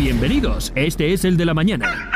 Bienvenidos, 0.00 0.72
este 0.76 1.12
es 1.12 1.26
el 1.26 1.36
de 1.36 1.44
la 1.44 1.52
mañana. 1.52 2.10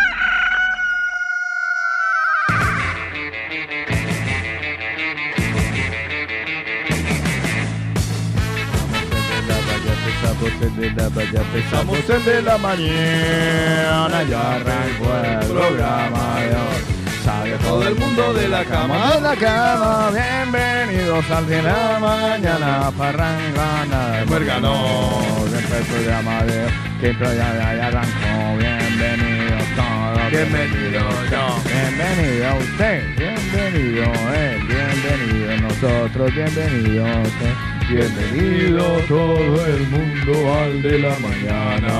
Empezamos 11.34 12.08
el 12.08 12.24
de 12.24 12.42
la 12.42 12.56
mañana, 12.56 14.22
ya 14.30 14.54
arrancó 14.54 15.14
el 15.22 15.46
programa 15.46 16.40
de 16.40 16.54
hoy. 16.54 17.03
Todo 17.44 17.86
el 17.86 17.94
mundo 17.96 18.32
de 18.32 18.48
la 18.48 18.64
cama, 18.64 19.16
de 19.16 19.20
la 19.20 19.36
cama. 19.36 20.10
Bienvenidos 20.10 21.30
al 21.30 21.46
de 21.46 21.62
la 21.62 21.98
mañana, 22.00 22.90
parrangana 22.96 24.16
de 24.16 24.24
Muérganos. 24.24 25.52
Empezó 25.52 25.94
de 25.94 26.64
hoy, 26.64 26.72
que 27.02 27.12
programa 27.12 27.74
ya 27.74 27.86
arrancó. 27.88 28.56
Bienvenidos 28.58 29.62
todos. 29.76 30.30
Bienvenidos 30.30 31.30
yo. 31.30 31.60
Bienvenido 31.68 32.56
usted, 32.60 33.16
bienvenido 33.18 34.04
él, 34.34 34.62
bienvenido 34.66 35.56
nosotros, 35.68 36.34
bienvenidos 36.34 37.28
usted. 37.28 37.74
Bienvenido 37.90 38.84
todo 39.06 39.66
el 39.66 39.86
mundo 39.88 40.54
al 40.54 40.82
de 40.82 40.98
la 40.98 41.14
mañana. 41.18 41.92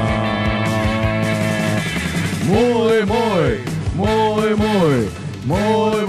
Muy, 2.47 3.05
muy, 3.05 3.61
muy, 3.95 4.55
muy, 4.55 5.24
muy, 5.45 6.07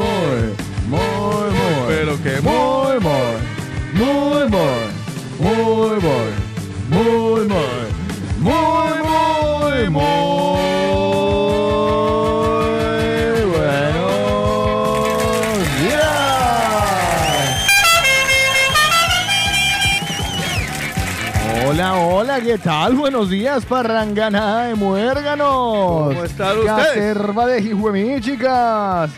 ¿qué 22.56 22.62
tal? 22.64 22.96
Buenos 22.96 23.30
días, 23.30 23.66
parrangana 23.66 24.68
de 24.68 24.76
muérganos. 24.76 26.08
¿Cómo 26.14 26.24
están 26.24 26.58
ustedes? 26.60 26.88
Caterva 26.88 27.48
de 27.48 27.62
Jijuemí, 27.62 28.22
chicas. 28.22 29.12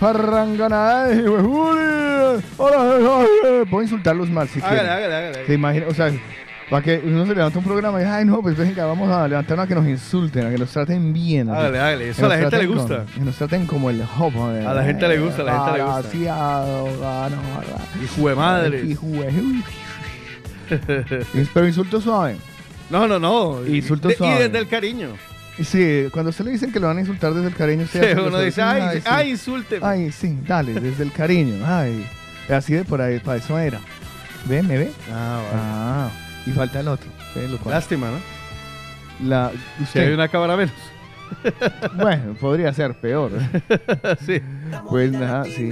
Parrangana 0.00 1.04
de 1.04 1.16
Jijuemí. 1.22 2.42
Hola, 2.56 3.24
a 3.70 3.82
insultarlos 3.82 4.28
mal 4.30 4.48
si 4.48 4.60
quieren. 4.60 4.80
hágale, 4.86 5.14
hágale. 5.14 5.46
Se 5.46 5.54
imagina, 5.54 5.86
o 5.88 5.94
sea, 5.94 6.10
para 6.70 6.82
que 6.82 7.00
uno 7.04 7.24
se 7.24 7.34
levanta 7.36 7.58
un 7.58 7.64
programa 7.64 8.00
y 8.00 8.04
dice, 8.04 8.14
ay, 8.16 8.24
no, 8.24 8.42
pues 8.42 8.56
venga, 8.56 8.84
vamos 8.84 9.08
a 9.10 9.28
levantarnos 9.28 9.64
a 9.64 9.68
que 9.68 9.74
nos 9.76 9.86
insulten, 9.86 10.46
a 10.46 10.50
que 10.50 10.58
nos 10.58 10.70
traten 10.72 11.12
bien. 11.12 11.50
Hágale, 11.50 11.78
hágale. 11.78 12.08
Eso 12.08 12.26
a 12.26 12.30
la 12.30 12.38
gente 12.38 12.58
le 12.58 12.66
gusta. 12.66 12.96
con- 12.96 13.06
que 13.06 13.20
nos 13.20 13.36
traten 13.36 13.66
como 13.66 13.90
el 13.90 14.02
hopo. 14.18 14.44
A 14.46 14.74
la 14.74 14.82
gente 14.82 15.06
le 15.06 15.18
gusta, 15.20 15.42
a 15.42 15.44
la 15.44 15.52
gente 15.66 15.78
le 15.78 15.84
gusta. 15.84 16.34
Gano, 17.00 17.36
¿verdad? 17.60 17.80
Hijo 18.02 18.28
de 18.28 18.34
madre. 18.34 18.82
Hijo 18.86 19.06
de- 19.06 19.62
Pero 21.54 21.66
insulto 21.68 22.00
suave. 22.00 22.36
No, 22.92 23.08
no, 23.08 23.18
no. 23.18 23.66
Insulto 23.66 24.08
De- 24.08 24.14
Y 24.14 24.16
suave. 24.18 24.44
desde 24.44 24.58
el 24.58 24.68
cariño. 24.68 25.08
Y 25.58 25.64
Sí, 25.64 26.06
cuando 26.12 26.30
usted 26.30 26.44
le 26.44 26.52
dicen 26.52 26.72
que 26.72 26.78
lo 26.80 26.86
van 26.86 26.98
a 26.98 27.00
insultar 27.00 27.34
desde 27.34 27.48
el 27.48 27.54
cariño, 27.54 27.86
Sí, 27.90 27.98
uno 28.16 28.38
dice, 28.40 28.62
así, 28.62 28.80
ay, 28.80 28.98
sí. 29.00 29.06
ay, 29.10 29.30
insúlteme. 29.30 29.86
Ay, 29.86 30.12
sí, 30.12 30.38
dale, 30.46 30.74
desde 30.74 31.02
el 31.02 31.12
cariño. 31.12 31.64
Ay, 31.66 32.06
así 32.50 32.72
de 32.74 32.84
por 32.84 33.00
ahí, 33.02 33.18
para 33.18 33.38
eso 33.38 33.58
era. 33.58 33.80
¿Ve? 34.46 34.62
¿Me 34.62 34.78
ve? 34.78 34.90
Ah, 35.12 35.42
Ah, 35.54 36.10
y 36.46 36.50
falta 36.52 36.80
el 36.80 36.88
otro. 36.88 37.08
¿ve? 37.34 37.48
Lo 37.48 37.58
cual- 37.58 37.74
Lástima, 37.74 38.08
¿no? 38.10 39.28
La, 39.28 39.50
Si 39.92 39.98
hay 39.98 40.12
una 40.12 40.28
cámara 40.28 40.56
menos. 40.56 40.74
Bueno, 41.94 42.34
podría 42.40 42.72
ser 42.72 42.94
peor. 42.94 43.30
sí. 44.26 44.40
Pues 44.88 45.12
nada, 45.12 45.44
sí. 45.44 45.70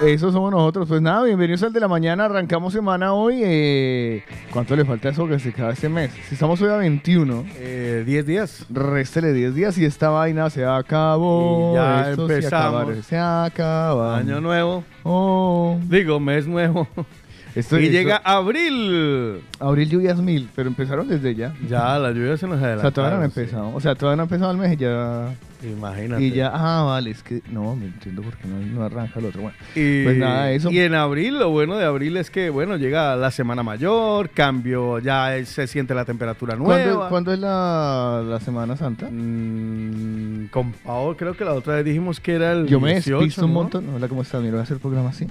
Eso 0.00 0.32
somos 0.32 0.50
nosotros. 0.50 0.88
Pues 0.88 1.00
nada, 1.00 1.22
bienvenidos 1.24 1.62
al 1.62 1.72
de 1.72 1.80
la 1.80 1.86
mañana. 1.88 2.24
Arrancamos 2.24 2.72
semana 2.72 3.12
hoy. 3.14 3.40
Eh, 3.44 4.24
¿Cuánto 4.52 4.74
le 4.74 4.84
falta 4.84 5.08
eso 5.08 5.26
que 5.28 5.38
se 5.38 5.50
acaba 5.50 5.72
este 5.72 5.88
mes? 5.88 6.10
Si 6.28 6.34
estamos 6.34 6.60
hoy 6.62 6.70
a 6.70 6.76
21, 6.76 7.44
Eh, 7.56 8.02
10 8.04 8.26
días. 8.26 8.66
réstele 8.70 9.32
10 9.32 9.54
días 9.54 9.78
y 9.78 9.84
esta 9.84 10.08
vaina 10.10 10.50
se 10.50 10.64
acabó. 10.64 11.72
Y 11.72 11.76
ya 11.76 12.10
Esto 12.10 12.26
se 12.26 12.34
empezamos. 12.34 12.82
acaba, 12.82 13.02
se 13.02 13.18
acaba. 13.18 14.16
Año 14.18 14.40
nuevo. 14.40 14.84
Oh. 15.04 15.78
Digo, 15.88 16.18
mes 16.18 16.46
nuevo. 16.46 16.88
Y 17.56 17.88
llega 17.88 18.16
abril. 18.16 19.40
Abril 19.60 19.88
lluvias 19.88 20.18
mil, 20.20 20.48
pero 20.56 20.68
empezaron 20.68 21.06
desde 21.08 21.34
ya. 21.34 21.54
Ya, 21.68 21.98
la 21.98 22.10
lluvia 22.10 22.36
se 22.36 22.46
nos 22.46 22.56
O 22.60 22.64
adelanta. 22.64 22.82
sea, 22.82 22.90
todavía 22.90 23.16
no 23.16 23.22
han 23.22 23.30
empezado. 23.30 23.74
O 23.74 23.80
sea, 23.80 23.94
todavía 23.94 24.16
no 24.16 24.22
ha 24.22 24.24
empezado 24.24 24.50
el 24.50 24.58
mes 24.58 24.72
y 24.72 24.76
ya. 24.76 25.34
Imagínate. 25.62 26.22
Y 26.22 26.30
ya, 26.32 26.50
ah, 26.52 26.82
vale, 26.82 27.10
es 27.10 27.22
que 27.22 27.40
no, 27.50 27.74
me 27.74 27.86
entiendo 27.86 28.20
por 28.22 28.36
qué 28.36 28.46
no, 28.48 28.58
no 28.58 28.84
arranca 28.84 29.18
el 29.18 29.26
otro. 29.26 29.42
Bueno, 29.42 29.56
Y, 29.74 30.04
Pues 30.04 30.16
nada, 30.18 30.50
eso. 30.50 30.70
Y 30.70 30.78
en 30.80 30.94
abril, 30.94 31.38
lo 31.38 31.50
bueno 31.50 31.76
de 31.76 31.84
abril 31.86 32.16
es 32.18 32.28
que, 32.30 32.50
bueno, 32.50 32.76
llega 32.76 33.16
la 33.16 33.30
semana 33.30 33.62
mayor, 33.62 34.28
cambio, 34.30 34.98
ya 34.98 35.32
se 35.46 35.66
siente 35.66 35.94
la 35.94 36.04
temperatura 36.04 36.56
¿cuándo, 36.56 36.84
nueva. 36.86 37.08
¿cuándo 37.08 37.32
es 37.32 37.38
la, 37.38 38.22
la 38.28 38.40
Semana 38.40 38.76
Santa? 38.76 39.08
Mm, 39.10 40.48
con 40.50 40.72
Pau, 40.72 41.16
creo 41.16 41.34
que 41.34 41.44
la 41.46 41.52
otra 41.54 41.76
vez 41.76 41.84
dijimos 41.86 42.20
que 42.20 42.34
era 42.34 42.52
el 42.52 42.66
Yo 42.66 42.78
me 42.80 42.90
18, 42.92 43.16
despisto 43.18 43.46
un 43.46 43.54
¿no? 43.54 43.60
montón. 43.60 43.88
Hola, 43.94 44.08
¿cómo 44.08 44.20
estás? 44.22 44.40
Mira, 44.42 44.52
voy 44.52 44.60
a 44.60 44.62
hacer 44.64 44.74
el 44.74 44.80
programa 44.80 45.08
así. 45.10 45.26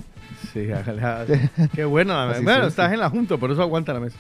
Sí, 0.54 0.72
hágale. 0.72 1.50
Qué 1.74 1.84
bueno. 1.86 2.18
Así 2.18 2.44
bueno, 2.44 2.62
sí, 2.64 2.68
estás 2.70 2.88
sí. 2.90 2.94
en 2.94 3.00
la 3.00 3.10
junta, 3.10 3.38
por 3.38 3.52
eso 3.52 3.62
aguanta 3.62 3.94
la 3.94 4.00
mesa. 4.00 4.18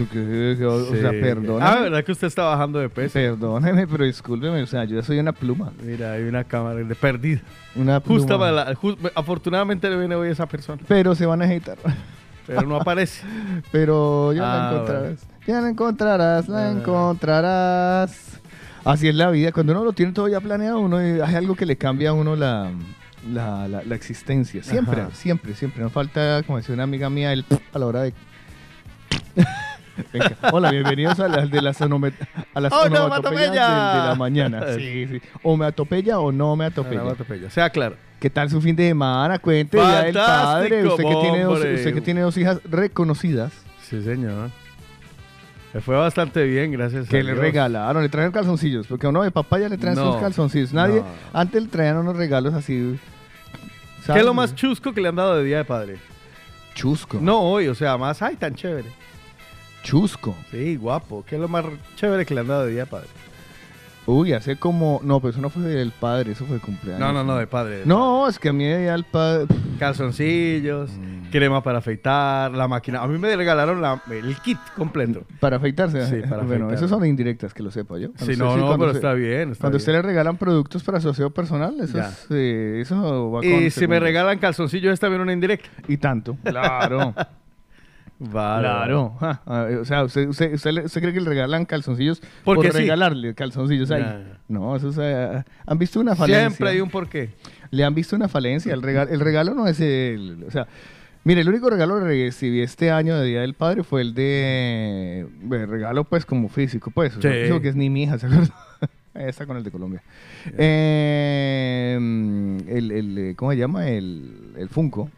O 0.00 0.84
sea, 0.94 1.10
Sí. 1.10 1.16
perdóname. 1.20 1.64
Ah, 1.70 1.80
¿verdad 1.82 2.04
que 2.04 2.12
usted 2.12 2.26
está 2.26 2.44
bajando 2.44 2.78
de 2.78 2.88
peso? 2.88 3.14
Perdóneme, 3.14 3.86
pero 3.86 4.04
discúlpeme. 4.04 4.62
O 4.62 4.66
sea, 4.66 4.84
yo 4.84 5.02
soy 5.02 5.18
una 5.18 5.32
pluma. 5.32 5.72
Mira, 5.82 6.12
hay 6.12 6.24
una 6.24 6.44
cámara 6.44 6.76
de 6.80 6.94
perdida. 6.94 7.40
Una 7.74 7.98
pluma. 8.00 8.18
Justa 8.20 8.38
para 8.38 8.52
la- 8.52 8.76
afortunadamente 9.14 9.88
le 9.88 9.96
viene 9.98 10.14
hoy 10.14 10.28
esa 10.28 10.46
persona, 10.46 10.80
Pero 10.86 11.14
se 11.14 11.26
van 11.26 11.42
a 11.42 11.46
agitar. 11.46 11.78
pero 12.46 12.62
no 12.62 12.76
aparece. 12.76 13.24
Pero 13.72 14.32
ya 14.32 14.42
la 14.42 14.68
Ah, 14.68 14.72
encontrarás. 14.72 15.26
Ya 15.46 15.60
la 15.60 15.68
encontrarás, 15.68 16.48
la 16.48 16.58
Ah. 16.68 16.70
encontrarás. 16.70 18.40
Así 18.84 19.08
es 19.08 19.14
la 19.14 19.30
vida. 19.30 19.52
Cuando 19.52 19.72
uno 19.72 19.84
lo 19.84 19.92
tiene 19.92 20.12
todo 20.12 20.28
ya 20.28 20.40
planeado, 20.40 20.78
uno 20.80 20.98
hay 20.98 21.20
algo 21.34 21.54
que 21.56 21.66
le 21.66 21.76
cambia 21.76 22.10
a 22.10 22.12
uno 22.12 22.36
la, 22.36 22.70
la, 23.32 23.68
la- 23.68 23.82
la 23.82 23.94
existencia. 23.94 24.62
Siempre, 24.62 25.02
Ajá. 25.02 25.10
siempre, 25.12 25.54
siempre. 25.54 25.82
No 25.82 25.90
falta, 25.90 26.42
como 26.44 26.58
decía 26.58 26.74
una 26.74 26.84
amiga 26.84 27.08
mía, 27.10 27.32
el 27.32 27.44
a 27.72 27.78
la 27.78 27.86
hora 27.86 28.02
de. 28.02 28.14
Venga. 30.12 30.36
Hola, 30.52 30.70
bienvenidos 30.70 31.18
a 31.18 31.26
las 31.28 31.50
de 31.50 31.60
las, 31.60 31.80
onome- 31.80 32.12
a 32.54 32.60
las 32.60 32.72
onomatopeyas 32.72 33.48
¡Onomatopeya! 33.50 33.92
de, 33.94 34.00
de 34.00 34.06
la 34.08 34.14
mañana. 34.16 34.62
Sí, 34.76 35.06
sí. 35.08 35.20
O 35.42 35.56
me 35.56 35.66
atopeya 35.66 36.20
o 36.20 36.30
no 36.30 36.54
me 36.54 36.66
atopeya. 36.66 37.00
Onomatopeya. 37.00 37.50
Sea 37.50 37.70
claro. 37.70 37.96
¿Qué 38.20 38.30
tal 38.30 38.48
su 38.48 38.60
fin 38.60 38.76
de 38.76 38.86
semana? 38.88 39.38
Cuente 39.40 39.76
ya 39.76 40.02
del 40.02 40.14
padre. 40.14 40.86
Usted 40.86 41.04
que, 41.04 41.14
tiene 41.20 41.42
dos, 41.42 41.58
usted 41.58 41.94
que 41.94 42.00
tiene 42.00 42.20
dos 42.20 42.36
hijas 42.36 42.60
reconocidas. 42.64 43.52
Sí, 43.82 44.00
señor. 44.02 44.50
Me 45.74 45.80
fue 45.80 45.96
bastante 45.96 46.44
bien, 46.44 46.72
gracias 46.72 47.08
Que 47.08 47.18
a 47.18 47.22
le 47.22 47.32
Dios. 47.32 47.38
regalaron, 47.38 48.02
le 48.02 48.08
trajeron 48.08 48.32
calzoncillos, 48.32 48.86
porque 48.86 49.06
a 49.06 49.10
uno 49.10 49.22
de 49.22 49.30
papá 49.30 49.58
ya 49.58 49.68
le 49.68 49.76
traen 49.76 49.96
No, 49.96 50.12
sus 50.12 50.20
calzoncillos. 50.22 50.72
Nadie, 50.72 51.00
no. 51.00 51.06
antes 51.32 51.62
le 51.62 51.68
traían 51.68 51.98
unos 51.98 52.16
regalos 52.16 52.54
así. 52.54 52.98
¿Qué 53.98 54.02
¿sabes? 54.06 54.20
es 54.20 54.26
lo 54.26 54.32
más 54.34 54.54
chusco 54.54 54.92
que 54.94 55.00
le 55.02 55.08
han 55.08 55.16
dado 55.16 55.36
de 55.36 55.44
Día 55.44 55.58
de 55.58 55.64
Padre? 55.64 55.98
chusco? 56.74 57.18
No 57.20 57.40
hoy, 57.40 57.68
o 57.68 57.74
sea, 57.74 57.98
más, 57.98 58.22
ay, 58.22 58.36
tan 58.36 58.54
chévere. 58.54 58.88
Chusco. 59.82 60.34
Sí, 60.50 60.76
guapo. 60.76 61.24
¿Qué 61.26 61.34
es 61.34 61.40
lo 61.40 61.48
más 61.48 61.64
chévere 61.96 62.24
que 62.24 62.34
le 62.34 62.40
han 62.40 62.48
dado 62.48 62.64
de 62.64 62.72
Día 62.72 62.80
de 62.84 62.86
Padre? 62.86 63.08
Uy, 64.10 64.32
hace 64.32 64.56
como. 64.56 65.00
No, 65.04 65.20
pero 65.20 65.32
eso 65.32 65.40
no 65.42 65.50
fue 65.50 65.62
del 65.62 65.92
padre, 65.92 66.32
eso 66.32 66.46
fue 66.46 66.54
de 66.56 66.62
cumpleaños. 66.62 66.98
No, 67.00 67.12
no, 67.12 67.22
no, 67.24 67.36
de 67.36 67.46
padre. 67.46 67.80
de 67.80 67.86
No, 67.86 68.26
es 68.26 68.38
que 68.38 68.48
a 68.48 68.52
mí 68.54 68.64
ya 68.64 68.94
el 68.94 69.04
padre. 69.04 69.46
Calzoncillos, 69.78 70.90
Mm. 70.92 71.30
crema 71.30 71.62
para 71.62 71.78
afeitar, 71.78 72.50
la 72.52 72.66
máquina. 72.68 73.02
A 73.02 73.06
mí 73.06 73.18
me 73.18 73.36
regalaron 73.36 73.82
la- 73.82 74.02
el 74.10 74.34
kit 74.40 74.58
completo. 74.76 75.24
Para 75.40 75.58
afeitarse. 75.58 76.06
Sí, 76.06 76.22
para 76.28 76.42
Bueno, 76.42 76.64
afeitar. 76.66 76.74
esas 76.74 76.90
son 76.90 77.04
indirectas, 77.04 77.52
que 77.52 77.62
lo 77.62 77.70
sepa 77.70 77.98
yo. 77.98 78.08
Cuando 78.12 78.32
Sí, 78.34 78.38
no, 78.38 78.56
no, 78.56 78.66
cuando 78.66 78.86
pero 78.86 78.92
está 78.96 79.12
bien. 79.12 79.50
Está 79.52 79.62
Cuando 79.64 79.76
bien. 79.76 79.82
usted 79.82 79.92
le 79.92 80.02
regalan 80.02 80.36
productos 80.38 80.82
para 80.82 81.00
su 81.00 81.10
aseo 81.10 81.30
personal, 81.30 81.74
eso, 81.78 81.98
es, 81.98 82.26
eh, 82.30 82.78
eso 82.80 83.30
va 83.30 83.40
con 83.42 83.48
Y 83.48 83.70
si 83.70 83.86
me 83.86 84.00
regalan 84.00 84.38
calzoncillos, 84.38 84.92
es 84.94 85.00
también 85.00 85.20
una 85.20 85.32
indirecta. 85.34 85.68
Y 85.86 85.98
tanto. 85.98 86.36
Claro. 86.44 87.14
Vale. 88.20 88.62
Claro. 88.66 89.16
O 89.80 89.84
sea, 89.84 90.02
usted, 90.04 90.28
usted, 90.28 90.54
usted, 90.54 90.84
usted 90.84 91.00
cree 91.00 91.12
que 91.14 91.20
le 91.20 91.28
regalan 91.28 91.64
calzoncillos 91.64 92.20
Porque 92.44 92.68
por 92.68 92.72
sí. 92.76 92.82
regalarle 92.82 93.34
calzoncillos 93.34 93.90
ahí. 93.92 94.26
No, 94.48 94.74
eso 94.74 94.88
es, 94.88 95.44
han 95.66 95.78
visto 95.78 96.00
una 96.00 96.16
falencia. 96.16 96.48
Siempre 96.50 96.70
hay 96.70 96.80
un 96.80 96.90
porqué. 96.90 97.30
Le 97.70 97.84
han 97.84 97.94
visto 97.94 98.16
una 98.16 98.28
falencia. 98.28 98.74
El 98.74 98.82
regalo, 98.82 99.10
el 99.10 99.20
regalo 99.20 99.54
no 99.54 99.66
es 99.68 99.78
el, 99.80 100.44
o 100.48 100.50
sea, 100.50 100.66
mire, 101.22 101.42
el 101.42 101.48
único 101.48 101.70
regalo 101.70 101.98
que 102.00 102.04
recibí 102.06 102.60
este 102.60 102.90
año 102.90 103.16
de 103.18 103.26
Día 103.26 103.40
del 103.42 103.54
Padre 103.54 103.84
fue 103.84 104.00
el 104.00 104.14
de, 104.14 105.26
de 105.42 105.66
regalo 105.66 106.02
pues 106.04 106.24
como 106.26 106.48
físico, 106.48 106.90
pues, 106.90 107.16
o 107.16 107.22
sea, 107.22 107.30
Sí. 107.30 107.38
eso 107.38 107.60
que 107.60 107.68
es 107.68 107.76
ni 107.76 107.88
mi 107.88 108.02
hija, 108.04 108.18
¿se 108.18 108.26
acuerda? 108.26 108.52
Está 109.14 109.46
con 109.46 109.56
el 109.56 109.62
de 109.64 109.70
Colombia. 109.70 110.02
Eh, 110.56 111.96
el, 112.68 112.90
el, 112.90 113.36
¿cómo 113.36 113.50
se 113.52 113.58
llama? 113.58 113.88
El, 113.88 114.54
el 114.56 114.68
Funko. 114.68 115.10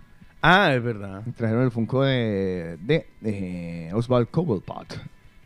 Ah, 0.43 0.73
es 0.75 0.83
verdad. 0.83 1.23
Trajeron 1.37 1.65
el 1.65 1.71
Funko 1.71 2.03
de, 2.03 2.79
de, 2.83 3.07
eh, 3.25 3.91
Oswald 3.95 4.29
Cobblepot. 4.31 4.99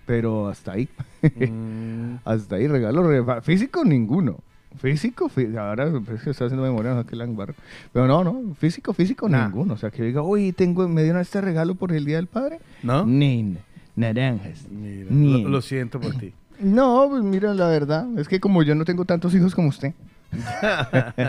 pero 0.07 0.49
hasta 0.49 0.73
ahí. 0.73 0.89
Mm, 1.23 2.17
hasta 2.25 2.57
ahí, 2.57 2.67
regalo 2.69 3.03
re- 3.03 3.43
físico 3.43 3.85
ninguno. 3.85 4.39
Físico, 4.77 5.29
fí- 5.29 5.57
ahora 5.57 5.85
es 5.87 6.23
que 6.23 6.31
estoy 6.31 6.47
haciendo 6.47 6.63
memoria, 6.63 6.95
no 6.95 7.07
que 7.07 7.17
Langbar. 7.17 7.55
Pero 7.93 8.07
no, 8.07 8.25
no, 8.25 8.55
físico, 8.57 8.93
físico 8.93 9.29
Nah. 9.29 9.45
ninguno. 9.47 9.75
O 9.75 9.77
sea, 9.77 9.91
que 9.91 10.03
diga, 10.03 10.23
oye, 10.23 10.53
tengo, 10.53 10.87
me 10.89 11.03
dieron 11.05 11.21
este 11.23 11.41
regalo 11.41 11.75
por 11.77 11.93
el 11.93 12.05
Día 12.05 12.17
del 12.17 12.27
Padre. 12.27 12.59
¿No? 12.83 13.07
Nin, 13.07 13.59
naranjas. 13.97 14.67
Mira, 14.71 15.11
lo, 15.11 15.49
lo 15.49 15.63
siento 15.63 16.01
por 16.01 16.15
ti. 16.17 16.33
No, 16.61 17.09
pues 17.11 17.25
mira, 17.25 17.53
la 17.53 17.67
verdad, 17.67 18.07
es 18.17 18.29
que 18.29 18.39
como 18.39 18.63
yo 18.63 18.77
no 18.77 18.85
tengo 18.85 19.05
tantos 19.05 19.35
hijos 19.35 19.57
como 19.57 19.71
usted. 19.71 19.93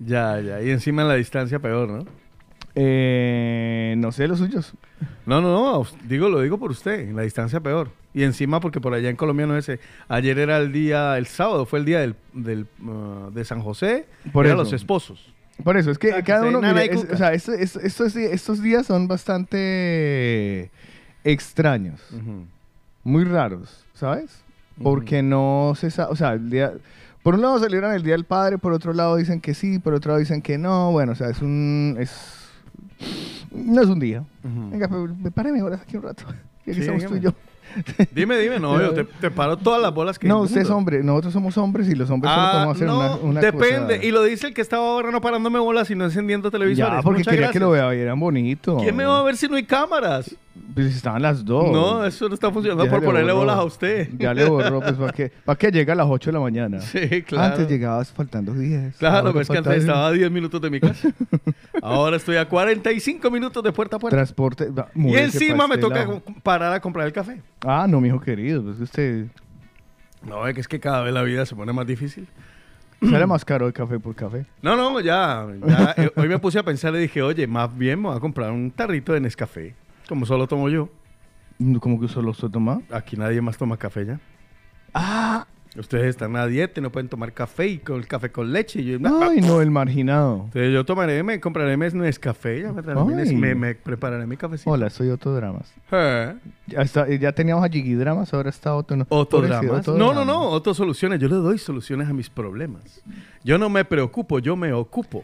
Ya, 0.00 0.40
ya. 0.40 0.62
Y 0.62 0.70
encima 0.70 1.02
en 1.02 1.08
la 1.08 1.14
distancia 1.14 1.58
peor, 1.58 1.88
¿no? 1.88 2.04
Eh, 2.82 3.94
no 3.98 4.10
sé 4.10 4.26
los 4.26 4.38
suyos. 4.38 4.72
No, 5.26 5.40
no, 5.40 5.50
no. 5.52 5.86
Digo, 6.08 6.28
lo 6.28 6.40
digo 6.40 6.58
por 6.58 6.70
usted. 6.70 7.00
En 7.00 7.16
la 7.16 7.22
distancia 7.22 7.60
peor. 7.60 7.90
Y 8.14 8.22
encima 8.22 8.58
porque 8.60 8.80
por 8.80 8.94
allá 8.94 9.10
en 9.10 9.16
Colombia 9.16 9.46
no 9.46 9.56
es... 9.56 9.68
ese- 9.68 9.80
Ayer 10.08 10.38
era 10.38 10.56
el 10.58 10.72
día... 10.72 11.16
El 11.18 11.26
sábado 11.26 11.66
fue 11.66 11.78
el 11.80 11.84
día 11.84 12.00
del, 12.00 12.14
del, 12.32 12.66
uh, 12.84 13.30
de 13.30 13.44
San 13.44 13.60
José. 13.60 14.06
Por 14.32 14.46
era 14.46 14.54
eso. 14.54 14.64
los 14.64 14.72
esposos. 14.72 15.32
Por 15.62 15.76
eso, 15.76 15.90
es 15.90 15.98
que 15.98 16.08
O 16.08 16.10
sea, 16.12 16.18
que 16.22 16.24
cada 16.32 16.46
uno, 16.48 16.60
mire, 16.62 16.86
es- 16.86 17.06
o 17.12 17.16
sea, 17.18 17.34
esto- 17.34 17.52
esto- 17.52 17.80
estos, 17.80 18.16
estos 18.16 18.62
días 18.62 18.86
son 18.86 19.06
bastante 19.08 20.70
extraños, 21.22 22.00
muy 23.04 23.24
raros, 23.24 23.84
¿sabes? 23.92 24.40
Porque 24.82 25.22
no 25.22 25.74
se 25.76 25.90
sabe, 25.90 26.12
o 26.12 26.16
sea, 26.16 26.32
el 26.32 26.48
día, 26.48 26.72
por 27.22 27.34
un 27.34 27.42
lado 27.42 27.58
celebran 27.58 27.94
el 27.94 28.02
Día 28.02 28.14
del 28.14 28.24
Padre, 28.24 28.56
por 28.56 28.72
otro 28.72 28.94
lado 28.94 29.16
dicen 29.16 29.42
que 29.42 29.52
sí, 29.52 29.78
por 29.78 29.92
otro 29.92 30.12
lado 30.12 30.20
dicen 30.20 30.40
que 30.40 30.56
no, 30.56 30.92
bueno, 30.92 31.12
o 31.12 31.14
sea, 31.14 31.28
es 31.28 31.42
un, 31.42 31.96
es, 32.00 32.39
no 33.52 33.82
es 33.82 33.88
un 33.88 33.98
día. 34.00 34.24
Venga, 34.42 34.88
me 34.88 35.30
páreme 35.30 35.62
horas 35.62 35.80
aquí 35.82 35.96
un 35.96 36.02
rato, 36.04 36.24
aquí 36.62 36.74
Sí, 36.74 36.80
estamos 36.80 37.04
tú 37.06 37.16
y 37.16 37.20
yo. 37.20 37.32
Dime, 38.12 38.36
dime. 38.36 38.58
No, 38.58 38.80
yo 38.80 38.92
te, 38.92 39.04
te 39.04 39.30
paro 39.30 39.56
todas 39.56 39.80
las 39.80 39.94
bolas 39.94 40.18
que... 40.18 40.26
No, 40.26 40.40
usted 40.40 40.62
es 40.62 40.70
hombre, 40.70 41.04
nosotros 41.04 41.32
somos 41.32 41.56
hombres 41.56 41.88
y 41.88 41.94
los 41.94 42.10
hombres 42.10 42.32
solo 42.34 42.46
Ah, 42.46 42.50
podemos 42.52 42.76
hacer 42.76 42.88
no, 42.88 42.98
una, 42.98 43.14
una 43.16 43.40
depende. 43.40 43.94
cosa- 43.96 44.04
Y 44.06 44.10
lo 44.10 44.24
dice 44.24 44.48
el 44.48 44.54
que 44.54 44.60
estaba 44.60 44.84
ahora 44.88 45.12
no 45.12 45.20
parándome 45.20 45.60
bolas 45.60 45.88
y 45.88 45.94
no 45.94 46.04
encendiendo 46.04 46.50
televisores. 46.50 46.96
Ya, 46.96 47.00
porque 47.02 47.18
Muchas 47.20 47.32
quería 47.32 47.52
que 47.52 47.60
lo 47.60 47.70
vea, 47.70 47.92
eran 47.94 48.18
bonito. 48.18 48.76
¿Quién 48.78 48.96
me 48.96 49.04
va 49.04 49.20
a 49.20 49.22
ver 49.22 49.36
si 49.36 49.46
no 49.46 49.54
hay 49.54 49.62
cámaras? 49.62 50.34
Pues 50.74 50.94
estaban 50.94 51.20
las 51.22 51.44
dos. 51.44 51.70
No, 51.72 52.04
eso 52.04 52.28
no 52.28 52.34
está 52.34 52.50
funcionando 52.50 52.84
Ya 52.84 52.90
por 52.90 53.00
le 53.00 53.06
ponerle 53.06 53.32
borró. 53.32 53.40
bolas 53.46 53.56
a 53.58 53.64
usted. 53.64 54.08
Ya 54.18 54.32
le 54.32 54.44
borró, 54.48 54.80
pues, 54.80 54.92
¿para 54.94 55.12
qué? 55.12 55.32
¿Para 55.44 55.58
qué 55.58 55.70
llega 55.70 55.92
a 55.94 55.96
las 55.96 56.06
8 56.08 56.30
de 56.30 56.34
la 56.34 56.40
mañana? 56.40 56.80
Sí, 56.80 57.22
claro. 57.22 57.54
Antes 57.54 57.68
llegabas 57.68 58.12
faltando 58.12 58.52
10. 58.54 58.96
Claro, 58.96 59.16
ahora 59.16 59.30
pero 59.32 59.40
es 59.40 59.48
que 59.48 59.58
antes 59.58 59.76
estaba 59.78 60.06
a 60.06 60.12
10 60.12 60.30
minutos 60.30 60.60
de 60.60 60.70
mi 60.70 60.80
casa. 60.80 61.10
Ahora 61.82 62.16
estoy 62.16 62.36
a 62.36 62.46
45 62.48 63.30
minutos 63.30 63.62
de 63.64 63.72
puerta 63.72 63.96
a 63.96 63.98
puerta. 63.98 64.16
Transporte. 64.16 64.70
Y 64.94 65.16
encima 65.16 65.66
me 65.66 65.78
toca 65.78 66.06
parar 66.42 66.72
a 66.74 66.80
comprar 66.80 67.06
el 67.06 67.12
café. 67.12 67.40
Ah, 67.64 67.86
no, 67.88 68.00
mijo 68.00 68.20
querido, 68.20 68.62
pues 68.62 68.76
que 68.76 68.82
usted 68.84 69.26
No, 70.22 70.46
es 70.46 70.54
que 70.54 70.60
es 70.60 70.68
que 70.68 70.78
cada 70.78 71.00
vez 71.02 71.14
la 71.14 71.22
vida 71.22 71.46
se 71.46 71.56
pone 71.56 71.72
más 71.72 71.86
difícil. 71.86 72.26
sale 73.00 73.26
más 73.26 73.44
caro 73.44 73.66
el 73.66 73.72
café 73.72 73.98
por 73.98 74.14
café. 74.14 74.44
No, 74.60 74.76
no, 74.76 75.00
ya. 75.00 75.46
ya, 75.66 75.94
eh, 75.96 76.10
hoy 76.16 76.28
me 76.28 76.38
puse 76.38 76.58
a 76.58 76.62
pensar 76.62 76.94
y 76.94 76.98
dije, 76.98 77.22
oye, 77.22 77.46
más 77.46 77.74
bien 77.76 78.00
me 78.02 78.08
voy 78.08 78.16
a 78.16 78.20
comprar 78.20 78.50
un 78.50 78.70
tarrito 78.70 79.12
de 79.14 79.20
Nescafé. 79.20 79.74
Como 80.10 80.26
solo 80.26 80.48
tomo 80.48 80.68
yo. 80.68 80.88
¿Cómo 81.80 82.00
que 82.00 82.08
solo 82.08 82.32
usted 82.32 82.48
toma? 82.48 82.82
Aquí 82.90 83.16
nadie 83.16 83.40
más 83.40 83.56
toma 83.56 83.76
café 83.76 84.04
ya. 84.06 84.20
Ah, 84.92 85.46
Ustedes 85.78 86.06
están 86.06 86.34
a 86.34 86.46
dieta 86.48 86.80
y 86.80 86.82
no 86.82 86.90
pueden 86.90 87.08
tomar 87.08 87.32
café 87.32 87.68
y 87.68 87.78
con 87.78 87.94
el 87.98 88.08
café 88.08 88.32
con 88.32 88.52
leche. 88.52 88.80
Y 88.80 88.86
yo, 88.86 88.98
ay, 89.22 89.40
no, 89.40 89.60
el 89.60 89.70
marginado. 89.70 90.46
Entonces 90.46 90.72
yo 90.72 90.84
tomaré, 90.84 91.22
me 91.22 91.38
compraré 91.38 91.76
mi 91.76 91.86
Nescafé, 91.94 92.60
ya 92.62 92.72
me, 92.72 92.82
traeré 92.82 93.00
mi 93.04 93.12
Nes- 93.14 93.28
Ay. 93.28 93.36
me, 93.36 93.54
me 93.54 93.76
prepararé 93.76 94.26
mi 94.26 94.36
cafecito. 94.36 94.68
Hola, 94.68 94.90
soy 94.90 95.10
Otto 95.10 95.32
Dramas. 95.32 95.72
Eh, 95.92 96.34
Ya, 96.66 96.80
está, 96.82 97.08
ya 97.08 97.30
teníamos 97.30 97.62
a 97.64 97.68
ahora 98.34 98.50
está 98.50 98.74
Otto. 98.74 98.96
No, 98.96 99.06
Otto 99.10 99.36
Pobrecito, 99.36 99.60
Dramas. 99.62 99.86
Otto 99.86 99.96
No, 99.96 100.12
no, 100.12 100.24
no, 100.24 100.50
Otto 100.50 100.74
Soluciones. 100.74 101.20
Yo 101.20 101.28
le 101.28 101.36
doy 101.36 101.56
soluciones 101.58 102.08
a 102.08 102.12
mis 102.12 102.28
problemas. 102.28 103.00
Yo 103.44 103.56
no 103.56 103.68
me 103.70 103.84
preocupo, 103.84 104.40
yo 104.40 104.56
me 104.56 104.72
ocupo. 104.72 105.22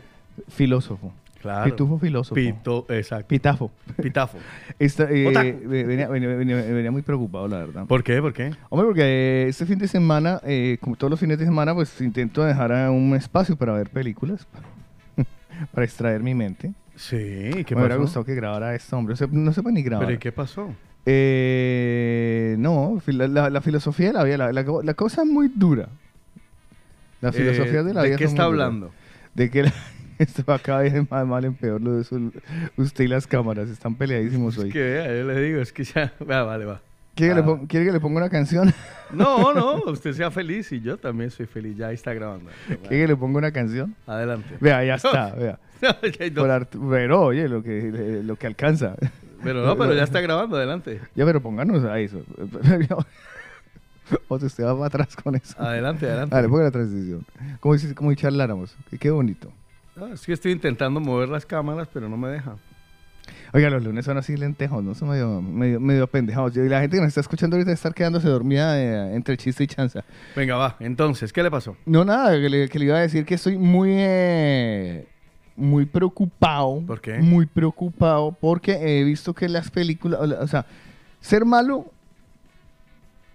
Filósofo. 0.49 1.13
Claro. 1.47 1.65
Pitufo 1.71 1.99
filósofo. 1.99 2.35
Pito, 2.35 2.87
exacto. 2.91 3.29
Pitafo. 3.29 3.71
Pitafo. 4.03 4.39
Esta, 4.79 5.05
eh, 5.11 5.59
venía, 5.67 6.09
venía- 6.09 6.29
venía- 6.37 6.57
venía 6.63 6.91
muy 6.91 7.03
preocupado, 7.03 7.49
la 7.49 7.59
verdad. 7.59 7.87
¿Por 7.87 8.03
qué? 8.03 8.21
¿Por 8.21 8.33
qué? 8.33 8.51
Hombre, 8.69 8.87
porque 8.87 9.47
este 9.49 9.65
fin 9.67 9.79
de 9.79 9.89
semana, 9.89 10.41
eh, 10.45 10.79
como 10.81 10.97
todos 10.97 11.11
los 11.11 11.21
fines 11.21 11.39
de 11.39 11.45
semana, 11.45 11.75
pues 11.75 12.01
intento 12.01 12.45
dejar 12.45 12.73
un 12.91 13.15
espacio 13.17 13.57
para 13.57 13.73
ver 13.75 13.91
películas, 13.91 14.47
para 15.73 15.85
extraer 15.85 16.23
mi 16.23 16.35
mente. 16.35 16.73
Sí, 16.97 17.17
¿qué 17.67 17.75
me 17.75 17.83
hubiera 17.83 17.95
pasó? 17.97 18.01
gustado 18.01 18.25
que 18.25 18.35
grabara 18.35 18.75
esto, 18.75 18.97
hombre. 18.97 19.15
O 19.15 19.17
sea, 19.17 19.29
no 19.31 19.53
se 19.53 19.63
puede 19.63 19.75
ni 19.75 19.83
grabar. 19.83 20.07
¿Pero 20.07 20.17
y 20.17 20.19
qué 20.19 20.33
pasó? 20.33 20.75
Eh, 21.05 22.57
no, 22.59 23.01
la, 23.07 23.29
la- 23.29 23.51
la 23.51 23.61
filosofía 23.61 24.09
de 24.09 24.13
la 24.15 24.25
vida, 24.25 24.37
la, 24.39 24.53
la 24.53 24.65
co- 24.65 24.83
la 24.83 24.95
cosa 24.95 25.23
es 25.23 25.29
muy 25.29 25.49
dura. 25.55 25.89
La 27.21 27.33
filosofía 27.33 27.81
Eh, 27.81 27.85
de 27.85 27.95
la 27.95 28.03
vida. 28.03 28.13
¿De 28.13 28.17
qué 28.19 28.25
está 28.25 28.45
hablando? 28.45 28.91
De 29.35 29.51
que 29.51 29.65
la- 29.65 29.73
esto 30.19 30.43
va 30.49 30.59
cada 30.59 30.81
vez 30.83 30.93
de 30.93 31.07
mal, 31.25 31.45
en 31.45 31.55
peor. 31.55 31.81
Lo 31.81 31.93
de 31.97 32.05
su- 32.05 32.33
usted 32.77 33.05
y 33.05 33.09
las 33.09 33.27
cámaras 33.27 33.69
están 33.69 33.95
peleadísimos 33.95 34.57
hoy. 34.59 34.69
Es 34.69 34.73
que 34.73 34.81
vea, 34.83 35.07
yo 35.07 35.25
le 35.25 35.41
digo, 35.41 35.61
es 35.61 35.73
que 35.73 35.85
ya... 35.85 36.13
Va, 36.29 36.43
vale, 36.45 36.65
va. 36.65 36.81
¿Quiere, 37.15 37.33
que 37.35 37.39
Ah. 37.39 37.43
le 37.43 37.47
pon- 37.47 37.67
quiere 37.67 37.87
que 37.87 37.93
le 37.93 38.01
ponga 38.01 38.19
una 38.19 38.29
canción? 38.29 38.75
No, 39.11 39.55
no, 39.55 39.77
usted 39.87 40.13
sea 40.13 40.31
feliz 40.31 40.71
y 40.73 40.81
yo 40.81 40.99
también 40.99 41.31
soy 41.31 41.47
feliz. 41.47 41.77
Ya 41.77 41.91
está 41.93 42.13
grabando. 42.13 42.51
¿Quiere 42.67 43.05
que 43.05 43.09
le 43.09 43.17
ponga 43.17 43.39
una 43.39 43.53
canción? 43.53 43.95
Adelante. 44.07 44.49
Vea, 44.61 44.85
ya 44.85 44.95
está, 44.97 45.35
vea. 45.35 45.59
No, 45.81 45.89
ya 46.03 46.59
Artu- 46.61 46.91
pero 46.91 47.23
oye, 47.23 47.49
lo 47.49 47.63
que, 47.63 48.21
lo 48.25 48.37
que 48.37 48.47
alcanza. 48.47 48.97
Pero 49.45 49.65
no, 49.65 49.77
pero 49.77 49.95
ya 49.95 50.03
está 50.05 50.21
grabando, 50.21 50.57
adelante. 50.57 51.01
Ya, 51.15 51.25
pero 51.25 51.41
pónganos 51.41 51.85
a 51.85 51.99
eso. 52.01 52.23
O 54.29 54.39
sea, 54.39 54.47
usted 54.47 54.65
va 54.65 54.75
para 54.75 54.87
atrás 54.87 55.17
con 55.17 55.35
eso. 55.35 55.55
Adelante, 55.61 56.07
adelante. 56.07 56.35
Dale, 56.35 56.49
ponga 56.49 56.65
la 56.65 56.71
transición. 56.71 57.27
Como 57.61 57.77
si, 57.77 57.93
como 57.95 58.11
si 58.11 58.17
charláramos. 58.17 58.77
Que 58.91 58.99
qué 58.99 59.11
bonito. 59.11 59.51
No, 59.97 60.09
es 60.09 60.25
que 60.27 60.33
estoy 60.33 60.53
intentando 60.53 61.01
mover 61.01 61.29
las 61.29 61.47
cámaras, 61.47 61.89
pero 61.93 62.09
no 62.09 62.17
me 62.17 62.29
deja. 62.29 62.57
Oiga, 63.53 63.71
los 63.71 63.83
lunes 63.83 64.05
son 64.05 64.19
así 64.19 64.37
lentejos, 64.37 64.85
¿no? 64.85 64.95
Son 64.95 65.09
medio, 65.09 65.41
medio, 65.41 65.81
medio 65.81 66.07
pendejados. 66.07 66.57
Y 66.57 66.69
la 66.69 66.81
gente 66.81 66.97
que 66.97 67.01
nos 67.01 67.09
está 67.09 67.21
escuchando 67.23 67.57
ahorita 67.57 67.73
está 67.73 67.91
quedándose 67.91 68.29
dormida 68.29 68.79
eh, 68.81 69.15
entre 69.17 69.37
chiste 69.37 69.65
y 69.65 69.67
chanza. 69.67 70.05
Venga, 70.37 70.57
va. 70.57 70.77
Entonces, 70.81 71.33
¿qué 71.33 71.43
le 71.43 71.51
pasó? 71.51 71.77
No, 71.87 72.05
nada, 72.05 72.33
que 72.33 72.49
le, 72.49 72.69
que 72.69 72.79
le 72.79 72.85
iba 72.87 72.97
a 72.99 73.01
decir 73.01 73.25
que 73.25 73.35
estoy 73.35 73.57
muy, 73.57 73.91
eh, 73.93 75.09
muy 75.57 75.87
preocupado. 75.87 76.83
¿Por 76.87 77.01
qué? 77.01 77.19
Muy 77.19 77.47
preocupado 77.47 78.37
porque 78.39 79.01
he 79.01 79.03
visto 79.05 79.33
que 79.35 79.49
las 79.49 79.71
películas, 79.71 80.21
o 80.21 80.27
la- 80.27 80.41
o 80.41 80.47
sea, 80.47 80.67
ser 81.21 81.45
malo 81.47 81.87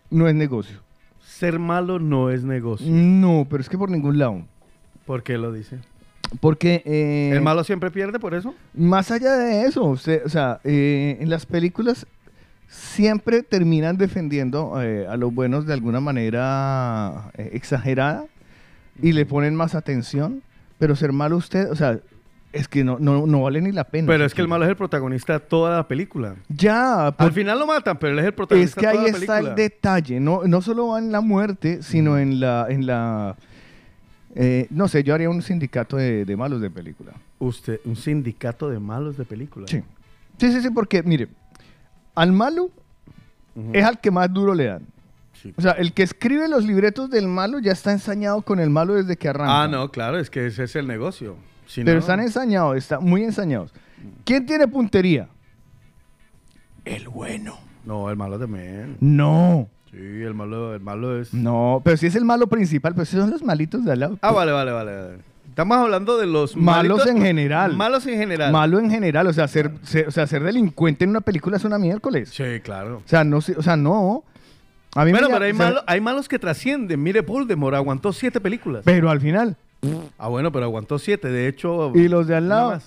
no 0.10 0.28
es 0.28 0.36
negocio. 0.36 0.78
Ser 1.22 1.58
malo 1.58 1.98
no 2.00 2.30
es 2.30 2.44
negocio. 2.44 2.86
No, 2.90 3.48
pero 3.50 3.62
es 3.62 3.68
que 3.70 3.78
por 3.78 3.90
ningún 3.90 4.20
lado. 4.20 4.44
¿Por 5.06 5.24
qué 5.24 5.38
lo 5.38 5.52
dice? 5.52 5.80
Porque... 6.40 6.82
eh, 6.86 7.32
¿El 7.34 7.42
malo 7.42 7.64
siempre 7.64 7.92
pierde 7.92 8.20
por 8.20 8.34
eso? 8.34 8.54
Más 8.74 9.12
allá 9.12 9.34
de 9.36 9.64
eso, 9.66 9.84
usted, 9.84 10.22
o 10.26 10.30
sea, 10.30 10.60
eh, 10.64 11.18
en 11.20 11.30
las 11.30 11.46
películas 11.46 12.08
siempre 12.68 13.44
terminan 13.44 13.98
defendiendo 13.98 14.82
eh, 14.82 15.06
a 15.08 15.18
los 15.18 15.34
buenos 15.34 15.66
de 15.66 15.74
alguna 15.74 16.00
manera 16.00 17.32
eh, 17.38 17.50
exagerada 17.54 18.26
y 19.02 19.12
le 19.12 19.26
ponen 19.26 19.56
más 19.56 19.76
atención, 19.76 20.42
pero 20.80 20.96
ser 20.96 21.12
malo 21.12 21.36
usted, 21.38 21.70
o 21.70 21.76
sea, 21.76 22.00
es 22.54 22.68
que 22.68 22.84
no, 22.84 22.98
no, 23.00 23.26
no 23.28 23.42
vale 23.44 23.62
ni 23.62 23.72
la 23.72 23.86
pena. 23.86 24.08
Pero 24.08 24.26
es 24.26 24.34
que 24.34 24.42
el 24.42 24.48
malo 24.48 24.64
es 24.66 24.70
el 24.70 24.76
protagonista 24.76 25.34
de 25.34 25.40
toda 25.42 25.76
la 25.78 25.88
película. 25.88 26.36
Ya, 26.50 27.14
por- 27.18 27.28
Al 27.28 27.34
final 27.34 27.60
lo 27.60 27.66
matan, 27.68 27.98
pero 27.98 28.14
él 28.14 28.20
es 28.20 28.26
el 28.26 28.30
es 28.32 28.36
protagonista 28.36 28.82
que 28.82 28.88
de 28.88 28.94
toda 28.94 29.06
ahí 29.06 29.12
la 29.12 29.18
está 29.18 29.38
el 29.38 29.44
película. 29.46 29.64
detalle, 29.64 30.20
no, 30.20 30.42
no 30.46 30.62
solo 30.62 30.88
va 30.90 31.00
en 31.00 31.12
la 31.12 31.22
muerte, 31.22 31.82
sino 31.82 32.18
en 32.18 32.40
la... 32.40 32.68
En 32.70 32.86
la 32.86 33.36
eh, 34.36 34.68
no 34.70 34.88
sé, 34.88 35.04
yo 35.04 35.14
haría 35.14 35.30
un 35.30 35.42
sindicato 35.42 35.98
de, 35.98 36.26
de 36.26 36.38
malos 36.38 36.62
de 36.62 36.70
película. 36.70 37.14
Usted, 37.40 37.80
un 37.86 37.96
sindicato 37.96 38.70
de 38.70 38.80
malos 38.80 39.18
de 39.18 39.26
película. 39.26 39.68
Sí. 39.68 39.82
Sí, 40.38 40.52
sí, 40.52 40.62
sí, 40.62 40.70
porque, 40.70 41.04
mire, 41.04 41.28
al 42.16 42.32
malo 42.32 42.70
es 43.74 43.84
al 43.84 44.00
que 44.00 44.12
más 44.12 44.32
duro 44.34 44.54
le 44.54 44.66
dan. 44.66 44.82
Sí. 45.34 45.54
O 45.58 45.62
sea, 45.62 45.72
el 45.72 45.94
que 45.94 46.04
escribe 46.04 46.48
los 46.48 46.64
libretos 46.66 47.10
del 47.10 47.28
malo 47.28 47.60
ya 47.60 47.72
está 47.72 47.92
ensañado 47.92 48.42
con 48.44 48.60
el 48.60 48.70
malo 48.70 48.94
desde 48.96 49.18
que 49.18 49.28
arranca. 49.30 49.64
Ah, 49.64 49.68
no, 49.68 49.90
claro, 49.92 50.20
es 50.20 50.30
que 50.30 50.46
ese 50.48 50.64
es 50.66 50.76
el 50.76 50.88
negocio. 50.88 51.36
Si 51.68 51.84
Pero 51.84 51.96
no- 51.96 52.00
están 52.00 52.20
ensañados, 52.20 52.78
están 52.78 53.04
muy 53.04 53.24
ensañados. 53.24 53.74
¿Quién 54.24 54.46
tiene 54.46 54.68
puntería? 54.68 55.28
El 56.86 57.08
bueno. 57.10 57.58
No, 57.86 58.10
el 58.10 58.16
malo 58.18 58.38
también. 58.40 58.98
No, 59.00 59.68
Sí, 59.92 59.98
el 59.98 60.34
malo, 60.34 60.74
el 60.74 60.80
malo 60.82 61.20
es... 61.20 61.34
no, 61.34 61.82
pero 61.84 61.98
si 61.98 62.08
es 62.08 62.16
el 62.16 62.24
malo 62.26 62.48
principal, 62.48 62.96
pues 62.96 63.10
esos 63.10 63.22
son 63.22 63.30
los 63.32 63.44
malitos 63.44 63.84
de 63.84 63.92
al 63.92 64.00
lado. 64.00 64.18
Ah, 64.22 64.32
vale, 64.32 64.52
vale, 64.52 64.72
vale. 64.72 64.96
vale. 64.96 65.18
Estamos 65.50 65.78
hablando 65.78 66.18
de 66.18 66.28
los 66.28 66.56
Malos 66.56 67.00
malitos- 67.02 67.10
en 67.14 67.22
general. 67.22 67.76
Malos 67.76 68.08
en 68.08 68.18
general. 68.18 68.52
Malo 68.54 68.80
en 68.80 68.90
general, 68.90 69.28
o 69.28 69.34
sea, 69.34 69.50
ser, 69.50 69.72
ser- 69.84 70.08
o 70.08 70.12
sea, 70.12 70.26
ser 70.28 70.44
delincuente 70.44 71.04
en 71.04 71.10
una 71.10 71.20
película 71.20 71.58
es 71.58 71.66
una 71.66 71.78
miércoles. 71.78 72.30
Sí, 72.34 72.62
claro. 72.64 73.02
O 73.06 73.08
sea, 73.08 73.26
no, 73.26 73.38
o 73.40 73.42
sea, 73.42 73.76
no. 73.76 74.24
A 74.96 75.04
mí 75.04 75.12
me 75.12 75.20
Bueno, 75.20 75.28
pero 75.34 75.44
hay, 75.46 75.52
o 75.52 75.56
sea, 75.58 75.66
malo- 75.66 75.84
hay 75.88 76.00
malos 76.00 76.30
que 76.30 76.40
trascienden. 76.40 77.04
Mire, 77.04 77.20
Voldemort 77.20 77.76
aguantó 77.76 78.14
siete 78.14 78.40
películas. 78.40 78.84
Pero 78.86 79.10
al 79.10 79.20
final, 79.20 79.58
Ah, 80.18 80.28
bueno, 80.30 80.52
pero 80.54 80.66
aguantó 80.66 81.00
siete. 81.00 81.28
De 81.30 81.48
hecho... 81.50 81.92
y 81.96 82.08
los 82.08 82.28
de 82.28 82.36
al 82.38 82.48
lado. 82.48 82.80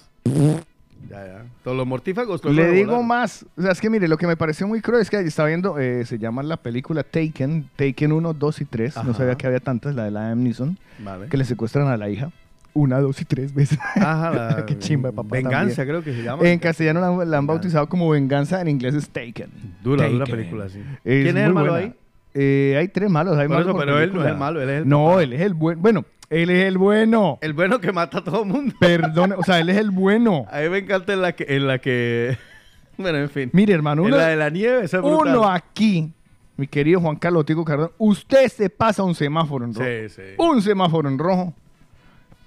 Ya, 1.11 1.27
ya. 1.27 1.43
Todos 1.63 1.77
los 1.77 1.87
mortífagos. 1.87 2.41
todos 2.41 2.55
Le 2.55 2.71
digo 2.71 3.03
más, 3.03 3.45
o 3.57 3.63
sea, 3.63 3.73
es 3.73 3.81
que 3.81 3.91
mire, 3.91 4.09
lo 4.09 4.17
que 4.17 4.27
me 4.27 4.37
pareció 4.37 4.67
muy 4.69 4.81
cruel 4.81 5.03
es 5.03 5.11
que 5.11 5.19
estaba 5.21 5.49
viendo, 5.49 5.79
eh, 5.79 6.05
se 6.07 6.19
llama 6.19 6.43
la 6.43 6.57
película 6.57 7.03
Taken, 7.03 7.69
Taken 7.77 8.13
1, 8.13 8.33
2 8.35 8.61
y 8.61 8.65
3, 8.65 9.05
no 9.05 9.15
sabía 9.15 9.35
que 9.37 9.47
había 9.47 9.61
tantas, 9.61 9.95
la 9.95 10.05
de 10.05 10.11
la 10.11 10.35
Neeson, 10.35 10.79
Vale. 11.01 11.29
que 11.29 11.37
le 11.37 11.45
secuestran 11.45 11.89
a 11.89 11.97
la 11.97 12.09
hija, 12.09 12.31
una, 12.73 12.99
dos 13.01 13.21
y 13.21 13.25
tres 13.25 13.55
veces. 13.55 13.79
Ajá, 13.95 14.33
la- 14.33 14.67
Qué 14.67 14.77
chimba 14.79 15.13
papá 15.13 15.29
Venganza, 15.37 15.77
también. 15.77 16.03
creo 16.03 16.03
que 16.03 16.13
se 16.13 16.23
llama. 16.25 16.49
En 16.49 16.59
castellano 16.59 17.01
la, 17.01 17.25
la 17.25 17.39
han 17.39 17.47
bautizado 17.47 17.89
como 17.89 18.11
Venganza, 18.11 18.61
en 18.61 18.67
inglés 18.69 18.95
es 18.95 19.09
Taken. 19.11 19.51
Dura, 19.83 20.09
dura 20.09 20.25
Taken. 20.25 20.37
película, 20.41 20.69
sí. 20.69 20.81
Es 21.05 21.25
¿Quién 21.25 21.37
es 21.37 21.45
el 21.47 21.53
malo 21.55 21.71
buena. 21.73 21.87
ahí? 21.87 21.95
Eh, 22.37 22.75
hay 22.77 22.89
tres 22.89 23.09
malos, 23.09 23.39
hay 23.39 23.47
Por 23.47 23.59
malos 23.59 23.69
eso, 23.69 23.79
pero 23.79 24.01
él 24.01 24.13
no 24.13 24.23
es 24.25 24.29
el 24.33 24.37
malo, 24.37 24.61
él 24.61 24.69
es 24.69 24.83
el 24.83 24.89
No, 24.89 25.07
papá. 25.07 25.23
él 25.23 25.33
es 25.35 25.41
el 25.43 25.55
bueno. 25.55 25.81
Bueno, 25.81 26.05
él 26.31 26.51
es 26.51 26.65
el 26.65 26.79
bueno. 26.79 27.39
El 27.41 27.53
bueno 27.53 27.81
que 27.81 27.93
mata 27.93 28.19
a 28.19 28.25
todo 28.25 28.43
el 28.43 28.49
mundo. 28.49 28.75
Perdón, 28.81 29.35
o 29.37 29.43
sea, 29.43 29.61
él 29.61 29.69
es 29.69 29.77
el 29.77 29.91
bueno. 29.91 30.47
A 30.51 30.61
mí 30.61 30.69
me 30.69 30.79
encanta 30.79 31.13
en 31.13 31.23
la 31.23 31.33
que... 31.33 31.47
En 31.49 31.67
la 31.67 31.79
que... 31.79 32.37
bueno, 32.97 33.19
en 33.19 33.31
fin. 33.31 33.51
Mire, 33.53 33.75
hermano, 33.75 34.03
en 34.03 34.09
uno, 34.09 34.17
la 34.17 34.29
de 34.29 34.37
la 34.37 34.51
nieve, 34.51 34.85
esa 34.85 34.99
es 34.99 35.05
uno 35.05 35.49
aquí, 35.49 36.13
mi 36.57 36.67
querido 36.67 37.01
Juan 37.01 37.17
Carlos 37.17 37.45
Tico 37.45 37.65
Cardón, 37.65 37.91
usted 37.99 38.49
se 38.49 38.71
pasa 38.71 39.03
un 39.03 39.15
semáforo 39.15 39.65
en 39.65 39.75
rojo. 39.75 39.87
Sí, 39.87 40.09
sí. 40.09 40.23
Un 40.39 40.63
semáforo 40.63 41.09
en 41.09 41.19
rojo. 41.19 41.55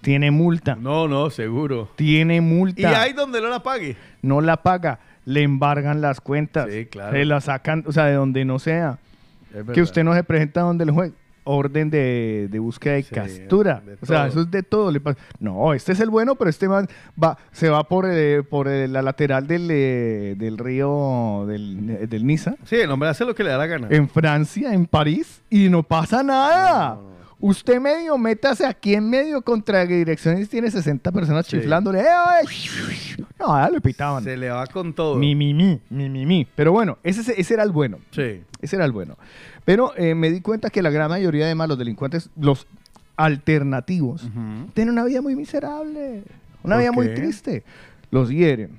Tiene 0.01 0.31
multa. 0.31 0.75
No, 0.75 1.07
no, 1.07 1.29
seguro. 1.29 1.89
Tiene 1.95 2.39
multa. 2.39 2.81
Y 2.81 2.85
ahí 2.85 3.13
donde 3.13 3.41
no 3.41 3.49
la 3.49 3.61
pague. 3.61 3.97
No 4.21 4.41
la 4.41 4.57
paga. 4.63 4.99
Le 5.25 5.43
embargan 5.43 6.01
las 6.01 6.21
cuentas. 6.21 6.69
Sí, 6.71 6.85
claro. 6.85 7.11
Se 7.11 7.25
la 7.25 7.41
sacan, 7.41 7.83
o 7.85 7.91
sea, 7.91 8.05
de 8.05 8.13
donde 8.13 8.45
no 8.45 8.59
sea. 8.59 8.99
Es 9.53 9.65
que 9.73 9.81
usted 9.81 10.03
no 10.03 10.13
se 10.13 10.23
presenta 10.23 10.61
donde 10.61 10.85
el 10.85 10.91
juez. 10.91 11.11
Orden 11.47 11.89
de, 11.89 12.47
de 12.51 12.59
búsqueda 12.59 12.97
y 12.99 13.03
Sí, 13.03 13.15
captura. 13.15 13.81
de 13.85 13.97
o 14.01 14.05
sea, 14.05 14.27
eso 14.27 14.41
es 14.41 14.51
de 14.51 14.63
todo. 14.63 14.91
No, 15.39 15.73
este 15.73 15.93
es 15.93 15.99
el 15.99 16.09
bueno, 16.09 16.35
pero 16.35 16.49
este 16.49 16.67
man 16.67 16.87
va, 17.21 17.37
se 17.51 17.69
va 17.69 17.83
por, 17.87 18.05
eh, 18.09 18.43
por 18.43 18.67
eh, 18.67 18.87
la 18.87 19.01
lateral 19.01 19.47
del, 19.47 19.67
eh, 19.71 20.35
del 20.37 20.57
río 20.57 21.45
del, 21.47 22.07
del 22.09 22.25
Niza, 22.27 22.55
Sí, 22.65 22.75
el 22.75 22.91
hombre 22.91 23.09
hace 23.09 23.25
lo 23.25 23.33
que 23.33 23.43
le 23.43 23.49
da 23.51 23.57
la 23.57 23.67
gana. 23.67 23.87
en 23.89 24.09
Francia, 24.09 24.73
en 24.73 24.85
París, 24.85 25.41
y 25.49 25.69
no 25.69 25.83
pasa 25.83 26.21
nada. 26.23 26.95
No, 26.95 27.01
no. 27.01 27.17
Usted 27.39 27.79
medio, 27.79 28.17
métase 28.17 28.65
aquí 28.65 28.95
en 28.95 29.07
medio 29.09 29.43
contra 29.43 29.85
direcciones, 29.85 30.49
tiene 30.49 30.71
60 30.71 31.11
personas 31.11 31.45
Sí. 31.45 31.57
chiflándole. 31.57 32.01
No, 33.39 33.55
ya 33.59 33.69
le 33.69 33.79
pitaban. 33.81 34.23
Se 34.23 34.35
le 34.35 34.49
va 34.49 34.65
con 34.67 34.93
todo. 34.93 35.15
Mi, 35.15 35.35
mi, 35.35 35.53
mi, 35.53 35.79
mi, 35.89 36.09
mi, 36.09 36.25
mi. 36.25 36.47
Pero 36.55 36.71
bueno, 36.71 36.97
ese, 37.03 37.39
ese 37.39 37.53
era 37.53 37.61
el 37.63 37.71
bueno. 37.71 37.99
Sí. 38.11 38.41
Ese 38.61 38.75
era 38.75 38.85
el 38.85 38.91
bueno. 38.91 39.17
Pero 39.67 39.91
eh, 39.97 40.15
me 40.15 40.31
di 40.31 40.39
cuenta 40.39 40.69
que 40.69 40.81
la 40.81 40.89
gran 40.89 41.09
mayoría 41.09 41.45
de 41.45 41.53
malos 41.53 41.77
delincuentes, 41.77 42.29
los 42.39 42.65
alternativos, 43.17 44.25
tienen 44.73 44.93
una 44.93 45.03
vida 45.03 45.21
muy 45.21 45.35
miserable. 45.35 46.23
Una 46.63 46.75
¿Por 46.75 46.81
vida 46.83 46.91
muy 46.93 47.13
triste. 47.13 47.65
Los 48.09 48.29
hieren, 48.29 48.77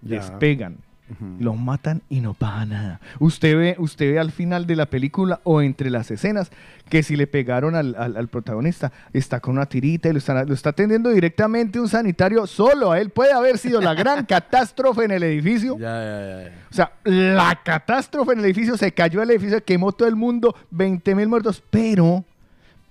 Ya. 0.00 0.16
les 0.16 0.30
pegan, 0.30 0.78
Ujú. 1.20 1.36
los 1.40 1.56
matan 1.58 2.02
y 2.08 2.20
no 2.20 2.34
pasa 2.34 2.66
nada. 2.66 3.00
Usted 3.18 3.56
ve, 3.56 3.76
usted 3.78 4.12
ve 4.12 4.18
al 4.18 4.30
final 4.32 4.66
de 4.66 4.76
la 4.76 4.86
película 4.86 5.40
o 5.44 5.62
entre 5.62 5.90
las 5.90 6.10
escenas 6.10 6.50
que 6.88 7.02
si 7.02 7.16
le 7.16 7.26
pegaron 7.26 7.74
al, 7.74 7.94
al- 7.98 8.16
al 8.16 8.28
protagonista, 8.28 8.92
está 9.12 9.40
con 9.40 9.56
una 9.56 9.66
tirita 9.66 10.08
y 10.08 10.12
lo 10.12 10.18
está, 10.18 10.44
lo 10.44 10.52
está 10.54 10.70
atendiendo 10.70 11.10
directamente 11.10 11.80
un 11.80 11.88
sanitario 11.88 12.46
solo. 12.46 12.92
A 12.92 13.00
él 13.00 13.10
puede 13.10 13.32
haber 13.32 13.58
sido 13.58 13.80
la 13.80 13.94
gran 13.94 14.24
catástrofe 14.26 15.04
en 15.04 15.10
el 15.12 15.22
edificio. 15.22 15.78
Ya, 15.78 16.02
ya, 16.04 16.20
ya, 16.20 16.42
ya. 16.50 16.52
O 16.70 16.74
sea, 16.74 16.92
la 17.04 17.60
catástrofe 17.64 18.32
en 18.32 18.40
el 18.40 18.44
edificio, 18.44 18.76
se 18.76 18.92
cayó 18.92 19.22
el 19.22 19.30
edificio, 19.30 19.64
quemó 19.64 19.92
todo 19.92 20.08
el 20.08 20.16
mundo, 20.16 20.54
20 20.70 21.14
mil 21.14 21.28
muertos, 21.28 21.62
pero, 21.70 22.24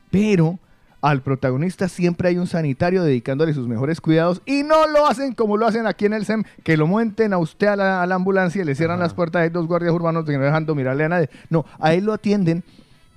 pero, 0.09 0.57
al 1.03 1.21
protagonista 1.21 1.89
siempre 1.89 2.29
hay 2.29 2.37
un 2.37 2.47
sanitario 2.47 3.03
dedicándole 3.03 3.53
sus 3.53 3.67
mejores 3.67 3.99
cuidados 4.01 4.41
y 4.45 4.63
no 4.63 4.87
lo 4.87 5.05
hacen 5.05 5.33
como 5.35 5.57
lo 5.57 5.67
hacen 5.67 5.85
aquí 5.85 6.05
en 6.05 6.13
el 6.13 6.25
SEM, 6.25 6.43
que 6.63 6.77
lo 6.77 6.87
monten 6.87 7.33
a 7.33 7.37
usted 7.37 7.67
a 7.67 7.75
la, 7.75 8.01
a 8.01 8.07
la 8.07 8.15
ambulancia 8.15 8.61
y 8.61 8.65
le 8.65 8.73
cierran 8.73 8.95
Ajá. 8.99 9.03
las 9.03 9.13
puertas, 9.13 9.41
hay 9.43 9.49
dos 9.49 9.67
guardias 9.67 9.93
urbanos 9.93 10.23
que 10.25 10.37
no 10.37 10.43
dejando 10.45 10.73
mirarle 10.75 11.03
a 11.03 11.09
nadie. 11.09 11.29
No, 11.49 11.65
a 11.79 11.93
él 11.93 12.05
lo 12.05 12.13
atienden, 12.13 12.63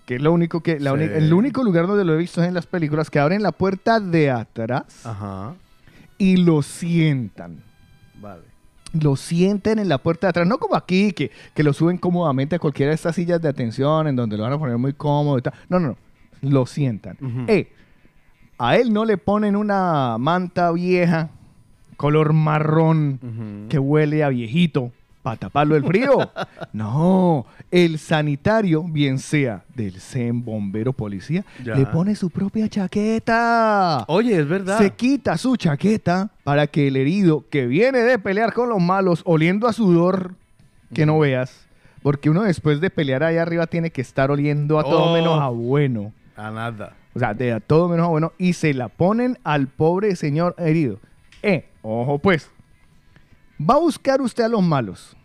que 0.05 0.17
es 0.17 0.21
lo 0.21 0.33
único 0.33 0.63
que, 0.65 0.81
la 0.81 0.95
Sí. 0.97 1.03
el 1.05 1.33
único 1.33 1.63
lugar 1.63 1.87
donde 1.87 2.05
lo 2.05 2.15
he 2.15 2.17
visto 2.17 2.43
es 2.43 2.49
en 2.49 2.55
las 2.55 2.67
películas, 2.67 3.09
que 3.09 3.19
abren 3.21 3.43
la 3.43 3.53
puerta 3.53 4.01
de 4.01 4.31
atrás 4.33 5.07
Ajá. 5.07 5.55
y 6.19 6.39
lo 6.39 6.63
sientan 6.63 7.63
Vale. 8.21 8.43
lo 9.01 9.15
sienten 9.15 9.79
en 9.79 9.89
la 9.89 9.99
puerta 9.99 10.27
de 10.27 10.31
atrás, 10.31 10.47
no 10.49 10.59
como 10.59 10.75
aquí, 10.75 11.13
que, 11.13 11.31
que 11.55 11.63
lo 11.63 11.73
suben 11.73 11.99
cómodamente 11.99 12.57
a 12.57 12.59
cualquiera 12.59 12.91
de 12.91 12.97
estas 12.97 13.15
sillas 13.15 13.41
de 13.41 13.49
atención 13.49 14.09
en 14.09 14.17
donde 14.17 14.37
lo 14.37 14.43
van 14.43 14.55
a 14.55 14.59
poner 14.59 14.77
muy 14.77 14.93
cómodo 14.93 15.39
y 15.39 15.43
tal. 15.43 15.55
No, 15.69 15.79
no, 15.79 15.89
no. 15.89 15.97
Lo 16.43 16.67
sientan. 16.67 17.17
Eh, 17.49 17.73
a 18.59 18.77
él 18.77 18.93
no 18.93 19.05
le 19.05 19.17
ponen 19.19 19.57
una 19.57 20.17
manta 20.19 20.71
vieja, 20.73 21.29
color 21.97 22.33
marrón, 22.33 23.67
que 23.69 23.79
huele 23.79 24.23
a 24.25 24.29
viejito, 24.31 24.93
para 25.23 25.37
taparlo 25.39 25.75
del 25.75 25.85
frío. 25.85 26.31
no, 26.73 27.47
el 27.71 27.99
sanitario, 27.99 28.83
bien 28.85 29.19
sea 29.19 29.65
del 29.75 29.99
SEM, 30.01 30.45
bombero, 30.45 30.93
policía, 30.93 31.45
Ya. 31.65 31.75
le 31.75 31.85
pone 31.87 32.15
su 32.15 32.31
propia 32.31 32.69
chaqueta. 32.69 34.05
Oye, 34.09 34.39
es 34.41 34.49
verdad. 34.49 34.79
Se 34.79 34.91
quita 34.91 35.37
su 35.37 35.57
chaqueta 35.57 36.31
para 36.45 36.67
que 36.67 36.89
el 36.89 36.97
herido 36.97 37.45
que 37.51 37.67
viene 37.67 37.99
de 38.01 38.19
pelear 38.19 38.53
con 38.53 38.69
los 38.69 38.81
malos, 38.81 39.23
oliendo 39.25 39.67
a 39.67 39.73
sudor, 39.73 40.35
que 40.95 41.07
no 41.07 41.19
veas, 41.19 41.67
porque 42.03 42.31
uno 42.31 42.43
después 42.43 42.81
de 42.81 42.91
pelear 42.91 43.25
ahí 43.25 43.37
arriba 43.37 43.67
tiene 43.67 43.91
que 43.91 44.01
estar 44.01 44.31
oliendo 44.31 44.79
a 44.79 44.85
todo 44.85 45.11
Oh. 45.11 45.13
menos 45.15 45.41
a 45.41 45.49
bueno. 45.49 46.13
A 46.37 46.51
nada. 46.51 46.93
O 47.17 47.19
sea, 47.19 47.33
de 47.35 47.51
a 47.53 47.61
todo 47.61 47.89
menos 47.89 48.05
a 48.07 48.11
bueno. 48.11 48.33
Y 48.39 48.53
se 48.53 48.75
la 48.75 48.89
ponen 48.89 49.39
al 49.43 49.67
pobre 49.69 50.15
señor 50.17 50.55
herido. 50.59 51.01
Eh, 51.43 51.67
ojo 51.83 52.19
pues. 52.19 52.51
Va 53.59 53.75
a 53.75 53.79
buscar 53.79 54.21
usted 54.21 54.45
a 54.45 54.49
los 54.49 54.63
malos. 54.63 55.17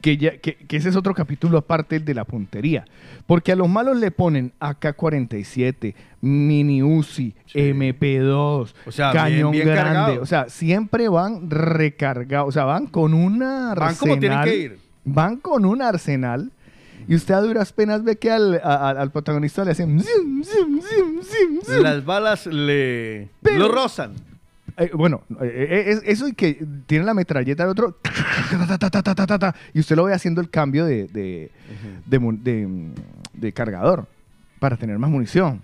Que, 0.00 0.16
ya, 0.16 0.36
que, 0.38 0.56
que 0.56 0.76
ese 0.78 0.88
es 0.88 0.96
otro 0.96 1.14
capítulo 1.14 1.58
aparte 1.58 2.00
de 2.00 2.12
la 2.12 2.24
puntería. 2.24 2.84
Porque 3.24 3.52
a 3.52 3.56
los 3.56 3.68
malos 3.68 3.96
le 3.98 4.10
ponen 4.10 4.52
AK-47, 4.58 5.94
Mini 6.22 6.82
Uzi, 6.82 7.34
Sí. 7.46 7.58
MP2, 7.60 8.74
O 8.84 8.90
sea, 8.92 9.12
cañón 9.12 9.52
bien- 9.52 9.64
bien 9.66 9.76
grande. 9.76 10.18
O 10.18 10.26
sea, 10.26 10.48
siempre 10.48 11.08
van 11.08 11.48
recargados. 11.50 12.48
O 12.48 12.52
sea, 12.52 12.64
van 12.64 12.86
con 12.88 13.14
una 13.14 13.74
Van 13.74 13.94
como 13.94 14.18
tienen 14.18 14.42
que 14.42 14.56
ir. 14.56 14.78
Van 15.04 15.36
con 15.36 15.64
un 15.64 15.80
arsenal. 15.82 16.50
Y 17.08 17.14
usted 17.14 17.34
a 17.34 17.40
duras 17.40 17.72
penas 17.72 18.02
ve 18.02 18.16
que 18.16 18.30
al, 18.30 18.60
a- 18.62 18.90
al 18.90 19.10
protagonista 19.10 19.64
le 19.64 19.70
hacen... 19.72 20.02
zum. 20.02 20.42
Las 21.82 22.04
balas 22.04 22.46
le 22.46 23.28
Pero- 23.42 23.58
lo 23.58 23.68
rozan. 23.68 24.14
Eh, 24.78 24.90
bueno, 24.92 25.22
eh, 25.40 25.66
eh, 25.70 25.84
es- 25.92 26.02
eso 26.04 26.28
y 26.28 26.34
que 26.34 26.62
tiene 26.86 27.04
la 27.04 27.14
metralleta 27.14 27.62
del 27.62 27.70
otro 27.70 27.96
y 29.72 29.80
usted 29.80 29.96
lo 29.96 30.04
ve 30.04 30.12
haciendo 30.12 30.40
el 30.40 30.50
cambio 30.50 30.84
de, 30.84 31.06
de, 31.08 31.50
de 32.04 32.18
mu- 32.18 32.36
de, 32.36 32.90
de 33.32 33.52
cargador 33.52 34.06
para 34.58 34.76
tener 34.76 34.98
más 34.98 35.10
munición. 35.10 35.62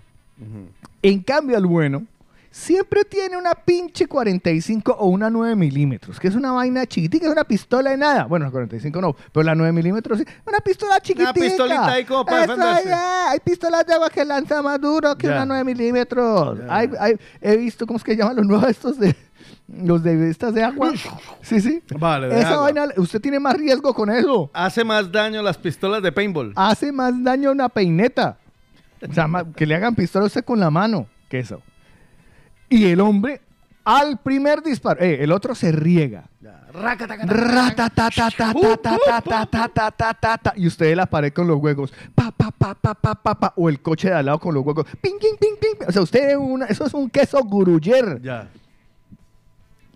En 1.03 1.21
cambio, 1.21 1.57
el 1.57 1.65
bueno 1.67 2.05
siempre 2.53 3.03
tiene 3.03 3.35
una 3.35 3.55
pinche 3.55 4.05
45 4.05 4.91
o 4.99 5.07
una 5.07 5.27
9 5.31 5.55
milímetros, 5.55 6.19
que 6.19 6.27
es 6.27 6.35
una 6.35 6.51
vaina 6.51 6.85
chiquitica, 6.85 7.25
es 7.25 7.31
una 7.31 7.43
pistola 7.45 7.89
de 7.89 7.97
nada. 7.97 8.25
Bueno, 8.25 8.45
la 8.45 8.51
45 8.51 9.01
no, 9.01 9.15
pero 9.31 9.43
la 9.43 9.55
9 9.55 9.71
milímetros 9.71 10.19
sí, 10.19 10.25
una 10.45 10.59
pistola 10.59 10.99
chiquitica. 10.99 11.33
pistolita 11.33 11.87
ahí 11.93 12.05
como 12.05 12.23
para 12.23 12.41
defenderse. 12.41 12.89
ya, 12.89 13.31
hay 13.31 13.39
pistolas 13.39 13.87
de 13.87 13.93
agua 13.95 14.09
que 14.11 14.23
lanza 14.23 14.61
más 14.61 14.79
duro 14.79 15.17
que 15.17 15.25
Ya. 15.27 15.33
una 15.33 15.45
9 15.47 15.63
milímetros. 15.63 16.59
Hay- 16.69 16.91
hay- 16.99 17.17
he 17.41 17.57
visto, 17.57 17.87
¿cómo 17.87 17.97
es 17.97 18.03
que 18.03 18.15
llaman 18.15 18.35
los 18.35 18.45
nuevos 18.45 18.69
estos 18.69 18.99
de... 18.99 19.15
Los 19.67 20.03
de 20.03 20.29
estas 20.29 20.53
de 20.53 20.61
agua. 20.63 20.91
Sí, 21.41 21.59
sí. 21.59 21.81
Vale, 21.97 22.27
de 22.27 22.37
Esa 22.39 22.49
agua. 22.51 22.63
vaina, 22.63 22.85
usted 22.97 23.19
tiene 23.19 23.39
más 23.39 23.55
riesgo 23.55 23.93
con 23.95 24.11
eso. 24.11 24.51
Hace 24.53 24.83
más 24.83 25.11
daño 25.11 25.41
las 25.41 25.57
pistolas 25.57 26.03
de 26.03 26.11
paintball. 26.11 26.53
Hace 26.55 26.91
más 26.91 27.13
daño 27.23 27.51
una 27.51 27.67
peineta. 27.69 28.37
O 29.09 29.11
sea, 29.11 29.27
que 29.55 29.65
le 29.65 29.73
hagan 29.75 29.95
pistola 29.95 30.25
a 30.25 30.27
usted 30.27 30.45
con 30.45 30.59
la 30.59 30.69
mano 30.69 31.07
que 31.29 31.39
eso. 31.39 31.61
Y 32.69 32.85
el 32.85 32.99
hombre, 33.01 33.41
al 33.83 34.17
primer 34.19 34.61
disparo, 34.63 35.01
eh, 35.01 35.23
el 35.23 35.31
otro 35.31 35.55
se 35.55 35.71
riega. 35.71 36.25
Y 40.55 40.67
usted 40.67 40.95
la 40.95 41.05
pared 41.05 41.31
con 41.31 41.47
los 41.47 41.57
huecos. 41.61 41.93
Pa, 42.15 42.31
pa, 42.31 42.51
pa, 42.51 42.73
pa, 42.73 42.95
pa, 42.95 43.15
pa, 43.15 43.39
pa. 43.39 43.53
O 43.55 43.69
el 43.69 43.79
coche 43.81 44.09
de 44.09 44.15
al 44.15 44.25
lado 44.25 44.39
con 44.39 44.53
los 44.53 44.65
huecos. 44.65 44.85
Ping, 45.01 45.19
ping, 45.19 45.35
ping, 45.39 45.55
ping. 45.59 45.87
O 45.87 45.91
sea, 45.91 46.01
usted 46.01 46.35
una, 46.35 46.65
eso 46.65 46.85
es 46.85 46.93
un 46.93 47.09
queso 47.09 47.43
guruller. 47.43 48.21
Ya. 48.21 48.47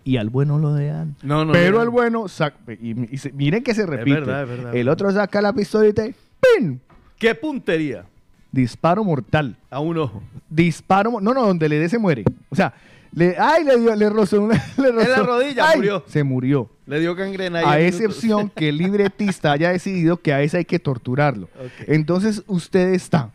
Y 0.04 0.18
al 0.18 0.30
bueno 0.30 0.58
lo 0.58 0.74
dejan. 0.74 1.16
No, 1.22 1.44
no, 1.44 1.52
Pero 1.52 1.82
al 1.82 1.90
bueno, 1.90 2.28
saca, 2.28 2.58
y, 2.80 2.94
miren 3.34 3.64
que 3.64 3.74
se 3.74 3.86
repite. 3.86 4.20
Es 4.20 4.26
verdad, 4.26 4.44
es 4.44 4.50
verdad, 4.50 4.76
el 4.76 4.88
otro 4.88 5.12
saca 5.12 5.42
la 5.42 5.52
pistolita 5.52 6.06
y 6.06 6.16
¡pin! 6.40 6.80
¡Qué 7.18 7.36
puntería! 7.36 8.06
Disparo 8.52 9.04
mortal. 9.04 9.56
A 9.70 9.80
un 9.80 9.98
ojo. 9.98 10.22
Disparo. 10.50 11.20
No, 11.22 11.34
no, 11.34 11.46
donde 11.46 11.70
le 11.70 11.80
dé 11.80 11.90
se 11.90 11.98
muere. 11.98 12.24
O 12.50 12.56
sea, 12.56 12.74
le, 13.12 13.36
ay, 13.38 13.64
le 13.64 13.80
dio, 13.80 13.96
le 13.96 14.10
rozó 14.10 14.42
una. 14.42 14.56
Le 14.78 14.92
rozó, 14.92 15.10
la 15.10 15.24
rodilla, 15.24 15.70
ay, 15.70 15.78
murió. 15.78 16.04
Se 16.08 16.24
murió. 16.24 16.70
Le 16.86 17.00
dio 17.00 17.16
gangrena 17.16 17.60
A 17.60 17.80
en 17.80 17.88
excepción 17.88 18.38
minutos. 18.38 18.56
que 18.58 18.70
el 18.70 18.78
libretista 18.78 19.52
haya 19.52 19.72
decidido 19.72 20.18
que 20.18 20.34
a 20.34 20.42
ese 20.42 20.58
hay 20.58 20.66
que 20.66 20.80
torturarlo. 20.80 21.50
Entonces 21.88 22.44
usted 22.48 22.94
está. 22.94 23.32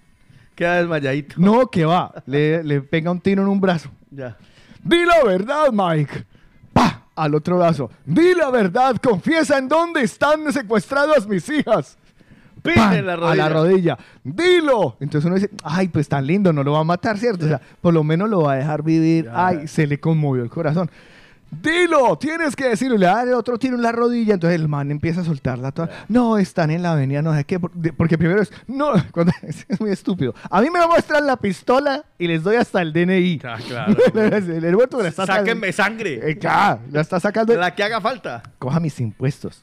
Queda 0.54 0.76
desmayadito. 0.76 1.34
No, 1.38 1.68
que 1.68 1.84
va. 1.84 2.12
Le, 2.26 2.62
le 2.62 2.80
pega 2.80 3.10
un 3.10 3.20
tiro 3.20 3.42
en 3.42 3.48
un 3.48 3.60
brazo. 3.60 3.90
Ya. 4.10 4.36
Di 4.82 5.04
la 5.04 5.22
verdad, 5.24 5.70
Mike. 5.72 6.24
¡Pa! 6.72 7.06
al 7.14 7.34
otro 7.34 7.58
brazo. 7.58 7.90
Di 8.06 8.34
la 8.34 8.50
verdad, 8.50 8.96
confiesa 8.96 9.58
en 9.58 9.68
dónde 9.68 10.02
están 10.02 10.50
secuestradas 10.52 11.26
mis 11.26 11.48
hijas. 11.48 11.98
Pin 12.62 12.74
¡Pam! 12.74 12.92
en 12.94 13.06
la 13.06 13.12
A 13.14 13.16
rodilla. 13.16 13.36
la 13.36 13.48
rodilla. 13.48 13.98
Dilo. 14.22 14.96
Entonces 15.00 15.26
uno 15.26 15.34
dice, 15.34 15.50
ay, 15.64 15.88
pues 15.88 16.08
tan 16.08 16.26
lindo, 16.26 16.52
no 16.52 16.62
lo 16.62 16.72
va 16.72 16.80
a 16.80 16.84
matar, 16.84 17.18
¿cierto? 17.18 17.44
O 17.44 17.48
sea, 17.48 17.60
por 17.80 17.92
lo 17.92 18.04
menos 18.04 18.30
lo 18.30 18.42
va 18.42 18.52
a 18.52 18.56
dejar 18.56 18.82
vivir. 18.82 19.24
Ya. 19.26 19.46
Ay, 19.48 19.68
se 19.68 19.86
le 19.86 19.98
conmovió 19.98 20.42
el 20.44 20.50
corazón. 20.50 20.90
Dilo, 21.50 22.16
tienes 22.16 22.56
que 22.56 22.66
decirlo. 22.68 22.96
Le 22.96 23.04
da 23.04 23.24
el 23.24 23.34
otro 23.34 23.58
tiro 23.58 23.74
en 23.76 23.82
la 23.82 23.92
rodilla. 23.92 24.34
Entonces 24.34 24.58
el 24.58 24.68
man 24.68 24.90
empieza 24.90 25.20
a 25.20 25.24
soltarla 25.24 25.70
toda. 25.70 25.90
No, 26.08 26.38
están 26.38 26.70
en 26.70 26.82
la 26.82 26.92
avenida, 26.92 27.20
no 27.20 27.34
sé 27.34 27.44
qué. 27.44 27.60
Porque 27.60 28.16
primero 28.16 28.40
es, 28.40 28.50
no, 28.66 28.92
cuando- 29.12 29.32
es 29.42 29.66
muy 29.80 29.90
estúpido. 29.90 30.34
A 30.50 30.62
mí 30.62 30.70
me 30.70 30.86
muestran 30.86 31.26
la 31.26 31.36
pistola 31.36 32.04
y 32.18 32.26
les 32.26 32.42
doy 32.42 32.56
hasta 32.56 32.80
el 32.80 32.92
DNI. 32.94 33.40
Ah, 33.44 33.58
claro. 33.68 33.94
el 34.14 34.64
aeropuerto 34.64 35.02
la 35.02 35.08
está. 35.08 35.26
Sáquenme 35.26 35.72
sangre. 35.72 36.30
Eh, 36.30 36.38
claro, 36.38 36.80
la 36.90 37.02
está 37.02 37.20
sacando. 37.20 37.54
La 37.54 37.74
que 37.74 37.82
haga 37.84 38.00
falta. 38.00 38.42
Coja 38.58 38.80
mis 38.80 38.98
impuestos. 39.00 39.62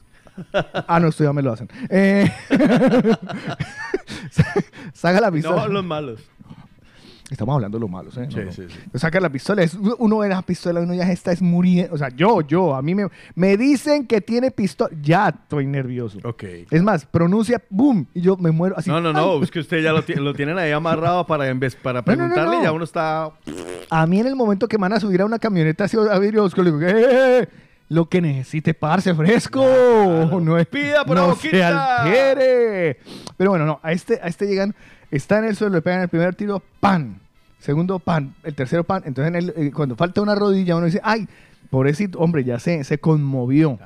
Ah, 0.86 0.98
no, 1.00 1.08
esto 1.08 1.24
ya 1.24 1.32
me 1.32 1.42
lo 1.42 1.52
hacen. 1.52 1.68
Eh, 1.88 2.30
saca 4.92 5.20
la 5.20 5.30
pistola. 5.30 5.66
No 5.66 5.72
los 5.72 5.84
malos. 5.84 6.20
Estamos 7.30 7.54
hablando 7.54 7.78
de 7.78 7.82
los 7.82 7.90
malos, 7.90 8.16
¿eh? 8.16 8.26
No, 8.26 8.30
Sí, 8.32 8.40
no. 8.44 8.50
sí, 8.50 8.62
sí. 8.68 8.98
Saca 8.98 9.20
la 9.20 9.28
pistola. 9.30 9.62
es- 9.62 9.78
uno 9.98 10.18
ve 10.18 10.28
la 10.28 10.42
pistola, 10.42 10.80
uno 10.80 10.94
ya 10.94 11.08
está 11.12 11.30
es 11.30 11.40
muriendo. 11.40 11.94
O 11.94 11.98
sea, 11.98 12.08
yo, 12.08 12.40
yo, 12.40 12.74
a 12.74 12.82
mí 12.82 12.92
me, 12.96 13.06
me 13.36 13.56
dicen 13.56 14.04
que 14.08 14.20
tiene 14.20 14.50
pistola. 14.50 14.90
Ya 15.00 15.28
estoy 15.28 15.64
nervioso. 15.68 16.18
Ok. 16.24 16.42
Es 16.72 16.82
más, 16.82 17.06
pronuncia 17.06 17.62
boom 17.70 18.08
y 18.14 18.20
yo 18.22 18.36
me 18.36 18.50
muero 18.50 18.76
así. 18.76 18.90
No, 18.90 19.00
no, 19.00 19.12
no, 19.12 19.34
¡ay! 19.34 19.42
es 19.44 19.50
que 19.52 19.60
usted 19.60 19.80
ya 19.80 19.92
lo, 19.92 20.02
lo 20.20 20.34
tienen 20.34 20.58
ahí 20.58 20.72
amarrado 20.72 21.24
para, 21.24 21.46
en 21.48 21.60
vez, 21.60 21.76
para 21.76 22.02
preguntarle 22.02 22.56
no. 22.56 22.60
y 22.62 22.64
ya 22.64 22.72
uno 22.72 22.82
está... 22.82 23.30
A 23.90 24.06
mí 24.08 24.18
en 24.18 24.26
el 24.26 24.34
momento 24.34 24.66
que 24.66 24.76
me 24.76 24.82
van 24.82 24.94
a 24.94 25.00
subir 25.00 25.20
a 25.22 25.24
una 25.24 25.38
camioneta 25.38 25.84
así 25.84 25.96
a 25.96 26.18
vidrio 26.18 26.48
le 26.56 26.64
digo, 26.64 26.80
¡eh! 26.82 27.48
Lo 27.90 28.08
que 28.08 28.20
necesite, 28.22 28.72
parce 28.72 29.12
fresco. 29.14 29.60
No 30.40 30.56
es, 30.58 30.66
Pida 30.68 31.04
por 31.04 31.16
no 31.16 31.26
la 31.28 31.34
se 31.34 31.48
boquita. 31.48 32.02
altere. 32.04 32.98
Pero 33.36 33.50
bueno, 33.50 33.66
no, 33.66 33.80
a 33.82 33.90
este, 33.92 34.20
a 34.22 34.28
este 34.28 34.46
llegan, 34.46 34.74
está 35.10 35.38
en 35.38 35.46
el 35.46 35.56
suelo, 35.56 35.74
le 35.74 35.82
pegan 35.82 36.00
el 36.02 36.08
primer 36.08 36.34
tiro, 36.36 36.62
pan. 36.80 37.18
Segundo 37.58 37.98
pan, 37.98 38.32
el 38.44 38.54
tercero 38.54 38.84
pan. 38.84 39.02
Entonces 39.04 39.28
en 39.28 39.36
el- 39.36 39.54
eh, 39.56 39.70
cuando 39.72 39.96
falta 39.96 40.22
una 40.22 40.34
rodilla, 40.36 40.76
uno 40.76 40.86
dice, 40.86 41.00
ay, 41.02 41.28
pobrecito, 41.68 42.18
hombre, 42.20 42.44
ya 42.44 42.58
se, 42.60 42.84
se 42.84 42.98
conmovió. 42.98 43.78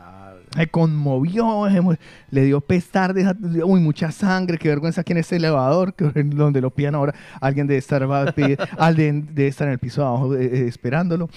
Se 0.55 0.69
conmovió, 0.69 1.65
se 1.69 1.99
le 2.31 2.43
dio 2.45 2.61
pestar, 2.61 3.13
de 3.15 3.65
uy, 3.65 3.81
mucha 3.81 4.13
sangre, 4.13 4.57
qué 4.59 4.69
vergüenza 4.69 5.01
aquí 5.01 5.11
en 5.13 5.19
este 5.19 5.37
elevador, 5.37 5.95
que 5.95 6.05
donde 6.25 6.61
lo 6.61 6.71
pidan 6.71 6.95
ahora, 6.95 7.15
alguien 7.41 7.67
debe 7.67 7.79
estar, 7.79 8.09
va 8.09 8.23
a 8.23 8.27
pedir- 8.35 8.59
alguien 8.79 9.29
debe 9.35 9.49
estar 9.49 9.67
en 9.67 9.73
el 9.73 9.79
piso 9.81 10.03
de 10.03 10.07
abajo 10.07 10.35
eh, 10.37 10.45
eh, 10.45 10.67
esperándolo. 10.69 11.29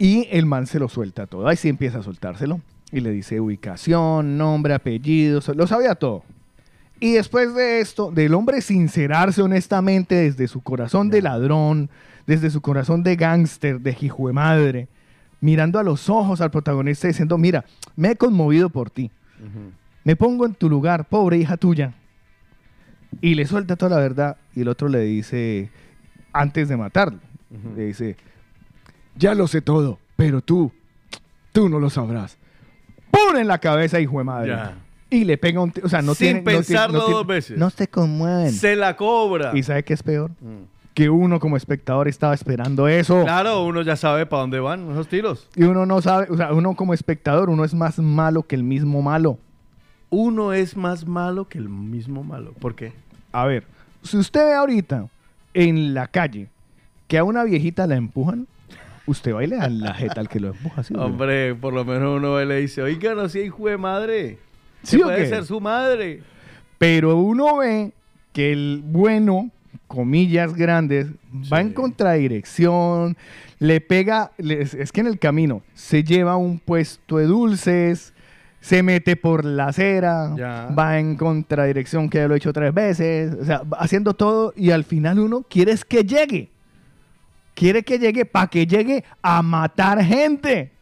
Y 0.00 0.26
el 0.30 0.46
man 0.46 0.66
se 0.66 0.78
lo 0.78 0.88
suelta 0.88 1.26
todo, 1.26 1.46
ahí 1.46 1.56
sí 1.56 1.68
empieza 1.68 1.98
a 1.98 2.02
soltárselo, 2.02 2.62
y 2.90 3.00
le 3.00 3.10
dice 3.10 3.38
ubicación, 3.38 4.38
nombre, 4.38 4.72
apellido, 4.72 5.42
lo 5.54 5.66
sabía 5.66 5.94
todo. 5.94 6.24
Y 7.00 7.12
después 7.12 7.54
de 7.54 7.80
esto, 7.80 8.10
del 8.10 8.32
hombre 8.32 8.62
sincerarse 8.62 9.42
honestamente 9.42 10.14
desde 10.14 10.48
su 10.48 10.62
corazón 10.62 11.10
de 11.10 11.20
ladrón, 11.20 11.90
desde 12.26 12.48
su 12.48 12.62
corazón 12.62 13.02
de 13.02 13.14
gángster, 13.16 13.78
de 13.82 13.94
hijo 14.00 14.26
de 14.26 14.32
madre, 14.32 14.88
mirando 15.42 15.78
a 15.78 15.82
los 15.82 16.08
ojos 16.08 16.40
al 16.40 16.50
protagonista 16.50 17.06
diciendo, 17.06 17.36
mira, 17.36 17.66
me 17.94 18.12
he 18.12 18.16
conmovido 18.16 18.70
por 18.70 18.88
ti. 18.88 19.10
Me 20.04 20.16
pongo 20.16 20.46
en 20.46 20.54
tu 20.54 20.70
lugar, 20.70 21.10
pobre 21.10 21.36
hija 21.36 21.58
tuya. 21.58 21.92
Y 23.20 23.34
le 23.34 23.44
suelta 23.44 23.76
toda 23.76 23.96
la 23.96 24.02
verdad 24.02 24.38
y 24.56 24.62
el 24.62 24.68
otro 24.68 24.88
le 24.88 25.00
dice, 25.00 25.68
antes 26.32 26.70
de 26.70 26.78
matarlo, 26.78 27.18
le 27.76 27.84
dice, 27.84 28.16
ya 29.16 29.34
lo 29.34 29.46
sé 29.46 29.60
todo, 29.60 29.98
pero 30.16 30.40
tú, 30.40 30.72
tú 31.52 31.68
no 31.68 31.78
lo 31.80 31.90
sabrás. 31.90 32.36
Pon 33.10 33.36
en 33.36 33.48
la 33.48 33.58
cabeza, 33.58 34.00
hijo 34.00 34.18
de 34.18 34.24
madre. 34.24 34.48
Ya. 34.50 34.74
Y 35.10 35.24
le 35.24 35.36
pega 35.38 35.60
un... 35.60 35.72
O 35.82 35.88
sea, 35.88 36.02
no 36.02 36.14
Sin 36.14 36.26
tiene... 36.26 36.38
no 36.40 36.44
tiene- 36.44 36.58
pensarlo 36.58 36.98
tiene- 37.00 37.14
dos 37.14 37.26
veces. 37.26 37.58
No 37.58 37.70
se 37.70 37.88
conmueven. 37.88 38.52
Se 38.52 38.76
la 38.76 38.96
cobra. 38.96 39.50
¿Y 39.56 39.62
sabe 39.64 39.82
qué 39.82 39.94
es 39.94 40.02
peor? 40.02 40.30
Mm. 40.40 40.64
Que 40.94 41.08
uno 41.10 41.40
como 41.40 41.56
espectador 41.56 42.06
estaba 42.08 42.34
esperando 42.34 42.86
eso. 42.86 43.22
Claro, 43.24 43.64
uno 43.64 43.82
ya 43.82 43.96
sabe 43.96 44.26
para 44.26 44.42
dónde 44.42 44.60
van 44.60 44.90
esos 44.92 45.08
tiros. 45.08 45.48
Y 45.56 45.64
uno 45.64 45.86
no 45.86 46.00
sabe, 46.02 46.26
o 46.30 46.36
sea, 46.36 46.52
uno 46.52 46.74
como 46.74 46.94
espectador, 46.94 47.50
uno 47.50 47.64
es 47.64 47.74
más 47.74 47.98
malo 47.98 48.42
que 48.44 48.54
el 48.54 48.62
mismo 48.62 49.02
malo. 49.02 49.38
Uno 50.10 50.52
es 50.52 50.76
más 50.76 51.06
malo 51.06 51.48
que 51.48 51.58
el 51.58 51.68
mismo 51.68 52.22
malo. 52.24 52.52
¿Por 52.60 52.74
qué? 52.74 52.92
A 53.32 53.46
ver, 53.46 53.64
si 54.02 54.16
usted 54.16 54.44
ve 54.44 54.54
ahorita 54.54 55.06
en 55.54 55.94
la 55.94 56.06
calle 56.08 56.48
que 57.08 57.18
a 57.18 57.24
una 57.24 57.44
viejita 57.44 57.86
la 57.86 57.94
empujan, 57.96 58.46
usted 59.10 59.34
va 59.34 59.44
y 59.44 59.46
le 59.48 59.56
da 59.56 59.68
la 59.68 59.94
jeta 59.94 60.20
al 60.20 60.28
que 60.28 60.40
lo 60.40 60.48
empuja. 60.48 60.82
¿sí, 60.82 60.94
o 60.94 60.98
qué? 60.98 61.02
Hombre, 61.04 61.54
por 61.54 61.72
lo 61.72 61.84
menos 61.84 62.16
uno 62.16 62.42
le 62.44 62.56
dice, 62.56 62.82
oiga, 62.82 63.14
no 63.14 63.28
sea 63.28 63.44
hijo 63.44 63.66
de 63.68 63.76
madre. 63.76 64.38
¿Sí 64.82 64.98
puede 64.98 65.18
qué? 65.24 65.26
ser 65.28 65.44
su 65.44 65.60
madre. 65.60 66.22
Pero 66.78 67.16
uno 67.18 67.58
ve 67.58 67.92
que 68.32 68.52
el 68.52 68.82
bueno, 68.84 69.50
comillas 69.86 70.54
grandes, 70.54 71.08
va 71.52 71.60
en 71.60 71.72
contradirección, 71.72 73.16
le 73.58 73.80
pega, 73.80 74.30
le- 74.38 74.62
es, 74.62 74.92
que 74.92 75.00
en 75.00 75.06
el 75.08 75.18
camino 75.18 75.62
se 75.74 76.02
lleva 76.04 76.36
un 76.36 76.58
puesto 76.58 77.18
de 77.18 77.24
dulces, 77.26 78.14
se 78.60 78.82
mete 78.82 79.16
por 79.16 79.44
la 79.44 79.66
acera, 79.68 80.34
Ya. 80.36 80.68
va 80.78 80.98
en 80.98 81.16
contradirección, 81.16 82.08
que 82.08 82.18
ya 82.18 82.28
lo 82.28 82.34
he 82.34 82.36
hecho 82.38 82.52
tres 82.52 82.72
veces, 82.72 83.34
o 83.40 83.44
sea, 83.44 83.62
va 83.62 83.78
haciendo 83.78 84.14
todo 84.14 84.52
y 84.56 84.70
al 84.70 84.84
final 84.84 85.18
uno 85.18 85.42
quiere 85.48 85.72
es 85.72 85.84
que 85.84 86.04
llegue. 86.04 86.50
Quiere 87.60 87.82
que 87.82 87.98
llegue 87.98 88.24
para 88.24 88.46
que 88.46 88.66
llegue 88.66 89.04
a 89.20 89.42
matar 89.42 90.02
gente. 90.02 90.72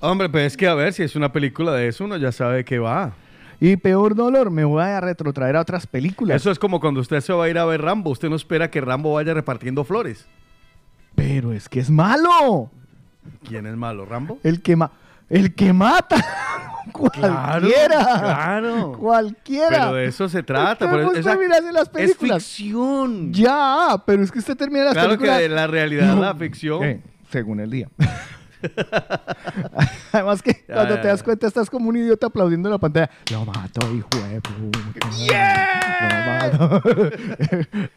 Hombre, 0.00 0.28
pues 0.28 0.46
es 0.48 0.56
que 0.56 0.66
a 0.66 0.74
ver, 0.74 0.92
si 0.92 1.04
es 1.04 1.14
una 1.14 1.30
película 1.30 1.70
de 1.74 1.86
eso, 1.86 2.04
uno 2.04 2.16
ya 2.16 2.32
sabe 2.32 2.64
que 2.64 2.80
va. 2.80 3.12
Y 3.60 3.76
peor 3.76 4.16
dolor, 4.16 4.50
me 4.50 4.64
voy 4.64 4.82
a 4.82 5.00
retrotraer 5.00 5.54
a 5.54 5.60
otras 5.60 5.86
películas. 5.86 6.34
Eso 6.34 6.50
es 6.50 6.58
como 6.58 6.80
cuando 6.80 7.00
usted 7.00 7.20
se 7.20 7.32
va 7.32 7.44
a 7.44 7.48
ir 7.48 7.56
a 7.56 7.64
ver 7.64 7.82
Rambo. 7.82 8.10
Usted 8.10 8.28
no 8.30 8.34
espera 8.34 8.68
que 8.68 8.80
Rambo 8.80 9.12
vaya 9.14 9.32
repartiendo 9.32 9.84
flores. 9.84 10.26
Pero 11.14 11.52
es 11.52 11.68
que 11.68 11.78
es 11.78 11.88
malo. 11.88 12.68
¿Quién 13.48 13.66
es 13.66 13.76
malo? 13.76 14.04
¿Rambo? 14.04 14.40
El 14.42 14.60
que, 14.60 14.74
ma- 14.74 14.90
el 15.30 15.54
que 15.54 15.72
mata. 15.72 16.16
Cualquiera. 16.94 18.04
claro. 18.20 18.92
Cualquiera. 18.98 19.68
Pero 19.68 19.94
de 19.94 20.06
eso 20.06 20.28
se 20.28 20.42
trata. 20.42 20.88
por 20.88 21.00
eso- 21.00 21.12
esa- 21.14 21.36
las 21.72 21.82
es 21.82 21.88
películas. 21.88 22.44
ficción. 22.44 23.32
Ya, 23.32 24.02
pero 24.06 24.22
es 24.22 24.30
que 24.30 24.38
usted 24.38 24.56
termina 24.56 24.84
las 24.84 24.92
Claro 24.94 25.08
películas. 25.10 25.40
que 25.40 25.48
la 25.48 25.66
realidad 25.66 26.08
es 26.10 26.14
No. 26.14 26.20
la 26.22 26.34
ficción. 26.34 26.84
Eh, 26.84 27.00
según 27.30 27.60
el 27.60 27.70
día. 27.70 27.88
Además 30.12 30.42
que 30.42 30.64
cuando 30.66 31.00
te 31.00 31.08
das 31.08 31.22
cuenta 31.22 31.46
estás 31.46 31.68
como 31.68 31.88
un 31.88 31.96
idiota 31.96 32.26
aplaudiendo 32.26 32.68
en 32.68 32.72
la 32.72 32.78
pantalla. 32.78 33.10
Lo 33.30 33.44
mato, 33.44 33.94
hijo 33.94 34.08
de 34.28 34.40
puta. 34.40 35.00
Lo 36.02 36.68
mato. 36.68 36.82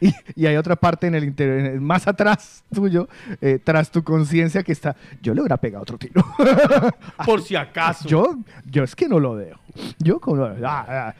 y, 0.00 0.14
y 0.34 0.46
hay 0.46 0.56
otra 0.56 0.76
parte 0.76 1.06
en 1.06 1.14
el 1.14 1.24
interior, 1.24 1.80
más 1.80 2.06
atrás 2.06 2.64
tuyo, 2.72 3.08
eh, 3.40 3.58
tras 3.62 3.90
tu 3.90 4.02
conciencia 4.02 4.62
que 4.62 4.72
está. 4.72 4.96
Yo 5.22 5.34
le 5.34 5.40
hubiera 5.40 5.56
pegado 5.56 5.82
otro 5.82 5.98
tiro. 5.98 6.24
Por 7.24 7.42
si 7.42 7.56
acaso. 7.56 8.08
Yo, 8.08 8.38
yo 8.64 8.84
es 8.84 8.94
que 8.94 9.08
no 9.08 9.20
lo 9.20 9.36
dejo. 9.36 9.60
Yo 9.98 10.20
como... 10.20 10.44
ah, 10.44 10.54
ah. 10.64 11.14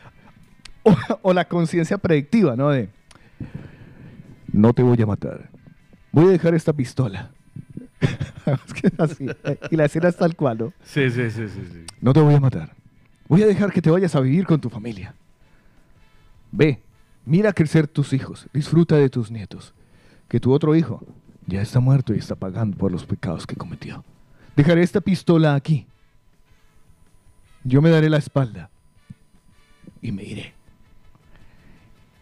O, 0.82 0.96
o 1.22 1.32
la 1.32 1.46
conciencia 1.46 1.98
predictiva, 1.98 2.56
¿no? 2.56 2.70
De... 2.70 2.88
No 4.52 4.72
te 4.72 4.82
voy 4.82 5.00
a 5.02 5.06
matar. 5.06 5.50
Voy 6.12 6.26
a 6.26 6.30
dejar 6.30 6.54
esta 6.54 6.72
pistola. 6.72 7.30
así. 8.98 9.26
eh, 9.44 9.58
Y 9.70 9.76
la 9.76 9.84
escena 9.86 10.08
es 10.08 10.16
tal 10.16 10.34
cual, 10.36 10.58
¿no? 10.58 10.72
Sí, 10.84 11.10
sí, 11.10 11.30
sí, 11.30 11.48
sí, 11.48 11.62
sí. 11.72 11.84
No 12.00 12.12
te 12.12 12.20
voy 12.20 12.34
a 12.34 12.40
matar. 12.40 12.74
Voy 13.28 13.42
a 13.42 13.46
dejar 13.46 13.72
que 13.72 13.82
te 13.82 13.90
vayas 13.90 14.14
a 14.14 14.20
vivir 14.20 14.46
con 14.46 14.60
tu 14.60 14.70
familia. 14.70 15.14
Ve, 16.50 16.80
mira 17.26 17.52
crecer 17.52 17.86
tus 17.88 18.12
hijos. 18.12 18.46
Disfruta 18.52 18.96
de 18.96 19.08
tus 19.10 19.30
nietos. 19.30 19.74
Que 20.28 20.40
tu 20.40 20.52
otro 20.52 20.74
hijo 20.74 21.02
ya 21.46 21.60
está 21.62 21.80
muerto 21.80 22.14
y 22.14 22.18
está 22.18 22.34
pagando 22.34 22.76
por 22.76 22.90
los 22.92 23.04
pecados 23.04 23.46
que 23.46 23.56
cometió. 23.56 24.04
Dejaré 24.56 24.82
esta 24.82 25.00
pistola 25.00 25.54
aquí. 25.54 25.86
Yo 27.64 27.82
me 27.82 27.90
daré 27.90 28.08
la 28.08 28.18
espalda. 28.18 28.70
Y 30.00 30.12
me 30.12 30.22
iré. 30.24 30.54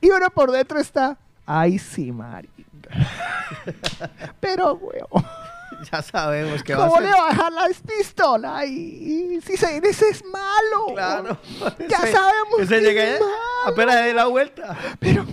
Y 0.01 0.11
uno 0.11 0.29
por 0.31 0.51
dentro 0.51 0.79
está. 0.79 1.19
Ay, 1.45 1.79
sí, 1.79 2.11
marica. 2.11 2.53
Pero, 4.41 4.75
weón. 4.75 5.25
Ya 5.93 6.03
sabemos 6.03 6.63
que 6.63 6.75
va 6.75 6.85
a 6.85 6.89
¿Cómo 6.89 7.01
ser. 7.01 7.07
le 7.11 7.13
va 7.13 7.27
a 7.27 7.31
dejar 7.31 7.53
la 7.53 7.67
pistola? 7.99 8.67
Y, 8.67 9.41
si 9.45 9.57
se 9.57 9.77
ese 9.79 10.09
es 10.09 10.25
malo. 10.25 10.95
Claro. 10.95 11.39
Ya 11.89 11.99
Ese- 11.99 12.13
sabemos 12.13 12.61
Ese 12.61 12.75
que 12.77 12.81
llega 12.81 13.05
es 13.05 13.21
malo. 13.21 13.33
apenas 13.67 14.05
de 14.05 14.15
la 14.15 14.27
vuelta. 14.27 14.77
Pero, 14.99 15.25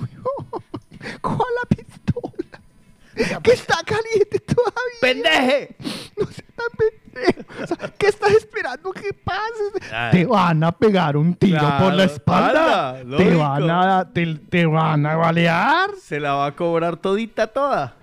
¿cuál 1.21 1.37
la 1.37 1.75
pistola? 1.75 3.41
Que 3.43 3.51
está 3.51 3.77
caliente 3.85 4.39
todavía. 4.39 4.99
¡Pendeje! 5.01 5.75
No 6.17 6.25
tan 6.25 6.67
pendejo. 6.77 7.63
O 7.63 7.67
sea, 7.67 7.77
¿qué 7.97 8.07
estás 8.07 8.31
esperando 8.31 8.91
que 8.91 9.13
pase? 9.13 9.93
Ay. 9.95 10.11
Te 10.11 10.25
van 10.25 10.63
a 10.63 10.71
pegar 10.71 11.15
un 11.15 11.35
tiro 11.35 11.59
Claro, 11.59 11.83
por 11.85 11.93
la 11.93 12.03
espalda. 12.05 12.97
te 13.17 13.35
van 13.35 13.69
a, 13.69 14.09
te, 14.11 14.35
te 14.35 14.65
van 14.65 15.05
a 15.05 15.15
balear. 15.15 15.91
Se 16.01 16.19
la 16.19 16.33
va 16.33 16.47
a 16.47 16.55
cobrar 16.55 16.97
todita 16.97 17.47
toda. 17.47 17.95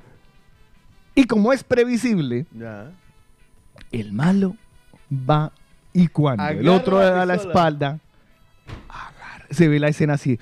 Y 1.20 1.24
como 1.24 1.52
es 1.52 1.62
previsible, 1.62 2.46
el 3.92 4.12
malo 4.14 4.56
va 5.12 5.52
y 5.92 6.08
cuando 6.08 6.48
el 6.48 6.66
otro 6.66 6.98
le 6.98 7.10
da 7.10 7.26
la, 7.26 7.34
espalda, 7.34 7.98
se 9.50 9.68
ve 9.68 9.78
la 9.78 9.88
escena 9.88 10.14
así. 10.14 10.38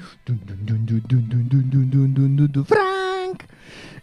Frank. 2.65 3.43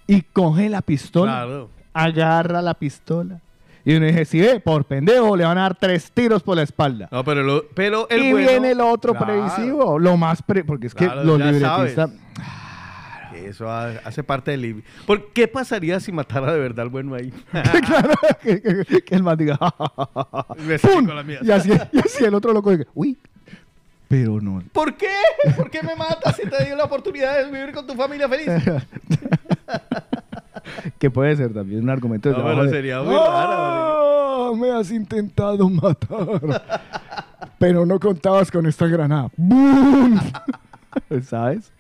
Y 0.06 0.22
coge 0.22 0.68
la 0.68 0.82
pistola. 0.82 1.32
Claro. 1.32 1.70
Agarra 1.94 2.62
la 2.62 2.74
pistola. 2.74 3.40
Y 3.86 3.96
uno 3.96 4.08
dice, 4.08 4.26
si 4.26 4.42
ve, 4.42 4.60
por 4.60 4.84
pendejo, 4.84 5.38
le 5.38 5.46
van 5.46 5.58
a 5.58 5.62
dar 5.62 5.76
tres 5.76 6.12
tiros 6.12 6.44
por 6.44 6.58
la 6.58 6.64
espalda. 6.64 7.08
No, 7.10 7.24
pero, 7.24 7.70
pero 7.74 8.10
el 8.10 8.22
Y 8.22 8.34
viene 8.34 8.72
el 8.72 8.82
otro 8.82 9.14
claro. 9.14 9.28
previsivo, 9.28 9.98
lo 9.98 10.18
más 10.18 10.42
pre... 10.42 10.66
Porque 10.66 10.88
es 10.88 10.94
claro, 10.94 11.22
que 11.22 11.26
los 11.26 11.40
libretistas... 11.40 11.94
Sabes. 11.94 12.65
Eso 13.46 13.70
ha- 13.70 14.00
hace 14.04 14.24
parte 14.24 14.52
del 14.52 14.62
libro. 14.62 14.84
¿Por 15.06 15.32
qué 15.34 15.48
pasaría 15.48 16.00
si 16.00 16.12
matara 16.12 16.54
de 16.54 16.60
verdad 16.60 16.84
al 16.84 16.90
bueno 16.90 17.16
ahí? 17.16 17.32
claro, 17.86 18.14
que, 18.42 18.62
que- 18.62 19.02
que 19.04 19.16
el 19.16 19.24
man 19.24 19.38
diga, 19.38 19.58
¡pum! 19.58 21.06
con 21.06 21.16
la 21.16 21.24
mía. 21.24 21.40
Y 21.42 21.52
así, 21.52 21.72
y 21.92 22.00
así 22.00 22.24
el 22.26 22.34
otro 22.34 22.54
loco 22.54 22.72
dice, 22.72 22.88
uy, 22.94 23.18
pero 24.08 24.40
no. 24.40 24.62
¿Por 24.72 24.96
qué? 24.96 25.10
¿Por 25.56 25.70
qué 25.72 25.82
me 25.82 25.96
matas 25.96 26.36
si 26.36 26.48
te 26.48 26.64
dio 26.66 26.76
la 26.76 26.84
oportunidad 26.86 27.38
de 27.44 27.52
vivir 27.52 27.74
con 27.74 27.88
tu 27.88 27.96
familia 27.96 28.30
feliz? 28.30 28.48
que 31.00 31.10
puede 31.10 31.36
ser 31.36 31.54
también 31.54 31.82
un 31.84 31.90
argumento. 31.90 32.30
No, 32.32 32.44
pero 32.44 32.64
de, 32.66 32.70
sería 32.70 33.02
muy 33.02 33.16
"Ah, 33.20 34.52
Me 34.56 34.72
has 34.72 34.92
intentado 34.92 35.68
matar, 35.70 36.62
pero 37.58 37.86
no 37.86 38.00
contabas 38.00 38.52
con 38.52 38.66
esta 38.68 38.86
granada. 38.88 39.30
¡Bum! 39.38 40.20
¿Sabes? 41.28 41.72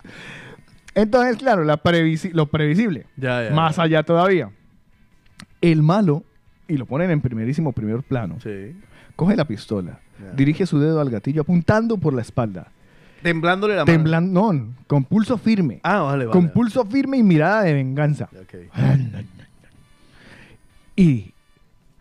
Entonces, 0.95 1.37
claro, 1.37 1.63
la 1.63 1.81
previsi- 1.83 2.31
lo 2.33 2.45
previsible. 2.47 3.05
Ya, 3.17 3.43
ya. 3.43 3.51
Más 3.53 3.77
allá 3.79 4.03
todavía. 4.03 4.49
El 5.61 5.81
malo, 5.83 6.23
y 6.67 6.77
lo 6.77 6.85
ponen 6.85 7.11
en 7.11 7.21
primerísimo 7.21 7.71
primer 7.73 8.01
plano, 8.03 8.37
Sí. 8.41 8.75
coge 9.15 9.35
la 9.35 9.45
pistola, 9.45 9.99
dirige 10.35 10.65
su 10.65 10.79
dedo 10.79 10.99
al 11.01 11.09
gatillo 11.09 11.41
apuntando 11.41 11.97
por 11.97 12.13
la 12.13 12.21
espalda. 12.21 12.71
Temblándole 13.21 13.75
la 13.75 13.81
mano. 13.85 13.91
Temblando, 13.97 14.53
no, 14.53 14.73
con 14.87 15.03
pulso 15.03 15.37
firme. 15.37 15.79
Ah, 15.83 16.01
vale, 16.01 16.25
vale. 16.25 16.31
con 16.31 16.49
pulso 16.51 16.85
firme 16.85 17.17
y 17.17 17.23
mirada 17.23 17.63
de 17.63 17.73
venganza. 17.73 18.29
Ok. 18.39 18.53
Y 20.95 21.33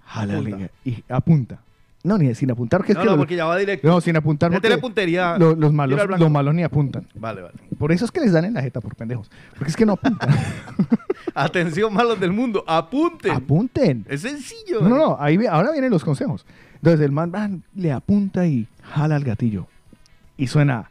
jala 0.07 0.35
Apunta. 0.35 0.59
la- 0.59 0.71
y 0.85 1.05
apunta. 1.09 1.59
No, 2.05 2.19
ni 2.19 2.35
sin 2.35 2.51
apuntar, 2.51 2.83
es 2.87 2.95
No, 2.95 3.01
que 3.01 3.05
no, 3.07 3.11
los- 3.12 3.17
porque 3.19 3.35
ya 3.35 3.47
va 3.47 3.57
directo. 3.57 3.88
no, 3.88 3.99
sin 4.01 4.14
apuntar 4.14 4.53
porque 4.53 4.77
puntería. 4.77 5.38
lo- 5.38 5.57
los, 5.57 5.73
malos, 5.73 5.99
los 6.19 6.31
malos 6.31 6.55
ni 6.55 6.62
apuntan. 6.62 7.09
Vale, 7.14 7.40
vale. 7.40 7.55
Por 7.79 7.93
eso 7.93 8.05
es 8.05 8.11
que 8.11 8.21
les 8.21 8.31
dan 8.33 8.45
en 8.45 8.53
la 8.55 8.61
jeta 8.62 8.81
por 8.83 8.95
pendejos. 8.95 9.31
Porque 9.57 9.71
es 9.71 9.77
que 9.77 9.87
no 9.87 9.95
apuntan. 9.95 10.29
Atención, 11.35 11.93
malos 11.95 12.21
del 12.21 12.31
mundo. 12.31 12.62
Apunten. 12.67 13.33
Apunten. 13.33 14.05
es 14.09 14.21
sencillo. 14.21 14.83
No, 14.83 14.88
no, 14.90 14.97
no, 14.99 15.17
ahí, 15.19 15.38
ahora 15.47 15.73
vienen 15.73 15.90
los 15.90 16.05
consejos. 16.05 16.45
Entonces 16.75 17.01
el 17.01 17.11
man 17.12 17.64
le 17.75 17.90
apunta 17.90 18.47
y 18.47 18.69
jala 18.83 19.17
el 19.17 19.25
gatillo. 19.25 19.67
Y 20.37 20.47
suena 20.47 20.90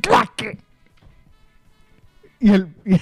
claque. 0.00 0.58
Y 2.40 2.50
el, 2.50 2.66
y, 2.84 2.96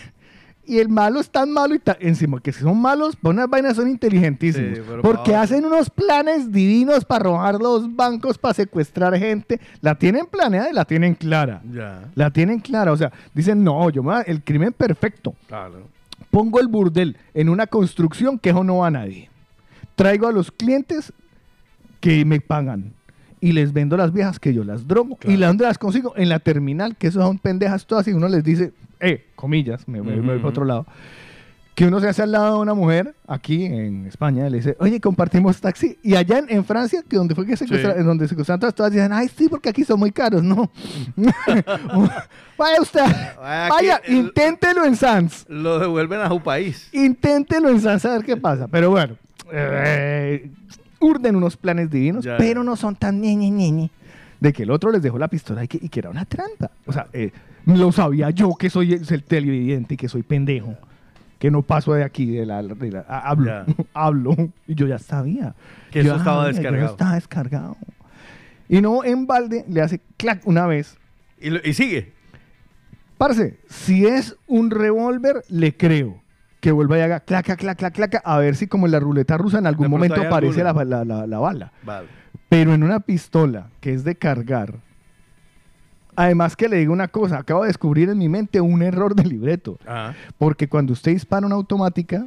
y 0.70 0.78
el 0.78 0.88
malo 0.88 1.18
es 1.18 1.28
tan 1.28 1.50
malo 1.50 1.74
y 1.74 1.80
tan, 1.80 1.96
encima 1.98 2.40
que 2.40 2.52
si 2.52 2.60
son 2.60 2.80
malos, 2.80 3.16
por 3.16 3.34
unas 3.34 3.50
vainas 3.50 3.74
son 3.74 3.88
inteligentísimos. 3.88 4.78
Sí, 4.78 4.84
pero 4.86 5.02
porque 5.02 5.34
hacen 5.34 5.64
unos 5.64 5.90
planes 5.90 6.52
divinos 6.52 7.04
para 7.04 7.24
robar 7.24 7.56
los 7.56 7.96
bancos, 7.96 8.38
para 8.38 8.54
secuestrar 8.54 9.18
gente. 9.18 9.60
La 9.80 9.96
tienen 9.96 10.26
planeada 10.26 10.70
y 10.70 10.72
la 10.72 10.84
tienen 10.84 11.14
clara. 11.14 11.60
Ya. 11.72 12.08
La 12.14 12.30
tienen 12.30 12.60
clara. 12.60 12.92
O 12.92 12.96
sea, 12.96 13.10
dicen, 13.34 13.64
no, 13.64 13.90
yo 13.90 14.04
me 14.04 14.20
el 14.26 14.44
crimen 14.44 14.72
perfecto. 14.72 15.34
Claro. 15.48 15.88
Pongo 16.30 16.60
el 16.60 16.68
burdel 16.68 17.16
en 17.34 17.48
una 17.48 17.66
construcción 17.66 18.38
que 18.38 18.50
eso 18.50 18.62
no 18.62 18.78
va 18.78 18.86
a 18.86 18.92
nadie. 18.92 19.28
Traigo 19.96 20.28
a 20.28 20.32
los 20.32 20.52
clientes 20.52 21.12
que 21.98 22.24
me 22.24 22.40
pagan 22.40 22.92
y 23.40 23.52
les 23.52 23.72
vendo 23.72 23.96
las 23.96 24.12
viejas 24.12 24.38
que 24.38 24.52
yo 24.52 24.64
las 24.64 24.86
drogo 24.86 25.16
Claro. 25.16 25.34
y 25.34 25.36
las 25.38 25.50
dónde 25.50 25.64
las 25.64 25.78
consigo 25.78 26.12
en 26.16 26.28
la 26.28 26.38
terminal, 26.40 26.96
que 26.96 27.06
eso 27.08 27.20
son 27.20 27.38
pendejas 27.38 27.86
todas 27.86 28.06
y 28.08 28.12
uno 28.12 28.28
les 28.28 28.44
dice, 28.44 28.72
eh, 29.00 29.26
comillas, 29.34 29.88
me, 29.88 30.02
me- 30.02 30.16
me 30.16 30.20
voy 30.32 30.36
para 30.38 30.48
otro 30.48 30.64
lado. 30.64 30.86
Que 31.74 31.86
uno 31.86 31.98
se 32.00 32.08
hace 32.08 32.22
al 32.22 32.32
lado 32.32 32.56
de 32.56 32.60
una 32.60 32.74
mujer 32.74 33.14
aquí 33.26 33.64
en 33.64 34.04
España 34.06 34.46
y 34.46 34.50
le 34.50 34.58
dice, 34.58 34.76
oye, 34.80 35.00
compartimos 35.00 35.58
taxi. 35.62 35.96
Y 36.02 36.14
allá 36.14 36.40
en, 36.40 36.46
en 36.50 36.62
Francia, 36.66 37.02
que 37.08 37.16
donde 37.16 37.34
fue 37.34 37.46
que 37.46 37.56
secuestra- 37.56 37.94
Sí. 37.94 38.00
en 38.00 38.04
donde 38.06 38.28
secuestraron 38.28 38.60
todas, 38.60 38.74
todas 38.74 38.92
dicen, 38.92 39.10
ay, 39.14 39.28
sí, 39.34 39.48
porque 39.48 39.70
aquí 39.70 39.84
son 39.84 39.98
muy 39.98 40.10
caros. 40.12 40.42
No. 40.42 40.70
Vaya 42.58 42.80
usted, 42.82 43.00
vaya, 43.38 44.02
el- 44.04 44.16
inténtelo 44.16 44.84
en 44.84 44.94
Sans. 44.96 45.46
Lo 45.48 45.78
devuelven 45.78 46.20
a 46.20 46.28
su 46.28 46.42
país. 46.42 46.88
Inténtelo 46.92 47.70
en 47.70 47.80
Sans 47.80 48.04
a 48.04 48.10
ver 48.18 48.24
qué 48.24 48.36
pasa. 48.36 48.68
Pero 48.68 48.90
bueno, 48.90 49.16
eh, 49.50 50.50
urden 51.00 51.36
unos 51.36 51.56
planes 51.56 51.90
divinos, 51.90 52.24
Ya. 52.24 52.36
pero 52.36 52.62
no 52.62 52.76
son 52.76 52.94
tan 52.96 53.20
ñe, 53.20 53.34
ñe, 53.36 53.90
de 54.40 54.52
que 54.52 54.62
el 54.62 54.70
otro 54.70 54.90
les 54.90 55.02
dejó 55.02 55.18
la 55.18 55.28
pistola 55.28 55.64
y 55.64 55.68
que, 55.68 55.78
y 55.82 55.88
que 55.88 56.00
era 56.00 56.10
una 56.10 56.24
trampa. 56.24 56.70
O 56.86 56.92
sea, 56.92 57.06
eh, 57.12 57.30
lo 57.66 57.92
sabía 57.92 58.30
yo 58.30 58.54
que 58.54 58.70
soy 58.70 58.94
el, 58.94 59.06
el 59.08 59.22
televidente 59.24 59.94
y 59.94 59.96
que 59.96 60.08
soy 60.08 60.22
pendejo. 60.22 60.74
Que 61.38 61.50
no 61.50 61.62
paso 61.62 61.94
de 61.94 62.04
aquí, 62.04 62.26
de 62.26 62.44
la, 62.44 62.62
de 62.62 62.90
la- 62.90 63.00
hablo, 63.00 63.64
hablo, 63.94 64.34
y 64.66 64.74
yo 64.74 64.86
ya 64.86 64.98
sabía. 64.98 65.54
Que 65.90 66.02
Yo 66.04 66.10
eso 66.10 66.16
estaba 66.18 66.42
sabía, 66.44 66.52
yo 66.52 66.58
descargado. 66.62 66.92
estaba 66.92 67.14
descargado. 67.14 67.76
Y 68.68 68.80
no, 68.82 69.04
en 69.04 69.26
balde 69.26 69.64
le 69.68 69.80
hace 69.80 70.00
clac 70.18 70.46
una 70.46 70.66
vez. 70.66 70.98
Y, 71.40 71.50
lo- 71.50 71.60
y 71.64 71.72
sigue. 71.72 72.12
Parce, 73.18 73.58
si 73.68 74.06
es 74.06 74.36
un 74.46 74.70
revólver, 74.70 75.42
le 75.48 75.74
creo. 75.76 76.19
Que 76.60 76.72
vuelva 76.72 76.98
y 76.98 77.00
haga 77.00 77.20
claca, 77.20 77.56
clac, 77.56 77.78
clac, 77.78 77.94
clac, 77.94 78.20
a 78.22 78.38
ver 78.38 78.54
si 78.54 78.66
como 78.66 78.86
en 78.86 78.92
la 78.92 79.00
ruleta 79.00 79.38
rusa 79.38 79.58
en 79.58 79.66
algún 79.66 79.88
momento 79.88 80.20
aparece 80.22 80.62
la, 80.62 80.72
la- 80.84 81.04
la- 81.04 81.26
la 81.26 81.38
bala. 81.38 81.72
Vale. 81.82 82.06
Pero 82.48 82.74
en 82.74 82.82
una 82.82 83.00
pistola 83.00 83.68
que 83.80 83.94
es 83.94 84.04
de 84.04 84.14
cargar, 84.16 84.74
además 86.16 86.56
que 86.56 86.68
le 86.68 86.76
digo 86.76 86.92
una 86.92 87.08
cosa, 87.08 87.38
acabo 87.38 87.62
de 87.62 87.68
descubrir 87.68 88.08
en 88.10 88.18
mi 88.18 88.28
mente 88.28 88.60
un 88.60 88.82
error 88.82 89.14
de 89.14 89.24
libreto. 89.24 89.78
Ajá. 89.86 90.14
Porque 90.38 90.68
cuando 90.68 90.92
usted 90.92 91.12
dispara 91.12 91.46
una 91.46 91.54
automática 91.54 92.26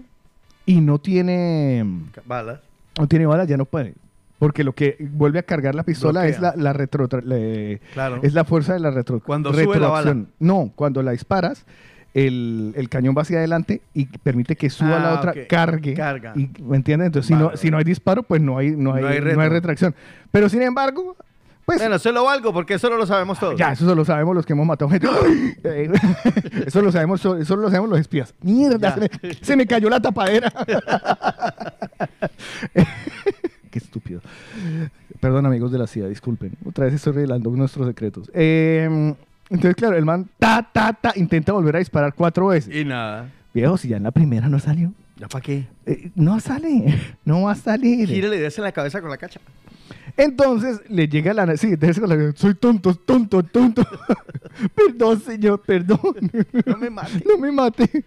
y 0.66 0.82
no 0.82 1.00
tiene, 1.00 1.86
Balas. 2.26 2.60
no 2.98 3.08
tiene 3.08 3.26
balas, 3.26 3.48
ya 3.48 3.58
no 3.58 3.66
puede. 3.66 3.94
Porque 4.40 4.64
lo 4.64 4.74
que 4.74 4.98
vuelve 5.12 5.40
a 5.40 5.44
cargar 5.44 5.76
la 5.76 5.84
pistola 5.84 6.26
es 6.28 6.40
la, 6.40 6.54
la 6.58 6.74
retro, 6.74 7.08
le- 7.24 7.80
Claro. 7.94 8.20
es 8.24 8.34
la 8.34 8.44
fuerza 8.46 8.74
de 8.74 8.80
la 8.80 8.92
retro, 8.92 9.20
Cuando 9.20 9.52
sube 9.54 9.66
la 9.68 9.74
retroacción. 9.74 10.30
No, 10.40 10.72
cuando 10.76 11.02
la 11.04 11.12
disparas, 11.12 11.66
el, 12.14 12.74
el 12.76 12.90
cañón 12.90 13.16
va 13.18 13.24
hacia 13.24 13.38
adelante 13.40 13.82
y 13.94 14.06
permite 14.06 14.56
que 14.56 14.70
suba 14.70 14.98
Ah, 14.98 15.04
la 15.04 15.14
otra, 15.16 15.32
ok. 15.32 15.38
cargue. 15.50 15.94
Carga. 15.96 16.34
Y, 16.36 16.50
¿Me 16.62 16.78
entiendes? 16.78 17.08
Entonces, 17.08 17.28
si, 17.28 17.34
no, 17.34 17.46
vale. 17.48 17.58
si 17.58 17.72
no 17.72 17.78
hay 17.78 17.84
disparo, 17.84 18.24
pues 18.24 18.42
no 18.42 18.58
hay, 18.58 18.72
no 18.72 18.94
hay, 18.94 19.02
No 19.02 19.08
hay 19.10 19.20
no 19.20 19.26
retro. 19.26 19.42
hay 19.42 19.50
retracción. 19.50 19.96
Pero 20.32 20.48
sin 20.50 20.62
embargo, 20.62 21.16
pues 21.66 21.80
Bueno, 21.80 21.98
se 21.98 22.12
lo 22.12 22.26
valgo 22.26 22.52
porque 22.54 22.74
eso 22.76 22.90
no 22.90 22.98
lo 22.98 23.06
sabemos 23.08 23.40
todos. 23.40 23.56
ya, 23.58 23.72
eso 23.72 23.96
lo 23.96 24.04
sabemos 24.06 24.36
los 24.36 24.46
que 24.46 24.52
hemos 24.54 24.66
matado 24.68 24.90
gente. 24.92 25.08
Eso 26.68 26.82
lo 26.82 26.92
sabemos, 26.92 27.20
eso 27.24 27.56
lo 27.56 27.68
sabemos 27.70 27.90
los 27.90 28.00
espías. 28.00 28.34
Mierda, 28.42 28.78
Ya. 28.78 28.94
se 28.96 29.00
me, 29.28 29.34
se 29.42 29.56
me 29.56 29.66
cayó 29.68 29.90
la 29.90 30.00
tapadera. 30.02 30.52
Qué 33.72 33.80
estúpido. 33.80 34.22
Perdón, 35.20 35.46
amigos 35.46 35.72
de 35.72 35.78
la 35.80 35.88
CIA, 35.88 36.08
disculpen. 36.08 36.52
Otra 36.66 36.86
vez 36.86 36.94
estoy 36.94 37.14
revelando 37.14 37.50
nuestros 37.52 37.88
secretos. 37.88 38.30
Eh, 38.34 39.16
entonces, 39.54 39.76
claro, 39.76 39.96
el 39.96 40.04
man 40.06 40.28
ta, 40.40 40.68
ta, 40.74 40.94
ta, 40.94 41.14
intenta 41.16 41.54
volver 41.54 41.76
a 41.76 41.80
disparar 41.80 42.14
cuatro 42.14 42.48
veces. 42.48 42.76
Y 42.76 42.84
nada. 42.84 43.30
Viejo, 43.54 43.78
si 43.78 43.88
ya 43.90 43.98
en 43.98 44.04
la 44.04 44.12
primera 44.12 44.50
no 44.50 44.60
salió. 44.60 44.92
¿Ya 45.18 45.28
para 45.28 45.42
qué? 45.44 45.68
Eh, 45.86 46.10
no 46.16 46.40
sale, 46.40 47.00
no 47.26 47.44
va 47.44 47.52
a 47.52 47.56
salir. 47.56 48.08
Gírale 48.08 48.42
y 48.42 48.44
en 48.44 48.64
la 48.64 48.72
cabeza 48.72 49.00
con 49.00 49.10
la 49.10 49.18
cacha. 49.18 49.40
Entonces 50.18 50.82
le 50.90 51.08
llega 51.08 51.34
la... 51.34 51.56
Sí, 51.58 51.76
con 51.78 52.10
la- 52.10 52.34
soy 52.36 52.56
tonto, 52.56 52.94
tonto, 52.96 53.44
tonto. 53.44 53.84
perdón, 54.76 55.22
señor, 55.22 55.62
perdón. 55.66 56.00
No 56.66 56.78
me 56.78 56.90
mate. 56.90 57.24
no 57.28 57.38
me 57.38 57.52
mate. 57.52 58.06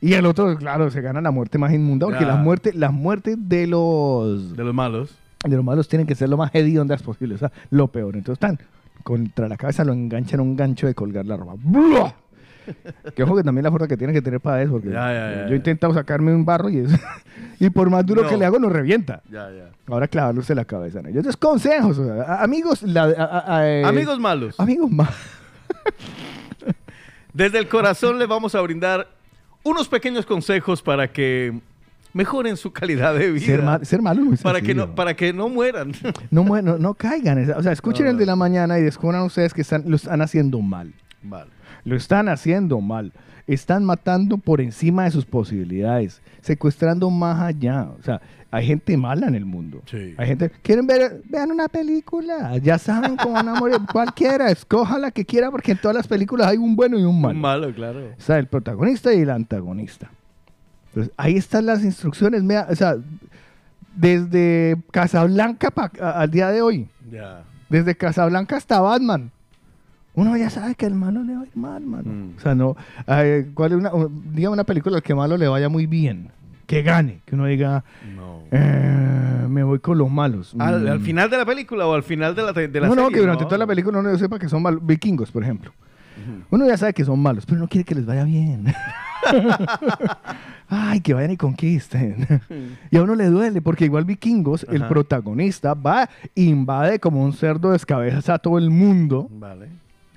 Y 0.00 0.14
el 0.14 0.26
otro, 0.26 0.56
claro, 0.56 0.90
se 0.90 1.00
gana 1.00 1.20
la 1.20 1.30
muerte 1.30 1.58
más 1.58 1.72
inmunda 1.72 2.06
porque 2.06 2.24
las 2.24 2.38
muertes, 2.38 2.74
las 2.74 2.92
muertes 2.92 3.36
de 3.48 3.66
los 3.66 4.56
De 4.56 4.64
los 4.64 4.74
malos. 4.74 5.14
de 5.44 5.56
los 5.56 5.64
malos 5.64 5.88
tienen 5.88 6.06
que 6.06 6.14
ser 6.14 6.28
lo 6.28 6.36
más 6.36 6.54
hediondas 6.54 7.02
posible, 7.02 7.34
o 7.34 7.38
sea, 7.38 7.50
lo 7.70 7.88
peor. 7.88 8.16
Entonces 8.16 8.34
están 8.42 8.58
contra 9.02 9.48
la 9.48 9.56
cabeza, 9.56 9.84
lo 9.84 9.92
enganchan 9.92 10.40
a 10.40 10.42
un 10.42 10.56
gancho 10.56 10.86
de 10.86 10.94
colgar 10.94 11.26
la 11.26 11.36
ropa. 11.36 11.54
¡Bua! 11.58 12.14
Que 13.16 13.24
ojo 13.24 13.34
que 13.34 13.42
también 13.42 13.64
la 13.64 13.70
fuerza 13.70 13.88
que 13.88 13.96
tiene 13.96 14.12
que 14.12 14.22
tener 14.22 14.38
para 14.38 14.62
eso, 14.62 14.72
porque 14.72 14.90
Ya, 14.90 15.12
ya, 15.12 15.34
ya, 15.34 15.46
yo 15.48 15.54
he 15.54 15.56
intentado 15.56 15.92
sacarme 15.92 16.32
un 16.32 16.44
barro 16.44 16.68
y 16.70 16.86
y 17.58 17.70
por 17.70 17.90
más 17.90 18.06
duro 18.06 18.22
No. 18.22 18.28
que 18.28 18.36
le 18.36 18.44
hago, 18.44 18.60
no 18.60 18.68
revienta. 18.68 19.22
Ahora 19.88 20.06
clavarle 20.06 20.40
usted 20.40 20.54
la 20.54 20.66
cabeza. 20.66 21.00
¿no? 21.02 21.08
Yo 21.08 21.16
entonces 21.16 21.36
consejos, 21.36 21.98
o 21.98 22.04
sea, 22.04 22.22
a- 22.22 22.44
amigos, 22.44 22.82
la- 22.82 23.04
a- 23.16 23.56
a- 23.58 23.68
eh, 23.68 23.84
Amigos 23.84 24.20
malos. 24.20 24.60
amigos 24.60 24.88
más. 24.90 25.10
Desde 27.32 27.58
el 27.58 27.68
corazón 27.68 28.18
les 28.18 28.28
vamos 28.28 28.54
a 28.54 28.60
brindar 28.60 29.08
unos 29.62 29.88
pequeños 29.88 30.26
consejos 30.26 30.82
para 30.82 31.12
que 31.12 31.60
mejoren 32.12 32.56
su 32.56 32.72
calidad 32.72 33.14
de 33.14 33.30
vida. 33.32 33.46
Ser, 33.46 33.62
ma- 33.62 33.84
ser 33.84 34.02
malo 34.02 34.32
es 34.32 34.42
para 34.42 34.60
que 34.60 34.74
no, 34.74 34.94
para 34.94 35.14
que 35.14 35.32
no 35.32 35.48
mueran. 35.48 35.92
no, 36.30 36.44
no- 36.62 36.78
no 36.78 36.94
caigan. 36.94 37.50
O 37.52 37.62
sea, 37.62 37.72
escuchen 37.72 38.06
No. 38.06 38.10
el 38.12 38.18
de 38.18 38.26
la 38.26 38.36
mañana 38.36 38.78
y 38.78 38.82
descubran 38.82 39.22
ustedes 39.22 39.54
que 39.54 39.62
están, 39.62 39.84
lo 39.86 39.96
están 39.96 40.20
haciendo 40.22 40.60
mal. 40.60 40.92
vale. 41.22 41.50
Lo 41.84 41.96
están 41.96 42.28
haciendo 42.28 42.80
mal. 42.80 43.12
están 43.46 43.84
matando 43.84 44.36
por 44.38 44.60
encima 44.60 45.04
de 45.04 45.10
sus 45.10 45.24
posibilidades, 45.24 46.20
secuestrando 46.40 47.10
más 47.10 47.40
allá. 47.40 47.88
O 47.98 48.02
sea, 48.02 48.20
hay 48.52 48.66
gente 48.66 48.96
mala 48.96 49.26
en 49.26 49.34
el 49.34 49.44
mundo. 49.44 49.82
Sí. 49.86 50.14
Hay 50.18 50.26
gente, 50.28 50.50
quieren 50.62 50.86
ver, 50.86 51.22
vean 51.28 51.50
una 51.50 51.66
película, 51.68 52.56
ya 52.58 52.78
saben 52.78 53.16
cómo 53.16 53.34
van 53.34 53.48
a 53.48 53.54
morir, 53.54 53.78
cualquiera, 53.92 54.50
escoja 54.50 54.98
la 54.98 55.10
que 55.10 55.24
quiera, 55.24 55.50
porque 55.50 55.72
en 55.72 55.78
todas 55.78 55.96
las 55.96 56.06
películas 56.06 56.46
hay 56.48 56.58
un 56.58 56.76
bueno 56.76 56.96
y 56.98 57.02
un 57.02 57.20
malo. 57.20 57.34
Un 57.34 57.40
malo, 57.40 57.74
claro. 57.74 58.00
Está 58.16 58.38
el 58.38 58.46
protagonista 58.46 59.12
y 59.14 59.20
el 59.22 59.30
antagonista. 59.30 60.10
Entonces, 60.90 61.12
ahí 61.16 61.36
están 61.36 61.66
las 61.66 61.82
instrucciones, 61.84 62.42
mira, 62.42 62.66
o 62.70 62.74
sea, 62.74 62.96
desde 63.94 64.76
Casablanca 64.90 65.70
pa- 65.70 65.90
a- 66.00 66.20
al 66.22 66.30
día 66.30 66.48
de 66.50 66.62
hoy, 66.62 66.88
Ya. 67.10 67.42
desde 67.68 67.94
Casablanca 67.96 68.56
hasta 68.56 68.80
Batman. 68.80 69.30
Uno 70.14 70.36
ya 70.36 70.50
sabe 70.50 70.74
que 70.74 70.86
al 70.86 70.94
malo 70.94 71.22
le 71.22 71.34
va 71.36 71.42
a 71.42 71.46
ir 71.46 71.56
mal, 71.56 71.82
mano. 71.84 72.10
Mm. 72.12 72.36
O 72.36 72.40
sea, 72.40 72.54
no. 72.54 72.76
eh, 73.06 73.48
¿cuál 73.54 73.72
es 73.72 73.78
una, 73.78 73.90
diga 74.32 74.50
una 74.50 74.64
película 74.64 74.96
al 74.96 75.02
que 75.02 75.14
malo 75.14 75.36
le 75.36 75.46
vaya 75.48 75.68
muy 75.68 75.86
bien? 75.86 76.30
Que 76.66 76.82
gane. 76.82 77.20
Que 77.24 77.34
uno 77.36 77.46
diga, 77.46 77.84
No. 78.16 78.42
eh, 78.50 79.46
me 79.48 79.62
voy 79.62 79.78
con 79.78 79.98
los 79.98 80.10
malos. 80.10 80.54
¿Al, 80.58 80.82
Mm. 80.84 80.88
al 80.88 81.00
final 81.00 81.30
de 81.30 81.36
la 81.36 81.44
película 81.46 81.86
o 81.86 81.94
al 81.94 82.02
final 82.02 82.34
de 82.34 82.42
la, 82.42 82.52
de 82.52 82.80
la 82.80 82.88
no, 82.88 82.94
no, 82.96 83.08
que 83.08 83.20
durante 83.20 83.44
toda 83.44 83.58
la 83.58 83.66
película 83.66 83.98
uno 83.98 84.16
sepa 84.18 84.38
que 84.38 84.48
son 84.48 84.62
malos. 84.62 84.84
Vikingos, 84.84 85.30
por 85.30 85.42
ejemplo. 85.42 85.72
Uno 86.50 86.66
ya 86.66 86.76
sabe 86.76 86.92
que 86.94 87.04
son 87.04 87.20
malos, 87.20 87.46
pero 87.46 87.58
no 87.60 87.68
quiere 87.68 87.84
que 87.84 87.94
les 87.94 88.06
vaya 88.06 88.24
bien. 88.24 88.72
Ay, 90.68 91.00
que 91.00 91.14
vayan 91.14 91.32
y 91.32 91.36
conquisten. 91.36 92.26
y 92.90 92.96
a 92.96 93.02
uno 93.02 93.14
le 93.14 93.26
duele, 93.26 93.60
porque 93.60 93.84
igual 93.84 94.04
Vikingos, 94.04 94.64
el 94.70 94.86
protagonista, 94.86 95.74
va, 95.74 96.08
invade 96.34 97.00
como 97.00 97.24
un 97.24 97.32
cerdo 97.32 97.72
descabeza 97.72 98.34
a 98.34 98.38
todo 98.38 98.56
el 98.58 98.70
mundo, 98.70 99.28
Vale. 99.30 99.68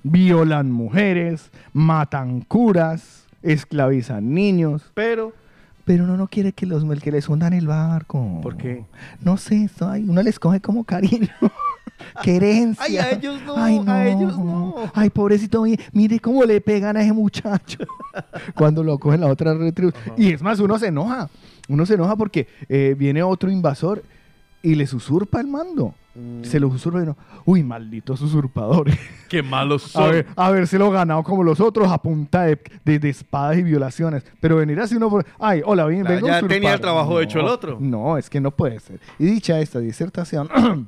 violan 0.03 0.71
mujeres, 0.71 1.49
matan 1.73 2.41
curas, 2.41 3.25
esclavizan 3.41 4.33
niños. 4.33 4.91
Pero, 4.93 5.33
Pero 5.85 6.03
uno 6.03 6.17
no 6.17 6.27
quiere 6.27 6.53
que, 6.53 6.65
los, 6.65 6.85
que 7.01 7.11
les 7.11 7.27
hundan 7.27 7.53
el 7.53 7.67
barco. 7.67 8.39
¿Por 8.41 8.55
qué? 8.55 8.85
No 9.21 9.37
sé, 9.37 9.69
uno 9.81 10.21
les 10.21 10.39
coge 10.39 10.59
como 10.61 10.83
cariño. 10.83 11.29
Querencia. 12.21 12.83
Ay, 12.85 12.97
a 12.97 13.11
ellos 13.11 13.41
no, 13.45 13.55
Ay, 13.57 13.81
a 13.87 14.07
ellos 14.07 14.37
no. 14.37 14.75
Ay, 14.93 15.09
pobrecito, 15.09 15.63
mire, 15.63 15.83
mire 15.93 16.19
cómo 16.19 16.43
le 16.43 16.61
pegan 16.61 16.95
a 16.97 17.01
ese 17.01 17.13
muchacho 17.13 17.79
cuando 18.55 18.83
lo 18.83 18.97
cogen 18.99 19.21
la 19.21 19.27
otra 19.27 19.53
retribución. 19.53 20.15
Y 20.17 20.31
es 20.33 20.41
más, 20.41 20.59
uno 20.59 20.77
se 20.77 20.87
enoja. 20.87 21.29
Uno 21.69 21.85
se 21.85 21.93
enoja 21.95 22.15
porque 22.15 22.47
eh, 22.69 22.95
viene 22.97 23.23
otro 23.23 23.49
invasor 23.49 24.03
y 24.61 24.75
les 24.75 24.93
usurpa 24.93 25.39
el 25.41 25.47
mando. 25.47 25.93
Mm. 26.15 26.43
Se 26.43 26.59
lo 26.59 26.67
usurpa 26.67 26.99
y 26.99 27.03
uno, 27.03 27.17
uy, 27.45 27.63
malditos 27.63 28.21
usurpadores. 28.21 28.95
qué 29.29 29.41
malos 29.41 29.85
A 29.95 29.99
son. 29.99 30.11
ver, 30.11 30.27
habérselo 30.35 30.91
ganado 30.91 31.23
como 31.23 31.43
los 31.43 31.59
otros 31.59 31.89
a 31.91 31.97
punta 31.97 32.43
de, 32.43 32.59
de- 32.85 32.99
de 32.99 33.09
espadas 33.09 33.57
y 33.57 33.63
violaciones. 33.63 34.23
Pero 34.39 34.57
venir 34.57 34.79
así 34.79 34.95
uno 34.95 35.09
por. 35.09 35.25
Ay, 35.39 35.61
hola, 35.65 35.85
bien, 35.87 36.01
Claro, 36.01 36.15
vengo 36.15 36.27
a 36.27 36.29
ya 36.31 36.37
usurpar. 36.37 36.55
tenía 36.55 36.73
el 36.75 36.81
trabajo 36.81 37.19
hecho 37.19 37.39
el 37.39 37.45
otro. 37.47 37.77
No, 37.79 38.17
es 38.17 38.29
que 38.29 38.39
no 38.39 38.51
puede 38.51 38.79
ser. 38.79 38.99
Y 39.17 39.25
dicha 39.25 39.59
esta 39.59 39.79
disertación, 39.79 40.49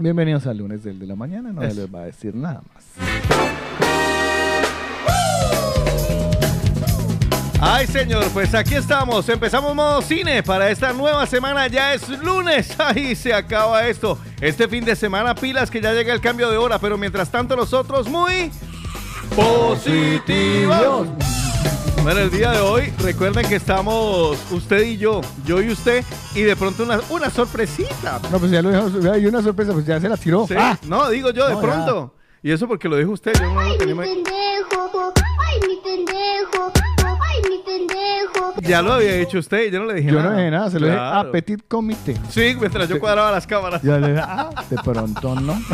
bienvenidos 0.00 0.46
al 0.46 0.58
lunes 0.58 0.82
del 0.82 0.98
de 0.98 1.06
la 1.06 1.14
mañana. 1.14 1.52
No 1.52 1.60
les 1.60 1.94
va 1.94 2.00
a 2.00 2.04
decir 2.06 2.34
nada 2.34 2.62
más. 2.74 2.84
Ay, 7.62 7.86
señor, 7.86 8.24
pues 8.32 8.54
aquí 8.54 8.74
estamos. 8.74 9.28
Empezamos 9.28 9.74
modo 9.74 10.00
cine 10.00 10.42
para 10.42 10.70
esta 10.70 10.94
nueva 10.94 11.26
semana. 11.26 11.66
Ya 11.66 11.92
es 11.92 12.08
lunes. 12.08 12.74
Ahí 12.80 13.14
se 13.14 13.34
acaba 13.34 13.86
esto. 13.86 14.18
Este 14.40 14.66
fin 14.66 14.84
de 14.84 14.96
semana, 14.96 15.34
pilas 15.34 15.70
que 15.70 15.82
ya 15.82 15.92
llega 15.92 16.14
el 16.14 16.22
cambio 16.22 16.50
de 16.50 16.56
hora. 16.56 16.78
Pero 16.78 16.96
mientras 16.96 17.30
tanto, 17.30 17.54
nosotros 17.56 18.08
muy 18.08 18.50
positivos. 19.36 21.08
Bueno, 22.02 22.20
el 22.20 22.30
día 22.30 22.52
de 22.52 22.60
hoy, 22.60 22.92
recuerden 22.98 23.46
que 23.46 23.56
estamos 23.56 24.38
usted 24.50 24.82
y 24.84 24.96
yo, 24.96 25.20
yo 25.44 25.60
y 25.60 25.70
usted, 25.70 26.02
y 26.34 26.42
de 26.42 26.56
pronto 26.56 26.82
una, 26.82 26.98
una 27.10 27.28
sorpresita. 27.30 28.18
No, 28.32 28.38
pues 28.38 28.50
ya 28.50 28.62
lo 28.62 28.70
dijo. 28.70 29.12
Hay 29.12 29.26
una 29.26 29.42
sorpresa, 29.42 29.72
pues 29.74 29.84
ya 29.84 30.00
se 30.00 30.08
la 30.08 30.16
tiró. 30.16 30.46
Sí. 30.46 30.54
Ah, 30.56 30.78
No, 30.86 31.10
digo 31.10 31.30
yo, 31.30 31.46
de 31.46 31.54
No, 31.54 31.60
pronto. 31.60 32.14
Y 32.42 32.52
eso 32.52 32.66
porque 32.66 32.88
lo 32.88 32.96
dijo 32.96 33.10
usted. 33.10 33.32
Yo 33.38 33.52
no 33.52 33.60
Ay, 33.60 33.72
mi 33.72 33.78
pendejo. 33.94 35.12
Ay, 35.46 35.60
mi 35.68 35.76
pendejo. 35.84 36.72
Ay, 37.20 37.42
mi 37.50 37.58
pendejo. 37.62 38.54
Ya 38.62 38.80
lo 38.80 38.94
había 38.94 39.12
dicho 39.16 39.38
usted, 39.38 39.70
yo 39.70 39.80
no 39.80 39.84
le 39.86 39.94
dije 39.94 40.10
yo 40.10 40.16
nada. 40.18 40.30
no 40.30 40.36
dije 40.38 40.50
nada, 40.50 40.70
se 40.70 40.80
lo 40.80 40.86
dije 40.86 40.96
Claro. 40.98 41.28
a 41.28 41.32
Petit 41.32 41.62
Comité. 41.68 42.16
Sí, 42.30 42.56
mientras 42.58 42.88
yo 42.88 42.98
cuadraba 42.98 43.30
las 43.30 43.46
cámaras. 43.46 43.82
Ya 43.82 43.98
le 43.98 44.08
dije, 44.08 44.22
ah, 44.26 44.48
de 44.70 44.76
pronto 44.82 45.34
no. 45.38 45.60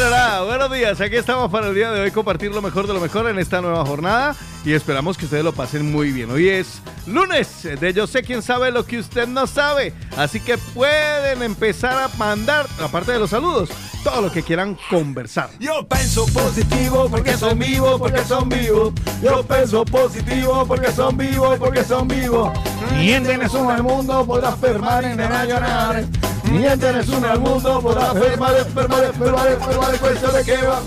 Bueno, 0.00 0.46
buenos 0.46 0.70
días. 0.70 1.00
Aquí 1.00 1.16
estamos 1.16 1.50
para 1.50 1.66
el 1.68 1.74
día 1.74 1.90
de 1.90 2.00
hoy 2.00 2.12
compartir 2.12 2.52
lo 2.52 2.62
mejor 2.62 2.86
de 2.86 2.94
lo 2.94 3.00
mejor 3.00 3.28
en 3.28 3.36
esta 3.40 3.60
nueva 3.60 3.84
jornada 3.84 4.36
y 4.64 4.72
esperamos 4.72 5.18
que 5.18 5.24
ustedes 5.24 5.42
lo 5.42 5.52
pasen 5.52 5.90
muy 5.90 6.12
bien. 6.12 6.30
Hoy 6.30 6.48
es 6.48 6.80
lunes 7.04 7.64
de 7.64 7.92
Yo 7.92 8.06
sé 8.06 8.22
quién 8.22 8.40
sabe 8.40 8.70
lo 8.70 8.86
que 8.86 8.98
usted 8.98 9.26
no 9.26 9.48
sabe. 9.48 9.92
Así 10.16 10.38
que 10.38 10.56
pueden 10.56 11.42
empezar 11.42 11.98
a 11.98 12.16
mandar, 12.16 12.66
aparte 12.80 13.10
de 13.10 13.18
los 13.18 13.30
saludos, 13.30 13.70
todo 14.04 14.22
lo 14.22 14.30
que 14.30 14.44
quieran 14.44 14.78
conversar. 14.88 15.50
Yo 15.58 15.84
pienso 15.88 16.26
positivo 16.26 17.08
porque 17.10 17.36
son 17.36 17.58
vivos, 17.58 17.98
porque 17.98 18.24
son 18.24 18.48
vivos. 18.48 18.92
Yo 19.20 19.42
pienso 19.42 19.84
positivo 19.84 20.64
porque 20.64 20.92
son 20.92 21.16
vivos, 21.16 21.58
porque 21.58 21.82
son 21.82 22.06
vivos. 22.06 22.56
Mienten 22.92 23.40
uno 23.52 23.70
al 23.70 23.82
mundo, 23.82 24.24
podrá 24.24 24.52
fermar 24.52 25.04
en 25.04 25.18
el. 25.18 26.08
Mienten 26.50 26.96
uno 27.10 27.28
al 27.28 27.40
mundo, 27.40 27.80
podrá 27.80 28.12
enfermar, 28.12 28.56
enfermar, 28.56 29.04
enfermar, 29.04 29.87
de 29.92 30.44
qué 30.44 30.56
va, 30.66 30.80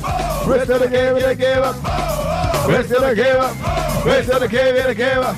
cuestión 0.45 0.79
de 0.79 0.89
qué 0.89 1.13
viene, 1.13 1.37
qué 1.37 1.59
va. 1.59 1.73
Cuestión 2.65 3.07
de 3.07 3.15
qué 3.15 3.33
va, 3.33 3.51
cuestión 4.03 4.39
de 4.39 4.47
qué 4.47 4.73
viene, 4.73 4.95
qué 4.95 5.15
va. 5.17 5.35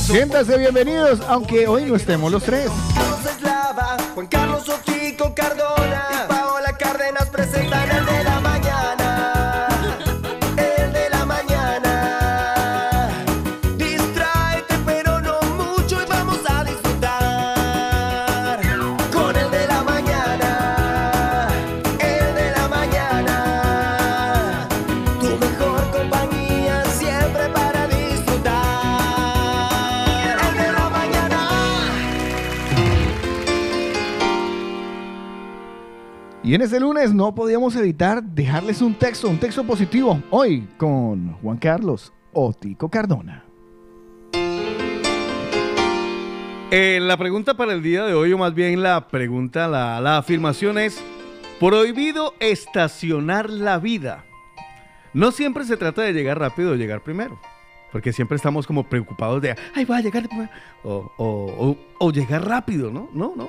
Siéntanse 0.00 0.56
bienvenidos, 0.58 1.20
aunque 1.28 1.66
hoy 1.66 1.86
no 1.86 1.96
estemos 1.96 2.30
los 2.30 2.42
tres. 2.44 2.70
Juan 4.14 4.26
Carlos 5.34 5.79
Y 36.50 36.54
en 36.56 36.62
este 36.62 36.80
lunes 36.80 37.14
no 37.14 37.32
podíamos 37.32 37.76
evitar 37.76 38.24
dejarles 38.24 38.82
un 38.82 38.94
texto, 38.94 39.28
un 39.28 39.38
texto 39.38 39.62
positivo, 39.62 40.20
hoy 40.30 40.66
con 40.78 41.34
Juan 41.34 41.58
Carlos 41.58 42.12
Otico 42.32 42.88
Cardona. 42.90 43.44
Eh, 46.72 46.98
la 47.00 47.16
pregunta 47.16 47.54
para 47.56 47.72
el 47.72 47.84
día 47.84 48.02
de 48.04 48.14
hoy, 48.14 48.32
o 48.32 48.38
más 48.38 48.52
bien 48.52 48.82
la 48.82 49.06
pregunta, 49.06 49.68
la, 49.68 50.16
afirmación 50.16 50.78
es, 50.78 51.00
prohibido 51.60 52.34
estacionar 52.40 53.48
la 53.48 53.78
vida. 53.78 54.24
No 55.14 55.30
siempre 55.30 55.62
se 55.62 55.76
trata 55.76 56.02
de 56.02 56.12
llegar 56.12 56.40
rápido 56.40 56.72
o 56.72 56.74
llegar 56.74 57.04
primero, 57.04 57.38
porque 57.92 58.12
siempre 58.12 58.34
estamos 58.34 58.66
como 58.66 58.82
preocupados 58.88 59.40
de, 59.40 59.54
ay, 59.76 59.84
voy 59.84 59.98
a 59.98 60.00
llegar 60.00 60.26
primero", 60.28 60.50
o, 60.82 61.12
o- 61.16 61.68
o- 61.70 61.76
o 62.00 62.10
llegar 62.10 62.44
rápido, 62.44 62.90
¿no? 62.90 63.08
No, 63.14 63.34
no. 63.36 63.48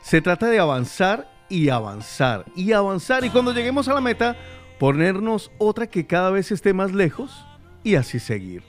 Se 0.00 0.20
trata 0.20 0.46
de 0.48 0.58
avanzar 0.58 1.31
y 1.52 1.68
avanzar 1.68 2.46
y 2.56 2.72
avanzar 2.72 3.26
y 3.26 3.30
cuando 3.30 3.52
lleguemos 3.52 3.86
a 3.86 3.92
la 3.92 4.00
meta, 4.00 4.38
ponernos 4.78 5.50
otra 5.58 5.86
que 5.86 6.06
cada 6.06 6.30
vez 6.30 6.50
esté 6.50 6.72
más 6.72 6.92
lejos 6.92 7.44
y 7.84 7.96
así 7.96 8.18
seguir. 8.18 8.62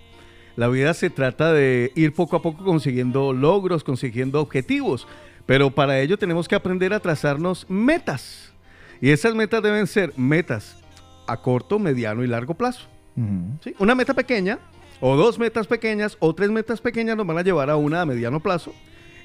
La 0.58 0.67
vida 0.67 0.93
se 0.93 1.10
trata 1.10 1.54
de 1.54 1.93
ir 1.96 2.13
poco 2.13 2.36
a 2.36 2.41
poco 2.41 2.65
consiguiendo 2.65 3.32
logros, 3.32 3.86
consiguiendo 3.86 4.41
objetivos, 4.41 5.08
pero 5.46 5.72
para 5.72 6.02
ello 6.02 6.17
tenemos 6.17 6.50
que 6.50 6.56
aprender 6.56 6.93
a 6.93 7.00
trazarnos 7.00 7.65
metas. 7.69 8.54
Y 9.00 9.12
esas 9.12 9.34
metas 9.34 9.63
deben 9.63 9.88
ser 9.88 10.13
metas 10.17 10.84
a 11.26 11.38
corto, 11.38 11.80
mediano 11.80 12.22
y 12.22 12.28
largo 12.28 12.54
plazo. 12.54 12.89
¿sí? 13.63 13.74
Una 13.80 13.96
meta 13.96 14.13
pequeña, 14.13 14.60
o 15.00 15.15
dos 15.15 15.39
metas 15.39 15.67
pequeñas, 15.67 16.17
o 16.19 16.36
tres 16.36 16.52
metas 16.52 16.82
pequeñas 16.82 17.15
nos 17.15 17.26
van 17.26 17.38
a 17.38 17.43
llevar 17.43 17.69
a 17.69 17.78
una 17.78 18.02
a 18.02 18.06
mediano 18.06 18.41
plazo, 18.41 18.74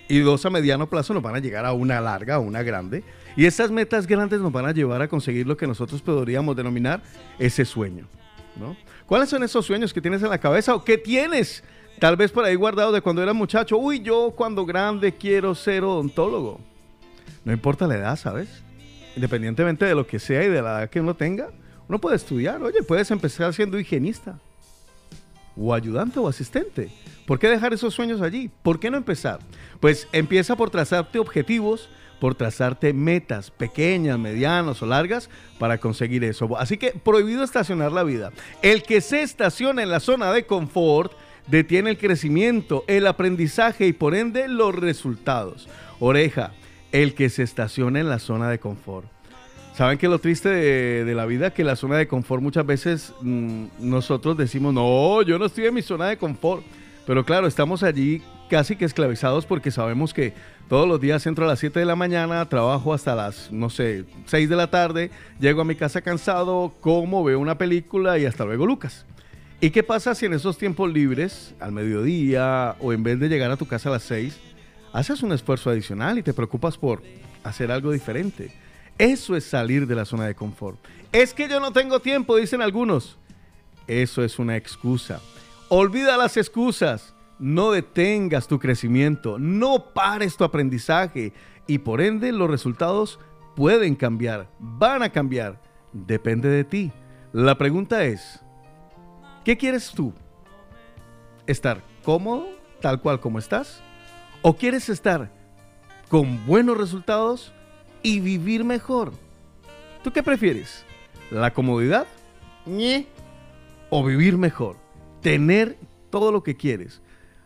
y 0.08 0.20
dos 0.20 0.46
a 0.46 0.50
mediano 0.50 0.88
plazo 0.88 1.12
nos 1.12 1.22
van 1.22 1.34
a 1.34 1.38
llegar 1.40 1.66
a 1.66 1.72
una 1.72 2.00
larga, 2.00 2.36
a 2.36 2.38
una 2.38 2.62
grande. 2.62 3.02
Y 3.38 3.46
esas 3.46 3.70
metas 3.70 4.08
grandes 4.08 4.40
nos 4.40 4.50
van 4.50 4.66
a 4.66 4.72
llevar 4.72 5.00
a 5.00 5.06
conseguir 5.06 5.46
lo 5.46 5.56
que 5.56 5.68
nosotros 5.68 6.02
podríamos 6.02 6.56
denominar 6.56 7.00
ese 7.38 7.64
sueño. 7.64 8.08
¿no? 8.56 8.76
¿Cuáles 9.06 9.28
son 9.28 9.44
esos 9.44 9.64
sueños 9.64 9.94
que 9.94 10.00
tienes 10.00 10.24
en 10.24 10.30
la 10.30 10.38
cabeza 10.38 10.74
o 10.74 10.82
que 10.82 10.98
tienes 10.98 11.62
tal 12.00 12.16
vez 12.16 12.32
por 12.32 12.44
ahí 12.44 12.56
guardado 12.56 12.90
de 12.90 13.00
cuando 13.00 13.22
eras 13.22 13.36
muchacho? 13.36 13.78
Uy, 13.78 14.00
yo 14.00 14.32
cuando 14.34 14.66
grande 14.66 15.14
quiero 15.14 15.54
ser 15.54 15.84
odontólogo. 15.84 16.58
No 17.44 17.52
importa 17.52 17.86
la 17.86 17.94
edad, 17.94 18.16
¿sabes? 18.16 18.48
Independientemente 19.14 19.84
de 19.84 19.94
lo 19.94 20.04
que 20.04 20.18
sea 20.18 20.42
y 20.42 20.48
de 20.48 20.60
la 20.60 20.80
edad 20.80 20.90
que 20.90 21.00
uno 21.00 21.14
tenga, 21.14 21.50
Uno 21.86 22.00
puede 22.00 22.16
estudiar, 22.16 22.60
oye, 22.60 22.82
puedes 22.82 23.08
empezar 23.12 23.54
siendo 23.54 23.78
higienista, 23.78 24.40
o 25.56 25.72
ayudante 25.72 26.18
o 26.18 26.26
asistente. 26.26 26.90
¿Por 27.24 27.38
qué 27.38 27.48
dejar 27.48 27.72
esos 27.72 27.94
sueños 27.94 28.20
allí? 28.20 28.50
¿Por 28.64 28.80
qué 28.80 28.90
no 28.90 28.96
empezar? 28.96 29.38
Pues 29.78 30.08
empieza 30.12 30.56
por 30.56 30.70
trazarte 30.70 31.20
objetivos, 31.20 31.88
por 32.20 32.34
trazarte 32.34 32.92
metas 32.92 33.50
pequeñas, 33.50 34.18
medianas 34.18 34.82
o 34.82 34.86
largas 34.86 35.30
para 35.58 35.78
conseguir 35.78 36.24
eso. 36.24 36.56
Así 36.58 36.76
que 36.76 36.90
prohibido 36.90 37.44
estacionar 37.44 37.92
la 37.92 38.02
vida. 38.02 38.32
El 38.62 38.82
que 38.82 39.00
se 39.00 39.22
estaciona 39.22 39.82
en 39.82 39.90
la 39.90 40.00
zona 40.00 40.32
de 40.32 40.46
confort 40.46 41.12
detiene 41.46 41.90
el 41.90 41.98
crecimiento, 41.98 42.84
el 42.86 43.06
aprendizaje 43.06 43.86
y 43.86 43.92
por 43.92 44.14
ende 44.14 44.48
los 44.48 44.74
resultados. 44.74 45.68
Oreja, 46.00 46.52
el 46.92 47.14
que 47.14 47.28
se 47.30 47.42
estaciona 47.42 48.00
en 48.00 48.08
la 48.08 48.18
zona 48.18 48.48
de 48.48 48.58
confort. 48.58 49.06
¿Saben 49.74 49.96
que 49.96 50.08
lo 50.08 50.18
triste 50.18 50.48
de, 50.48 51.14
la 51.14 51.24
vida? 51.24 51.54
Que 51.54 51.62
la 51.62 51.76
zona 51.76 51.96
de 51.98 52.08
confort 52.08 52.42
muchas 52.42 52.66
veces 52.66 53.12
mm, 53.20 53.66
nosotros 53.78 54.36
decimos, 54.36 54.74
no, 54.74 55.22
yo 55.22 55.38
no 55.38 55.46
estoy 55.46 55.66
en 55.66 55.74
mi 55.74 55.82
zona 55.82 56.08
de 56.08 56.16
confort. 56.16 56.64
Pero 57.06 57.24
claro, 57.24 57.46
estamos 57.46 57.84
allí 57.84 58.20
casi 58.48 58.76
que 58.76 58.84
esclavizados 58.84 59.46
porque 59.46 59.70
sabemos 59.70 60.12
que 60.12 60.34
todos 60.68 60.88
los 60.88 61.00
días 61.00 61.26
entro 61.26 61.44
a 61.44 61.48
las 61.48 61.60
7 61.60 61.78
de 61.78 61.86
la 61.86 61.96
mañana, 61.96 62.48
trabajo 62.48 62.92
hasta 62.92 63.14
las, 63.14 63.52
no 63.52 63.70
sé, 63.70 64.04
6 64.26 64.48
de 64.48 64.56
la 64.56 64.70
tarde, 64.70 65.10
llego 65.38 65.60
a 65.60 65.64
mi 65.64 65.76
casa 65.76 66.00
cansado, 66.00 66.74
como, 66.80 67.22
veo 67.24 67.38
una 67.38 67.56
película 67.56 68.18
y 68.18 68.26
hasta 68.26 68.44
luego 68.44 68.66
Lucas. 68.66 69.06
¿Y 69.60 69.70
qué 69.70 69.82
pasa 69.82 70.14
si 70.14 70.26
en 70.26 70.34
esos 70.34 70.56
tiempos 70.58 70.92
libres, 70.92 71.54
al 71.58 71.72
mediodía 71.72 72.76
o 72.80 72.92
en 72.92 73.02
vez 73.02 73.18
de 73.18 73.28
llegar 73.28 73.50
a 73.50 73.56
tu 73.56 73.66
casa 73.66 73.88
a 73.88 73.92
las 73.92 74.02
6, 74.04 74.38
haces 74.92 75.22
un 75.22 75.32
esfuerzo 75.32 75.70
adicional 75.70 76.18
y 76.18 76.22
te 76.22 76.34
preocupas 76.34 76.76
por 76.78 77.02
hacer 77.42 77.72
algo 77.72 77.90
diferente? 77.90 78.52
Eso 78.98 79.36
es 79.36 79.44
salir 79.44 79.86
de 79.86 79.94
la 79.94 80.04
zona 80.04 80.26
de 80.26 80.34
confort. 80.34 80.78
Es 81.12 81.32
que 81.32 81.48
yo 81.48 81.60
no 81.60 81.72
tengo 81.72 82.00
tiempo, 82.00 82.36
dicen 82.36 82.62
algunos. 82.62 83.16
Eso 83.86 84.22
es 84.22 84.38
una 84.38 84.56
excusa. 84.56 85.20
Olvida 85.68 86.16
las 86.16 86.36
excusas. 86.36 87.14
No 87.38 87.70
detengas 87.70 88.48
tu 88.48 88.58
crecimiento, 88.58 89.38
no 89.38 89.92
pares 89.94 90.36
tu 90.36 90.44
aprendizaje 90.44 91.32
y 91.68 91.78
por 91.78 92.00
ende 92.00 92.32
los 92.32 92.50
resultados 92.50 93.20
pueden 93.54 93.94
cambiar, 93.94 94.48
van 94.58 95.02
a 95.02 95.10
cambiar. 95.10 95.60
Depende 95.92 96.48
de 96.48 96.64
ti. 96.64 96.92
La 97.32 97.56
pregunta 97.56 98.04
es, 98.04 98.40
¿qué 99.44 99.56
quieres 99.56 99.92
tú? 99.92 100.12
¿Estar 101.46 101.82
cómodo 102.02 102.48
tal 102.80 103.00
cual 103.00 103.20
como 103.20 103.38
estás? 103.38 103.82
¿O 104.42 104.56
quieres 104.56 104.88
estar 104.88 105.30
con 106.08 106.44
buenos 106.46 106.76
resultados 106.76 107.52
y 108.02 108.20
vivir 108.20 108.64
mejor? 108.64 109.12
¿Tú 110.02 110.12
qué 110.12 110.22
prefieres? 110.22 110.84
¿La 111.30 111.52
comodidad? 111.52 112.06
¿O 113.90 114.04
vivir 114.04 114.36
mejor? 114.36 114.76
Tener 115.22 115.78
todo 116.10 116.32
lo 116.32 116.42
que 116.42 116.56
quieres 116.56 117.00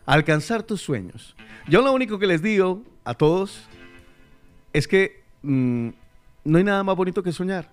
alcanzar 0.05 0.63
tus 0.63 0.81
sueños. 0.81 1.35
Yo 1.67 1.81
lo 1.81 1.93
único 1.93 2.19
que 2.19 2.27
les 2.27 2.41
digo 2.41 2.83
a 3.03 3.13
todos 3.13 3.67
es 4.73 4.87
que 4.87 5.23
mm, 5.41 5.89
no 6.45 6.57
hay 6.57 6.63
nada 6.63 6.83
más 6.83 6.95
bonito 6.95 7.23
que 7.23 7.31
soñar. 7.31 7.69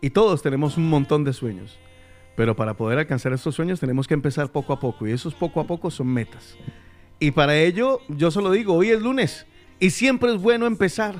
Y 0.00 0.10
todos 0.10 0.42
tenemos 0.42 0.76
un 0.76 0.88
montón 0.88 1.24
de 1.24 1.32
sueños. 1.32 1.78
Pero 2.36 2.56
para 2.56 2.74
poder 2.74 2.98
alcanzar 2.98 3.32
estos 3.32 3.54
sueños 3.54 3.80
tenemos 3.80 4.08
que 4.08 4.14
empezar 4.14 4.50
poco 4.50 4.72
a 4.72 4.80
poco. 4.80 5.06
Y 5.06 5.12
esos 5.12 5.34
poco 5.34 5.60
a 5.60 5.66
poco 5.66 5.90
son 5.90 6.06
metas. 6.06 6.56
Y 7.18 7.32
para 7.32 7.58
ello, 7.58 8.00
yo 8.08 8.30
solo 8.30 8.50
digo, 8.50 8.74
hoy 8.74 8.90
es 8.90 9.02
lunes. 9.02 9.46
Y 9.78 9.90
siempre 9.90 10.32
es 10.32 10.40
bueno 10.40 10.66
empezar. 10.66 11.16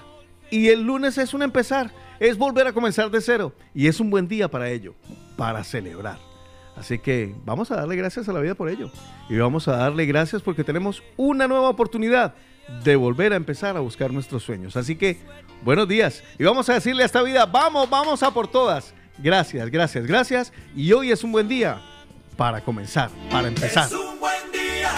Y 0.51 0.69
el 0.69 0.83
lunes 0.83 1.19
es 1.19 1.35
un 1.35 1.43
empezar. 1.43 1.93
Es 2.19 2.39
volver 2.39 2.67
a 2.67 2.73
comenzar 2.73 3.11
de 3.11 3.21
cero. 3.21 3.53
Y 3.75 3.87
es 3.87 4.01
un 4.01 4.09
buen 4.09 4.29
día 4.29 4.49
para 4.49 4.71
ello. 4.71 4.95
Para 5.37 5.63
celebrar. 5.63 6.30
Así 6.77 6.99
que 6.99 7.35
vamos 7.45 7.71
a 7.71 7.77
darle 7.77 7.97
gracias 7.97 8.29
a 8.29 8.33
la 8.33 8.41
vida 8.41 8.55
por 8.55 8.69
ello. 8.69 8.91
Y 9.29 9.37
vamos 9.37 9.69
a 9.69 9.77
darle 9.77 10.07
gracias 10.07 10.43
porque 10.43 10.65
tenemos 10.65 11.03
una 11.17 11.47
nueva 11.47 11.69
oportunidad 11.69 12.35
de 12.85 12.97
volver 12.97 13.33
a 13.33 13.37
empezar 13.37 13.77
a 13.77 13.81
buscar 13.81 14.13
nuestros 14.13 14.43
sueños. 14.43 14.77
Así 14.77 14.97
que, 14.97 15.19
buenos 15.63 15.89
días. 15.89 16.23
Y 16.39 16.45
vamos 16.45 16.69
a 16.69 16.75
decirle 16.75 17.03
a 17.03 17.07
esta 17.07 17.23
vida, 17.23 17.47
vamos, 17.47 17.91
vamos 17.91 18.23
a 18.23 18.31
por 18.31 18.49
todas. 18.49 18.95
Gracias, 19.19 19.71
gracias, 19.71 20.07
gracias. 20.07 20.53
Y 20.75 20.93
hoy 20.93 21.11
es 21.11 21.23
un 21.25 21.33
buen 21.33 21.49
día 21.49 21.81
para 22.37 22.63
comenzar, 22.63 23.11
para 23.31 23.49
empezar. 23.49 23.87
Es 23.87 23.93
un 23.93 24.19
buen 24.19 24.53
día 24.53 24.91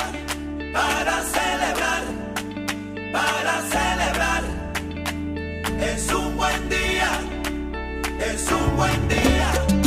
para 0.73 1.23
celebrar, 1.23 2.03
para 3.13 3.61
celebrar. 3.63 4.45
Es 5.81 6.13
un 6.13 6.37
buen 6.37 6.69
día, 6.69 7.11
es 8.21 8.53
un 8.53 8.77
buen 8.77 9.09
día. 9.09 9.82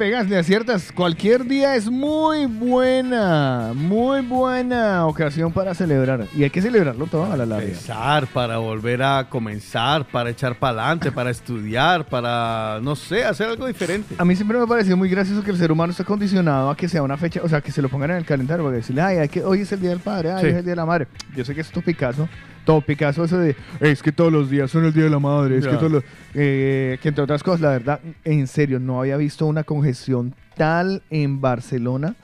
Pegas, 0.00 0.30
le 0.30 0.38
aciertas. 0.38 0.92
Cualquier 0.92 1.44
día 1.44 1.76
es 1.76 1.90
muy 1.90 2.46
buena, 2.46 3.72
muy 3.74 4.22
buena 4.22 5.06
ocasión 5.06 5.52
para 5.52 5.74
celebrar. 5.74 6.26
Y 6.34 6.42
hay 6.42 6.48
que 6.48 6.62
celebrarlo 6.62 7.04
todo 7.04 7.30
a 7.30 7.36
la 7.36 7.44
larga. 7.44 7.66
Empezar, 7.66 8.26
para 8.28 8.56
volver 8.56 9.02
a 9.02 9.26
comenzar, 9.28 10.06
para 10.06 10.30
echar 10.30 10.58
para 10.58 10.80
adelante, 10.84 11.12
para 11.12 11.28
estudiar, 11.28 12.06
para, 12.06 12.78
no 12.80 12.96
sé, 12.96 13.24
hacer 13.26 13.48
algo 13.48 13.66
diferente. 13.66 14.14
A 14.16 14.24
mí 14.24 14.34
siempre 14.34 14.56
me 14.56 14.64
ha 14.64 14.66
parecido 14.66 14.96
muy 14.96 15.10
gracioso 15.10 15.42
que 15.42 15.50
el 15.50 15.58
ser 15.58 15.70
humano 15.70 15.90
está 15.90 16.04
condicionado 16.04 16.70
a 16.70 16.76
que 16.78 16.88
sea 16.88 17.02
una 17.02 17.18
fecha, 17.18 17.42
o 17.44 17.48
sea, 17.50 17.60
que 17.60 17.70
se 17.70 17.82
lo 17.82 17.90
pongan 17.90 18.12
en 18.12 18.16
el 18.16 18.24
calendario 18.24 18.64
para 18.64 18.78
decirle, 18.78 19.02
ay, 19.02 19.18
hay 19.18 19.28
que, 19.28 19.44
hoy 19.44 19.60
es 19.60 19.72
el 19.72 19.80
Día 19.82 19.90
del 19.90 20.00
Padre, 20.00 20.32
ay, 20.32 20.40
Sí. 20.40 20.46
es 20.46 20.54
el 20.56 20.62
Día 20.64 20.72
de 20.72 20.76
la 20.76 20.86
Madre. 20.86 21.08
Yo 21.36 21.44
sé 21.44 21.54
que 21.54 21.60
esto 21.60 21.80
es 21.80 21.84
Picasso, 21.84 22.26
todo 22.64 22.80
Picasso, 22.80 23.24
eso 23.24 23.36
de, 23.36 23.54
es 23.80 24.02
que 24.02 24.12
todos 24.12 24.32
los 24.32 24.48
días 24.48 24.70
son 24.70 24.86
el 24.86 24.94
Día 24.94 25.04
de 25.04 25.10
la 25.10 25.18
Madre, 25.18 25.58
es 25.58 25.66
que 25.66 25.76
todos 25.76 25.92
los... 25.92 26.04
eh, 26.34 26.98
que 27.02 27.08
entre 27.10 27.22
otras 27.24 27.42
cosas, 27.42 27.60
la 27.60 27.68
verdad, 27.70 28.00
en 28.24 28.46
serio, 28.46 28.78
no 28.80 29.00
había 29.00 29.16
visto 29.16 29.46
una 29.46 29.64
congestión 29.64 30.34
tal 30.56 31.02
en 31.10 31.40
Barcelona 31.40 32.14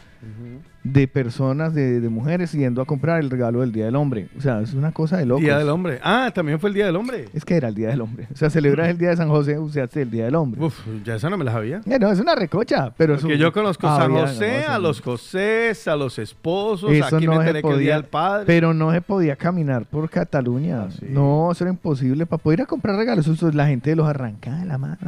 de 0.83 1.09
personas, 1.09 1.75
de, 1.75 2.01
de 2.01 2.09
mujeres 2.09 2.53
yendo 2.53 2.81
a 2.81 2.85
comprar 2.85 3.21
el 3.21 3.29
regalo 3.29 3.61
del 3.61 3.73
Día 3.73 3.87
del 3.87 3.97
Hombre. 3.97 4.29
O 4.39 4.41
sea, 4.41 4.61
es 4.61 4.73
una 4.73 4.93
cosa 4.93 5.17
de 5.17 5.27
locos. 5.27 5.43
Día 5.43 5.59
del 5.59 5.69
Hombre. 5.69 5.99
Ah, 6.03 6.31
también 6.33 6.61
fue 6.61 6.69
el 6.71 6.75
Día 6.75 6.87
del 6.87 6.95
Hombre. 6.95 7.25
Es 7.35 7.45
que 7.45 7.57
era 7.57 7.69
el 7.69 7.75
Día 7.75 7.89
del 7.89 8.01
Hombre. 8.01 8.29
O 8.33 8.37
sea, 8.37 8.51
celebras 8.51 8.89
el 8.89 8.97
Día 8.97 9.11
de 9.11 9.17
San 9.17 9.29
José, 9.29 9.59
o 9.59 9.69
sea, 9.69 9.85
es 9.85 9.97
el 9.97 10.11
Día 10.13 10.27
del 10.27 10.37
Hombre. 10.37 10.63
Uf, 10.65 10.79
ya 11.05 11.17
esa 11.17 11.29
no 11.29 11.37
me 11.37 11.45
la 11.45 11.51
sabía. 11.53 11.81
Eh, 11.87 11.99
no, 11.99 12.11
es 12.13 12.21
una 12.21 12.37
recocha, 12.37 12.93
pero 12.97 13.15
es 13.15 13.21
Porque 13.21 13.35
un- 13.35 13.41
yo 13.41 13.53
conozco 13.53 13.89
a 13.89 13.97
San 13.99 14.13
José, 14.13 14.63
no, 14.69 14.75
a 14.75 14.79
los 14.79 15.01
Josés, 15.01 15.89
a 15.89 15.97
los 15.97 16.21
esposos, 16.21 16.93
Eso 16.93 17.17
aquí 17.17 17.27
no 17.27 17.33
me 17.33 17.39
se 17.39 17.49
enteré 17.49 17.63
que 17.63 17.69
el 17.69 17.75
Día 17.75 17.77
podía, 17.79 17.95
del 17.97 18.05
Padre. 18.05 18.45
pero 18.47 18.73
no 18.73 18.93
se 18.93 19.01
podía 19.01 19.35
caminar 19.35 19.87
por 19.87 20.09
Cataluña. 20.09 20.83
Ah, 20.85 20.89
sí. 20.91 21.07
No, 21.09 21.51
eso 21.51 21.65
era 21.65 21.73
imposible. 21.73 22.27
Para 22.27 22.41
poder 22.41 22.61
ir 22.61 22.63
a 22.63 22.67
comprar 22.67 22.95
regalos, 22.97 23.27
eso 23.27 23.51
la 23.51 23.67
gente 23.67 23.95
los 23.97 24.07
arrancaba 24.07 24.56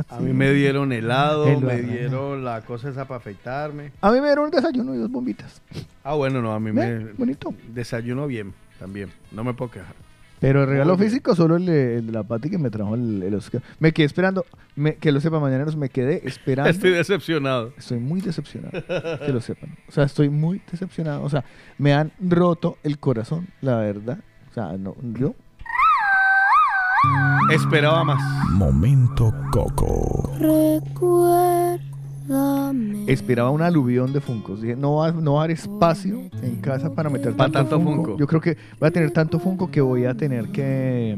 A 0.09 0.21
mí 0.21 0.33
me 0.33 0.53
dieron 0.53 0.93
helado, 0.93 1.47
El 1.47 1.61
me 1.61 1.83
dieron 1.83 2.45
la 2.45 2.63
cosa 2.63 2.89
esa 2.89 3.07
para 3.07 3.19
afeitarme. 3.19 3.93
A 4.01 4.11
mí 4.11 4.21
me 4.21 4.27
dieron 4.27 4.47
un 4.47 4.51
desayuno 4.51 4.95
y 4.95 4.99
dos 4.99 5.11
bombitas. 5.11 5.61
Ah, 6.05 6.15
bueno, 6.15 6.41
no, 6.43 6.53
a 6.53 6.61
mí 6.61 6.73
me 6.73 7.13
Bonito. 7.15 7.55
desayuno 7.73 8.27
bien, 8.27 8.55
también. 8.79 9.11
No 9.33 9.45
me 9.45 9.55
puedo 9.55 9.71
quejar. 9.71 9.95
Pero 10.41 10.63
el 10.63 10.69
regalo 10.69 10.97
físico 10.97 11.35
solo 11.35 11.57
el 11.57 11.67
de, 11.67 12.01
la 12.13 12.23
Pati 12.23 12.49
que 12.49 12.59
me 12.59 12.71
trajo 12.71 12.95
el, 12.95 13.25
el 13.25 13.35
Oscar. 13.35 13.61
Me 13.81 13.93
quedé 13.93 14.07
esperando, 14.07 14.47
me- 14.77 14.95
que 14.95 15.11
lo 15.11 15.21
sepa 15.21 15.41
mañaneros, 15.41 15.75
me 15.77 15.89
quedé 15.89 16.23
esperando. 16.25 16.71
Estoy 16.71 16.93
decepcionado. 16.93 17.73
Estoy 17.77 17.99
muy 17.99 18.21
decepcionado, 18.21 18.71
que 19.19 19.33
lo 19.33 19.41
sepan. 19.41 19.77
O 19.89 19.93
sea, 19.93 20.05
estoy 20.05 20.29
muy 20.29 20.63
decepcionado. 20.71 21.25
O 21.25 21.29
sea, 21.29 21.45
me 21.79 21.93
han 21.93 22.13
roto 22.21 22.79
el 22.85 22.99
corazón, 23.01 23.49
la 23.63 23.79
verdad. 23.79 24.19
O 24.53 24.55
sea, 24.55 24.77
no, 24.79 24.95
yo 25.15 25.35
Esperaba 27.51 28.05
más. 28.05 28.21
Momento 28.51 29.33
Coco. 29.51 30.33
Recuérdame. 30.39 31.79
esperaba 33.11 33.51
un 33.51 33.63
aluvión 33.63 34.13
de 34.13 34.21
Funcos. 34.21 34.61
Dije, 34.61 34.77
no 34.77 34.97
va, 34.97 35.13
no 35.13 35.35
va 35.35 35.41
a 35.41 35.45
haber 35.45 35.57
espacio 35.57 36.21
en 36.43 36.57
casa 36.61 36.93
para 36.93 37.09
meter 37.09 37.35
tanto, 37.35 37.59
tanto 37.59 37.81
Funko. 37.81 37.95
Funko. 38.05 38.19
Yo 38.19 38.27
creo 38.27 38.41
que 38.41 38.57
voy 38.79 38.89
a 38.89 38.91
tener 38.91 39.11
tanto 39.13 39.39
Funko 39.39 39.71
que 39.71 39.81
voy 39.81 40.05
a 40.05 40.15
tener 40.15 40.49
que... 40.51 41.17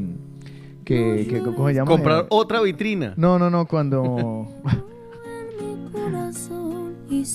que, 0.85 1.27
que 1.29 1.39
¿Cómo 1.41 1.67
se 1.67 1.73
llama? 1.75 1.91
Comprar 1.91 2.23
Eh, 2.23 2.27
otra 2.29 2.61
vitrina. 2.61 3.13
No, 3.17 3.37
no, 3.37 3.49
no, 3.49 3.65
cuando... 3.65 4.47
Corazón 5.91 6.95
y 7.09 7.25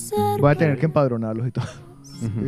voy 0.41 0.51
a 0.51 0.55
tener 0.55 0.79
que 0.79 0.87
empadronarlos 0.87 1.47
y 1.49 1.51
todo. 1.51 1.67
Ujú. 2.23 2.47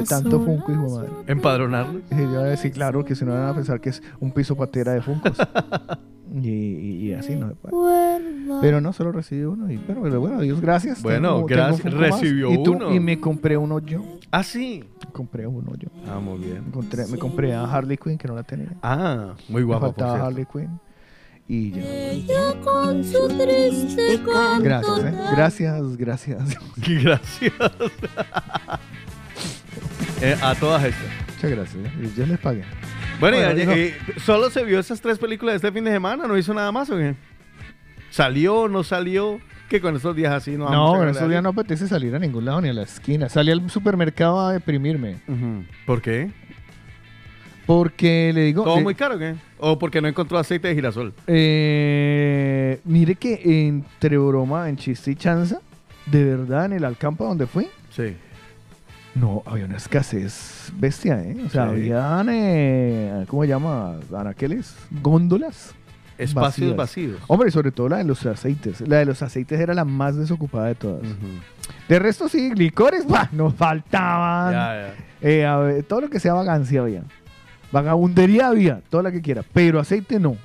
Eh, 0.00 0.04
tanto 0.08 0.40
Funko, 0.40 0.72
hijo 0.72 0.82
de 0.84 0.88
madre. 0.90 1.08
Empadronarlo. 1.26 2.00
Y 2.10 2.16
yo 2.16 2.28
voy 2.28 2.36
a 2.38 2.42
decir, 2.42 2.70
claro, 2.72 3.04
que 3.04 3.14
si 3.14 3.24
no 3.24 3.32
van 3.32 3.48
a 3.48 3.54
pensar 3.54 3.80
que 3.80 3.90
es 3.90 4.02
un 4.20 4.32
piso 4.32 4.56
patera 4.56 4.92
de 4.92 5.02
Funkos. 5.02 5.36
y, 6.42 6.48
y- 6.48 7.08
y 7.08 7.12
así 7.14 7.34
no 7.34 7.48
se 7.48 7.54
puede. 7.56 7.74
Pero 8.60 8.80
no, 8.80 8.92
solo 8.92 9.10
recibí 9.12 9.42
uno. 9.42 9.70
Y, 9.70 9.78
pero, 9.78 10.02
pero 10.02 10.20
bueno, 10.20 10.40
Dios 10.40 10.60
gracias. 10.60 11.02
Bueno, 11.02 11.44
gracias, 11.44 11.84
más. 11.92 11.94
recibió 11.94 12.52
y 12.52 12.62
tú- 12.62 12.72
uno. 12.72 12.94
Y 12.94 13.00
me 13.00 13.18
compré 13.18 13.56
uno 13.56 13.78
yo. 13.80 14.02
Ah, 14.30 14.42
sí. 14.44 14.84
Compré 15.12 15.46
uno 15.46 15.72
yo. 15.76 15.88
Ah, 16.08 16.20
muy 16.20 16.38
bien. 16.38 16.64
Encontré- 16.72 17.06
me 17.08 17.18
compré 17.18 17.52
a 17.54 17.64
Harley 17.64 17.96
Quinn, 17.96 18.16
que 18.18 18.28
no 18.28 18.34
la 18.34 18.42
tenía. 18.44 18.68
Ah, 18.82 19.34
muy 19.48 19.62
me 19.62 19.66
guapa, 19.66 19.86
faltaba 19.86 20.10
cierto. 20.12 20.26
Harley 20.26 20.46
Quinn. 20.52 20.80
Y 21.48 21.72
ya. 21.72 21.82
Ella 21.82 22.60
con 22.62 23.02
su 23.02 23.26
triste 23.26 24.20
canto 24.24 24.62
Gracias, 24.62 24.98
¿eh? 25.04 25.14
Gracias, 25.32 25.96
gracias. 25.96 26.56
Gracias. 27.02 27.52
Eh, 30.22 30.36
a 30.42 30.54
todas 30.54 30.84
estas. 30.84 31.04
Muchas 31.34 31.50
gracias. 31.50 31.76
¿eh? 31.86 32.10
Yo 32.16 32.26
les 32.26 32.38
pagué. 32.38 32.62
Bueno, 33.18 33.38
y 33.38 33.40
Bueno, 33.40 33.54
dijo- 33.54 33.72
eh, 33.72 33.94
¿solo 34.24 34.50
se 34.50 34.64
vio 34.64 34.78
esas 34.78 35.00
tres 35.00 35.18
películas 35.18 35.54
de 35.54 35.56
este 35.56 35.72
fin 35.72 35.84
de 35.84 35.90
semana? 35.92 36.26
¿No 36.26 36.36
hizo 36.36 36.52
nada 36.54 36.70
más 36.72 36.90
o 36.90 36.96
qué? 36.96 37.14
¿Salió, 38.10 38.68
no 38.68 38.82
salió? 38.82 39.40
Que 39.68 39.80
con 39.80 39.94
estos 39.94 40.16
días 40.16 40.32
así 40.32 40.52
no 40.52 40.64
vamos 40.64 40.76
No, 40.76 40.94
hablar? 40.96 41.08
estos 41.14 41.28
días 41.28 41.42
no 41.42 41.50
apetece 41.50 41.86
salir 41.86 42.14
a 42.14 42.18
ningún 42.18 42.44
lado 42.44 42.60
ni 42.60 42.68
a 42.68 42.72
la 42.72 42.82
esquina. 42.82 43.28
Salí 43.28 43.52
al 43.52 43.70
supermercado 43.70 44.40
a 44.40 44.52
deprimirme. 44.52 45.16
¿Por 45.86 46.02
qué? 46.02 46.30
Porque 47.66 48.32
le 48.34 48.42
digo. 48.42 48.64
¿Todo 48.64 48.80
muy 48.80 48.96
caro 48.96 49.14
o 49.14 49.18
qué? 49.18 49.36
¿O 49.58 49.78
porque 49.78 50.00
no 50.00 50.08
encontró 50.08 50.38
aceite 50.38 50.68
de 50.68 50.74
girasol? 50.74 51.14
eh, 51.28 52.80
mire 52.84 53.14
que 53.14 53.40
entre 53.68 54.18
broma, 54.18 54.68
en 54.68 54.76
chiste 54.76 55.12
y 55.12 55.14
chanza, 55.14 55.60
de 56.06 56.24
verdad, 56.24 56.64
en 56.66 56.72
el 56.72 56.84
Alcampa 56.84 57.24
donde 57.24 57.46
fui, 57.46 57.68
Sí. 57.94 58.16
No, 59.14 59.42
había 59.46 59.64
una 59.64 59.76
escasez 59.76 60.72
bestia, 60.76 61.20
¿eh? 61.22 61.36
O 61.46 61.50
sea, 61.50 61.64
Sí. 61.66 61.70
habían, 61.70 62.28
eh, 62.30 63.24
¿cómo 63.28 63.42
se 63.42 63.48
llama? 63.48 63.96
Anaqueles, 64.16 64.74
góndolas. 65.02 65.74
Espacios 66.16 66.76
vacíos. 66.76 67.16
Hombre, 67.28 67.48
y 67.48 67.50
sobre 67.52 67.72
todo 67.72 67.88
la 67.88 67.96
de 67.96 68.04
los 68.04 68.24
aceites. 68.26 68.82
La 68.86 68.98
de 68.98 69.06
los 69.06 69.22
aceites 69.22 69.58
era 69.58 69.72
la 69.72 69.86
más 69.86 70.16
desocupada 70.16 70.66
de 70.66 70.74
todas. 70.74 71.00
De 71.88 71.98
resto, 71.98 72.28
sí, 72.28 72.54
licores, 72.54 73.06
¡bah! 73.08 73.28
nos 73.32 73.54
faltaban. 73.54 74.52
Ya, 74.52 74.92
ya. 75.22 75.28
Eh, 75.28 75.46
a 75.46 75.56
ver, 75.56 75.82
todo 75.84 76.02
lo 76.02 76.10
que 76.10 76.20
sea 76.20 76.34
vagancia 76.34 76.82
había. 76.82 77.02
Vagabundería 77.72 78.48
había, 78.48 78.82
toda 78.90 79.02
la 79.04 79.12
que 79.12 79.22
quiera. 79.22 79.42
Pero 79.54 79.80
aceite 79.80 80.20
no. 80.20 80.36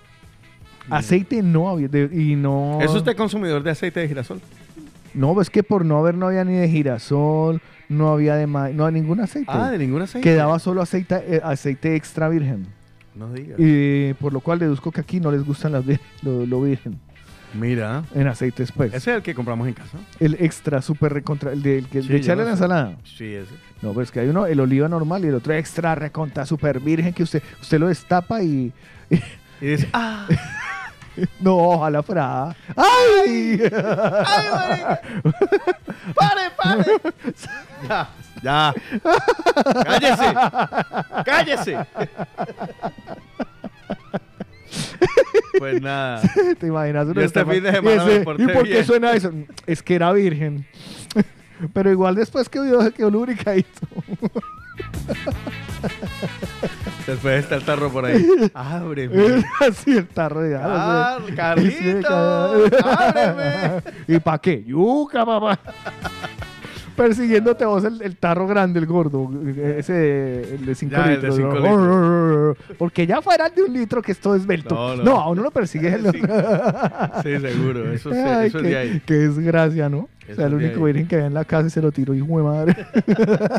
Aceite 0.89 1.41
no 1.43 1.67
había. 1.69 1.87
de- 1.89 2.09
y 2.13 2.35
no. 2.35 2.79
¿Es 2.81 2.91
usted 2.91 3.15
consumidor 3.17 3.61
de 3.63 3.71
aceite 3.71 3.99
de 3.99 4.07
girasol? 4.07 4.39
No, 5.13 5.33
pues 5.33 5.49
que 5.49 5.61
por 5.63 5.83
no 5.83 5.97
haber 5.97 6.15
no 6.15 6.27
había 6.27 6.43
ni 6.45 6.53
de 6.53 6.69
girasol, 6.69 7.61
no 7.89 8.09
había 8.09 8.35
de 8.35 8.47
ma- 8.47 8.69
no 8.69 8.85
había 8.85 8.99
ningún 9.01 9.19
aceite. 9.19 9.51
Ah, 9.51 9.69
de 9.71 9.77
ningún 9.77 10.01
aceite. 10.01 10.27
Quedaba 10.29 10.57
solo 10.59 10.81
aceite, 10.81 11.15
eh, 11.27 11.41
aceite 11.43 11.95
extra 11.95 12.29
virgen. 12.29 12.67
No 13.15 13.31
diga. 13.31 13.55
Y 13.57 14.13
por 14.15 14.33
lo 14.33 14.39
cual 14.41 14.59
deduzco 14.59 14.91
que 14.91 15.01
aquí 15.01 15.19
no 15.19 15.31
les 15.31 15.43
gustan 15.45 15.71
las 15.71 15.85
vir- 15.85 15.99
lo, 16.21 16.45
lo 16.45 16.61
virgen. 16.61 16.99
Mira. 17.53 18.03
En 18.13 18.27
aceites, 18.27 18.71
pues. 18.73 18.93
Ese 18.93 19.11
es 19.11 19.17
el 19.17 19.23
que 19.23 19.33
compramos 19.33 19.65
en 19.69 19.73
casa. 19.73 19.97
El 20.19 20.33
extra 20.41 20.81
super 20.81 21.13
recontra. 21.13 21.53
El 21.53 21.61
de, 21.63 21.77
el 21.77 21.87
que- 21.87 22.01
Sí, 22.01 22.09
de 22.09 22.17
echarle 22.17 22.43
la 22.43 22.49
sé. 22.49 22.53
ensalada. 22.55 22.97
Sí, 23.05 23.33
ese. 23.33 23.51
No, 23.81 23.93
pues 23.93 24.11
que 24.11 24.19
hay 24.19 24.27
uno, 24.27 24.45
el 24.45 24.59
oliva 24.59 24.89
normal 24.89 25.23
y 25.23 25.29
el 25.29 25.35
otro 25.35 25.53
extra 25.53 25.95
recontra 25.95 26.45
super 26.45 26.81
virgen 26.81 27.13
que 27.13 27.23
usted, 27.23 27.41
usted 27.61 27.79
lo 27.79 27.87
destapa 27.87 28.43
y. 28.43 28.73
Y 29.61 29.65
dice, 29.65 29.87
ah, 29.93 30.27
No, 31.39 31.55
ojalá 31.57 32.03
fuera. 32.03 32.55
¡Ay! 32.75 33.57
¡pare, 36.15 36.51
pare! 36.57 36.83
ya, 37.87 38.09
ya. 38.43 38.73
¡Cállese! 39.83 40.33
¡Cállese! 41.25 41.77
pues 45.57 45.81
nada. 45.81 46.21
¿Te 46.59 46.67
imaginas? 46.67 47.07
Yo 47.13 47.21
este 47.21 47.45
fin 47.45 47.63
de 47.63 47.69
y 47.69 47.73
semana 47.73 48.03
me 48.05 48.13
ese, 48.15 48.23
porté 48.23 48.43
¿Y 48.43 48.47
por 48.47 48.63
qué 48.63 48.69
bien. 48.73 48.85
suena 48.85 49.11
eso? 49.13 49.31
Es 49.65 49.81
que 49.81 49.95
era 49.95 50.11
virgen. 50.11 50.65
Pero 51.73 51.89
igual 51.89 52.15
después 52.15 52.49
que 52.49 52.59
vio 52.59 52.91
quedó 52.93 53.09
lubricadito. 53.09 53.87
Después 57.07 57.43
está 57.43 57.55
el 57.55 57.63
tarro 57.63 57.91
por 57.91 58.05
ahí. 58.05 58.25
Ábreme. 58.53 59.43
Así 59.59 59.97
el 59.97 60.07
tarro 60.07 60.41
de 60.41 60.55
Ah. 60.55 61.19
Carlitos, 61.35 62.71
ábreme. 62.83 63.81
¿Y 64.07 64.19
para 64.19 64.37
qué? 64.39 64.63
Yuca, 64.63 65.25
papá. 65.25 65.59
Persiguiéndote 66.95 67.65
vos 67.65 67.83
el, 67.83 68.01
el 68.01 68.15
tarro 68.15 68.47
grande, 68.47 68.79
el 68.79 68.85
gordo. 68.85 69.29
Ese, 69.77 70.55
el 70.55 70.65
de 70.65 70.75
5 70.75 70.91
Ya, 70.95 71.13
el 71.13 71.21
de 71.21 71.29
litros. 71.29 72.57
Porque 72.77 73.05
ya 73.05 73.21
fuera 73.21 73.47
el 73.47 73.55
de 73.55 73.63
un 73.63 73.73
litro 73.73 74.01
que 74.01 74.13
es 74.13 74.19
todo 74.19 74.33
esbelto. 74.33 74.73
No, 74.73 74.95
No, 74.95 75.03
no. 75.03 75.19
a 75.21 75.29
uno 75.29 75.43
lo 75.43 75.51
persigue. 75.51 75.89
el- 75.93 76.11
Sí. 76.11 77.39
Seguro. 77.39 77.91
Eso, 77.91 78.11
se- 78.11 78.23
Ay, 78.23 78.47
eso 78.47 78.57
es 78.59 78.63
de 78.63 78.77
ahí. 78.77 79.01
qué 79.05 79.13
desgracia, 79.13 79.89
¿no? 79.89 80.07
O 80.31 80.35
sea, 80.35 80.45
el 80.47 80.53
es 80.53 80.59
único 80.59 80.83
virgen 80.83 81.07
que 81.07 81.15
había 81.15 81.27
en 81.27 81.33
la 81.33 81.45
casa 81.45 81.67
y 81.67 81.69
se 81.69 81.81
lo 81.81 81.91
tiró, 81.91 82.13
hijo 82.13 82.37
de 82.37 82.43
madre. 82.43 82.75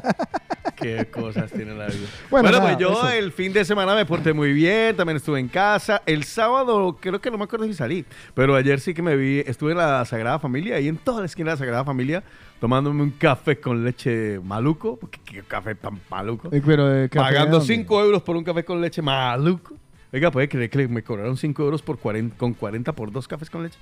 Qué 0.76 1.06
cosas 1.10 1.50
tiene 1.52 1.74
la 1.74 1.86
vida. 1.86 2.06
Bueno, 2.30 2.48
Bueno, 2.50 2.58
nada, 2.58 2.62
pues 2.62 2.78
yo 2.78 2.90
eso. 2.92 3.08
el 3.10 3.32
fin 3.32 3.52
de 3.52 3.64
semana 3.64 3.94
me 3.94 4.04
porté 4.04 4.32
muy 4.34 4.52
bien, 4.52 4.94
también 4.94 5.16
estuve 5.16 5.40
en 5.40 5.48
casa. 5.48 6.02
El 6.04 6.24
sábado 6.24 6.98
creo 7.00 7.18
que 7.20 7.30
no 7.30 7.38
me 7.38 7.44
acuerdo 7.44 7.64
si 7.66 7.72
salí, 7.72 8.04
pero 8.34 8.54
ayer 8.54 8.78
sí 8.80 8.92
que 8.92 9.00
me 9.00 9.16
vi, 9.16 9.38
estuve 9.46 9.72
en 9.72 9.78
la 9.78 10.04
Sagrada 10.04 10.38
Familia, 10.38 10.76
ahí 10.76 10.88
en 10.88 10.98
toda 10.98 11.20
la 11.20 11.26
esquina 11.26 11.50
de 11.50 11.54
la 11.54 11.58
Sagrada 11.58 11.84
Familia, 11.84 12.22
tomándome 12.60 13.02
un 13.02 13.10
café 13.12 13.58
con 13.58 13.84
leche 13.84 14.38
maluco, 14.40 14.96
porque 14.96 15.18
qué 15.24 15.42
café 15.42 15.74
tan 15.76 15.98
maluco. 16.10 16.48
Eh, 16.52 16.62
Pero 16.64 16.86
de 16.88 17.08
café, 17.08 17.24
Pagando 17.24 17.58
¿de 17.58 17.66
dónde? 17.66 17.74
5 17.74 18.04
euros 18.04 18.22
por 18.22 18.36
un 18.36 18.44
café 18.44 18.64
con 18.64 18.80
leche 18.80 19.00
maluco. 19.00 19.74
Oiga, 20.12 20.30
¿puede 20.30 20.48
creer 20.48 20.68
que 20.68 20.88
me 20.88 21.02
cobraron 21.02 21.36
5 21.38 21.62
euros 21.62 21.80
por 21.80 21.98
40, 21.98 22.36
con 22.36 22.52
40 22.52 22.92
por 22.92 23.10
dos 23.10 23.26
cafés 23.26 23.48
con 23.48 23.62
leche? 23.62 23.78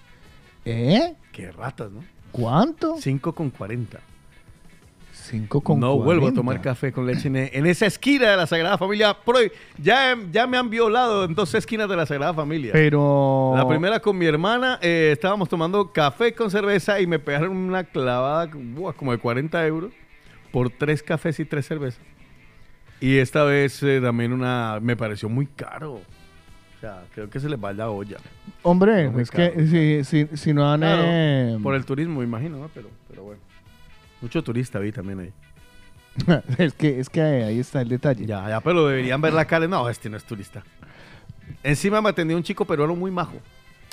¿Eh? 0.64 1.14
Qué 1.32 1.50
ratas, 1.50 1.90
¿no? 1.90 2.00
¿Cuánto? 2.34 2.96
5 2.98 3.32
con 3.32 3.50
40. 3.50 4.00
5 5.12 5.60
con 5.60 5.78
no 5.78 5.94
vuelvo 5.94 6.26
a 6.26 6.32
40. 6.32 6.34
tomar 6.34 6.60
café 6.60 6.90
con 6.90 7.06
leche 7.06 7.28
en, 7.28 7.36
en 7.36 7.66
esa 7.66 7.86
esquina 7.86 8.28
de 8.28 8.36
la 8.36 8.48
Sagrada 8.48 8.76
Familia. 8.76 9.16
Ya, 9.80 10.18
ya 10.32 10.48
me 10.48 10.56
han 10.56 10.68
violado 10.68 11.26
en 11.26 11.34
dos 11.36 11.54
esquinas 11.54 11.88
de 11.88 11.94
la 11.94 12.06
Sagrada 12.06 12.34
Familia. 12.34 12.72
Pero. 12.72 13.52
La 13.54 13.68
primera 13.68 14.00
con 14.00 14.18
mi 14.18 14.26
hermana, 14.26 14.80
eh, 14.82 15.10
estábamos 15.12 15.48
tomando 15.48 15.92
café 15.92 16.34
con 16.34 16.50
cerveza 16.50 17.00
y 17.00 17.06
me 17.06 17.20
pegaron 17.20 17.56
una 17.56 17.84
clavada 17.84 18.50
buah, 18.52 18.94
como 18.94 19.12
de 19.12 19.18
40 19.18 19.64
euros 19.68 19.92
por 20.50 20.70
tres 20.70 21.04
cafés 21.04 21.38
y 21.38 21.44
tres 21.44 21.66
cervezas. 21.66 22.00
Y 23.00 23.18
esta 23.18 23.44
vez 23.44 23.80
eh, 23.84 24.00
también 24.02 24.32
una, 24.32 24.80
me 24.82 24.96
pareció 24.96 25.28
muy 25.28 25.46
caro. 25.46 26.00
Sea, 26.84 27.02
creo 27.14 27.30
que 27.30 27.40
se 27.40 27.48
les 27.48 27.58
va 27.58 27.72
la 27.72 27.88
olla. 27.88 28.18
Hombre, 28.62 29.10
No, 29.10 29.18
es 29.18 29.30
que 29.30 30.04
si, 30.04 30.04
si, 30.04 30.36
si 30.36 30.52
no 30.52 30.70
han. 30.70 30.80
Claro, 30.80 31.02
eh, 31.06 31.58
por 31.62 31.74
el 31.74 31.86
turismo, 31.86 32.18
me 32.18 32.26
imagino, 32.26 32.58
¿no? 32.58 32.68
Pero, 32.74 32.90
pero 33.08 33.22
bueno. 33.22 33.40
Mucho 34.20 34.44
turista 34.44 34.78
vi 34.80 34.92
también 34.92 35.20
ahí. 35.20 35.32
es, 36.58 36.74
que, 36.74 37.00
es 37.00 37.08
que 37.08 37.22
ahí 37.22 37.58
está 37.58 37.80
el 37.80 37.88
detalle. 37.88 38.26
Ya, 38.26 38.46
ya, 38.50 38.60
pero 38.60 38.86
deberían 38.86 39.18
ver 39.22 39.32
la 39.32 39.46
cara. 39.46 39.66
No, 39.66 39.88
este 39.88 40.10
no 40.10 40.18
es 40.18 40.24
turista. 40.24 40.62
Encima 41.62 42.02
me 42.02 42.10
atendió 42.10 42.36
un 42.36 42.42
chico 42.42 42.66
peruano 42.66 42.94
muy 42.94 43.10
majo. 43.10 43.38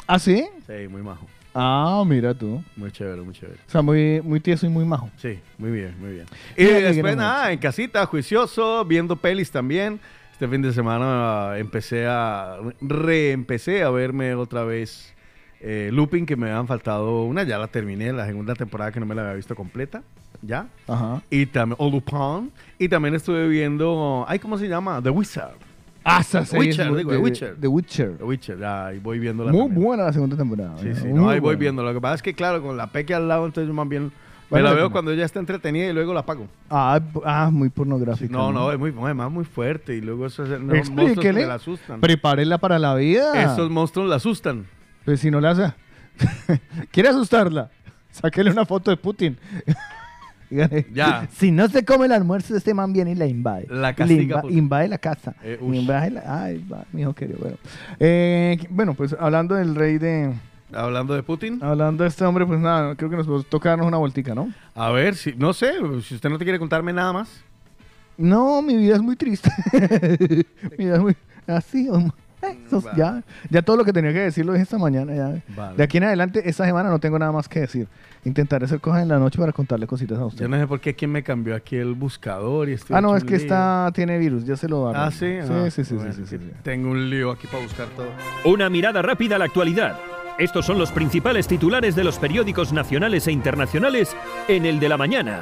¿Ah, 0.05 0.19
sí? 0.19 0.45
Sí, 0.67 0.89
muy 0.89 1.01
majo. 1.01 1.25
Ah, 1.53 2.03
mira 2.05 2.33
tú. 2.33 2.61
Muy 2.75 2.91
chévere, 2.91 3.21
muy 3.21 3.33
chévere. 3.33 3.59
O 3.69 3.71
sea, 3.71 3.81
muy, 3.81 4.19
muy 4.21 4.41
tieso 4.41 4.65
y 4.65 4.69
muy 4.69 4.83
majo. 4.83 5.09
Sí, 5.15 5.39
muy 5.57 5.71
bien, 5.71 5.95
muy 5.97 6.11
bien. 6.11 6.25
Y 6.57 6.65
después 6.65 7.15
nada, 7.15 7.53
en 7.53 7.59
casita, 7.59 8.05
juicioso, 8.05 8.83
viendo 8.83 9.15
pelis 9.15 9.49
también. 9.49 10.01
Este 10.41 10.49
fin 10.51 10.63
de 10.63 10.73
semana 10.73 11.55
empecé 11.59 12.07
a, 12.07 12.57
reempecé 12.81 13.83
a 13.83 13.91
verme 13.91 14.33
otra 14.33 14.63
vez 14.63 15.13
eh, 15.59 15.91
Looping, 15.93 16.25
que 16.25 16.35
me 16.35 16.49
habían 16.49 16.65
faltado 16.65 17.25
una, 17.25 17.43
ya 17.43 17.59
la 17.59 17.67
terminé, 17.67 18.11
la 18.11 18.25
segunda 18.25 18.55
temporada 18.55 18.91
que 18.91 18.99
no 18.99 19.05
me 19.05 19.13
la 19.13 19.21
había 19.21 19.35
visto 19.35 19.53
completa, 19.55 20.01
ya. 20.41 20.65
Ajá. 20.87 21.21
Y 21.29 21.45
también, 21.45 21.75
o 21.79 21.91
Lupin, 21.91 22.51
y 22.79 22.89
también 22.89 23.13
estuve 23.13 23.47
viendo, 23.49 24.25
ay, 24.27 24.39
¿cómo 24.39 24.57
se 24.57 24.67
llama? 24.67 24.99
The 24.99 25.11
Wizard. 25.11 25.53
Ah, 26.03 26.21
esa 26.21 26.39
es 26.39 26.51
Witcher, 26.53 26.89
muy- 26.89 26.97
digo, 26.97 27.11
de- 27.11 27.17
The 27.17 27.23
Witcher. 27.23 27.55
The 27.61 27.67
Witcher. 27.67 28.17
The 28.17 28.23
Witcher, 28.23 28.57
ya, 28.57 28.87
ahí 28.87 28.97
voy 28.97 29.19
viéndola 29.19 29.51
Muy 29.51 29.65
también. 29.67 29.83
buena 29.85 30.03
la 30.05 30.13
segunda 30.13 30.35
temporada. 30.35 30.75
Sí, 30.79 30.95
sí, 30.95 31.05
Muy 31.05 31.19
no, 31.19 31.29
ahí 31.29 31.39
voy 31.39 31.55
viendo. 31.55 31.83
Lo 31.83 31.93
que 31.93 32.01
pasa 32.01 32.15
es 32.15 32.23
que, 32.23 32.33
claro, 32.33 32.63
con 32.63 32.75
la 32.77 32.87
peque 32.87 33.13
al 33.13 33.27
lado, 33.27 33.45
entonces 33.45 33.67
yo 33.67 33.75
más 33.75 33.87
bien 33.87 34.11
me 34.51 34.61
la 34.61 34.73
veo 34.73 34.91
cuando 34.91 35.13
ya 35.13 35.25
está 35.25 35.39
entretenida 35.39 35.87
y 35.87 35.93
luego 35.93 36.13
la 36.13 36.21
apago. 36.21 36.47
Ah, 36.69 36.99
ah, 37.25 37.49
muy 37.51 37.69
pornográfica. 37.69 38.31
No, 38.31 38.51
no, 38.51 38.71
es 38.71 38.77
muy, 38.77 38.93
además 39.03 39.31
muy 39.31 39.45
fuerte 39.45 39.95
y 39.95 40.01
luego 40.01 40.25
esos 40.25 40.47
no, 40.49 40.75
monstruos 40.75 41.17
que 41.19 41.33
la 41.33 41.55
asustan. 41.55 42.01
Prepárela 42.01 42.57
para 42.57 42.77
la 42.77 42.95
vida. 42.95 43.41
Esos 43.41 43.69
monstruos 43.69 44.09
la 44.09 44.17
asustan. 44.17 44.65
Pues 45.05 45.19
si 45.19 45.31
no 45.31 45.41
la 45.41 45.51
hace. 45.51 45.73
¿Quiere 46.91 47.09
asustarla? 47.09 47.71
Sáquele 48.11 48.51
una 48.51 48.65
foto 48.65 48.91
de 48.91 48.97
Putin. 48.97 49.37
Ya. 50.91 51.29
Si 51.31 51.49
no 51.49 51.69
se 51.69 51.85
come 51.85 52.07
el 52.07 52.11
almuerzo, 52.11 52.57
este 52.57 52.73
man 52.73 52.91
viene 52.91 53.11
y 53.11 53.15
la 53.15 53.25
invade. 53.25 53.67
La 53.69 53.93
castiga 53.93 54.39
inva- 54.39 54.41
Putin. 54.41 54.57
invade 54.57 54.87
la 54.89 54.97
casa. 54.97 55.33
Eh, 55.43 55.57
invade 55.61 56.11
la, 56.11 56.43
ay, 56.43 56.65
va, 56.69 56.83
mi 56.91 57.03
hijo 57.03 57.13
querido. 57.13 57.39
Bueno. 57.39 57.57
Eh, 57.99 58.57
bueno, 58.69 58.93
pues 58.93 59.15
hablando 59.17 59.55
del 59.55 59.75
rey 59.75 59.97
de. 59.97 60.33
Hablando 60.73 61.13
de 61.13 61.23
Putin. 61.23 61.59
Hablando 61.63 62.03
de 62.03 62.09
este 62.09 62.23
hombre, 62.25 62.45
pues 62.45 62.59
nada, 62.59 62.95
creo 62.95 63.09
que 63.09 63.17
nos 63.17 63.45
toca 63.47 63.69
darnos 63.69 63.87
una 63.87 63.97
vueltica, 63.97 64.33
¿no? 64.35 64.51
A 64.75 64.89
ver, 64.91 65.15
si, 65.15 65.33
no 65.33 65.53
sé, 65.53 65.73
si 66.03 66.15
usted 66.15 66.29
no 66.29 66.37
te 66.37 66.43
quiere 66.45 66.59
contarme 66.59 66.93
nada 66.93 67.13
más. 67.13 67.43
No, 68.17 68.61
mi 68.61 68.75
vida 68.77 68.95
es 68.95 69.01
muy 69.01 69.15
triste. 69.15 69.49
mi 70.77 70.85
vida 70.85 70.95
es 70.95 71.01
muy. 71.01 71.15
Así, 71.47 71.89
hombre. 71.89 72.13
Eh, 72.43 72.57
eso- 72.65 72.81
Vale. 72.81 72.97
ya, 72.97 73.23
ya 73.51 73.61
todo 73.61 73.77
lo 73.77 73.85
que 73.85 73.93
tenía 73.93 74.11
que 74.13 74.19
decir 74.19 74.43
lo 74.45 74.53
dije 74.53 74.63
esta 74.63 74.77
mañana. 74.79 75.13
Ya. 75.13 75.41
Vale. 75.55 75.77
De 75.77 75.83
aquí 75.83 75.97
en 75.97 76.05
adelante, 76.05 76.41
esta 76.49 76.65
semana 76.65 76.89
no 76.89 76.99
tengo 76.99 77.19
nada 77.19 77.31
más 77.31 77.47
que 77.47 77.61
decir. 77.61 77.87
Intentaré 78.23 78.65
hacer 78.65 78.79
cosas 78.79 79.01
en 79.03 79.07
la 79.09 79.17
noche 79.19 79.39
para 79.39 79.51
contarle 79.51 79.85
cositas 79.87 80.17
a 80.19 80.25
usted. 80.25 80.41
Yo 80.41 80.47
no 80.49 80.57
sé 80.59 80.67
por 80.67 80.79
qué 80.79 80.93
quién 80.95 81.11
me 81.11 81.23
cambió 81.23 81.55
aquí 81.55 81.75
el 81.75 81.93
buscador 81.93 82.69
y 82.69 82.73
estoy 82.73 82.95
ah, 82.95 83.01
no, 83.01 83.15
es 83.15 83.23
que 83.23 83.35
está 83.35 83.91
tiene 83.93 84.17
virus, 84.19 84.45
ya 84.45 84.55
se 84.55 84.67
lo 84.67 84.81
va 84.83 84.91
a 84.97 85.07
Ah, 85.07 85.11
sí. 85.11 85.37
Sí, 85.41 85.49
Ah, 85.51 85.69
sí, 85.71 85.83
sí, 85.83 85.95
bueno, 85.95 86.13
sí, 86.13 86.23
sí. 86.27 86.37
Tengo 86.63 86.89
un 86.91 87.09
lío 87.09 87.31
aquí 87.31 87.47
para 87.47 87.63
buscar 87.63 87.87
todo. 87.89 88.07
Una 88.45 88.69
mirada 88.69 89.01
rápida 89.01 89.35
a 89.35 89.39
la 89.39 89.45
actualidad. 89.45 89.97
Estos 90.41 90.65
son 90.65 90.79
los 90.79 90.91
principales 90.91 91.47
titulares 91.47 91.95
de 91.95 92.03
los 92.03 92.17
periódicos 92.17 92.73
nacionales 92.73 93.27
e 93.27 93.31
internacionales 93.31 94.17
en 94.47 94.65
el 94.65 94.79
de 94.79 94.89
la 94.89 94.97
mañana. 94.97 95.39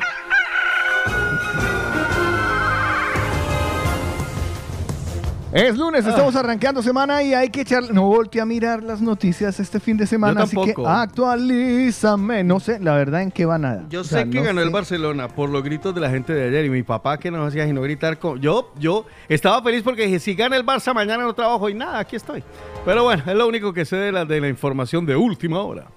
Es 5.52 5.76
lunes, 5.76 6.06
estamos 6.06 6.36
arrancando 6.36 6.84
semana 6.84 7.24
y 7.24 7.34
hay 7.34 7.50
que 7.50 7.62
echar. 7.62 7.92
No 7.92 8.04
volteé 8.04 8.40
a 8.40 8.46
mirar 8.46 8.84
las 8.84 9.02
noticias 9.02 9.60
este 9.60 9.80
fin 9.80 9.98
de 9.98 10.06
semana, 10.06 10.44
así 10.44 10.56
que 10.56 10.76
actualízame. 10.86 12.44
No 12.44 12.60
sé, 12.60 12.80
la 12.80 12.94
verdad, 12.94 13.24
en 13.24 13.32
qué 13.32 13.46
va 13.46 13.58
nada. 13.58 13.84
Yo 13.90 14.02
O 14.02 14.04
sé 14.04 14.30
que 14.30 14.40
no 14.40 14.44
ganó 14.44 14.62
el. 14.62 14.70
Barcelona 14.70 15.28
por 15.28 15.50
los 15.50 15.64
gritos 15.64 15.96
de 15.96 16.02
la 16.02 16.12
gente 16.12 16.34
de 16.34 16.50
ayer 16.50 16.66
y 16.66 16.70
mi 16.70 16.84
papá 16.84 17.18
que 17.18 17.32
no 17.32 17.44
hacía 17.44 17.66
sino 17.66 17.82
gritar 17.82 18.20
con... 18.20 18.40
Yo, 18.40 18.72
yo 18.78 19.08
estaba 19.28 19.64
feliz 19.64 19.82
porque 19.82 20.06
dije, 20.06 20.20
si 20.20 20.36
gana 20.36 20.56
el 20.56 20.64
Barça 20.64 20.94
mañana 20.94 21.24
no 21.24 21.34
trabajo 21.34 21.68
y 21.68 21.74
nada, 21.74 21.98
aquí 21.98 22.16
estoy. 22.16 22.44
Pero 22.86 23.04
bueno, 23.04 23.24
es 23.26 23.36
lo 23.36 23.48
único 23.48 23.74
que 23.74 23.86
sé 23.86 23.96
de 23.96 24.12
la, 24.12 24.26
de 24.26 24.40
la 24.40 24.48
información 24.48 25.08
de 25.08 25.16
última 25.16 25.62
hora. 25.64 25.88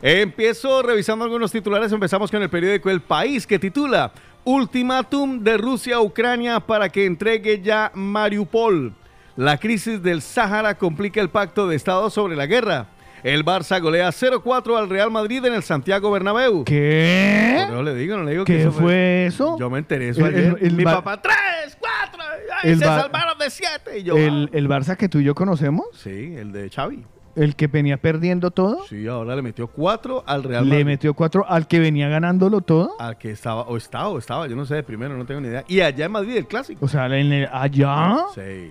Empiezo 0.00 0.82
revisando 0.82 1.24
algunos 1.24 1.50
titulares, 1.50 1.90
empezamos 1.90 2.30
con 2.30 2.40
el 2.40 2.48
periódico 2.48 2.88
El 2.88 3.00
País 3.00 3.44
que 3.44 3.58
titula 3.58 4.12
Ultimátum 4.44 5.42
de 5.42 5.56
Rusia 5.58 5.96
a 5.96 6.00
Ucrania 6.00 6.60
para 6.60 6.88
que 6.88 7.04
entregue 7.04 7.60
ya 7.60 7.90
Mariupol. 7.92 8.94
La 9.40 9.56
crisis 9.56 10.02
del 10.02 10.20
Sáhara 10.20 10.76
complica 10.76 11.18
el 11.18 11.30
pacto 11.30 11.66
de 11.66 11.74
Estado 11.74 12.10
sobre 12.10 12.36
la 12.36 12.44
guerra. 12.44 12.88
El 13.22 13.42
Barça 13.42 13.80
golea 13.80 14.10
0-4 14.10 14.76
al 14.76 14.90
Real 14.90 15.10
Madrid 15.10 15.42
en 15.46 15.54
el 15.54 15.62
Santiago 15.62 16.10
Bernabéu. 16.10 16.64
¿Qué? 16.64 17.64
No 17.70 17.82
le 17.82 17.94
digo, 17.94 18.18
no 18.18 18.24
le 18.24 18.32
digo 18.32 18.44
que 18.44 18.52
¿Qué 18.56 18.60
eso 18.64 18.72
fue 18.72 19.24
eso? 19.24 19.56
Yo 19.58 19.70
me 19.70 19.78
enteré 19.78 20.10
eso 20.10 20.26
El- 20.26 20.34
ayer. 20.34 20.56
el- 20.60 20.66
el 20.66 20.76
Mi 20.76 20.84
papá, 20.84 21.22
tres, 21.22 21.74
cuatro, 21.80 22.20
ay, 22.62 22.72
El 22.72 22.78
se 22.80 22.84
salvaron 22.84 23.38
de 23.38 23.48
siete. 23.48 23.98
Y 24.00 24.02
yo, 24.02 24.14
El, 24.18 24.50
ah. 24.52 24.56
el 24.58 24.68
Barça 24.68 24.94
que 24.98 25.08
tú 25.08 25.20
y 25.20 25.24
yo 25.24 25.34
conocemos, 25.34 25.86
Sí, 25.94 26.34
el 26.36 26.52
de 26.52 26.68
Xavi. 26.68 27.02
el 27.34 27.56
que 27.56 27.66
venía 27.66 27.96
perdiendo 27.96 28.50
todo, 28.50 28.84
Sí, 28.90 29.06
ahora 29.06 29.36
le 29.36 29.40
metió 29.40 29.68
cuatro 29.68 30.22
al 30.26 30.42
Real 30.42 30.64
le 30.64 30.70
Madrid. 30.70 30.84
metió 30.84 31.14
cuatro 31.14 31.46
al 31.48 31.66
que 31.66 31.80
venía 31.80 32.10
ganándolo 32.10 32.60
todo. 32.60 32.90
Al 33.00 33.16
que 33.16 33.30
estaba, 33.30 33.62
o 33.62 33.78
estaba, 33.78 34.08
o 34.08 34.18
estaba, 34.18 34.46
yo 34.48 34.54
no 34.56 34.66
sé, 34.66 34.74
de 34.74 34.82
primero, 34.82 35.16
no 35.16 35.24
tengo 35.24 35.40
ni 35.40 35.48
idea. 35.48 35.64
Y 35.66 35.80
allá 35.80 36.04
en 36.04 36.12
Madrid, 36.12 36.36
el 36.36 36.46
clásico. 36.46 36.84
O 36.84 36.88
sea, 36.88 37.06
en 37.06 37.32
el- 37.32 37.48
allá. 37.50 38.16
Sí. 38.34 38.70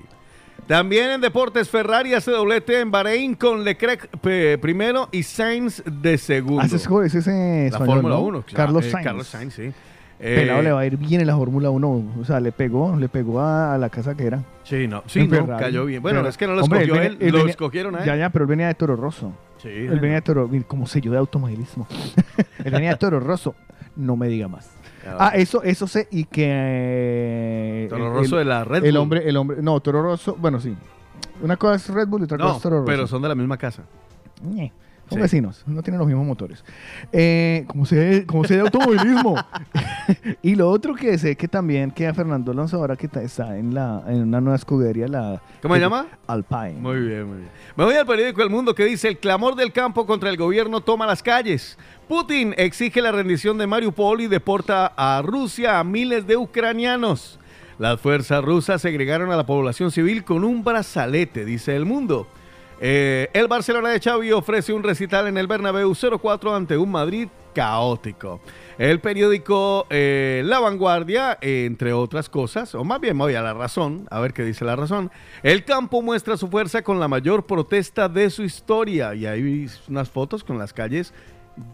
También 0.70 1.10
en 1.10 1.20
deportes, 1.22 1.68
Ferrari 1.68 2.14
hace 2.14 2.30
doblete 2.30 2.80
en 2.80 2.92
Bahrein 2.92 3.34
con 3.34 3.64
Leclerc 3.64 4.08
primero 4.62 5.10
y 5.12 5.24
Sainz 5.24 5.82
de 5.84 6.16
segundo. 6.20 6.62
Ah, 6.62 6.68
ese 6.68 6.76
es, 6.76 6.86
ese 7.06 7.18
es, 7.18 7.28
eh, 7.28 7.32
La 7.72 7.78
español, 7.80 7.96
Fórmula 7.96 8.16
¿no? 8.18 8.22
1. 8.22 8.42
claro, 8.44 8.56
Carlos 8.56 8.86
eh, 8.86 8.92
Sainz. 8.92 9.04
Carlos 9.08 9.28
Sainz, 9.28 9.54
sí. 9.56 9.72
Pelado 10.20 10.60
Eh, 10.60 10.64
le 10.64 10.72
va 10.72 10.82
a 10.82 10.86
ir 10.86 10.98
bien 10.98 11.22
en 11.22 11.26
la 11.28 11.36
Fórmula 11.36 11.72
1. 11.72 12.04
O 12.22 12.24
sea, 12.24 12.40
le 12.40 12.52
pegó, 12.52 12.96
le 12.98 13.10
pegó 13.10 13.40
a, 13.40 13.74
a 13.74 13.78
la 13.80 13.90
casa 13.90 14.14
que 14.16 14.28
era. 14.28 14.44
Sí, 14.64 14.88
no, 14.88 15.02
sí, 15.08 15.28
no, 15.28 15.48
cayó 15.58 15.86
bien. 15.86 16.04
Bueno, 16.04 16.20
Pero- 16.20 16.30
es 16.30 16.38
que 16.38 16.46
no 16.46 16.54
lo 16.54 16.62
escogió 16.62 16.94
venía- 16.94 17.18
él, 17.20 17.32
lo 17.32 17.48
escogieron 17.48 17.96
a 17.96 18.00
él. 18.02 18.06
Ya, 18.06 18.16
ya, 18.16 18.30
pero 18.30 18.44
él 18.44 18.50
venía 18.50 18.68
de 18.68 18.76
Toro 18.76 18.96
Rosso. 18.96 19.34
Sí, 19.64 19.70
Él 19.70 20.00
venía 20.00 20.18
de 20.18 20.22
Toro, 20.22 20.48
como 20.68 20.86
sello 20.86 21.12
de 21.12 21.18
automovilismo. 21.18 21.88
él 22.64 22.72
venía 22.72 22.92
de 22.92 22.96
Toro 22.98 23.20
Rosso. 23.20 23.56
No 23.96 24.16
me 24.16 24.28
diga 24.28 24.48
más. 24.48 24.70
Ah, 25.20 25.30
eso, 25.36 25.64
eso 25.64 25.88
sé 25.88 26.08
y 26.12 26.26
que 26.26 26.46
eh, 26.48 27.88
Toro 27.90 28.08
el- 28.08 28.14
Rosso 28.14 28.38
de 28.38 28.46
la 28.46 28.64
Red 28.64 28.84
el 28.84 28.92
Bull. 28.92 29.02
hombre, 29.02 29.30
el 29.30 29.38
hombre, 29.38 29.58
no, 29.62 29.80
Toro 29.80 30.02
Rosso, 30.04 30.36
bueno 30.40 30.60
sí. 30.60 30.76
Una 31.42 31.56
cosa 31.58 31.76
es 31.76 31.88
Red 31.90 32.08
Bull 32.08 32.22
y 32.22 32.24
otra 32.26 32.38
cosa 32.38 32.56
es 32.58 32.62
Toro 32.62 32.76
Rosso. 32.80 32.86
pero 32.86 33.08
son 33.08 33.22
de 33.22 33.28
la 33.30 33.36
misma 33.36 33.58
casa. 33.58 33.84
Son 35.10 35.18
Sí. 35.18 35.22
vecinos, 35.22 35.64
no 35.66 35.82
tienen 35.82 35.98
los 36.00 36.08
mismos 36.08 36.26
motores. 36.26 36.64
Eh, 37.12 37.64
como 37.68 37.86
sé, 37.86 38.26
como 38.28 38.44
sé 38.46 38.56
de 38.56 38.62
automovilismo. 38.62 39.36
y 40.44 40.56
lo 40.56 40.70
otro 40.70 40.94
que 40.96 41.18
sé 41.18 41.36
que 41.36 41.48
también 41.48 41.92
queda 41.92 42.14
Fernando 42.14 42.52
Alonso 42.52 42.78
ahora 42.78 42.96
que 42.96 43.10
está 43.24 43.58
en 43.58 43.74
la 43.74 44.04
en 44.08 44.22
una 44.24 44.40
nueva 44.40 44.56
escudería, 44.56 45.08
la 45.08 45.42
¿Cómo 45.62 45.74
se 45.76 45.82
llama? 45.82 46.08
Alpine. 46.28 46.74
Muy 46.80 47.00
bien, 47.00 47.26
muy 47.28 47.38
bien. 47.38 47.50
Me 47.76 47.84
voy 47.86 47.96
al 47.96 48.06
periódico 48.06 48.42
El 48.44 48.50
Mundo 48.50 48.76
que 48.76 48.86
dice, 48.86 49.08
el 49.08 49.18
clamor 49.18 49.56
del 49.56 49.72
campo 49.74 50.06
contra 50.06 50.30
el 50.30 50.38
gobierno 50.38 50.82
toma 50.82 51.06
las 51.08 51.24
calles. 51.24 51.78
Putin 52.08 52.54
exige 52.58 53.02
la 53.02 53.12
rendición 53.12 53.58
de 53.58 53.68
Mariupol 53.68 54.22
y 54.22 54.28
deporta 54.28 54.94
a 54.96 55.22
Rusia 55.24 55.80
a 55.80 55.84
miles 55.84 56.26
de 56.28 56.38
ucranianos. 56.38 57.40
Las 57.78 58.00
fuerzas 58.00 58.44
rusas 58.44 58.82
segregaron 58.82 59.32
a 59.32 59.38
la 59.38 59.46
población 59.46 59.90
civil 59.92 60.24
con 60.24 60.44
un 60.44 60.64
brazalete, 60.64 61.46
dice 61.46 61.76
El 61.76 61.86
Mundo. 61.86 62.28
Eh, 62.82 63.30
el 63.34 63.48
Barcelona 63.48 63.90
de 63.90 64.00
Xavi 64.00 64.32
ofrece 64.32 64.72
un 64.72 64.84
recital 64.84 65.28
en 65.28 65.38
el 65.38 65.48
Bernabéu 65.48 65.92
0-4 65.92 66.56
ante 66.56 66.78
un 66.78 66.92
Madrid 66.92 67.28
caótico. 67.54 68.40
El 68.78 69.02
periódico 69.02 69.86
eh, 69.90 70.42
La 70.46 70.60
Vanguardia, 70.60 71.38
entre 71.42 71.92
otras 71.92 72.30
cosas, 72.30 72.74
o 72.76 72.86
más 72.86 73.02
bien 73.02 73.18
me 73.18 73.32
la 73.34 73.54
razón, 73.54 74.08
a 74.10 74.20
ver 74.22 74.34
qué 74.34 74.44
dice 74.44 74.64
la 74.64 74.78
razón. 74.78 75.12
El 75.44 75.66
campo 75.66 76.02
muestra 76.02 76.38
su 76.38 76.48
fuerza 76.48 76.82
con 76.82 77.00
la 77.00 77.10
mayor 77.10 77.46
protesta 77.46 78.08
de 78.08 78.30
su 78.30 78.44
historia. 78.44 79.14
Y 79.14 79.26
hay 79.26 79.68
unas 79.90 80.10
fotos 80.10 80.44
con 80.44 80.58
las 80.58 80.72
calles 80.72 81.14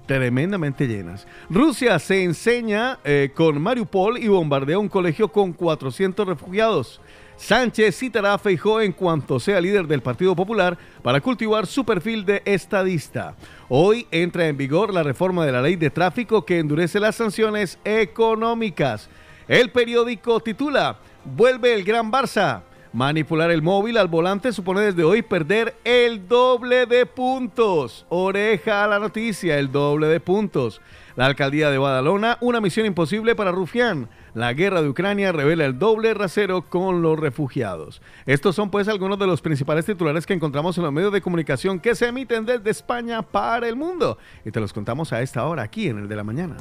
tremendamente 0.06 0.88
llenas. 0.88 1.28
Rusia 1.50 2.00
se 2.00 2.24
enseña 2.24 3.00
eh, 3.04 3.32
con 3.36 3.62
Mariupol 3.62 4.18
y 4.18 4.28
bombardea 4.28 4.80
un 4.80 4.90
colegio 4.90 5.28
con 5.28 5.54
400 5.54 6.28
refugiados. 6.28 7.02
Sánchez 7.38 7.98
citará 7.98 8.34
a 8.34 8.38
Feijó 8.38 8.80
en 8.80 8.94
cuanto 8.94 9.40
sea 9.40 9.60
líder 9.60 9.88
del 9.88 10.02
Partido 10.02 10.36
Popular 10.36 10.78
para 11.04 11.20
cultivar 11.20 11.68
su 11.68 11.84
perfil 11.84 12.26
de 12.26 12.42
estadista. 12.46 13.36
Hoy 13.68 14.08
entra 14.10 14.48
en 14.48 14.58
vigor 14.58 14.94
la 14.94 15.04
reforma 15.04 15.46
de 15.46 15.52
la 15.52 15.62
ley 15.62 15.76
de 15.76 15.90
tráfico 15.90 16.46
que 16.46 16.60
endurece 16.60 17.00
las 17.00 17.16
sanciones 17.16 17.78
económicas. 17.84 19.10
El 19.48 19.70
periódico 19.72 20.40
titula 20.40 20.98
Vuelve 21.26 21.74
el 21.74 21.84
Gran 21.84 22.12
Barça. 22.12 22.62
Manipular 22.94 23.52
el 23.52 23.62
móvil 23.62 23.98
al 23.98 24.08
volante 24.08 24.54
supone 24.54 24.80
desde 24.80 25.04
hoy 25.04 25.22
perder 25.22 25.76
el 25.84 26.30
doble 26.30 26.86
de 26.86 27.06
puntos. 27.06 28.06
Oreja 28.08 28.86
a 28.86 28.88
la 28.88 29.00
noticia, 29.00 29.60
el 29.60 29.70
doble 29.70 30.08
de 30.08 30.22
puntos. 30.22 30.80
La 31.18 31.26
alcaldía 31.26 31.70
de 31.70 31.78
Badalona, 31.78 32.38
una 32.40 32.62
misión 32.62 32.86
imposible 32.86 33.36
para 33.36 33.52
Rufián. 33.52 34.08
La 34.36 34.52
guerra 34.52 34.82
de 34.82 34.90
Ucrania 34.90 35.32
revela 35.32 35.64
el 35.64 35.80
doble 35.80 36.14
rasero 36.14 36.64
con 36.64 37.02
los 37.02 37.18
refugiados. 37.18 38.02
Estos 38.26 38.54
son 38.54 38.70
pues 38.70 38.90
algunos 38.90 39.18
de 39.18 39.26
los 39.28 39.40
principales 39.40 39.86
titulares 39.86 40.26
que 40.26 40.34
encontramos 40.34 40.78
en 40.78 40.84
los 40.84 40.92
medios 40.92 41.14
de 41.14 41.22
comunicación 41.22 41.80
que 41.80 41.96
se 41.96 42.08
emiten 42.08 42.46
desde 42.46 42.70
España 42.70 43.22
para 43.22 43.70
el 43.70 43.78
mundo. 43.78 44.18
Y 44.44 44.52
te 44.52 44.60
los 44.60 44.74
contamos 44.74 45.14
a 45.14 45.22
esta 45.22 45.46
hora 45.46 45.64
aquí 45.64 45.88
en 45.88 46.00
el 46.00 46.10
de 46.10 46.16
la 46.18 46.26
mañana. 46.26 46.58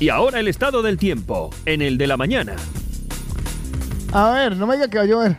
Y 0.00 0.08
ahora 0.08 0.40
el 0.40 0.48
estado 0.48 0.82
del 0.82 0.98
tiempo, 0.98 1.50
en 1.66 1.82
el 1.82 1.96
de 1.98 2.08
la 2.08 2.16
mañana. 2.16 2.56
A 4.12 4.32
ver, 4.32 4.56
no 4.56 4.66
me 4.66 4.74
diga 4.74 4.88
que 4.88 4.98
va 4.98 5.04
a 5.04 5.06
llover. 5.06 5.36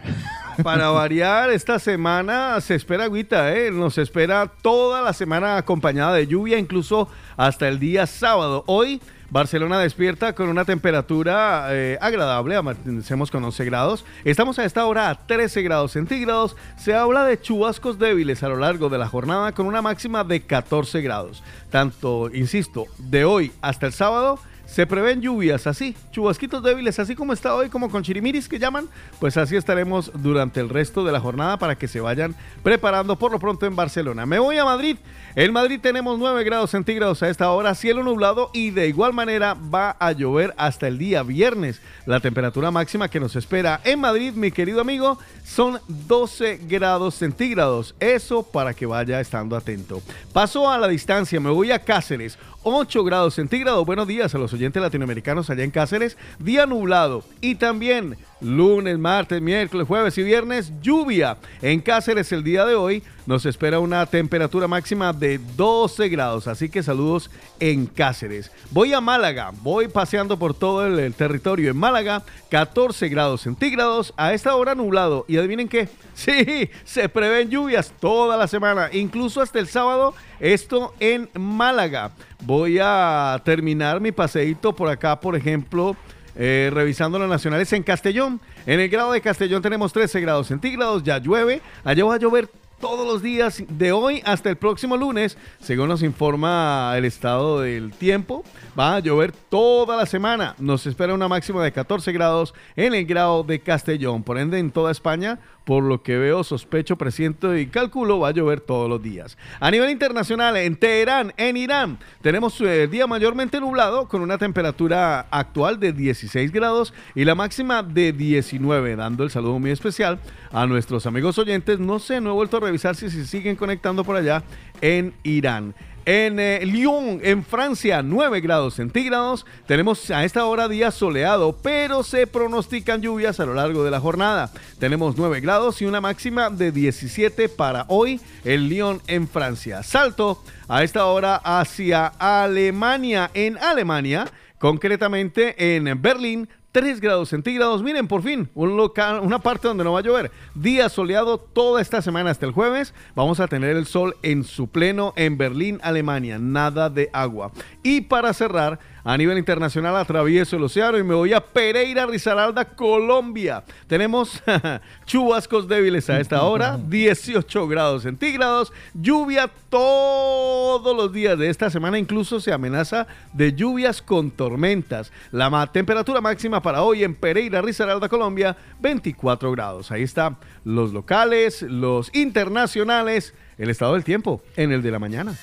Para 0.63 0.89
variar, 0.89 1.49
esta 1.49 1.79
semana 1.79 2.59
se 2.61 2.75
espera 2.75 3.05
agüita, 3.05 3.55
¿eh? 3.55 3.71
Nos 3.71 3.97
espera 3.97 4.51
toda 4.61 5.01
la 5.01 5.13
semana 5.13 5.57
acompañada 5.57 6.13
de 6.13 6.27
lluvia, 6.27 6.57
incluso 6.57 7.09
hasta 7.37 7.67
el 7.67 7.79
día 7.79 8.07
sábado. 8.07 8.63
Hoy 8.67 9.01
Barcelona 9.29 9.79
despierta 9.79 10.33
con 10.33 10.49
una 10.49 10.65
temperatura 10.65 11.67
eh, 11.71 11.97
agradable, 11.99 12.55
amanecemos 12.55 13.31
con 13.31 13.43
11 13.43 13.65
grados. 13.65 14.05
Estamos 14.23 14.59
a 14.59 14.65
esta 14.65 14.85
hora 14.85 15.09
a 15.09 15.15
13 15.15 15.61
grados 15.63 15.91
centígrados. 15.91 16.55
Se 16.77 16.93
habla 16.93 17.25
de 17.25 17.39
chubascos 17.41 17.99
débiles 17.99 18.43
a 18.43 18.49
lo 18.49 18.57
largo 18.57 18.89
de 18.89 18.97
la 18.97 19.07
jornada 19.07 19.51
con 19.51 19.65
una 19.65 19.81
máxima 19.81 20.23
de 20.23 20.41
14 20.41 21.01
grados. 21.01 21.43
Tanto, 21.71 22.29
insisto, 22.33 22.85
de 22.97 23.25
hoy 23.25 23.51
hasta 23.61 23.87
el 23.87 23.93
sábado 23.93 24.39
se 24.65 24.87
prevén 24.87 25.21
lluvias 25.21 25.67
así, 25.67 25.95
chubasquitos 26.11 26.61
débiles, 26.63 26.99
así 26.99 27.15
como 27.15 27.33
está 27.33 27.55
hoy, 27.55 27.69
como 27.69 27.89
con 27.89 28.03
chirimiris 28.03 28.47
que 28.47 28.59
llaman, 28.59 28.87
pues 29.19 29.37
así 29.37 29.55
estaremos 29.55 30.11
durante 30.15 30.59
el 30.59 30.69
resto 30.69 31.03
de 31.03 31.11
la 31.11 31.19
jornada 31.19 31.57
para 31.57 31.75
que 31.75 31.87
se 31.87 31.99
vayan 31.99 32.35
preparando 32.63 33.17
por 33.17 33.31
lo 33.31 33.39
pronto 33.39 33.65
en 33.65 33.75
Barcelona. 33.75 34.25
Me 34.25 34.39
voy 34.39 34.57
a 34.57 34.65
Madrid. 34.65 34.97
En 35.37 35.51
Madrid 35.51 35.81
tenemos 35.81 36.17
9 36.17 36.45
grados 36.45 36.71
centígrados 36.71 37.21
a 37.21 37.27
esta 37.27 37.51
hora, 37.51 37.75
cielo 37.75 38.03
nublado 38.03 38.51
y 38.53 38.69
de 38.71 38.87
igual 38.87 39.11
manera 39.11 39.53
va 39.53 39.97
a 39.99 40.13
llover 40.13 40.53
hasta 40.55 40.87
el 40.87 40.97
día 40.97 41.23
viernes. 41.23 41.81
La 42.05 42.21
temperatura 42.21 42.71
máxima 42.71 43.09
que 43.09 43.19
nos 43.19 43.35
espera 43.35 43.81
en 43.83 43.99
Madrid, 43.99 44.31
mi 44.33 44.49
querido 44.49 44.79
amigo, 44.79 45.19
son 45.43 45.81
12 45.89 46.61
grados 46.69 47.15
centígrados. 47.15 47.95
Eso 47.99 48.43
para 48.43 48.73
que 48.73 48.85
vaya 48.85 49.19
estando 49.19 49.57
atento. 49.57 50.01
Paso 50.31 50.71
a 50.71 50.77
la 50.77 50.87
distancia, 50.87 51.41
me 51.41 51.49
voy 51.49 51.69
a 51.73 51.79
Cáceres. 51.79 52.37
8 52.63 53.03
grados 53.03 53.35
centígrados. 53.35 53.85
Buenos 53.85 54.07
días 54.07 54.33
a 54.33 54.37
los 54.37 54.53
oyentes 54.53 54.81
latinoamericanos 54.81 55.49
allá 55.49 55.65
en 55.65 55.71
Cáceres. 55.71 56.17
Día 56.39 56.65
nublado 56.65 57.25
y 57.41 57.55
también 57.55 58.15
lunes, 58.41 58.97
martes, 58.97 59.41
miércoles, 59.41 59.87
jueves 59.87 60.17
y 60.17 60.23
viernes 60.23 60.71
lluvia. 60.81 61.37
En 61.61 61.81
Cáceres 61.81 62.31
el 62.31 62.43
día 62.43 62.65
de 62.65 62.75
hoy 62.75 63.03
nos 63.25 63.45
espera 63.45 63.79
una 63.79 64.05
temperatura 64.05 64.67
máxima 64.67 65.11
de 65.13 65.39
12 65.55 66.09
grados. 66.09 66.47
Así 66.47 66.69
que 66.69 66.83
saludos 66.83 67.31
en 67.59 67.87
Cáceres. 67.87 68.51
Voy 68.71 68.93
a 68.93 69.01
Málaga. 69.01 69.51
Voy 69.61 69.87
paseando 69.87 70.37
por 70.37 70.53
todo 70.53 70.85
el, 70.85 71.13
territorio 71.13 71.71
en 71.71 71.77
Málaga. 71.77 72.23
14 72.49 73.09
grados 73.09 73.41
centígrados. 73.41 74.13
A 74.17 74.33
esta 74.33 74.55
hora 74.55 74.75
nublado. 74.75 75.25
Y 75.27 75.37
adivinen 75.37 75.67
qué. 75.67 75.89
Sí, 76.15 76.69
se 76.85 77.09
prevén 77.09 77.49
lluvias 77.49 77.91
toda 77.99 78.37
la 78.37 78.47
semana. 78.47 78.89
Incluso 78.93 79.41
hasta 79.41 79.59
el 79.59 79.67
sábado. 79.67 80.13
Esto 80.39 80.93
en 81.01 81.29
Málaga. 81.33 82.11
Voy 82.43 82.79
a 82.81 83.41
terminar 83.43 83.99
mi 83.99 84.13
paseíto 84.13 84.73
por 84.73 84.87
acá, 84.87 85.19
por 85.19 85.35
ejemplo, 85.35 85.97
eh, 86.35 86.69
revisando 86.73 87.19
las 87.19 87.29
nacionales 87.29 87.71
en 87.73 87.83
Castellón. 87.83 88.39
En 88.65 88.79
el 88.79 88.89
grado 88.89 89.11
de 89.11 89.21
Castellón 89.21 89.61
tenemos 89.61 89.93
13 89.93 90.19
grados 90.21 90.47
centígrados, 90.47 91.03
ya 91.03 91.17
llueve. 91.17 91.61
Allá 91.83 92.05
va 92.05 92.15
a 92.15 92.19
llover 92.19 92.49
todos 92.79 93.07
los 93.07 93.21
días 93.21 93.63
de 93.67 93.91
hoy 93.91 94.21
hasta 94.25 94.49
el 94.49 94.57
próximo 94.57 94.97
lunes, 94.97 95.37
según 95.59 95.87
nos 95.87 96.03
informa 96.03 96.93
el 96.97 97.05
estado 97.05 97.61
del 97.61 97.91
tiempo. 97.91 98.43
Va 98.77 98.95
a 98.95 98.99
llover 98.99 99.31
toda 99.31 99.95
la 99.95 100.05
semana. 100.05 100.55
Nos 100.59 100.85
espera 100.85 101.13
una 101.13 101.27
máxima 101.27 101.63
de 101.63 101.71
14 101.71 102.11
grados 102.11 102.53
en 102.75 102.93
el 102.93 103.05
grado 103.05 103.43
de 103.43 103.59
Castellón. 103.59 104.23
Por 104.23 104.37
ende, 104.37 104.59
en 104.59 104.71
toda 104.71 104.91
España, 104.91 105.39
por 105.65 105.83
lo 105.83 106.01
que 106.03 106.17
veo, 106.17 106.43
sospecho, 106.43 106.95
presiento 106.95 107.57
y 107.57 107.67
calculo, 107.67 108.19
va 108.19 108.29
a 108.29 108.31
llover 108.31 108.61
todos 108.61 108.87
los 108.87 109.01
días. 109.01 109.37
A 109.59 109.71
nivel 109.71 109.89
internacional, 109.89 110.55
en 110.57 110.75
Teherán, 110.75 111.33
en 111.37 111.57
Irán, 111.57 111.97
tenemos 112.21 112.61
el 112.61 112.67
eh, 112.67 112.87
día 112.87 113.07
mayormente 113.07 113.59
nublado 113.59 114.07
con 114.07 114.21
una 114.21 114.37
temperatura 114.37 115.27
actual 115.31 115.79
de 115.79 115.91
16 115.91 116.51
grados 116.51 116.93
y 117.15 117.25
la 117.25 117.35
máxima 117.35 117.81
de 117.81 118.13
19, 118.13 118.95
dando 118.95 119.23
el 119.23 119.31
saludo 119.31 119.59
muy 119.59 119.71
especial 119.71 120.19
a 120.51 120.67
nuestros 120.67 121.05
amigos 121.07 121.37
oyentes. 121.39 121.79
No 121.79 121.99
sé, 121.99 122.21
no 122.21 122.29
he 122.29 122.33
vuelto 122.33 122.57
a 122.57 122.61
revisar 122.61 122.95
si 122.95 123.09
se 123.09 123.25
siguen 123.25 123.55
conectando 123.55 124.03
por 124.03 124.15
allá 124.15 124.43
en 124.81 125.13
Irán. 125.23 125.73
En 126.05 126.39
eh, 126.39 126.63
Lyon, 126.63 127.19
en 127.23 127.43
Francia, 127.43 128.03
9 128.03 128.39
grados 128.39 128.75
centígrados. 128.75 129.43
Tenemos 129.65 130.11
a 130.11 130.23
esta 130.23 130.45
hora 130.45 130.67
día 130.67 130.91
soleado, 130.91 131.57
pero 131.63 132.03
se 132.03 132.27
pronostican 132.27 133.01
lluvias 133.01 133.39
a 133.39 133.45
lo 133.47 133.55
largo 133.55 133.83
de 133.83 133.89
la 133.89 133.99
jornada. 133.99 134.51
Tenemos 134.77 135.17
9 135.17 135.41
grados 135.41 135.81
y 135.81 135.85
una 135.85 136.01
máxima 136.01 136.51
de 136.51 136.71
17 136.71 137.49
para 137.49 137.85
hoy 137.87 138.21
en 138.43 138.69
Lyon, 138.69 139.01
en 139.07 139.27
Francia. 139.27 139.81
Salto 139.81 140.43
a 140.67 140.83
esta 140.83 141.07
hora 141.07 141.37
hacia 141.37 142.05
Alemania. 142.05 143.31
En 143.33 143.57
Alemania, 143.57 144.31
concretamente 144.59 145.75
en 145.75 145.99
Berlín, 145.99 146.47
3 146.75 146.99
grados 146.99 147.29
centígrados. 147.29 147.81
Miren, 147.81 148.05
por 148.05 148.21
fin, 148.21 148.49
un 148.53 148.75
local, 148.75 149.21
una 149.21 149.39
parte 149.39 149.65
donde 149.65 149.85
no 149.85 149.93
va 149.93 149.99
a 149.99 150.03
llover. 150.03 150.29
Día 150.55 150.89
soleado 150.89 151.37
toda 151.37 151.81
esta 151.81 152.01
semana 152.01 152.31
hasta 152.31 152.45
el 152.45 152.51
jueves. 152.51 152.93
Vamos 153.15 153.39
a 153.39 153.47
tener 153.47 153.77
el 153.77 153.85
sol 153.85 154.17
en 154.23 154.43
su 154.43 154.67
pleno 154.67 155.13
en 155.15 155.37
Berlín, 155.37 155.79
Alemania. 155.83 156.37
Nada 156.37 156.89
de 156.89 157.09
agua. 157.13 157.53
Y 157.81 158.01
para 158.01 158.33
cerrar, 158.33 158.79
a 159.07 159.15
nivel 159.17 159.37
internacional 159.37 159.95
atravieso 159.95 160.55
el 160.57 160.63
océano 160.63 160.97
y 160.97 161.03
me 161.03 161.13
voy 161.13 161.31
a 161.31 161.39
Pereira, 161.39 162.07
Risaralda, 162.07 162.65
Colombia. 162.65 163.63
Tenemos 163.85 164.41
chubascos 165.05 165.67
débiles 165.67 166.09
a 166.09 166.19
esta 166.19 166.41
hora, 166.41 166.77
18 166.87 167.67
grados 167.67 168.01
centígrados, 168.01 168.73
lluvia 168.95 169.47
todos 169.69 170.97
los 170.97 171.13
días 171.13 171.37
de 171.37 171.49
esta 171.49 171.69
semana, 171.69 171.99
incluso 171.99 172.39
se 172.39 172.51
amenaza 172.51 173.05
de 173.33 173.53
lluvias 173.53 174.01
con 174.01 174.31
tormentas. 174.31 175.11
La 175.31 175.49
ma- 175.51 175.71
temperatura 175.71 176.19
máxima 176.19 176.61
para 176.61 176.81
hoy 176.81 177.03
en 177.03 177.13
Pereira, 177.13 177.61
Risaralda, 177.61 178.09
Colombia, 178.09 178.57
24 178.79 179.51
grados. 179.51 179.91
Ahí 179.91 180.01
están 180.01 180.37
los 180.63 180.91
locales, 180.93 181.61
los 181.61 182.09
internacionales, 182.15 183.35
el 183.57 183.69
estado 183.69 183.93
del 183.93 184.03
tiempo 184.03 184.41
en 184.57 184.71
el 184.71 184.81
de 184.81 184.91
la 184.91 184.99
mañana. 184.99 185.33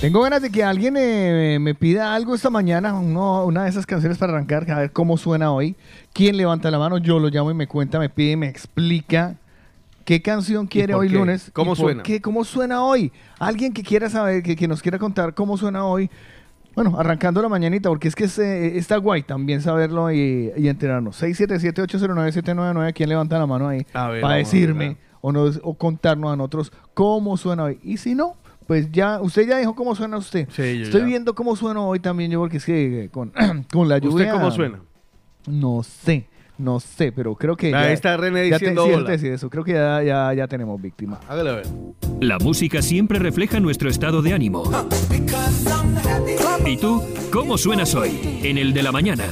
Tengo 0.00 0.20
ganas 0.22 0.42
de 0.42 0.50
que 0.50 0.64
alguien 0.64 0.96
eh, 0.96 1.58
me 1.60 1.74
pida 1.74 2.14
algo 2.14 2.34
esta 2.34 2.50
mañana, 2.50 2.94
uno- 2.94 3.44
una 3.44 3.64
de 3.64 3.70
esas 3.70 3.86
canciones 3.86 4.18
para 4.18 4.32
arrancar, 4.32 4.68
a 4.70 4.78
ver 4.80 4.90
cómo 4.92 5.16
suena 5.16 5.52
hoy. 5.52 5.76
¿Quién 6.12 6.36
levanta 6.36 6.70
la 6.70 6.78
mano? 6.78 6.98
Yo 6.98 7.18
lo 7.20 7.28
llamo 7.28 7.50
y 7.50 7.54
me 7.54 7.66
cuenta, 7.68 7.98
me 8.00 8.08
pide, 8.08 8.36
me 8.36 8.48
explica 8.48 9.36
qué 10.04 10.20
canción 10.20 10.66
quiere 10.66 10.94
hoy 10.94 11.08
qué? 11.08 11.14
lunes. 11.14 11.50
¿Cómo 11.52 11.76
suena? 11.76 12.02
qué, 12.02 12.20
¿Cómo 12.20 12.42
suena 12.44 12.82
hoy? 12.82 13.12
Alguien 13.38 13.72
que 13.72 13.82
quiera 13.84 14.10
saber, 14.10 14.42
que, 14.42 14.56
que 14.56 14.66
nos 14.66 14.82
quiera 14.82 14.98
contar 14.98 15.32
cómo 15.34 15.56
suena 15.56 15.84
hoy. 15.84 16.10
Bueno, 16.74 16.98
arrancando 16.98 17.40
la 17.42 17.48
mañanita, 17.50 17.90
porque 17.90 18.08
es 18.08 18.14
que 18.16 18.24
es, 18.24 18.38
eh, 18.38 18.78
está 18.78 18.96
guay 18.96 19.22
también 19.22 19.60
saberlo 19.60 20.10
y, 20.10 20.50
y 20.56 20.68
enterarnos. 20.68 21.22
677-809-799, 21.22 22.92
¿quién 22.94 23.08
levanta 23.08 23.38
la 23.38 23.46
mano 23.46 23.68
ahí? 23.68 23.86
Para 24.22 24.34
decirme. 24.36 24.96
O, 25.22 25.32
nos- 25.32 25.58
o 25.62 25.72
contarnos 25.74 26.30
a 26.30 26.36
nosotros 26.36 26.70
cómo 26.92 27.38
suena 27.38 27.64
hoy. 27.64 27.78
Y 27.82 27.96
si 27.96 28.14
no, 28.14 28.36
pues 28.66 28.92
ya, 28.92 29.20
usted 29.22 29.48
ya 29.48 29.56
dijo 29.56 29.74
cómo 29.74 29.94
suena 29.94 30.18
usted. 30.18 30.46
Sí, 30.50 30.78
yo 30.78 30.84
Estoy 30.84 31.00
ya. 31.00 31.06
viendo 31.06 31.34
cómo 31.34 31.56
suena 31.56 31.80
hoy 31.80 31.98
también 32.00 32.30
yo, 32.30 32.40
porque 32.40 32.58
es 32.58 32.64
que 32.66 33.04
eh, 33.04 33.08
con, 33.08 33.32
con 33.72 33.88
la 33.88 33.96
lluvia... 33.98 34.26
¿Usted 34.26 34.32
cómo 34.32 34.50
suena? 34.50 34.80
No 35.46 35.82
sé, 35.82 36.28
no 36.58 36.78
sé, 36.78 37.10
pero 37.12 37.34
creo 37.34 37.56
que... 37.56 37.68
Ahí 37.68 37.72
ya- 37.88 37.92
está 37.92 38.16
René 38.16 38.48
ya 38.48 38.58
te- 38.58 38.64
diciendo 38.66 38.84
sí, 38.86 38.92
hola. 38.92 39.16
te 39.16 39.34
eso. 39.34 39.48
Creo 39.50 39.64
que 39.64 39.72
ya, 39.72 40.02
ya, 40.02 40.32
ya 40.34 40.46
tenemos 40.46 40.80
víctima. 40.80 41.18
Hágale 41.28 41.50
a 41.50 41.54
ver. 41.54 41.66
La 42.20 42.38
música 42.38 42.80
siempre 42.82 43.18
refleja 43.18 43.58
nuestro 43.58 43.88
estado 43.90 44.22
de 44.22 44.32
ánimo. 44.34 44.62
¿Y 46.66 46.76
tú, 46.76 47.02
cómo 47.32 47.58
suenas 47.58 47.94
hoy? 47.96 48.40
En 48.44 48.58
el 48.58 48.72
de 48.72 48.82
la 48.84 48.92
mañana. 48.92 49.24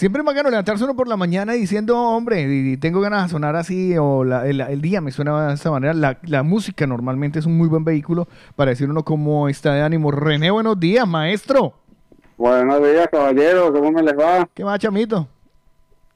Siempre 0.00 0.20
es 0.22 0.24
bacano 0.26 0.48
levantarse 0.48 0.82
uno 0.82 0.96
por 0.96 1.08
la 1.08 1.18
mañana 1.18 1.52
diciendo, 1.52 1.94
hombre, 1.98 2.40
y 2.40 2.78
tengo 2.78 3.02
ganas 3.02 3.24
de 3.24 3.28
sonar 3.28 3.54
así, 3.54 3.98
o 3.98 4.24
la- 4.24 4.46
el, 4.46 4.58
el 4.62 4.80
día 4.80 5.02
me 5.02 5.10
suena 5.12 5.48
de 5.48 5.52
esa 5.52 5.70
manera. 5.70 5.92
La, 5.92 6.16
la 6.22 6.42
música 6.42 6.86
normalmente 6.86 7.38
es 7.38 7.44
un 7.44 7.58
muy 7.58 7.68
buen 7.68 7.84
vehículo 7.84 8.26
para 8.56 8.70
decir 8.70 8.88
uno 8.88 9.04
cómo 9.04 9.46
está 9.50 9.74
de 9.74 9.82
ánimo. 9.82 10.10
René, 10.10 10.50
buenos 10.50 10.80
días, 10.80 11.06
maestro. 11.06 11.74
Buenos 12.38 12.82
días, 12.82 13.08
caballero. 13.12 13.70
¿Cómo 13.74 13.92
me 13.92 14.02
les 14.02 14.14
va? 14.18 14.48
¿Qué 14.54 14.64
más, 14.64 14.78
chamito? 14.78 15.28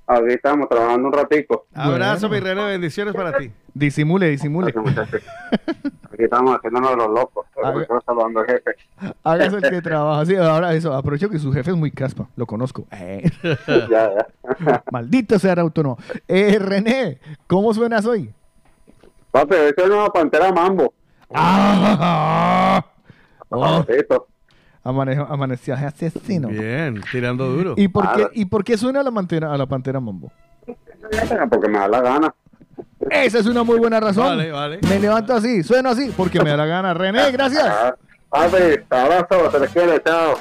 Aquí 0.07 0.33
estamos 0.33 0.67
trabajando 0.67 1.09
un 1.09 1.13
ratico. 1.13 1.67
Abrazo, 1.75 2.31
mi 2.31 2.41
Bueno. 2.41 2.55
René, 2.63 2.65
bendiciones 2.71 3.13
para 3.15 3.37
ti. 3.37 3.51
Disimule, 3.75 4.29
disimule. 4.31 4.73
Aquí 4.73 6.23
estamos 6.23 6.57
haciéndonos 6.57 6.97
los 6.97 7.09
locos. 7.09 7.47
Estoy 7.57 7.99
saludando 8.07 8.41
al 8.41 8.47
jefe. 8.47 8.77
Hágase 9.25 9.57
el 9.57 9.63
que 9.63 9.83
trabaja. 9.83 10.25
Sí, 10.27 10.37
ahora 10.37 10.75
eso, 10.75 10.95
aprovecho 10.95 11.29
que 11.29 11.41
su 11.41 11.53
jefe 11.53 11.73
es 11.73 11.77
muy 11.77 11.91
caspa, 11.91 12.29
lo 12.37 12.47
conozco. 12.47 12.87
Eh. 12.93 13.29
ya, 13.91 14.13
ya. 14.61 14.85
Maldito 14.93 15.41
sea 15.41 15.55
el 15.55 15.59
autónomo. 15.59 15.99
Eh, 16.29 16.59
René, 16.61 17.19
¿cómo 17.49 17.75
suenas 17.75 18.07
hoy? 18.07 18.33
Papi, 19.33 19.55
esa 19.55 19.83
es 19.83 19.91
una 19.91 20.07
pantera 20.07 20.53
mambo. 20.53 20.95
¡Ah! 21.35 22.85
Oh, 23.49 23.85
amaneció 24.85 25.75
asesino. 25.75 26.49
Bien, 26.49 27.01
tirando 27.11 27.49
duro. 27.49 27.75
¿Y 27.77 27.89
por, 27.89 28.05
qué, 28.15 28.25
Ah. 28.25 28.31
¿Y 28.35 28.45
por 28.45 28.63
qué 28.63 28.77
suena 28.77 29.03
la 29.03 29.11
pantera, 29.11 29.53
a 29.53 29.59
la 29.59 29.67
pantera 29.67 29.99
mambo? 29.99 30.31
Porque 31.51 31.69
me 31.69 31.79
da 31.79 31.89
la 31.89 32.01
gana. 32.01 32.35
Esa 33.11 33.39
es 33.39 33.47
una 33.47 33.63
muy 33.63 33.79
buena 33.79 34.01
razón. 34.01 34.25
Vale, 34.27 34.51
vale. 34.51 34.79
Me 34.89 34.99
levanto 34.99 35.35
así, 35.35 35.63
sueno 35.63 35.91
así, 35.91 36.13
porque 36.17 36.43
me 36.43 36.51
da 36.51 36.57
la 36.57 36.67
gana. 36.67 36.95
René, 36.95 37.31
gracias. 37.31 37.65
Ah, 37.67 37.95
Papi, 38.31 38.81
abrazo, 38.91 39.51
se 39.53 39.61
les 39.61 39.71
quiere, 39.71 40.03
chao. 40.03 40.35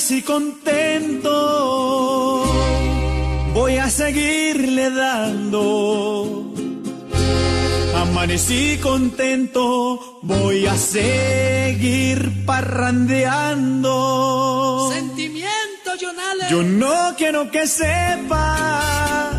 Amanecí 0.00 0.22
contento, 0.22 1.30
voy 3.52 3.76
a 3.76 3.90
seguirle 3.90 4.88
dando. 4.88 6.54
Amanecí 7.94 8.78
contento, 8.78 10.20
voy 10.22 10.64
a 10.64 10.74
seguir 10.78 12.46
parrandeando. 12.46 13.92
Sentimiento, 14.90 15.90
Jonale. 16.00 16.46
Yo 16.48 16.62
no 16.62 17.14
quiero 17.18 17.50
que 17.50 17.66
sepas 17.66 19.36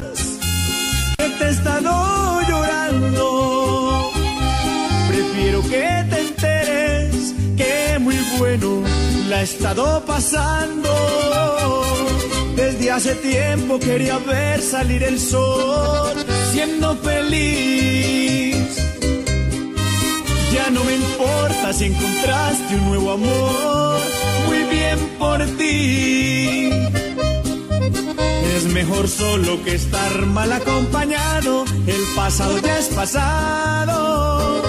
que 1.18 1.28
te 1.40 1.44
he 1.44 1.50
estado 1.50 2.40
llorando. 2.48 4.12
Prefiero 5.08 5.64
que 5.64 6.06
te 6.08 6.20
enteres 6.22 7.34
que 7.58 7.98
muy 7.98 8.20
bueno 8.38 8.91
he 9.42 9.44
estado 9.44 10.04
pasando. 10.06 10.92
Desde 12.56 12.92
hace 12.92 13.16
tiempo 13.16 13.80
quería 13.80 14.20
ver 14.20 14.62
salir 14.62 15.04
el 15.04 15.20
sol 15.20 16.16
siendo 16.52 16.96
feliz. 16.98 18.56
Ya 20.54 20.70
no 20.70 20.84
me 20.84 20.96
importa 20.96 21.74
si 21.74 21.86
encontraste 21.86 22.76
un 22.76 22.86
nuevo 22.90 23.12
amor, 23.14 24.00
muy 24.46 24.64
bien 24.76 25.00
por 25.18 25.40
ti. 25.58 26.70
Es 28.56 28.66
mejor 28.66 29.08
solo 29.08 29.64
que 29.64 29.74
estar 29.74 30.26
mal 30.28 30.54
acompañado, 30.54 31.66
el 31.88 32.04
pasado 32.16 32.60
ya 32.60 32.78
es 32.78 32.90
pasado. 32.90 34.62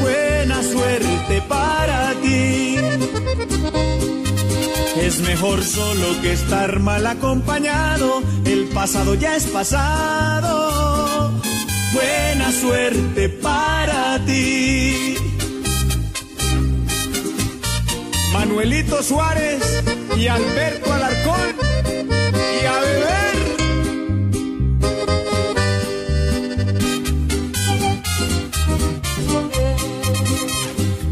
Buena 0.00 0.62
suerte 0.62 1.42
para 1.48 2.12
ti. 2.22 2.75
Es 5.00 5.20
mejor 5.20 5.62
solo 5.62 6.20
que 6.22 6.32
estar 6.32 6.80
mal 6.80 7.06
acompañado, 7.06 8.22
el 8.44 8.64
pasado 8.68 9.14
ya 9.14 9.36
es 9.36 9.44
pasado. 9.44 11.32
Buena 11.92 12.52
suerte 12.52 13.28
para 13.28 14.24
ti. 14.26 15.16
Manuelito 18.32 19.02
Suárez 19.02 19.62
y 20.16 20.26
Alberto 20.26 20.92
Alarcón 20.92 21.56
y 22.62 22.66
a 22.66 22.80
beber. 22.80 23.36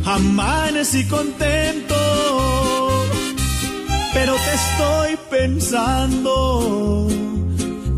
Amanecí 0.04 1.08
contento, 1.08 1.94
pero 4.14 4.34
te 4.36 4.54
estoy 4.54 5.18
pensando. 5.28 7.08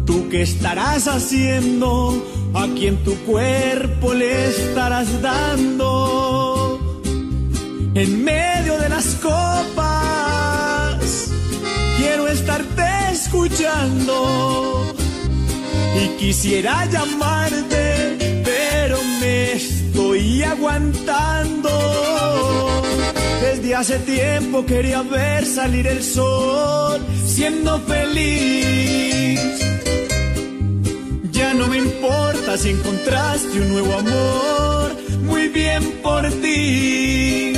¿Tú 0.06 0.28
qué 0.30 0.42
estarás 0.42 1.06
haciendo? 1.06 2.24
¿A 2.54 2.66
quién 2.74 2.96
tu 3.04 3.14
cuerpo 3.26 4.14
le 4.14 4.48
estarás 4.48 5.20
dando? 5.20 6.80
En 7.94 8.24
medio 8.24 8.78
de 8.78 8.88
las 8.88 9.06
copas, 9.16 9.76
quiero 11.98 12.26
estarte 12.28 12.82
escuchando. 13.12 14.94
Y 16.02 16.08
quisiera 16.18 16.86
llamarte, 16.86 18.42
pero 18.44 18.98
me 19.20 19.52
estoy 19.52 20.42
aguantando. 20.42 22.15
Desde 23.40 23.74
hace 23.74 23.98
tiempo 23.98 24.64
quería 24.64 25.02
ver 25.02 25.44
salir 25.44 25.86
el 25.86 26.02
sol 26.02 27.00
siendo 27.24 27.80
feliz. 27.80 29.40
Ya 31.32 31.52
no 31.54 31.66
me 31.66 31.78
importa 31.78 32.56
si 32.56 32.70
encontraste 32.70 33.60
un 33.60 33.68
nuevo 33.68 33.92
amor, 33.98 34.96
muy 35.22 35.48
bien 35.48 35.82
por 36.02 36.28
ti. 36.42 37.52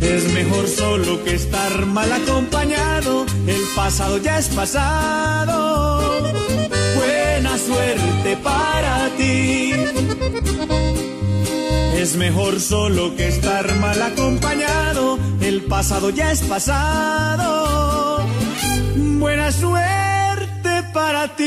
Es 0.00 0.32
mejor 0.34 0.68
solo 0.68 1.24
que 1.24 1.34
estar 1.34 1.86
mal 1.86 2.12
acompañado, 2.12 3.24
el 3.46 3.62
pasado 3.74 4.18
ya 4.18 4.38
es 4.38 4.48
pasado. 4.48 6.20
Buena 6.96 7.56
suerte 7.56 8.36
para 8.42 9.08
ti. 9.16 9.72
Es 12.02 12.16
mejor 12.16 12.58
solo 12.58 13.14
que 13.14 13.28
estar 13.28 13.72
mal 13.76 14.02
acompañado, 14.02 15.20
el 15.40 15.62
pasado 15.62 16.10
ya 16.10 16.32
es 16.32 16.40
pasado. 16.42 18.26
Buena 18.96 19.52
suerte 19.52 20.82
para 20.92 21.28
ti. 21.36 21.44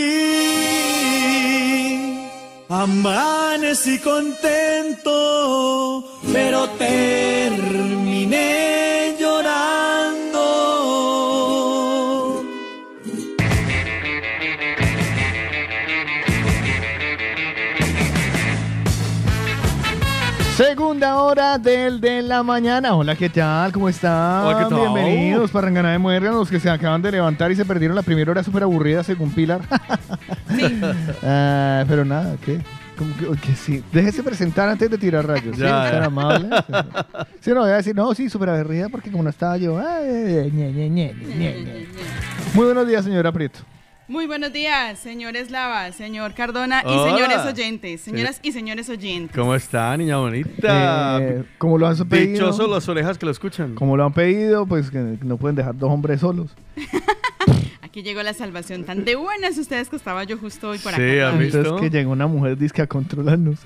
Amanecí 2.70 4.00
contento, 4.00 5.12
pero 6.32 6.70
terminé 6.70 8.16
Segunda 20.56 21.18
hora 21.22 21.58
del 21.58 22.00
de 22.00 22.22
la 22.22 22.42
mañana. 22.42 22.96
Hola, 22.96 23.16
¿qué 23.18 23.28
tal? 23.30 23.74
¿Cómo 23.74 23.90
están? 23.90 24.46
Hola, 24.46 24.60
¿qué 24.60 24.70
tal? 24.70 24.80
Bienvenidos 24.80 25.52
para 25.52 25.66
Rangana 25.68 25.92
de 25.92 25.98
Muerga, 25.98 26.32
los 26.32 26.50
que 26.50 26.62
se 26.62 26.70
acaban 26.70 27.02
de 27.02 27.12
levantar 27.12 27.52
y 27.52 27.58
se 27.58 27.66
perdieron 27.66 27.94
la 27.94 28.04
primera 28.04 28.32
hora 28.32 28.42
súper 28.42 28.64
aburrida 28.64 29.04
según 29.04 29.32
Pilar. 29.32 29.62
Ah, 31.24 31.84
pero 31.90 32.06
nada, 32.06 32.38
¿qué? 32.46 32.60
Que, 32.98 33.38
que 33.42 33.56
sí. 33.56 33.84
Déjese 33.92 34.24
presentar 34.24 34.70
antes 34.70 34.90
de 34.90 34.98
tirar 34.98 35.28
rayos. 35.28 35.56
¿sí? 35.58 35.62
Ya, 35.62 35.92
Tan 35.92 36.00
ya. 36.00 36.06
amable. 36.06 36.50
Sí, 37.42 37.52
no, 37.52 37.62
voy 37.62 37.72
a 37.72 37.76
decir, 37.76 37.94
no, 37.94 38.14
sí, 38.16 38.30
súper 38.30 38.50
aburrida 38.50 38.88
porque 38.88 39.12
como 39.12 39.24
no 39.24 39.30
estaba 39.30 39.58
yo. 39.58 39.78
ay, 39.78 40.50
ñe, 40.54 40.72
ñe, 40.72 40.90
ñe, 40.90 41.14
ñe, 41.14 41.14
ñe. 41.36 41.88
Muy 42.54 42.66
buenos 42.68 42.88
días, 42.88 43.04
señora 43.04 43.34
Prieto. 43.34 43.60
Muy 44.08 44.28
buenos 44.28 44.54
días, 44.54 45.00
señor 45.00 45.36
Eslava, 45.36 45.92
señor 45.92 46.36
Cardona 46.36 46.84
y 46.86 46.90
Hola. 46.90 47.12
señores 47.12 47.38
oyentes, 47.40 48.02
señoras 48.02 48.40
y 48.44 48.52
señores 48.52 48.88
oyentes. 48.88 49.36
¿Cómo 49.36 49.56
está, 49.56 49.98
niña 49.98 50.18
bonita? 50.18 51.18
Eh, 51.20 51.44
como 51.58 51.80
lo 51.80 51.88
han 51.88 51.98
pedido. 52.08 52.34
Dichosos 52.34 52.70
las 52.70 52.88
orejas 52.88 53.18
que 53.18 53.26
lo 53.26 53.32
escuchan. 53.32 53.74
Como 53.74 53.98
lo 53.98 54.06
han 54.06 54.14
pedido, 54.14 54.68
pues 54.68 54.92
que 54.92 55.00
no 55.00 55.38
pueden 55.38 55.56
dejar 55.56 55.76
dos 55.76 55.90
hombres 55.90 56.20
solos. 56.20 56.52
Aquí 57.82 58.04
llegó 58.04 58.22
la 58.22 58.34
salvación 58.34 58.84
tan 58.84 59.06
de 59.06 59.16
buenas 59.16 59.58
ustedes 59.58 59.90
que 59.90 59.96
estaba 59.96 60.24
yo 60.24 60.38
justo 60.38 60.70
hoy 60.70 60.78
por 60.78 60.94
Sí, 60.94 61.02
acá. 61.02 61.30
¿has 61.30 61.40
visto? 61.40 61.58
Entonces 61.58 61.90
que 61.90 61.98
llegó 61.98 62.12
una 62.12 62.28
mujer 62.28 62.60
disque 62.60 62.84
a 62.84 62.88
controlarnos. 62.88 63.58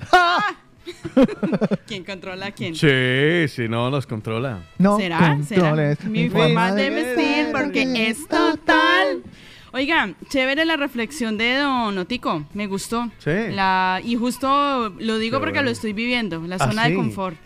¿Quién 1.86 2.02
controla 2.02 2.46
a 2.46 2.50
quién? 2.52 2.74
Sí, 2.74 3.46
sí, 3.48 3.68
no, 3.68 3.90
nos 3.90 4.06
controla. 4.06 4.60
No 4.78 4.96
¿Será? 4.96 5.38
¿Será? 5.46 5.74
Mi 6.04 6.22
mi 6.22 6.30
forma 6.30 6.72
de 6.72 6.88
vestir 6.88 7.48
porque 7.52 8.08
es 8.08 8.26
total. 8.26 9.22
Oiga, 9.72 10.14
chévere 10.28 10.64
la 10.64 10.76
reflexión 10.76 11.38
de 11.38 11.54
Don 11.58 11.96
Otico, 11.96 12.44
me 12.54 12.66
gustó. 12.66 13.08
Sí. 13.18 13.30
La, 13.50 14.00
y 14.04 14.16
justo 14.16 14.92
lo 14.98 15.18
digo 15.18 15.38
Qué 15.38 15.40
porque 15.40 15.58
bueno. 15.58 15.66
lo 15.66 15.70
estoy 15.70 15.92
viviendo, 15.92 16.40
la 16.46 16.56
Ah, 16.56 16.66
zona 16.70 16.88
de 16.88 16.94
confort. 16.96 17.36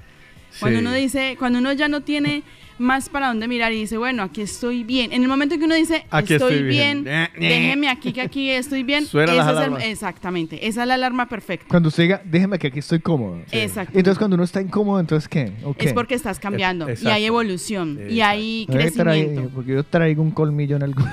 Cuando 0.58 0.78
Sí. 0.78 0.86
uno 0.86 0.94
dice, 0.94 1.36
cuando 1.38 1.58
uno 1.58 1.72
ya 1.74 1.88
no 1.88 2.00
tiene 2.00 2.42
más 2.78 3.08
para 3.08 3.28
dónde 3.28 3.46
mirar 3.48 3.72
y 3.72 3.76
dice, 3.76 3.96
bueno, 3.96 4.22
aquí 4.22 4.42
estoy 4.42 4.82
bien. 4.84 5.12
En 5.12 5.22
el 5.22 5.28
momento 5.28 5.56
que 5.58 5.64
uno 5.64 5.74
dice, 5.74 6.06
Aquí 6.10 6.34
estoy, 6.34 6.54
estoy 6.54 6.68
bien, 6.68 7.04
bien. 7.04 7.28
Déjeme 7.38 7.88
aquí 7.88 8.12
que 8.12 8.20
aquí 8.20 8.50
estoy 8.50 8.82
bien. 8.82 9.06
Suenan 9.06 9.36
las 9.36 9.48
ese 9.48 9.60
es 9.60 9.66
el- 9.84 9.90
exactamente, 9.90 10.66
esa 10.66 10.82
es 10.82 10.88
la 10.88 10.94
alarma 10.94 11.28
perfecta. 11.28 11.66
Cuando 11.68 11.88
usted 11.88 12.02
diga, 12.04 12.22
déjeme 12.24 12.58
que 12.58 12.66
aquí 12.68 12.78
estoy 12.80 12.98
cómodo. 13.00 13.40
Exacto. 13.52 13.96
Entonces, 13.96 14.18
cuando 14.18 14.34
uno 14.34 14.44
está 14.44 14.60
incómodo, 14.60 14.98
entonces, 15.00 15.28
¿qué? 15.28 15.52
¿O 15.62 15.74
qué? 15.74 15.86
Es 15.86 15.92
porque 15.92 16.14
estás 16.14 16.38
cambiando 16.38 16.88
y 16.88 16.92
exacto. 16.92 17.12
hay 17.14 17.24
evolución 17.24 18.00
y 18.10 18.20
hay 18.20 18.66
Ay, 18.68 18.76
trae- 18.76 18.92
crecimiento. 18.92 19.50
porque 19.54 19.72
yo 19.72 19.84
traigo 19.84 20.22
un 20.22 20.30
colmillo 20.30 20.76
en 20.76 20.82
el... 20.82 20.94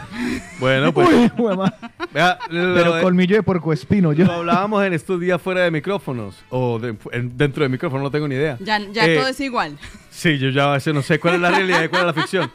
Bueno, 0.59 0.93
pues. 0.93 1.09
Uy, 1.37 1.55
vea, 2.13 2.37
Pero 2.47 2.95
lo- 2.97 3.01
colmillo 3.01 3.35
de 3.35 3.41
porcoespino, 3.43 4.13
yo. 4.13 4.25
Lo 4.25 4.33
hablábamos 4.33 4.85
en 4.85 4.93
estos 4.93 5.19
días 5.19 5.41
fuera 5.41 5.61
de 5.61 5.71
micrófonos. 5.71 6.35
O 6.49 6.77
de- 6.77 6.95
en- 7.13 7.35
dentro 7.35 7.63
de 7.63 7.69
micrófonos, 7.69 8.03
no 8.03 8.11
tengo 8.11 8.27
ni 8.27 8.35
idea. 8.35 8.57
Ya, 8.59 8.79
ya 8.91 9.07
Eh, 9.07 9.15
todo 9.17 9.27
es 9.27 9.39
igual. 9.39 9.77
Sí, 10.21 10.37
yo 10.37 10.49
ya 10.49 10.69
a 10.69 10.73
veces 10.73 10.93
no 10.93 11.01
sé 11.01 11.19
cuál 11.19 11.33
es 11.35 11.41
la 11.41 11.49
realidad 11.51 11.81
y 11.83 11.87
cuál 11.87 12.01
es 12.01 12.07
la 12.15 12.21
ficción. 12.21 12.51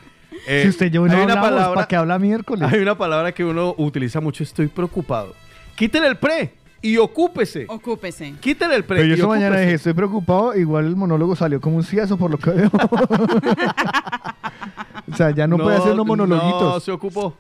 Eh, 0.47 0.61
si 0.63 0.69
usted 0.69 0.87
yo 0.93 1.05
no 1.05 1.13
hay 1.17 1.25
una 1.25 1.41
palabra- 1.41 1.75
¿para 1.75 1.89
qué 1.89 1.97
habla 1.97 2.17
miércoles? 2.21 2.73
Hay 2.73 2.79
una 2.79 2.97
palabra 2.97 3.33
que 3.33 3.45
uno 3.45 3.75
utiliza 3.77 4.21
mucho, 4.21 4.45
estoy 4.45 4.69
preocupado. 4.69 5.35
Quítele 5.75 6.07
el 6.07 6.17
pre 6.17 6.55
y 6.81 6.97
ocúpese. 6.99 7.67
Ocúpese. 7.69 8.35
Quítele 8.39 8.77
el 8.77 8.85
pre 8.85 8.99
Pero 8.99 9.09
yo 9.09 9.15
y 9.15 9.17
esta 9.19 9.27
mañana 9.27 9.59
dije, 9.59 9.75
estoy 9.75 9.95
preocupado, 9.95 10.55
igual 10.55 10.87
el 10.87 10.95
monólogo 10.95 11.35
salió 11.35 11.61
como 11.61 11.79
un 11.79 11.83
cieso 11.83 12.17
por 12.17 12.31
lo 12.31 12.39
que 12.39 12.51
veo. 12.51 12.71
o 15.13 15.17
sea, 15.17 15.31
ya 15.31 15.49
no, 15.49 15.59
puede 15.59 15.79
hacer 15.79 15.89
unos 15.93 16.07
No, 16.07 16.15
monologuitos. 16.17 16.85
se 16.85 16.93
ocupó. 16.93 17.35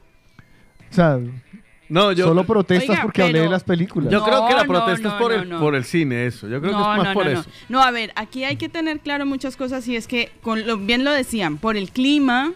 O 0.90 0.90
sea, 0.90 1.20
No, 1.88 2.12
yo, 2.12 2.26
solo 2.26 2.44
protestas 2.44 2.90
Oiga, 2.90 3.02
porque 3.02 3.22
hablé 3.22 3.34
de 3.38 3.44
pero- 3.44 3.52
las 3.52 3.64
películas. 3.64 4.12
yo 4.12 4.22
creo 4.24 4.46
que 4.48 4.54
la 4.54 4.62
No, 4.64 4.68
protesta 4.68 5.08
no, 5.08 5.14
es 5.14 5.20
por, 5.22 5.32
no, 5.34 5.42
el, 5.42 5.48
no. 5.48 5.60
por 5.60 5.74
el 5.74 5.84
cine, 5.84 6.26
eso. 6.26 6.48
Yo 6.48 6.60
creo 6.60 6.72
que 6.72 6.80
es 6.80 6.86
más 7.04 7.14
por 7.14 7.24
no, 7.26 7.30
eso. 7.30 7.44
No. 7.68 7.78
No, 7.78 7.84
a 7.84 7.90
ver, 7.90 8.12
aquí 8.16 8.44
hay 8.44 8.56
que 8.56 8.68
tener 8.68 9.00
claro 9.00 9.24
muchas 9.26 9.56
cosas 9.56 9.86
y 9.88 9.94
es 9.96 10.06
que, 10.08 10.30
con 10.42 10.66
lo, 10.66 10.76
bien 10.78 11.04
lo 11.04 11.12
decían, 11.12 11.58
por 11.58 11.76
el 11.76 11.90
clima 11.90 12.52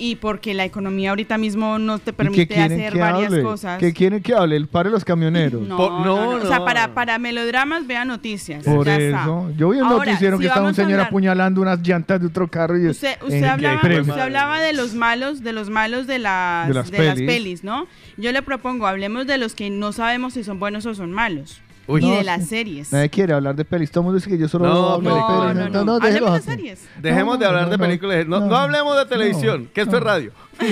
y 0.00 0.14
porque 0.16 0.54
la 0.54 0.64
economía 0.64 1.10
ahorita 1.10 1.36
mismo 1.38 1.78
no 1.78 1.98
te 1.98 2.10
¿Y 2.10 2.12
qué 2.12 2.12
permite 2.12 2.60
hacer 2.60 2.92
que 2.92 2.98
varias 3.00 3.32
hable? 3.32 3.42
cosas. 3.42 3.78
¿Qué 3.80 3.92
quieren 3.92 4.22
que 4.22 4.32
hable? 4.32 4.54
El 4.56 4.68
paro 4.68 4.90
de 4.90 4.94
los 4.94 5.04
camioneros. 5.04 5.60
No, 5.66 5.76
Por- 5.76 5.90
no, 5.92 6.04
no, 6.04 6.38
no. 6.38 6.44
O 6.44 6.46
sea, 6.48 6.64
para, 6.64 6.94
para 6.94 7.18
melodramas, 7.18 7.86
vea 7.86 8.04
noticias. 8.04 8.62
Por 8.64 8.86
ya 8.86 8.96
eso. 8.96 9.16
está. 9.16 9.56
Yo 9.56 9.70
vi 9.70 9.78
un 9.78 9.84
Ahora, 9.88 10.04
noticiero 10.06 10.36
si 10.36 10.42
que 10.42 10.46
estaba 10.48 10.68
un 10.68 10.74
señor 10.74 10.92
hablar- 10.92 11.06
apuñalando 11.08 11.60
unas 11.60 11.80
llantas 11.82 12.20
de 12.20 12.26
otro 12.28 12.46
carro 12.48 12.78
y 12.78 12.86
Usted, 12.86 13.16
usted 13.22 13.36
en- 13.38 13.44
hablaba, 13.44 13.80
usted 13.82 14.18
hablaba 14.20 14.60
de 14.60 14.72
los 14.72 14.94
malos, 14.94 15.42
de 15.42 15.52
los 15.52 15.68
malos 15.68 16.06
de 16.06 16.18
las, 16.20 16.68
De 16.68 16.74
las 16.74 16.90
de 16.90 16.98
las 17.04 17.14
pelis. 17.16 17.26
pelis, 17.26 17.64
¿no? 17.64 17.86
Yo 18.16 18.30
le 18.32 18.40
propongo, 18.42 18.86
hablemos 18.86 19.26
de 19.26 19.38
los 19.38 19.54
que 19.54 19.68
no 19.68 19.92
sabemos 19.92 20.34
si 20.34 20.44
son 20.44 20.60
buenos 20.60 20.86
o 20.86 20.94
son 20.94 21.10
malos. 21.12 21.60
Uy. 21.88 22.04
y 22.04 22.06
No, 22.08 22.14
de 22.16 22.22
las 22.24 22.46
series. 22.46 22.92
Nadie 22.92 23.08
quiere 23.08 23.32
hablar 23.32 23.56
de 23.56 23.64
pelis. 23.64 23.90
Todo 23.90 24.02
el 24.02 24.04
mundo 24.04 24.18
dice 24.18 24.30
que 24.30 24.38
yo 24.38 24.46
solo 24.46 24.66
No, 24.66 24.88
hablo 24.90 25.14
de 25.14 25.20
pelis. 25.54 25.70
No, 25.70 25.70
no, 25.70 25.84
no. 25.84 25.98
déjelo 25.98 26.26
Hablemos 26.28 26.46
de 26.46 26.52
así. 26.52 26.60
series. 26.60 26.88
Dejemos 27.02 27.34
No, 27.34 27.40
de 27.40 27.46
hablar 27.46 27.64
no, 27.64 27.70
de 27.70 27.78
no, 27.78 27.84
películas. 27.84 28.26
No, 28.26 28.40
no 28.40 28.46
no, 28.46 28.56
hablemos 28.56 28.96
de 28.96 29.06
televisión, 29.06 29.62
no, 29.64 29.72
que 29.72 29.80
esto 29.80 29.96
es 29.96 30.02
radio. 30.02 30.32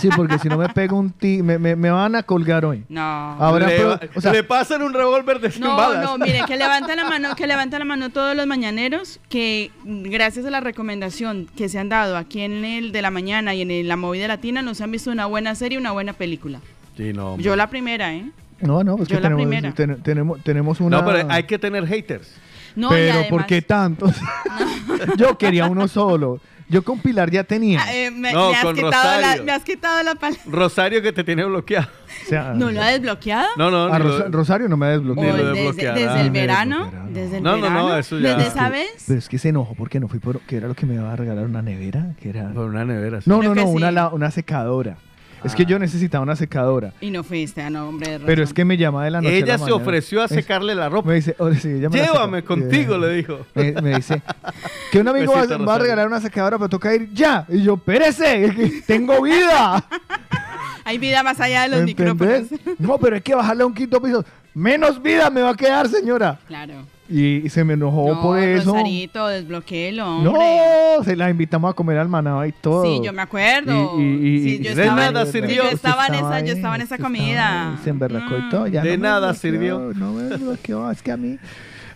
Sí, 0.00 0.08
porque 0.14 0.38
si 0.38 0.48
no 0.48 0.58
me 0.58 0.68
pego 0.68 0.98
un 0.98 1.10
ti, 1.10 1.42
me, 1.42 1.58
me, 1.58 1.76
me 1.76 1.90
van 1.90 2.14
a 2.14 2.22
colgar 2.24 2.64
hoy. 2.66 2.84
No. 2.90 3.00
Ahora, 3.00 3.68
le, 3.68 3.84
o 4.14 4.20
sea, 4.20 4.32
le 4.32 4.42
pasan 4.44 4.82
un 4.82 4.92
revólver 4.92 5.40
de 5.40 5.50
100 5.50 5.62
No, 5.64 5.76
balas. 5.76 6.02
no, 6.04 6.18
mire, 6.18 6.42
que 6.46 6.56
levanta 6.58 6.94
la 6.94 7.04
mano, 7.04 7.34
que 7.34 7.46
levanta 7.46 7.78
la 7.78 7.84
mano 7.86 8.10
todos 8.10 8.36
los 8.36 8.46
mañaneros, 8.46 9.20
que 9.30 9.70
gracias 9.84 10.44
a 10.44 10.50
la 10.50 10.60
recomendación 10.60 11.48
que 11.56 11.68
se 11.70 11.78
han 11.78 11.88
dado 11.88 12.16
aquí 12.18 12.40
en 12.42 12.64
el 12.66 12.92
de 12.92 13.00
la 13.02 13.10
mañana 13.10 13.54
y 13.54 13.62
en 13.62 13.70
el- 13.70 13.88
la 13.88 13.96
movida 13.96 14.28
latina, 14.28 14.60
nos 14.62 14.80
han 14.82 14.90
visto 14.90 15.10
una 15.10 15.24
buena 15.26 15.54
serie, 15.54 15.78
una 15.78 15.92
buena 15.92 16.12
película. 16.12 16.60
Sí, 16.96 17.12
no, 17.14 17.38
Yo 17.38 17.56
la 17.56 17.68
primera, 17.70 18.12
¿eh? 18.14 18.26
No, 18.60 18.82
no, 18.84 18.96
pues 18.96 19.08
Yo 19.08 19.16
que 19.16 19.22
la 19.22 19.36
tenemos, 19.36 19.74
ten- 19.74 20.02
tenemos, 20.02 20.42
tenemos 20.42 20.80
una. 20.80 20.98
No, 21.00 21.04
pero 21.06 21.26
hay 21.30 21.44
que 21.44 21.58
tener 21.58 21.86
haters. 21.86 22.34
No, 22.76 22.88
pero 22.88 23.12
además- 23.12 23.28
¿por 23.30 23.46
qué 23.46 23.62
tantos? 23.62 24.14
Yo 25.16 25.36
quería 25.38 25.66
uno 25.66 25.88
solo. 25.88 26.40
Yo 26.66 26.82
con 26.82 26.98
Pilar 26.98 27.30
ya 27.30 27.44
tenía. 27.44 27.80
Ah, 27.84 27.94
eh, 27.94 28.10
me, 28.10 28.32
No, 28.32 28.50
me 28.50 28.56
has 28.56 28.64
con 28.64 28.74
quitado 28.74 28.90
la, 28.92 29.16
Rosario. 29.20 29.44
me 29.44 29.52
has 29.52 29.62
quitado 29.64 30.02
la 30.02 30.14
palabra. 30.14 30.42
Rosario 30.46 31.02
que 31.02 31.12
te 31.12 31.22
tiene 31.22 31.44
bloqueado. 31.44 31.88
O 32.24 32.28
sea, 32.28 32.54
¿No 32.54 32.70
lo 32.70 32.80
ha 32.80 32.86
desbloqueado? 32.88 33.48
No, 33.58 33.70
no, 33.70 33.84
a 33.84 33.98
Rosa- 33.98 34.24
lo- 34.24 34.30
Rosario 34.30 34.68
no 34.68 34.76
me 34.78 34.86
O 34.86 34.90
desbloqueó. 34.90 35.24
Ni 35.24 35.38
lo 35.42 35.52
desde, 35.52 35.92
desde 35.92 36.20
el 36.22 36.30
verano, 36.30 36.90
no. 36.90 37.10
desde 37.10 37.36
el 37.36 37.42
No, 37.42 37.50
no, 37.50 37.56
no, 37.58 37.62
verano, 37.84 37.98
eso 37.98 38.18
ya- 38.18 38.30
desde 38.30 38.48
Es 38.48 38.54
esa 38.54 38.70
vez. 38.70 39.04
Pero 39.06 39.18
es 39.18 39.28
que 39.28 39.36
se 39.38 39.50
enojó 39.50 39.74
porque 39.74 40.00
no 40.00 40.08
fui 40.08 40.20
por. 40.20 40.40
que 40.40 40.56
era 40.56 40.66
lo 40.66 40.74
que 40.74 40.86
me 40.86 40.94
iba 40.94 41.12
a 41.12 41.16
regalar 41.16 41.44
una 41.44 41.60
nevera? 41.60 42.12
Que 42.20 42.30
era. 42.30 42.50
Por 42.50 42.64
una 42.64 42.84
nevera. 42.86 43.20
sí. 43.20 43.28
No, 43.28 43.40
Creo 43.40 43.54
no, 43.54 43.62
no, 43.62 43.68
una, 43.68 43.90
la- 43.92 44.08
una 44.08 44.30
secadora. 44.30 44.96
Es 45.44 45.54
que 45.54 45.64
yo 45.66 45.78
necesitaba 45.78 46.22
una 46.22 46.36
secadora. 46.36 46.92
Y 47.00 47.10
no 47.10 47.22
fuiste, 47.22 47.60
ah, 47.62 47.70
no, 47.70 47.88
hombre. 47.88 48.12
de 48.12 48.18
Pero 48.20 48.28
razón. 48.30 48.42
es 48.44 48.52
que 48.54 48.64
me 48.64 48.76
llama 48.76 49.04
de 49.04 49.10
la 49.10 49.20
noche. 49.20 49.34
a 49.34 49.36
Ella 49.38 49.46
la 49.46 49.58
se 49.58 49.64
mañana. 49.64 49.76
ofreció 49.82 50.22
a 50.22 50.24
Es- 50.24 50.30
secarle 50.32 50.74
la 50.74 50.88
ropa. 50.88 51.08
Me 51.10 51.14
dice, 51.16 51.36
oh, 51.38 51.52
sí, 51.52 51.68
ella 51.68 51.88
me 51.90 51.98
la 51.98 52.04
Llévame 52.06 52.42
contigo, 52.44 52.94
Eh, 52.94 52.98
le 52.98 53.10
dijo. 53.16 53.38
Me, 53.54 53.72
me 53.72 53.94
dice 53.96 54.22
que 54.90 54.98
un 55.00 55.08
amigo 55.08 55.32
va, 55.34 55.74
a 55.74 55.78
regalar 55.78 56.06
una 56.06 56.20
secadora, 56.20 56.56
pero 56.58 56.68
toca 56.68 56.94
ir 56.94 57.10
ya. 57.12 57.44
Y 57.48 57.62
yo, 57.62 57.76
pérese, 57.76 58.82
tengo 58.86 59.20
vida. 59.22 59.84
Hay 60.86 60.98
vida 60.98 61.22
más 61.22 61.40
allá 61.40 61.62
de 61.62 61.68
los 61.68 61.80
¿Me 61.80 61.86
micrófonos. 61.86 62.20
entendés? 62.50 62.60
No, 62.78 62.98
pero 62.98 63.16
hay 63.16 63.22
que 63.22 63.34
bajarle 63.34 63.62
a 63.62 63.66
un 63.66 63.72
quinto 63.74 64.02
piso. 64.02 64.22
Menos 64.52 65.00
vida 65.02 65.30
me 65.30 65.40
va 65.40 65.50
a 65.50 65.54
quedar, 65.56 65.88
señora. 65.88 66.38
Claro. 66.46 66.74
Y, 67.08 67.44
y 67.46 67.48
se 67.50 67.64
me 67.64 67.74
enojó 67.74 68.14
no, 68.14 68.22
por 68.22 68.38
eso. 68.38 68.72
Rosarito. 68.72 69.28
No, 70.22 71.04
se 71.04 71.16
la 71.16 71.28
invitamos 71.30 71.70
a 71.70 71.74
comer 71.74 71.98
al 71.98 72.08
manaba 72.08 72.46
y 72.48 72.52
todo. 72.52 72.84
Sí, 72.84 73.00
yo 73.04 73.12
me 73.12 73.22
acuerdo. 73.22 74.00
Y, 74.00 74.02
y- 74.02 74.06
y- 74.36 74.42
Sí, 74.58 74.62
yo 74.64 74.70
y- 74.72 74.74
de 74.74 74.82
estaba, 74.84 74.96
nada 75.10 75.26
sirvió. 75.26 75.64
yo 75.64 75.68
estaba 75.70 76.06
en 76.06 76.14
esa, 76.14 76.40
yo 76.40 76.52
estaba 76.54 76.76
en 76.76 76.82
esa 76.82 76.98
comida. 76.98 77.78
Se 77.84 77.90
emberracó 77.90 78.36
y 78.38 78.42
Mm. 78.42 78.50
todo. 78.50 78.66
ya 78.68 78.82
De 78.82 78.96
no 78.96 79.02
nada 79.02 79.18
bloqueó, 79.32 79.40
sirvió. 79.40 79.92
No 79.94 80.12
me 80.14 80.36
bloqueó, 80.36 80.90
es 80.90 81.02
que 81.02 81.12
a 81.12 81.16
mí... 81.16 81.38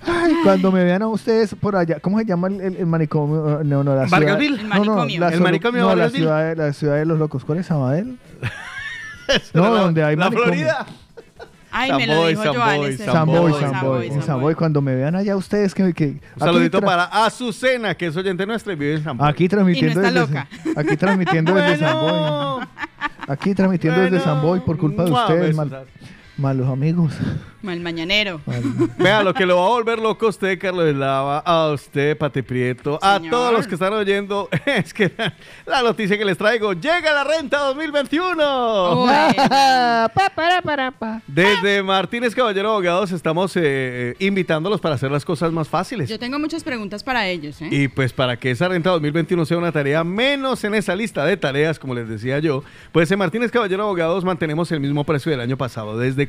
Ay, 0.07 0.33
cuando 0.45 0.71
me 0.71 0.85
vean 0.85 1.03
a 1.03 1.09
ustedes 1.09 1.55
por 1.57 1.75
allá, 1.75 1.99
¿cómo 2.01 2.19
se 2.21 2.25
llama 2.25 2.47
el, 2.49 2.61
el- 2.61 2.77
el 2.77 2.87
manicomio? 2.87 3.63
No, 3.65 3.83
no, 3.83 3.97
la 3.97 4.07
ciudad. 4.07 4.41
El 4.41 4.57
No, 4.69 4.85
no, 4.85 4.95
manicomio. 4.95 5.21
la 5.21 5.29
El 5.31 5.41
manicomio 5.41 5.89
de 5.89 5.91
no, 5.91 5.97
la 5.97 6.11
ciudad, 6.11 6.49
de, 6.51 6.57
la 6.57 6.73
ciudad 6.73 6.95
de 6.97 7.05
los 7.07 7.19
locos. 7.19 7.45
¿Cuál 7.45 7.59
es 7.59 7.67
Sabadell? 7.67 8.19
No, 9.53 9.75
donde 9.75 10.03
hay 10.05 10.17
La 10.17 10.25
manicomio. 10.27 10.53
Florida. 10.55 10.87
Ay, 11.79 11.93
me 11.93 12.07
lo 12.07 12.12
Samboy, 12.14 12.31
dijo 12.31 12.43
Samboy, 12.43 12.62
Joan. 12.66 12.79
Samboy, 12.79 12.93
Samboy, 12.97 13.53
Samboy, 13.53 13.72
Samboy, 13.72 14.07
en 14.07 14.11
Samboy. 14.12 14.22
Samboy. 14.26 14.55
Cuando 14.55 14.83
me 14.83 14.95
vean 14.95 15.14
allá 15.16 15.37
ustedes 15.37 15.74
que... 15.74 15.93
que 15.95 16.07
Un 16.07 16.20
saludito 16.39 16.81
para 16.81 17.05
Azucena, 17.05 17.95
que 17.95 18.07
es 18.07 18.16
oyente 18.16 18.45
nuestra 18.47 18.72
y 18.72 18.76
vive 18.76 18.95
en 18.95 19.05
San 19.05 19.16
Pablo. 19.16 19.31
Aquí 19.31 19.49
transmitiendo 19.49 19.93
Y 19.93 19.95
no 19.95 20.09
está 20.09 20.20
desde, 20.20 20.35
loca. 20.35 20.49
aquí 20.81 20.97
transmitiendo 20.97 21.55
desde 21.55 21.76
Samboy. 21.79 22.66
Aquí 23.29 23.55
transmitiendo 23.55 24.01
desde 24.01 24.16
Bueno. 24.18 24.33
Samboy 24.33 24.61
por 24.61 24.79
culpa 24.79 25.05
de 25.05 25.11
ustedes, 25.12 25.57
mal- 25.57 25.85
malos 26.37 26.68
amigos. 26.68 27.12
Mal 27.63 27.81
mañanero. 27.89 28.41
Vea, 28.99 29.23
lo 29.23 29.35
que 29.35 29.45
lo 29.45 29.57
va 29.57 29.67
a 29.67 29.69
volver 29.69 29.99
loco 29.99 30.27
a 30.27 30.29
usted, 30.29 30.59
Carlos 30.59 30.87
Eslava, 30.87 31.39
a 31.39 31.73
usted, 31.73 32.17
Pati 32.17 32.43
Prieto, 32.43 32.99
a 33.03 33.21
todos 33.21 33.53
los 33.53 33.67
que 33.67 33.75
están 33.75 33.93
oyendo, 33.93 34.49
es 34.67 34.95
que 34.95 35.13
la 35.67 35.83
noticia 35.83 36.17
que 36.17 36.25
les 36.25 36.39
traigo, 36.39 36.73
llega 36.73 37.13
la 37.13 37.25
renta 37.25 37.59
2021. 37.59 38.97
Bueno. 38.97 39.35
Pa, 39.49 40.33
para, 40.35 40.63
para, 40.63 40.91
pa. 40.91 41.23
Desde 41.27 41.83
Martínez 41.83 42.35
Caballero 42.35 42.71
Abogados 42.71 43.13
estamos 43.13 43.57
eh, 43.57 43.63
eh, 43.65 44.15
invitándolos 44.21 44.81
para 44.81 44.95
hacer 44.95 45.11
las 45.11 45.25
cosas 45.25 45.53
más 45.53 45.69
fáciles. 45.69 46.09
Yo 46.09 46.19
tengo 46.19 46.39
muchas 46.39 46.65
preguntas 46.65 47.03
para 47.03 47.29
ellos, 47.29 47.61
¿eh? 47.61 47.69
Y 47.71 47.89
pues 47.89 48.13
para 48.13 48.37
que 48.37 48.51
esa 48.51 48.69
renta 48.69 48.91
2021 48.91 49.45
sea 49.45 49.59
una 49.59 49.73
tarea 49.73 50.05
menos 50.05 50.65
en 50.65 50.75
esa 50.75 50.95
lista 50.95 51.25
de 51.25 51.37
tareas, 51.37 51.79
como 51.79 51.95
les 51.95 52.09
decía 52.09 52.39
yo, 52.39 52.63
pues 52.93 53.11
en 53.11 53.19
Martínez 53.19 53.51
Caballero 53.51 53.85
Abogados 53.85 54.25
mantenemos 54.25 54.71
el 54.73 54.81
mismo 54.81 55.05
precio 55.05 55.31
del 55.31 55.41
año 55.41 55.57
pasado, 55.57 55.99
desde 55.99 56.29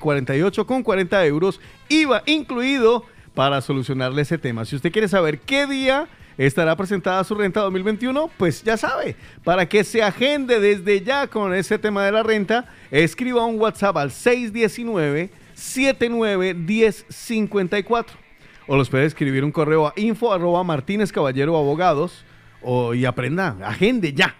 48,40 1.19 1.27
euros, 1.27 1.59
IVA 1.89 2.23
incluido, 2.25 3.05
para 3.33 3.61
solucionarle 3.61 4.23
ese 4.23 4.37
tema. 4.37 4.65
Si 4.65 4.75
usted 4.75 4.91
quiere 4.91 5.07
saber 5.07 5.39
qué 5.39 5.65
día 5.65 6.09
estará 6.37 6.75
presentada 6.75 7.23
su 7.23 7.33
renta 7.35 7.61
2021, 7.61 8.29
pues 8.37 8.61
ya 8.63 8.75
sabe, 8.77 9.15
para 9.43 9.67
que 9.67 9.83
se 9.83 10.03
agende 10.03 10.59
desde 10.59 11.01
ya 11.01 11.27
con 11.27 11.53
ese 11.53 11.77
tema 11.77 12.03
de 12.05 12.11
la 12.11 12.23
renta, 12.23 12.65
escriba 12.91 13.45
un 13.45 13.59
WhatsApp 13.59 13.97
al 13.97 14.11
619 14.11 15.29
791054 15.53 18.17
o 18.67 18.77
los 18.77 18.89
puede 18.89 19.05
escribir 19.05 19.43
un 19.43 19.51
correo 19.51 19.87
a 19.87 19.93
info 19.95 20.31
arroba 20.31 20.63
Martínez 20.63 21.11
Caballero 21.11 21.57
Abogados 21.57 22.23
y 22.93 23.05
aprenda, 23.05 23.57
agende 23.63 24.13
ya 24.13 24.35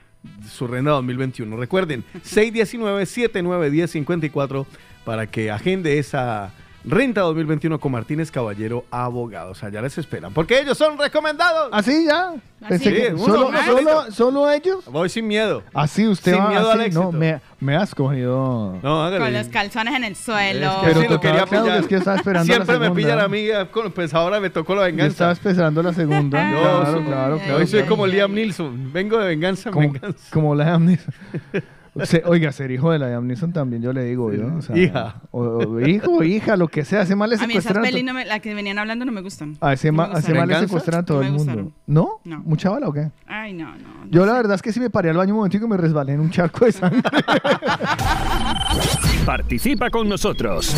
su 0.48 0.68
renta 0.68 0.92
2021. 0.92 1.58
Recuerden, 1.58 2.04
619-791054 2.24 4.68
para 5.04 5.26
que 5.28 5.50
agende 5.50 5.98
esa 5.98 6.54
Renta 6.86 7.22
2021 7.22 7.78
con 7.80 7.92
Martínez 7.92 8.32
Caballero 8.32 8.86
Abogados. 8.90 9.62
Allá 9.64 9.82
les 9.82 9.98
esperan. 9.98 10.34
Porque 10.34 10.60
ellos 10.62 10.78
son 10.78 10.98
recomendados. 10.98 11.70
¿Así 11.74 12.06
ya? 12.06 12.34
Pensé 12.68 13.10
Sí, 13.10 13.14
uno, 13.14 14.12
solo, 14.12 14.50
ellos. 14.50 14.86
Voy 14.86 15.10
sin 15.10 15.28
miedo. 15.28 15.62
Así 15.74 16.08
usted 16.08 16.34
Sin 16.34 16.42
va 16.44 16.50
miedo 16.50 16.70
así, 16.70 16.80
al 16.80 16.86
éxito. 16.86 17.04
No, 17.04 17.12
me, 17.12 17.42
me 17.60 17.76
has 17.76 17.94
cogido. 17.94 18.78
No, 18.82 19.04
hágale. 19.04 19.26
Con 19.26 19.34
los 19.34 19.48
calzones 19.48 19.94
en 19.96 20.04
el 20.06 20.16
suelo. 20.16 20.72
Es 20.86 20.88
que 20.88 20.94
sí, 20.94 21.08
lo 21.08 21.16
tocaba, 21.16 21.20
quería 21.22 21.46
claro, 21.46 21.64
pillar. 21.66 21.80
es 21.82 21.88
que 21.88 21.96
estaba 21.96 22.18
esperando 22.18 22.48
la 22.48 22.56
Siempre 22.56 22.80
me 22.80 22.86
segunda. 22.86 23.02
pillan 23.02 23.20
a 23.20 23.28
mí, 23.28 23.48
con- 23.72 23.92
pues 23.92 24.14
ahora 24.14 24.40
me 24.40 24.50
tocó 24.50 24.74
la 24.76 24.82
Yo 24.82 24.86
venganza. 24.86 25.32
estaba 25.32 25.32
esperando 25.34 25.84
la 25.84 25.94
segunda. 25.94 26.52
Yo 26.52 26.60
claro, 26.62 26.92
soy- 26.94 27.04
claro, 27.04 27.34
Hoy 27.36 27.42
claro. 27.42 27.68
soy 27.68 27.84
como 27.84 28.08
Liam 28.08 28.34
Neeson. 28.34 28.94
Vengo 28.94 29.18
de 29.20 29.28
venganza 29.28 29.70
en 29.70 29.74
como, 29.74 29.92
venganza. 29.92 30.28
como 30.32 30.56
la 30.56 30.64
Liam 30.66 30.86
Neeson. 30.86 31.14
Se- 32.04 32.24
oiga, 32.26 32.52
ser 32.52 32.72
hijo 32.72 32.92
de 32.92 33.00
la 33.00 33.08
Liam 33.10 33.28
Neeson 33.28 33.52
también 33.54 33.82
yo 33.82 33.94
le 33.94 34.04
digo, 34.04 34.32
¿yo? 34.34 34.48
O 34.58 34.62
sea, 34.62 34.78
Hija. 34.78 35.16
O, 35.32 35.42
o 35.42 35.80
hijo, 35.82 36.24
hija, 36.24 36.56
lo 36.56 36.68
que 36.68 36.86
sea. 36.86 37.02
Ese 37.02 37.16
mal 37.16 37.30
le 37.30 37.36
A 37.36 37.40
mí 37.40 37.44
esas 37.54 37.64
secuestran 37.64 37.78
a 37.78 37.82
to- 37.88 37.92
pelis, 37.92 38.04
no 38.06 38.14
me, 38.14 38.26
la 38.26 38.40
que 38.40 38.54
venían 38.54 38.78
hablando, 38.80 39.06
no 39.06 39.12
me 39.12 39.22
gustan. 39.22 39.58
a 39.62 39.74
ese, 39.74 39.92
No 39.92 39.98
ma- 39.98 40.08
gustaron. 40.10 40.38
mal 40.38 40.48
le 40.48 40.54
¿Venganza? 40.54 40.68
secuestran 40.68 41.02
a 41.02 41.06
todo 41.06 41.18
No 41.22 41.26
el 41.26 41.32
me 41.32 41.38
mundo. 41.38 41.54
gustaron. 41.54 41.74
¿No? 41.88 42.10
No. 42.24 42.40
¿Mucha 42.44 42.70
bala 42.70 42.88
o 42.88 42.94
qué? 42.94 43.12
Ay, 43.28 43.54
no, 43.54 43.76
no. 43.78 43.90
Yo 44.10 44.26
la 44.26 44.34
verdad 44.34 44.56
es 44.56 44.62
que 44.62 44.72
sí 44.72 44.80
me 44.80 44.90
paré 44.90 45.10
al 45.10 45.18
baño 45.18 45.34
un 45.34 45.38
momentico 45.38 45.66
y 45.66 45.70
me 45.70 45.78
resbalé 45.78 46.14
en 46.14 46.20
un 46.22 46.30
charco 46.30 46.66
de 46.66 46.72
sangre. 46.72 47.02
Participa 49.26 49.90
con 49.90 50.08
nosotros. 50.10 50.74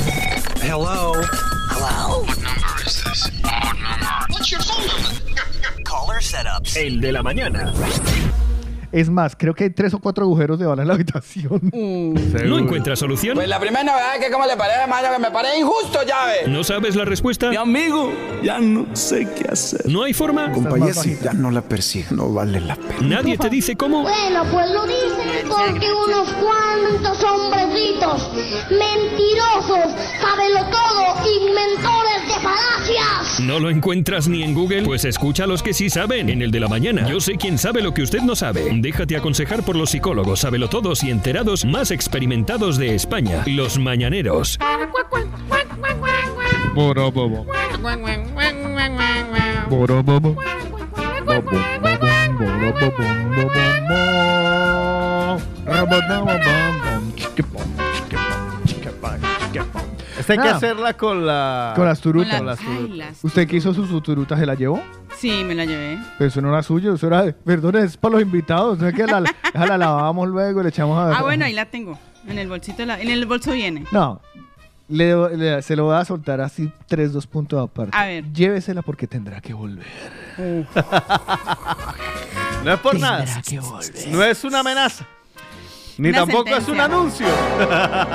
Hello. 0.61 1.13
Hello. 1.69 2.21
What 2.21 2.37
number 2.37 2.85
is 2.85 3.03
this? 3.03 3.31
What 3.43 3.75
number? 3.75 4.25
What's 4.29 4.51
your 4.51 4.61
phone 4.61 4.85
number? 4.87 5.83
Caller 5.83 6.21
setups. 6.21 6.75
El 6.77 7.01
de 7.01 7.11
la 7.11 7.23
mañana. 7.23 7.73
Es 8.91 9.09
más, 9.09 9.35
creo 9.35 9.53
que 9.53 9.65
hay 9.65 9.69
tres 9.69 9.93
o 9.93 9.99
cuatro 9.99 10.25
agujeros 10.25 10.59
de 10.59 10.65
bala 10.65 10.81
en 10.81 10.87
la 10.87 10.95
habitación. 10.95 11.61
¿No 11.71 12.57
encuentras 12.57 12.99
solución? 12.99 13.35
Pues 13.35 13.47
la 13.47 13.59
primera 13.59 13.83
novedad 13.83 14.15
es 14.15 14.25
que 14.25 14.31
como 14.31 14.45
le 14.45 14.57
parece, 14.57 14.87
mano, 14.87 15.07
que 15.13 15.19
me 15.19 15.31
parece 15.31 15.59
injusto, 15.59 15.99
llave. 16.05 16.47
¿No 16.47 16.63
sabes 16.63 16.95
la 16.95 17.05
respuesta? 17.05 17.49
Mi 17.49 17.55
amigo, 17.55 18.11
ya 18.43 18.59
no 18.59 18.95
sé 18.95 19.27
qué 19.35 19.47
hacer. 19.49 19.87
¿No 19.87 20.03
hay 20.03 20.13
forma? 20.13 20.51
Compañía, 20.51 20.93
sí, 20.93 21.17
ya 21.21 21.33
no 21.33 21.51
la 21.51 21.61
persigue, 21.61 22.07
no 22.11 22.33
vale 22.33 22.59
la 22.59 22.75
pena. 22.75 23.21
¿Nadie 23.21 23.37
te 23.37 23.49
dice 23.49 23.75
cómo? 23.75 24.01
Bueno, 24.03 24.43
pues 24.51 24.69
lo 24.71 24.85
dicen 24.85 25.47
porque 25.47 25.87
unos 25.91 26.29
cuantos 26.33 27.23
hombrecitos 27.23 28.31
mentirosos, 28.69 29.95
todo, 30.71 31.15
inventores 31.39 32.27
de 32.27 32.33
falacias. 32.41 33.39
¿No 33.41 33.59
lo 33.59 33.69
encuentras 33.69 34.27
ni 34.27 34.43
en 34.43 34.53
Google? 34.53 34.83
Pues 34.83 35.05
escucha 35.05 35.45
a 35.45 35.47
los 35.47 35.63
que 35.63 35.73
sí 35.73 35.89
saben 35.89 36.29
en 36.29 36.41
el 36.41 36.51
de 36.51 36.59
la 36.59 36.67
mañana. 36.67 37.07
Yo 37.07 37.19
sé 37.19 37.35
quién 37.35 37.57
sabe 37.57 37.81
lo 37.81 37.93
que 37.93 38.03
usted 38.03 38.21
no 38.21 38.35
sabe. 38.35 38.69
Déjate 38.81 39.15
aconsejar 39.15 39.61
por 39.63 39.75
los 39.75 39.91
psicólogos, 39.91 40.39
sabelotodos 40.39 41.03
y 41.03 41.11
enterados 41.11 41.65
más 41.65 41.91
experimentados 41.91 42.77
de 42.77 42.95
España. 42.95 43.43
Los 43.45 43.77
mañaneros. 43.77 44.57
Hay 60.31 60.37
que 60.39 60.47
Ah. 60.49 60.55
hacerla 60.55 60.93
con 60.97 61.25
la... 61.25 61.73
Con 61.75 61.85
las 61.85 61.99
turutas. 62.01 62.37
Con 62.37 62.45
las- 62.45 62.59
ay, 62.59 62.65
turutas. 62.65 62.97
las- 62.97 63.23
¿Usted 63.23 63.47
que 63.47 63.55
hizo 63.57 63.73
su 63.73 64.01
turuta 64.01 64.37
se 64.37 64.45
la 64.45 64.55
llevó? 64.55 64.81
Sí, 65.17 65.43
me 65.45 65.53
la 65.55 65.65
llevé. 65.65 65.99
Pero 66.17 66.27
eso 66.29 66.41
no 66.41 66.49
era 66.49 66.63
suyo, 66.63 66.93
eso 66.95 67.07
era, 67.07 67.31
perdón, 67.45 67.75
es 67.77 67.95
para 67.97 68.13
los 68.13 68.21
invitados, 68.23 68.79
no 68.79 68.87
es 68.87 68.93
que 68.95 69.05
la, 69.05 69.23
esa 69.53 69.65
la 69.67 69.77
lavamos 69.77 70.27
luego 70.29 70.59
y 70.61 70.63
le 70.63 70.69
echamos 70.69 70.97
a... 70.97 71.17
Ah, 71.17 71.21
bueno, 71.21 71.45
ahí 71.45 71.53
la 71.53 71.65
tengo. 71.65 71.97
En 72.27 72.37
el 72.39 72.47
bolsito, 72.47 72.85
la- 72.85 72.99
en 72.99 73.09
el 73.09 73.25
bolso 73.25 73.51
viene. 73.51 73.85
No, 73.91 74.19
le- 74.89 75.37
le- 75.37 75.61
se 75.61 75.75
lo 75.75 75.85
voy 75.85 75.95
a 75.95 76.05
soltar 76.05 76.41
así 76.41 76.71
tres, 76.87 77.13
dos 77.13 77.25
puntos 77.27 77.63
aparte. 77.63 77.95
A 77.97 78.05
ver. 78.05 78.31
Llévesela 78.33 78.81
porque 78.81 79.07
tendrá 79.07 79.39
que 79.41 79.53
volver. 79.53 79.85
No 82.63 82.73
es 82.73 82.79
por 82.79 82.99
nada. 82.99 83.25
Tendrá 83.25 83.41
que 83.41 83.59
volver. 83.59 84.07
No 84.09 84.23
es 84.23 84.43
una 84.43 84.59
amenaza. 84.59 85.05
Ni 85.97 86.09
Una 86.09 86.19
tampoco 86.19 86.49
es 86.49 86.67
un 86.67 86.77
sentencia. 86.77 86.85
anuncio. 86.85 87.27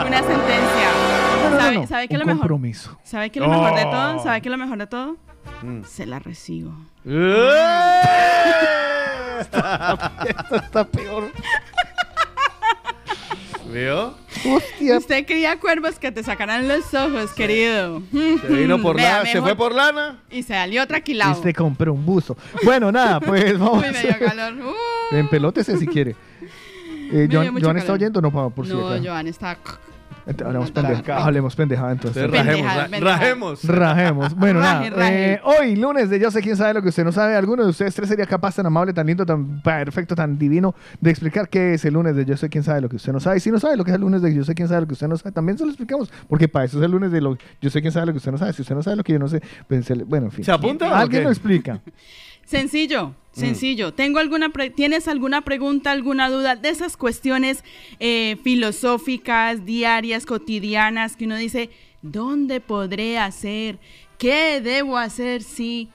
Una 0.07 0.19
sentencia. 0.23 0.89
No, 1.51 1.57
no, 1.57 1.61
¿Sabe, 1.61 1.75
no, 1.77 1.87
sabe 1.87 2.09
qué 2.09 2.15
un 2.15 2.21
es 2.21 2.27
lo 2.27 2.27
mejor? 2.27 2.41
compromiso. 2.41 2.99
¿Sabe 3.05 3.31
qué 3.31 3.39
es 3.39 3.45
lo 3.45 3.51
mejor 3.51 3.75
de 3.75 3.85
Oh. 3.85 3.91
todo? 3.91 4.23
¿Sabe 4.23 4.41
qué 4.43 4.49
es 4.49 4.53
lo 4.53 4.59
mejor 4.59 4.79
de 4.79 4.87
todo? 4.87 5.17
Mm. 5.63 5.83
Se 5.85 6.07
la 6.07 6.19
recibo. 6.19 6.73
Esto 9.41 10.57
está 10.57 10.85
peor. 10.87 11.31
¿Vio? 13.73 14.15
Hostia. 14.49 14.97
Usted 14.99 15.27
cría 15.27 15.59
cuervos 15.59 15.99
que 15.99 16.13
te 16.13 16.23
sacarán 16.23 16.69
los 16.69 16.95
ojos, 16.95 17.33
querido. 17.33 18.01
Se 18.13 18.47
vino 18.55 18.81
por 18.81 18.97
Vea, 18.97 19.19
lana, 19.19 19.25
se 19.27 19.35
mejor- 19.35 19.43
fue 19.43 19.57
por 19.57 19.75
lana. 19.75 20.21
Y 20.31 20.43
se 20.43 20.55
salió 20.55 20.87
tranquilado. 20.87 21.33
Este 21.33 21.53
compré 21.53 21.91
un 21.91 22.05
buzo. 22.07 22.37
Bueno, 22.65 22.93
nada, 22.93 23.19
pues 23.27 23.59
vamos. 23.59 23.85
Uy, 23.85 23.91
me 23.93 24.01
dio 24.03 24.19
calor. 24.19 24.53
Uh. 24.55 25.15
En 25.17 25.29
pelótese 25.29 25.77
si 25.77 25.87
quiere. 25.87 26.15
Eh, 27.13 27.27
dio 27.29 27.41
Joan, 27.41 27.53
mucho 27.53 27.67
Joan 27.67 27.77
está 27.79 27.87
calor. 27.89 27.99
oyendo, 28.01 28.21
no, 28.21 28.31
por, 28.31 28.53
por 28.53 28.67
si 28.67 28.73
no, 28.73 28.87
acaso. 28.89 29.05
Joan 29.05 29.27
está... 29.27 29.57
Hablemos 30.27 30.71
Pendeja. 30.73 30.95
pendeja. 31.03 31.25
Hablemos 31.25 31.57
pendejada 31.57 31.93
entonces. 31.93 32.23
Entonces, 32.25 32.47
Pendeja, 32.47 32.75
rajemos, 32.75 33.01
ra- 33.03 33.11
rajemos. 33.13 33.65
Rajemos. 33.65 34.35
Bueno, 34.37 34.61
Raje, 34.61 34.91
nada. 34.91 35.03
raje. 35.03 35.33
eh, 35.35 35.41
hoy, 35.45 35.77
lunes 35.77 36.11
de 36.11 36.19
Yo 36.19 36.31
sé 36.33 36.43
quién 36.43 36.57
sabe 36.57 36.75
lo 36.75 36.83
que 36.83 36.89
usted 36.89 37.05
no 37.05 37.13
sabe. 37.13 37.37
¿Alguno 37.37 37.63
de 37.63 37.71
ustedes 37.71 37.95
tres 37.95 38.09
sería 38.09 38.27
capaz, 38.27 38.57
tan 38.57 38.67
amable, 38.67 38.93
tan 38.93 39.07
lindo, 39.07 39.25
tan 39.25 39.63
perfecto, 39.63 40.17
tan 40.17 40.37
divino 40.37 40.75
de 41.01 41.11
explicar 41.11 41.49
qué 41.49 41.75
es 41.75 41.85
el 41.85 41.95
lunes 41.95 42.17
de 42.17 42.25
Yo 42.25 42.37
sé 42.37 42.49
quién 42.49 42.65
sabe 42.65 42.81
lo 42.81 42.89
que 42.89 42.97
usted 42.97 43.13
no 43.13 43.21
sabe? 43.21 43.37
Y 43.37 43.41
si 43.41 43.51
no 43.53 43.61
sabe 43.61 43.77
lo 43.77 43.85
que 43.85 43.93
es 43.93 43.95
el 43.95 44.01
lunes 44.01 44.21
de 44.21 44.35
Yo 44.35 44.43
sé 44.45 44.55
quién 44.55 44.67
sabe 44.67 44.81
lo 44.81 44.87
que 44.89 44.95
usted 44.95 45.07
no 45.07 45.17
sabe, 45.17 45.31
también 45.33 45.57
se 45.59 45.65
lo 45.65 45.71
explicamos. 45.71 46.11
Porque 46.29 46.49
para 46.49 46.65
eso 46.65 46.79
es 46.79 46.85
el 46.85 46.91
lunes 46.91 47.13
de 47.13 47.21
lo 47.21 47.39
Yo 47.61 47.71
sé 47.71 47.81
quién 47.81 47.93
sabe 47.93 48.07
lo 48.07 48.13
que 48.13 48.19
usted 48.19 48.33
no 48.33 48.39
sabe. 48.39 48.53
Si 48.53 48.63
usted 48.63 48.75
no 48.75 48.83
sabe 48.83 48.97
lo 48.97 49.05
que 49.05 49.13
yo 49.13 49.19
no 49.21 49.29
sé, 49.29 49.41
pues, 49.69 49.87
bueno, 50.07 50.27
en 50.27 50.33
fin. 50.33 50.45
¿Se 50.45 50.51
apunta 50.53 50.99
Alguien 50.99 51.23
lo 51.25 51.31
explica. 51.31 51.81
Sencillo, 52.47 53.15
sencillo. 53.33 53.93
Tengo 53.93 54.19
alguna 54.21 54.49
pre- 54.51 54.71
¿Tienes 54.71 55.09
alguna 55.09 55.43
pregunta, 55.43 55.91
alguna 55.91 56.31
duda 56.31 56.57
de 56.57 56.69
esas 56.71 56.97
cuestiones 56.97 57.63
eh, 58.01 58.37
filosóficas, 58.43 59.65
diarias, 59.67 60.25
cotidianas, 60.25 61.17
que 61.17 61.25
uno 61.27 61.37
dice, 61.37 61.71
¿dónde 62.03 62.61
podré 62.61 63.19
hacer? 63.19 63.79
¿Qué 64.17 64.61
debo 64.63 64.97
hacer 64.97 65.43
si? 65.43 65.91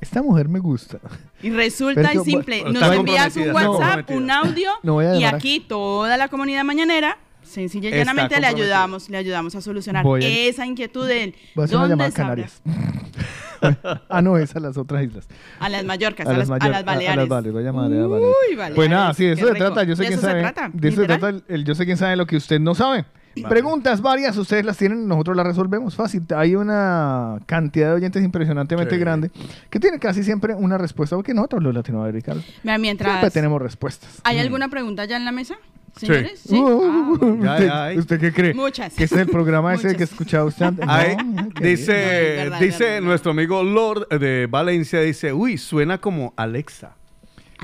Esta 0.00 0.22
mujer 0.22 0.48
me 0.48 0.60
gusta. 0.60 1.00
Y 1.42 1.50
resulta 1.50 2.14
y 2.14 2.18
simple, 2.24 2.62
nos 2.64 2.82
envías 2.92 3.36
un 3.36 3.50
WhatsApp, 3.50 4.10
un 4.10 4.30
audio, 4.30 4.70
No 4.82 5.02
y 5.18 5.24
aquí 5.24 5.60
toda 5.60 6.16
la 6.16 6.28
comunidad 6.28 6.64
mañanera, 6.64 7.18
sencilla 7.46 7.88
y 7.88 7.92
llanamente, 7.92 8.40
le 8.40 8.46
ayudamos, 8.46 9.08
le 9.08 9.16
ayudamos 9.16 9.54
a 9.54 9.60
solucionar 9.60 10.04
Voy 10.04 10.24
a- 10.24 10.28
esa 10.48 10.66
inquietud 10.66 11.06
del 11.08 11.34
Voy 11.54 11.62
a 11.62 11.64
hacer 11.64 11.76
una 11.76 11.88
¿dónde 11.88 11.92
llamada 12.04 12.08
a? 12.10 12.12
Canarias. 12.12 12.62
ah, 14.08 14.22
no, 14.22 14.36
es 14.36 14.54
a 14.54 14.60
las 14.60 14.76
otras 14.76 15.02
islas. 15.04 15.26
A 15.60 15.68
las 15.68 15.84
Mallorcas, 15.84 16.26
a, 16.26 16.30
A 16.30 16.36
las, 16.36 16.48
a 16.48 16.52
Mayor- 16.52 16.70
las 16.70 16.84
Baleares. 16.84 17.12
A, 17.12 17.16
las 17.16 17.28
Baleares, 17.28 17.52
voy 17.52 17.62
a 17.62 17.66
llamar 17.66 17.84
a 17.86 17.88
las 17.88 18.08
Baleares. 18.08 18.36
Uy, 18.50 18.56
Baleares, 18.56 18.76
Pues 18.76 18.90
nada, 18.90 19.14
sí, 19.14 19.24
de 19.24 19.34
qué 19.34 19.40
eso 19.40 19.46
se 19.48 19.54
rico. 19.54 19.66
trata. 19.66 19.82
Yo 19.84 19.96
sé 19.96 20.02
De 20.02 20.08
quién 20.08 20.18
eso 20.18 20.26
se 20.26 20.32
sabe. 20.32 20.40
trata, 20.42 20.70
De 20.72 20.88
eso 20.88 20.96
se 20.96 21.02
literal. 21.02 21.20
trata 21.20 21.36
el, 21.48 21.54
el 21.60 21.64
yo 21.64 21.74
sé 21.74 21.84
quién 21.84 21.96
sabe 21.96 22.16
lo 22.16 22.26
que 22.26 22.36
usted 22.36 22.60
no 22.60 22.74
sabe. 22.74 23.04
Preguntas 23.50 24.00
varias, 24.00 24.34
ustedes 24.38 24.64
las 24.64 24.78
tienen, 24.78 25.06
nosotros 25.06 25.36
las 25.36 25.46
resolvemos 25.46 25.94
fácil. 25.94 26.22
Hay 26.34 26.54
una 26.54 27.38
cantidad 27.44 27.88
de 27.88 27.94
oyentes 27.96 28.24
impresionantemente 28.24 28.94
Sí. 28.94 28.98
grande 29.00 29.30
que 29.68 29.78
tienen 29.78 30.00
casi 30.00 30.22
siempre 30.22 30.54
una 30.54 30.78
respuesta, 30.78 31.16
porque 31.16 31.34
nosotros 31.34 31.62
los 31.62 31.74
latinoamericanos 31.74 32.42
mientras 32.80 33.10
siempre 33.10 33.30
tenemos 33.30 33.60
respuestas. 33.60 34.20
¿Hay 34.24 34.38
alguna 34.38 34.68
pregunta 34.68 35.04
ya 35.04 35.18
en 35.18 35.26
la 35.26 35.32
mesa? 35.32 35.56
Señores, 35.96 36.40
sí. 36.46 36.54
Uh, 36.54 36.82
Ah, 36.84 37.16
bueno. 37.18 37.44
Ya, 37.44 37.54
¿Usted, 37.88 37.98
usted 37.98 38.20
qué 38.20 38.32
cree? 38.32 38.54
Muchas. 38.54 38.92
Que 38.94 39.04
ese 39.04 39.14
es 39.14 39.20
el 39.22 39.28
programa 39.28 39.72
ese 39.74 39.84
Muchas. 39.88 39.96
que 39.98 40.04
escuchaba 40.04 40.44
usted 40.44 40.66
antes. 40.66 40.86
No, 41.26 41.48
qué 41.54 41.64
dice, 41.68 41.92
No, 42.36 42.42
verdad, 42.44 42.60
dice 42.60 42.84
verdad. 42.84 43.00
nuestro 43.02 43.30
amigo 43.32 43.62
Lord 43.62 44.08
de 44.08 44.46
Valencia, 44.50 45.00
dice, 45.00 45.32
uy, 45.32 45.56
suena 45.58 45.98
como 45.98 46.34
Alexa. 46.36 46.94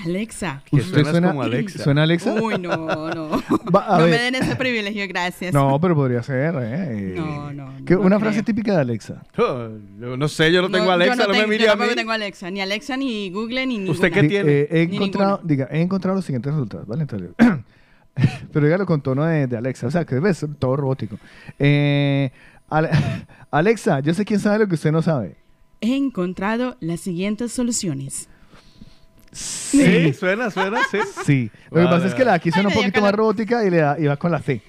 Alexa. 0.06 0.62
¿Usted 0.70 1.04
suena, 1.04 1.28
como 1.28 1.42
Alexa. 1.42 1.84
¿Suena 1.84 2.04
Alexa? 2.04 2.32
Uy, 2.32 2.54
no, 2.58 2.74
no. 3.14 3.28
Va, 3.74 3.98
no 3.98 4.06
me 4.06 4.16
den 4.18 4.34
ese 4.36 4.56
privilegio, 4.56 5.04
gracias. 5.06 5.52
No, 5.52 5.78
pero 5.78 5.94
podría 5.94 6.22
ser. 6.22 6.54
¿eh? 6.62 7.12
No, 7.14 7.52
no, 7.52 7.70
¿Qué- 7.84 7.94
no 7.94 8.00
una 8.00 8.16
creo. 8.16 8.30
frase 8.30 8.42
típica 8.42 8.72
de 8.72 8.80
Alexa. 8.80 9.22
Oh, 9.36 9.68
yo 10.00 10.16
no 10.16 10.28
sé, 10.28 10.50
yo 10.50 10.62
no 10.62 10.70
tengo 10.70 10.90
Alexa, 10.90 11.26
yo 11.26 11.32
no, 11.32 11.34
me 11.38 11.46
mire 11.46 11.64
yo 11.64 11.72
a 11.72 11.74
mí. 11.74 11.80
tampoco 11.80 11.96
tengo 11.96 12.12
Alexa, 12.12 12.50
ni 12.50 12.62
Alexa, 12.62 12.96
ni 12.96 13.28
Google, 13.30 13.66
ni 13.66 13.74
ninguna. 13.76 13.92
¿Usted 13.92 14.10
qué 14.10 14.22
tiene? 14.22 14.50
eh, 14.60 14.68
he 14.70 14.82
encontrado, 14.84 15.40
diga, 15.44 15.68
he 15.70 15.82
encontrado 15.82 16.16
los 16.16 16.24
siguientes 16.24 16.50
resultados, 16.54 16.86
¿vale? 16.86 17.02
Entonces, 17.02 17.28
pero 18.52 18.66
dígalo 18.66 18.86
con 18.86 19.00
tono 19.02 19.24
de, 19.24 19.46
de 19.46 19.56
Alexa, 19.56 19.86
o 19.86 19.90
sea, 19.90 20.04
que 20.04 20.18
ves 20.20 20.44
todo 20.58 20.76
robótico. 20.76 21.18
Eh, 21.58 22.30
Ale- 22.68 22.90
Alexa, 23.50 24.00
yo 24.00 24.14
sé 24.14 24.24
quién 24.24 24.40
sabe 24.40 24.58
lo 24.60 24.68
que 24.68 24.74
usted 24.74 24.92
no 24.92 25.02
sabe. 25.02 25.36
He 25.80 25.96
encontrado 25.96 26.76
las 26.80 27.00
siguientes 27.00 27.52
soluciones. 27.52 28.28
Sí, 29.32 30.12
suena, 30.12 30.50
suena, 30.50 30.80
sí. 30.90 30.98
Sí. 31.24 31.50
Lo 31.70 31.78
que 31.78 31.84
Vale, 31.84 31.96
pasa 31.96 32.06
es 32.08 32.14
que 32.14 32.24
la 32.24 32.32
de 32.32 32.36
aquí 32.36 32.50
suena 32.50 32.68
un 32.68 32.74
Ay, 32.74 32.78
poquito 32.80 33.00
más 33.00 33.12
robótica 33.12 33.64
y, 33.64 33.70
le 33.70 33.78
da- 33.78 33.98
y 33.98 34.04
va 34.06 34.16
con 34.16 34.30
la 34.30 34.40
C. 34.40 34.60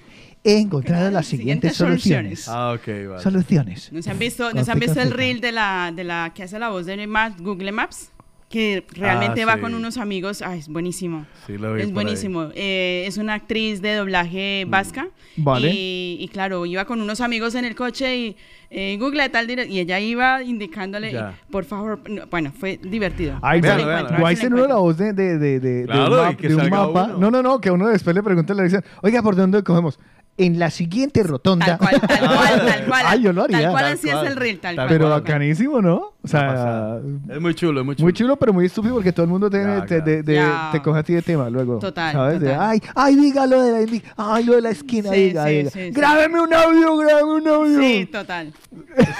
He 0.42 0.58
encontrado 0.58 1.10
las 1.10 1.26
siguientes 1.26 1.74
siguientes 1.74 1.76
soluciones. 1.76 2.48
Ah, 2.48 2.72
ok, 2.72 2.86
vale. 3.08 3.22
Soluciones. 3.22 3.92
¿No 3.92 4.02
se 4.02 4.10
han 4.10 4.18
visto, 4.18 4.44
Con 4.48 4.56
¿no 4.56 4.64
se 4.64 4.72
han 4.72 4.78
visto 4.78 5.00
el 5.00 5.10
reel 5.10 5.40
de 5.40 5.52
la, 5.52 5.92
de 5.94 6.04
la 6.04 6.32
que 6.34 6.42
hace 6.42 6.58
la 6.58 6.68
voz 6.70 6.86
de 6.86 7.06
Google 7.38 7.72
Maps? 7.72 8.10
Que 8.54 8.86
realmente 8.92 9.42
Ah, 9.42 9.46
va 9.46 9.54
sí. 9.56 9.60
con 9.62 9.74
unos 9.74 9.96
amigos. 9.98 10.40
Ay, 10.40 10.60
es 10.60 10.68
buenísimo. 10.68 11.26
Sí, 11.44 11.58
lo 11.58 11.74
vi 11.74 11.82
Es 11.82 11.92
buenísimo. 11.92 12.50
Eh, 12.54 13.02
es 13.04 13.18
una 13.18 13.34
actriz 13.34 13.82
de 13.82 13.96
doblaje 13.96 14.64
vasca. 14.68 15.08
Vale. 15.36 15.70
Y, 15.72 16.18
y 16.20 16.28
claro, 16.28 16.64
iba 16.64 16.84
con 16.84 17.00
unos 17.00 17.20
amigos 17.20 17.56
en 17.56 17.64
el 17.64 17.74
coche 17.74 18.16
y 18.16 18.36
eh, 18.70 18.96
Google 19.00 19.28
tal 19.28 19.50
y 19.50 19.80
ella 19.80 19.98
iba 19.98 20.40
indicándole, 20.44 21.12
por 21.50 21.64
favor, 21.64 21.98
no, 22.08 22.26
bueno, 22.28 22.52
fue 22.56 22.78
divertido. 22.80 23.40
Ay, 23.42 23.58
A 23.58 23.62
ver 23.62 23.62
si 23.62 23.66
véalo, 23.66 23.82
lo 23.82 23.86
véalo. 23.88 24.00
encuentro, 24.00 24.14
a 24.14 24.16
ver 24.16 24.20
Guay 24.20 24.36
ser 24.36 24.54
uno 24.54 24.66
la 24.68 24.74
voz 24.76 24.96
de, 24.98 25.12
de, 25.12 25.38
de, 25.38 25.60
de- 25.60 25.74
de 25.80 25.84
Claro, 25.86 26.12
un, 26.22 26.28
map- 26.28 26.40
de 26.40 26.70
mapa. 26.70 27.04
uno. 27.06 27.18
No, 27.18 27.30
no, 27.32 27.42
no, 27.42 27.60
que 27.60 27.70
uno 27.72 27.88
después 27.88 28.14
le 28.14 28.22
pregunta 28.22 28.52
y 28.52 28.56
le 28.56 28.62
dicen, 28.62 28.84
oiga, 29.02 29.20
¿por 29.20 29.34
dónde 29.34 29.64
cogemos? 29.64 29.98
En 30.36 30.60
la 30.60 30.70
siguiente 30.70 31.24
rotonda. 31.24 31.76
Tal 31.76 31.78
cual, 31.78 32.00
tal 32.00 32.18
cual, 32.18 32.66
tal 32.66 32.84
cual. 32.88 33.02
Ay, 33.06 33.22
yo 33.22 33.32
lo 33.32 33.42
haría. 33.42 33.62
Tal 33.62 33.70
cual 33.72 33.84
Tal 33.84 33.92
así 33.94 34.08
cual. 34.10 34.24
es 34.26 34.30
el 34.32 34.36
reel, 34.36 34.58
tal 34.60 34.76
Tal 34.76 34.86
cual. 34.86 34.98
Pero 34.98 35.10
bacanísimo, 35.10 35.82
¿no? 35.82 36.13
O 36.24 36.26
sea. 36.26 36.98
Es 37.28 37.38
muy 37.40 37.54
chulo, 37.54 37.80
es 37.80 37.86
muy 37.86 37.94
chulo. 37.96 38.04
muy 38.06 38.12
chulo, 38.14 38.36
pero 38.36 38.52
muy 38.54 38.64
estúpido 38.64 38.94
porque 38.94 39.12
todo 39.12 39.24
el 39.24 39.30
mundo 39.30 39.50
te, 39.50 39.62
Ya, 39.62 39.84
te, 39.84 39.98
ya. 39.98 40.00
de- 40.04 40.22
de- 40.22 40.34
Ya. 40.34 40.70
te 40.72 40.80
coge 40.80 40.98
a 41.00 41.02
ti 41.02 41.12
de 41.12 41.20
tema 41.20 41.50
luego. 41.50 41.78
Total, 41.80 42.12
¿Sabes? 42.14 42.40
Total. 42.40 42.56
ay, 42.60 42.82
ay, 42.94 43.16
diga 43.16 43.46
lo 43.46 43.62
de 43.62 43.86
la, 43.86 44.00
ay, 44.16 44.44
lo 44.44 44.54
de 44.54 44.60
la 44.62 44.70
esquina, 44.70 45.10
Sí, 45.10 45.16
diga, 45.28 45.46
sí, 45.46 45.52
diga. 45.54 45.70
sí, 45.70 45.78
sí. 45.84 45.90
Grábeme 45.90 46.40
un 46.40 46.54
audio, 46.54 46.96
grábeme 46.96 47.30
un 47.34 47.46
audio. 47.48 47.78
Sí, 47.78 48.06
total. 48.10 48.52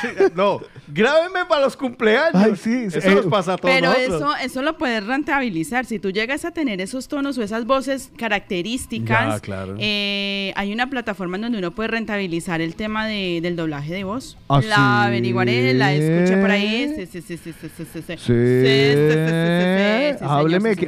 Sí, 0.01 0.09
no, 0.35 0.61
grábenme 0.89 1.45
para 1.49 1.61
los 1.63 1.77
cumpleaños. 1.77 2.35
Ay, 2.43 2.57
sí, 2.57 2.91
sí, 2.91 2.99
Eso 2.99 3.09
eh, 3.11 3.15
nos 3.17 3.27
pasa 3.27 3.53
a 3.53 3.57
todos 3.59 3.75
Pero 3.75 3.89
nosotros. 3.89 4.15
eso, 4.17 4.37
eso 4.43 4.63
lo 4.63 4.79
puedes 4.79 5.07
rentabilizar. 5.07 5.85
Si 5.85 5.99
tú 5.99 6.11
llegas 6.11 6.45
a 6.47 6.53
tener 6.53 6.81
esos 6.81 7.09
tonos 7.09 7.37
o 7.37 7.43
esas 7.43 7.67
voces 7.67 8.11
características, 8.17 9.35
Ya, 9.35 9.41
claro. 9.41 9.75
eh, 9.79 10.53
hay 10.57 10.73
una 10.73 10.89
plataforma 10.89 11.37
en 11.37 11.43
donde 11.43 11.59
uno 11.59 11.71
puede 11.73 11.89
rentabilizar 11.89 12.61
el 12.61 12.75
tema 12.77 13.07
de- 13.07 13.41
del 13.43 13.57
doblaje 13.57 13.93
de 13.93 14.05
voz. 14.05 14.37
¿Ah, 14.49 14.61
la 14.63 14.75
sí? 14.77 14.81
averiguaré, 15.09 15.75
la 15.75 15.93
escuché 15.93 16.41
por 16.41 16.51
ahí. 16.51 16.94
Sí, 16.97 17.07
sí, 17.07 17.21
sí, 17.23 17.37
sí, 17.37 17.53
sí, 17.61 17.69
sí, 17.77 17.85
sí, 17.93 18.01
sí. 18.03 18.13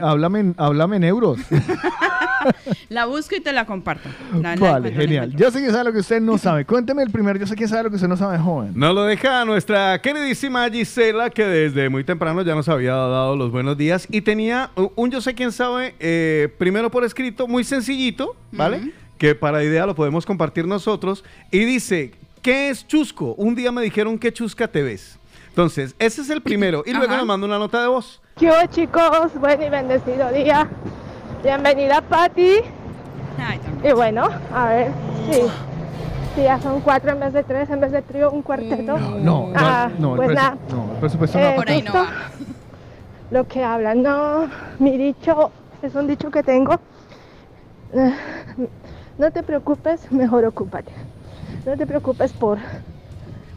Háblame, 0.01 0.41
en- 0.41 0.55
háblame 0.59 0.97
en 0.97 1.05
euros. 1.05 1.39
La 2.89 3.07
busco 3.07 3.35
y 3.35 3.41
te 3.41 3.53
la 3.53 3.67
comparto. 3.67 4.09
La- 4.41 4.55
vale, 4.57 4.91
la 4.91 4.97
genial. 5.01 5.35
Yo 5.37 5.51
sé 5.51 5.61
que 5.61 5.71
sabe 5.71 5.85
lo 5.85 5.93
que 5.93 5.99
usted 5.99 6.21
no 6.21 6.39
sabe. 6.39 6.65
Cuénteme 6.65 7.03
el 7.03 7.11
primer, 7.11 7.39
yo 7.39 7.47
sé 7.47 7.57
que 7.57 7.67
sabe 7.67 7.85
lo 7.85 7.91
que 7.91 7.97
usted 7.97 8.09
no 8.09 8.17
sabe, 8.17 8.39
joven. 8.39 8.73
Nos 8.77 8.95
lo 8.95 9.05
deja 9.05 9.45
nuestra 9.45 10.01
queridísima 10.01 10.69
Gisela, 10.71 11.31
que 11.31 11.45
desde 11.45 11.89
muy 11.89 12.05
temprano 12.05 12.43
ya 12.43 12.55
nos 12.55 12.69
había 12.69 12.93
dado 12.93 13.35
los 13.37 13.51
buenos 13.51 13.77
días 13.77 14.07
y 14.11 14.21
tenía 14.21 14.71
un- 14.95 15.11
yo 15.11 15.21
sé 15.21 15.35
quién 15.35 15.51
sabe, 15.53 15.95
eh, 15.99 16.49
primero 16.59 16.91
por 16.91 17.05
escrito, 17.05 17.49
muy 17.49 17.65
sencillito, 17.65 18.37
¿vale? 18.53 18.93
Que 19.19 19.35
para 19.35 19.65
idea 19.65 19.87
lo 19.87 19.95
podemos 19.95 20.25
compartir 20.27 20.67
nosotros. 20.67 21.25
Y 21.51 21.61
dice, 21.65 22.13
¿qué 22.43 22.69
es 22.71 22.87
chusco? 22.87 23.35
Un 23.39 23.55
día 23.55 23.73
me 23.73 23.83
dijeron, 23.83 24.19
¿qué 24.19 24.33
chusca 24.33 24.69
te 24.69 24.83
ves? 24.83 25.19
Entonces, 25.57 25.97
ese 25.99 26.21
es 26.21 26.29
el 26.29 26.43
primero. 26.43 26.83
Y 26.85 26.91
luego 26.93 27.07
Ajá. 27.07 27.17
nos 27.17 27.27
manda 27.29 27.47
una 27.47 27.59
nota 27.59 27.81
de 27.81 27.89
voz. 27.89 28.21
¿Qué 28.37 28.49
hubo, 28.51 28.67
chicos? 28.71 29.33
Buen 29.41 29.63
y 29.63 29.71
bendecido 29.71 30.31
día. 30.31 30.69
Bienvenida, 31.43 32.03
Patti. 32.03 32.57
Y 33.83 33.93
bueno, 33.93 34.29
a 34.55 34.67
ver, 34.69 34.91
sí. 35.33 35.41
Sí, 36.35 36.43
ya 36.43 36.61
son 36.61 36.83
cuatro 36.83 37.13
en 37.13 37.21
vez 37.21 37.33
de 37.33 37.43
tres, 37.43 37.71
en 37.71 37.81
vez 37.81 37.91
de 37.91 38.03
trío, 38.03 38.31
un 38.33 38.43
cuarteto. 38.43 38.99
No, 38.99 39.17
no, 39.19 39.53
Ah, 39.57 39.89
no, 39.99 40.11
el 40.11 40.17
pues 40.17 40.35
nada. 40.35 40.59
no, 40.71 40.91
el 40.93 40.99
presupuesto 41.01 41.39
Eh, 41.39 41.51
no. 41.51 41.57
Por 41.57 41.71
ahí 41.71 41.81
no 41.81 41.93
va. 41.95 42.07
Lo 43.31 43.49
que 43.49 43.65
hablan, 43.65 44.03
no, 44.03 44.51
mi 44.79 44.99
dicho, 44.99 45.51
es 45.81 45.95
un 45.95 46.07
dicho 46.07 46.31
que 46.31 46.43
tengo. 46.43 46.79
Eh, 47.95 48.13
No 49.17 49.31
te 49.31 49.43
preocupes, 49.43 50.13
mejor 50.13 50.45
ocúpate. 50.45 50.93
No 51.65 51.75
te 51.79 51.87
preocupes 51.87 52.31
por, 52.35 52.59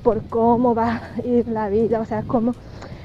por 0.04 0.24
cómo 0.24 0.76
va 0.76 1.02
a 1.16 1.28
ir 1.28 1.48
la 1.48 1.70
vida, 1.70 2.00
o 2.00 2.06
sea, 2.06 2.24
cómo 2.24 2.54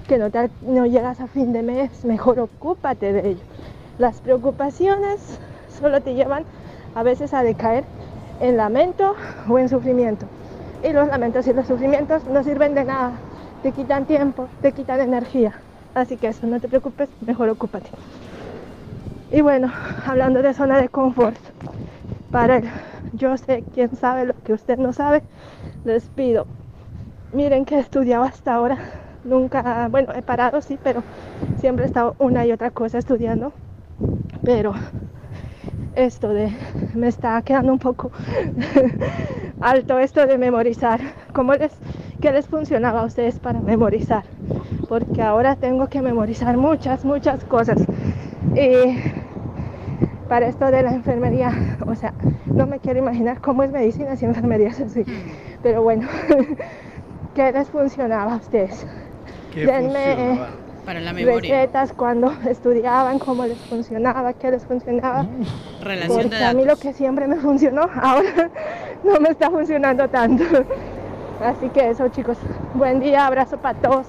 que 0.06 0.18
no, 0.18 0.30
te, 0.30 0.50
no 0.62 0.86
llegas 0.86 1.20
a 1.20 1.26
fin 1.26 1.52
de 1.52 1.62
mes, 1.62 2.04
mejor 2.04 2.38
ocúpate 2.38 3.12
de 3.12 3.30
ello. 3.30 3.42
Las 3.98 4.20
preocupaciones 4.20 5.38
solo 5.78 6.00
te 6.02 6.14
llevan 6.14 6.44
a 6.94 7.02
veces 7.02 7.32
a 7.32 7.42
decaer 7.42 7.84
en 8.40 8.56
lamento 8.56 9.14
o 9.48 9.58
en 9.58 9.68
sufrimiento. 9.68 10.26
Y 10.82 10.92
los 10.92 11.08
lamentos 11.08 11.46
y 11.46 11.52
los 11.52 11.66
sufrimientos 11.66 12.24
no 12.26 12.42
sirven 12.44 12.74
de 12.74 12.84
nada, 12.84 13.12
te 13.62 13.72
quitan 13.72 14.04
tiempo, 14.04 14.48
te 14.60 14.72
quitan 14.72 15.00
energía. 15.00 15.52
Así 15.94 16.16
que 16.16 16.28
eso, 16.28 16.46
no 16.46 16.60
te 16.60 16.68
preocupes, 16.68 17.08
mejor 17.26 17.48
ocúpate. 17.48 17.88
Y 19.32 19.40
bueno, 19.40 19.72
hablando 20.06 20.42
de 20.42 20.52
zona 20.52 20.80
de 20.80 20.88
confort, 20.88 21.36
para 22.30 22.58
el 22.58 22.68
yo 23.12 23.36
sé 23.36 23.64
quién 23.74 23.94
sabe 23.96 24.26
lo 24.26 24.34
que 24.44 24.52
usted 24.52 24.76
no 24.76 24.92
sabe, 24.92 25.22
les 25.84 26.04
pido, 26.04 26.46
miren 27.34 27.64
que 27.64 27.76
he 27.76 27.80
estudiado 27.80 28.24
hasta 28.24 28.54
ahora, 28.54 28.78
nunca, 29.24 29.88
bueno, 29.90 30.12
he 30.14 30.22
parado 30.22 30.60
sí, 30.60 30.78
pero 30.82 31.02
siempre 31.58 31.84
he 31.84 31.88
estado 31.88 32.14
una 32.18 32.46
y 32.46 32.52
otra 32.52 32.70
cosa 32.70 32.98
estudiando, 32.98 33.52
pero 34.44 34.72
esto 35.96 36.28
de, 36.28 36.52
me 36.94 37.08
está 37.08 37.40
quedando 37.42 37.72
un 37.72 37.78
poco 37.78 38.10
alto 39.60 39.98
esto 39.98 40.26
de 40.26 40.38
memorizar, 40.38 41.00
¿cómo 41.32 41.54
les, 41.54 41.72
qué 42.20 42.32
les 42.32 42.46
funcionaba 42.46 43.00
a 43.00 43.04
ustedes 43.04 43.38
para 43.38 43.60
memorizar? 43.60 44.24
Porque 44.88 45.22
ahora 45.22 45.56
tengo 45.56 45.88
que 45.88 46.02
memorizar 46.02 46.56
muchas, 46.56 47.04
muchas 47.04 47.44
cosas. 47.44 47.78
Y 48.54 48.96
para 50.28 50.48
esto 50.48 50.70
de 50.70 50.82
la 50.82 50.92
enfermería, 50.92 51.52
o 51.86 51.94
sea, 51.94 52.12
no 52.46 52.66
me 52.66 52.78
quiero 52.78 52.98
imaginar 52.98 53.40
cómo 53.40 53.62
es 53.62 53.72
medicina 53.72 54.16
si 54.16 54.24
enfermería 54.24 54.68
es 54.68 54.80
así. 54.80 55.04
Pero 55.62 55.82
bueno, 55.82 56.06
¿qué 57.34 57.52
les 57.52 57.68
funcionaba 57.68 58.34
a 58.34 58.36
ustedes? 58.36 58.86
¿Qué 59.52 59.66
Denme 59.66 60.14
funcionaba? 60.14 60.48
Para 60.84 61.00
la 61.00 61.12
memoria. 61.14 61.54
recetas 61.60 61.92
cuando 61.94 62.30
estudiaban, 62.48 63.18
cómo 63.18 63.44
les 63.46 63.56
funcionaba, 63.58 64.32
qué 64.34 64.50
les 64.50 64.64
funcionaba. 64.64 65.26
Relación 65.82 66.18
de 66.18 66.22
Porque 66.28 66.44
a 66.44 66.52
mí 66.52 66.60
lo 66.62 66.66
datos. 66.68 66.80
que 66.80 66.92
siempre 66.92 67.26
me 67.26 67.36
funcionó, 67.36 67.82
ahora 68.02 68.50
no 69.02 69.18
me 69.20 69.30
está 69.30 69.50
funcionando 69.50 70.08
tanto. 70.08 70.44
Así 71.42 71.68
que 71.70 71.90
eso, 71.90 72.08
chicos. 72.08 72.36
Buen 72.74 73.00
día, 73.00 73.26
abrazo 73.26 73.56
para 73.58 73.78
todos. 73.78 74.06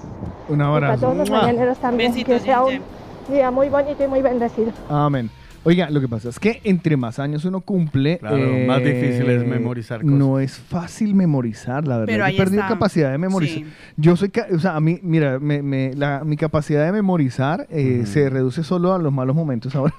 Un 0.48 0.56
Y 0.56 0.58
para 0.58 0.68
abrazo. 0.68 1.00
todos 1.00 1.16
los 1.16 1.30
mañaneros 1.30 1.78
también. 1.78 2.12
Besitos, 2.12 2.34
que 2.34 2.40
sea 2.40 2.62
un 2.62 2.80
día 3.28 3.50
muy 3.50 3.68
bonito 3.68 4.04
y 4.04 4.06
muy 4.06 4.22
bendecido. 4.22 4.70
Amén. 4.88 5.30
Oiga, 5.66 5.90
lo 5.90 6.00
que 6.00 6.06
pasa 6.08 6.28
es 6.28 6.38
que 6.38 6.60
entre 6.64 6.96
más 6.96 7.18
años 7.18 7.44
uno 7.44 7.60
cumple, 7.60 8.12
eh, 8.12 8.18
Claro, 8.18 8.38
más 8.66 8.78
difícil 8.84 9.28
es 9.28 9.44
memorizar 9.44 10.00
cosas. 10.00 10.16
No 10.16 10.38
es 10.38 10.56
fácil 10.56 11.14
memorizar, 11.14 11.86
la 11.88 11.98
verdad. 11.98 12.06
Pero 12.06 12.18
Yo 12.18 12.24
he 12.24 12.28
ahí 12.28 12.36
perdido 12.36 12.62
está. 12.62 12.74
capacidad 12.74 13.10
de 13.10 13.18
memorizar. 13.18 13.58
Sí. 13.58 13.66
Yo 13.96 14.16
soy, 14.16 14.30
o 14.54 14.58
sea, 14.60 14.76
a 14.76 14.80
mí, 14.80 15.00
mira, 15.02 15.38
me- 15.40 15.62
me- 15.62 15.92
la- 15.94 16.22
mi 16.24 16.36
capacidad 16.36 16.84
de 16.86 16.92
memorizar 16.92 17.66
eh, 17.70 18.04
se 18.06 18.30
reduce 18.30 18.62
solo 18.62 18.94
a 18.94 18.98
los 18.98 19.12
malos 19.12 19.34
momentos 19.34 19.74
ahora. 19.74 19.94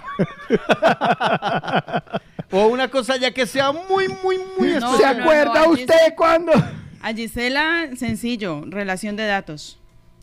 O 2.51 2.67
una 2.67 2.87
cosa 2.87 3.17
ya 3.17 3.31
que 3.31 3.45
sea 3.45 3.73
muy, 3.73 4.07
muy, 4.23 4.37
muy 4.57 4.69
No, 4.69 4.77
especial. 4.95 4.97
¿Se 4.97 5.03
no, 5.03 5.13
no, 5.15 5.21
acuerda 5.23 5.69
usted 5.69 5.93
sí. 6.07 6.13
cuándo? 6.15 6.53
A 7.01 7.13
Gisela, 7.13 7.89
sencillo, 7.97 8.63
relación 8.67 9.17
de 9.17 9.25
datos. 9.25 9.77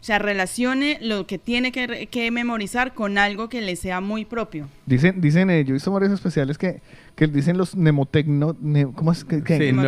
O 0.04 0.06
sea, 0.06 0.18
relacione 0.18 0.98
lo 1.00 1.26
que 1.26 1.38
tiene 1.38 1.72
que, 1.72 2.30
memorizar 2.30 2.92
con 2.92 3.16
algo 3.16 3.48
que 3.48 3.62
le 3.62 3.74
sea 3.74 4.02
muy 4.02 4.26
propio. 4.26 4.68
Dicen, 4.84 5.18
dicen 5.22 5.48
eh, 5.48 5.64
yo 5.64 5.70
he 5.70 5.72
visto 5.72 5.90
varios 5.90 6.12
especiales 6.12 6.58
que, 6.58 6.82
que 7.16 7.26
dicen 7.26 7.56
los 7.56 7.74
mnemotecno... 7.74 8.54
ne- 8.60 8.92
¿Cómo 8.94 9.12
es 9.12 9.24
que? 9.24 9.42
que- 9.42 9.56
Sí, 9.56 9.72
no. 9.72 9.84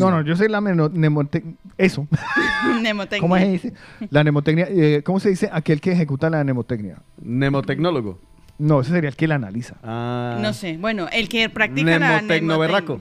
No, 0.00 0.10
no, 0.10 0.20
yo 0.22 0.36
soy 0.36 0.48
la 0.50 0.60
mnemotec- 0.60 1.54
Eso. 1.78 2.06
¿Cómo 3.22 3.38
se 3.38 3.48
dice? 3.52 3.72
La 4.10 4.22
mnemotecnia. 4.22 4.66
eh, 4.68 5.00
¿Cómo 5.02 5.18
se 5.18 5.30
dice 5.30 5.48
aquel 5.50 5.80
que 5.80 5.92
ejecuta 5.92 6.28
la 6.28 6.44
mnemotecnia? 6.44 6.98
Mnemotecnólogo. 7.22 8.18
No, 8.62 8.80
ese 8.80 8.92
sería 8.92 9.08
el 9.10 9.16
que 9.16 9.26
la 9.26 9.34
analiza. 9.34 9.74
Ah. 9.82 10.38
No 10.40 10.52
sé. 10.52 10.76
Bueno, 10.78 11.08
el 11.12 11.28
que 11.28 11.48
practica 11.50 11.98
la 11.98 12.18
Mnemotecno 12.22 12.58
berraco. 12.60 13.00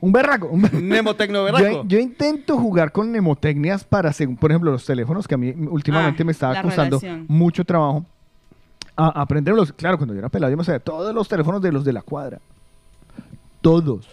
Un 0.00 0.10
berraco. 0.12 0.48
Un 0.48 0.62
berraco. 0.62 1.16
Yo, 1.28 1.44
berraco. 1.44 1.84
yo 1.86 1.98
intento 2.00 2.58
jugar 2.58 2.90
con 2.90 3.08
mnemotecnias 3.10 3.84
para, 3.84 4.12
según, 4.12 4.36
por 4.36 4.50
ejemplo, 4.50 4.72
los 4.72 4.84
teléfonos, 4.84 5.28
que 5.28 5.34
a 5.36 5.38
mí 5.38 5.54
últimamente 5.70 6.22
Ah, 6.22 6.26
me 6.26 6.32
estaba 6.32 6.54
la 6.54 6.62
costando 6.62 6.98
relación. 6.98 7.24
mucho 7.28 7.64
trabajo 7.64 8.04
a 8.96 9.20
aprenderlos. 9.22 9.72
Claro, 9.72 9.96
cuando 9.96 10.12
yo 10.14 10.18
era 10.18 10.28
pelado, 10.28 10.50
yo 10.50 10.56
me 10.56 10.64
sabía 10.64 10.80
todos 10.80 11.14
los 11.14 11.28
teléfonos 11.28 11.62
de 11.62 11.70
los 11.70 11.84
de 11.84 11.92
la 11.92 12.02
cuadra. 12.02 12.40
Todos. 13.60 14.08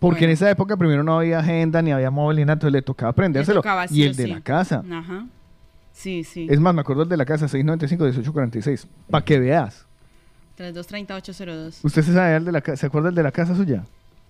Porque 0.00 0.16
Bueno. 0.20 0.24
en 0.26 0.30
esa 0.32 0.50
época 0.50 0.76
primero 0.76 1.04
no 1.04 1.18
había 1.20 1.38
agenda 1.38 1.80
ni 1.82 1.92
había 1.92 2.10
móvil 2.10 2.38
ni 2.38 2.42
nada, 2.42 2.54
entonces 2.54 2.72
le 2.72 2.82
tocaba 2.82 3.10
aprendérselo. 3.10 3.60
tocaba 3.60 3.86
sí 3.86 4.00
y 4.00 4.02
o 4.02 4.10
el 4.10 4.16
de 4.16 4.24
sí. 4.24 4.30
la 4.30 4.40
casa. 4.40 4.82
Ajá. 4.92 5.26
Sí, 5.92 6.24
sí. 6.24 6.48
Es 6.50 6.58
más, 6.58 6.74
me 6.74 6.80
acuerdo 6.80 7.04
el 7.04 7.08
de 7.08 7.16
la 7.16 7.24
casa, 7.24 7.46
695-1846. 7.46 8.86
Para 9.08 9.24
que 9.24 9.38
veas. 9.38 9.83
3230-802. 10.58 11.78
¿Usted 11.82 12.02
se 12.02 12.12
sabe 12.12 12.36
el 12.36 12.44
de 12.44 12.52
la 12.52 12.60
casa? 12.60 12.76
¿Se 12.76 12.86
acuerda 12.86 13.08
el 13.08 13.14
de 13.14 13.22
la 13.22 13.32
casa 13.32 13.54
suya? 13.54 13.84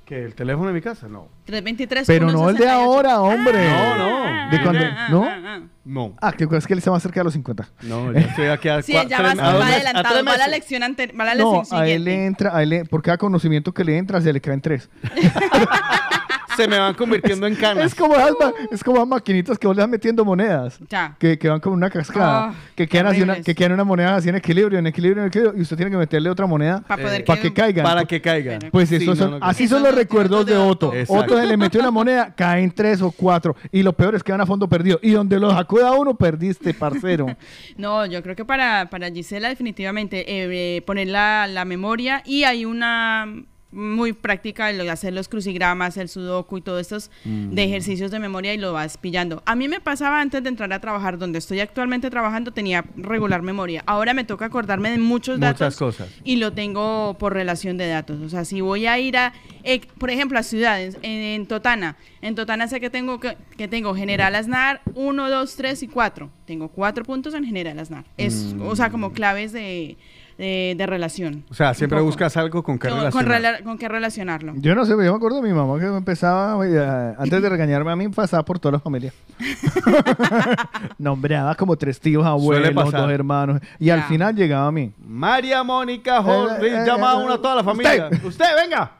¿Que 0.06 0.22
el 0.22 0.34
teléfono 0.34 0.68
de 0.68 0.74
mi 0.74 0.82
casa? 0.82 1.08
No. 1.08 1.28
323 1.46 2.06
Pero 2.06 2.26
no 2.30 2.50
el 2.50 2.56
de 2.56 2.64
168. 2.64 2.70
ahora, 2.70 3.20
hombre. 3.22 3.70
No, 3.70 3.96
no. 3.96 4.50
¿De 4.50 4.62
cuando? 4.62 4.84
ah, 4.84 5.08
¿No? 5.10 5.24
ah, 5.24 5.38
ah. 5.44 5.60
No. 5.86 6.14
Ah, 6.20 6.32
que 6.32 6.44
es 6.44 6.66
que 6.66 6.72
él 6.74 6.78
está 6.78 6.90
más 6.90 7.02
cerca 7.02 7.20
de 7.20 7.24
los 7.24 7.32
50. 7.32 7.66
No, 7.82 8.12
yo 8.12 8.18
estoy 8.18 8.46
aquí 8.48 8.68
a 8.68 8.82
Sí, 8.82 8.92
cua- 8.92 9.08
ya 9.08 9.16
tres- 9.16 9.38
va, 9.38 9.48
a 9.48 9.52
dos 9.52 9.60
va 9.62 9.64
meses- 9.66 9.72
a 9.72 9.74
adelantado. 9.88 10.14
tres 10.14 10.26
Va 10.26 10.32
a 10.32 10.36
la 10.36 10.44
meses. 10.46 10.50
lección 10.50 10.82
anterior. 10.82 11.18
Va 11.20 11.24
a 11.24 11.26
la 11.28 11.34
No, 11.36 11.52
lección 11.56 11.80
a 11.80 11.86
él 11.86 11.90
siguiente. 12.02 12.10
le 12.10 12.26
entra, 12.26 12.56
a 12.56 12.62
él 12.62 12.68
le- 12.68 12.84
por 12.84 13.02
cada 13.02 13.16
conocimiento 13.16 13.72
que 13.72 13.84
le 13.84 13.96
entra, 13.96 14.20
se 14.20 14.32
le 14.32 14.40
caen 14.42 14.60
tres. 14.60 14.90
se 16.56 16.68
me 16.68 16.78
van 16.78 16.94
convirtiendo 16.94 17.46
en 17.46 17.54
canas. 17.54 17.86
Es 17.86 17.94
como, 17.94 18.14
esas 18.14 18.36
es 18.70 18.84
como 18.84 18.98
las 18.98 19.06
maquinitas 19.08 19.58
que 19.58 19.66
vos 19.66 19.76
le 19.76 19.82
vas 19.82 19.90
metiendo 19.90 20.24
monedas. 20.24 20.78
Ya. 20.88 21.16
Que, 21.18 21.38
que 21.38 21.48
van 21.48 21.60
como 21.60 21.74
una 21.76 21.90
cascada. 21.90 22.48
Ah, 22.48 22.54
que, 22.74 22.86
quedan 22.86 23.06
así 23.08 23.22
una, 23.22 23.40
que 23.40 23.54
quedan 23.54 23.72
una 23.72 23.84
moneda 23.84 24.16
así 24.16 24.28
en 24.28 24.36
equilibrio, 24.36 24.78
en 24.78 24.86
equilibrio, 24.86 25.22
en 25.22 25.28
equilibrio. 25.28 25.58
Y 25.58 25.62
usted 25.62 25.76
tiene 25.76 25.90
que 25.90 25.96
meterle 25.96 26.30
otra 26.30 26.46
moneda 26.46 26.82
Pa' 26.86 26.96
poder 26.96 27.24
para 27.24 27.40
que- 27.40 27.48
que 27.48 27.54
caigan. 27.54 27.84
Para 27.84 28.04
que 28.04 28.20
caiga. 28.20 28.58
Pues 28.70 28.88
Sí, 28.88 29.04
no, 29.06 29.16
son, 29.16 29.30
no, 29.32 29.38
así 29.40 29.66
son 29.66 29.82
los 29.82 29.90
los 29.90 29.98
recuerdos 29.98 30.46
de 30.46 30.56
Otto. 30.56 30.88
Otto. 30.88 30.94
Exacto. 30.94 31.34
Otto 31.34 31.40
se 31.40 31.46
le 31.46 31.56
metió 31.56 31.80
una 31.80 31.90
moneda, 31.90 32.34
caen 32.34 32.70
tres 32.70 33.02
o 33.02 33.10
cuatro. 33.10 33.54
Y 33.70 33.82
lo 33.82 33.92
peor 33.92 34.14
es 34.14 34.22
que 34.22 34.32
van 34.32 34.40
a 34.40 34.46
fondo 34.46 34.68
perdido. 34.68 34.98
Y 35.02 35.10
donde 35.12 35.38
lo 35.38 35.50
sacó 35.50 35.78
de 35.78 35.86
a 35.86 35.92
uno, 35.92 36.14
perdiste, 36.14 36.74
parcero. 36.74 37.26
No, 37.76 38.06
yo 38.06 38.22
creo 38.22 38.36
que 38.36 38.44
para, 38.44 38.88
para 38.88 39.10
Gisela 39.10 39.48
definitivamente 39.48 40.20
eh, 40.20 40.76
eh, 40.76 40.82
poner 40.82 41.08
la, 41.08 41.46
la 41.46 41.64
memoria 41.64 42.22
y 42.24 42.44
hay 42.44 42.64
una 42.64 43.26
muy 43.74 44.12
práctica 44.12 44.72
lo 44.72 44.84
de 44.84 44.90
hacer 44.90 45.12
los 45.12 45.28
crucigramas, 45.28 45.96
el 45.96 46.08
sudoku 46.08 46.58
y 46.58 46.60
todos 46.62 46.80
estos 46.80 47.10
Mm. 47.24 47.50
de 47.54 47.64
ejercicios 47.64 48.10
de 48.10 48.18
memoria 48.18 48.54
y 48.54 48.58
lo 48.58 48.72
vas 48.72 48.96
pillando. 48.96 49.42
A 49.46 49.54
mí 49.56 49.68
me 49.68 49.80
pasaba 49.80 50.20
antes 50.20 50.42
de 50.42 50.48
entrar 50.48 50.72
a 50.72 50.80
trabajar, 50.80 51.18
donde 51.18 51.38
estoy 51.38 51.60
actualmente 51.60 52.08
trabajando, 52.10 52.52
tenía 52.52 52.84
regular 52.96 53.42
memoria. 53.42 53.82
Ahora 53.86 54.14
me 54.14 54.24
toca 54.24 54.46
acordarme 54.46 54.90
de 54.90 54.98
muchos 54.98 55.38
Muchas 55.38 55.58
datos 55.58 55.76
cosas. 55.76 56.08
y 56.24 56.36
lo 56.36 56.52
tengo 56.52 57.16
por 57.18 57.32
relación 57.34 57.76
de 57.76 57.88
datos. 57.88 58.20
O 58.22 58.28
sea, 58.28 58.44
si 58.44 58.60
voy 58.60 58.86
a 58.86 58.98
ir 58.98 59.16
a, 59.16 59.32
eh, 59.64 59.80
por 59.98 60.10
ejemplo, 60.10 60.38
a 60.38 60.42
ciudades, 60.42 60.96
en, 61.02 61.10
en 61.20 61.46
Totana, 61.46 61.96
en 62.22 62.34
Totana 62.34 62.68
sé 62.68 62.80
que 62.80 62.90
tengo 62.90 63.20
que, 63.20 63.36
que 63.56 63.68
tengo 63.68 63.94
General 63.94 64.34
Aznar 64.34 64.80
1, 64.94 65.30
2, 65.30 65.56
3 65.56 65.82
y 65.82 65.88
4. 65.88 66.30
Tengo 66.46 66.68
cuatro 66.68 67.04
puntos 67.04 67.34
en 67.34 67.44
General 67.44 67.78
Aznar. 67.78 68.04
Es, 68.16 68.54
o 68.60 68.76
sea, 68.76 68.90
como 68.90 69.12
claves 69.12 69.52
de, 69.52 69.96
de, 70.38 70.74
de 70.76 70.86
relación. 70.86 71.44
O 71.50 71.54
sea, 71.54 71.74
siempre 71.74 72.00
buscas 72.00 72.36
algo 72.36 72.62
con 72.62 72.78
que 72.78 72.88
Con, 72.88 73.10
con, 73.10 73.26
rela- 73.26 73.62
con 73.62 73.78
qué 73.78 73.88
relacionarlo. 73.88 74.52
Yo 74.56 74.74
no 74.74 74.84
sé, 74.84 74.90
yo 74.92 74.96
me 74.96 75.08
acuerdo 75.08 75.40
de 75.40 75.48
mi 75.48 75.54
mamá 75.54 75.78
que 75.78 75.86
empezaba, 75.86 76.64
eh, 76.66 77.14
antes 77.18 77.42
de 77.42 77.48
regañarme 77.48 77.90
a 77.92 77.96
mí, 77.96 78.08
pasaba 78.08 78.44
por 78.44 78.58
toda 78.58 78.72
la 78.72 78.80
familia. 78.80 79.12
Nombraba 80.98 81.54
como 81.54 81.76
tres 81.76 82.00
tíos, 82.00 82.24
abuelos, 82.24 82.74
dos 82.92 83.10
hermanos. 83.10 83.60
Y 83.78 83.90
al 83.90 84.02
final 84.04 84.34
llegaba 84.34 84.66
a 84.68 84.72
mí. 84.72 84.92
María 85.06 85.62
Mónica 85.62 86.22
Jorge, 86.22 86.66
Eh, 86.66 86.82
eh, 86.82 86.84
llama 86.86 87.12
a 87.12 87.20
eh, 87.20 87.24
una 87.24 87.34
a 87.34 87.38
toda 87.38 87.54
la 87.56 87.64
familia. 87.64 88.08
usted. 88.10 88.24
Usted, 88.24 88.46
venga. 88.62 88.90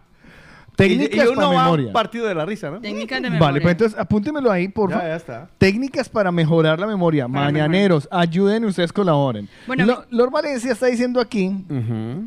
Técnicas 0.76 1.24
y 1.26 1.28
uno 1.28 1.42
para 1.50 1.62
memoria. 1.64 1.92
partido 1.92 2.26
de 2.26 2.34
la 2.34 2.44
risa, 2.44 2.70
¿no? 2.70 2.80
Técnicas 2.80 3.22
de 3.22 3.30
memoria. 3.30 3.46
Vale, 3.46 3.60
pues 3.60 3.72
entonces 3.72 3.98
apúntemelo 3.98 4.50
ahí, 4.50 4.68
por 4.68 4.90
Ya, 4.90 4.96
favor. 4.96 5.10
ya 5.10 5.16
está. 5.16 5.48
Técnicas 5.58 6.08
para 6.08 6.32
mejorar 6.32 6.78
la 6.80 6.86
memoria. 6.86 7.28
Para 7.28 7.44
Mañaneros, 7.44 8.08
ayuden 8.10 8.64
y 8.64 8.66
ustedes 8.66 8.92
colaboren. 8.92 9.48
Bueno, 9.66 9.84
Lo- 9.86 10.04
Lord 10.10 10.30
Valencia 10.32 10.72
está 10.72 10.86
diciendo 10.86 11.20
aquí, 11.20 11.52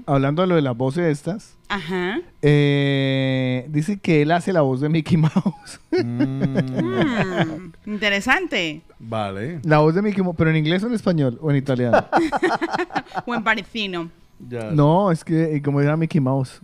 hablando 0.06 0.42
de 0.44 0.48
lo 0.48 0.56
de 0.56 0.62
las 0.62 0.78
voces 0.78 1.06
estas, 1.08 1.58
Ajá. 1.68 2.20
eh, 2.42 3.66
dice 3.70 3.98
que 3.98 4.22
él 4.22 4.32
hace 4.32 4.54
la 4.54 4.62
voz 4.62 4.80
de 4.82 4.90
Mickey 4.90 5.18
Mouse. 5.18 5.80
Mm, 5.92 7.72
interesante. 7.86 8.82
Vale. 9.00 9.60
la 9.64 9.80
voz 9.80 9.94
de 9.94 10.02
Mickey 10.02 10.24
Mouse, 10.24 10.36
pero 10.38 10.50
en 10.50 10.56
inglés 10.58 10.84
o 10.84 10.88
en 10.88 10.94
español 10.94 11.38
o 11.42 11.52
en 11.52 11.58
italiano. 11.58 12.06
O 13.26 13.34
en 13.36 13.44
parecino. 13.44 14.10
Ya. 14.48 14.70
no, 14.72 15.12
es 15.12 15.24
que 15.24 15.56
eh, 15.56 15.62
como 15.62 15.82
era 15.82 15.98
Mickey 15.98 16.22
Mouse. 16.22 16.62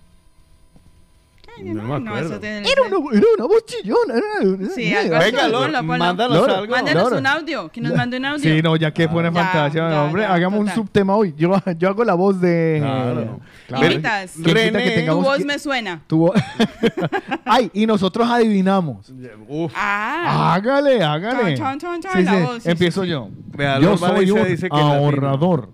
No 1.62 1.84
me 1.84 2.00
No, 2.00 2.10
acuerdo. 2.10 2.30
eso 2.30 2.40
tiene- 2.40 2.58
Era 2.60 2.82
una, 2.84 3.18
era 3.18 3.26
una 3.38 3.46
voz 3.46 3.66
chillona. 3.66 4.14
era- 4.16 4.70
Sí, 4.76 4.94
era-. 4.94 5.20
Venga, 5.20 5.82
mándanos 5.84 6.48
algo. 6.48 7.18
Un 7.18 7.28
audio. 7.28 7.70
Que 7.70 7.82
nos 7.82 7.96
mande 7.96 8.18
un 8.18 8.26
audio. 8.26 8.44
Sí, 8.56 8.62
no, 8.62 8.76
ya 8.76 8.92
que 8.92 9.08
pone 9.08 9.32
fantasía, 9.32 9.90
ya, 9.90 10.04
hombre, 10.04 10.24
ya, 10.24 10.34
hagamos 10.34 10.60
un 10.62 10.70
subtema 10.70 11.16
hoy. 11.16 11.34
Yo, 11.38 11.52
yo 11.78 11.90
hago 11.90 12.04
la 12.04 12.14
voz 12.16 12.40
de... 12.42 12.78
Claro. 12.82 13.40
Claro. 13.68 13.86
Imitas. 13.86 14.32
¿Quién 14.34 14.44
quita 14.46 14.54
René, 14.54 14.84
que 14.96 15.06
Tu 15.08 15.16
voz 15.22 15.38
que- 15.38 15.46
me 15.46 15.60
suena. 15.60 16.02
tu 16.08 16.18
voz- 16.20 16.34
Ay, 17.46 17.70
y 17.74 17.86
nosotros 17.86 18.28
adivinamos. 18.30 19.12
Uf. 19.48 19.72
Ah. 19.76 20.54
Hágale, 20.56 21.04
hágale. 21.04 21.56
Chon, 21.56 21.80
chon, 21.80 22.02
chon, 22.02 22.12
Sí, 22.14 22.24
la 22.24 22.32
sí, 22.36 22.42
voz, 22.44 22.64
sí, 22.64 22.70
Empiezo 22.70 23.04
yo. 23.04 23.30
Vea, 23.56 23.80
yo 23.80 23.98
soy 23.98 24.32
un 24.32 24.40
ahorrador. 24.72 25.70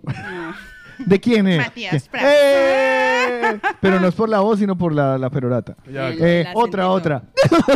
¿De 1.05 1.19
quién 1.19 1.47
es? 1.47 1.57
Matías 1.57 2.07
Prats. 2.09 2.25
¡Eh! 2.27 3.59
Pero 3.81 3.99
no 3.99 4.07
es 4.07 4.15
por 4.15 4.29
la 4.29 4.39
voz, 4.41 4.59
sino 4.59 4.77
por 4.77 4.93
la, 4.93 5.17
la 5.17 5.29
perorata. 5.29 5.75
Ya, 5.91 6.09
El- 6.09 6.21
Eh, 6.21 6.41
el 6.41 6.47
otra, 6.53 6.83
acentito. 6.85 6.91
otra. 6.91 7.23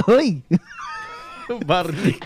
Ay, 0.20 0.44
Barney. 1.66 2.18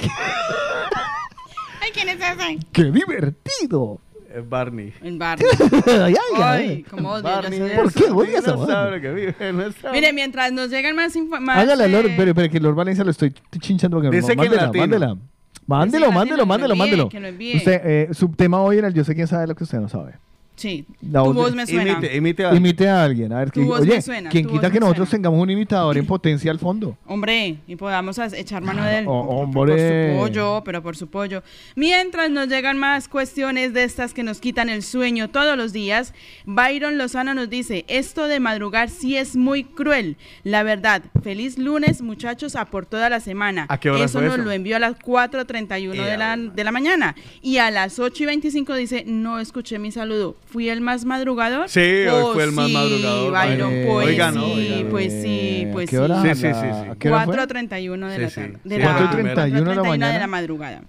Ay, 1.81 1.89
¿quién 1.93 2.09
es 2.09 2.17
ese? 2.17 2.59
¡Qué 2.71 2.83
divertido! 2.85 3.99
Es 4.33 4.47
Barney. 4.47 4.93
El 5.01 5.17
Barney. 5.17 5.47
ay, 5.87 5.93
ay, 5.97 6.15
Ay, 6.35 6.41
ay. 6.41 6.83
cómo 6.89 7.11
odio. 7.13 7.23
Barney 7.23 7.59
yo 7.59 7.67
soy- 7.67 7.75
¿Por 7.75 7.85
es 7.87 7.93
qué 7.95 8.03
odias 8.11 8.47
a 8.47 8.51
dinosaurio 8.51 8.75
Barney? 8.75 9.01
que 9.01 9.11
vive 9.13 9.35
en 9.39 9.55
nuestra- 9.55 9.91
Mire, 9.91 10.13
mientras 10.13 10.51
nos 10.51 10.69
llegan 10.69 10.95
más 10.95 11.15
información. 11.15 11.63
Hágale, 11.69 11.87
Lord, 11.87 12.11
pero, 12.17 12.35
pero 12.35 12.49
que 12.51 12.59
Lord 12.59 12.75
Valencia 12.75 13.03
lo 13.03 13.11
estoy 13.11 13.33
chinchando. 13.59 13.97
porque 13.97 14.15
Dice 14.15 14.35
no, 14.35 14.41
que 14.41 14.47
en 14.47 14.51
mándela, 14.51 14.65
latino. 14.67 14.81
mándela. 14.83 15.17
Mándelo, 15.65 16.05
latino, 16.07 16.15
mándelo, 16.19 16.35
que 16.35 16.37
lo 16.41 16.45
mándelo, 16.45 16.73
envíe, 16.73 16.79
mándelo. 16.79 17.09
que 17.09 17.19
lo 17.19 17.27
envíe. 17.27 17.57
Usted, 17.57 17.81
eh, 17.83 18.09
subtema 18.13 18.61
hoy 18.61 18.77
era 18.77 18.87
el 18.87 18.93
yo 18.93 19.03
sé 19.03 19.15
quién 19.15 19.27
sabe 19.27 19.47
lo 19.47 19.55
que 19.55 19.63
usted 19.63 19.79
no 19.79 19.89
sabe. 19.89 20.13
Sí. 20.57 20.85
La 21.09 21.23
tu 21.23 21.33
voz 21.33 21.53
me 21.55 21.65
suena. 21.65 21.91
Imite, 21.93 22.15
imite 22.17 22.45
a- 22.45 22.53
Imite 22.55 22.89
a 22.89 23.03
alguien. 23.03 23.31
A 23.31 23.37
ver, 23.39 23.51
Tu 23.51 23.61
que, 23.61 23.65
voz 23.67 23.81
oye, 23.81 23.95
me 23.95 24.01
suena, 24.01 24.29
¿quién 24.31 24.45
quita 24.47 24.69
que 24.71 24.79
nosotros 24.79 25.07
suena. 25.07 25.21
tengamos 25.23 25.41
un 25.43 25.49
imitador 25.51 25.97
en 25.97 26.05
potencia 26.07 26.49
al 26.51 26.57
fondo? 26.59 26.97
Hombre, 27.05 27.57
y 27.67 27.75
podamos 27.75 28.17
echar 28.33 28.63
mano 28.63 28.83
de 28.83 28.97
él. 28.99 29.05
Oh, 29.07 29.47
Por 29.53 29.69
hombre. 29.69 30.13
su 30.15 30.19
pollo, 30.19 30.63
pero 30.65 30.81
por 30.83 30.97
su 30.97 31.07
pollo. 31.07 31.43
Mientras 31.75 32.29
nos 32.31 32.47
llegan 32.47 32.77
más 32.77 33.07
cuestiones 33.07 33.73
de 33.73 33.83
estas 33.83 34.13
que 34.15 34.23
nos 34.23 34.39
quitan 34.39 34.67
el 34.69 34.81
sueño 34.81 35.29
todos 35.29 35.55
los 35.55 35.73
días, 35.73 36.13
Byron 36.45 36.97
Lozano 36.97 37.35
nos 37.35 37.49
dice, 37.51 37.85
esto 37.87 38.27
de 38.27 38.39
madrugar 38.39 38.89
sí 38.89 39.15
es 39.15 39.35
muy 39.35 39.63
cruel. 39.63 40.17
La 40.43 40.63
verdad, 40.63 41.03
feliz 41.21 41.59
lunes 41.59 42.01
muchachos 42.01 42.55
a 42.55 42.65
por 42.65 42.87
toda 42.87 43.09
la 43.09 43.19
semana. 43.19 43.67
¿A 43.69 43.79
qué 43.79 43.91
hora 43.91 44.05
eso 44.05 44.17
fue 44.17 44.27
nos 44.27 44.37
eso? 44.37 44.43
lo 44.45 44.51
envió 44.51 44.75
a 44.77 44.79
las 44.79 44.97
4.31 44.97 45.91
de 46.03 46.17
la, 46.17 46.35
de 46.35 46.63
la 46.63 46.71
mañana. 46.71 47.15
Y 47.43 47.57
a 47.57 47.69
las 47.69 47.99
8 47.99 48.23
y 48.23 48.25
25 48.25 48.73
dice, 48.75 49.03
no 49.05 49.39
escuché 49.39 49.77
mi 49.77 49.91
saludo. 49.91 50.35
¿Fui 50.49 50.69
el 50.69 50.79
más 50.81 51.03
madrugador? 51.05 51.67
Sí, 51.69 51.79
hoy 51.81 52.07
Oh, 52.09 52.33
fue 52.33 52.45
el 52.45 52.51
más 52.53 52.67
sí, 52.67 52.73
madrugador. 52.73 53.31
Byron, 53.33 53.73
Eh, 53.73 53.85
pues 53.87 54.07
oiga, 54.07 54.31
no, 54.31 54.45
sí, 54.45 54.85
pues 54.89 55.13
sí, 55.13 55.27
Eh, 55.65 55.69
pues 55.73 55.87
¿a 55.87 55.91
qué 55.91 55.99
hora? 55.99 56.21
Sí, 56.21 56.29
sí, 56.29 56.35
sí, 56.35 56.47
sí. 56.53 56.89
¿a 56.89 56.95
qué 56.97 57.09
hora 57.09 57.25
fue? 57.25 57.35
4.31 57.35 58.07
de 58.07 58.19
la 58.19 58.29
tarde. 58.29 58.57
De 58.63 58.75
Sí, 58.77 58.81
la, 58.81 58.97
4:31 58.97 59.69
de 59.69 59.75
la 59.75 59.81
4:31 59.83 60.13
de 60.13 60.19
la 60.19 60.27
madrugada. 60.27 60.81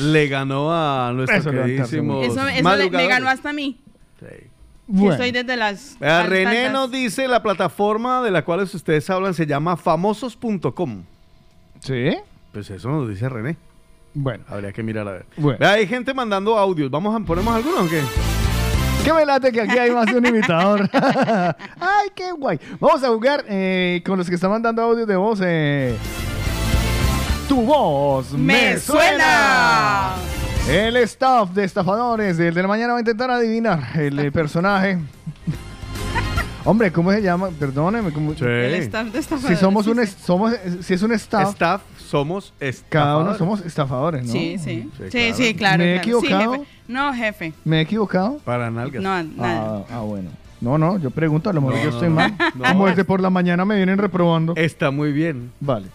Le 0.00 0.28
ganó 0.28 0.72
a 0.72 1.12
nuestro 1.12 1.36
Eso, 1.38 1.50
queridísimo 1.50 2.22
Eso, 2.22 2.46
eso 2.48 2.76
le- 2.76 2.90
me 2.90 3.06
ganó 3.06 3.28
hasta 3.28 3.50
a 3.50 3.52
mí. 3.52 3.78
Sí. 4.20 4.26
Bueno, 4.86 5.12
estoy 5.12 5.30
desde 5.30 5.56
las. 5.56 5.96
Vea, 6.00 6.20
altas- 6.20 6.28
René 6.30 6.70
nos 6.70 6.90
dice 6.90 7.28
la 7.28 7.42
plataforma 7.42 8.22
de 8.22 8.30
la 8.30 8.44
cual 8.44 8.60
ustedes 8.60 9.08
hablan 9.10 9.34
se 9.34 9.46
llama 9.46 9.76
famosos.com. 9.76 11.02
¿Sí? 11.80 12.10
Pues 12.52 12.70
eso 12.70 12.88
nos 12.90 13.08
dice 13.08 13.28
René. 13.28 13.56
Bueno. 14.14 14.44
Habría 14.48 14.72
que 14.72 14.82
mirar 14.82 15.06
a 15.08 15.12
ver. 15.12 15.26
Bueno. 15.36 15.58
Vea, 15.58 15.72
hay 15.72 15.86
gente 15.86 16.12
mandando 16.14 16.58
audios. 16.58 16.90
¿Vamos 16.90 17.14
a 17.14 17.24
ponemos 17.24 17.54
algunos 17.54 17.86
o 17.86 17.88
qué? 17.90 18.00
¿Qué 19.04 19.12
me 19.12 19.26
late 19.26 19.50
que 19.50 19.60
aquí 19.60 19.76
hay 19.78 19.90
más 19.90 20.06
de 20.06 20.16
un 20.18 20.26
imitador? 20.26 20.88
¡Ay, 20.92 22.10
qué 22.14 22.30
guay! 22.32 22.58
Vamos 22.78 23.02
a 23.02 23.08
jugar 23.08 23.44
eh, 23.48 24.00
con 24.06 24.16
los 24.16 24.28
que 24.28 24.36
están 24.36 24.50
mandando 24.50 24.80
audios 24.82 25.08
de 25.08 25.16
voz. 25.16 25.40
eh. 25.42 25.96
Tu 27.48 27.60
voz 27.62 28.32
me, 28.32 28.38
¡Me 28.74 28.78
suena! 28.78 30.12
El 30.68 30.96
staff 30.98 31.50
de 31.50 31.64
estafadores 31.64 32.36
del 32.36 32.54
de 32.54 32.62
la 32.62 32.68
mañana 32.68 32.92
va 32.92 32.98
a 32.98 33.00
intentar 33.00 33.28
adivinar 33.30 33.90
el 33.96 34.16
eh, 34.20 34.30
personaje. 34.30 34.98
Hombre, 36.64 36.92
¿cómo 36.92 37.10
se 37.10 37.20
llama? 37.20 37.48
Perdóneme. 37.58 38.12
¿cómo- 38.12 38.32
El 38.34 38.74
staff 38.74 39.08
de 39.08 39.18
esta 39.18 39.36
Si 39.38 39.56
somos 39.56 39.88
un 39.88 39.98
es- 39.98 40.16
somos 40.24 40.54
si 40.82 40.94
es 40.94 41.02
un 41.02 41.10
staff, 41.12 41.48
Staff, 41.50 41.82
somos 42.12 42.52
estafadores. 42.60 42.84
cada 42.90 43.16
uno 43.18 43.34
somos 43.38 43.60
estafadores, 43.64 44.26
¿no? 44.26 44.32
Sí, 44.32 44.58
sí. 44.58 44.88
Sí, 44.98 45.04
Sí, 45.10 45.32
sí, 45.32 45.54
claro. 45.54 45.78
claro. 45.78 45.78
¿Me 45.78 45.96
he 45.96 46.00
claro. 46.00 46.20
Sí, 46.20 46.26
equivocado? 46.26 46.52
jefe. 46.52 46.66
No, 46.88 47.14
jefe. 47.14 47.52
¿Me 47.64 47.78
he 47.78 47.80
equivocado? 47.80 48.38
Para 48.44 48.70
nalgas. 48.70 49.02
No, 49.02 49.22
nada. 49.22 49.84
Ah, 49.88 49.94
ah, 49.94 50.00
bueno. 50.00 50.28
No, 50.60 50.76
no, 50.76 50.98
yo 50.98 51.10
pregunto, 51.10 51.48
a 51.48 51.54
lo 51.54 51.62
mejor 51.62 51.76
No, 51.76 51.82
yo 51.84 51.88
no, 51.90 51.96
estoy 51.96 52.08
no. 52.10 52.14
mal. 52.16 52.34
No. 52.54 52.64
Como 52.64 52.86
desde 52.86 53.04
por 53.04 53.20
la 53.22 53.30
mañana 53.30 53.64
me 53.64 53.76
vienen 53.76 53.96
reprobando. 53.96 54.52
Está 54.56 54.90
muy 54.90 55.10
bien. 55.10 55.50
Vale. 55.58 55.86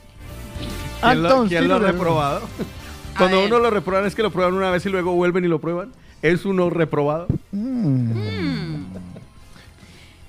¿Quién, 1.01 1.21
lo, 1.21 1.29
Entonces, 1.29 1.57
quién 1.59 1.69
lo 1.69 1.75
ha 1.75 1.79
reprobado? 1.79 2.41
Cuando 3.17 3.45
uno 3.45 3.59
lo 3.59 3.69
reprueban 3.69 4.07
es 4.07 4.15
que 4.15 4.23
lo 4.23 4.31
prueban 4.31 4.55
una 4.55 4.71
vez 4.71 4.85
y 4.87 4.89
luego 4.89 5.13
vuelven 5.13 5.45
y 5.45 5.47
lo 5.47 5.59
prueban. 5.59 5.91
¿Es 6.23 6.45
uno 6.45 6.71
reprobado? 6.71 7.27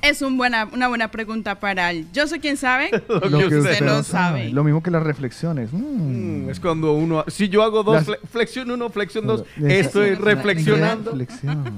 Es 0.00 0.22
un 0.22 0.36
buena, 0.36 0.68
una 0.72 0.86
buena 0.88 1.10
pregunta 1.10 1.58
para 1.58 1.90
el. 1.90 2.06
Yo 2.12 2.28
soy 2.28 2.38
quien 2.38 2.56
sabe. 2.56 2.88
Lo 3.08 3.20
que 3.20 3.34
usted 3.36 3.58
usted 3.58 3.80
no 3.84 4.02
sabe. 4.04 4.50
Lo 4.50 4.62
mismo 4.62 4.80
que 4.82 4.90
las 4.92 5.02
reflexiones. 5.02 5.72
Mm. 5.72 6.44
Mm, 6.46 6.50
Es 6.50 6.60
cuando 6.60 6.92
uno... 6.92 7.24
Si 7.26 7.48
yo 7.48 7.62
hago 7.64 7.82
dos, 7.82 7.94
Las- 7.96 8.06
fle- 8.06 8.18
flexión 8.30 8.70
uno, 8.70 8.88
flexión 8.90 9.26
dos, 9.26 9.44
estoy 9.66 10.14
reflexionando. 10.14 11.10
Reflexión. 11.10 11.64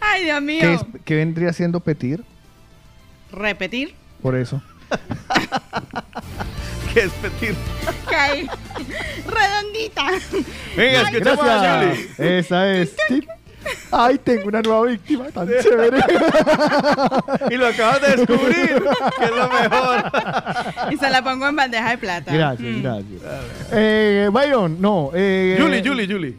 Ay, 0.00 0.24
Dios 0.24 0.42
mío. 0.42 0.60
¿Qué, 0.60 0.74
es- 0.74 0.84
qué 1.04 1.14
vendría 1.16 1.52
siendo 1.52 1.78
petir? 1.80 2.24
Repetir. 3.32 3.94
Por 4.20 4.34
eso. 4.36 4.60
¿Qué 6.92 7.00
es 7.00 7.12
petir? 7.12 7.54
Caí. 8.10 8.48
Redondita. 9.26 10.06
Venga, 10.76 11.02
escuchamos 11.02 11.46
a 11.46 11.58
Julie. 11.58 11.88
Gracias. 11.88 12.20
Esa 12.20 12.72
es. 12.72 12.94
Ay, 13.90 14.18
tengo 14.18 14.48
una 14.48 14.60
nueva 14.62 14.82
víctima 14.86 15.26
tan 15.32 15.48
chévere. 15.48 15.98
y 17.50 17.54
lo 17.56 17.66
acabas 17.66 18.00
de 18.02 18.16
descubrir, 18.16 18.82
que 19.18 19.24
es 19.24 19.30
lo 19.30 19.48
mejor. 19.48 20.12
Y 20.92 20.96
se 20.96 21.10
la 21.10 21.22
pongo 21.22 21.46
en 21.46 21.56
bandeja 21.56 21.90
de 21.90 21.98
plata. 21.98 22.32
Gracias, 22.32 22.76
Mm. 22.76 22.82
gracias. 22.82 23.20
Eh, 23.72 24.28
Byron, 24.32 24.80
no. 24.80 25.10
Eh, 25.14 25.56
Julie, 25.60 25.82
Julie, 25.86 26.06
Julie. 26.06 26.36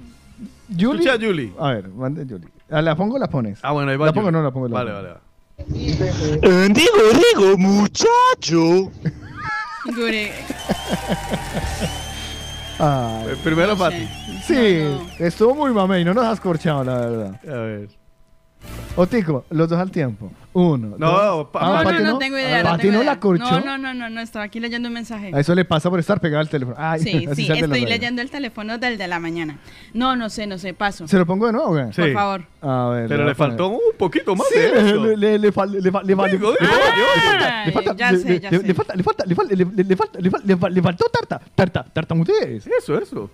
Julie. 0.78 1.02
Escucha 1.04 1.14
a 1.14 1.18
Julie. 1.20 1.54
A 1.60 1.70
ver, 1.74 1.88
mande 1.90 2.24
Julie. 2.26 2.48
Ah, 2.72 2.82
¿La 2.82 2.96
pongo 2.96 3.16
o 3.16 3.20
la 3.20 3.28
pones? 3.28 3.60
Ah, 3.62 3.72
bueno, 3.72 3.92
ahí 3.92 3.98
va 3.98 4.08
¿La 4.08 4.14
pongo 4.14 4.28
o 4.30 4.32
no 4.32 4.42
la 4.44 4.52
pongo? 4.52 4.68
La 4.68 4.74
Vale, 4.84 4.92
pongo. 4.92 5.04
vale, 5.04 5.20
vale. 5.68 6.74
Digo, 6.74 7.02
digo, 7.34 7.58
muchacho. 7.58 8.92
Ay. 12.80 13.36
Primero 13.44 13.78
para 13.78 13.96
ti. 13.96 14.08
Sí, 14.44 14.80
estuvo 15.20 15.56
muy 15.56 15.72
mamey, 15.72 16.04
no 16.04 16.14
nos 16.14 16.26
has 16.26 16.40
corchado, 16.40 16.84
la 16.84 16.98
verdad. 16.98 17.40
A 17.48 17.62
ver. 17.62 18.05
Otico, 18.98 19.44
los 19.50 19.68
dos 19.68 19.78
al 19.78 19.92
tiempo. 19.92 20.32
Uno. 20.54 20.96
No, 20.98 21.12
dos. 21.22 21.48
pa- 21.50 21.60
Ah, 21.62 21.66
No, 21.66 21.78
no, 21.80 21.84
Pati 21.84 22.04
no 22.04 22.18
tengo 22.18 22.38
idea. 22.40 22.64
Pati 22.64 22.82
tengo 22.84 22.94
no 22.94 23.02
idea. 23.02 23.14
la 23.14 23.20
corchó. 23.20 23.44
No, 23.44 23.60
no, 23.60 23.78
no, 23.78 23.94
no, 23.94 24.10
no, 24.10 24.22
estaba 24.22 24.46
aquí 24.46 24.62
leyendo 24.62 24.88
un 24.88 24.94
mensaje. 24.94 25.32
A 25.36 25.40
eso 25.42 25.54
le 25.54 25.66
pasa 25.66 25.90
por 25.90 26.00
estar 26.00 26.22
pegado 26.22 26.40
al 26.40 26.48
teléfono. 26.48 26.78
Ay, 26.80 27.02
Sí, 27.02 27.26
así 27.30 27.42
sí, 27.42 27.48
sale 27.48 27.60
la 27.60 27.66
estoy 27.66 27.82
radio. 27.82 27.90
leyendo 27.90 28.22
el 28.22 28.30
teléfono 28.32 28.78
del 28.78 28.98
de 28.98 29.08
la 29.10 29.20
mañana. 29.20 29.58
No, 29.94 30.16
no 30.16 30.30
sé, 30.30 30.48
no 30.48 30.58
sé, 30.58 30.74
paso. 30.74 31.10
¿Se 31.10 31.18
lo 31.18 31.26
pongo 31.26 31.48
de 31.48 31.52
nuevo, 31.52 31.72
güey? 31.72 31.92
Por 31.92 32.14
favor. 32.14 32.44
A 32.62 32.88
ver. 32.90 33.08
Pero 33.10 33.24
voy 33.24 33.26
le 33.26 33.32
a 33.32 33.36
poner. 33.36 33.36
faltó 33.36 33.68
un 33.68 33.80
poquito 33.98 34.34
más 34.34 34.48
Sí, 34.48 34.60
de 34.60 34.68
eso. 34.80 35.06
le, 35.06 35.18
le, 35.18 35.40
le, 35.40 35.52
fal- 35.54 35.70
le, 35.72 35.92
fal- 35.92 36.06
le, 36.06 36.16
fal- 36.16 36.26
le, 36.32 36.38
Digo, 36.38 36.52
le 36.54 36.58
Ay, 36.66 37.72
falta, 37.74 37.96
ya 37.98 38.12
le- 38.14 38.18
sé, 38.20 38.30
le- 38.30 38.40
ya 38.40 38.52
le- 38.52 38.58
sé. 38.60 38.68
le 38.68 38.74
falta, 38.74 38.96
le 38.96 39.04
falta, 39.04 39.26
le 39.26 39.36
falta, 39.36 39.56
le, 39.56 39.66
le- 39.66 39.84
le 39.84 39.96
falta, 39.98 40.20
le 40.22 40.32
fal- 40.32 40.42
le 40.46 40.56
fal- 40.58 40.72
le 40.74 40.82
faltó 40.82 41.06
tarta, 41.10 41.42
tarta, 41.54 41.84
tartamudez. 41.92 42.66
Eso, 42.66 42.98
eso. 42.98 43.30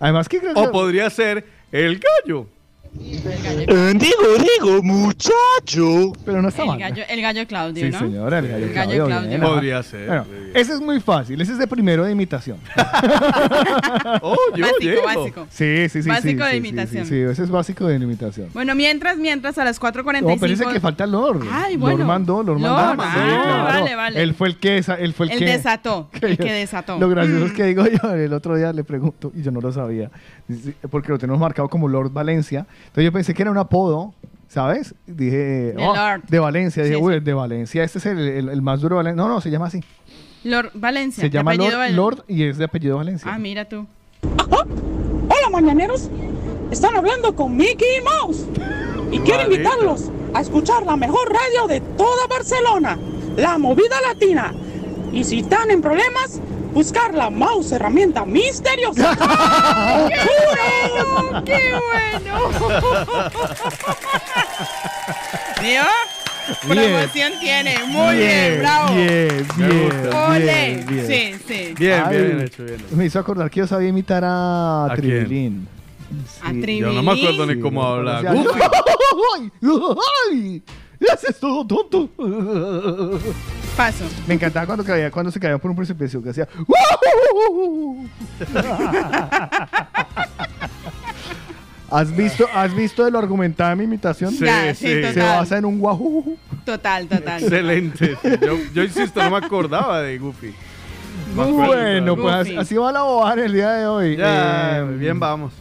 Además 0.00 0.28
creo 0.28 0.40
que 0.42 0.48
O 0.60 0.72
podría 0.72 1.08
ser 1.08 1.46
el 1.70 2.00
gallo. 2.00 2.46
Digo, 2.94 4.26
digo, 4.38 4.82
muchacho. 4.82 6.12
Pero 6.24 6.42
no 6.42 6.48
está 6.48 6.62
El 6.62 6.68
mal. 6.68 6.78
gallo, 6.78 7.02
el 7.08 7.20
gallo 7.22 7.46
Claudio, 7.46 7.84
Sí, 7.86 7.90
¿no? 7.92 7.98
señora, 7.98 8.38
el 8.38 8.48
gallo, 8.48 8.64
El 8.66 8.72
gallo 8.72 8.90
Claudio, 8.90 9.06
Claudio. 9.06 9.28
bien. 9.28 9.40
Podría 9.40 9.82
ser. 9.82 10.06
Bueno, 10.06 10.24
ese 10.54 10.72
es 10.74 10.80
muy 10.80 11.00
fácil, 11.00 11.40
ese 11.40 11.52
es 11.52 11.58
de 11.58 11.66
primero 11.66 12.04
de 12.04 12.12
imitación. 12.12 12.58
Oh, 14.20 14.36
yo 14.54 14.62
Básico, 14.64 14.80
llego. 14.80 15.02
básico. 15.04 15.46
Sí, 15.50 15.88
sí, 15.88 16.02
sí. 16.02 16.08
Básico 16.08 16.42
sí, 16.44 16.46
de 16.46 16.50
sí, 16.50 16.56
imitación. 16.56 17.04
Sí, 17.04 17.10
sí, 17.10 17.20
ese 17.20 17.42
es 17.44 17.50
básico 17.50 17.86
de 17.86 17.96
imitación. 17.96 18.48
Bueno, 18.52 18.74
mientras, 18.74 19.16
mientras, 19.18 19.58
a 19.58 19.64
las 19.64 19.80
4.45. 19.80 20.22
No, 20.22 20.36
pero 20.40 20.52
ese 20.52 20.66
que 20.66 20.80
falta 20.80 21.06
Lord. 21.06 21.46
Ay, 21.50 21.76
bueno. 21.76 21.98
Lord 21.98 22.06
mandó, 22.06 22.42
Lord 22.42 22.58
mandó. 22.58 22.94
Lord, 22.94 23.08
Sí, 23.12 23.18
ah, 23.20 23.42
claro. 23.44 23.64
vale, 23.64 23.94
vale. 23.96 24.22
Él 24.22 24.34
fue 24.34 24.48
el 24.48 24.56
que, 24.58 24.78
esa- 24.78 24.94
él 24.96 25.12
fue 25.14 25.26
el, 25.26 25.32
El 25.32 25.38
que 25.38 25.44
desató, 25.46 26.10
el 26.20 26.36
que 26.38 26.52
desató. 26.52 26.98
Lo 26.98 27.08
gracioso 27.08 27.46
es 27.46 27.52
que 27.54 27.64
digo 27.64 27.84
yo, 27.86 28.10
el 28.14 28.32
otro 28.32 28.56
día 28.56 28.72
le 28.72 28.84
pregunto, 28.84 29.32
y 29.34 29.42
yo 29.42 29.50
no 29.50 29.60
lo 29.60 29.72
sabía, 29.72 30.10
dice, 30.37 30.37
porque 30.90 31.08
lo 31.10 31.18
tenemos 31.18 31.40
marcado 31.40 31.68
como 31.68 31.88
Lord 31.88 32.12
Valencia. 32.12 32.66
Entonces 32.86 33.04
yo 33.04 33.12
pensé 33.12 33.34
que 33.34 33.42
era 33.42 33.50
un 33.50 33.58
apodo, 33.58 34.14
¿sabes? 34.48 34.94
Dije, 35.06 35.36
De 35.36 35.74
oh, 35.78 35.94
de 36.28 36.38
Valencia. 36.38 36.82
Dije, 36.82 36.96
Sí, 36.96 37.02
uy, 37.02 37.20
de 37.20 37.34
Valencia, 37.34 37.84
este 37.84 37.98
es 37.98 38.06
el, 38.06 38.18
el- 38.18 38.48
el 38.48 38.62
más 38.62 38.80
duro 38.80 38.96
de 38.96 39.04
Valencia. 39.04 39.22
No, 39.22 39.28
no, 39.28 39.40
se 39.40 39.50
llama 39.50 39.66
así. 39.66 39.82
Lord 40.44 40.70
Valencia. 40.74 41.20
Se 41.22 41.30
llama 41.30 41.54
Lord, 41.54 41.76
Val- 41.76 41.96
Lord 41.96 42.24
y 42.28 42.44
es 42.44 42.58
de 42.58 42.64
apellido 42.64 42.96
Valencia. 42.96 43.30
Ah, 43.32 43.38
mira 43.38 43.64
tú. 43.68 43.86
Hola, 44.50 45.50
mañaneros. 45.50 46.08
Están 46.70 46.96
hablando 46.96 47.34
con 47.34 47.56
Mickey 47.56 48.00
Mouse. 48.04 48.46
Y 49.10 49.18
quiero 49.24 49.44
invitarlos 49.44 50.10
a 50.34 50.40
escuchar 50.40 50.84
la 50.84 50.96
mejor 50.96 51.28
radio 51.32 51.66
de 51.66 51.80
toda 51.96 52.26
Barcelona, 52.28 52.98
La 53.36 53.58
Movida 53.58 54.00
Latina. 54.06 54.52
Y 55.12 55.24
si 55.24 55.40
están 55.40 55.70
en 55.70 55.80
problemas, 55.80 56.40
buscar 56.72 57.14
la 57.14 57.30
mouse 57.30 57.72
herramienta 57.72 58.24
misteriosa. 58.24 59.10
¡Oscuro! 59.12 61.42
¡Qué 61.44 61.72
bueno! 61.72 62.48
¿Vio? 65.62 65.82
Bien. 66.66 66.92
Promoción 66.92 67.32
tiene. 67.40 67.74
Muy 67.88 68.16
bien, 68.16 68.58
bravo. 68.60 68.94
Bien, 68.94 69.46
Me 69.58 69.68
bien, 69.68 69.84
gusta. 69.84 70.28
Ole. 70.28 70.38
bien, 70.38 70.86
bien. 70.86 71.06
Sí, 71.06 71.34
sí. 71.46 71.74
Bien, 71.78 72.02
Ay, 72.06 72.16
bien 72.16 72.40
hecho, 72.40 72.64
bien 72.64 72.80
hecho. 72.80 72.96
Me 72.96 73.04
hizo 73.04 73.18
acordar 73.18 73.50
que 73.50 73.60
yo 73.60 73.66
sabía 73.66 73.88
imitar 73.88 74.24
a, 74.24 74.86
¿A? 74.86 74.96
Tribilín. 74.96 75.68
A 76.42 76.50
Sí. 76.52 76.78
Yo 76.78 76.90
no 76.92 77.02
me 77.02 77.12
acuerdo 77.12 77.44
ni 77.44 77.52
Sí, 77.54 77.60
cómo 77.60 77.96
no 77.96 78.02
¡Ay! 81.00 81.06
¡Haces 81.12 81.38
todo 81.38 81.66
tonto! 81.66 82.08
Paso. 83.76 84.04
Me 84.26 84.34
encantaba 84.34 84.66
cuando, 84.66 84.84
caía, 84.84 85.10
cuando 85.10 85.30
se 85.30 85.38
caía 85.38 85.58
por 85.58 85.70
un 85.70 85.76
precipicio 85.76 86.22
que 86.22 86.30
hacía. 86.30 86.48
¿Has 91.90 92.14
visto, 92.14 92.46
¿Has 92.54 92.74
visto 92.74 93.06
el 93.06 93.16
argumentado 93.16 93.70
de 93.70 93.76
mi 93.76 93.84
imitación? 93.84 94.30
Sí, 94.32 94.44
Ya, 94.44 94.74
sí, 94.74 94.86
sí. 94.88 94.94
total. 94.96 95.14
Se 95.14 95.20
basa 95.20 95.58
en 95.58 95.64
un 95.64 95.78
guau. 95.78 96.36
Total, 96.66 97.06
total. 97.08 97.42
Excelente. 97.42 98.14
Yo, 98.42 98.58
yo 98.74 98.82
insisto, 98.84 99.22
no 99.22 99.30
me 99.30 99.38
acordaba 99.38 100.02
de 100.02 100.18
Goofy. 100.18 100.54
Me 101.34 101.42
acuerdo 101.42 101.66
Bueno, 101.66 102.16
pues 102.16 102.34
así, 102.34 102.56
así 102.56 102.74
va 102.76 102.92
la 102.92 103.02
bobada 103.02 103.32
en 103.34 103.38
el 103.40 103.52
día 103.54 103.70
de 103.72 103.86
hoy. 103.86 104.16
Ya, 104.18 104.78
Eh, 104.80 104.84
bien, 104.98 105.18
vamos. 105.18 105.52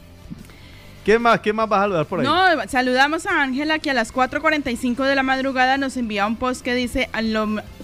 ¿Qué 1.08 1.20
más? 1.20 1.40
¿Qué 1.40 1.54
más 1.54 1.70
vas 1.70 1.80
a 1.80 1.84
saludar 1.84 2.06
por 2.06 2.20
ahí? 2.20 2.26
No, 2.26 2.68
saludamos 2.68 3.26
a 3.28 3.42
Ángela 3.42 3.80
que 3.80 3.90
a 3.90 3.94
las 3.94 4.14
4.45 4.14 5.06
de 5.06 5.16
la 5.16 5.24
madrugada 5.24 5.78
nos 5.78 5.96
envía 5.96 6.28
un 6.28 6.36
post 6.36 6.62
que 6.62 6.76
dice, 6.76 7.10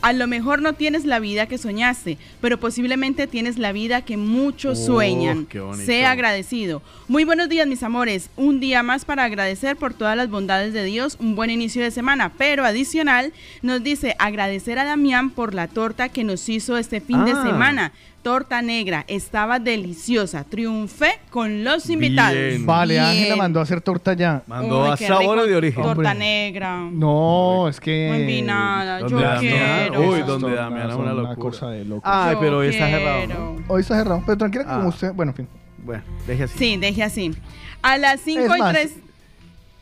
a 0.04 0.14
lo 0.14 0.28
mejor 0.28 0.62
no 0.62 0.74
tienes 0.74 1.06
la 1.06 1.18
vida 1.20 1.48
que 1.48 1.58
soñaste, 1.58 2.18
pero 2.42 2.60
posiblemente 2.60 3.26
tienes 3.26 3.58
la 3.58 3.72
vida 3.72 4.02
que 4.04 4.18
muchos 4.18 4.78
Oh, 4.82 4.86
sueñan. 4.86 5.46
qué 5.48 5.60
bonito. 5.60 5.86
Sea 5.86 6.12
agradecido. 6.12 6.84
Muy 7.08 7.24
buenos 7.24 7.50
días, 7.50 7.66
mis 7.68 7.82
amores. 7.84 8.30
Un 8.36 8.60
día 8.60 8.84
más 8.84 9.06
para 9.06 9.24
agradecer 9.24 9.76
por 9.78 9.94
todas 9.96 10.16
las 10.16 10.30
bondades 10.30 10.74
de 10.74 10.84
Dios, 10.84 11.18
un 11.20 11.36
buen 11.36 11.50
inicio 11.50 11.82
de 11.82 11.90
semana, 11.92 12.32
pero 12.38 12.66
adicional 12.66 13.34
nos 13.62 13.82
dice 13.82 14.16
agradecer 14.20 14.78
a 14.78 14.86
Damián 14.86 15.32
por 15.32 15.54
la 15.56 15.68
torta 15.68 16.10
que 16.10 16.24
nos 16.24 16.48
hizo 16.50 16.78
este 16.78 17.02
fin 17.02 17.26
de 17.26 17.32
Ah. 17.32 17.44
semana. 17.44 17.92
Torta 18.24 18.62
negra, 18.62 19.04
estaba 19.10 19.60
deliciosa. 19.60 20.46
Triunfé 20.46 21.20
con 21.30 21.66
los 21.66 21.90
invitados. 21.90 22.38
Bien. 22.38 22.66
Vale. 22.66 22.98
Ángela 22.98 23.36
mandó 23.36 23.60
a 23.60 23.64
hacer 23.64 23.82
torta 23.82 24.14
ya. 24.14 24.44
Mandó 24.48 24.84
Uy, 24.86 24.92
a 24.92 24.96
qué 24.96 25.08
sabores 25.08 25.44
rico. 25.44 25.52
de 25.52 25.56
origen. 25.58 25.84
Torta 25.84 26.12
Hombre. 26.12 26.16
negra. 26.26 26.88
No, 26.90 27.68
es 27.68 27.82
que. 27.82 28.08
Combinada, 28.14 29.02
yo 29.02 29.10
¿Dónde 29.10 29.90
Uy, 30.00 30.20
donde 30.22 30.48
son- 30.48 30.56
Damián 30.56 30.88
es 30.90 30.94
son 30.96 31.02
una 31.04 31.14
locura. 31.14 31.36
cosa 31.36 31.70
de 31.70 31.86
loco. 31.86 32.02
Ay, 32.06 32.34
Yo 32.34 32.40
pero 32.40 32.58
hoy 32.60 32.68
está 32.68 32.88
cerrado. 32.90 33.28
¿no? 33.28 33.64
Hoy 33.68 33.82
está 33.82 33.96
cerrado, 33.98 34.24
pero 34.26 34.38
tranquila 34.38 34.64
que 34.66 34.70
Ah. 34.72 34.76
como 34.76 34.90
usted. 34.90 35.14
Bueno, 35.14 35.32
en 35.32 35.36
fin. 35.36 35.48
Bueno, 35.80 36.04
deje 36.28 36.44
así. 36.44 36.58
Sí, 36.58 36.78
deje 36.78 37.04
así. 37.04 37.36
A 37.82 37.98
las 37.98 38.22
5 38.22 38.42
Es 38.54 38.58
y 38.58 38.60
más, 38.62 38.72
3. 38.74 38.96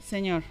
Señor. 0.07 0.43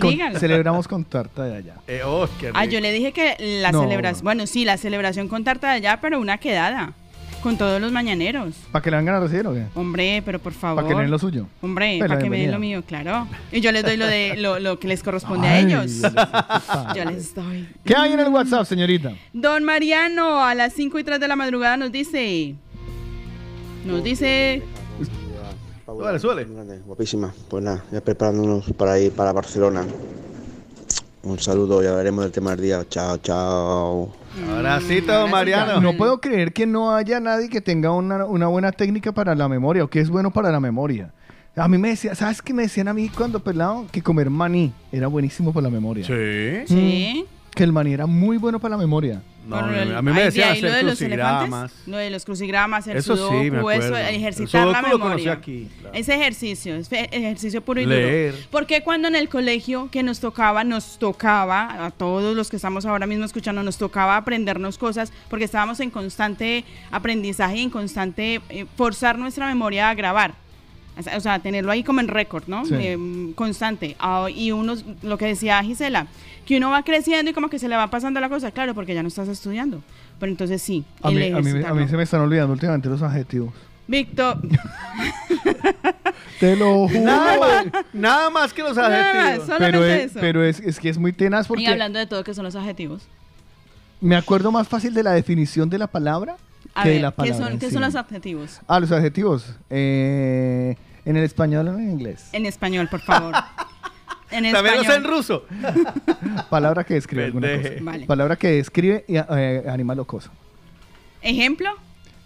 Con- 0.00 0.10
Dígalo. 0.10 0.38
celebramos 0.38 0.88
con 0.88 1.04
tarta 1.04 1.44
de 1.44 1.56
allá. 1.56 1.74
Eh, 1.86 2.00
oh, 2.04 2.26
qué 2.40 2.50
Ah, 2.54 2.62
rico. 2.62 2.72
yo 2.72 2.80
le 2.80 2.92
dije 2.92 3.12
que 3.12 3.36
la 3.60 3.72
No, 3.72 3.82
celebración. 3.82 4.24
Bueno, 4.24 4.46
sí, 4.46 4.64
la 4.64 4.78
celebración 4.78 5.28
con 5.28 5.44
tarta 5.44 5.68
de 5.70 5.74
allá, 5.76 5.98
pero 6.00 6.18
una 6.18 6.38
quedada. 6.38 6.94
Con 7.42 7.58
todos 7.58 7.80
los 7.80 7.90
mañaneros. 7.90 8.54
¿Para 8.70 8.82
que 8.82 8.90
le 8.90 8.96
vengan 8.98 9.16
a 9.16 9.20
recibir 9.20 9.46
o 9.48 9.52
qué? 9.52 9.66
Hombre, 9.74 10.22
pero 10.24 10.38
por 10.38 10.52
favor. 10.52 10.76
Para 10.76 10.88
que 10.88 10.94
le 10.94 11.02
den 11.02 11.10
lo 11.10 11.18
suyo. 11.18 11.48
Hombre, 11.60 11.96
Pero 11.98 12.08
para 12.08 12.20
que 12.22 12.30
me 12.30 12.38
den 12.38 12.52
lo 12.52 12.58
mío, 12.60 12.82
claro. 12.86 13.26
Y 13.50 13.60
yo 13.60 13.72
les 13.72 13.82
doy 13.82 13.96
lo 13.96 14.06
de 14.06 14.36
lo, 14.36 14.60
lo 14.60 14.78
que 14.78 14.86
les 14.86 15.02
corresponde 15.02 15.48
a 15.48 15.58
ellos. 15.58 16.02
Yo 16.94 17.04
les 17.04 17.34
doy. 17.34 17.68
¿Qué 17.84 17.96
hay 17.96 18.12
en 18.12 18.20
el 18.20 18.28
WhatsApp, 18.28 18.64
señorita? 18.66 19.12
Don 19.32 19.64
Mariano, 19.64 20.44
a 20.44 20.54
las 20.54 20.72
5 20.74 20.98
y 21.00 21.04
3 21.04 21.18
de 21.18 21.28
la 21.28 21.34
madrugada 21.34 21.76
nos 21.76 21.90
dice. 21.90 22.54
Nos 23.84 24.04
dice. 24.04 24.62
Suele, 25.84 26.18
suele. 26.20 26.46
Guapísima. 26.86 27.34
Pues 27.48 27.64
nada, 27.64 27.84
ya 27.90 28.00
preparándonos 28.00 28.72
para 28.74 28.98
ir 29.00 29.12
para 29.12 29.32
Barcelona. 29.32 29.84
Un 31.24 31.38
saludo, 31.38 31.82
ya 31.82 31.92
veremos 31.92 32.24
el 32.24 32.32
tema 32.32 32.50
del 32.50 32.60
día. 32.62 32.84
Chao, 32.88 33.16
chao. 33.18 34.12
Abracito, 34.50 35.28
Mariano. 35.28 35.80
No 35.80 35.96
puedo 35.96 36.20
creer 36.20 36.52
que 36.52 36.66
no 36.66 36.94
haya 36.94 37.20
nadie 37.20 37.48
que 37.48 37.60
tenga 37.60 37.92
una, 37.92 38.24
una 38.24 38.48
buena 38.48 38.72
técnica 38.72 39.12
para 39.12 39.34
la 39.34 39.48
memoria 39.48 39.84
o 39.84 39.88
que 39.88 40.00
es 40.00 40.10
bueno 40.10 40.32
para 40.32 40.50
la 40.50 40.58
memoria. 40.58 41.12
A 41.54 41.68
mí 41.68 41.78
me 41.78 41.90
decía, 41.90 42.14
¿sabes 42.14 42.42
qué 42.42 42.52
me 42.52 42.62
decían 42.62 42.88
a 42.88 42.94
mí 42.94 43.08
cuando 43.08 43.38
pelado? 43.40 43.86
Que 43.92 44.02
comer 44.02 44.30
maní 44.30 44.72
era 44.90 45.06
buenísimo 45.06 45.52
para 45.52 45.64
la 45.64 45.70
memoria. 45.70 46.04
Sí. 46.04 46.66
Sí. 46.66 47.26
Que 47.54 47.62
el 47.62 47.72
maní 47.72 47.92
era 47.92 48.06
muy 48.06 48.38
bueno 48.38 48.58
para 48.58 48.76
la 48.76 48.78
memoria. 48.78 49.22
No, 49.44 49.56
Bueno, 49.60 49.74
el- 49.74 49.96
a 49.96 50.02
mí 50.02 50.12
me 50.12 50.22
decían 50.22 50.52
de 50.52 50.58
hacer 50.58 50.72
de 50.72 50.82
los 50.84 50.98
crucigramas. 50.98 51.72
Lo 51.86 51.96
de 51.96 52.10
los 52.10 52.24
crucigramas, 52.24 52.86
el 52.86 52.96
Eso 52.96 53.16
sí, 53.16 53.22
sudoku, 53.22 53.34
me 53.50 53.58
acuerdo. 53.58 53.86
eso, 53.86 53.96
El 53.96 54.14
ejercitar 54.14 54.68
la 54.68 54.82
memoria. 54.82 55.32
aquí, 55.32 55.68
claro. 55.80 55.96
Ese 55.96 56.14
ejercicio, 56.14 56.76
ejercicio 56.76 57.60
puro 57.60 57.80
y 57.80 57.86
Leer. 57.86 58.32
duro. 58.34 58.44
Porque 58.52 58.82
cuando 58.82 59.08
en 59.08 59.16
el 59.16 59.28
colegio 59.28 59.88
que 59.90 60.04
nos 60.04 60.20
tocaba, 60.20 60.62
nos 60.62 60.96
tocaba, 60.98 61.84
a 61.86 61.90
todos 61.90 62.36
los 62.36 62.50
que 62.50 62.56
estamos 62.56 62.86
ahora 62.86 63.06
mismo 63.06 63.24
escuchando, 63.24 63.62
nos 63.64 63.78
tocaba 63.78 64.16
aprendernos 64.16 64.78
cosas, 64.78 65.12
porque 65.28 65.44
estábamos 65.46 65.80
en 65.80 65.90
constante 65.90 66.64
aprendizaje 66.92 67.56
y 67.56 67.62
en 67.62 67.70
constante 67.70 68.40
eh, 68.48 68.66
forzar 68.76 69.18
nuestra 69.18 69.46
memoria 69.48 69.90
a 69.90 69.94
grabar. 69.94 70.34
O 71.16 71.20
sea, 71.20 71.38
tenerlo 71.38 71.72
ahí 71.72 71.82
como 71.82 72.00
en 72.00 72.08
récord, 72.08 72.44
¿no? 72.46 72.64
Sí. 72.66 72.74
Eh, 72.76 73.32
constante. 73.34 73.96
Ah, 73.98 74.28
y 74.34 74.52
uno, 74.52 74.74
lo 75.02 75.16
que 75.18 75.26
decía 75.26 75.62
Gisela, 75.62 76.06
que 76.44 76.58
uno 76.58 76.70
va 76.70 76.82
creciendo 76.82 77.30
y 77.30 77.34
como 77.34 77.48
que 77.48 77.58
se 77.58 77.68
le 77.68 77.76
va 77.76 77.88
pasando 77.88 78.20
la 78.20 78.28
cosa, 78.28 78.50
claro, 78.50 78.74
porque 78.74 78.94
ya 78.94 79.02
no 79.02 79.08
estás 79.08 79.28
estudiando. 79.28 79.82
Pero 80.20 80.30
entonces 80.32 80.60
sí, 80.60 80.84
A 81.02 81.10
mí, 81.10 81.16
a 81.16 81.18
mí- 81.18 81.24
a 81.24 81.30
mí 81.40 81.48
ejercitarlo. 81.48 81.88
se 81.88 81.96
me 81.96 82.02
están 82.02 82.20
olvidando 82.20 82.52
últimamente 82.52 82.88
los 82.88 83.00
adjetivos. 83.02 83.52
Víctor, 83.88 84.38
Te 86.38 86.56
lo 86.56 86.88
juro. 86.88 87.00
Nada 87.00 87.38
más, 87.38 87.66
nada 87.92 88.30
más 88.30 88.52
que 88.52 88.62
los 88.62 88.76
Nada 88.76 88.88
más, 88.88 88.98
adjetivos. 89.16 89.46
solamente 89.46 89.78
Pero, 89.78 89.84
es, 89.86 90.04
eso. 90.10 90.20
pero 90.20 90.44
es, 90.44 90.60
es 90.60 90.78
que 90.80 90.88
es 90.88 90.98
muy 90.98 91.12
tenaz 91.12 91.46
Y 91.46 91.48
porque 91.48 91.66
hablando 91.68 91.98
de 91.98 92.06
todo, 92.06 92.24
que 92.24 92.34
son 92.34 92.44
los 92.44 92.56
adjetivos. 92.56 93.02
me 94.00 94.16
acuerdo 94.16 94.50
más 94.50 94.68
fácil 94.68 94.94
de 94.94 95.02
la 95.02 95.12
definición 95.12 95.70
de 95.70 95.78
la 95.78 95.86
palabra 95.86 96.36
A 96.74 96.82
que 96.84 96.88
de 96.88 96.94
ver, 96.96 97.02
la 97.02 97.12
¿qué 97.12 97.34
son, 97.34 97.52
en 97.52 97.58
qué 97.58 97.66
sí. 97.66 97.72
son 97.72 97.82
los 97.82 97.94
adjetivos? 97.94 98.60
Ah, 98.66 98.80
los 98.80 98.90
adjetivos. 98.92 99.56
Eh, 99.70 100.76
¿En 101.04 101.16
el 101.16 101.24
español 101.24 101.68
o 101.68 101.78
en 101.78 101.90
inglés? 101.90 102.28
En 102.32 102.46
español, 102.46 102.88
por 102.90 103.00
favor. 103.00 103.34
En 104.30 104.50
También 104.50 104.76
lo 104.78 104.84
sé 104.84 104.94
en 104.94 105.02
español. 105.02 105.18
ruso. 105.18 105.44
Palabra 106.50 106.84
que 106.84 106.94
describe 106.94 107.26
alguna 107.26 107.54
cosa. 107.54 107.68
Vale. 107.82 108.06
Palabra 108.06 108.36
que 108.36 108.48
describe 108.52 109.04
y, 109.06 109.16
eh, 109.18 109.64
animal 109.68 109.98
o 109.98 110.06
cosa. 110.06 110.30
¿Ejemplo? 111.20 111.68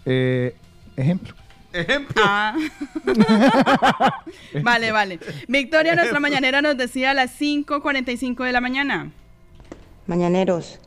Eh, 0.05 0.55
ejemplo. 0.95 1.35
Ejemplo. 1.73 2.23
Ah. 2.25 2.55
vale, 4.63 4.93
vale. 4.93 5.19
Victoria, 5.49 5.95
nuestra 5.95 6.21
mañanera, 6.21 6.61
nos 6.61 6.77
decía 6.77 7.11
a 7.11 7.13
las 7.13 7.37
5.45 7.39 8.45
de 8.45 8.51
la 8.53 8.61
mañana. 8.61 9.11
Mañaneros, 10.07 10.79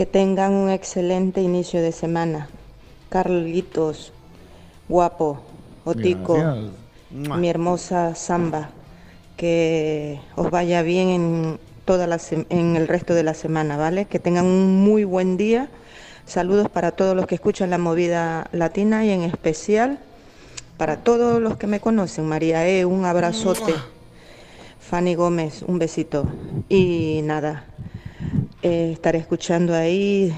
que 0.00 0.06
tengan 0.06 0.54
un 0.54 0.70
excelente 0.70 1.42
inicio 1.42 1.82
de 1.82 1.92
semana. 1.92 2.48
Carlitos, 3.10 4.14
guapo, 4.88 5.42
Otico, 5.84 6.36
Gracias. 6.36 6.70
mi 7.10 7.50
hermosa 7.50 8.14
Samba, 8.14 8.70
que 9.36 10.18
os 10.36 10.50
vaya 10.50 10.80
bien 10.80 11.08
en, 11.08 11.58
toda 11.84 12.06
la 12.06 12.18
en 12.48 12.76
el 12.76 12.88
resto 12.88 13.12
de 13.12 13.24
la 13.24 13.34
semana, 13.34 13.76
¿vale? 13.76 14.06
Que 14.06 14.18
tengan 14.18 14.46
un 14.46 14.82
muy 14.82 15.04
buen 15.04 15.36
día. 15.36 15.68
Saludos 16.24 16.70
para 16.70 16.92
todos 16.92 17.14
los 17.14 17.26
que 17.26 17.34
escuchan 17.34 17.68
la 17.68 17.76
movida 17.76 18.48
latina 18.52 19.04
y 19.04 19.10
en 19.10 19.20
especial 19.20 19.98
para 20.78 20.96
todos 21.00 21.42
los 21.42 21.58
que 21.58 21.66
me 21.66 21.78
conocen. 21.78 22.24
María 22.24 22.66
E, 22.66 22.86
un 22.86 23.04
abrazote. 23.04 23.74
Fanny 24.80 25.14
Gómez, 25.14 25.60
un 25.60 25.78
besito. 25.78 26.24
Y 26.70 27.20
nada, 27.22 27.66
eh, 28.62 28.90
estaré 28.92 29.18
escuchando 29.18 29.74
ahí 29.74 30.32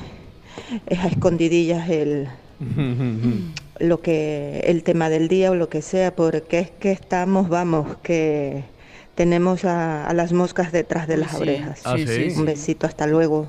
eh, 0.87 0.97
a 0.97 1.07
escondidillas 1.07 1.89
el, 1.89 2.29
lo 3.79 4.01
que 4.01 4.61
el 4.67 4.83
tema 4.83 5.09
del 5.09 5.29
día 5.29 5.51
o 5.51 5.55
lo 5.55 5.69
que 5.69 5.83
sea, 5.83 6.15
porque 6.15 6.59
es 6.61 6.71
que 6.71 6.93
estamos, 6.93 7.49
vamos, 7.49 7.97
que 8.03 8.65
tenemos 9.15 9.65
a, 9.65 10.07
a 10.07 10.15
las 10.15 10.33
moscas 10.33 10.73
detrás 10.73 11.07
de 11.07 11.17
las 11.17 11.33
sí. 11.33 11.43
orejas. 11.43 11.81
Ah, 11.85 11.97
sí, 11.97 12.07
sí, 12.07 12.31
sí. 12.31 12.39
Un 12.39 12.47
besito, 12.47 12.87
hasta 12.87 13.07
luego. 13.07 13.49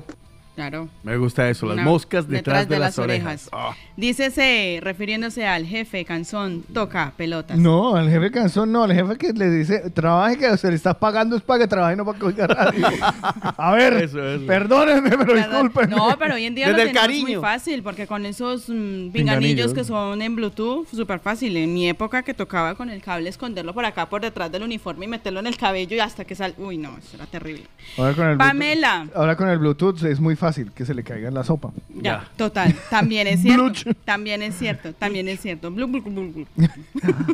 Claro. 0.54 0.88
Me 1.02 1.16
gusta 1.16 1.48
eso, 1.50 1.66
las 1.66 1.74
Una- 1.74 1.82
moscas 1.84 2.28
detrás, 2.28 2.68
de, 2.68 2.78
las, 2.78 2.96
orejas. 3.00 3.48
Ah. 3.52 3.74
Dícese, 3.96 4.78
refiriéndose 4.82 5.44
al 5.48 5.66
jefe 5.66 6.04
canzón, 6.04 6.62
toca 6.72 7.12
pelotas. 7.16 7.58
No, 7.58 7.96
al 7.96 8.08
jefe 8.08 8.30
cansón 8.30 8.70
no, 8.70 8.84
al 8.84 8.92
jefe 8.94 9.16
que 9.18 9.32
le 9.32 9.50
dice, 9.50 9.90
trabaje 9.90 10.38
que 10.38 10.56
se 10.56 10.68
le 10.68 10.76
estás 10.76 10.94
pagando 10.94 11.34
es 11.34 11.42
para 11.42 11.58
que 11.58 11.66
trabaje, 11.66 11.96
no 11.96 12.04
para 12.04 12.18
que 12.20 12.24
oiga 12.26 12.46
radio. 12.46 12.86
A 13.56 13.72
ver, 13.74 13.94
Eso, 13.94 14.24
eso. 14.24 14.46
perdónenme, 14.46 15.10
pero 15.18 15.34
disculpen. 15.34 15.90
No, 15.90 16.16
pero 16.20 16.36
hoy 16.36 16.44
en 16.44 16.54
día 16.54 16.68
Desde 16.68 16.76
lo 16.78 16.82
el 16.84 16.88
tenemos 16.94 17.06
cariño. 17.08 17.40
muy 17.40 17.48
fácil, 17.48 17.82
porque 17.82 18.06
con 18.06 18.24
esos 18.24 18.68
mm, 18.68 18.72
pinganillos, 18.72 19.12
Pinganillos. 19.12 19.74
que 19.74 19.82
son 19.82 20.22
en 20.22 20.36
Bluetooth, 20.36 20.86
súper 20.94 21.18
fácil. 21.18 21.56
En 21.56 21.74
mi 21.74 21.88
época 21.88 22.22
que 22.22 22.32
tocaba 22.34 22.76
con 22.76 22.90
el 22.90 23.02
cable 23.02 23.28
esconderlo 23.28 23.74
por 23.74 23.84
acá, 23.84 24.08
por 24.08 24.22
detrás 24.22 24.52
del 24.52 24.62
uniforme 24.62 25.06
y 25.06 25.08
meterlo 25.08 25.40
en 25.40 25.48
el 25.48 25.56
cabello 25.56 25.96
y 25.96 26.00
hasta 26.00 26.24
que 26.24 26.36
sal... 26.36 26.54
Uy, 26.58 26.78
no, 26.78 26.96
eso 26.96 27.16
era 27.16 27.26
terrible. 27.26 27.64
Ahora 27.98 28.14
con 28.14 28.28
el 28.28 28.38
Pamela. 28.38 28.98
Bluetooth, 29.00 29.16
ahora 29.16 29.36
con 29.36 29.48
el 29.48 29.58
Bluetooth 29.58 30.02
es 30.04 30.20
muy 30.20 30.36
fácil 30.36 30.43
que 30.74 30.84
se 30.84 30.94
le 30.94 31.02
caiga 31.02 31.28
en 31.28 31.34
la 31.34 31.44
sopa. 31.44 31.70
Ya, 32.00 32.24
total, 32.36 32.74
también 32.90 33.26
es 33.26 33.40
cierto. 33.42 33.90
También 34.04 34.42
es 34.42 34.56
cierto, 34.56 34.92
también 34.92 35.28
es 35.28 35.40
cierto. 35.40 35.70
Blu, 35.70 35.86
blu, 35.86 36.02
blu, 36.02 36.32
blu. 36.32 36.46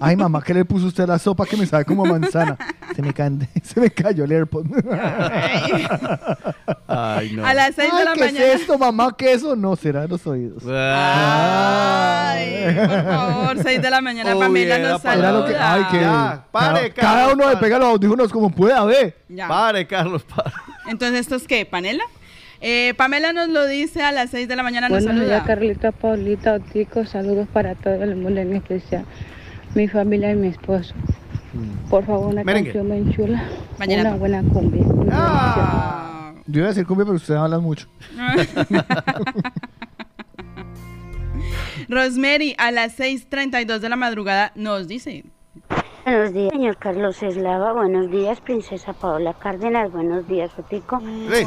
Ay, 0.01 0.16
mamá, 0.16 0.43
¿qué 0.43 0.55
le 0.55 0.65
puso 0.65 0.87
usted 0.87 1.05
a 1.05 1.09
la 1.09 1.19
sopa 1.19 1.47
que 1.47 1.57
me 1.57 1.66
sabe 1.66 1.85
como 1.85 2.05
manzana? 2.05 2.57
Se 2.95 3.03
me, 3.03 3.12
can- 3.12 3.49
se 3.62 3.81
me 3.81 3.91
cayó 3.91 4.24
el 4.24 4.32
AirPod. 4.32 4.66
Ay, 6.89 7.32
no. 7.32 7.47
A 7.47 7.55
las 7.55 7.74
6 7.74 7.91
de 7.97 8.05
la 8.05 8.12
¿qué 8.15 8.20
mañana. 8.20 8.47
es 8.47 8.61
esto, 8.62 8.78
mamá? 8.78 9.15
¿Qué 9.16 9.32
eso? 9.32 9.55
No, 9.57 9.77
será 9.77 10.07
los 10.07 10.27
oídos. 10.27 10.62
Ay, 11.51 12.74
por 12.74 13.05
favor, 13.05 13.59
6 13.62 13.82
de 13.82 13.91
la 13.91 14.01
mañana, 14.01 14.35
Pamela 14.37 14.78
nos 14.78 15.05
Era 15.05 15.32
lo 15.32 15.45
que, 15.45 15.53
saluda. 15.53 15.73
ay, 15.74 15.85
que 15.91 16.01
Ya, 16.01 16.45
pare, 16.51 16.91
cada, 16.93 17.09
cada 17.09 17.27
Carlos, 17.27 17.35
uno 17.35 17.51
le 17.51 17.57
pega 17.59 17.78
los 17.78 17.89
audífonos 17.89 18.32
como 18.32 18.51
pueda, 18.51 18.85
ve. 18.85 19.15
Ya. 19.28 19.49
Pare, 19.49 19.87
Carlos, 19.87 20.23
pare. 20.24 20.51
Entonces, 20.89 21.20
¿esto 21.20 21.37
es 21.37 21.47
qué? 21.47 21.65
¿Panela? 21.66 22.03
Eh, 22.61 22.95
Pamela 22.97 23.32
nos 23.32 23.49
lo 23.49 23.66
dice 23.66 24.03
a 24.03 24.12
las 24.12 24.31
6 24.31 24.49
de 24.49 24.57
la 24.57 24.62
mañana, 24.62 24.89
nos 24.89 25.05
Buenos 25.05 25.24
días, 25.24 25.39
saluda. 25.39 25.47
Carlita, 25.47 25.93
Paulita, 25.93 26.55
Otico. 26.55 27.05
Saludos 27.07 27.49
para 27.53 27.74
todo 27.74 28.03
el 28.03 28.16
mundo, 28.16 28.41
en 28.41 28.55
especial 28.57 29.05
mi 29.74 29.89
familia 29.89 30.32
y 30.32 30.37
mi 30.37 30.49
esposo. 30.49 30.95
Por 31.89 32.05
favor, 32.05 32.28
una 32.32 32.45
Merengue. 32.45 32.73
canción 32.73 32.91
bien 32.91 33.12
chula. 33.12 33.43
Vallenato. 33.78 34.09
Una 34.11 34.19
buena 34.19 34.43
cumbia. 34.43 34.82
Una 34.87 35.11
Ah. 35.12 36.32
Yo 36.47 36.61
iba 36.61 36.66
a 36.66 36.69
decir 36.70 36.87
cumbia, 36.87 37.05
pero 37.07 37.16
ustedes 37.16 37.41
hablan 37.41 37.62
mucho. 37.62 37.87
Rosemary 41.89 42.55
a 42.59 42.70
las 42.70 42.99
6.32 42.99 43.78
de 43.78 43.89
la 43.89 43.97
madrugada 43.97 44.53
nos 44.55 44.87
dice. 44.87 45.24
Buenos 46.05 46.32
días, 46.32 46.51
señor 46.53 46.77
Carlos 46.78 47.23
Eslava. 47.23 47.73
Buenos 47.73 48.11
días, 48.11 48.41
princesa 48.41 48.93
Paola 48.93 49.35
Cárdenas. 49.35 49.91
Buenos 49.93 50.27
días, 50.28 50.51
Otico. 50.59 51.01
Sí. 51.32 51.45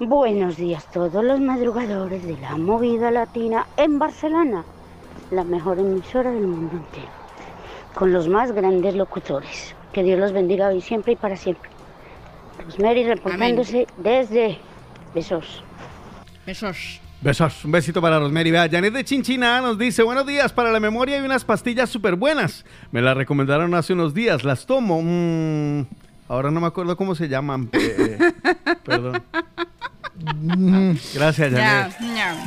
Buenos 0.00 0.56
días, 0.56 0.86
todos 0.92 1.24
los 1.24 1.40
madrugadores 1.40 2.24
de 2.24 2.36
la 2.38 2.56
movida 2.56 3.10
latina 3.10 3.66
en 3.76 3.98
Barcelona, 3.98 4.64
la 5.32 5.42
mejor 5.42 5.80
emisora 5.80 6.30
del 6.30 6.46
mundo 6.46 6.76
entero, 6.76 7.08
con 7.94 8.12
los 8.12 8.28
más 8.28 8.52
grandes 8.52 8.94
locutores. 8.94 9.74
Que 9.92 10.04
Dios 10.04 10.20
los 10.20 10.32
bendiga 10.32 10.68
hoy, 10.68 10.80
siempre 10.80 11.14
y 11.14 11.16
para 11.16 11.36
siempre. 11.36 11.68
Rosemary 12.64 13.04
reportándose 13.04 13.86
desde 13.96 14.58
Besos. 15.14 15.64
Besos. 16.46 17.00
Besos. 17.20 17.64
Un 17.64 17.72
besito 17.72 18.00
para 18.00 18.20
Rosemary. 18.20 18.52
Vea, 18.52 18.68
Janet 18.70 18.94
de 18.94 19.04
Chinchina 19.04 19.60
nos 19.60 19.78
dice, 19.78 20.04
buenos 20.04 20.26
días, 20.26 20.52
para 20.52 20.70
la 20.70 20.78
memoria 20.78 21.16
hay 21.18 21.24
unas 21.24 21.44
pastillas 21.44 21.90
súper 21.90 22.14
buenas. 22.14 22.64
Me 22.92 23.02
las 23.02 23.16
recomendaron 23.16 23.74
hace 23.74 23.94
unos 23.94 24.14
días, 24.14 24.44
las 24.44 24.64
tomo. 24.64 25.00
Mm, 25.02 25.86
ahora 26.28 26.52
no 26.52 26.60
me 26.60 26.68
acuerdo 26.68 26.96
cómo 26.96 27.16
se 27.16 27.28
llaman. 27.28 27.68
eh, 27.72 28.18
perdón. 28.84 29.20
Gracias, 31.14 31.52
Janet. 31.52 31.94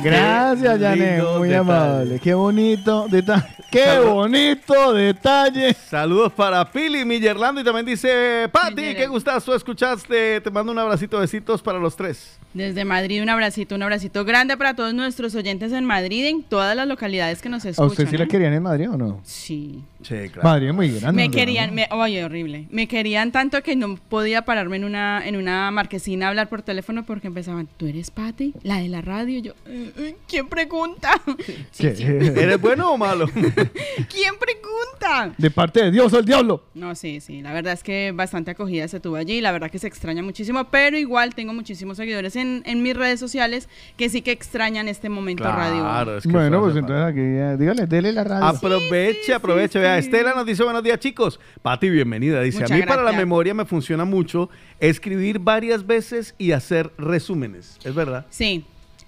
Gracias, 0.02 0.78
Qué 0.78 0.84
Janet. 0.84 1.22
Muy 1.38 1.48
detalle. 1.48 1.56
amable. 1.56 2.18
Qué 2.20 2.34
bonito 2.34 3.06
detalle. 3.08 3.46
Qué 3.70 3.84
Salud. 3.84 4.10
bonito 4.10 4.92
detalle. 4.92 5.74
Saludos 5.88 6.32
para 6.34 6.70
Pili 6.70 7.04
Millerlando 7.04 7.60
y 7.60 7.64
también 7.64 7.86
dice, 7.86 8.48
Pati, 8.52 8.94
qué 8.94 9.06
gustazo 9.06 9.54
escuchaste. 9.54 10.40
Te 10.42 10.50
mando 10.50 10.72
un 10.72 10.78
abracito, 10.78 11.18
besitos 11.18 11.62
para 11.62 11.78
los 11.78 11.96
tres. 11.96 12.38
Desde 12.52 12.84
Madrid, 12.84 13.22
un 13.22 13.30
abracito, 13.30 13.74
un 13.74 13.82
abracito 13.82 14.24
grande 14.26 14.58
para 14.58 14.74
todos 14.74 14.92
nuestros 14.92 15.34
oyentes 15.34 15.72
en 15.72 15.86
Madrid, 15.86 16.26
en 16.26 16.42
todas 16.42 16.76
las 16.76 16.86
localidades 16.86 17.40
que 17.40 17.48
nos 17.48 17.64
¿A 17.64 17.70
escuchan. 17.70 17.90
usted 17.90 18.08
sí 18.10 18.18
la 18.18 18.24
¿eh? 18.24 18.28
querían 18.28 18.52
en 18.52 18.62
Madrid 18.62 18.90
o 18.90 18.96
no? 18.98 19.20
Sí. 19.24 19.82
Sí, 20.02 20.14
Madrid 20.42 20.68
es 20.68 20.74
muy 20.74 20.88
grande. 21.00 21.22
Me 21.22 21.30
querían, 21.30 21.74
me, 21.74 21.88
oye, 21.90 22.24
horrible. 22.24 22.66
Me 22.70 22.86
querían 22.88 23.32
tanto 23.32 23.62
que 23.62 23.76
no 23.76 23.96
podía 23.96 24.42
pararme 24.44 24.76
en 24.76 24.84
una, 24.84 25.26
en 25.26 25.36
una 25.36 25.70
marquesina 25.70 26.26
a 26.26 26.28
hablar 26.30 26.48
por 26.48 26.62
teléfono 26.62 27.04
porque 27.04 27.28
empezaban, 27.28 27.68
¿tú 27.76 27.86
eres 27.86 28.10
Patti? 28.10 28.54
La 28.62 28.78
de 28.78 28.88
la 28.88 29.00
radio. 29.00 29.38
Y 29.38 29.42
yo, 29.42 29.52
"Eh, 29.66 29.92
eh, 29.98 30.16
¿quién 30.28 30.48
pregunta? 30.48 31.10
¿Qué? 31.78 31.88
¿Eres 31.88 32.60
bueno 32.60 32.92
o 32.92 32.98
malo? 32.98 33.26
¿Quién 33.32 34.34
pregunta? 34.38 35.32
De 35.38 35.50
parte 35.50 35.82
de 35.84 35.90
Dios 35.90 36.12
o 36.12 36.18
el 36.18 36.24
diablo. 36.24 36.64
No, 36.74 36.94
sí, 36.94 37.20
sí. 37.20 37.42
La 37.42 37.52
verdad 37.52 37.72
es 37.74 37.82
que 37.82 38.12
bastante 38.14 38.50
acogida 38.52 38.88
se 38.88 39.00
tuvo 39.00 39.16
allí. 39.16 39.40
La 39.40 39.52
verdad 39.52 39.70
que 39.70 39.78
se 39.78 39.86
extraña 39.86 40.22
muchísimo, 40.22 40.64
pero 40.70 40.96
igual 40.98 41.34
tengo 41.34 41.52
muchísimos 41.52 41.96
seguidores 41.96 42.36
en, 42.36 42.62
en 42.66 42.82
mis 42.82 42.96
redes 42.96 43.18
sociales 43.20 43.68
que 43.96 44.08
sí 44.08 44.22
que 44.22 44.32
extrañan 44.32 44.88
este 44.88 45.08
momento 45.08 45.44
radio. 45.44 45.80
Claro, 45.82 46.16
es 46.18 46.22
que 46.24 46.30
Bueno, 46.30 46.60
pues 46.60 46.76
entonces 46.76 47.04
aquí, 47.06 47.36
ya, 47.36 47.56
dígale, 47.56 47.86
dele 47.86 48.12
la 48.12 48.24
radio. 48.24 48.46
Aproveche, 48.46 49.34
aproveche. 49.34 49.78
Vea, 49.78 49.91
Estela 49.98 50.34
nos 50.34 50.46
dice 50.46 50.62
buenos 50.64 50.82
días, 50.82 50.98
chicos. 50.98 51.38
Pati, 51.62 51.90
bienvenida. 51.90 52.40
Dice, 52.42 52.58
Muchas 52.58 52.70
a 52.70 52.74
mí 52.74 52.82
para 52.82 52.96
la 52.96 53.02
gracias. 53.10 53.20
memoria 53.22 53.54
me 53.54 53.64
funciona 53.64 54.04
mucho 54.04 54.50
escribir 54.80 55.38
varias 55.38 55.86
veces 55.86 56.34
y 56.38 56.52
hacer 56.52 56.92
resúmenes. 56.98 57.78
¿Es 57.84 57.94
verdad? 57.94 58.26
Sí. 58.30 58.64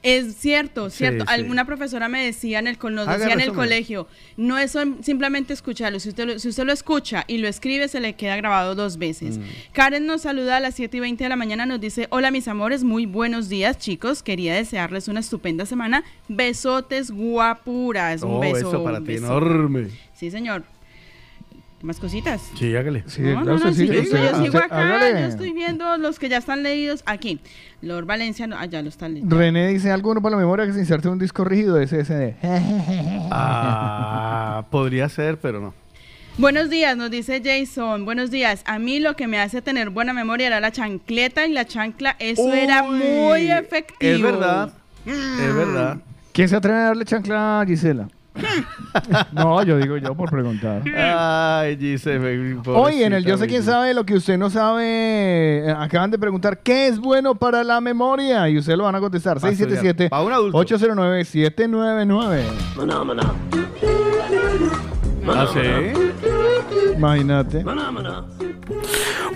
Es 0.07 0.35
cierto, 0.37 0.91
Sí, 0.91 0.99
cierto. 0.99 1.25
sí. 1.25 1.31
Alguna 1.33 1.65
profesora 1.65 2.11
me 2.11 2.23
decía 2.27 2.59
en 2.59 2.67
el, 2.67 2.77
co- 2.77 2.91
nos 2.91 3.09
Haga 3.09 3.17
decía 3.21 3.33
en 3.33 3.41
el 3.41 3.47
resumen. 3.47 3.65
colegio, 3.69 4.07
no 4.37 4.59
es 4.59 4.77
simplemente 5.01 5.55
escucharlo, 5.55 5.99
si 5.99 6.11
usted, 6.11 6.27
lo, 6.27 6.39
si 6.39 6.47
usted 6.51 6.65
lo 6.65 6.75
escucha 6.75 7.25
y 7.27 7.39
lo 7.39 7.49
escribe, 7.49 7.89
se 7.89 8.01
le 8.01 8.13
queda 8.13 8.37
grabado 8.37 8.75
dos 8.75 8.99
veces. 8.99 9.39
Mm. 9.39 9.43
Karen 9.73 10.05
nos 10.05 10.21
saluda 10.21 10.59
a 10.59 10.61
las 10.61 10.75
7 10.75 10.99
y 10.99 11.01
20 11.01 11.25
de 11.25 11.31
la 11.31 11.37
mañana, 11.37 11.65
nos 11.65 11.81
dice, 11.81 12.07
hola 12.11 12.31
mis 12.31 12.49
amores, 12.49 12.85
muy 12.85 13.07
buenos 13.07 13.49
días 13.49 13.79
chicos, 13.79 14.23
quería 14.23 14.55
desearles 14.55 15.09
una 15.09 15.21
estupenda 15.21 15.65
semana, 15.65 16.05
besotes 16.29 17.11
guapuras, 17.11 18.23
un 18.23 18.33
Oh, 18.35 18.41
beso. 18.41 18.57
eso 18.69 18.85
para 18.85 18.99
un 18.99 19.05
ti, 19.07 19.13
beso. 19.13 19.25
enorme. 19.25 19.89
Sí, 20.13 20.31
señor. 20.31 20.65
¿Más 21.85 21.99
cositas? 22.01 22.41
Sí, 22.59 22.75
hágale. 22.75 23.05
Sí, 23.07 23.21
No, 23.21 23.43
claro, 23.43 23.59
no, 23.59 23.73
sí, 23.75 23.87
yo, 23.87 24.01
usted- 24.01 24.31
yo 24.33 24.43
sigo 24.43 24.57
acá, 24.59 24.95
hágale. 24.97 25.21
yo 25.21 25.27
estoy 25.27 25.53
viendo 25.53 25.99
los 25.99 26.19
que 26.19 26.31
ya 26.31 26.39
están 26.39 26.63
leídos 26.63 27.03
aquí. 27.05 27.41
Lord 27.83 28.07
Valencia, 28.07 28.47
no, 28.47 28.57
ah, 28.59 28.65
ya 28.65 28.81
lo 28.81 28.89
están 28.89 29.13
leyendo. 29.13 29.37
René 29.37 29.69
dice 29.69 29.91
algo 29.91 30.09
bueno 30.09 30.23
para 30.23 30.37
la 30.37 30.41
memoria 30.41 30.65
que 30.67 30.73
se 30.73 30.79
inserte 30.81 31.09
un 31.09 31.19
disco 31.19 31.45
rígido 31.45 31.75
de 31.75 31.85
ese 31.85 32.01
SD. 32.05 32.37
Ah, 33.31 34.65
podría 34.71 35.11
ser, 35.11 35.39
pero 35.39 35.61
no. 35.61 35.75
Buenos 36.39 36.71
días, 36.71 36.97
nos 36.97 37.11
dice 37.11 37.43
Jason. 37.45 38.07
Buenos 38.07 38.31
días. 38.31 38.63
A 38.67 38.79
mí 38.79 38.99
lo 38.99 39.15
que 39.15 39.27
me 39.27 39.39
hace 39.39 39.61
tener 39.61 39.91
buena 39.91 40.15
memoria 40.15 40.47
era 40.47 40.61
la 40.61 40.73
chancleta 40.73 41.47
y 41.47 41.53
la 41.53 41.67
chancla. 41.67 42.17
Eso 42.19 42.51
era 42.53 42.83
muy 42.83 43.51
efectivo. 43.51 44.01
Es 44.15 44.23
verdad. 44.23 44.73
Es 45.05 45.55
verdad. 45.55 45.99
¿Quién 46.33 46.49
se 46.49 46.57
atreve 46.57 46.79
a 46.79 46.85
darle 46.87 47.05
chancla 47.05 47.61
a 47.61 47.67
Gisela? 47.67 48.09
No, 49.33 49.63
yo 49.63 49.79
digo 49.79 49.97
yo 49.97 50.15
por 50.15 50.31
preguntar. 50.31 50.83
Ay, 50.97 51.77
Gisela. 51.77 52.29
Hoy 52.67 53.03
en 53.03 53.13
el 53.13 53.25
Yo 53.25 53.37
sé 53.37 53.47
quién 53.47 53.63
sabe 53.63 53.95
lo 53.95 54.05
que 54.05 54.15
usted 54.15 54.37
no 54.39 54.51
sabe, 54.51 55.67
eh, 55.67 55.75
acaban 55.77 56.11
de 56.11 56.19
preguntar 56.19 56.59
qué 56.59 56.89
es 56.89 56.99
bueno 56.99 57.35
para 57.35 57.63
la 57.65 57.81
memoria 57.81 58.49
y 58.49 58.59
ustedes 58.59 58.79
lo 58.79 58.85
van 58.85 58.97
a 58.97 59.01
contestar. 59.01 59.41
Para 59.41 59.53
estudiar. 59.53 59.71
677 59.81 60.11
Para 60.11 60.23
un 60.23 60.33
adulto. 60.33 60.59
809 60.59 61.25
799. 61.25 62.45
Maná, 62.77 63.05
maná. 63.05 63.35
¿Ah, 65.27 65.47
sí? 65.53 65.61
Imagínate. 66.97 67.65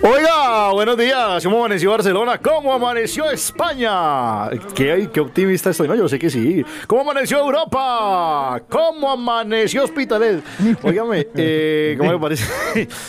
Oiga, 0.01 0.71
buenos 0.71 0.97
días. 0.97 1.43
¿Cómo 1.43 1.59
amaneció 1.59 1.91
Barcelona? 1.91 2.37
¿Cómo 2.37 2.73
amaneció 2.73 3.29
España? 3.29 4.49
¿Qué, 4.73 5.09
qué 5.11 5.19
optimista 5.19 5.71
estoy, 5.71 5.87
¿no? 5.87 5.95
Yo 5.95 6.07
sé 6.07 6.17
que 6.17 6.29
sí. 6.29 6.63
¿Cómo 6.87 7.01
amaneció 7.01 7.39
Europa? 7.39 8.61
¿Cómo 8.69 9.11
amaneció 9.11 9.83
Hospitalet? 9.83 10.41
Óigame, 10.83 11.27
eh, 11.35 11.95
¿cómo 11.97 12.13
le 12.13 12.19
parece? 12.19 12.45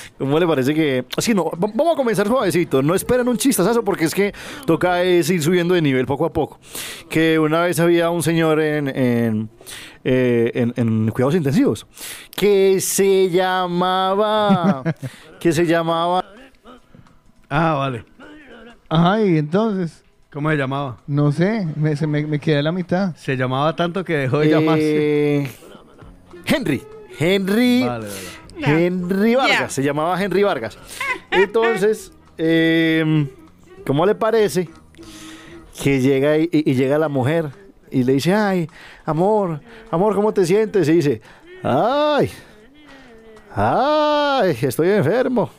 ¿Cómo 0.18 0.38
le 0.40 0.46
parece 0.46 0.74
que...? 0.74 1.04
Así 1.16 1.32
no, 1.34 1.44
va- 1.44 1.70
vamos 1.74 1.94
a 1.94 1.96
comenzar 1.96 2.26
suavecito. 2.26 2.82
No 2.82 2.94
esperen 2.94 3.28
un 3.28 3.36
chistazo 3.38 3.84
porque 3.84 4.04
es 4.06 4.14
que 4.14 4.34
toca 4.66 5.02
es 5.02 5.30
ir 5.30 5.42
subiendo 5.42 5.74
de 5.74 5.82
nivel 5.82 6.06
poco 6.06 6.24
a 6.26 6.32
poco. 6.32 6.58
Que 7.08 7.38
una 7.38 7.62
vez 7.62 7.78
había 7.78 8.10
un 8.10 8.22
señor 8.22 8.60
en... 8.60 8.88
en 8.88 9.50
eh, 10.02 10.72
en 10.76 11.10
cuidados 11.10 11.34
intensivos, 11.34 11.86
que 12.34 12.80
se 12.80 13.28
llamaba, 13.28 14.82
que 15.40 15.52
se 15.52 15.66
llamaba, 15.66 16.24
Ah, 17.48 17.74
vale. 17.74 18.04
Ajá, 18.88 19.22
y 19.22 19.38
entonces, 19.38 20.04
¿Cómo 20.32 20.50
se 20.50 20.56
llamaba? 20.56 20.98
no 21.06 21.32
sé, 21.32 21.66
me, 21.76 21.96
se 21.96 22.06
me, 22.06 22.24
me 22.26 22.38
quedé 22.38 22.58
a 22.58 22.62
la 22.62 22.72
mitad. 22.72 23.14
Se 23.16 23.36
llamaba 23.36 23.74
tanto 23.74 24.04
que 24.04 24.16
dejó 24.16 24.38
de 24.38 24.48
llamarse. 24.50 25.42
Eh, 25.44 25.50
Henry. 26.46 26.82
Henry. 27.18 27.84
Vale, 27.84 28.06
vale. 28.60 28.86
Henry 28.86 29.34
Vargas. 29.34 29.72
Se 29.72 29.82
llamaba 29.82 30.22
Henry 30.22 30.42
Vargas. 30.42 30.78
Entonces, 31.30 32.12
eh, 32.38 33.28
¿cómo 33.86 34.06
le 34.06 34.14
parece 34.14 34.68
que 35.82 36.00
llega 36.00 36.36
y, 36.38 36.48
y 36.52 36.74
llega 36.74 36.98
la 36.98 37.08
mujer 37.08 37.50
y 37.90 38.04
le 38.04 38.12
dice, 38.14 38.34
ay, 38.34 38.68
amor, 39.04 39.60
amor, 39.90 40.14
¿cómo 40.14 40.32
te 40.32 40.44
sientes? 40.46 40.88
Y 40.88 40.92
dice, 40.92 41.22
ay, 41.62 42.30
ay, 43.54 44.56
estoy 44.60 44.90
enfermo. 44.90 45.50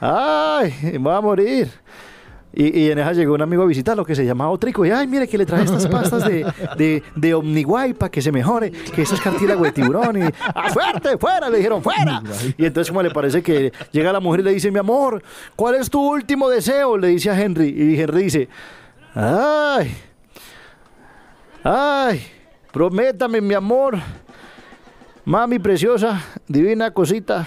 Ay, 0.00 0.74
me 0.92 0.98
voy 0.98 1.14
a 1.14 1.20
morir. 1.20 1.70
Y, 2.56 2.82
y 2.82 2.90
en 2.90 3.00
esa 3.00 3.12
llegó 3.12 3.34
un 3.34 3.42
amigo 3.42 3.64
a 3.64 3.66
visitarlo 3.66 4.04
que 4.04 4.14
se 4.14 4.24
llamaba 4.24 4.50
Otrico. 4.50 4.86
Y 4.86 4.90
ay, 4.90 5.08
mire 5.08 5.26
que 5.26 5.36
le 5.36 5.44
traje 5.44 5.64
estas 5.64 5.88
pastas 5.88 6.24
de, 6.24 6.46
de, 6.76 7.02
de 7.16 7.34
Omniguay 7.34 7.94
para 7.94 8.10
que 8.10 8.22
se 8.22 8.30
mejore, 8.30 8.70
que 8.70 9.02
eso 9.02 9.16
es 9.16 9.20
cartílago 9.20 9.64
de 9.64 9.72
tiburón. 9.72 10.22
Y 10.22 10.30
¡ah, 10.54 10.70
fuerte, 10.70 11.18
fuera! 11.18 11.50
Le 11.50 11.56
dijeron, 11.56 11.82
¡fuera! 11.82 12.22
Y 12.56 12.64
entonces, 12.64 12.90
como 12.90 13.02
le 13.02 13.10
parece 13.10 13.42
que 13.42 13.72
llega 13.90 14.12
la 14.12 14.20
mujer 14.20 14.40
y 14.40 14.42
le 14.44 14.52
dice, 14.52 14.70
mi 14.70 14.78
amor, 14.78 15.20
¿cuál 15.56 15.74
es 15.74 15.90
tu 15.90 16.00
último 16.00 16.48
deseo? 16.48 16.96
Le 16.96 17.08
dice 17.08 17.30
a 17.30 17.40
Henry. 17.40 17.70
Y 17.70 18.00
Henry 18.00 18.22
dice, 18.22 18.48
ay, 19.16 19.92
ay, 21.64 22.22
prométame, 22.70 23.40
mi 23.40 23.54
amor, 23.54 23.98
mami 25.24 25.58
preciosa, 25.58 26.22
divina 26.46 26.90
cosita, 26.90 27.46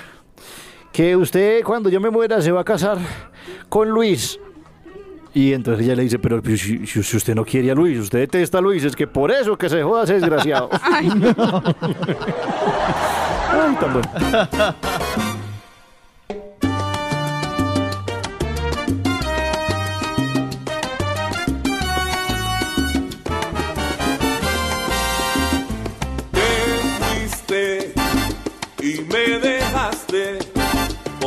que 0.92 1.16
usted 1.16 1.64
cuando 1.64 1.90
yo 1.90 2.00
me 2.00 2.10
muera 2.10 2.42
se 2.42 2.52
va 2.52 2.62
a 2.62 2.64
casar 2.66 2.98
con 3.70 3.90
Luis. 3.90 4.40
Y 5.34 5.54
entonces 5.54 5.86
ella 5.86 5.96
le 5.96 6.04
dice, 6.04 6.18
pero 6.18 6.42
si, 6.58 7.00
usted 7.00 7.36
no 7.36 7.46
quiere 7.46 7.70
a 7.70 7.76
Luis, 7.76 8.00
usted 8.00 8.20
detesta 8.20 8.58
a 8.58 8.62
Luis, 8.62 8.84
es 8.84 8.96
que 8.96 9.06
por 9.06 9.30
eso 9.30 9.56
que 9.56 9.70
se 9.70 9.84
joda 9.84 10.04
ese 10.06 10.16
desgraciado. 10.16 10.70
Ay, 10.82 11.10
Ay, 13.52 13.76
tan 13.80 13.94
bueno. 13.94 14.10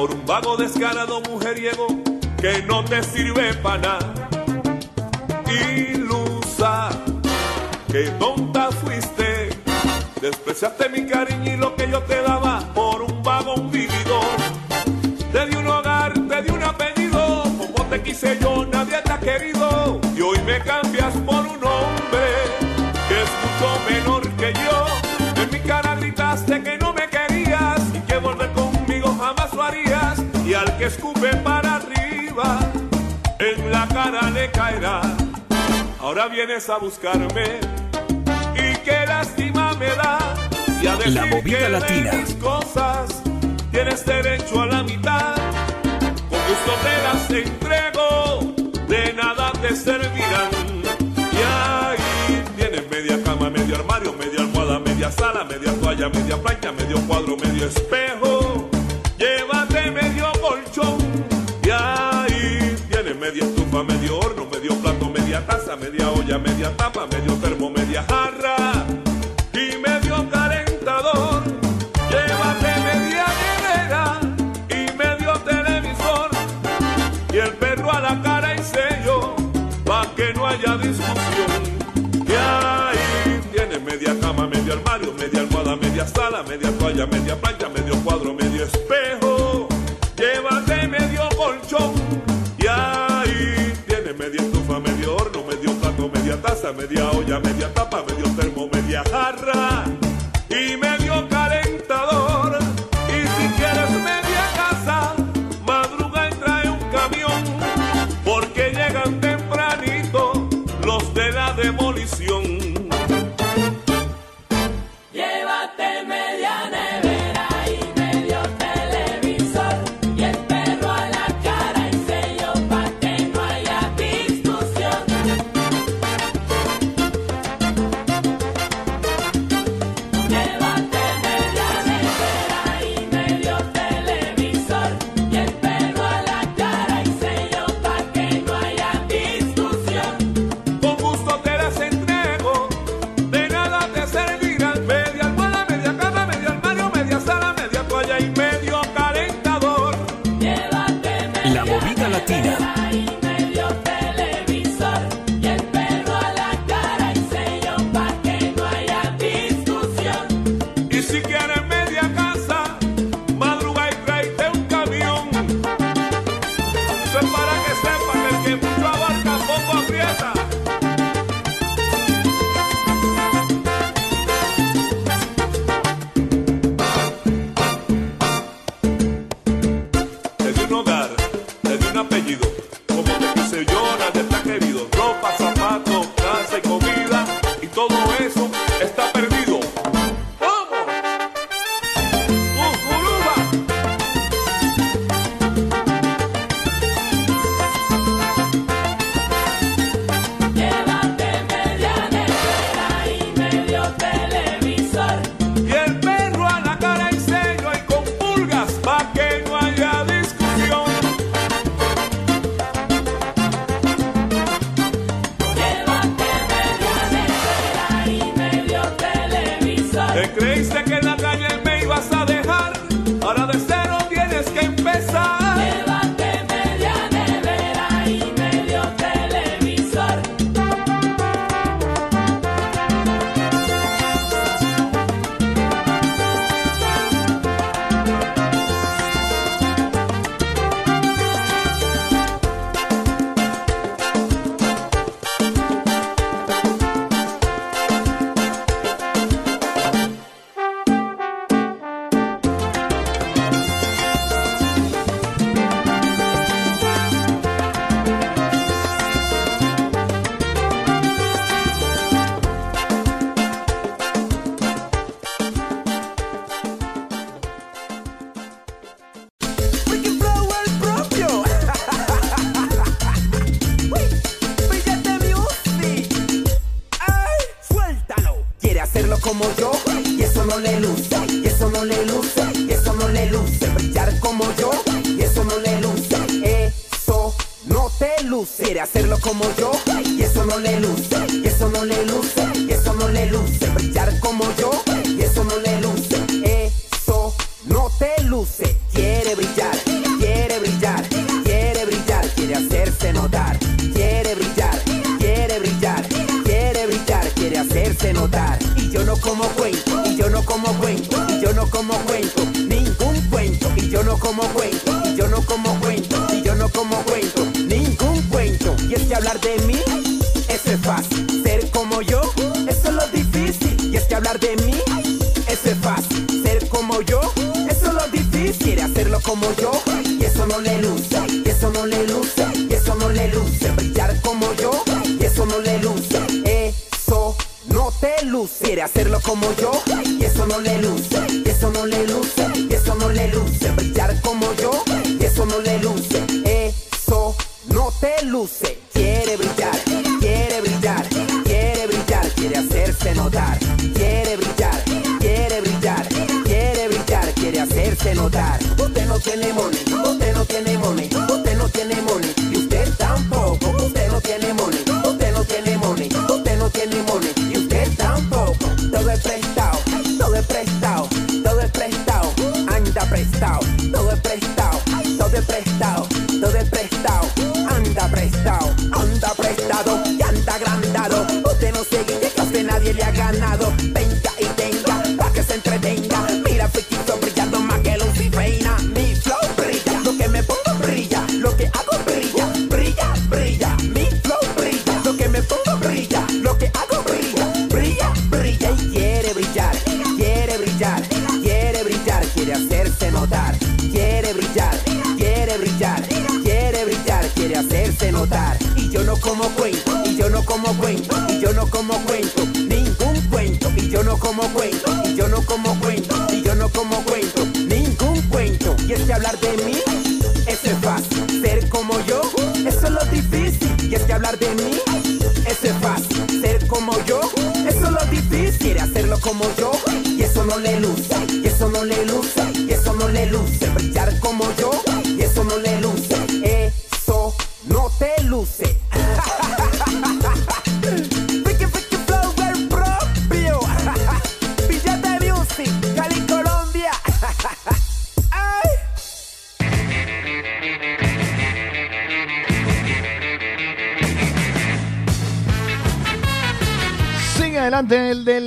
Por 0.01 0.13
un 0.13 0.25
vago 0.25 0.57
descarado 0.57 1.21
mujeriego 1.21 1.87
que 2.41 2.63
no 2.63 2.83
te 2.83 3.03
sirve 3.03 3.53
para 3.53 3.83
nada. 3.83 4.15
Ilusa, 5.47 6.89
que 7.93 8.05
tonta 8.19 8.71
fuiste, 8.73 9.51
despreciaste 10.23 10.89
mi 10.89 11.05
cariño 11.05 11.53
y 11.53 11.57
lo 11.59 11.77
que 11.77 11.91
yo 11.91 12.03
te 12.05 12.23
daba 12.23 12.61
por 12.73 13.03
un 13.03 13.23
vago 13.23 13.57
vividor. 13.65 14.37
Te 15.33 15.47
di 15.49 15.57
un 15.57 15.67
hogar, 15.67 16.15
te 16.15 16.43
di 16.45 16.51
un 16.51 16.63
apellido, 16.63 17.43
como 17.59 17.85
te 17.91 18.03
quise 18.03 18.39
yo, 18.41 18.65
nadie 18.73 19.03
te 19.05 19.13
ha 19.13 19.21
querido. 19.21 20.01
Y 20.17 20.23
hoy 20.23 20.39
me 20.47 20.61
cambias 20.61 20.90
al 30.61 30.77
que 30.77 30.85
escupe 30.87 31.35
para 31.39 31.77
arriba, 31.77 32.59
en 33.39 33.71
la 33.71 33.89
cara 33.89 34.31
le 34.31 34.51
caerá. 34.51 35.01
Ahora 35.99 36.29
vienes 36.29 36.69
a 36.69 36.77
buscarme 36.77 37.61
y 38.55 38.77
qué 38.85 39.07
lástima 39.07 39.73
me 39.75 39.87
da. 39.87 40.19
Y 40.83 40.87
a 40.87 40.97
decir 40.97 41.15
La 41.15 41.27
movida 41.27 41.59
que 41.59 41.65
de 41.65 41.69
latina. 41.71 42.13
mis 42.13 42.35
cosas 42.35 43.23
tienes 43.71 44.05
derecho 44.05 44.61
a 44.61 44.67
la 44.67 44.83
mitad. 44.83 45.35
Con 46.29 46.41
gusto 46.49 46.73
te 46.85 46.95
las 47.07 47.31
entrego, 47.31 48.55
de 48.89 49.13
nada 49.15 49.53
te 49.63 49.75
servirán. 49.75 50.51
Y 51.33 51.41
ahí 51.57 52.45
tienes 52.57 52.91
media 52.91 53.23
cama, 53.23 53.49
medio 53.49 53.77
armario, 53.77 54.13
media 54.13 54.41
almohada, 54.41 54.79
media 54.79 55.11
sala, 55.11 55.45
media 55.45 55.73
toalla, 55.81 56.09
media 56.11 56.37
plancha, 56.37 56.73
medio 56.73 57.01
cuadro, 57.07 57.37
medio 57.37 57.67
espejo. 57.67 58.40
Y 61.63 61.71
ahí 61.71 62.77
tienes 62.91 63.17
media 63.17 63.45
estufa, 63.45 63.85
medio 63.85 64.19
horno, 64.19 64.47
medio 64.51 64.75
plato, 64.77 65.09
media 65.09 65.47
taza, 65.47 65.77
media 65.77 66.11
olla, 66.11 66.39
media 66.39 66.77
tapa, 66.77 67.07
medio 67.07 67.35
termo, 67.35 67.71
media 67.71 68.05
jarra 68.09 68.85
y 69.53 69.77
medio 69.79 70.29
calentador. 70.29 71.43
Llévate 72.11 72.81
media 72.83 73.27
nevera 73.43 74.21
y 74.69 74.93
medio 74.97 75.33
televisor 75.41 76.31
y 77.33 77.37
el 77.39 77.53
perro 77.55 77.93
a 77.93 78.01
la 78.01 78.23
cara 78.23 78.55
y 78.57 78.63
sello 78.63 79.37
pa' 79.85 80.07
que 80.17 80.35
no 80.35 80.47
haya 80.47 80.77
discusión. 80.79 81.63
Y 82.27 82.33
ahí 82.33 83.41
tienes 83.53 83.83
media 83.83 84.19
cama, 84.21 84.49
medio 84.49 84.73
armario, 84.73 85.13
media 85.13 85.41
almohada, 85.41 85.77
media 85.77 86.07
sala, 86.07 86.43
media 86.43 86.71
toalla, 86.79 87.07
media 87.07 87.37
plancha, 87.41 87.69
medio 87.69 87.80
taza, 96.61 96.73
media 96.73 97.11
olla, 97.11 97.41
media 97.41 97.69
tapa, 97.69 98.03
medio 98.03 98.29
termo, 98.35 98.50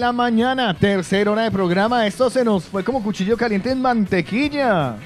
la 0.03 0.11
mañana, 0.11 0.73
tercera 0.73 1.31
hora 1.31 1.43
de 1.43 1.51
programa. 1.51 2.05
Esto 2.05 2.29
se 2.29 2.43
nos 2.43 2.65
fue 2.65 2.83
como 2.83 3.01
cuchillo 3.01 3.37
caliente 3.37 3.71
en 3.71 3.81
mantequilla. 3.81 4.97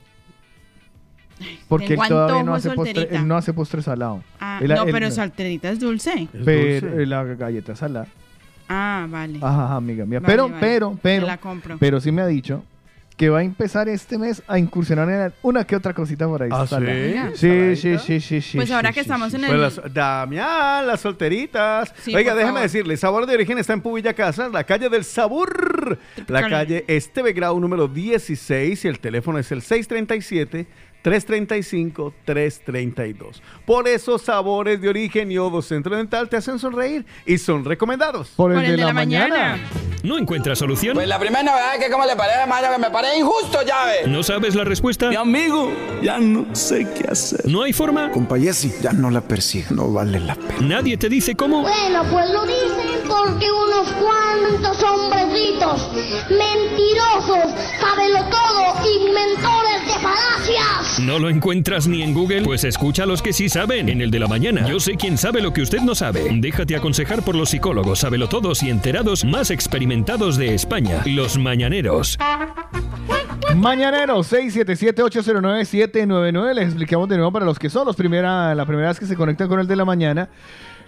Porque 1.69 1.94
él 1.94 2.01
todavía 2.09 2.43
no 2.43 2.55
hace, 2.55 2.70
postre, 2.70 3.09
él 3.11 3.28
no 3.28 3.36
hace 3.36 3.53
postre 3.53 3.82
salado. 3.82 4.23
Ah, 4.40 4.59
Él- 4.62 4.69
no, 4.69 4.85
él- 4.85 4.93
pero 4.93 5.11
solterita 5.11 5.69
es 5.70 5.78
dulce. 5.81 6.28
pero 6.44 7.01
eh, 7.01 7.05
la 7.07 7.24
galleta 7.24 7.77
salada. 7.77 8.07
Ah, 8.69 9.07
vale. 9.09 9.39
Ajá, 9.43 9.77
amiga 9.77 10.05
mía. 10.07 10.20
Vale, 10.20 10.32
pero, 10.32 10.48
vale. 10.48 10.57
pero, 10.61 10.98
pero, 11.03 11.27
la 11.27 11.36
compro. 11.39 11.77
pero 11.78 12.01
sí 12.01 12.11
me 12.11 12.23
ha 12.23 12.27
dicho 12.27 12.65
que 13.16 13.30
va 13.30 13.38
a 13.38 13.43
empezar 13.43 13.88
este 13.88 14.18
mes 14.18 14.43
a 14.47 14.59
incursionar 14.59 15.09
en 15.09 15.32
una 15.43 15.64
que 15.64 15.74
otra 15.74 15.94
cosita 15.94 16.26
por 16.26 16.43
ahí. 16.43 16.51
¿Ah, 16.52 16.66
sí? 16.66 16.76
Sí, 17.34 17.76
sí, 17.76 17.98
sí, 17.98 18.20
sí, 18.20 18.40
sí. 18.43 18.59
Pues 18.59 18.70
ahora 18.70 18.90
sí, 18.90 18.94
que 18.94 19.01
sí, 19.01 19.06
estamos 19.06 19.30
sí. 19.30 19.36
en 19.36 19.44
el... 19.44 19.51
Pues 19.51 19.60
las, 19.60 19.94
Damián, 19.94 20.86
las 20.86 21.01
solteritas. 21.01 21.94
Sí, 22.02 22.14
Oiga, 22.14 22.34
déjeme 22.34 22.60
decirle, 22.60 22.97
Sabor 22.97 23.26
de 23.26 23.34
Origen 23.34 23.56
está 23.59 23.72
en 23.72 23.80
Pubilla 23.80 24.12
Casas, 24.12 24.52
la 24.52 24.64
calle 24.64 24.90
del 24.90 25.05
Sabor, 25.05 25.98
la 26.28 26.48
calle 26.48 26.84
Esteve 26.88 27.32
Grau 27.32 27.59
número 27.59 27.88
16 27.88 28.84
y 28.84 28.88
el 28.88 28.98
teléfono 28.98 29.38
es 29.38 29.51
el 29.51 29.62
637 29.62 30.66
335 31.07 32.15
332. 32.24 33.41
Por 33.65 33.87
eso 33.87 34.19
Sabores 34.19 34.81
de 34.81 34.89
Origen 34.89 35.31
y 35.31 35.39
Odo 35.39 35.62
Centro 35.62 35.97
Dental 35.97 36.28
te 36.28 36.37
hacen 36.37 36.59
sonreír 36.59 37.07
y 37.24 37.39
son 37.39 37.65
recomendados. 37.65 38.31
Por 38.31 38.51
el, 38.53 38.73
de, 38.73 38.77
la, 38.77 38.93
mañana. 38.93 39.57
¿No 40.03 40.19
encuentras 40.19 40.59
solución? 40.59 40.95
Pues 40.95 41.07
la 41.07 41.20
primera 41.20 41.77
es 41.77 41.85
que 41.85 41.93
como 41.93 42.05
le 42.05 42.16
parece, 42.16 42.41
hermano, 42.41 42.66
que 42.73 42.78
me 42.78 42.91
parece 42.91 43.19
injusto, 43.19 43.62
llave. 43.62 44.09
¿No 44.09 44.24
sabes 44.24 44.57
la 44.57 44.65
respuesta? 44.65 45.09
Mi 45.09 45.15
amigo, 45.15 45.70
ya 46.03 46.19
no 46.19 46.53
sé 46.57 46.89
qué 46.99 47.07
hacer. 47.09 47.47
¿No 47.47 47.62
hay 47.62 47.73
forma? 47.73 48.11
Compayesi, 48.11 48.73
ya 48.83 48.93
no 48.93 49.09
la 49.09 49.20
persiga, 49.20 49.69
no 49.70 49.93
vale 49.93 50.19
la 50.19 50.35
pena. 50.35 50.59
¿Nadie 50.61 50.97
te 50.97 51.09
dice 51.09 51.37
cómo? 51.37 51.62
Bueno, 51.62 52.03
pues 52.11 52.31
lo 52.31 52.45
dicen 52.47 52.99
porque 53.07 53.47
unos 53.53 53.93
cuantos 53.93 54.83
hombrecitos 54.83 55.89
mentirosos, 56.31 56.65
¿No 61.07 61.19
lo 61.20 61.28
encuentras 61.31 61.87
ni 61.87 62.03
en 62.03 62.12
Google? 62.12 62.43
Pues 62.43 62.65
escucha 62.65 63.05
a 63.05 63.07
los 63.07 63.23
que 63.23 63.33
sí 63.33 63.49
saben 63.49 63.89
en 63.89 64.01
el 64.01 64.11
de 64.11 64.19
la 64.19 64.27
mañana. 64.27 64.66
Yo 64.69 64.81
sé 64.81 64.97
quién 64.97 65.16
sabe 65.16 65.41
lo 65.41 65.53
que 65.53 65.62
usted 65.62 65.78
no 65.81 65.95
sabe. 65.95 66.27
Déjate 66.41 66.74
aconsejar 66.74 67.23
por 67.23 67.37
los 67.37 67.51
psicólogos, 67.51 68.01
sabelotodos 68.01 68.62
y 68.65 68.70
enterados 68.70 69.24
más 69.24 69.53
experimentados 69.53 70.37
de 70.37 70.55
España, 70.55 71.03
los 71.07 71.39
mañaneros. 71.39 72.19
Mañanero 73.55 74.19
677-809-799. 74.24 76.55
Les 76.55 76.65
explicamos 76.66 77.09
de 77.09 77.16
nuevo 77.16 77.31
para 77.33 77.45
los 77.47 77.57
que 77.59 77.70
son 77.70 77.87
los 77.87 77.95
primera, 77.95 78.53
la 78.55 78.66
primera 78.66 78.89
vez 78.89 78.99
que 78.99 79.07
se 79.07 79.15
conectan 79.16 79.47
con 79.49 79.61
el 79.61 79.69
de 79.69 79.77
la 79.77 79.85
mañana. 79.85 80.28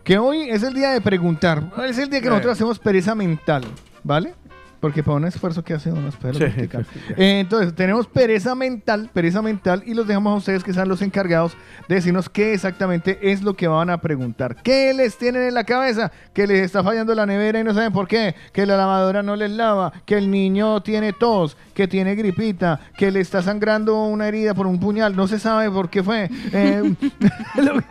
Que 0.03 0.19
hoy 0.19 0.49
es 0.51 0.65
el 0.65 0.75
día 0.75 0.91
de 0.91 1.01
preguntar. 1.01 1.63
Es 1.87 1.97
el 1.99 2.11
día 2.11 2.21
que 2.21 2.27
Eh. 2.27 2.31
nosotros 2.31 2.55
hacemos 2.55 2.79
pereza 2.81 3.15
mental. 3.15 3.63
¿Vale? 4.03 4.35
Porque 4.81 5.03
para 5.03 5.17
un 5.17 5.25
esfuerzo 5.25 5.65
que 5.65 5.75
hace 5.75 5.91
uno 5.91 6.09
espera 6.09 6.35
Sí. 6.35 6.45
Eh, 7.17 7.41
Entonces, 7.41 7.75
tenemos 7.75 8.07
pereza 8.07 8.55
mental, 8.55 9.11
pereza 9.13 9.43
mental, 9.43 9.83
y 9.87 9.95
los 9.95 10.07
dejamos 10.07 10.33
a 10.33 10.37
ustedes 10.37 10.63
que 10.63 10.73
sean 10.73 10.89
los 10.89 11.03
encargados 11.03 11.57
de 11.89 11.97
decirnos 11.97 12.29
qué 12.29 12.53
exactamente 12.55 13.19
es 13.33 13.43
lo 13.43 13.55
que 13.55 13.67
van 13.69 13.91
a 13.91 13.99
preguntar. 13.99 14.57
¿Qué 14.63 14.93
les 14.95 15.17
tienen 15.19 15.43
en 15.43 15.55
la 15.55 15.65
cabeza? 15.65 16.13
Que 16.33 16.47
les 16.47 16.61
está 16.63 16.83
fallando 16.85 17.15
la 17.15 17.27
nevera 17.27 17.61
y 17.61 17.65
no 17.65 17.75
saben 17.75 17.93
por 17.93 18.07
qué. 18.07 18.35
Que 18.53 18.67
la 18.67 18.77
lavadora 18.77 19.23
no 19.23 19.37
les 19.37 19.51
lava. 19.51 19.93
Que 20.05 20.17
el 20.19 20.31
niño 20.31 20.81
tiene 20.83 21.13
tos. 21.13 21.57
Que 21.75 21.89
tiene 21.89 22.15
gripita. 22.15 22.81
Que 22.97 23.11
le 23.11 23.21
está 23.21 23.43
sangrando 23.43 24.05
una 24.05 24.29
herida 24.29 24.55
por 24.55 24.67
un 24.67 24.79
puñal. 24.79 25.17
No 25.17 25.27
se 25.27 25.39
sabe 25.39 25.71
por 25.71 25.91
qué 25.91 26.03
fue. 26.03 26.31
Eh, 26.53 26.95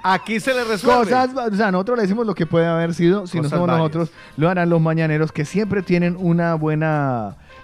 Aquí 0.03 0.39
se 0.39 0.53
le 0.53 0.64
resuelve. 0.64 1.03
Cosas, 1.03 1.30
o 1.35 1.55
sea, 1.55 1.72
nosotros 1.72 1.97
le 1.97 2.03
decimos 2.03 2.26
lo 2.26 2.34
que 2.35 2.45
puede 2.45 2.65
haber 2.65 2.93
sido, 2.93 3.27
si 3.27 3.39
no 3.39 3.49
somos 3.49 3.68
varias. 3.68 3.80
nosotros, 3.80 4.11
lo 4.35 4.49
harán 4.49 4.69
los 4.69 4.81
mañaneros 4.81 5.31
que 5.31 5.45
siempre 5.45 5.81
tienen 5.81 6.15
una 6.19 6.55
buena 6.55 6.77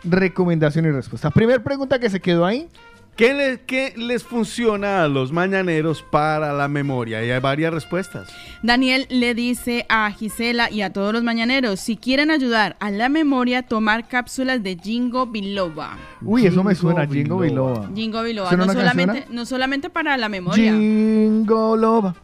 recomendación 0.03 0.85
y 0.85 0.91
respuesta. 0.91 1.31
Primer 1.31 1.63
pregunta 1.63 1.99
que 1.99 2.09
se 2.09 2.19
quedó 2.19 2.45
ahí. 2.45 2.67
¿Qué, 3.15 3.31
le- 3.35 3.61
qué 3.61 3.93
les 3.95 4.23
funciona 4.23 5.03
a 5.03 5.07
los 5.07 5.31
mañaneros 5.31 6.01
para 6.01 6.51
la 6.51 6.67
memoria? 6.67 7.23
Y 7.23 7.29
hay 7.29 7.39
varias 7.39 7.71
respuestas. 7.71 8.27
Daniel 8.63 9.05
le 9.11 9.35
dice 9.35 9.85
a 9.87 10.09
Gisela 10.09 10.71
y 10.71 10.81
a 10.81 10.91
todos 10.91 11.13
los 11.13 11.23
mañaneros, 11.23 11.79
si 11.79 11.95
quieren 11.95 12.31
ayudar 12.31 12.75
a 12.79 12.89
la 12.89 13.09
memoria, 13.09 13.61
tomar 13.61 14.07
cápsulas 14.07 14.63
de 14.63 14.79
Jingo 14.81 15.27
Biloba. 15.27 15.95
Uy, 16.23 16.47
eso 16.47 16.63
me 16.63 16.73
suena, 16.73 17.05
Jingo 17.05 17.37
Biloba. 17.37 17.87
Jingo 17.93 18.23
Biloba, 18.23 18.49
¿Suena 18.49 18.65
no 18.65 18.73
solamente, 18.73 19.25
no 19.29 19.45
solamente 19.45 19.91
para 19.91 20.17
la 20.17 20.27
memoria. 20.27 20.71
Jingo 20.73 21.77
Loba, 21.77 22.15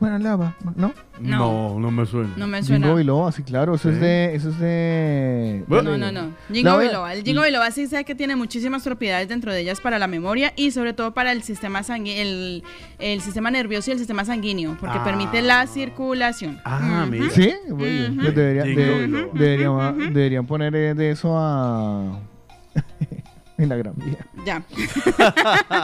buena 0.00 0.18
lava, 0.18 0.56
¿no? 0.76 0.94
No, 1.20 1.78
no 1.78 1.90
me 1.90 2.06
suena. 2.06 2.30
No 2.36 2.46
me 2.46 2.62
suena. 2.62 2.86
Jingo 2.86 2.96
Biloba, 2.98 3.32
sí, 3.32 3.42
claro, 3.42 3.74
eso 3.74 3.90
es 3.90 4.00
de, 4.00 4.34
eso 4.34 4.50
es 4.50 4.58
de... 4.58 5.64
No, 5.68 5.82
no, 5.82 5.96
no. 6.12 6.30
Jingo 6.52 6.78
biloba. 6.78 7.12
El 7.14 7.22
jingo 7.24 7.42
biloba 7.42 7.70
sí 7.70 7.86
sé 7.86 8.04
que 8.04 8.14
tiene 8.14 8.36
muchísimas 8.36 8.82
propiedades 8.84 9.28
dentro 9.28 9.52
de 9.52 9.60
ellas 9.60 9.80
para 9.80 9.98
la 9.98 10.06
memoria 10.06 10.52
y 10.56 10.70
sobre 10.70 10.92
todo 10.92 11.12
para 11.14 11.32
el 11.32 11.42
sistema 11.42 11.80
sangui- 11.82 12.16
el, 12.16 12.62
el 12.98 13.20
sistema 13.20 13.50
nervioso 13.50 13.90
y 13.90 13.92
el 13.94 13.98
sistema 13.98 14.24
sanguíneo, 14.24 14.76
porque 14.80 14.98
Ah. 14.98 15.04
permite 15.04 15.42
la 15.42 15.66
circulación. 15.66 16.60
Ah, 16.64 17.06
mira. 17.10 17.30
¿Sí? 17.30 17.52
Muy 17.68 17.84
bien. 17.88 18.12
Ujú. 18.12 18.20
Pues 18.22 18.34
debería- 18.34 18.64
de- 18.64 19.28
deberían, 19.34 20.12
deberían 20.12 20.46
poner 20.46 20.72
de 20.96 21.10
eso 21.10 21.34
a... 21.36 22.18
en 23.58 23.68
la 23.68 23.76
gran 23.76 23.94
vía. 23.96 24.24
Ya. 24.46 24.62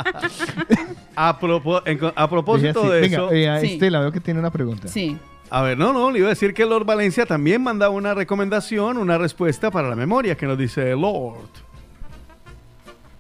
A, 1.16 1.38
propo- 1.38 1.82
en- 1.86 2.00
a 2.14 2.28
propósito 2.28 2.90
de 2.90 3.00
Venga, 3.02 3.16
eso. 3.18 3.32
eh, 3.32 3.48
a 3.48 3.60
Sí. 3.60 3.74
Estela, 3.74 4.00
veo 4.00 4.12
que 4.12 4.20
tiene 4.20 4.40
una 4.40 4.50
pregunta. 4.50 4.88
Sí. 4.88 5.16
A 5.50 5.62
ver, 5.62 5.78
no, 5.78 5.92
no, 5.92 6.10
le 6.10 6.18
iba 6.18 6.28
a 6.28 6.30
decir 6.30 6.52
que 6.54 6.64
Lord 6.66 6.84
Valencia 6.84 7.26
también 7.26 7.62
manda 7.62 7.88
una 7.90 8.14
recomendación, 8.14 8.96
una 8.96 9.18
respuesta 9.18 9.70
para 9.70 9.88
la 9.88 9.94
memoria 9.94 10.36
que 10.36 10.46
nos 10.46 10.58
dice 10.58 10.94
Lord. 10.96 11.48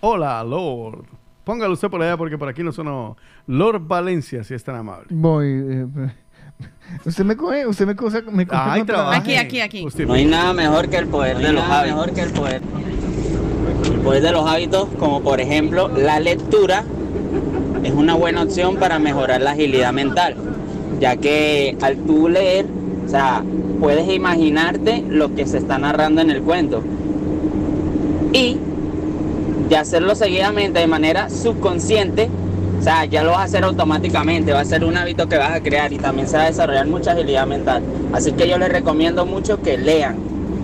Hola, 0.00 0.42
Lord. 0.42 1.04
Póngalo 1.44 1.74
usted 1.74 1.88
por 1.88 2.02
allá 2.02 2.16
porque 2.16 2.38
por 2.38 2.48
aquí 2.48 2.62
no 2.62 2.72
suena 2.72 3.12
Lord 3.46 3.86
Valencia, 3.86 4.42
si 4.42 4.54
es 4.54 4.64
tan 4.64 4.76
amable. 4.76 5.06
Voy. 5.10 5.46
eh, 5.46 5.86
usted 7.04 7.24
me 7.24 7.36
coge, 7.36 7.66
usted 7.66 7.86
me 7.86 7.94
coge, 7.94 8.22
me 8.22 8.46
coge 8.46 8.60
Ay. 8.60 8.84
Aquí, 9.14 9.36
aquí, 9.36 9.60
aquí. 9.60 9.84
Usted- 9.86 10.06
No 10.06 10.14
hay 10.14 10.24
nada 10.24 10.52
mejor 10.52 10.88
que 10.88 10.96
el 10.96 11.06
poder 11.06 11.38
de 11.38 11.52
los 11.52 11.62
hábitos. 11.62 11.96
mejor 11.98 12.14
que 12.14 12.20
el 12.22 12.32
poder. 12.32 12.62
Poder 14.02 14.22
de 14.22 14.32
los 14.32 14.48
hábitos, 14.48 14.88
como 14.98 15.20
por 15.20 15.40
ejemplo 15.40 15.88
la 15.88 16.20
lectura, 16.20 16.84
es 17.82 17.92
una 17.92 18.14
buena 18.14 18.42
opción 18.42 18.76
para 18.76 18.98
mejorar 18.98 19.40
la 19.40 19.52
agilidad 19.52 19.92
mental, 19.92 20.36
ya 21.00 21.16
que 21.16 21.76
al 21.80 21.96
tú 21.98 22.28
leer, 22.28 22.66
o 23.06 23.08
sea, 23.08 23.42
puedes 23.80 24.08
imaginarte 24.12 25.04
lo 25.08 25.34
que 25.34 25.46
se 25.46 25.58
está 25.58 25.78
narrando 25.78 26.20
en 26.22 26.30
el 26.30 26.42
cuento. 26.42 26.82
Y 28.32 28.58
de 29.68 29.76
hacerlo 29.76 30.14
seguidamente 30.14 30.80
de 30.80 30.86
manera 30.86 31.28
subconsciente, 31.30 32.28
o 32.80 32.82
sea, 32.82 33.04
ya 33.04 33.22
lo 33.22 33.30
vas 33.30 33.40
a 33.40 33.44
hacer 33.44 33.64
automáticamente, 33.64 34.52
va 34.52 34.60
a 34.60 34.64
ser 34.64 34.84
un 34.84 34.96
hábito 34.96 35.28
que 35.28 35.38
vas 35.38 35.52
a 35.52 35.60
crear 35.62 35.92
y 35.92 35.98
también 35.98 36.28
se 36.28 36.36
va 36.36 36.44
a 36.44 36.46
desarrollar 36.46 36.86
mucha 36.86 37.12
agilidad 37.12 37.46
mental. 37.46 37.82
Así 38.12 38.32
que 38.32 38.48
yo 38.48 38.58
les 38.58 38.70
recomiendo 38.70 39.24
mucho 39.26 39.62
que 39.62 39.78
lean, 39.78 40.16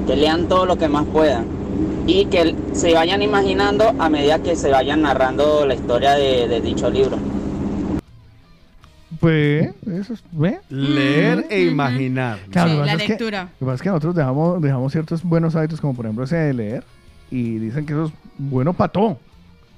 que 0.06 0.16
lean 0.16 0.48
todo 0.48 0.66
lo 0.66 0.76
que 0.76 0.88
más 0.88 1.04
puedan 1.06 1.59
y 2.06 2.24
que 2.26 2.54
se 2.72 2.92
vayan 2.94 3.22
imaginando 3.22 3.94
a 3.98 4.08
medida 4.08 4.38
que 4.40 4.56
se 4.56 4.70
vayan 4.70 5.02
narrando 5.02 5.64
la 5.66 5.74
historia 5.74 6.12
de, 6.14 6.48
de 6.48 6.60
dicho 6.60 6.90
libro. 6.90 7.18
Pues, 9.18 9.74
eso 9.86 10.14
es, 10.14 10.22
¿ve? 10.32 10.60
Leer 10.70 11.46
e 11.50 11.62
imaginar. 11.64 12.38
Claro, 12.50 12.70
Sí, 12.70 12.76
lo 12.76 12.84
la 12.86 12.92
pasa 12.92 12.96
es 12.96 13.02
que- 13.02 13.08
lectura. 13.08 13.42
lo 13.42 13.48
que 13.58 13.64
pasa 13.64 13.74
es 13.74 13.82
que 13.82 13.88
nosotros 13.88 14.14
dejamos, 14.14 14.62
dejamos 14.62 14.92
ciertos 14.92 15.22
buenos 15.24 15.56
hábitos, 15.56 15.80
como 15.80 15.94
por 15.94 16.06
ejemplo 16.06 16.24
ese 16.24 16.36
de 16.36 16.54
leer, 16.54 16.84
y 17.30 17.58
dicen 17.58 17.84
que 17.84 17.92
eso 17.92 18.04
es 18.06 18.12
bueno 18.38 18.72
para 18.72 18.90
todo, 18.92 19.18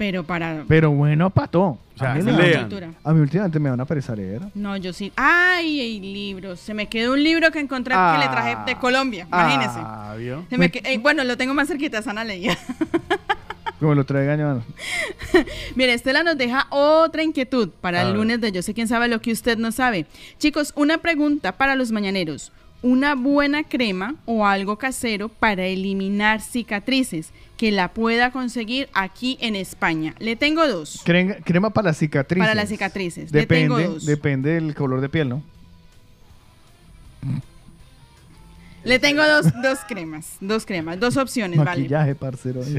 Pero 0.03 0.25
para... 0.25 0.65
pero 0.67 0.91
bueno 0.91 1.31
para 1.31 1.47
todo. 1.47 1.79
sea, 1.97 2.11
a, 2.11 2.15
mí 2.17 2.23
me 2.25 2.33
lean. 2.33 2.69
da- 2.69 2.91
a 3.05 3.13
mí 3.13 3.21
últimamente 3.21 3.61
me 3.61 3.71
van 3.71 3.81
a 3.81 3.85
pereza 3.85 4.17
leer. 4.17 4.43
No, 4.53 4.77
yo 4.77 4.93
sí. 4.93 5.13
¡Ay, 5.15 5.79
hay 5.79 6.01
libros! 6.01 6.59
Se 6.59 6.75
me 6.75 6.89
quedó 6.89 7.13
un 7.13 7.23
libro 7.23 7.53
que 7.53 7.61
encontré 7.61 7.95
que 7.95 8.19
le 8.19 8.29
traje 8.29 8.57
de 8.67 8.77
Colombia. 8.81 9.29
Imagínese. 9.29 9.79
Ah, 9.81 10.15
¿vio? 10.19 10.45
Se 10.51 10.59
me 10.59 10.73
que- 10.73 10.83
eh, 10.85 10.99
bueno, 10.99 11.23
lo 11.23 11.37
tengo 11.37 11.55
más 11.55 11.69
cerquita, 11.69 12.03
Sana 12.03 12.25
leía. 12.25 12.59
Como 13.79 13.95
lo 13.95 14.05
traigan, 14.05 14.41
hermano. 14.41 14.65
Mire, 15.77 15.95
Estela 15.95 16.25
nos 16.25 16.37
deja 16.37 16.67
otra 16.71 17.23
inquietud 17.23 17.69
para 17.81 17.99
A 17.99 18.03
el 18.03 18.09
ver. 18.09 18.17
lunes 18.17 18.41
de 18.41 18.51
Yo 18.51 18.63
sé 18.63 18.75
quién 18.75 18.89
sabe 18.89 19.07
lo 19.07 19.21
que 19.21 19.31
usted 19.31 19.57
no 19.57 19.71
sabe. 19.71 20.07
Chicos, 20.39 20.73
una 20.77 20.99
pregunta 20.99 21.53
para 21.53 21.77
los 21.77 21.93
mañaneros. 21.93 22.51
Una 22.83 23.15
buena 23.15 23.63
crema 23.63 24.17
o 24.25 24.45
algo 24.47 24.77
casero 24.79 25.29
para 25.29 25.65
eliminar 25.67 26.41
cicatrices 26.41 27.31
que 27.63 27.71
la 27.71 27.95
pueda 27.95 28.33
conseguir 28.33 28.89
aquí 28.93 29.39
en 29.41 29.55
España. 29.55 30.17
Le 30.19 30.35
tengo 30.35 30.67
dos. 30.67 31.01
Crema, 31.05 31.35
crema 31.45 31.71
para 31.71 31.91
las 31.91 31.99
cicatrices. 31.99 32.43
Para 32.43 32.57
las 32.57 32.69
cicatrices. 32.69 33.31
Le 33.31 33.47
tengo 33.47 33.77
Depende, 33.77 33.95
dos. 33.95 34.05
depende 34.05 34.51
del 34.55 34.75
color 34.75 35.01
de 35.01 35.09
piel, 35.09 35.29
¿no? 35.29 35.45
Le 38.85 38.99
tengo 38.99 39.23
dos, 39.27 39.47
dos 39.63 39.79
cremas. 39.89 40.37
Dos 40.41 40.67
cremas, 40.67 40.99
dos 40.99 41.17
opciones, 41.17 41.59
¿vale? 41.59 41.71
Maquillaje, 41.83 42.15
parcero. 42.15 42.63
Sí, 42.65 42.73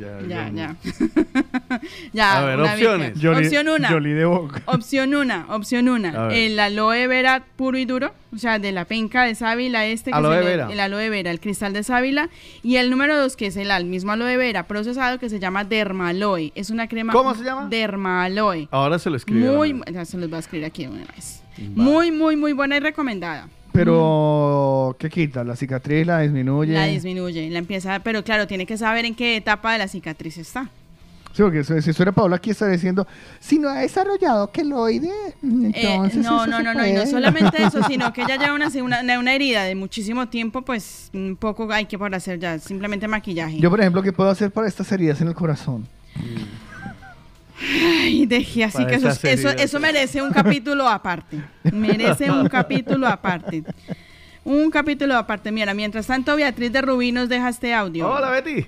ya, 0.00 0.20
Ya, 0.26 0.50
ya. 0.50 0.76
ya, 2.12 2.38
A 2.38 2.44
ver, 2.44 2.60
opciones. 2.60 3.18
Jolie- 3.20 3.46
opción 3.46 3.68
una. 3.68 3.90
De 4.00 4.24
boca. 4.24 4.62
Opción 4.66 5.14
una, 5.14 5.46
opción 5.54 5.88
una. 5.88 6.28
El 6.32 6.58
aloe 6.58 7.06
vera 7.06 7.44
puro 7.56 7.76
y 7.78 7.84
duro, 7.84 8.14
o 8.34 8.38
sea, 8.38 8.58
de 8.58 8.72
la 8.72 8.84
penca 8.86 9.24
de 9.24 9.34
sábila 9.34 9.84
este. 9.86 10.10
Que 10.10 10.16
Aloe 10.16 10.40
le- 10.40 10.46
vera. 10.46 10.68
El 10.72 10.80
aloe 10.80 11.10
vera, 11.10 11.30
el 11.30 11.40
cristal 11.40 11.72
de 11.72 11.82
sábila. 11.82 12.28
Y 12.62 12.76
el 12.76 12.90
número 12.90 13.16
dos, 13.18 13.36
que 13.36 13.46
es 13.46 13.56
el 13.56 13.70
al 13.70 13.84
mismo 13.84 14.12
aloe 14.12 14.36
vera 14.36 14.66
procesado, 14.66 15.18
que 15.18 15.28
se 15.28 15.38
llama 15.38 15.64
Dermaloe. 15.64 16.52
Es 16.54 16.70
una 16.70 16.88
crema. 16.88 17.12
¿Cómo 17.12 17.34
se 17.34 17.44
llama? 17.44 17.68
Dermaloe. 17.68 18.68
Ahora 18.70 18.98
se 18.98 19.10
lo 19.10 19.16
escribe. 19.16 19.50
Muy, 19.50 19.80
ya 19.92 20.04
se 20.04 20.16
los 20.16 20.28
voy 20.30 20.36
a 20.36 20.40
escribir 20.40 20.66
aquí 20.66 20.84
de 20.84 20.88
una 20.90 21.04
vez. 21.14 21.42
Muy, 21.74 22.10
muy, 22.12 22.36
muy 22.36 22.52
buena 22.52 22.76
y 22.76 22.80
recomendada. 22.80 23.48
Pero, 23.84 24.96
¿qué 24.98 25.08
quita? 25.08 25.44
¿La 25.44 25.56
cicatriz 25.56 26.06
la 26.06 26.20
disminuye? 26.20 26.72
La 26.72 26.86
disminuye, 26.86 27.48
la 27.50 27.58
empieza, 27.58 28.00
pero 28.00 28.24
claro, 28.24 28.46
tiene 28.46 28.66
que 28.66 28.76
saber 28.76 29.04
en 29.04 29.14
qué 29.14 29.36
etapa 29.36 29.72
de 29.72 29.78
la 29.78 29.88
cicatriz 29.88 30.38
está. 30.38 30.68
Sí, 31.32 31.42
porque 31.42 31.62
si 31.62 31.92
fuera 31.92 32.10
Paola 32.10 32.36
aquí 32.36 32.50
está 32.50 32.66
diciendo, 32.66 33.06
si 33.38 33.58
no 33.60 33.68
ha 33.68 33.78
desarrollado 33.80 34.50
queloide, 34.50 35.08
Eh, 35.08 35.34
entonces 35.42 36.24
no, 36.24 36.42
eso 36.42 36.46
no, 36.46 36.56
se 36.58 36.64
no, 36.64 36.74
no, 36.74 36.86
y 36.86 36.92
no 36.92 37.00
puede". 37.00 37.06
solamente 37.06 37.62
eso, 37.62 37.80
sino 37.84 38.12
que 38.12 38.22
ella 38.22 38.36
lleva 38.36 38.54
una, 38.54 38.68
una, 38.82 39.18
una 39.18 39.32
herida 39.34 39.62
de 39.62 39.76
muchísimo 39.76 40.26
tiempo, 40.28 40.62
pues 40.62 41.10
un 41.14 41.36
poco 41.38 41.70
hay 41.72 41.86
que 41.86 41.96
por 41.96 42.12
hacer 42.12 42.40
ya, 42.40 42.58
simplemente 42.58 43.06
maquillaje. 43.06 43.60
Yo, 43.60 43.70
por 43.70 43.78
ejemplo, 43.80 44.02
¿qué 44.02 44.12
puedo 44.12 44.30
hacer 44.30 44.50
para 44.50 44.66
estas 44.66 44.90
heridas 44.90 45.20
en 45.20 45.28
el 45.28 45.34
corazón? 45.34 45.86
Ay, 47.60 48.26
dejé 48.26 48.64
así 48.64 48.78
Para 48.78 48.88
que 48.88 49.32
eso, 49.32 49.50
eso, 49.50 49.80
merece 49.80 50.22
un 50.22 50.30
capítulo 50.30 50.88
aparte. 50.88 51.42
Merece 51.72 52.30
un 52.30 52.48
capítulo 52.50 53.06
aparte. 53.06 53.64
Un 54.44 54.70
capítulo 54.70 55.16
aparte. 55.16 55.50
Mira, 55.50 55.74
mientras 55.74 56.06
tanto, 56.06 56.36
Beatriz 56.36 56.72
de 56.72 56.82
Rubí 56.82 57.12
nos 57.12 57.28
deja 57.28 57.48
este 57.48 57.74
audio. 57.74 58.10
Hola, 58.10 58.30
Betty. 58.30 58.66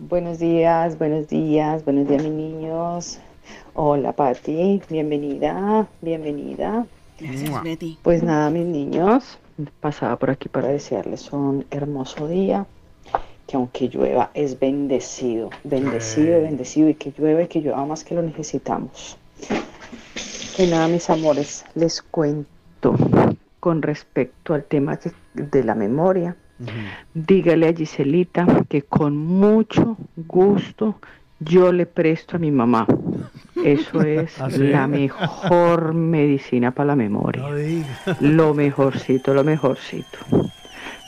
Buenos 0.00 0.38
días, 0.38 0.96
buenos 0.96 1.28
días, 1.28 1.84
buenos 1.84 2.08
días, 2.08 2.22
mis 2.22 2.32
niños. 2.32 3.20
Hola, 3.74 4.12
Pati, 4.12 4.80
bienvenida, 4.88 5.88
bienvenida. 6.00 6.86
Gracias, 7.18 7.62
Betty. 7.62 7.98
Pues 8.02 8.22
nada, 8.22 8.48
mis 8.50 8.66
niños, 8.66 9.38
pasaba 9.80 10.16
por 10.16 10.30
aquí 10.30 10.48
para 10.48 10.68
desearles 10.68 11.32
un 11.32 11.66
hermoso 11.70 12.28
día, 12.28 12.66
que 13.48 13.56
aunque 13.56 13.88
llueva 13.88 14.30
es 14.34 14.60
bendecido, 14.60 15.48
bendecido, 15.64 16.42
bendecido, 16.42 16.90
y 16.90 16.94
que 16.94 17.12
llueve, 17.12 17.48
que 17.48 17.62
llueva 17.62 17.84
más 17.86 18.04
que 18.04 18.14
lo 18.14 18.22
necesitamos. 18.22 19.16
Y 20.58 20.66
nada, 20.66 20.86
mis 20.86 21.08
amores, 21.08 21.64
les 21.74 22.02
cuento 22.02 22.94
con 23.58 23.80
respecto 23.80 24.52
al 24.52 24.64
tema 24.64 24.98
de, 25.34 25.64
la 25.64 25.74
memoria. 25.74 26.36
Dígale 27.14 27.68
a 27.68 27.72
Giselita 27.72 28.44
que 28.68 28.82
con 28.82 29.16
mucho 29.16 29.96
gusto 30.16 30.96
yo 31.40 31.72
le 31.72 31.86
presto 31.86 32.36
a 32.36 32.40
mi 32.40 32.50
mamá. 32.50 32.86
Eso 33.64 34.02
es 34.02 34.38
¿Ah, 34.40 34.50
sí? 34.50 34.58
la 34.58 34.86
mejor 34.86 35.94
medicina 35.94 36.72
para 36.72 36.88
la 36.88 36.96
memoria. 36.96 37.44
Lo 38.20 38.52
mejorcito, 38.52 39.32
lo 39.32 39.42
mejorcito. 39.42 40.18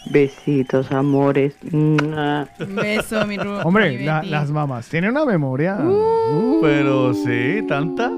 Besitos, 0.07 0.91
amores. 0.93 1.55
Beso, 1.63 3.27
mi 3.27 3.37
Ru. 3.37 3.59
Hombre, 3.65 3.99
mi 3.99 4.05
la- 4.05 4.23
las 4.23 4.51
mamás 4.51 4.89
tienen 4.89 5.11
una 5.11 5.25
memoria. 5.25 5.77
Uh. 5.77 6.59
Pero 6.63 7.15
sí, 7.15 7.63
tanta. 7.69 8.11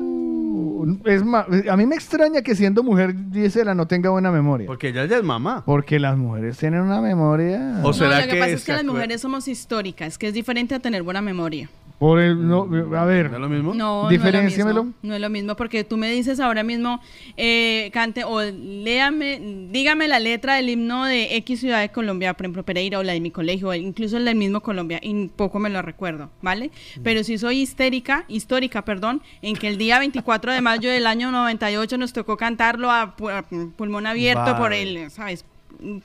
Es 1.04 1.22
a 1.70 1.76
mí 1.76 1.86
me 1.86 1.94
extraña 1.94 2.42
que 2.42 2.56
siendo 2.56 2.82
mujer 2.82 3.14
Gisela 3.32 3.72
no 3.74 3.86
tenga 3.86 4.10
buena 4.10 4.32
memoria. 4.32 4.66
Porque 4.66 4.88
ella 4.88 5.04
ya 5.06 5.18
es 5.18 5.22
mamá. 5.22 5.62
Porque 5.64 6.00
las 6.00 6.16
mujeres 6.16 6.58
tienen 6.58 6.80
una 6.80 7.00
memoria. 7.00 7.76
O 7.82 7.88
No, 7.88 7.92
será 7.92 8.20
lo 8.20 8.26
que, 8.26 8.32
que 8.32 8.40
pasa 8.40 8.52
es 8.52 8.64
que 8.64 8.72
las 8.72 8.84
mujeres 8.84 9.20
somos 9.20 9.46
históricas, 9.46 10.18
que 10.18 10.26
es 10.28 10.34
diferente 10.34 10.74
a 10.74 10.80
tener 10.80 11.02
buena 11.04 11.22
memoria. 11.22 11.68
Por 12.02 12.18
el, 12.18 12.48
no, 12.48 12.62
a 12.98 13.04
ver. 13.04 13.30
¿No 13.30 13.36
es 13.36 13.40
lo 13.42 13.48
mismo? 13.48 13.74
No, 13.74 14.08
Diferenciamelo. 14.08 14.74
No 14.74 14.80
es, 14.80 14.84
lo 14.84 14.84
mismo, 14.84 14.98
no 15.02 15.14
es 15.14 15.20
lo 15.20 15.30
mismo, 15.30 15.54
porque 15.54 15.84
tú 15.84 15.96
me 15.96 16.10
dices 16.10 16.40
ahora 16.40 16.64
mismo, 16.64 17.00
eh, 17.36 17.90
cante 17.92 18.24
o 18.24 18.40
léame, 18.42 19.68
dígame 19.70 20.08
la 20.08 20.18
letra 20.18 20.56
del 20.56 20.68
himno 20.68 21.04
de 21.04 21.36
X 21.36 21.60
ciudad 21.60 21.80
de 21.80 21.90
Colombia, 21.90 22.34
por 22.34 22.46
ejemplo 22.46 22.64
Pereira 22.64 22.98
o 22.98 23.04
la 23.04 23.12
de 23.12 23.20
mi 23.20 23.30
colegio, 23.30 23.68
o 23.68 23.74
incluso 23.74 24.16
el 24.16 24.24
del 24.24 24.34
mismo 24.34 24.60
Colombia, 24.62 24.98
y 25.00 25.28
poco 25.28 25.60
me 25.60 25.70
lo 25.70 25.80
recuerdo, 25.80 26.30
¿vale? 26.40 26.72
Pero 27.04 27.22
si 27.22 27.38
soy 27.38 27.60
histérica, 27.60 28.24
histórica, 28.26 28.84
perdón, 28.84 29.22
en 29.40 29.54
que 29.54 29.68
el 29.68 29.78
día 29.78 30.00
24 30.00 30.52
de 30.52 30.60
mayo 30.60 30.90
del 30.90 31.06
año 31.06 31.30
98 31.30 31.98
nos 31.98 32.12
tocó 32.12 32.36
cantarlo 32.36 32.90
a, 32.90 33.16
pu- 33.16 33.30
a 33.30 33.44
pulmón 33.76 34.06
abierto 34.08 34.42
Vale. 34.42 34.58
por 34.58 34.72
el, 34.72 35.08
¿sabes? 35.12 35.44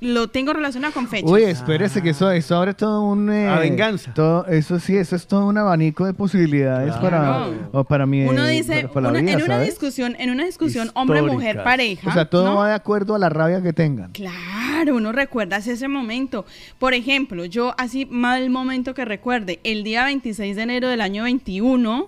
Lo 0.02 0.28
tengo 0.28 0.54
relacionado 0.54 0.94
con 0.94 1.08
fechas. 1.08 1.30
Uy, 1.30 1.44
espérese 1.44 2.02
que 2.02 2.10
eso, 2.10 2.32
eso 2.32 2.56
abre 2.56 2.74
todo 2.74 3.02
un... 3.04 3.32
eh, 3.32 3.48
A 3.48 3.60
venganza. 3.60 4.14
Todo, 4.14 4.46
eso 4.48 4.80
sí, 4.80 4.96
eso 4.98 5.16
es 5.16 5.28
todo 5.28 5.46
un 5.46 5.58
abanico 5.58 6.06
de 6.06 6.14
posibilidades 6.14 6.94
para, 6.96 7.48
o 7.72 7.84
para 7.84 8.06
mi 8.06 8.24
Uno 8.26 8.46
dice, 8.48 8.82
para, 8.82 8.94
para 8.94 9.04
la 9.06 9.10
una- 9.12 9.20
vida, 9.22 9.32
en 9.34 9.38
una 9.44 9.54
¿sabes? 9.56 9.70
discusión, 9.70 10.16
en 10.20 10.30
una 10.32 10.46
discusión 10.46 10.90
hombre-mujer 10.94 11.64
pareja, 11.64 12.10
O 12.10 12.14
sea, 12.14 12.26
todo 12.30 12.46
¿no? 12.46 12.56
va 12.56 12.70
de 12.70 12.74
acuerdo 12.76 13.16
a 13.16 13.20
la 13.20 13.30
rabia 13.30 13.62
que 13.62 13.74
tengan. 13.74 14.12
Claro, 14.12 14.96
uno 14.96 15.12
recuerda 15.12 15.58
ese 15.58 15.88
momento. 15.88 16.46
Por 16.80 16.94
ejemplo, 16.94 17.46
yo 17.46 17.74
así 17.78 18.06
mal 18.10 18.50
momento 18.50 18.94
que 18.94 19.06
recuerde, 19.06 19.60
el 19.64 19.84
día 19.84 20.06
26 20.06 20.56
de 20.56 20.62
enero 20.62 20.88
del 20.88 21.02
año 21.02 21.24
21, 21.24 22.08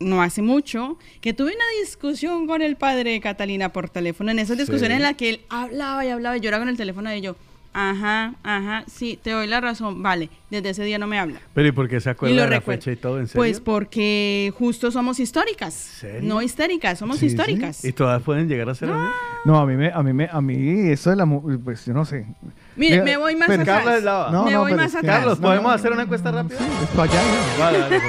no 0.00 0.22
hace 0.22 0.42
mucho, 0.42 0.98
que 1.20 1.32
tuve 1.32 1.54
una 1.54 1.64
discusión 1.80 2.46
con 2.46 2.62
el 2.62 2.76
padre 2.76 3.12
de 3.12 3.20
Catalina 3.20 3.72
por 3.72 3.88
teléfono, 3.90 4.30
en 4.30 4.38
esas 4.38 4.58
discusiones 4.58 4.96
Sí. 4.96 4.96
en 4.96 5.02
las 5.02 5.14
que 5.14 5.28
él 5.30 5.40
hablaba 5.48 6.04
y 6.04 6.08
hablaba 6.08 6.36
y 6.36 6.40
yo 6.40 6.48
era 6.48 6.58
con 6.58 6.68
el 6.68 6.76
teléfono 6.76 7.10
de 7.10 7.20
yo, 7.20 7.36
ajá, 7.74 8.34
ajá, 8.42 8.84
sí, 8.86 9.18
te 9.22 9.32
doy 9.32 9.46
la 9.46 9.60
razón, 9.60 10.02
vale, 10.02 10.30
desde 10.50 10.70
ese 10.70 10.84
día 10.84 10.98
no 10.98 11.06
me 11.06 11.18
habla. 11.18 11.40
Pero 11.52 11.68
¿y 11.68 11.72
por 11.72 11.88
qué 11.88 12.00
se 12.00 12.08
Y 12.08 12.12
acuerda 12.12 12.36
lo 12.36 12.42
de 12.44 12.48
la 12.50 12.60
fecha 12.60 12.90
y 12.92 12.96
todo? 12.96 13.18
¿En 13.20 13.26
serio? 13.26 13.40
Pues 13.40 13.60
porque 13.60 14.52
justo 14.56 14.90
somos 14.90 15.20
históricas, 15.20 15.74
serio? 15.74 16.20
no 16.28 16.40
histéricas, 16.40 16.98
somos 16.98 17.16
Sí, 17.18 17.28
sí. 17.28 17.34
históricas. 17.34 17.84
¿Y 17.84 17.92
todas 17.92 18.22
pueden 18.22 18.48
llegar 18.48 18.70
a 18.70 18.74
ser 18.74 18.90
así? 18.90 19.10
No, 19.44 19.58
a 19.58 19.66
mí 19.66 19.74
me, 19.76 19.90
a 19.92 20.02
mí 20.02 20.12
me, 20.14 20.28
a 20.30 20.40
mí 20.40 20.90
eso 20.90 21.10
de 21.10 21.16
la, 21.16 21.24
mu- 21.26 21.60
pues 21.62 21.84
yo 21.84 21.92
no 21.92 22.04
sé. 22.06 22.26
Mire, 22.76 23.02
me 23.02 23.16
voy 23.18 23.36
más 23.36 23.48
pero- 23.48 23.62
atrás. 23.62 24.02
La- 24.02 24.28
No, 24.32 24.44
me 24.44 24.52
no, 24.52 24.60
voy 24.60 24.72
pero 24.72 24.82
más 24.82 24.94
atrás. 24.94 25.18
Carlos, 25.18 25.38
No, 25.40 25.46
¿podemos 25.48 25.68
no, 25.68 25.74
hacer 25.74 25.92
una 25.92 26.02
encuesta 26.02 26.30
rápida? 26.32 26.58
Es 26.82 26.88
para 26.90 27.12
allá 27.12 27.22
iba. 27.22 27.64
Vale. 27.64 28.00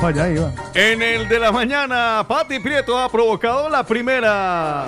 Para 0.00 0.08
allá 0.24 0.30
iba. 0.34 0.52
En 0.74 1.02
el 1.02 1.28
de 1.28 1.38
la 1.38 1.52
mañana, 1.52 2.24
Pati 2.26 2.58
Prieto 2.60 2.98
ha 2.98 3.10
provocado 3.10 3.68
la 3.68 3.84
primera. 3.84 4.86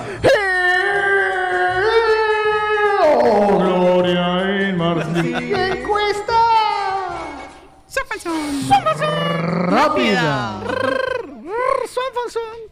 Oh, 3.08 3.58
Gloria 3.58 4.68
en 4.68 4.76
¡Encuesta! 5.78 6.34
Rápida. 9.66 10.60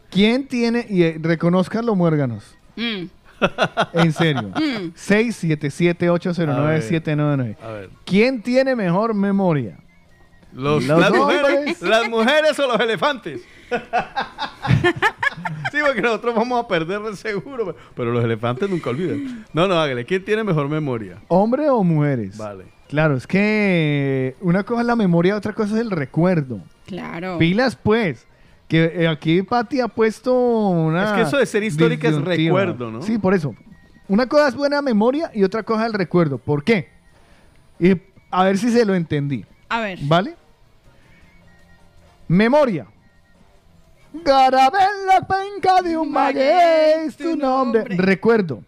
¿Quién 0.09 0.47
tiene, 0.47 0.85
y 0.89 1.03
eh, 1.03 1.17
reconozcan 1.19 1.85
los 1.85 1.95
muérganos? 1.95 2.57
Mm. 2.75 3.03
En 3.93 4.11
serio. 4.13 4.49
Mm. 4.55 4.93
677-809-799. 4.95 7.57
A 7.61 7.67
ver. 7.67 7.89
¿Quién 8.05 8.41
tiene 8.41 8.75
mejor 8.75 9.13
memoria? 9.13 9.77
Los, 10.53 10.85
Los 10.85 10.99
las, 11.01 11.11
hombres. 11.11 11.41
mujeres, 11.41 11.81
las 11.81 12.09
mujeres 12.09 12.57
o 12.59 12.67
los 12.67 12.79
elefantes. 12.79 13.41
sí, 15.71 15.77
porque 15.85 16.01
nosotros 16.01 16.35
vamos 16.35 16.63
a 16.63 16.67
perder 16.67 17.01
de 17.01 17.15
seguro. 17.15 17.75
Pero 17.95 18.11
los 18.11 18.23
elefantes 18.23 18.69
nunca 18.69 18.89
olvidan. 18.89 19.45
No, 19.53 19.67
no, 19.67 19.75
hágale. 19.75 20.05
¿Quién 20.05 20.23
tiene 20.23 20.43
mejor 20.43 20.69
memoria? 20.69 21.17
¿Hombre 21.27 21.69
o 21.69 21.83
mujeres? 21.83 22.37
Vale. 22.37 22.65
Claro, 22.87 23.15
es 23.15 23.25
que 23.25 24.35
una 24.41 24.63
cosa 24.63 24.81
es 24.81 24.87
la 24.87 24.95
memoria, 24.95 25.35
otra 25.35 25.53
cosa 25.53 25.75
es 25.75 25.81
el 25.81 25.91
recuerdo. 25.91 26.59
Claro. 26.85 27.37
Pilas, 27.37 27.75
pues. 27.75 28.27
Que 28.67 28.85
eh, 28.85 29.07
aquí 29.07 29.43
Pati 29.43 29.79
ha 29.79 29.87
puesto 29.87 30.33
una. 30.33 31.05
Es 31.05 31.11
que 31.11 31.21
eso 31.21 31.37
de 31.37 31.45
ser 31.45 31.63
histórica 31.63 32.07
es 32.07 32.19
recuerdo, 32.21 32.91
¿no? 32.91 33.01
Sí, 33.01 33.17
por 33.17 33.33
eso. 33.33 33.55
Una 34.07 34.27
cosa 34.27 34.49
es 34.49 34.55
buena 34.55 34.81
memoria 34.81 35.31
y 35.33 35.43
otra 35.43 35.63
cosa 35.63 35.81
es 35.81 35.87
el 35.87 35.93
recuerdo. 35.93 36.37
¿Por 36.37 36.63
qué? 36.63 36.89
Y 37.79 37.95
a 38.31 38.43
ver 38.43 38.57
si 38.57 38.71
se 38.71 38.85
lo 38.85 38.95
entendí. 38.95 39.45
A 39.69 39.81
ver. 39.81 39.99
¿Vale? 40.03 40.35
Memoria. 42.27 42.87
Grabé 44.23 44.77
en 44.79 45.07
la 45.07 45.27
penca 45.27 45.81
de 45.81 45.97
un 45.97 46.11
maguey 46.11 47.09
tu 47.17 47.35
nombre. 47.35 47.83
Recuerdo. 47.97 48.61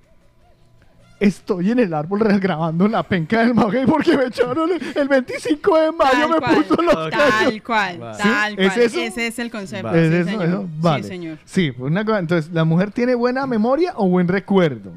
Estoy 1.20 1.72
en 1.72 1.80
el 1.80 1.94
árbol 1.96 2.20
grabando 2.40 2.88
la 2.88 3.02
penca 3.02 3.40
del 3.40 3.56
maguey 3.56 3.88
porque 3.88 4.16
me 4.16 4.26
echaron 4.26 4.70
el, 4.72 4.82
el 4.96 5.08
25 5.08 5.80
de 5.80 5.92
mayo, 5.92 6.12
Tal 6.12 6.30
me 6.30 6.38
cual, 6.38 6.56
puso 6.64 6.82
los 6.84 6.94
Tal 7.10 7.64
cual, 7.64 7.94
¿Sí? 8.16 8.22
tal 8.22 8.56
cual. 8.56 8.80
Ese 8.80 9.28
es 9.28 9.40
el 9.40 9.50
concepto. 9.50 9.96
¿Es 9.96 10.10
sí, 10.12 10.16
eso, 10.16 10.30
señor. 10.30 10.46
eso? 10.48 10.70
Vale. 10.80 11.04
Sí, 11.04 11.10
señor. 11.10 11.38
Sí, 11.44 11.72
pues 11.72 11.90
una 11.92 12.06
cosa. 12.06 12.20
Entonces, 12.20 12.52
¿la 12.54 12.64
mujer 12.66 12.92
tiene 12.92 13.16
buena 13.16 13.48
memoria 13.48 13.94
o 13.96 14.08
buen 14.08 14.28
recuerdo? 14.28 14.92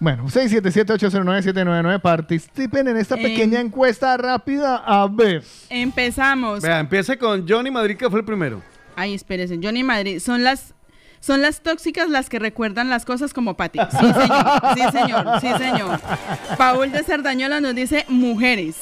Bueno, 0.00 0.24
677-809-799. 0.28 2.00
Participen 2.00 2.88
en 2.88 2.96
esta 2.96 3.14
Em. 3.16 3.22
pequeña 3.22 3.60
encuesta 3.60 4.16
rápida. 4.16 4.82
A 4.84 5.06
ver. 5.06 5.44
Empezamos. 5.70 6.62
Vea, 6.62 6.80
empiece 6.80 7.16
con 7.16 7.46
Johnny 7.48 7.70
Madrid, 7.70 7.96
que 7.96 8.10
fue 8.10 8.18
el 8.20 8.24
primero. 8.26 8.60
Ay, 8.98 9.14
espérese. 9.14 9.58
Johnny 9.62 9.82
Madrid. 9.84 10.18
Son 10.20 10.42
las. 10.44 10.74
Son 11.20 11.42
las 11.42 11.62
tóxicas 11.62 12.08
las 12.08 12.28
que 12.28 12.38
recuerdan 12.38 12.90
las 12.90 13.04
cosas 13.04 13.34
como 13.34 13.54
Pati. 13.54 13.80
Sí, 13.90 14.06
señor. 14.12 14.46
Sí, 14.76 14.98
señor. 14.98 15.40
Sí, 15.40 15.48
señor. 15.58 16.00
Paul 16.56 16.92
de 16.92 17.02
Cerdañola 17.02 17.60
nos 17.60 17.74
dice 17.74 18.04
mujeres. 18.08 18.76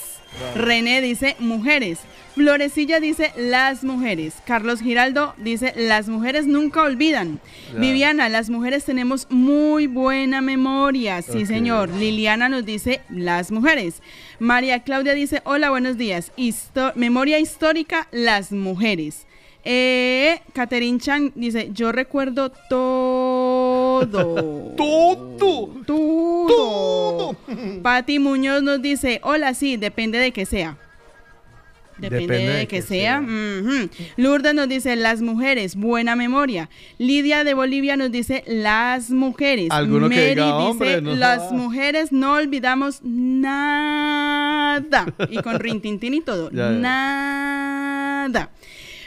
René 0.55 1.01
dice 1.01 1.35
mujeres. 1.39 1.99
Florecilla 2.35 3.01
dice 3.01 3.33
las 3.39 3.85
mujeres. 3.85 4.35
Carlos 4.45 4.81
Giraldo 4.83 5.33
dice 5.39 5.73
las 5.77 6.09
mujeres 6.11 6.47
nunca 6.47 6.83
olvidan. 6.83 7.41
Viviana, 7.75 8.29
las 8.29 8.51
mujeres 8.51 8.85
tenemos 8.85 9.27
muy 9.31 9.87
buena 9.87 10.43
memoria. 10.43 11.23
Sí, 11.23 11.47
señor. 11.47 11.89
Liliana 11.89 12.51
nos 12.51 12.67
dice 12.67 13.01
las 13.09 13.51
mujeres. 13.51 14.03
María 14.41 14.81
Claudia 14.81 15.15
dice 15.15 15.41
hola, 15.45 15.71
buenos 15.71 15.97
días. 15.97 16.33
Histo- 16.37 16.93
memoria 16.97 17.39
histórica, 17.39 18.09
las 18.13 18.53
mujeres. 18.53 19.27
Eh, 19.69 20.43
Catherine 20.55 21.01
Chang 21.01 21.33
dice 21.35 21.71
yo 21.73 21.91
recuerdo 21.91 22.51
todo. 22.71 24.07
todo. 24.77 25.71
Todo. 25.85 27.37
Pati 27.83 28.21
Muñoz 28.21 28.63
nos 28.63 28.81
dice 28.81 29.19
hola, 29.25 29.55
sí, 29.55 29.77
depende 29.77 30.19
de 30.19 30.31
que 30.31 30.47
sea. 30.47 30.77
Depende, 31.99 32.37
de, 32.39 32.69
que, 32.69 32.83
sea. 32.83 33.23
Lourdes 34.19 34.55
nos 34.55 34.69
dice 34.69 34.97
las 34.97 35.23
mujeres, 35.23 35.77
buena 35.77 36.15
memoria. 36.15 36.69
Lidia 36.99 37.43
de 37.43 37.55
Bolivia 37.55 37.97
nos 37.97 38.13
dice 38.13 38.45
las 38.47 39.11
mujeres. 39.11 39.69
Alguno 39.71 40.11
que 40.11 40.17
Mary 40.17 40.29
diga, 40.35 40.59
dice 40.59 40.69
"Hombre, 40.69 41.01
no 41.01 41.15
las 41.15 41.39
jodas". 41.39 41.53
mujeres 41.53 42.13
no 42.13 42.35
olvidamos 42.35 43.01
nada. 43.03 45.07
Y 45.31 45.39
con 45.39 45.59
rintintín 45.59 46.13
y 46.13 46.21
todo. 46.21 46.51
Ya, 46.51 46.71
ya. 46.71 46.79
Nada. 46.79 48.51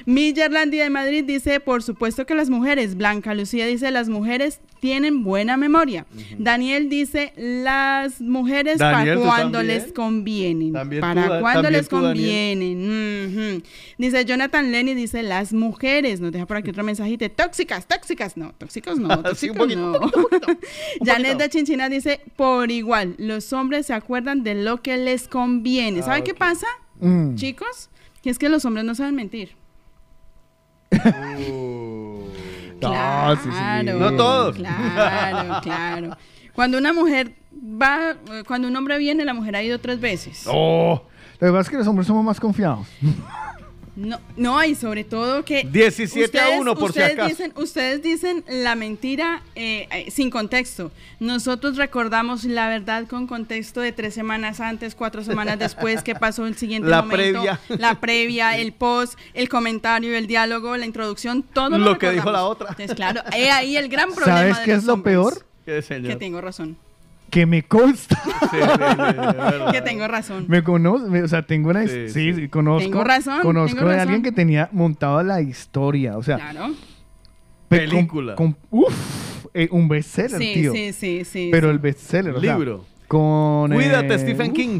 Millerlandia 0.09 0.83
de 0.85 0.89
Madrid 0.89 1.23
dice, 1.23 1.59
por 1.59 1.83
supuesto 1.83 2.25
que 2.25 2.33
las 2.33 2.49
mujeres. 2.49 2.95
Blanca 2.97 3.35
Lucía 3.35 3.67
dice, 3.67 3.91
las 3.91 4.09
mujeres 4.09 4.59
tienen 4.79 5.23
buena 5.23 5.55
memoria. 5.55 6.07
Daniel 6.39 6.89
dice, 6.89 7.31
las 7.37 8.19
mujeres 8.19 8.79
Daniel, 8.79 9.15
para 9.19 9.21
¿tú 9.21 9.21
cuando 9.23 9.61
les 9.61 9.93
convienen. 9.93 10.73
Tú, 10.73 10.99
para 10.99 11.39
cuando 11.41 11.69
les 11.69 11.87
convienen. 11.87 13.61
Dice 13.99 14.25
Jonathan 14.25 14.71
Lenny, 14.71 14.95
dice, 14.95 15.21
las 15.21 15.53
mujeres. 15.53 16.19
Nos 16.21 16.31
deja 16.31 16.47
por 16.47 16.57
aquí 16.57 16.71
otro 16.71 16.83
mensajito. 16.83 17.29
Tóxicas, 17.29 17.85
tóxicas. 17.87 18.35
No, 18.35 18.51
tóxicos 18.53 18.97
no, 18.97 19.09
Sí, 19.35 19.51
un 19.51 19.57
tóxicos 19.57 19.75
no. 19.75 19.99
Janet 21.05 21.37
de 21.37 21.49
Chinchina 21.49 21.87
dice, 21.87 22.19
por 22.35 22.71
igual, 22.71 23.13
los 23.19 23.53
hombres 23.53 23.85
se 23.85 23.93
acuerdan 23.93 24.41
de 24.43 24.55
lo 24.55 24.81
que 24.81 24.97
les 24.97 25.27
conviene. 25.27 26.01
¿Sabe 26.01 26.21
Ah, 26.21 26.23
qué 26.23 26.31
ok. 26.31 26.37
pasa, 26.39 26.67
Mm. 26.99 27.35
chicos? 27.35 27.89
Que 28.23 28.29
es 28.31 28.39
que 28.39 28.49
los 28.49 28.65
hombres 28.65 28.83
no 28.85 28.95
saben 28.95 29.13
mentir. 29.15 29.51
Sí, 30.91 30.97
sí. 33.43 33.49
Claro, 33.49 33.99
No 33.99 34.15
todos. 34.15 34.55
Claro, 34.55 35.59
claro. 35.63 36.17
Cuando 36.53 36.77
una 36.77 36.93
mujer 36.93 37.33
va, 37.53 38.15
cuando 38.47 38.67
un 38.67 38.75
hombre 38.75 38.97
viene, 38.97 39.25
la 39.25 39.33
mujer 39.33 39.55
ha 39.55 39.63
ido 39.63 39.79
tres 39.79 39.99
veces. 39.99 40.45
Oh. 40.47 41.03
Lo 41.39 41.47
que 41.47 41.51
pasa 41.51 41.61
es 41.61 41.69
que 41.69 41.77
los 41.77 41.87
hombres 41.87 42.07
somos 42.07 42.23
más 42.23 42.39
confiados. 42.39 42.87
No, 43.99 44.17
no, 44.37 44.63
y 44.63 44.75
sobre 44.75 45.03
todo 45.03 45.43
que 45.43 45.65
17 45.69 46.39
a 46.39 46.49
1 46.57 46.75
por 46.75 46.93
si 46.93 46.99
ustedes 46.99 47.13
acaso. 47.13 47.27
Dicen, 47.29 47.53
ustedes 47.57 48.01
dicen 48.01 48.45
la 48.47 48.75
mentira 48.75 49.43
eh, 49.55 49.87
eh, 49.91 50.09
sin 50.09 50.29
contexto. 50.29 50.89
Nosotros 51.19 51.75
recordamos 51.75 52.45
la 52.45 52.69
verdad 52.69 53.07
con 53.07 53.27
contexto 53.27 53.81
de 53.81 53.91
tres 53.91 54.13
semanas 54.13 54.61
antes, 54.61 54.95
cuatro 54.95 55.21
semanas 55.21 55.59
después, 55.59 56.01
qué 56.01 56.15
pasó 56.15 56.47
el 56.47 56.55
siguiente 56.55 56.87
La 56.89 57.01
momento, 57.01 57.41
previa. 57.41 57.59
la 57.77 57.99
previa, 57.99 58.57
el 58.57 58.71
post, 58.71 59.19
el 59.33 59.49
comentario, 59.49 60.15
el 60.15 60.27
diálogo, 60.27 60.77
la 60.77 60.85
introducción, 60.85 61.43
todo 61.43 61.77
Lo 61.77 61.77
lo, 61.77 61.99
que 61.99 62.11
dijo 62.11 62.31
la 62.31 62.45
otra. 62.45 62.69
Entonces, 62.69 62.95
claro, 62.95 63.21
he 63.35 63.51
ahí 63.51 63.75
el 63.75 63.89
gran 63.89 64.09
problema. 64.15 64.39
¿Sabes 64.39 64.57
de 64.59 64.63
qué 64.63 64.71
los 64.71 64.79
es 64.79 64.85
lo 64.85 64.93
hombres. 64.93 65.13
peor? 65.13 65.45
Que 65.65 66.15
tengo 66.17 66.39
razón. 66.39 66.77
Que 67.29 67.45
me 67.45 67.63
consta. 67.63 68.19
que 69.71 69.81
tengo 69.81 70.07
razón. 70.07 70.45
Me 70.47 70.63
conozco, 70.63 71.07
o 71.23 71.27
sea, 71.27 71.43
tengo 71.45 71.69
una... 71.69 71.85
Sí, 71.87 72.09
Sí, 72.09 72.33
sí, 72.33 72.47
conozco. 72.47 72.89
Tengo 72.89 73.03
razón, 73.03 73.41
Conozco 73.41 73.77
tengo 73.77 73.89
de 73.89 73.95
razón. 73.97 74.07
alguien 74.09 74.23
que 74.23 74.31
tenía 74.31 74.69
montado 74.71 75.21
la 75.23 75.41
historia, 75.41 76.17
o 76.17 76.23
sea... 76.23 76.37
Claro. 76.37 76.73
pe- 77.67 77.85
con- 77.85 77.89
Película. 77.95 78.35
Con, 78.35 78.57
uf, 78.71 79.45
eh, 79.53 79.67
un 79.71 79.87
bestseller, 79.87 80.39
Sí, 80.39 80.53
tío. 80.53 80.71
sí, 80.71 80.93
sí, 80.93 81.23
sí. 81.25 81.49
Pero 81.51 81.67
sí. 81.67 81.71
el 81.73 81.79
bestseller, 81.79 82.35
o 82.35 82.41
sea, 82.41 82.55
Libro. 82.55 82.85
con... 83.07 83.71
Cuídate, 83.73 84.13
eh, 84.15 84.19
Stephen 84.19 84.49
uf, 84.51 84.55
King. 84.55 84.79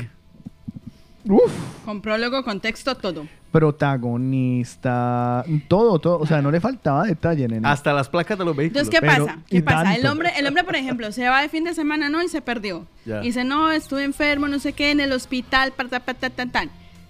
Uf, 1.30 1.51
Con 1.85 2.01
prólogo, 2.01 2.43
contexto, 2.43 2.95
todo. 2.95 3.26
protagonista, 3.51 5.45
todo, 5.68 5.99
todo, 5.99 6.19
o 6.19 6.26
sea, 6.26 6.41
no 6.41 6.51
le 6.51 6.60
faltaba 6.60 7.03
detalle, 7.06 7.47
nene. 7.47 7.68
Hasta 7.68 7.93
las 7.93 8.10
placas 8.10 8.38
de 8.38 8.45
los 8.45 8.56
vehículos. 8.56 8.84
Entonces, 8.88 8.99
¿qué 8.99 9.07
Pero- 9.14 9.26
pasa? 9.27 9.39
¿Qué 9.47 9.61
pasa? 9.61 9.95
El 9.95 10.06
hombre, 10.07 10.31
el 10.38 10.47
hombre, 10.47 10.64
por 10.64 10.76
ejemplo, 10.76 11.11
se 11.11 11.27
va 11.30 11.41
de 11.41 11.49
fin 11.49 11.64
de 11.64 11.73
semana, 11.73 12.10
¿no? 12.10 12.22
Y 12.23 12.30
se 12.30 12.41
perdió. 12.41 12.85
Ya. 13.06 13.22
Y 13.22 13.27
dice, 13.27 13.43
no, 13.43 13.72
estuve 13.72 14.03
enfermo, 14.03 14.47
no 14.47 14.60
sé 14.60 14.73
qué, 14.73 14.91
en 14.91 14.99
el 14.99 15.11
hospital, 15.11 15.72
pa, 15.73 15.85
ta, 15.85 15.99
pa, 15.99 16.14
ta, 16.14 16.30
ta, 16.30 16.45
ta. 16.45 16.64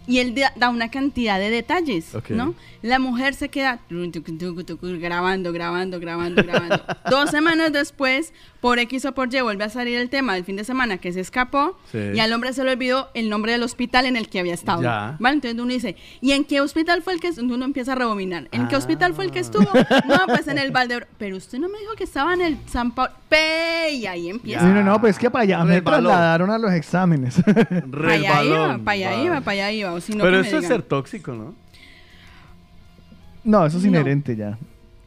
Y 0.07 0.17
él 0.17 0.33
da 0.55 0.69
una 0.69 0.89
cantidad 0.89 1.37
de 1.37 1.51
detalles, 1.51 2.15
Ok. 2.15 2.31
¿no? 2.31 2.55
La 2.81 2.97
mujer 2.97 3.35
se 3.35 3.49
queda 3.49 3.79
grabando, 3.89 5.53
grabando, 5.53 5.99
grabando, 5.99 6.41
grabando. 6.43 6.83
Dos 7.11 7.29
semanas 7.29 7.71
después, 7.71 8.33
por 8.61 8.77
X 8.79 9.05
o 9.05 9.13
por 9.13 9.33
Y, 9.33 9.39
vuelve 9.41 9.63
a 9.63 9.69
salir 9.69 9.97
el 9.97 10.09
tema 10.09 10.33
del 10.33 10.43
fin 10.43 10.55
de 10.57 10.63
semana 10.65 10.97
que 10.97 11.13
se 11.13 11.21
escapó 11.21 11.77
Sí. 11.91 11.97
y 12.15 12.19
al 12.19 12.33
hombre 12.33 12.51
se 12.53 12.63
le 12.63 12.71
olvidó 12.73 13.09
el 13.13 13.29
nombre 13.29 13.53
del 13.53 13.63
hospital 13.63 14.05
en 14.05 14.17
el 14.17 14.27
que 14.27 14.39
había 14.39 14.53
estado. 14.53 14.81
Ya. 14.81 15.15
¿Vale? 15.19 15.35
Entonces 15.35 15.59
uno 15.59 15.71
dice, 15.71 15.95
¿y 16.19 16.33
en 16.33 16.43
qué 16.43 16.59
hospital 16.59 17.01
fue 17.01 17.13
el 17.13 17.19
que 17.21 17.29
uno 17.39 17.63
empieza 17.63 17.93
a 17.93 17.95
rebobinar? 17.95 18.49
¿En 18.51 18.67
qué 18.67 18.75
Ah. 18.75 18.79
hospital 18.79 19.13
fue 19.13 19.25
el 19.25 19.31
que 19.31 19.39
estuvo? 19.39 19.69
No, 20.07 20.17
pues 20.27 20.47
en 20.47 20.57
el 20.57 20.71
Valdebro. 20.71 21.05
Pero 21.17 21.37
usted 21.37 21.57
no 21.59 21.69
me 21.69 21.79
dijo 21.79 21.93
que 21.95 22.03
estaba 22.03 22.33
en 22.33 22.41
el 22.41 22.57
San 22.67 22.91
Pablo. 22.91 23.13
Pe, 23.29 23.91
y 23.93 24.05
ahí 24.07 24.29
empieza. 24.29 24.61
Sí, 24.61 24.67
no, 24.67 24.83
no, 24.83 24.99
pues 24.99 25.15
es 25.15 25.19
que 25.19 25.29
para 25.29 25.43
allá 25.43 25.63
me 25.63 25.75
Resbaló. 25.75 26.09
trasladaron 26.09 26.49
a 26.49 26.57
los 26.57 26.71
exámenes. 26.73 27.35
Para 27.91 28.13
allá 28.13 28.43
iba, 28.43 28.77
para 28.79 28.91
allá 28.91 29.23
iba, 29.23 29.41
para 29.41 29.51
allá 29.51 29.71
iba. 29.71 29.93
O 29.93 30.01
si 30.01 30.13
no, 30.15 30.23
Pero 30.23 30.41
me 30.41 30.47
eso 30.47 30.57
es 30.57 30.65
ser 30.67 30.81
tóxico, 30.81 31.31
¿no? 31.33 31.53
no, 33.43 33.65
eso 33.65 33.77
es 33.77 33.83
No. 33.83 33.89
inherente 33.89 34.35
ya. 34.35 34.57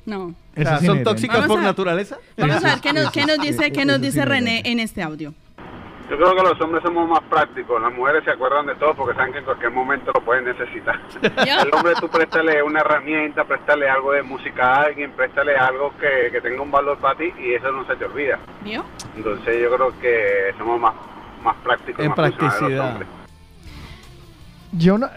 No. 0.06 0.34
O 0.56 0.62
sea, 0.62 0.78
¿Son 0.80 1.02
tóxicas 1.02 1.36
Vamos 1.40 1.48
por 1.56 1.60
a- 1.60 1.62
naturaleza? 1.62 2.18
Vamos 2.36 2.64
a 2.64 2.68
ver 2.68 2.80
qué 2.80 2.92
nos, 2.92 3.10
qué 3.10 3.26
nos 3.26 3.38
dice, 3.40 3.72
qué 3.72 3.84
nos 3.84 4.00
dice. 4.00 4.24
René 4.24 4.62
en 4.64 4.80
este 4.80 5.02
audio. 5.02 5.32
Yo 6.10 6.18
creo 6.18 6.34
que 6.36 6.42
los 6.42 6.60
hombres 6.60 6.82
somos 6.82 7.08
más 7.08 7.20
prácticos, 7.22 7.80
las 7.80 7.90
mujeres 7.94 8.22
se 8.24 8.30
acuerdan 8.32 8.66
de 8.66 8.74
todo 8.74 8.92
porque 8.94 9.16
saben 9.16 9.32
que 9.32 9.38
en 9.38 9.44
cualquier 9.46 9.70
momento 9.70 10.12
lo 10.14 10.20
pueden 10.22 10.44
necesitar. 10.44 11.00
El 11.22 11.72
hombre 11.72 11.94
tú 11.98 12.06
préstale 12.08 12.62
una 12.62 12.80
herramienta, 12.80 13.44
préstale 13.44 13.88
algo 13.88 14.12
de 14.12 14.22
música 14.22 14.74
a 14.74 14.82
alguien, 14.82 15.12
préstale 15.12 15.56
algo 15.56 15.94
que, 15.98 16.30
que 16.30 16.40
tenga 16.42 16.60
un 16.60 16.70
valor 16.70 16.98
para 16.98 17.16
ti 17.16 17.32
y 17.42 17.54
eso 17.54 17.72
no 17.72 17.86
se 17.86 17.96
te 17.96 18.04
olvida. 18.04 18.38
¿Vio? 18.62 18.84
Entonces 19.16 19.56
yo 19.62 19.74
creo 19.74 19.98
que 20.00 20.52
somos 20.58 20.78
más, 20.78 20.92
más 21.42 21.56
prácticos, 21.64 22.04
En 22.04 22.10
más 22.10 22.18
los 22.18 22.32
practicidad. 22.34 22.90
hombres. 22.90 23.08
Yo 24.72 24.98
no... 24.98 25.06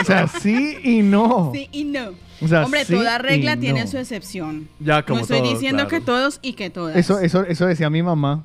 o 0.00 0.04
sea, 0.04 0.26
sí 0.28 0.78
y 0.82 1.02
no. 1.02 1.50
Sí 1.52 1.68
y 1.72 1.84
no. 1.84 2.12
O 2.44 2.48
sea, 2.48 2.64
Hombre, 2.64 2.84
sí 2.84 2.94
toda 2.94 3.18
regla 3.18 3.54
y 3.54 3.58
tiene 3.58 3.80
no. 3.80 3.86
su 3.86 3.98
excepción. 3.98 4.68
Ya, 4.78 5.02
como 5.02 5.16
no 5.16 5.22
estoy 5.22 5.40
todo, 5.40 5.50
diciendo 5.50 5.86
claro. 5.86 5.90
que 5.90 6.00
todos 6.00 6.38
y 6.42 6.52
que 6.52 6.70
todas. 6.70 6.96
Eso, 6.96 7.18
eso, 7.20 7.44
eso 7.44 7.66
decía 7.66 7.90
mi 7.90 8.02
mamá. 8.02 8.44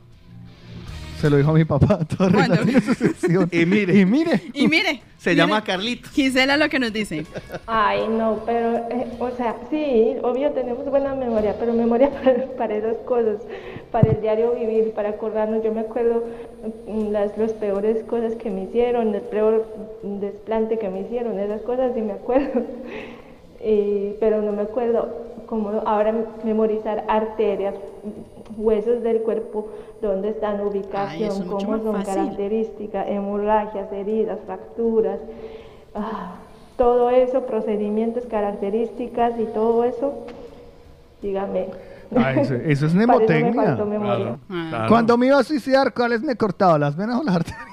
Se 1.20 1.30
lo 1.30 1.36
dijo 1.36 1.52
a 1.52 1.54
mi 1.54 1.66
papá. 1.66 2.00
Toda 2.18 2.30
regla 2.30 2.56
¿Cuándo? 2.56 2.64
tiene 2.64 2.82
su 2.82 2.92
excepción. 2.92 3.50
Y 3.52 3.66
mire. 3.66 4.00
Y 4.00 4.06
mire. 4.06 4.42
Y 4.54 4.68
mire. 4.70 5.02
Se 5.18 5.32
mire, 5.32 5.42
llama 5.42 5.64
Carlitos. 5.66 6.12
Gisela 6.12 6.56
lo 6.56 6.70
que 6.70 6.80
nos 6.80 6.94
dice. 6.94 7.26
Ay, 7.68 8.08
no, 8.08 8.40
pero, 8.46 8.78
eh, 8.90 9.06
o 9.20 9.30
sea, 9.32 9.58
sí, 9.70 10.16
obvio 10.24 10.52
tenemos 10.52 10.86
buena 10.86 11.14
memoria, 11.16 11.58
pero 11.60 11.74
memoria 11.74 12.10
para, 12.24 12.46
para 12.56 12.76
esas 12.76 12.96
cosas, 13.06 13.42
para 13.92 14.12
el 14.12 14.22
diario 14.22 14.54
vivir, 14.54 14.94
para 14.94 15.10
acordarnos. 15.10 15.62
Yo 15.62 15.74
me 15.74 15.82
acuerdo 15.82 16.24
mm, 16.88 17.12
las 17.12 17.38
los 17.38 17.52
peores 17.52 18.02
cosas 18.06 18.36
que 18.36 18.50
me 18.50 18.64
hicieron, 18.64 19.14
el 19.14 19.22
peor 19.24 19.68
desplante 20.04 20.80
que 20.80 20.88
me 20.88 21.02
hicieron, 21.02 21.38
esas 21.38 21.62
cosas 21.64 21.92
sí 21.96 22.02
me 22.02 22.14
acuerdo. 22.14 22.64
Y- 23.64 24.16
pero 24.20 24.42
no 24.42 24.52
me 24.52 24.64
acuerdo 24.64 25.08
cómo 25.48 25.82
ahora 25.86 26.14
memorizar 26.44 27.04
arterias, 27.08 27.76
huesos 28.58 29.02
del 29.04 29.22
cuerpo, 29.22 29.68
dónde 30.02 30.30
están 30.30 30.62
ubicación, 30.62 31.48
cómo 31.48 31.78
son 31.80 31.96
características, 32.16 33.08
hemorragias, 33.10 33.92
heridas, 33.92 34.38
fracturas, 34.46 35.20
ah, 35.96 36.36
todo 36.78 37.10
eso, 37.10 37.46
procedimientos, 37.46 38.26
características 38.26 39.34
y 39.40 39.46
todo 39.46 39.84
eso, 39.84 40.14
dígame. 41.22 41.68
Ah, 42.16 42.34
eso, 42.34 42.56
eso 42.56 42.86
es 42.88 42.94
mnemotecnia. 42.96 43.76
memoria. 43.86 44.38
Cuando 44.88 45.18
me 45.18 45.28
iba 45.28 45.40
a 45.40 45.44
suicidar, 45.44 45.94
¿cuáles 45.94 46.22
me 46.22 46.36
cortaba? 46.36 46.80
¿Las 46.80 46.96
venas 46.96 47.20
o 47.20 47.24
las 47.24 47.36
arterias? 47.36 47.66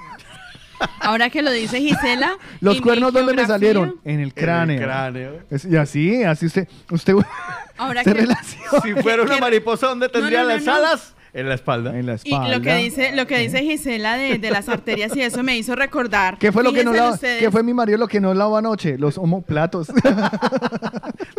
Ahora 1.00 1.30
que 1.30 1.42
lo 1.42 1.50
dice 1.50 1.78
Gisela. 1.80 2.36
¿Los 2.60 2.80
cuernos 2.80 3.12
dónde 3.12 3.34
me 3.34 3.46
salieron? 3.46 3.96
En 4.04 4.20
el 4.20 4.34
cráneo. 4.34 4.80
cráneo. 4.82 5.40
Es- 5.50 5.64
y 5.64 5.76
así, 5.76 6.22
así 6.24 6.46
usted, 6.46 6.68
usted, 6.90 7.14
Ahora 7.76 8.02
que- 8.04 8.14
relaciona. 8.14 8.80
Si 8.82 8.92
fuera 8.94 9.22
una 9.22 9.36
mariposa, 9.40 9.88
¿dónde 9.88 10.08
tendría 10.08 10.42
no, 10.42 10.48
no, 10.48 10.54
las 10.54 10.64
no. 10.64 10.74
alas? 10.74 11.12
En 11.32 11.50
la 11.50 11.54
espalda. 11.54 11.98
En 11.98 12.06
la 12.06 12.16
Y 12.24 12.30
lo 12.50 12.62
que 12.62 12.74
dice, 12.76 13.14
lo 13.14 13.26
que 13.26 13.36
dice 13.38 13.60
Gisela 13.60 14.16
de, 14.16 14.38
de 14.38 14.50
las 14.50 14.70
arterias 14.70 15.14
y 15.14 15.20
eso 15.20 15.42
me 15.42 15.58
hizo 15.58 15.74
recordar. 15.76 16.38
¿Qué 16.38 16.50
fue 16.50 16.62
lo 16.62 16.72
que 16.72 16.82
no 16.82 16.92
ustedes, 17.10 17.40
¿Qué 17.40 17.50
fue 17.50 17.62
mi 17.62 17.74
marido 17.74 17.98
lo 17.98 18.08
que 18.08 18.20
no 18.20 18.32
lavó 18.32 18.56
anoche? 18.56 18.96
Los 18.96 19.18
homoplatos. 19.18 19.88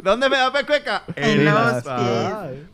¿Dónde 0.03 0.29
me 0.29 0.37
da 0.37 0.53
pecueca? 0.53 1.01
En 1.15 1.45
los 1.45 1.83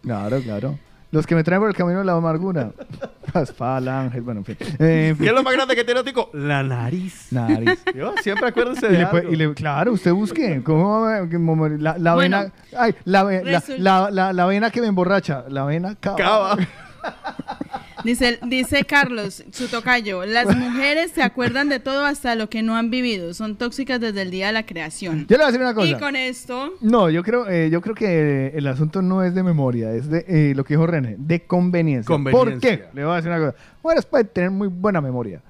Claro, 0.01 0.41
claro. 0.41 0.79
Los 1.13 1.25
que 1.27 1.35
me 1.35 1.43
traen 1.43 1.61
por 1.61 1.69
el 1.69 1.75
camino 1.75 1.99
de 1.99 2.05
la 2.05 2.13
amargura. 2.13 2.71
Pasfal, 3.31 3.87
Ángel, 3.87 4.21
bueno, 4.21 4.39
en 4.41 4.45
fin. 4.45 4.57
Eh. 4.79 5.15
¿Qué 5.17 5.27
es 5.27 5.31
lo 5.31 5.43
más 5.43 5.53
grande 5.53 5.75
que 5.75 5.83
tiene 5.83 5.99
Otico? 6.01 6.29
La 6.33 6.61
nariz. 6.63 7.27
Nariz. 7.31 7.83
Yo, 7.95 8.13
siempre 8.21 8.47
acuérdense 8.49 8.87
Y 8.87 8.91
de 8.91 8.97
le 8.97 9.05
puede- 9.07 9.21
algo. 9.23 9.33
y 9.33 9.35
le- 9.37 9.53
claro, 9.53 9.93
usted 9.93 10.11
busque. 10.11 10.61
¿Cómo 10.63 11.07
la, 11.07 11.97
la 11.97 12.13
Bueno, 12.15 12.39
vena. 12.39 12.51
Ay, 12.77 12.95
la, 13.05 14.09
la- 14.11 14.33
la 14.33 14.45
vena 14.47 14.69
que 14.71 14.81
me 14.81 14.87
emborracha. 14.87 15.45
La 15.49 15.63
vena 15.65 15.95
cava. 15.99 16.17
Cava. 16.17 16.57
Dice, 18.03 18.37
dice 18.45 18.83
Carlos, 18.83 19.43
su 19.51 19.67
tocayo, 19.69 20.25
las 20.25 20.55
mujeres 20.57 21.11
se 21.11 21.23
acuerdan 21.23 21.69
de 21.69 21.79
todo 21.79 22.05
hasta 22.05 22.35
lo 22.35 22.49
que 22.49 22.61
no 22.61 22.75
han 22.75 22.89
vivido. 22.89 23.33
Son 23.33 23.55
tóxicas 23.55 23.99
desde 24.01 24.21
el 24.23 24.31
día 24.31 24.47
de 24.47 24.53
la 24.53 24.65
creación. 24.65 25.25
Yo 25.27 25.37
le 25.37 25.37
voy 25.37 25.43
a 25.43 25.47
decir 25.47 25.61
una 25.61 25.73
cosa. 25.73 25.87
Y 25.87 25.97
con 25.97 26.15
esto, 26.15 26.73
No, 26.81 27.09
yo 27.09 27.23
creo, 27.23 27.47
eh, 27.49 27.69
yo 27.69 27.79
creo 27.81 27.95
que 27.95 28.47
el 28.55 28.67
asunto 28.67 29.01
no 29.01 29.23
es 29.23 29.33
de 29.33 29.41
memoria, 29.43 29.93
es 29.93 30.09
de 30.09 30.25
eh, 30.27 30.53
lo 30.55 30.65
que 30.65 30.73
dijo 30.73 30.85
René, 30.85 31.15
de 31.17 31.41
conveniencia. 31.45 32.07
¿Por 32.07 32.17
Conveniencia. 32.31 32.77
qué? 32.77 32.85
Le 32.93 33.05
voy 33.05 33.13
a 33.13 33.15
decir 33.15 33.31
una 33.31 33.39
cosa. 33.39 33.55
Mujeres 33.81 34.05
pueden 34.05 34.27
tener 34.27 34.51
muy 34.51 34.67
buena 34.67 34.99
memoria, 34.99 35.41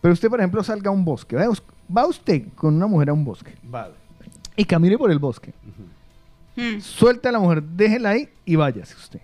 pero 0.00 0.12
usted, 0.14 0.28
por 0.28 0.40
ejemplo, 0.40 0.62
salga 0.64 0.88
a 0.90 0.92
un 0.92 1.04
bosque. 1.04 1.36
¿va? 1.36 1.46
Va 1.96 2.06
usted 2.06 2.42
con 2.56 2.74
una 2.74 2.86
mujer 2.88 3.10
a 3.10 3.12
un 3.12 3.24
bosque 3.24 3.54
Vale. 3.62 3.94
y 4.56 4.64
camine 4.64 4.98
por 4.98 5.10
el 5.12 5.20
bosque. 5.20 5.52
mm, 6.56 6.80
Suelta 6.80 7.28
a 7.28 7.32
la 7.32 7.38
mujer, 7.38 7.62
déjela 7.62 8.10
ahí 8.10 8.28
y 8.44 8.56
váyase 8.56 8.94
usted. 8.96 9.20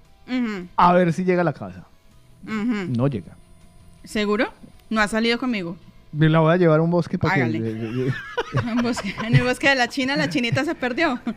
A 0.76 0.92
ver 0.92 1.12
si 1.12 1.24
llega 1.24 1.40
a 1.40 1.44
la 1.44 1.52
casa. 1.52 1.86
No 2.48 3.06
llega. 3.08 3.36
¿seguro? 4.04 4.52
No 4.90 5.00
ha 5.00 5.08
salido 5.08 5.38
conmigo. 5.38 5.76
Yo 6.12 6.28
la 6.30 6.38
voy 6.40 6.54
a 6.54 6.56
llevar 6.56 6.80
a 6.80 6.82
un 6.82 6.90
bosque 6.90 7.18
para. 7.18 7.34
Hágale. 7.34 7.58
En, 7.58 8.78
bosque- 8.82 9.14
en 9.26 9.34
el 9.36 9.42
bosque 9.44 9.68
de 9.68 9.74
la 9.74 9.88
China, 9.88 10.16
la 10.16 10.30
chinita 10.30 10.64
se 10.64 10.74
perdió. 10.74 11.20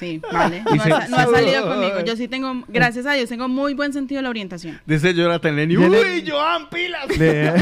Sí, 0.00 0.20
vale. 0.32 0.64
Y 0.72 0.76
No, 0.76 0.82
se- 0.82 0.92
ha, 0.92 1.00
sa- 1.02 1.08
no 1.08 1.16
ha 1.18 1.26
salido 1.26 1.68
conmigo. 1.68 2.00
Yo 2.04 2.16
sí 2.16 2.26
tengo, 2.26 2.64
gracias 2.66 3.06
a 3.06 3.12
Dios, 3.12 3.28
tengo 3.28 3.48
muy 3.48 3.74
buen 3.74 3.92
sentido 3.92 4.18
de 4.18 4.22
la 4.24 4.30
orientación. 4.30 4.80
Dice 4.84 5.14
Jonathan 5.14 5.54
Lenny. 5.54 5.76
Le- 5.76 5.88
¡Uy, 5.88 6.24
Joan, 6.28 6.68
pilas! 6.68 7.16
Le, 7.16 7.52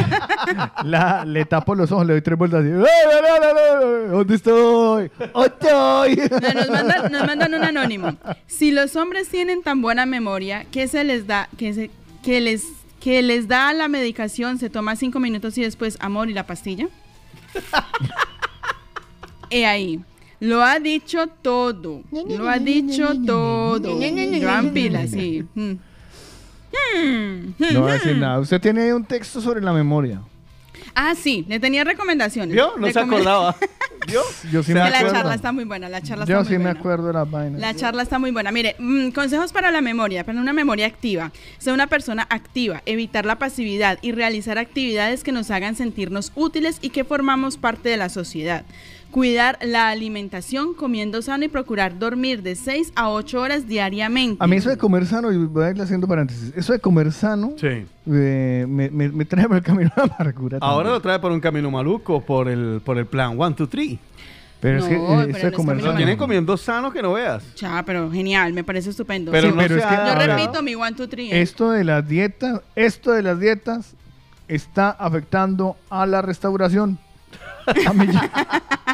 la- 0.85 1.25
le 1.27 1.45
tapo 1.45 1.75
los 1.75 1.93
ojos, 1.93 2.07
le 2.07 2.15
doy 2.15 2.23
tres 2.23 2.39
vueltas 2.39 2.61
así. 2.61 2.71
¡Eh, 2.71 2.81
eh, 2.81 2.85
eh, 2.85 3.39
eh, 3.45 4.07
eh! 4.07 4.09
¿Dónde 4.11 4.35
estoy? 4.35 5.11
¿Dónde 5.19 5.47
estoy? 5.47 6.17
No, 6.17 6.55
Nos 6.55 6.71
mandan, 6.71 7.13
nos 7.13 7.27
mandan 7.27 7.55
un 7.55 7.65
anónimo. 7.65 8.17
Si 8.47 8.71
los 8.71 8.97
hombres 8.97 9.29
tienen 9.29 9.63
tan 9.63 9.83
buena 9.83 10.07
memoria, 10.07 10.65
¿qué 10.73 10.89
se 10.89 11.05
les 11.05 11.27
da? 11.27 11.51
Que, 11.59 11.75
se, 11.75 11.91
que 12.25 12.41
les 12.41 12.65
que 13.03 13.21
les 13.21 13.49
da 13.49 13.73
la 13.73 13.89
medicación, 13.89 14.59
se 14.59 14.71
toma 14.71 14.95
cinco 14.95 15.19
minutos 15.19 15.59
y 15.59 15.63
después 15.63 15.97
amor 16.01 16.31
y 16.31 16.35
la 16.35 16.47
pastilla. 16.47 16.89
He 19.51 19.67
ahí. 19.67 20.01
Lo 20.39 20.63
ha 20.63 20.79
dicho 20.79 21.27
todo. 21.27 22.03
Lo 22.11 22.49
ha 22.49 22.59
dicho 22.59 23.13
todo. 23.27 23.99
Joan 24.41 24.71
Pilas, 24.73 25.11
sí. 25.11 25.45
Mm. 25.55 25.79
Mm. 26.97 27.55
No 27.75 27.83
voy 27.83 27.91
a 27.91 27.95
decir 27.95 28.17
nada. 28.17 28.39
Usted 28.39 28.59
tiene 28.59 28.95
un 28.95 29.05
texto 29.05 29.43
sobre 29.43 29.61
la 29.61 29.75
memoria. 29.75 30.23
Ah, 30.95 31.15
sí, 31.15 31.45
le 31.49 31.59
tenía 31.61 31.85
recomendaciones. 31.85 32.55
¿Vio? 32.55 32.73
No 32.79 32.91
se 32.91 32.99
acordaba. 33.01 33.57
¿Vio? 34.07 34.21
Yo 34.51 34.63
sí 34.63 34.73
me 34.75 34.81
la 34.81 34.87
acuerdo. 34.87 35.13
charla 35.13 35.35
está 35.35 35.53
muy 35.53 35.65
buena, 35.65 35.89
la 35.89 36.03
charla 36.03 36.25
está 36.25 36.33
Yo 36.35 36.41
muy 36.41 36.47
sí 36.49 36.53
me 36.59 36.65
buena. 36.65 36.79
acuerdo 36.81 37.07
de 37.07 37.13
las 37.13 37.31
vainas. 37.31 37.61
La 37.61 37.75
charla 37.75 38.03
está 38.03 38.19
muy 38.19 38.31
buena. 38.33 38.51
Mire, 38.51 38.75
mm, 38.79 39.11
consejos 39.11 39.53
para 39.53 39.71
la 39.71 39.81
memoria, 39.81 40.25
para 40.25 40.41
una 40.41 40.53
memoria 40.53 40.87
activa. 40.87 41.31
Ser 41.59 41.73
una 41.73 41.87
persona 41.87 42.27
activa, 42.29 42.83
evitar 42.85 43.25
la 43.27 43.39
pasividad 43.39 43.99
y 44.03 44.13
realizar 44.13 44.59
actividades 44.59 45.23
que 45.23 45.31
nos 45.33 45.51
hagan 45.51 45.77
sentirnos 45.77 46.33
útiles 46.35 46.79
y 46.83 46.91
que 46.91 47.05
formamos 47.05 47.57
parte 47.59 47.89
de 47.91 47.97
la 47.97 48.09
sociedad. 48.09 48.65
Cuidar 49.13 49.59
la 49.63 49.91
alimentación 49.91 50.75
comiendo 50.75 51.21
sano 51.23 51.45
y 51.45 51.49
procurar 51.49 51.99
dormir 51.99 52.43
de 52.43 52.57
6 52.57 52.93
a 52.97 53.11
8 53.11 53.41
horas 53.41 53.69
diariamente. 53.69 54.39
A 54.43 54.47
mí 54.47 54.57
eso 54.57 54.71
de 54.71 54.79
comer 54.79 55.07
sano, 55.07 55.31
y 55.31 55.37
voy 55.37 55.65
a 55.65 55.71
ir 55.71 55.81
haciendo 55.83 56.09
paréntesis, 56.09 56.53
eso 56.57 56.73
de 56.73 56.79
comer 56.81 57.13
sano 57.13 57.53
Sí. 57.61 57.87
eh, 58.07 58.65
me, 58.67 58.89
me, 58.91 59.11
me 59.11 59.25
trae 59.27 59.47
por 59.47 59.59
el 59.59 59.63
camino 59.63 59.91
de 59.95 60.03
la 60.09 60.15
amargura. 60.15 60.59
Ahora 60.63 60.77
también. 60.85 60.93
lo 60.95 61.01
trae 61.03 61.19
por 61.21 61.31
un 61.31 61.41
camino 61.41 61.71
maluco, 61.71 62.23
por 62.23 62.49
el, 62.49 62.81
por 62.85 62.97
el 62.99 63.07
plan 63.07 63.39
1, 63.39 63.51
2, 63.51 63.69
3. 63.69 63.99
Pero 64.61 64.79
es 64.79 64.85
que 64.87 64.95
eh, 64.95 64.99
pero 65.07 65.21
eso 65.29 65.39
de 65.41 65.49
es 65.49 65.53
comer 65.55 65.77
Lo 65.77 65.83
tienen 65.95 66.15
sano. 66.15 66.19
comiendo 66.19 66.57
sano 66.57 66.91
que 66.91 67.03
no 67.03 67.13
veas. 67.13 67.43
Ya, 67.57 67.83
pero 67.85 68.11
genial, 68.11 68.53
me 68.55 68.65
parece 68.65 68.91
estupendo. 68.91 69.31
Pero 69.31 69.49
Sí, 69.49 69.55
no 69.55 69.61
pero 69.61 69.77
es 69.77 69.85
que 69.85 69.95
Yo 69.95 70.15
repito 70.15 70.63
mi 70.63 70.75
one, 70.75 70.93
two, 70.97 71.07
three. 71.09 71.31
¿eh? 71.33 71.43
Esto 71.43 71.71
de 71.71 71.85
las 71.85 72.09
dietas, 72.09 72.61
esto 72.77 73.11
de 73.13 73.23
las 73.23 73.39
dietas 73.39 73.95
está 74.49 74.89
afectando 74.91 75.77
a 75.91 76.07
la 76.07 76.23
restauración. 76.23 76.99
A 77.87 77.93
mí 77.93 78.07
ya, 78.13 78.31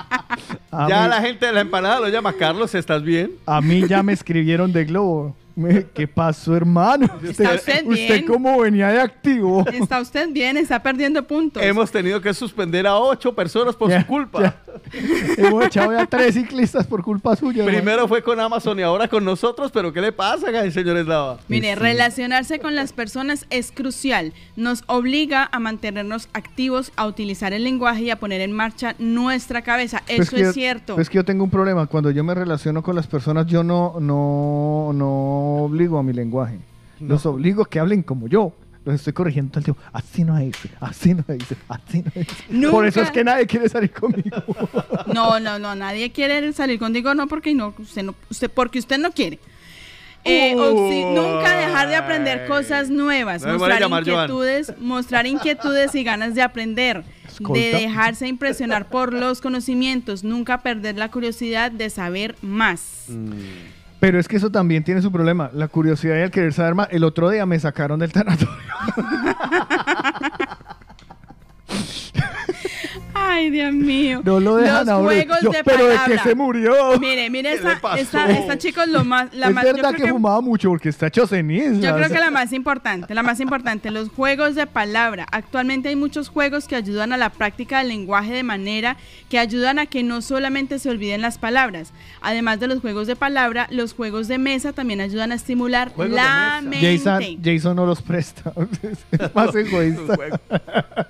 a 0.70 0.88
ya 0.88 1.02
mí- 1.02 1.08
la 1.08 1.20
gente 1.22 1.46
de 1.46 1.52
la 1.52 1.60
empanada 1.60 2.00
lo 2.00 2.08
llama 2.08 2.32
Carlos, 2.32 2.74
¿estás 2.74 3.02
bien? 3.02 3.32
a 3.46 3.60
mí 3.60 3.86
ya 3.88 4.02
me 4.02 4.12
escribieron 4.12 4.72
de 4.72 4.84
Globo. 4.84 5.34
Me- 5.58 5.86
¿Qué 5.92 6.06
pasó, 6.06 6.54
hermano? 6.54 7.08
¿Está 7.28 7.54
usted 7.54 7.84
bien? 7.84 8.24
cómo 8.26 8.60
venía 8.60 8.88
de 8.90 9.00
activo. 9.00 9.64
Está 9.72 10.00
usted 10.00 10.28
bien, 10.30 10.56
está 10.56 10.80
perdiendo 10.80 11.24
puntos. 11.26 11.60
Hemos 11.62 11.90
tenido 11.90 12.20
que 12.20 12.32
suspender 12.32 12.86
a 12.86 12.96
ocho 12.96 13.34
personas 13.34 13.74
por 13.74 13.90
Ya, 13.90 14.02
su 14.02 14.06
culpa. 14.06 14.40
ya. 14.40 14.56
Hemos 15.36 15.66
echado 15.66 15.92
ya 15.92 16.06
tres 16.06 16.34
ciclistas 16.34 16.86
por 16.86 17.02
culpa 17.02 17.34
suya. 17.34 17.64
hermano. 17.64 17.76
Primero 17.78 18.06
fue 18.06 18.22
con 18.22 18.38
Amazon 18.38 18.78
y 18.78 18.82
ahora 18.82 19.08
con 19.08 19.24
nosotros, 19.24 19.72
pero 19.72 19.92
¿qué 19.92 20.00
le 20.00 20.12
pasa, 20.12 20.46
señor 20.70 20.96
Eslava? 20.96 21.38
Mire, 21.48 21.74
relacionarse 21.74 22.60
con 22.60 22.76
las 22.76 22.92
personas 22.92 23.44
es 23.50 23.72
crucial. 23.72 24.32
Nos 24.54 24.84
obliga 24.86 25.48
a 25.50 25.58
mantenernos 25.58 26.28
activos, 26.34 26.92
a 26.94 27.06
utilizar 27.08 27.52
el 27.52 27.64
lenguaje 27.64 28.02
y 28.02 28.10
a 28.10 28.16
poner 28.20 28.40
en 28.42 28.52
marcha 28.52 28.94
nuestra 29.00 29.62
cabeza. 29.62 30.02
Pues 30.06 30.20
Eso 30.20 30.30
que 30.36 30.42
es 30.42 30.46
yo- 30.48 30.52
cierto. 30.52 30.94
pues 30.94 31.10
que 31.10 31.16
yo 31.16 31.24
tengo 31.24 31.42
un 31.42 31.50
problema. 31.50 31.86
Cuando 31.88 32.12
yo 32.12 32.22
me 32.22 32.34
relaciono 32.34 32.80
con 32.84 32.94
las 32.94 33.08
personas, 33.08 33.46
yo 33.46 33.64
no, 33.64 33.96
no, 33.98 34.92
no 34.94 35.47
obligo 35.64 35.98
a 35.98 36.02
mi 36.02 36.12
lenguaje. 36.12 36.58
Los 37.00 37.26
obligo 37.26 37.62
a 37.62 37.68
que 37.68 37.78
hablen 37.80 38.02
como 38.02 38.26
yo. 38.28 38.52
Los 38.84 38.94
estoy 38.96 39.12
corrigiendo 39.12 39.50
todo 39.50 39.58
el 39.60 39.64
tiempo. 39.66 39.82
Así 39.92 40.24
no 40.24 40.36
dice, 40.38 40.70
así 40.80 41.12
no 41.14 41.22
dice, 41.28 41.56
así 41.68 42.02
no 42.02 42.10
dice. 42.14 42.32
Nunca- 42.48 42.70
Por 42.70 42.86
eso 42.86 43.02
es 43.02 43.10
que 43.10 43.22
nadie 43.22 43.46
quiere 43.46 43.68
salir 43.68 43.90
conmigo. 43.92 44.36
No, 45.12 45.40
no, 45.40 45.58
no, 45.58 45.74
nadie 45.74 46.10
quiere 46.12 46.52
salir 46.52 46.78
contigo, 46.78 47.14
no 47.14 47.26
porque 47.28 47.54
no, 47.54 47.74
usted 47.78 48.02
no, 48.02 48.14
usted, 48.30 48.50
porque 48.50 48.78
usted 48.78 48.98
no 48.98 49.10
quiere. 49.12 49.38
Eh, 50.24 50.54
nunca 50.54 51.56
dejar 51.56 51.88
de 51.88 51.96
aprender 51.96 52.46
cosas 52.46 52.90
nuevas, 52.90 53.42
No 53.42 53.54
mostrar 53.56 53.80
llamar, 53.80 54.04
Joan. 54.04 54.24
inquietudes, 54.24 54.74
mostrar 54.78 55.26
inquietudes 55.26 55.94
y 55.94 56.02
ganas 56.04 56.34
de 56.34 56.42
aprender, 56.42 57.04
de 57.40 57.72
dejarse 57.72 58.26
impresionar 58.26 58.88
por 58.88 59.12
los 59.14 59.40
conocimientos, 59.40 60.24
nunca 60.24 60.58
perder 60.60 60.96
la 60.98 61.10
curiosidad 61.10 61.70
de 61.70 61.88
saber 61.88 62.34
más. 62.42 63.06
Pero 64.00 64.18
es 64.18 64.28
que 64.28 64.36
eso 64.36 64.50
también 64.50 64.84
tiene 64.84 65.02
su 65.02 65.10
problema. 65.10 65.50
La 65.52 65.68
curiosidad 65.68 66.16
y 66.16 66.20
el 66.20 66.30
querer 66.30 66.52
saber 66.52 66.74
más. 66.74 66.88
El 66.90 67.04
otro 67.04 67.30
día 67.30 67.46
me 67.46 67.58
sacaron 67.58 67.98
del 67.98 68.12
tanatorio. 68.12 68.54
Ay, 73.28 73.50
Dios 73.50 73.72
mío. 73.72 74.20
No 74.24 74.40
lo 74.40 74.56
dejan 74.56 74.86
Los 74.86 75.02
juegos 75.02 75.38
Yo, 75.42 75.50
de 75.50 75.64
pero 75.64 75.86
de 75.86 75.94
palabra. 75.94 76.16
que 76.22 76.28
se 76.28 76.34
murió. 76.34 76.98
Mire, 76.98 77.30
mire, 77.30 77.50
¿Qué 77.50 77.56
esta, 77.56 77.74
le 77.74 77.76
pasó? 77.76 78.52
esta, 78.52 78.86
lo 78.86 79.04
más, 79.04 79.32
la 79.34 79.48
es 79.48 79.54
más, 79.54 79.64
yo 79.64 79.72
verdad 79.74 79.90
creo 79.90 80.00
que, 80.00 80.02
que 80.04 80.10
fumaba 80.10 80.40
mucho 80.40 80.68
porque 80.70 80.88
está 80.88 81.08
hecho 81.08 81.26
ceniza. 81.26 81.74
Yo 81.74 81.94
creo 81.94 82.08
que 82.08 82.18
la 82.18 82.30
más 82.30 82.52
importante, 82.52 83.14
la 83.14 83.22
más 83.22 83.40
importante, 83.40 83.90
los 83.90 84.08
juegos 84.08 84.54
de 84.54 84.66
palabra. 84.66 85.26
Actualmente 85.30 85.88
hay 85.88 85.96
muchos 85.96 86.28
juegos 86.28 86.66
que 86.66 86.76
ayudan 86.76 87.12
a 87.12 87.16
la 87.16 87.30
práctica 87.30 87.78
del 87.78 87.88
lenguaje 87.88 88.32
de 88.32 88.42
manera 88.42 88.96
que 89.28 89.38
ayudan 89.38 89.78
a 89.78 89.86
que 89.86 90.02
no 90.02 90.22
solamente 90.22 90.78
se 90.78 90.90
olviden 90.90 91.20
las 91.20 91.38
palabras. 91.38 91.92
Además 92.20 92.60
de 92.60 92.68
los 92.68 92.80
juegos 92.80 93.06
de 93.06 93.16
palabra, 93.16 93.66
los 93.70 93.94
juegos 93.94 94.28
de 94.28 94.38
mesa 94.38 94.72
también 94.72 95.00
ayudan 95.00 95.32
a 95.32 95.34
estimular 95.34 95.92
Juegos 95.92 96.16
la 96.16 96.60
mente. 96.62 96.98
Jason, 96.98 97.38
Jason 97.42 97.76
no 97.76 97.86
los 97.86 98.02
presta. 98.02 98.52
es 99.12 99.34
más 99.34 99.54
egoísta. 99.54 100.40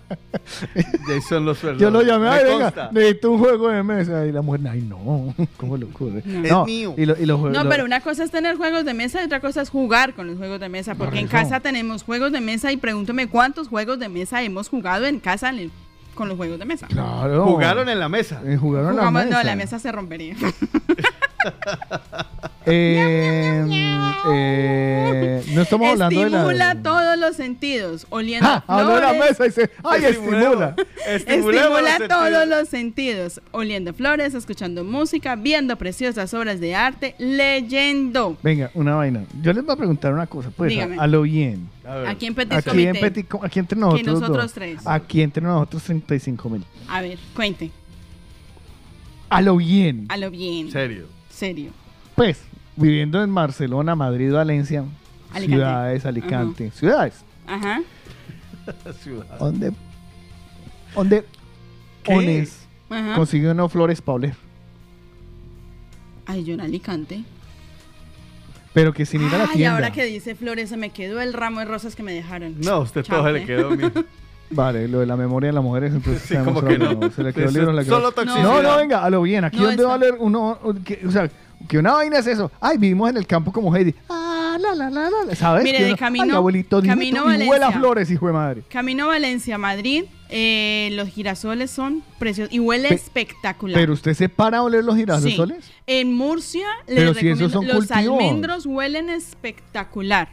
Jason 1.07 1.45
los. 1.45 1.61
Yo 1.79 1.91
lo 1.91 2.03
llamé, 2.09 2.25
Me 2.25 2.31
ay, 2.31 2.45
venga, 2.45 2.91
necesito 2.93 3.31
un 3.33 3.39
juego 3.39 3.69
de 3.69 3.83
mesa. 3.83 4.27
Y 4.27 4.33
la 4.33 4.43
mujer, 4.43 4.61
ay, 4.71 4.83
no, 4.83 5.35
¿cómo 5.57 5.77
le 5.77 5.85
ocurre? 5.87 6.23
No. 6.25 6.63
Es 6.63 6.67
mío. 6.67 6.95
Y, 6.97 7.07
lo- 7.07 7.17
y 7.19 7.27
los 7.27 7.41
juegos- 7.41 7.57
No, 7.63 7.69
pero 7.69 7.85
una 7.85 8.01
cosa 8.01 8.25
es 8.25 8.31
tener 8.31 8.57
juegos 8.57 8.85
de 8.85 8.95
mesa 8.95 9.23
y 9.23 9.27
otra 9.27 9.41
cosa 9.41 9.63
es 9.63 9.71
jugar 9.71 10.15
con 10.15 10.27
los 10.27 10.37
juegos 10.39 10.61
de 10.61 10.69
mesa. 10.69 10.95
Porque 10.95 11.19
en 11.21 11.27
casa 11.29 11.61
tenemos 11.61 12.03
juegos 12.03 12.33
de 12.33 12.41
mesa 12.41 12.73
y 12.73 12.77
pregúntame 12.77 13.29
cuántos 13.29 13.69
juegos 13.69 13.99
de 13.99 14.09
mesa 14.09 14.43
hemos 14.43 14.69
jugado 14.69 15.07
en 15.07 15.21
casa 15.21 15.51
en 15.51 15.59
el- 15.59 15.71
con 16.19 16.29
los 16.29 16.37
juegos 16.37 16.59
de 16.59 16.65
mesa. 16.67 16.87
Claro. 16.89 17.47
Jugaron 17.47 17.89
en 17.89 17.99
la 17.99 18.09
mesa. 18.09 18.43
Eh, 18.45 18.57
jugaron 18.57 18.91
en 18.91 18.97
la 18.97 19.03
Jugamos- 19.03 19.25
mesa. 19.25 19.39
No, 19.39 19.43
la 19.45 19.57
mesa 19.57 19.79
se 19.79 19.91
rompería. 19.93 20.35
Eh, 22.71 23.65
eh, 24.31 25.43
no 25.55 25.63
estamos 25.63 25.89
hablando 25.91 26.21
de 26.21 26.29
la... 26.29 26.39
Estimula 26.39 26.75
todos 26.83 27.19
los 27.19 27.35
sentidos. 27.35 28.07
Oliendo 28.11 28.47
¡Ah! 28.47 28.63
Habló 28.67 28.97
de 28.97 29.01
la 29.01 29.09
flores. 29.15 29.31
mesa 29.31 29.45
y 29.45 29.49
dice, 29.49 29.71
¡ay, 29.85 30.05
estimula! 30.05 30.75
Estimula 31.07 31.99
todos 32.09 32.47
los 32.47 32.69
sentidos. 32.69 33.41
Oliendo 33.53 33.95
flores, 33.95 34.35
escuchando 34.35 34.85
música, 34.85 35.35
viendo 35.37 35.77
preciosas 35.77 36.35
obras 36.35 36.61
de 36.61 36.75
arte, 36.75 37.15
leyendo. 37.19 38.37
Venga, 38.43 38.71
una 38.75 38.97
vaina. 38.97 39.25
Yo 39.41 39.55
les 39.55 39.65
voy 39.65 39.73
a 39.73 39.77
preguntar 39.77 40.13
una 40.13 40.27
cosa, 40.27 40.51
pues, 40.55 40.69
a, 40.69 40.75
Dígame. 40.75 40.97
a 40.99 41.07
lo 41.07 41.23
bien. 41.23 41.71
Aquí 42.07 42.27
en 42.27 42.35
Petit 42.35 42.53
Aquí 42.53 42.87
en. 42.87 43.01
Petit 43.01 43.27
aquí 43.43 43.59
entre 43.59 43.79
nosotros, 43.79 44.07
nosotros 44.21 44.37
dos. 44.45 44.53
tres. 44.53 44.87
Aquí 44.87 45.23
entre 45.23 45.43
nosotros 45.43 45.83
35 45.83 46.51
mil. 46.51 46.65
A 46.89 47.01
ver, 47.01 47.19
cuente. 47.35 47.71
A 49.31 49.41
lo 49.41 49.57
bien. 49.57 50.07
A 50.09 50.17
lo 50.17 50.31
bien. 50.31 50.71
Serio. 50.71 51.07
Serio. 51.31 51.71
Pues, 52.15 52.43
viviendo 52.77 53.23
en 53.23 53.35
Barcelona, 53.35 53.95
Madrid, 53.95 54.33
Valencia, 54.33 54.85
Alicante. 55.33 55.47
ciudades, 55.57 56.07
Alicante, 56.07 56.71
ciudades. 56.73 57.15
Ajá. 57.47 57.81
¿Dónde? 59.39 59.73
¿Dónde? 60.95 61.25
Ones 62.07 62.67
Ajá. 62.91 63.15
consigue 63.15 63.51
unos 63.51 63.71
flores 63.73 64.01
para 64.01 64.17
oler. 64.17 64.35
Ay, 66.27 66.45
yo 66.45 66.55
en 66.55 66.61
Alicante. 66.61 67.25
Pero 68.73 68.93
que 68.93 69.07
sin 69.07 69.23
ir 69.27 69.35
a 69.35 69.39
la 69.39 69.45
Ay, 69.45 69.51
tienda. 69.57 69.75
ahora 69.75 69.91
que 69.93 70.05
dice 70.05 70.35
flores, 70.35 70.69
se 70.69 70.77
me 70.77 70.91
quedó 70.91 71.21
el 71.21 71.33
ramo 71.33 71.61
de 71.61 71.67
rosas 71.67 71.97
que 71.97 72.03
me 72.03 72.13
dejaron. 72.13 72.55
No, 72.61 72.81
usted 72.81 73.03
Chao, 73.03 73.19
todo 73.19 73.29
¿eh? 73.29 73.33
le 73.33 73.45
quedó, 73.47 73.71
mijo. 73.71 73.91
Vale, 74.51 74.89
lo 74.89 75.01
de 75.01 75.07
la 75.07 75.17
memoria 75.17 75.49
de 75.49 75.53
las 75.53 75.63
mujeres, 75.63 75.93
entonces 75.93 76.23
Sí, 76.23 76.33
sabemos 76.35 76.55
como 76.63 76.69
que 76.69 76.79
no. 76.79 77.11
Se 77.11 77.23
le 77.23 77.35
quedó 77.35 77.51
libro 77.51 77.69
en 77.71 77.77
la 77.77 77.85
solo 77.85 78.13
toxicidad. 78.13 78.43
No, 78.43 78.63
no, 78.63 78.77
venga, 78.79 79.05
a 79.05 79.11
lo 79.11 79.21
bien. 79.23 79.45
Aquí 79.45 79.59
No, 79.59 79.65
donde 79.67 79.85
va 79.85 79.95
a 79.95 79.99
leer 79.99 80.15
uno, 80.19 80.59
que- 80.87 81.03
o 81.07 81.11
sea, 81.11 81.29
que 81.69 81.77
una 81.79 81.93
vaina 81.93 82.19
es 82.19 82.27
eso. 82.27 82.51
Ay, 82.59 82.79
vivimos 82.79 83.11
en 83.11 83.19
el 83.19 83.27
campo 83.27 83.53
como 83.53 83.75
Heidi. 83.77 83.95
Ah, 84.09 84.57
la, 84.59 84.75
la, 84.75 84.89
la, 84.89 85.11
la, 85.11 85.35
¿sabes? 85.35 85.65
Mire, 85.65 85.85
de 85.85 85.95
camino- 85.97 86.25
Ay, 86.25 86.31
abuelito, 86.31 86.81
dime 86.81 86.95
camino 86.95 87.25
tú, 87.25 87.29
y 87.31 87.33
huela 87.35 87.49
Valencia. 87.67 87.79
flores, 87.79 88.11
hijo 88.11 88.27
de 88.27 88.33
madre. 88.33 88.63
Camino 88.71 89.09
Valencia, 89.09 89.59
Madrid. 89.59 90.05
Eh, 90.31 90.91
los 90.93 91.09
girasoles 91.09 91.71
son 91.71 92.03
preciosos 92.19 92.53
y 92.53 92.59
huele 92.61 92.89
Pe- 92.91 92.95
espectacular. 92.95 93.79
Pero 93.81 93.93
usted 93.95 94.15
se 94.15 94.29
para 94.29 94.59
a 94.59 94.63
oler 94.63 94.85
los 94.85 94.95
Sí. 94.95 95.01
girasoles. 95.01 95.71
En 95.87 96.15
Murcia, 96.15 96.67
Pero 96.87 97.13
les 97.13 97.19
si 97.19 97.29
esos 97.29 97.41
recomiendo, 97.41 97.49
son 97.51 97.67
los 97.67 97.77
cultivos. 97.89 98.21
almendros 98.21 98.67
huelen 98.67 99.11
espectacular. 99.11 100.29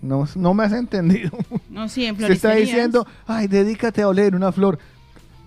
No, 0.00 0.26
no 0.36 0.54
me 0.54 0.64
has 0.64 0.72
entendido. 0.72 1.30
No, 1.68 1.88
sí, 1.88 2.06
en 2.06 2.16
Se 2.18 2.32
está 2.32 2.54
diciendo, 2.54 3.06
ay, 3.26 3.46
dedícate 3.46 4.00
a 4.02 4.08
oler 4.08 4.34
una 4.34 4.52
flor. 4.52 4.78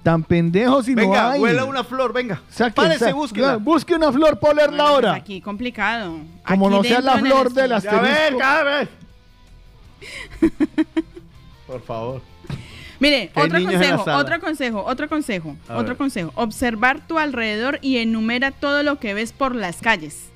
Tan 0.04 0.22
pendejo 0.24 0.84
si 0.84 0.92
no 0.96 1.02
Venga, 1.02 1.32
hay. 1.32 1.40
huela 1.42 1.64
una 1.64 1.84
flor, 1.86 2.12
venga. 2.12 2.42
Saque, 2.50 2.74
Párese, 2.76 3.14
búsquela. 3.14 3.56
Busque 3.56 3.96
una 3.96 4.12
flor 4.12 4.38
para 4.38 4.54
olerla 4.54 4.84
Pues 4.84 4.90
ahora. 4.94 5.14
aquí 5.14 5.40
complicado. 5.40 6.18
Como 6.46 6.68
Aquí 6.68 6.76
no 6.76 6.84
sea 6.84 7.00
la 7.00 7.18
flor 7.20 7.48
estudio. 7.48 7.66
Ya 7.68 7.78
ves, 7.80 7.86
asterisco. 8.12 8.40
ya 8.40 8.64
ves. 8.64 8.90
Por 11.68 11.82
favor. 11.84 12.22
Mire, 13.04 13.32
otro 13.36 13.62
consejo, 13.64 14.04
otro 14.16 14.40
consejo, 14.40 14.84
otro 14.86 15.10
consejo, 15.10 15.56
A 15.68 15.74
otro 15.76 15.90
ver. 15.90 15.98
consejo. 15.98 16.32
Observar 16.36 17.06
tu 17.06 17.20
alrededor 17.20 17.80
y 17.82 17.98
enumera 17.98 18.52
todo 18.52 18.82
lo 18.82 18.98
que 19.00 19.14
ves 19.14 19.34
por 19.34 19.56
las 19.56 19.78
calles. 19.78 20.30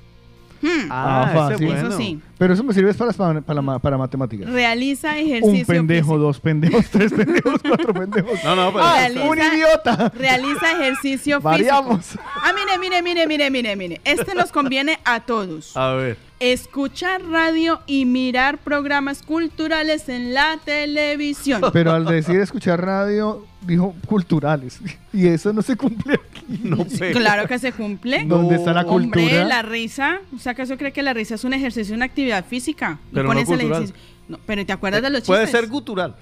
Hmm. 0.60 0.88
Ah, 0.90 1.30
fácil. 1.32 1.68
Eso 1.72 1.96
sí. 1.96 2.20
Pero 2.36 2.52
eso 2.52 2.64
me 2.64 2.74
sirve 2.74 2.92
para, 2.92 3.12
para, 3.12 3.40
para, 3.40 3.62
ma- 3.62 3.78
para 3.78 3.96
matemáticas. 3.96 4.50
Realiza 4.50 5.16
ejercicio 5.16 5.60
Un 5.60 5.64
pendejo, 5.66 6.18
dos 6.18 6.40
pendejos, 6.40 6.84
tres 6.90 7.12
pendejos, 7.12 7.60
cuatro 7.62 7.94
pendejos. 7.94 8.42
No, 8.44 8.56
no, 8.56 8.72
pero- 8.72 8.84
Ah, 8.84 8.96
Realiza- 9.08 9.28
un 9.30 9.38
idiota. 9.38 10.12
Realiza 10.16 10.72
ejercicio 10.72 11.40
Variamos. 11.40 12.04
físico. 12.04 12.24
Ah, 12.42 12.52
mire, 12.52 12.76
mire, 12.78 13.02
mire, 13.02 13.26
mire, 13.26 13.50
mire, 13.50 13.76
mire. 13.76 14.00
Este 14.04 14.34
nos 14.34 14.50
conviene 14.50 14.98
a 15.04 15.20
todos. 15.20 15.76
A 15.76 15.92
ver. 15.92 16.27
Escuchar 16.40 17.22
radio 17.24 17.80
y 17.86 18.04
mirar 18.04 18.58
programas 18.58 19.22
culturales 19.22 20.08
en 20.08 20.34
la 20.34 20.58
televisión. 20.64 21.60
Pero 21.72 21.92
al 21.92 22.04
decir 22.04 22.38
escuchar 22.40 22.84
radio, 22.84 23.44
dijo 23.62 23.94
culturales. 24.06 24.78
Y 25.12 25.26
eso 25.26 25.52
no 25.52 25.62
se 25.62 25.74
cumple 25.74 26.14
aquí. 26.14 26.60
No 26.62 26.84
sé. 26.88 27.10
Claro 27.10 27.48
que 27.48 27.58
se 27.58 27.72
cumple. 27.72 28.24
¿Dónde 28.24 28.54
está 28.56 28.72
la 28.72 28.82
Hombre, 28.82 29.20
cultura? 29.22 29.44
la 29.44 29.62
risa. 29.62 30.20
¿O 30.36 30.38
sea, 30.38 30.52
acaso 30.52 30.76
cree 30.76 30.92
que 30.92 31.02
la 31.02 31.12
risa 31.12 31.34
es 31.34 31.42
un 31.44 31.54
ejercicio, 31.54 31.94
una 31.96 32.04
actividad 32.04 32.44
física? 32.44 32.98
Y 33.10 33.14
Pero 33.14 33.24
no 33.24 33.30
pones 33.30 33.48
el 33.48 33.58
cultural. 33.58 33.82
ejercicio- 33.84 34.02
No, 34.28 34.38
pero 34.46 34.64
¿te 34.64 34.72
acuerdas 34.72 35.02
de 35.02 35.10
los 35.10 35.22
Puede 35.22 35.44
chistes? 35.46 35.60
ser 35.60 35.68
gutural. 35.70 36.14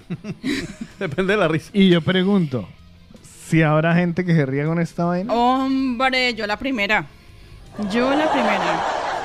Depende 0.99 1.33
de 1.33 1.37
la 1.37 1.47
risa. 1.47 1.69
Y 1.73 1.89
yo 1.89 2.01
pregunto, 2.01 2.67
si 3.47 3.61
habrá 3.61 3.93
gente 3.93 4.25
que 4.25 4.33
se 4.33 4.45
ría 4.45 4.65
con 4.65 4.79
esta 4.79 5.05
vaina. 5.05 5.31
Hombre, 5.31 6.33
yo 6.33 6.47
la 6.47 6.57
primera. 6.57 7.05
Yo 7.91 8.09
la 8.15 8.31
primera. 8.31 8.81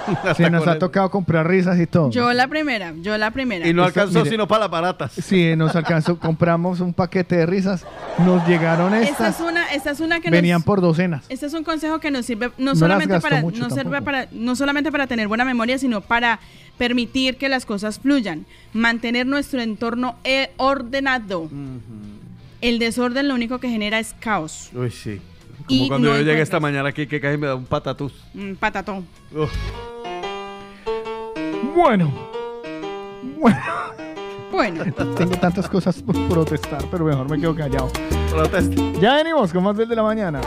Se 0.37 0.51
nos 0.51 0.67
ha 0.67 0.79
tocado 0.79 1.11
comprar 1.11 1.47
risas 1.47 1.79
y 1.79 1.87
todo. 1.87 2.11
Yo 2.11 2.33
la 2.33 2.49
primera. 2.49 2.93
Yo 3.01 3.17
la 3.19 3.31
primera. 3.31 3.67
Y 3.67 3.73
no 3.73 3.87
Esto, 3.87 4.01
alcanzó 4.01 4.19
mire. 4.21 4.31
sino 4.31 4.49
para 4.49 4.61
las 4.61 4.71
baratas. 4.71 5.13
Sí, 5.13 5.55
nos 5.57 5.75
alcanzó, 5.77 6.19
compramos 6.19 6.81
un 6.81 6.93
paquete 6.93 7.37
de 7.37 7.47
risas, 7.47 7.85
nos 8.19 8.47
llegaron 8.47 8.95
Esta 8.95 9.11
estas, 9.29 9.41
es 9.41 9.47
una, 9.47 9.73
esta 9.73 9.91
es 9.91 10.01
una 10.01 10.21
que 10.21 10.31
venían 10.31 10.59
nos, 10.59 10.65
por 10.65 10.81
docenas. 10.81 11.25
Este 11.29 11.47
es 11.47 11.55
un 11.55 11.65
consejo 11.65 12.01
que 12.01 12.11
nos 12.11 12.27
sirve 12.27 12.51
no 12.59 12.75
solamente 12.75 13.21
para 13.21 13.41
mucho 13.41 13.61
no 13.61 13.71
sirve 13.71 13.83
tampoco. 13.85 14.05
para 14.05 14.29
no 14.33 14.57
solamente 14.57 14.91
para 14.91 15.07
tener 15.07 15.29
buena 15.29 15.45
memoria, 15.45 15.79
sino 15.79 16.01
para 16.01 16.41
permitir 16.79 17.37
que 17.37 17.49
las 17.49 17.67
cosas 17.67 17.99
fluyan, 18.01 18.47
mantener 18.73 19.27
nuestro 19.27 19.61
entorno 19.61 20.17
eh, 20.25 20.51
ordenado. 20.57 21.49
El 22.61 22.79
desorden 22.79 23.29
lo 23.29 23.35
único 23.35 23.59
que 23.59 23.69
genera 23.69 23.99
es 23.99 24.15
caos, 24.21 24.71
Uy, 24.75 24.91
sí. 24.91 25.21
Como 25.67 25.67
Y 25.69 25.89
cuando 25.89 26.09
no 26.11 26.17
yo 26.17 26.23
llegué 26.23 26.41
esta 26.41 26.59
mañana 26.61 26.89
aquí 26.89 27.07
que 27.07 27.21
casi 27.21 27.37
me 27.39 27.47
da 27.47 27.55
un 27.55 27.65
patatús. 27.67 28.13
un 28.35 28.57
patatón. 28.57 29.07
Uf. 29.35 29.53
Bueno, 31.75 32.13
bueno, 33.39 33.59
Bueno, 34.51 34.85
tengo 35.17 35.37
tantas 35.37 35.69
cosas 35.69 36.03
por 36.03 36.15
protestar, 36.29 36.85
pero 36.91 37.05
mejor 37.05 37.31
me 37.31 37.41
quedo 37.41 37.55
callado. 37.55 37.91
Protesta. 38.31 38.83
Ya 39.01 39.17
venimos 39.17 39.53
con 39.53 39.65
más 39.65 39.77
del 39.77 39.89
de 39.89 39.97
la 39.97 40.03
mañana. 40.03 40.41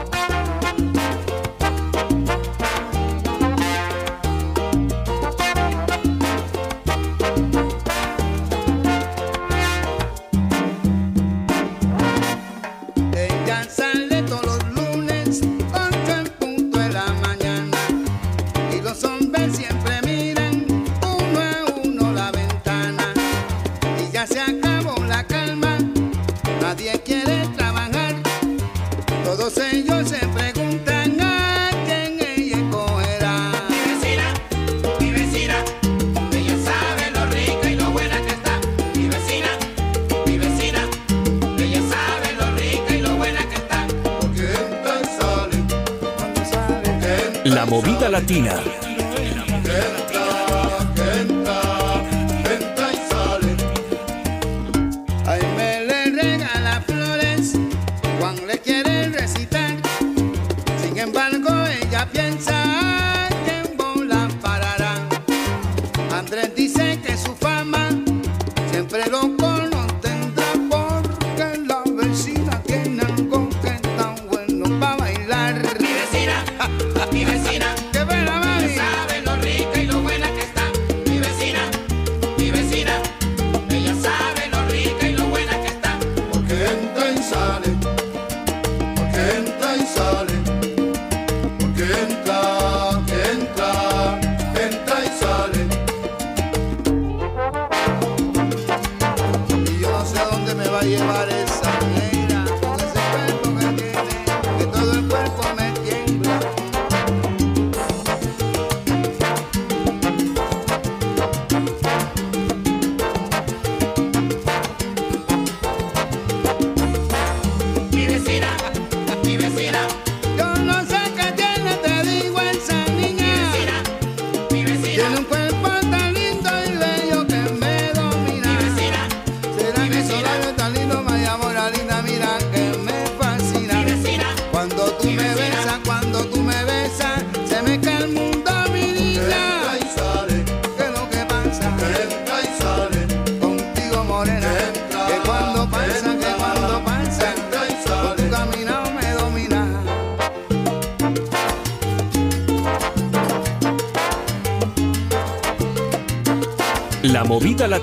Movida 47.76 48.08
latina. 48.08 48.85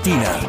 Movida 0.04 0.43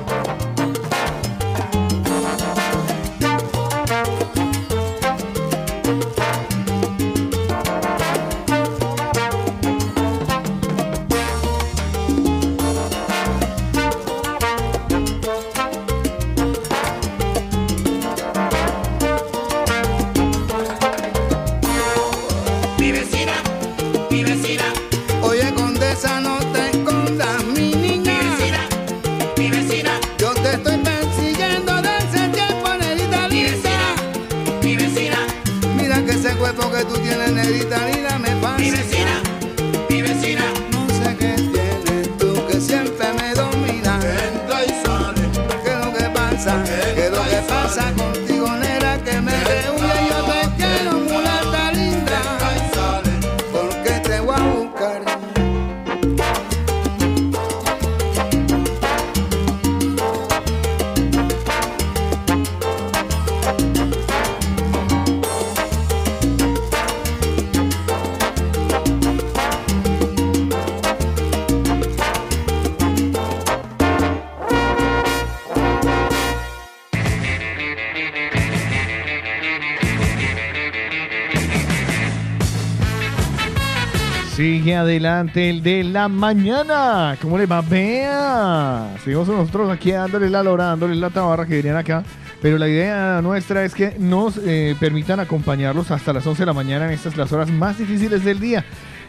Adelante 84.74 85.50
el 85.50 85.62
de 85.62 85.84
la 85.84 86.08
mañana. 86.08 87.18
¿Cómo 87.22 87.38
le 87.38 87.46
va? 87.46 87.62
Vea. 87.62 88.96
Seguimos 89.04 89.28
nosotros 89.28 89.70
aquí 89.70 89.92
dándole 89.92 90.30
la 90.30 90.42
lora, 90.42 90.66
dándole 90.66 90.96
la 90.96 91.10
tabarra 91.10 91.46
que 91.46 91.54
vienen 91.54 91.76
acá. 91.76 92.04
Pero 92.42 92.58
la 92.58 92.68
idea 92.68 93.22
nuestra 93.22 93.64
es 93.64 93.76
que 93.76 93.96
nos 94.00 94.38
eh, 94.38 94.76
permitan 94.80 95.20
acompañarlos 95.20 95.92
hasta 95.92 96.14
las 96.14 96.26
11 96.26 96.42
de 96.42 96.46
la 96.46 96.54
mañana 96.54 96.86
en 96.86 96.92
estas 96.92 97.16
las 97.16 97.32
horas 97.32 97.50
más 97.50 97.78
difíciles 97.78 98.24
del 98.24 98.40
día. 98.40 98.66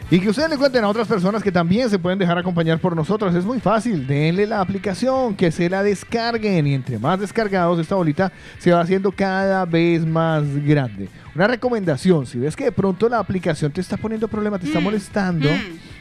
Y 0.09 0.19
que 0.19 0.29
ustedes 0.29 0.49
le 0.49 0.57
cuenten 0.57 0.85
a 0.85 0.89
otras 0.89 1.07
personas 1.07 1.43
que 1.43 1.51
también 1.51 1.89
se 1.89 1.99
pueden 1.99 2.17
dejar 2.17 2.37
acompañar 2.37 2.79
por 2.79 2.95
nosotros. 2.95 3.35
Es 3.35 3.43
muy 3.43 3.59
fácil. 3.59 4.07
Denle 4.07 4.47
la 4.47 4.61
aplicación, 4.61 5.35
que 5.35 5.51
se 5.51 5.69
la 5.69 5.83
descarguen. 5.83 6.65
Y 6.67 6.75
entre 6.75 6.97
más 6.97 7.19
descargados, 7.19 7.77
esta 7.79 7.95
bolita 7.95 8.31
se 8.57 8.71
va 8.71 8.81
haciendo 8.81 9.11
cada 9.11 9.65
vez 9.65 10.05
más 10.05 10.43
grande. 10.65 11.09
Una 11.37 11.45
recomendación, 11.45 12.25
si 12.25 12.39
ves 12.39 12.55
que 12.55 12.63
de 12.63 12.71
pronto 12.71 13.07
la 13.07 13.19
aplicación 13.19 13.71
te 13.71 13.79
está 13.79 13.95
poniendo 13.95 14.27
problema, 14.27 14.57
te 14.57 14.65
está 14.65 14.79
molestando, 14.79 15.47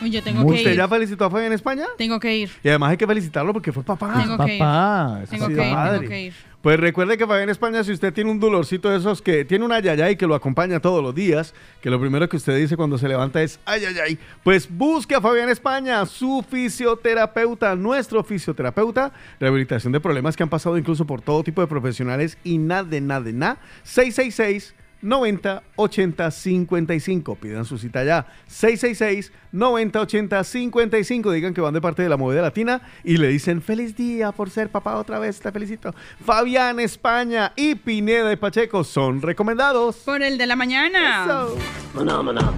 Uy, 0.00 0.10
yo 0.10 0.22
tengo 0.22 0.46
que 0.46 0.52
¿Usted 0.54 0.70
ir. 0.72 0.76
ya 0.76 0.88
felicitó 0.88 1.24
a 1.24 1.30
Fabián 1.30 1.52
España? 1.52 1.86
Tengo 1.96 2.18
que 2.20 2.36
ir. 2.36 2.50
Y 2.62 2.68
además 2.68 2.90
hay 2.90 2.96
que 2.96 3.06
felicitarlo 3.06 3.52
porque 3.52 3.72
fue 3.72 3.82
papá. 3.82 4.22
Tengo 4.22 4.44
que 4.44 4.54
ir. 4.54 4.58
papá. 4.58 5.22
Tengo 5.30 5.46
que 5.48 5.52
ir, 5.52 5.58
madre. 5.72 5.98
tengo 5.98 6.10
que 6.10 6.20
ir. 6.22 6.34
Pues 6.64 6.80
recuerde 6.80 7.18
que 7.18 7.26
Fabián 7.26 7.50
España, 7.50 7.84
si 7.84 7.92
usted 7.92 8.10
tiene 8.14 8.30
un 8.30 8.40
dolorcito 8.40 8.88
de 8.88 8.96
esos 8.96 9.20
que 9.20 9.44
tiene 9.44 9.66
una 9.66 9.74
ayayay 9.74 10.16
que 10.16 10.26
lo 10.26 10.34
acompaña 10.34 10.80
todos 10.80 11.02
los 11.02 11.14
días, 11.14 11.52
que 11.82 11.90
lo 11.90 12.00
primero 12.00 12.26
que 12.26 12.38
usted 12.38 12.56
dice 12.56 12.74
cuando 12.74 12.96
se 12.96 13.06
levanta 13.06 13.42
es 13.42 13.60
ayayay, 13.66 14.18
pues 14.42 14.66
busque 14.70 15.14
a 15.14 15.20
Fabián 15.20 15.50
España, 15.50 16.06
su 16.06 16.42
fisioterapeuta, 16.48 17.76
nuestro 17.76 18.24
fisioterapeuta, 18.24 19.12
rehabilitación 19.38 19.92
de 19.92 20.00
problemas 20.00 20.38
que 20.38 20.42
han 20.42 20.48
pasado 20.48 20.78
incluso 20.78 21.06
por 21.06 21.20
todo 21.20 21.44
tipo 21.44 21.60
de 21.60 21.66
profesionales 21.66 22.38
y 22.44 22.56
nada 22.56 22.84
de 22.84 23.02
nada 23.02 23.20
de 23.20 23.34
nada. 23.34 23.58
666 23.82 24.74
90 25.04 25.62
80 25.76 26.30
55. 26.30 27.36
Pidan 27.36 27.64
su 27.64 27.78
cita 27.78 28.02
ya. 28.04 28.26
666 28.46 29.32
90 29.52 30.00
80 30.00 30.44
55. 30.44 31.30
Digan 31.30 31.52
que 31.54 31.60
van 31.60 31.74
de 31.74 31.80
parte 31.80 32.02
de 32.02 32.08
la 32.08 32.16
movida 32.16 32.40
latina 32.40 32.80
y 33.04 33.18
le 33.18 33.28
dicen 33.28 33.60
feliz 33.60 33.94
día 33.94 34.32
por 34.32 34.48
ser 34.50 34.70
papá 34.70 34.96
otra 34.96 35.18
vez. 35.18 35.38
Te 35.40 35.52
felicito. 35.52 35.94
Fabián 36.24 36.80
España 36.80 37.52
y 37.54 37.74
Pineda 37.74 38.28
de 38.28 38.38
Pacheco 38.38 38.82
son 38.82 39.20
recomendados. 39.20 39.96
Por 39.96 40.22
el 40.22 40.38
de 40.38 40.46
la 40.46 40.56
mañana. 40.56 41.48
Maná, 41.94 42.22
maná. 42.22 42.52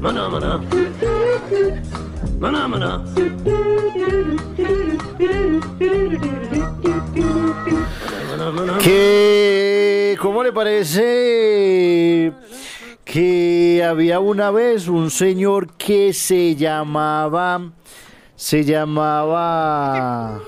Maná, 0.00 0.28
maná. 0.28 0.60
¿Cómo 10.18 10.42
le 10.42 10.52
parece 10.52 12.32
que 13.04 13.84
había 13.84 14.18
una 14.18 14.50
vez 14.50 14.88
un 14.88 15.10
señor 15.10 15.74
que 15.76 16.12
se 16.12 16.56
llamaba, 16.56 17.70
se 18.34 18.64
llamaba 18.64 20.40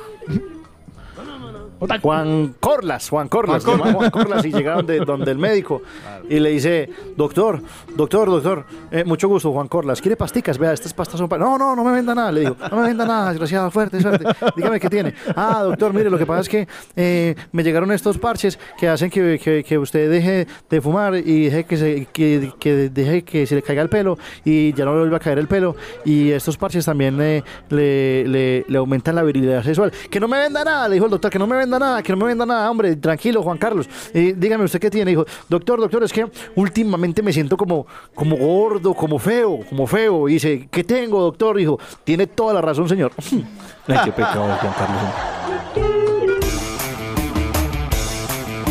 Juan 2.03 2.55
Corlas, 2.61 3.09
Juan 3.11 3.29
Corlas, 3.29 3.65
Juan 3.65 4.11
Corlas 4.11 4.45
y 4.45 4.53
llegaron 4.53 4.87
de 4.87 5.01
donde 5.01 5.31
el 5.33 5.39
médico 5.39 5.83
y 6.29 6.39
le 6.41 6.51
dice, 6.51 6.89
doctor, 7.17 7.61
doctor, 7.95 8.29
doctor, 8.31 8.65
eh, 8.91 9.05
mucho 9.05 9.29
gusto, 9.29 9.53
Juan 9.53 9.69
Corlas, 9.69 10.01
¿quiere 10.01 10.17
pasticas? 10.17 10.57
Vea, 10.57 10.73
estas 10.73 10.95
pastas 10.95 11.19
son 11.19 11.29
para... 11.29 11.45
No, 11.45 11.59
no, 11.59 11.75
no 11.77 11.85
me 11.85 11.93
venda 11.93 12.15
nada, 12.15 12.33
le 12.33 12.41
digo, 12.41 12.57
no 12.71 12.77
me 12.79 12.89
venda 12.89 13.05
nada, 13.05 13.29
desgraciado, 13.31 13.71
fuerte, 13.71 14.01
fuerte, 14.01 14.25
dígame 14.57 14.81
qué 14.81 14.89
tiene. 14.89 15.15
Ah, 15.37 15.63
doctor, 15.65 15.93
mire, 15.93 16.09
lo 16.11 16.17
que 16.19 16.27
pasa 16.27 16.41
es 16.43 16.49
que 16.49 16.69
eh, 16.97 17.35
me 17.53 17.63
llegaron 17.63 17.91
estos 17.93 18.19
parches 18.19 18.59
que 18.79 18.89
hacen 18.89 19.11
que, 19.11 19.39
que- 19.43 19.65
que 19.65 19.79
usted 19.79 20.11
deje 20.11 20.47
de 20.71 20.81
fumar 20.81 21.15
y 21.17 21.45
deje 21.47 21.65
que, 21.65 21.77
se, 21.77 22.07
que, 22.13 22.53
que 22.59 22.89
deje 22.89 23.25
que 23.25 23.47
se 23.47 23.55
le 23.57 23.63
caiga 23.63 23.83
el 23.83 23.89
pelo 23.89 24.19
y 24.45 24.73
ya 24.75 24.85
no 24.85 24.93
le 24.95 25.01
vuelva 25.01 25.17
a 25.17 25.21
caer 25.21 25.39
el 25.39 25.49
pelo 25.49 25.75
y 26.05 26.31
estos 26.31 26.57
parches 26.57 26.85
también 26.85 27.21
eh, 27.21 27.43
le, 27.71 28.27
le, 28.29 28.65
le 28.69 28.79
aumentan 28.79 29.15
la 29.17 29.23
virilidad 29.23 29.63
sexual. 29.63 29.93
Que 30.11 30.21
no 30.21 30.29
me 30.29 30.39
venda 30.39 30.65
nada, 30.65 30.89
le 30.89 30.95
dijo 30.95 31.07
el 31.07 31.11
doctor, 31.11 31.31
que 31.31 31.39
no 31.39 31.47
me 31.47 31.57
venda 31.57 31.64
nada, 31.66 32.03
que 32.03 32.12
no 32.12 32.19
me 32.19 32.27
venda 32.27 32.47
nada, 32.47 32.70
hombre, 32.70 32.97
tranquilo, 32.97 33.43
Juan 33.43 33.59
Carlos. 33.59 33.89
Dígame 34.12 34.65
usted 34.65 34.81
qué 34.81 34.91
tiene, 34.91 35.11
dijo, 35.11 35.24
doctor, 35.49 35.81
doctor, 35.81 36.03
es 36.05 36.12
que 36.12 36.27
últimamente 36.55 37.23
me 37.23 37.32
siento 37.32 37.57
como, 37.57 37.86
como 38.15 38.36
gordo, 38.36 38.95
como 38.95 39.19
feo, 39.19 39.61
como 39.69 39.86
feo. 39.86 40.28
Y 40.28 40.35
dice, 40.35 40.69
¿qué 40.70 40.85
tengo, 40.85 41.20
doctor? 41.20 41.57
Dijo, 41.57 41.78
tiene 42.05 42.27
toda 42.27 42.55
la 42.55 42.61
razón, 42.61 42.89
señor. 42.89 43.12
Ay, 43.86 43.99
qué 44.05 44.12
pecado, 44.12 44.57
Juan 44.61 44.74
Carlos. 44.78 45.03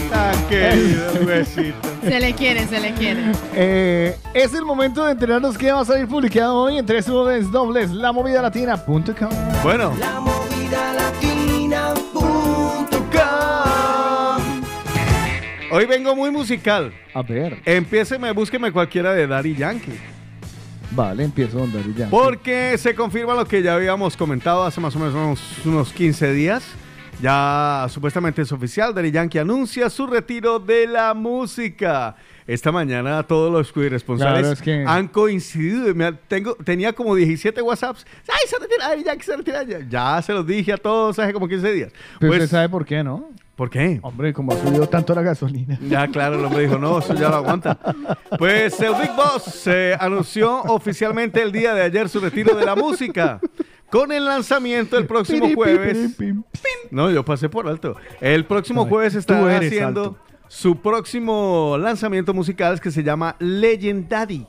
Tan 0.09 0.47
querido. 0.47 1.83
Se 2.03 2.19
le 2.19 2.33
quiere, 2.33 2.67
se 2.67 2.79
le 2.81 2.93
quiere. 2.93 3.31
Eh, 3.55 4.17
es 4.33 4.53
el 4.53 4.65
momento 4.65 5.05
de 5.05 5.13
enterarnos 5.13 5.57
qué 5.57 5.71
va 5.71 5.81
a 5.81 5.85
salir 5.85 6.05
publicado 6.05 6.55
hoy 6.55 6.77
en 6.77 6.85
tres 6.85 7.05
dobles 7.05 7.49
dobles, 7.49 7.91
lamovidalatina.com. 7.91 9.29
Bueno. 9.63 9.93
Hoy 15.75 15.87
vengo 15.87 16.15
muy 16.15 16.29
musical. 16.29 16.93
A 17.15 17.23
ver. 17.23 17.59
Empiéceme, 17.65 18.31
búsqueme 18.31 18.71
cualquiera 18.71 19.11
de 19.13 19.25
Daddy 19.25 19.55
Yankee. 19.55 19.97
Vale, 20.91 21.23
empiezo 21.23 21.57
Don 21.57 21.73
Daddy 21.73 21.95
Yankee. 21.95 22.11
Porque 22.11 22.77
se 22.77 22.93
confirma 22.93 23.33
lo 23.33 23.45
que 23.45 23.63
ya 23.63 23.73
habíamos 23.73 24.15
comentado 24.15 24.63
hace 24.63 24.79
más 24.79 24.95
o 24.95 24.99
menos 24.99 25.15
unos, 25.15 25.65
unos 25.65 25.91
15 25.91 26.31
días. 26.31 26.63
Ya 27.23 27.87
supuestamente 27.89 28.43
es 28.43 28.51
oficial, 28.51 28.93
Daddy 28.93 29.09
Yankee 29.09 29.39
anuncia 29.39 29.89
su 29.89 30.05
retiro 30.05 30.59
de 30.59 30.85
la 30.85 31.15
música. 31.15 32.17
Esta 32.45 32.71
mañana 32.71 33.23
todos 33.23 33.51
los 33.51 33.73
irresponsables 33.83 34.41
Claro, 34.41 34.53
es 34.53 34.61
que- 34.61 34.83
han 34.85 35.07
coincidido. 35.07 35.95
Me 35.95 36.11
tengo, 36.11 36.53
tenía 36.55 36.93
como 36.93 37.15
17 37.15 37.63
WhatsApps. 37.63 38.05
¡Ay, 38.27 38.47
se 38.47 38.59
retira 38.59 38.89
Daddy 38.89 39.03
Yankee, 39.05 39.23
se 39.25 39.37
retira! 39.37 39.63
Ya, 39.63 39.79
ya 39.89 40.21
se 40.21 40.33
los 40.33 40.45
dije 40.45 40.73
a 40.73 40.77
todos 40.77 41.17
hace 41.17 41.33
como 41.33 41.47
15 41.47 41.71
días. 41.73 41.91
Pero 42.19 42.29
Pues, 42.31 42.43
usted 42.43 42.57
sabe 42.57 42.69
por 42.69 42.85
qué, 42.85 43.03
¿no? 43.03 43.29
¿Por 43.55 43.69
qué? 43.69 43.99
Hombre, 44.01 44.33
como 44.33 44.51
ha 44.51 44.57
subido 44.57 44.89
tanto 44.89 45.13
la 45.13 45.21
gasolina. 45.21 45.77
Ya, 45.87 46.07
claro, 46.07 46.39
el 46.39 46.45
hombre 46.45 46.63
dijo, 46.63 46.79
no, 46.79 46.97
eso 46.99 47.13
ya 47.13 47.29
lo 47.29 47.35
aguanta. 47.35 47.77
Pues 48.39 48.79
el 48.79 48.95
Big 48.95 49.11
Boss 49.15 49.43
se 49.43 49.95
anunció 49.99 50.61
oficialmente 50.63 51.41
el 51.41 51.51
día 51.51 51.73
de 51.75 51.83
ayer 51.83 52.09
su 52.09 52.19
retiro 52.19 52.55
de 52.55 52.65
la 52.65 52.75
música. 52.75 53.39
Con 53.91 54.11
el 54.11 54.25
lanzamiento 54.25 54.97
el 54.97 55.05
próximo 55.05 55.53
jueves. 55.53 56.17
No, 56.89 57.11
yo 57.11 57.23
pasé 57.23 57.47
por 57.47 57.67
alto. 57.67 57.95
El 58.19 58.45
próximo 58.45 58.87
jueves 58.87 59.13
estará 59.13 59.57
haciendo 59.57 60.01
alto. 60.01 60.17
su 60.47 60.77
próximo 60.77 61.77
lanzamiento 61.79 62.33
musical 62.33 62.81
que 62.81 62.89
se 62.89 63.03
llama 63.03 63.35
Legendary. 63.37 64.47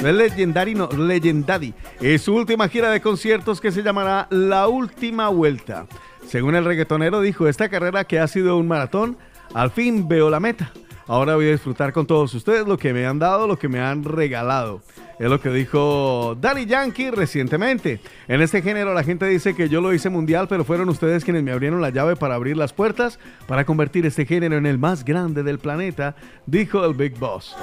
No 0.00 0.08
es 0.08 0.14
Legendary, 0.14 0.74
no, 0.76 0.88
Legendary. 0.88 1.74
Es 2.00 2.22
su 2.22 2.34
última 2.34 2.68
gira 2.68 2.90
de 2.90 3.00
conciertos 3.00 3.60
que 3.60 3.72
se 3.72 3.82
llamará 3.82 4.28
La 4.30 4.68
Última 4.68 5.28
Vuelta. 5.28 5.86
Según 6.26 6.56
el 6.56 6.64
reggaetonero 6.64 7.20
dijo, 7.20 7.48
esta 7.48 7.68
carrera 7.68 8.04
que 8.04 8.18
ha 8.18 8.26
sido 8.26 8.56
un 8.56 8.66
maratón, 8.66 9.16
al 9.54 9.70
fin 9.70 10.08
veo 10.08 10.28
la 10.28 10.40
meta. 10.40 10.72
Ahora 11.08 11.36
voy 11.36 11.46
a 11.46 11.52
disfrutar 11.52 11.92
con 11.92 12.04
todos 12.04 12.34
ustedes 12.34 12.66
lo 12.66 12.76
que 12.78 12.92
me 12.92 13.06
han 13.06 13.20
dado, 13.20 13.46
lo 13.46 13.56
que 13.58 13.68
me 13.68 13.78
han 13.78 14.02
regalado. 14.02 14.82
Es 15.20 15.30
lo 15.30 15.40
que 15.40 15.50
dijo 15.50 16.36
Daddy 16.40 16.66
Yankee 16.66 17.10
recientemente. 17.10 18.00
En 18.26 18.42
este 18.42 18.60
género 18.60 18.92
la 18.92 19.04
gente 19.04 19.24
dice 19.26 19.54
que 19.54 19.68
yo 19.68 19.80
lo 19.80 19.94
hice 19.94 20.10
mundial, 20.10 20.48
pero 20.48 20.64
fueron 20.64 20.88
ustedes 20.88 21.24
quienes 21.24 21.44
me 21.44 21.52
abrieron 21.52 21.80
la 21.80 21.90
llave 21.90 22.16
para 22.16 22.34
abrir 22.34 22.56
las 22.56 22.72
puertas 22.72 23.20
para 23.46 23.64
convertir 23.64 24.04
este 24.04 24.26
género 24.26 24.58
en 24.58 24.66
el 24.66 24.78
más 24.78 25.04
grande 25.04 25.44
del 25.44 25.60
planeta, 25.60 26.16
dijo 26.44 26.84
el 26.84 26.94
Big 26.94 27.16
Boss. 27.16 27.56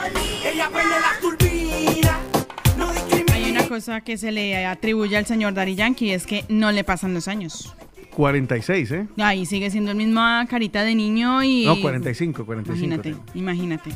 Hay 3.33 3.51
una 3.51 3.67
cosa 3.67 4.01
que 4.01 4.17
se 4.17 4.31
le 4.31 4.65
atribuye 4.65 5.17
al 5.17 5.25
señor 5.25 5.53
Daddy 5.53 5.75
Yankee, 5.75 6.11
es 6.11 6.25
que 6.25 6.45
no 6.47 6.71
le 6.71 6.85
pasan 6.85 7.13
los 7.13 7.27
años. 7.27 7.75
46, 8.13 8.91
¿eh? 8.91 9.07
Ahí 9.17 9.45
sigue 9.45 9.69
siendo 9.71 9.91
el 9.91 9.97
mismo 9.97 10.21
carita 10.49 10.83
de 10.83 10.95
niño 10.95 11.43
y... 11.43 11.65
No, 11.65 11.79
45, 11.81 12.45
45. 12.45 12.85
Imagínate, 12.85 13.15
imagínate. 13.33 13.89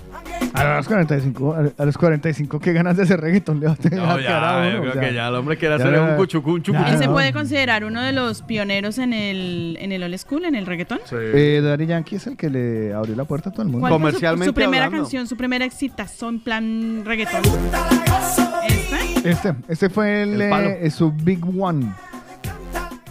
A 0.53 0.77
los 0.77 0.87
45, 0.87 1.55
a 1.77 1.85
los 1.85 1.97
45, 1.97 2.59
qué 2.59 2.73
ganas 2.73 2.97
de 2.97 3.03
hacer 3.03 3.19
reggaetón 3.21 3.59
le 3.59 3.67
va 3.67 3.73
a 3.73 3.75
tener 3.75 3.99
No, 3.99 4.19
ya, 4.19 4.71
yo 4.73 4.81
creo 4.81 4.99
que 4.99 5.13
ya 5.13 5.27
el 5.27 5.35
hombre 5.35 5.57
quiere 5.57 5.77
ya 5.77 5.85
hacer 5.85 5.99
un 5.99 6.15
cuchucú, 6.15 6.53
un 6.53 6.63
chucuchú. 6.63 6.85
Él 6.87 6.97
se 6.97 7.07
puede 7.07 7.31
considerar 7.33 7.83
uno 7.83 8.01
de 8.01 8.11
los 8.13 8.41
pioneros 8.41 8.97
en 8.97 9.13
el, 9.13 9.77
en 9.79 9.91
el 9.91 10.03
old 10.03 10.17
school, 10.17 10.45
en 10.45 10.55
el 10.55 10.65
reggaetón. 10.65 10.99
Eh, 11.11 11.61
Daddy 11.63 11.85
Yankee 11.85 12.15
es 12.15 12.27
el 12.27 12.35
que 12.37 12.49
le 12.49 12.93
abrió 12.93 13.15
la 13.15 13.25
puerta 13.25 13.49
a 13.49 13.53
todo 13.53 13.63
el 13.63 13.69
mundo. 13.69 13.87
¿Cuál 13.87 14.01
fue 14.01 14.13
su, 14.37 14.43
su 14.45 14.53
primera 14.53 14.89
canción, 14.89 15.27
su 15.27 15.37
primera 15.37 15.65
exitazo 15.65 16.29
en 16.29 16.39
plan 16.39 17.03
reggaetón? 17.05 17.41
¿Esta? 18.67 19.07
Este, 19.29 19.53
este 19.67 19.89
fue 19.89 20.23
el, 20.23 20.41
El 20.41 20.49
palo. 20.49 20.69
eh, 20.69 20.89
su 20.89 21.11
Big 21.11 21.39
One. 21.59 21.91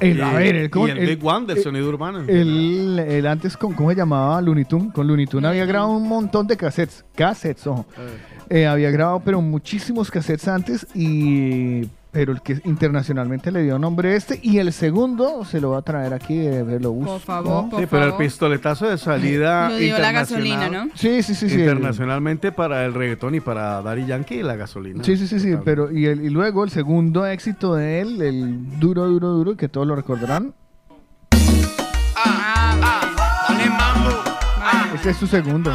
El, 0.01 0.23
a 0.23 0.33
ver, 0.35 0.57
el, 0.57 0.71
y 0.75 0.91
el 0.91 1.17
Big 1.17 1.25
One 1.25 1.47
del 1.47 1.63
sonido 1.63 1.89
urbano. 1.89 2.21
El, 2.21 2.99
el 2.99 3.27
antes, 3.27 3.57
con, 3.57 3.73
¿cómo 3.73 3.91
se 3.91 3.97
llamaba? 3.97 4.41
Looney 4.43 4.65
Tunes. 4.65 4.93
Con 4.93 5.07
Looney 5.07 5.27
Tunes 5.27 5.49
había 5.49 5.65
grabado 5.65 5.93
un 5.93 6.09
montón 6.09 6.47
de 6.47 6.57
cassettes. 6.57 7.05
Cassettes, 7.15 7.67
ojo. 7.67 7.87
Eh, 8.51 8.67
había 8.67 8.91
grabado, 8.91 9.21
pero 9.25 9.41
muchísimos 9.41 10.11
cassettes 10.11 10.49
antes. 10.49 10.87
y 10.95 11.89
Pero 12.17 12.33
el 12.33 12.41
que 12.41 12.59
internacionalmente 12.65 13.53
le 13.53 13.63
dio 13.63 13.79
nombre 13.79 14.13
a 14.13 14.17
este. 14.17 14.41
Y 14.43 14.57
el 14.57 14.73
segundo 14.73 15.45
se 15.45 15.61
lo 15.61 15.73
va 15.73 15.79
a 15.81 15.83
traer 15.83 16.15
aquí. 16.15 16.39
eh, 16.39 16.65
lo 16.81 16.93
busco. 16.93 17.13
Por 17.13 17.21
favor, 17.21 17.69
por 17.69 17.79
Sí, 17.81 17.87
pero 17.91 18.05
el 18.05 18.11
favor. 18.13 18.25
pistoletazo 18.25 18.87
de 18.89 18.97
salida 18.97 19.69
Lo 19.69 19.77
dio 19.77 19.99
la 19.99 20.09
internacional- 20.09 20.49
gasolina, 20.59 20.85
¿no? 20.87 20.91
Sí, 20.95 21.23
sí, 21.23 21.35
sí, 21.35 21.51
sí. 21.51 21.57
Internacionalmente 21.61 22.53
para 22.53 22.87
el 22.87 22.95
reggaetón 22.95 23.35
y 23.35 23.41
para 23.41 23.83
Daddy 23.83 24.07
Yankee 24.07 24.43
la 24.43 24.57
gasolina. 24.57 25.05
Sí, 25.05 25.19
sí, 25.19 25.27
sí, 25.29 25.39
sí, 25.41 25.57
pero 25.63 25.93
y, 25.93 26.07
el- 26.07 26.25
y 26.25 26.31
luego 26.31 26.65
el 26.65 26.71
segundo 26.71 27.27
éxito 27.27 27.75
de 27.75 28.01
él, 28.01 28.23
el 28.23 28.81
duro, 28.81 29.07
duro, 29.09 29.29
duro, 29.33 29.55
que 29.59 29.69
todos 29.69 29.87
lo 29.87 29.95
recordarán. 29.95 30.55
Este 34.95 35.11
es 35.11 35.17
su 35.19 35.27
segundo. 35.27 35.71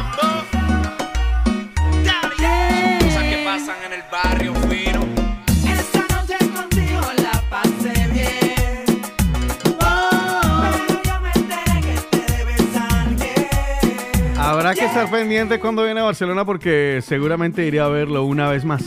Habrá 14.62 14.76
que 14.76 14.84
estar 14.84 15.10
pendiente 15.10 15.58
cuando 15.58 15.84
viene 15.84 15.98
a 15.98 16.04
Barcelona 16.04 16.44
porque 16.44 17.00
seguramente 17.02 17.66
iré 17.66 17.80
a 17.80 17.88
verlo 17.88 18.24
una 18.24 18.48
vez 18.48 18.64
más. 18.64 18.84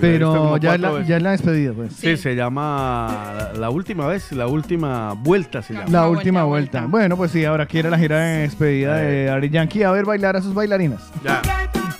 Pero 0.00 0.56
ya 0.56 0.76
la, 0.76 1.02
ya 1.02 1.20
la 1.20 1.30
despedida, 1.30 1.72
pues. 1.72 1.92
Sí, 1.92 2.16
se 2.16 2.34
llama 2.34 3.32
la, 3.36 3.52
la 3.52 3.70
última 3.70 4.08
vez, 4.08 4.32
la 4.32 4.48
última 4.48 5.12
vuelta 5.12 5.62
se 5.62 5.74
llama. 5.74 5.86
La 5.90 6.08
última 6.08 6.42
vuelta. 6.42 6.86
Bueno, 6.88 7.16
pues 7.16 7.30
sí, 7.30 7.44
ahora 7.44 7.66
quiere 7.66 7.88
la 7.88 7.98
gira 7.98 8.18
de 8.18 8.38
despedida 8.38 8.96
de 8.96 9.30
Ari 9.30 9.48
Yankee 9.48 9.84
a 9.84 9.92
ver 9.92 10.04
bailar 10.04 10.34
a 10.34 10.42
sus 10.42 10.54
bailarinas. 10.54 11.08
Ya. 11.22 11.40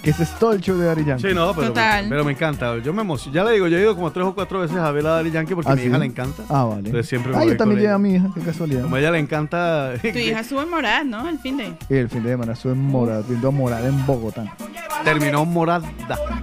Que 0.03 0.11
ese 0.11 0.25
es 0.25 0.39
todo 0.39 0.53
el 0.53 0.61
show 0.61 0.77
de 0.77 0.87
Daddy 0.87 1.05
Yankee. 1.05 1.29
Sí, 1.29 1.35
no, 1.35 1.55
pero, 1.55 1.69
Total. 1.69 2.07
pero 2.09 2.25
me 2.25 2.33
encanta. 2.33 2.77
Yo 2.79 2.93
me 2.93 3.03
emociono. 3.03 3.35
Ya 3.35 3.45
le 3.45 3.53
digo, 3.53 3.69
yo 3.69 3.79
he 3.79 3.81
ido 3.83 3.95
como 3.95 4.11
tres 4.11 4.27
o 4.27 4.35
cuatro 4.35 4.61
veces 4.61 4.77
a 4.77 4.91
ver 4.91 5.07
a 5.07 5.11
Daddy 5.11 5.31
Yankee 5.31 5.55
porque 5.55 5.71
¿Ah, 5.71 5.73
a 5.73 5.77
mi 5.77 5.83
sí? 5.83 5.89
hija 5.89 5.99
le 5.99 6.07
encanta. 6.07 6.43
Ah, 6.49 6.65
vale. 6.65 6.81
Entonces 6.87 7.09
siempre 7.09 7.33
me 7.33 7.39
Ah, 7.39 7.45
yo 7.45 7.57
también 7.57 7.81
llevo 7.81 7.95
a 7.95 7.99
mi 7.99 8.15
hija, 8.15 8.29
qué 8.35 8.41
casualidad. 8.41 8.83
Como 8.83 8.97
a 8.97 8.99
ella 9.01 9.11
le 9.13 9.19
encanta. 9.21 9.93
Tu 10.03 10.09
hija 10.19 10.41
en 10.51 10.71
Morad, 10.71 11.05
¿no? 11.05 11.29
El 11.29 11.39
fin 11.39 11.57
de. 11.57 11.75
Y 11.89 11.95
el 11.97 12.09
fin 12.09 12.23
de 12.23 12.31
semana 12.31 12.53
estuve 12.53 12.73
en 12.73 12.83
Morada, 12.83 13.23
viendo 13.29 13.49
a 13.49 13.51
Morada 13.53 13.87
en 13.89 14.05
Bogotá. 14.07 14.55
Terminó 15.05 15.45
morada. 15.45 15.89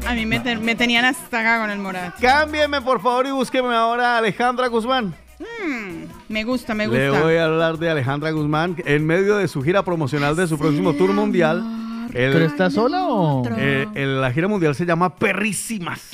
A 0.08 0.14
mí 0.14 0.26
me, 0.26 0.40
te- 0.40 0.58
me 0.58 0.76
tenían 0.76 1.06
hasta 1.06 1.40
acá 1.40 1.60
con 1.62 1.70
el 1.70 1.80
Morad. 1.80 2.12
Cámbieme, 2.20 2.82
por 2.82 3.02
favor, 3.02 3.26
y 3.28 3.32
búsqueme 3.32 3.74
ahora 3.76 4.16
a 4.16 4.18
Alejandra 4.18 4.68
Guzmán. 4.68 5.14
Mm, 5.40 6.04
me 6.28 6.44
gusta, 6.44 6.74
me 6.74 6.86
Le 6.88 7.10
gusta. 7.10 7.24
voy 7.24 7.36
a 7.38 7.46
hablar 7.46 7.78
de 7.78 7.90
Alejandra 7.90 8.32
Guzmán 8.32 8.76
en 8.86 9.06
medio 9.06 9.38
de 9.38 9.48
su 9.48 9.62
gira 9.64 9.84
promocional 9.84 10.36
de 10.36 10.48
su 10.48 10.58
próximo 10.58 10.94
tour 10.94 11.14
mundial. 11.14 11.64
El- 12.14 12.34
¿Pero 12.34 12.46
está 12.46 12.70
sola 12.70 13.04
o...? 13.08 13.44
Eh, 13.58 13.88
el- 13.96 14.22
la 14.22 14.32
gira 14.32 14.48
mundial 14.48 14.76
se 14.76 14.86
llama 14.86 15.16
Perrísimas. 15.16 16.12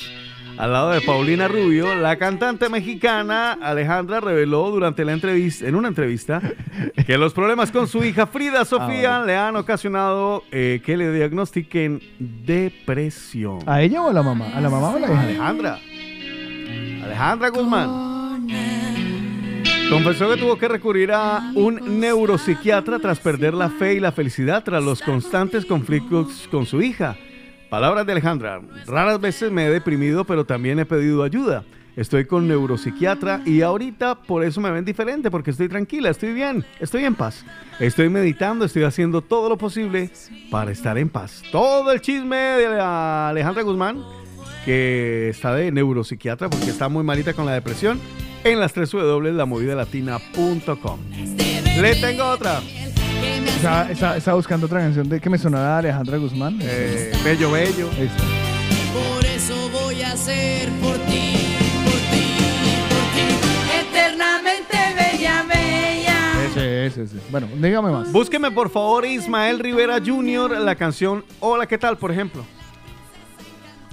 Al 0.58 0.72
lado 0.72 0.92
de 0.92 1.02
Paulina 1.02 1.50
Rubio, 1.50 1.94
la 1.96 2.16
cantante 2.16 2.70
mexicana 2.70 3.52
Alejandra 3.62 4.22
reveló 4.22 4.72
durante 4.72 5.04
la 5.04 5.12
entrevista, 5.12 5.68
en 5.68 5.76
una 5.76 5.90
entrevista, 5.90 6.42
que 7.06 7.18
los 7.18 7.34
problemas 7.34 7.72
con 7.72 7.90
su 7.90 8.02
hija 8.06 8.26
Frida 8.26 8.64
Sofía 8.64 9.22
le 9.26 9.36
han 9.36 9.58
ocasionado 9.58 10.44
eh, 10.54 10.82
que 10.86 10.96
le 10.96 11.12
diagnostiquen 11.12 12.00
depresión. 12.20 13.60
¿A 13.66 13.82
ella 13.82 14.02
o 14.02 14.10
a 14.10 14.14
la 14.14 14.24
mamá? 14.24 14.48
¿A 14.56 14.62
la 14.62 14.70
mamá 14.70 14.92
o 14.92 14.96
a 14.96 15.00
la 15.00 15.08
hija? 15.08 15.22
Alejandra. 15.24 15.80
Alejandra 17.04 17.50
Guzmán. 17.50 17.90
Confesó 19.90 20.30
que 20.30 20.38
tuvo 20.38 20.58
que 20.58 20.68
recurrir 20.68 21.12
a 21.12 21.52
un 21.56 22.00
neuropsiquiatra 22.00 23.00
tras 23.00 23.20
perder 23.20 23.54
la 23.54 23.70
fe 23.70 23.94
y 23.94 24.00
la 24.00 24.12
felicidad 24.12 24.64
tras 24.64 24.84
los 24.84 25.02
constantes 25.02 25.66
conflictos 25.66 26.48
con 26.50 26.66
su 26.66 26.82
hija. 26.82 27.16
Palabras 27.70 28.06
de 28.06 28.14
Alejandra. 28.14 28.62
Raras 28.88 29.22
veces 29.22 29.52
me 29.52 29.66
he 29.66 29.70
deprimido, 29.70 30.26
pero 30.26 30.44
también 30.46 30.80
he 30.80 30.86
pedido 30.86 31.24
ayuda. 31.24 31.64
Estoy 31.96 32.26
con 32.26 32.48
neuropsiquiatra 32.48 33.42
y 33.46 33.62
ahorita 33.62 34.16
por 34.16 34.44
eso 34.44 34.60
me 34.60 34.72
ven 34.72 34.84
diferente, 34.84 35.32
porque 35.32 35.52
estoy 35.52 35.70
tranquila, 35.70 36.10
estoy 36.10 36.34
bien, 36.34 36.66
estoy 36.80 37.06
en 37.06 37.16
paz. 37.16 37.46
Estoy 37.80 38.10
meditando, 38.10 38.66
estoy 38.66 38.84
haciendo 38.84 39.22
todo 39.22 39.48
lo 39.48 39.58
posible 39.58 40.10
para 40.52 40.72
estar 40.72 40.98
en 40.98 41.10
paz. 41.10 41.42
Todo 41.52 41.92
el 41.92 42.02
chisme 42.02 42.36
de 42.36 42.80
Alejandra 42.82 43.64
Guzmán, 43.64 44.04
que 44.66 45.30
está 45.30 45.54
de 45.56 45.72
neuropsiquiatra 45.72 46.50
porque 46.50 46.70
está 46.72 46.90
muy 46.90 47.04
malita 47.04 47.34
con 47.34 47.46
la 47.46 47.54
depresión, 47.54 48.00
en 48.44 48.60
las 48.60 48.74
3 48.74 48.90
W, 48.92 49.34
lamovidalatina.com. 49.34 51.00
Le 51.82 51.96
tengo 51.96 52.26
otra. 52.26 52.62
Estaba, 53.48 53.92
estaba- 53.92 54.18
estaba 54.18 54.36
buscando 54.38 54.66
otra 54.68 54.80
canción 54.80 55.08
de 55.10 55.20
que 55.20 55.30
me 55.30 55.38
sonaba 55.38 55.78
Alejandra 55.80 56.18
Guzmán. 56.18 56.60
Eh, 56.62 57.12
bello, 57.24 57.52
bello. 57.52 57.90
Por 57.90 59.26
eso 59.26 59.70
voy 59.72 60.02
a 60.02 60.16
ser 60.16 60.70
por 60.82 60.94
ti, 61.00 61.34
por 61.84 61.94
ti, 62.12 62.26
por 62.90 63.06
ti. 63.14 63.28
Eternamente 63.90 64.78
bella, 64.96 65.44
bella. 65.44 66.46
Ese, 66.48 66.86
ese, 66.86 67.04
ese. 67.04 67.16
Bueno, 67.32 67.48
dígame 67.56 67.92
más. 67.92 68.12
Búsqueme 68.12 68.52
por 68.52 68.70
favor 68.70 69.06
Ismael 69.06 69.60
Rivera 69.60 70.00
Jr. 70.06 70.60
la 70.62 70.76
canción 70.76 71.26
Hola, 71.40 71.66
¿qué 71.68 71.78
tal? 71.78 71.98
Por 71.98 72.12
ejemplo. 72.12 72.46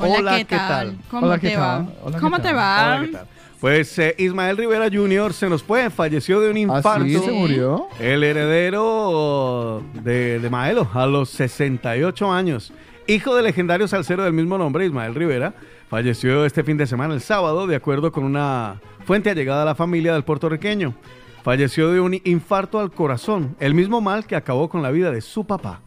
Hola, 0.03 0.37
¿qué 0.39 0.45
tal? 0.45 0.97
¿Cómo 1.11 1.27
Hola, 1.27 1.39
te 1.39 1.49
¿qué 1.49 1.57
va? 1.57 1.63
tal? 1.79 1.95
Hola, 2.03 2.17
¿qué 2.17 2.21
¿Cómo 2.21 2.37
tal? 2.37 2.43
te 2.43 2.53
va? 2.53 2.85
Hola, 2.97 3.01
¿qué 3.07 3.13
tal? 3.13 3.27
Pues 3.61 3.99
eh, 4.01 4.15
Ismael 4.19 4.57
Rivera 4.57 4.89
Jr. 4.93 5.33
se 5.33 5.49
nos 5.49 5.63
fue, 5.63 5.89
falleció 5.89 6.41
de 6.41 6.51
un 6.51 6.57
infarto. 6.57 6.89
¿Ah, 7.05 7.05
sí? 7.05 7.19
¿Se 7.19 7.31
murió? 7.31 7.87
El 8.01 8.25
heredero 8.25 9.83
de, 10.03 10.41
de 10.41 10.51
Maelo 10.51 10.89
a 10.93 11.07
los 11.07 11.31
68 11.31 12.33
años. 12.33 12.73
Hijo 13.07 13.35
del 13.37 13.45
legendario 13.45 13.87
salsero 13.87 14.25
del 14.25 14.33
mismo 14.33 14.59
nombre, 14.59 14.85
Ismael 14.85 15.15
Rivera, 15.15 15.55
falleció 15.89 16.45
este 16.45 16.65
fin 16.65 16.77
de 16.77 16.87
semana, 16.87 17.15
el 17.15 17.21
sábado, 17.21 17.67
de 17.69 17.77
acuerdo 17.77 18.11
con 18.11 18.25
una 18.25 18.81
fuente 19.05 19.31
allegada 19.31 19.63
a 19.63 19.67
la 19.67 19.75
familia 19.77 20.13
del 20.15 20.25
puertorriqueño. 20.25 20.95
Falleció 21.45 21.91
de 21.93 22.01
un 22.01 22.21
infarto 22.25 22.79
al 22.81 22.91
corazón, 22.93 23.57
el 23.61 23.75
mismo 23.75 24.01
mal 24.01 24.27
que 24.27 24.37
acabó 24.37 24.69
con 24.69 24.83
la 24.83 24.91
vida 24.91 25.11
de 25.13 25.21
su 25.21 25.45
papá. 25.45 25.81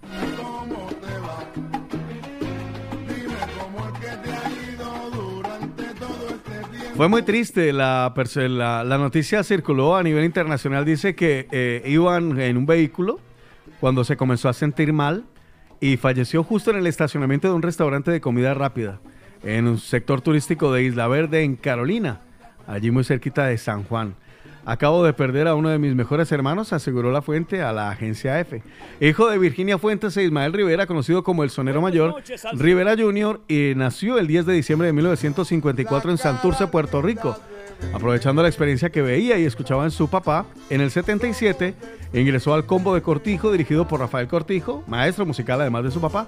Fue 6.95 7.09
muy 7.09 7.23
triste, 7.23 7.73
la, 7.73 8.13
la, 8.35 8.83
la 8.85 8.97
noticia 8.97 9.43
circuló 9.43 9.97
a 9.97 10.03
nivel 10.03 10.23
internacional, 10.23 10.85
dice 10.85 11.13
que 11.13 11.45
eh, 11.51 11.83
iban 11.87 12.39
en 12.39 12.55
un 12.55 12.65
vehículo 12.65 13.19
cuando 13.81 14.05
se 14.05 14.15
comenzó 14.15 14.47
a 14.47 14.53
sentir 14.53 14.93
mal 14.93 15.25
y 15.81 15.97
falleció 15.97 16.41
justo 16.45 16.71
en 16.71 16.77
el 16.77 16.87
estacionamiento 16.87 17.49
de 17.49 17.53
un 17.53 17.63
restaurante 17.63 18.11
de 18.11 18.21
comida 18.21 18.53
rápida 18.53 19.01
en 19.43 19.67
un 19.67 19.77
sector 19.77 20.21
turístico 20.21 20.71
de 20.71 20.83
Isla 20.83 21.09
Verde 21.09 21.43
en 21.43 21.57
Carolina, 21.57 22.21
allí 22.65 22.91
muy 22.91 23.03
cerquita 23.03 23.45
de 23.45 23.57
San 23.57 23.83
Juan. 23.83 24.15
Acabo 24.65 25.03
de 25.03 25.13
perder 25.13 25.47
a 25.47 25.53
uno 25.53 25.69
de 25.69 25.77
mis 25.77 25.93
mejores 25.93 26.31
hermanos, 26.31 26.73
aseguró 26.73 27.11
la 27.11 27.21
fuente 27.21 27.61
a 27.61 27.71
la 27.71 27.91
agencia 27.91 28.39
F. 28.39 28.63
Hijo 28.99 29.29
de 29.29 29.37
Virginia 29.37 29.77
Fuentes 29.77 30.17
e 30.17 30.23
Ismael 30.23 30.53
Rivera, 30.53 30.87
conocido 30.87 31.23
como 31.23 31.43
el 31.43 31.51
sonero 31.51 31.81
mayor, 31.81 32.15
Rivera 32.53 32.95
Jr., 32.97 33.41
y 33.47 33.73
nació 33.75 34.17
el 34.17 34.25
10 34.25 34.47
de 34.47 34.53
diciembre 34.53 34.87
de 34.87 34.93
1954 34.93 36.11
en 36.11 36.17
Santurce, 36.17 36.65
Puerto 36.67 37.01
Rico. 37.01 37.37
Aprovechando 37.93 38.41
la 38.41 38.47
experiencia 38.47 38.89
que 38.89 39.01
veía 39.01 39.37
y 39.37 39.45
escuchaba 39.45 39.83
en 39.83 39.91
su 39.91 40.09
papá, 40.09 40.45
en 40.69 40.81
el 40.81 40.89
77 40.89 41.75
ingresó 42.13 42.53
al 42.53 42.65
combo 42.65 42.95
de 42.95 43.01
Cortijo, 43.01 43.51
dirigido 43.51 43.87
por 43.87 43.99
Rafael 43.99 44.27
Cortijo, 44.27 44.83
maestro 44.87 45.25
musical 45.25 45.61
además 45.61 45.83
de 45.83 45.91
su 45.91 46.01
papá. 46.01 46.27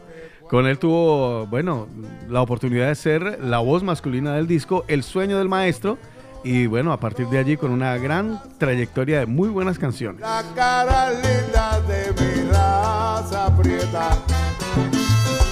Con 0.49 0.67
él 0.67 0.77
tuvo, 0.77 1.47
bueno, 1.47 1.87
la 2.29 2.41
oportunidad 2.41 2.87
de 2.87 2.95
ser 2.95 3.39
la 3.43 3.59
voz 3.59 3.83
masculina 3.83 4.33
del 4.35 4.47
disco 4.47 4.85
El 4.87 5.03
sueño 5.03 5.37
del 5.37 5.49
maestro. 5.49 5.97
Y 6.49 6.65
bueno, 6.65 6.93
a 6.93 6.97
partir 6.99 7.27
de 7.27 7.39
allí 7.39 7.57
con 7.57 7.71
una 7.71 7.97
gran 7.97 8.39
trayectoria 8.57 9.19
de 9.19 9.25
muy 9.25 9.49
buenas 9.49 9.77
canciones. 9.77 10.21
La 10.21 10.41
cara 10.55 11.11
linda 11.11 11.81
de 11.81 12.13
mi 12.13 12.49
raza 12.49 13.53
prieta 13.61 14.11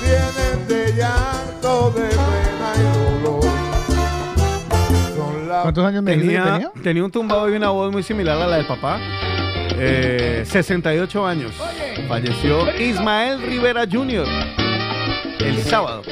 Vienen 0.02 0.66
de 0.70 0.94
llanto, 0.96 1.92
de 1.92 2.02
pena 2.02 2.74
y 2.78 3.24
dolor 3.24 3.44
la- 5.50 5.62
¿Cuántos 5.64 5.86
años 5.86 6.02
me 6.04 6.16
tenía, 6.16 6.44
tenía? 6.46 6.72
tenía 6.82 7.04
un 7.04 7.12
tumbado 7.12 7.50
y 7.52 7.58
una 7.58 7.70
voz 7.72 7.92
muy 7.92 8.02
similar 8.04 8.38
a 8.42 8.48
la 8.48 8.56
del 8.58 8.66
papá. 8.68 8.98
Eh, 9.78 10.44
68 10.48 11.26
años. 11.28 11.52
Falleció 12.08 12.74
Ismael 12.80 13.42
Rivera 13.42 13.84
Jr. 13.92 14.26
el 15.40 15.62
sábado. 15.64 16.04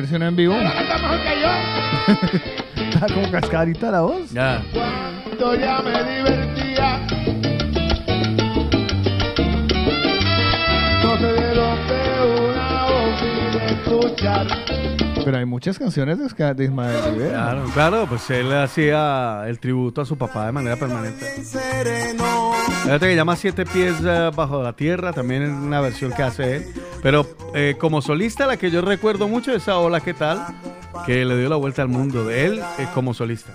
Versión 0.00 0.22
en 0.22 0.34
vivo. 0.34 0.54
Canta 0.54 0.96
mejor 0.96 1.20
que 1.20 1.40
yo 1.42 2.84
Está 2.84 3.06
como 3.12 3.30
cascadita 3.30 3.90
la 3.90 4.00
voz. 4.00 4.30
Ya. 4.30 4.62
Cuando 4.72 5.54
ya 5.56 5.82
me 5.82 5.90
divertía 5.90 7.06
No 11.02 11.18
se 11.18 11.32
dieron 11.34 11.76
de 11.86 12.00
una 12.48 12.84
voz 12.86 13.22
escuchar 13.70 14.46
Pero 15.30 15.38
hay 15.38 15.46
muchas 15.46 15.78
canciones 15.78 16.18
de, 16.18 16.54
de 16.54 16.64
Ismael 16.64 17.04
Rivera. 17.04 17.30
Claro, 17.30 17.64
claro, 17.72 18.06
pues 18.08 18.28
él 18.30 18.52
hacía 18.52 19.44
el 19.46 19.60
tributo 19.60 20.00
a 20.00 20.04
su 20.04 20.18
papá 20.18 20.46
de 20.46 20.50
manera 20.50 20.74
permanente. 20.74 21.24
Fíjate 22.82 23.06
que 23.06 23.14
llama 23.14 23.36
Siete 23.36 23.64
Pies 23.64 23.94
eh, 24.04 24.32
Bajo 24.34 24.60
la 24.60 24.72
Tierra, 24.72 25.12
también 25.12 25.44
es 25.44 25.50
una 25.50 25.80
versión 25.80 26.12
que 26.12 26.24
hace 26.24 26.56
él. 26.56 26.64
Pero 27.00 27.24
eh, 27.54 27.76
como 27.78 28.02
solista, 28.02 28.48
la 28.48 28.56
que 28.56 28.72
yo 28.72 28.80
recuerdo 28.80 29.28
mucho 29.28 29.52
es 29.52 29.62
esa 29.62 29.78
Hola, 29.78 30.00
¿qué 30.00 30.14
tal? 30.14 30.44
Que 31.06 31.24
le 31.24 31.38
dio 31.38 31.48
la 31.48 31.54
vuelta 31.54 31.82
al 31.82 31.88
mundo 31.88 32.24
de 32.24 32.46
él 32.46 32.60
eh, 32.80 32.88
como 32.92 33.14
solista. 33.14 33.52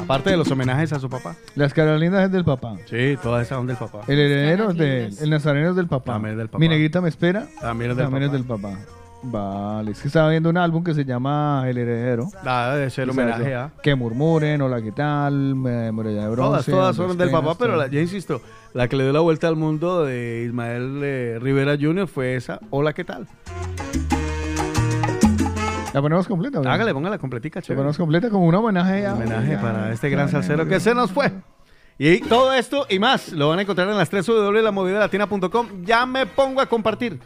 Aparte 0.00 0.30
de 0.30 0.36
los 0.36 0.48
homenajes 0.52 0.92
a 0.92 1.00
su 1.00 1.10
papá. 1.10 1.34
Las 1.56 1.74
Carolinas 1.74 2.26
es 2.26 2.30
del 2.30 2.44
papá. 2.44 2.76
Sí, 2.88 3.18
todas 3.20 3.44
esas 3.44 3.58
son 3.58 3.66
del 3.66 3.76
papá. 3.76 4.02
El 4.06 4.20
heredero 4.20 4.70
es 4.70 4.76
de 4.76 5.06
El 5.20 5.30
Nazareno 5.30 5.70
es 5.70 5.74
del 5.74 5.88
papá. 5.88 6.12
También 6.12 6.34
es 6.34 6.38
del 6.38 6.48
papá. 6.48 6.60
Mi 6.60 6.68
negrita 6.68 7.00
me 7.00 7.08
espera. 7.08 7.48
También 7.60 7.90
es 7.90 7.96
del 7.96 8.06
También 8.06 8.22
es 8.22 8.30
del 8.30 8.44
papá. 8.44 8.78
Vale, 9.20 9.90
es 9.90 10.00
que 10.00 10.06
estaba 10.06 10.30
viendo 10.30 10.48
un 10.48 10.56
álbum 10.56 10.84
que 10.84 10.94
se 10.94 11.04
llama 11.04 11.64
El 11.66 11.76
Heredero. 11.78 12.28
Ah, 12.46 12.76
ser 12.88 13.10
O 13.10 13.12
sea, 13.12 13.24
homenaje 13.24 13.54
a. 13.54 13.72
Que 13.82 13.94
murmuren, 13.96 14.62
hola, 14.62 14.80
¿qué 14.80 14.92
tal? 14.92 15.56
Muralla 15.56 16.28
de 16.28 16.36
Todas, 16.36 16.36
bronce. 16.36 16.70
todas 16.70 16.88
Andrés 16.98 17.08
son 17.08 17.18
del 17.18 17.30
papá, 17.30 17.56
pero 17.58 17.76
la- 17.76 17.88
ya 17.88 18.00
insisto, 18.00 18.40
la 18.74 18.86
que 18.86 18.96
le 18.96 19.02
dio 19.04 19.12
la 19.12 19.20
vuelta 19.20 19.48
al 19.48 19.56
mundo 19.56 20.04
de 20.04 20.44
Ismael 20.46 21.00
eh, 21.02 21.38
Rivera 21.40 21.76
Jr. 21.78 22.06
fue 22.06 22.36
esa. 22.36 22.60
Hola, 22.70 22.92
¿qué 22.92 23.04
tal? 23.04 23.26
¿La 25.92 26.00
ponemos 26.02 26.28
completa? 26.28 26.60
¿no? 26.60 26.70
Hágale, 26.70 26.92
póngala 26.94 27.18
completica, 27.18 27.58
La 27.58 27.62
chévere. 27.62 27.78
ponemos 27.78 27.96
completa 27.98 28.30
como 28.30 28.44
un 28.46 28.54
homenaje 28.54 29.04
a... 29.06 29.14
homenaje 29.14 29.56
para 29.56 29.92
este 29.92 30.10
gran 30.10 30.28
salsero 30.28 30.68
que 30.68 30.78
se 30.78 30.94
nos 30.94 31.10
fue. 31.10 31.32
Y 31.98 32.20
todo 32.20 32.52
esto 32.52 32.86
y 32.88 33.00
más 33.00 33.32
lo 33.32 33.48
van 33.48 33.58
a 33.58 33.62
encontrar 33.62 33.88
en 33.88 33.96
las 33.96 34.08
3 34.08 34.24
W 34.24 34.58
de 34.58 34.62
la 34.62 34.70
movida 34.70 35.10
Ya 35.84 36.06
me 36.06 36.26
pongo 36.26 36.60
a 36.60 36.66
compartir. 36.66 37.18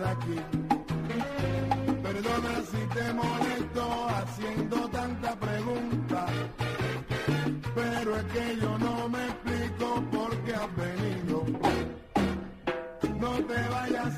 aquí? 0.00 0.38
Perdona 2.02 2.62
si 2.70 2.82
te 2.94 3.12
molesto 3.14 4.08
haciendo 4.08 4.88
tanta 4.88 5.34
pregunta, 5.36 6.26
pero 7.74 8.16
es 8.16 8.24
que 8.24 8.56
yo 8.60 8.78
no 8.78 9.08
me 9.08 9.24
explico 9.26 10.02
por 10.12 10.36
qué 10.44 10.54
has 10.54 10.76
venido. 10.76 11.44
No 13.18 13.32
te 13.44 13.68
vayas 13.68 14.17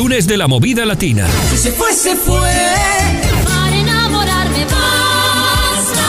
lunes 0.00 0.26
de 0.26 0.38
la 0.38 0.48
movida 0.48 0.86
latina. 0.86 1.26
Si 1.50 1.58
se 1.58 1.72
fue, 1.72 1.92
se 1.92 2.16
fue. 2.16 2.50
Para 3.44 3.76
enamorarme 3.76 4.64
basta 4.64 6.06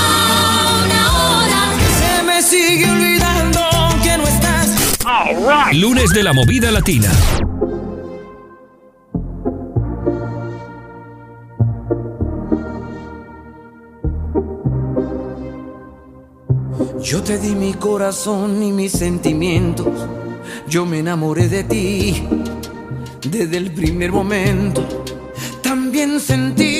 una 0.86 1.02
hora. 1.20 1.61
Se 2.00 2.24
me 2.24 2.42
sigue 2.42 2.90
olvidando 2.90 3.60
que 4.02 4.18
no 4.18 4.24
estás. 4.24 4.70
Right. 5.03 5.82
Lunes 5.82 6.11
de 6.11 6.24
la 6.24 6.32
movida 6.32 6.72
latina. 6.72 7.11
Yo 17.03 17.22
te 17.24 17.38
di 17.40 17.56
mi 17.56 17.74
corazón 17.74 18.64
y 18.64 18.72
mis 18.72 18.94
sentimientos. 18.94 19.90
Yo 20.70 20.86
me 20.86 21.00
enamoré 21.00 21.50
de 21.50 21.66
ti 21.66 22.24
desde 23.32 23.58
el 23.58 23.72
primer 23.72 24.11
momento. 24.11 25.06
También 25.64 26.19
sentí 26.19 26.70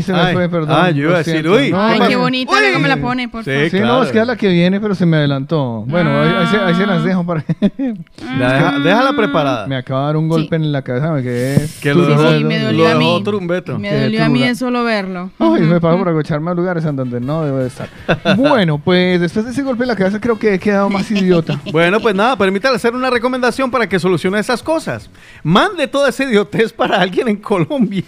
Ay, 0.00 0.04
se 0.04 0.12
me 0.12 0.18
Ay, 0.20 0.34
fue, 0.34 0.48
perdón. 0.48 0.76
ah, 0.78 0.90
yo 0.90 1.04
iba 1.04 1.14
a 1.14 1.18
decir, 1.18 1.48
uy. 1.48 1.70
No, 1.70 1.80
Ay, 1.80 2.00
qué 2.08 2.16
bonita, 2.16 2.52
luego 2.60 2.78
me 2.78 2.88
la 2.88 2.96
pone, 2.96 3.28
por 3.28 3.44
Sí, 3.44 3.50
favor. 3.50 3.64
Sí, 3.64 3.70
claro. 3.78 3.86
no, 3.86 4.02
es 4.02 4.10
que 4.12 4.18
es 4.20 4.26
la 4.26 4.36
que 4.36 4.48
viene, 4.48 4.80
pero 4.80 4.94
se 4.94 5.06
me 5.06 5.16
adelantó. 5.18 5.84
Bueno, 5.86 6.10
ahí, 6.22 6.28
ahí 6.38 6.46
se, 6.46 6.56
ahí 6.58 6.74
se 6.74 6.86
las 6.86 7.04
dejo 7.04 7.24
para 7.24 7.44
La 8.38 8.52
deja- 8.52 8.78
déjala 8.80 9.12
preparada. 9.14 9.66
Me 9.66 9.76
acaba 9.76 10.00
de 10.00 10.06
dar 10.06 10.16
un 10.16 10.28
golpe 10.28 10.56
en 10.56 10.72
la 10.72 10.82
cabeza, 10.82 11.10
me 11.12 11.22
quedé... 11.22 11.68
Que 11.80 11.94
lo 11.94 12.04
Sí, 12.04 12.10
dejó, 12.10 12.32
sí, 12.38 12.44
me 12.44 12.58
lo 12.58 12.64
dolió 12.66 12.86
a 12.86 12.88
dejó 12.90 13.00
mí. 13.00 13.22
trumbeto. 13.24 13.78
Me 13.78 13.88
Qué 13.90 14.00
dolió 14.02 14.24
a 14.24 14.28
mí 14.28 14.42
de 14.42 14.54
solo 14.54 14.84
verlo. 14.84 15.30
Ay, 15.38 15.62
me 15.62 15.80
pago 15.80 15.98
por 15.98 16.08
agocharme 16.08 16.50
a 16.50 16.54
lugares 16.54 16.84
en 16.84 16.96
donde 16.96 17.20
no 17.20 17.44
debo 17.44 17.58
de 17.58 17.68
estar. 17.68 17.88
Bueno, 18.36 18.78
pues 18.78 19.20
después 19.20 19.44
de 19.44 19.50
ese 19.52 19.62
golpe 19.62 19.84
en 19.84 19.88
la 19.88 19.96
cabeza 19.96 20.20
creo 20.20 20.38
que 20.38 20.54
he 20.54 20.58
quedado 20.58 20.88
más 20.90 21.10
idiota. 21.10 21.58
Bueno, 21.72 22.00
pues 22.00 22.14
nada, 22.14 22.36
permítale 22.36 22.76
hacer 22.76 22.94
una 22.94 23.10
recomendación 23.10 23.70
para 23.70 23.88
que 23.88 23.98
solucione 23.98 24.38
esas 24.38 24.62
cosas. 24.62 25.08
Mande 25.42 25.86
toda 25.86 26.08
esa 26.08 26.24
idiotez 26.24 26.72
para 26.72 27.00
alguien 27.00 27.28
en 27.28 27.36
Colombia 27.36 28.02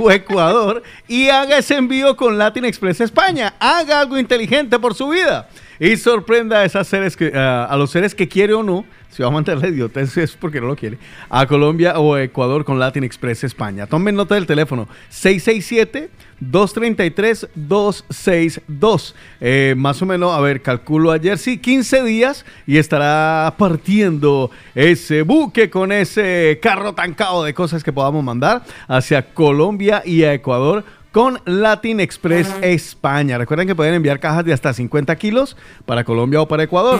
o 0.00 0.10
Ecuador 0.10 0.82
y 1.08 1.28
haga 1.32 1.58
ese 1.58 1.76
envío 1.76 2.16
con 2.16 2.38
Latin 2.38 2.64
Express 2.64 3.00
España. 3.00 3.54
Haga 3.58 4.00
algo 4.00 4.18
inteligente 4.18 4.78
por 4.78 4.94
su 4.94 5.08
vida 5.08 5.48
y 5.80 5.96
sorprenda 5.96 6.58
a, 6.60 6.64
esas 6.64 6.86
seres 6.86 7.16
que, 7.16 7.32
a- 7.34 7.74
los 7.76 7.90
seres 7.90 8.14
que 8.14 8.28
quiere 8.28 8.54
o 8.54 8.62
no. 8.62 8.84
Si 9.10 9.22
va 9.22 9.28
a 9.28 9.30
mandar 9.32 9.58
la 9.58 9.68
idiotez 9.68 10.16
es 10.16 10.32
porque 10.36 10.58
no 10.58 10.68
lo 10.68 10.76
quiere. 10.76 10.96
A 11.28 11.46
Colombia 11.46 11.98
o 11.98 12.16
Ecuador 12.16 12.64
con 12.64 12.78
Latin 12.78 13.04
Express 13.04 13.44
España. 13.44 13.86
Tomen 13.86 14.14
nota 14.14 14.36
del 14.36 14.46
teléfono 14.46 14.88
667 15.10 16.08
233 16.40 17.48
262. 17.54 19.14
Eh, 19.40 19.74
más 19.76 20.00
o 20.00 20.06
menos, 20.06 20.32
a 20.34 20.40
ver, 20.40 20.62
calculo 20.62 21.10
ayer, 21.12 21.36
sí, 21.36 21.58
15 21.58 22.02
días 22.04 22.46
y 22.66 22.78
estará 22.78 23.54
partiendo 23.58 24.50
ese 24.74 25.22
buque 25.22 25.68
con 25.68 25.92
ese 25.92 26.58
carro 26.62 26.94
tancado 26.94 27.44
de 27.44 27.52
cosas 27.52 27.84
que 27.84 27.92
podamos 27.92 28.24
mandar 28.24 28.62
hacia 28.88 29.34
Colombia 29.34 30.02
y 30.06 30.22
a 30.24 30.32
Ecuador 30.32 30.84
con 31.12 31.38
Latin 31.44 32.00
Express 32.00 32.52
España. 32.62 33.38
Recuerden 33.38 33.68
que 33.68 33.74
pueden 33.74 33.94
enviar 33.94 34.18
cajas 34.18 34.46
de 34.46 34.52
hasta 34.52 34.72
50 34.72 35.14
kilos 35.16 35.56
para 35.84 36.04
Colombia 36.04 36.40
o 36.40 36.48
para 36.48 36.62
Ecuador. 36.62 36.98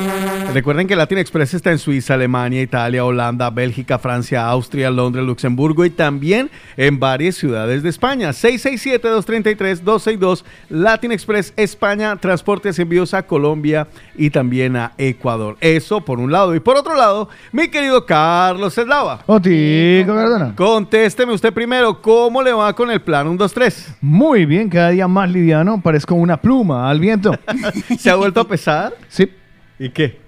Recuerden 0.53 0.87
que 0.87 0.95
Latin 0.95 1.17
Express 1.19 1.55
está 1.55 1.73
en 1.73 1.79
Suiza, 1.79 2.13
Alemania, 2.15 2.61
Italia, 2.61 3.05
Holanda, 3.05 3.49
Bélgica, 3.51 3.99
Francia, 3.99 4.47
Austria, 4.47 4.91
Londres, 4.91 5.25
Luxemburgo 5.25 5.87
y 5.87 5.91
también 5.91 6.51
en 6.77 7.01
varias 7.01 7.37
ciudades 7.37 7.83
de 7.83 7.89
España. 7.89 8.31
667-233-262 8.31 10.45
Latin 10.69 11.13
Express 11.13 11.55
España, 11.57 12.17
transportes 12.17 12.79
y 12.79 12.83
envíos 12.83 13.15
a 13.15 13.23
Colombia 13.23 13.89
y 14.15 14.29
también 14.29 14.77
a 14.77 14.93
Ecuador. 14.99 15.57
Eso 15.61 16.03
por 16.03 16.21
un 16.21 16.31
lado. 16.31 16.55
Y 16.55 16.61
por 16.61 16.77
otro 16.77 16.95
lado, 16.95 17.31
mi 17.51 17.69
querido 17.69 18.05
Carlos 18.05 18.77
Eslava. 18.77 19.21
Otico 19.27 20.15
Cardona. 20.15 20.55
Contésteme 20.55 21.33
usted 21.33 21.51
primero, 21.53 22.03
¿cómo 22.03 22.43
le 22.43 22.53
va 22.53 22.75
con 22.75 22.91
el 22.91 23.01
plan 23.01 23.27
1, 23.27 23.39
2, 23.39 23.53
3? 23.53 23.95
Muy 24.03 24.47
bien, 24.47 24.69
cada 24.69 24.91
día 24.91 25.07
más 25.07 25.31
liviano, 25.31 25.81
parezco 25.81 26.15
una 26.17 26.37
pluma 26.41 26.91
al 26.91 26.99
viento. 27.01 27.33
¿Se 27.99 28.11
ha 28.11 28.17
vuelto 28.17 28.41
a 28.41 28.49
pesar? 28.49 28.93
Sí. 29.09 29.31
¿Y 29.79 29.89
qué? 29.91 30.21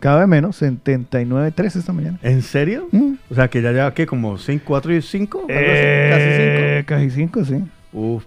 Cada 0.00 0.18
vez 0.20 0.28
menos, 0.28 0.60
79.3 0.60 1.76
esta 1.78 1.92
mañana. 1.92 2.18
¿En 2.22 2.42
serio? 2.42 2.88
O 3.30 3.34
sea, 3.34 3.48
que 3.48 3.62
ya 3.62 3.72
lleva, 3.72 3.92
¿qué? 3.94 4.06
¿Como 4.06 4.36
5, 4.36 4.62
4 4.66 4.94
y 4.96 5.02
5? 5.02 5.46
Eh, 5.48 6.82
Casi 6.86 7.10
5, 7.10 7.44
sí. 7.44 7.54
Uf. 7.92 8.24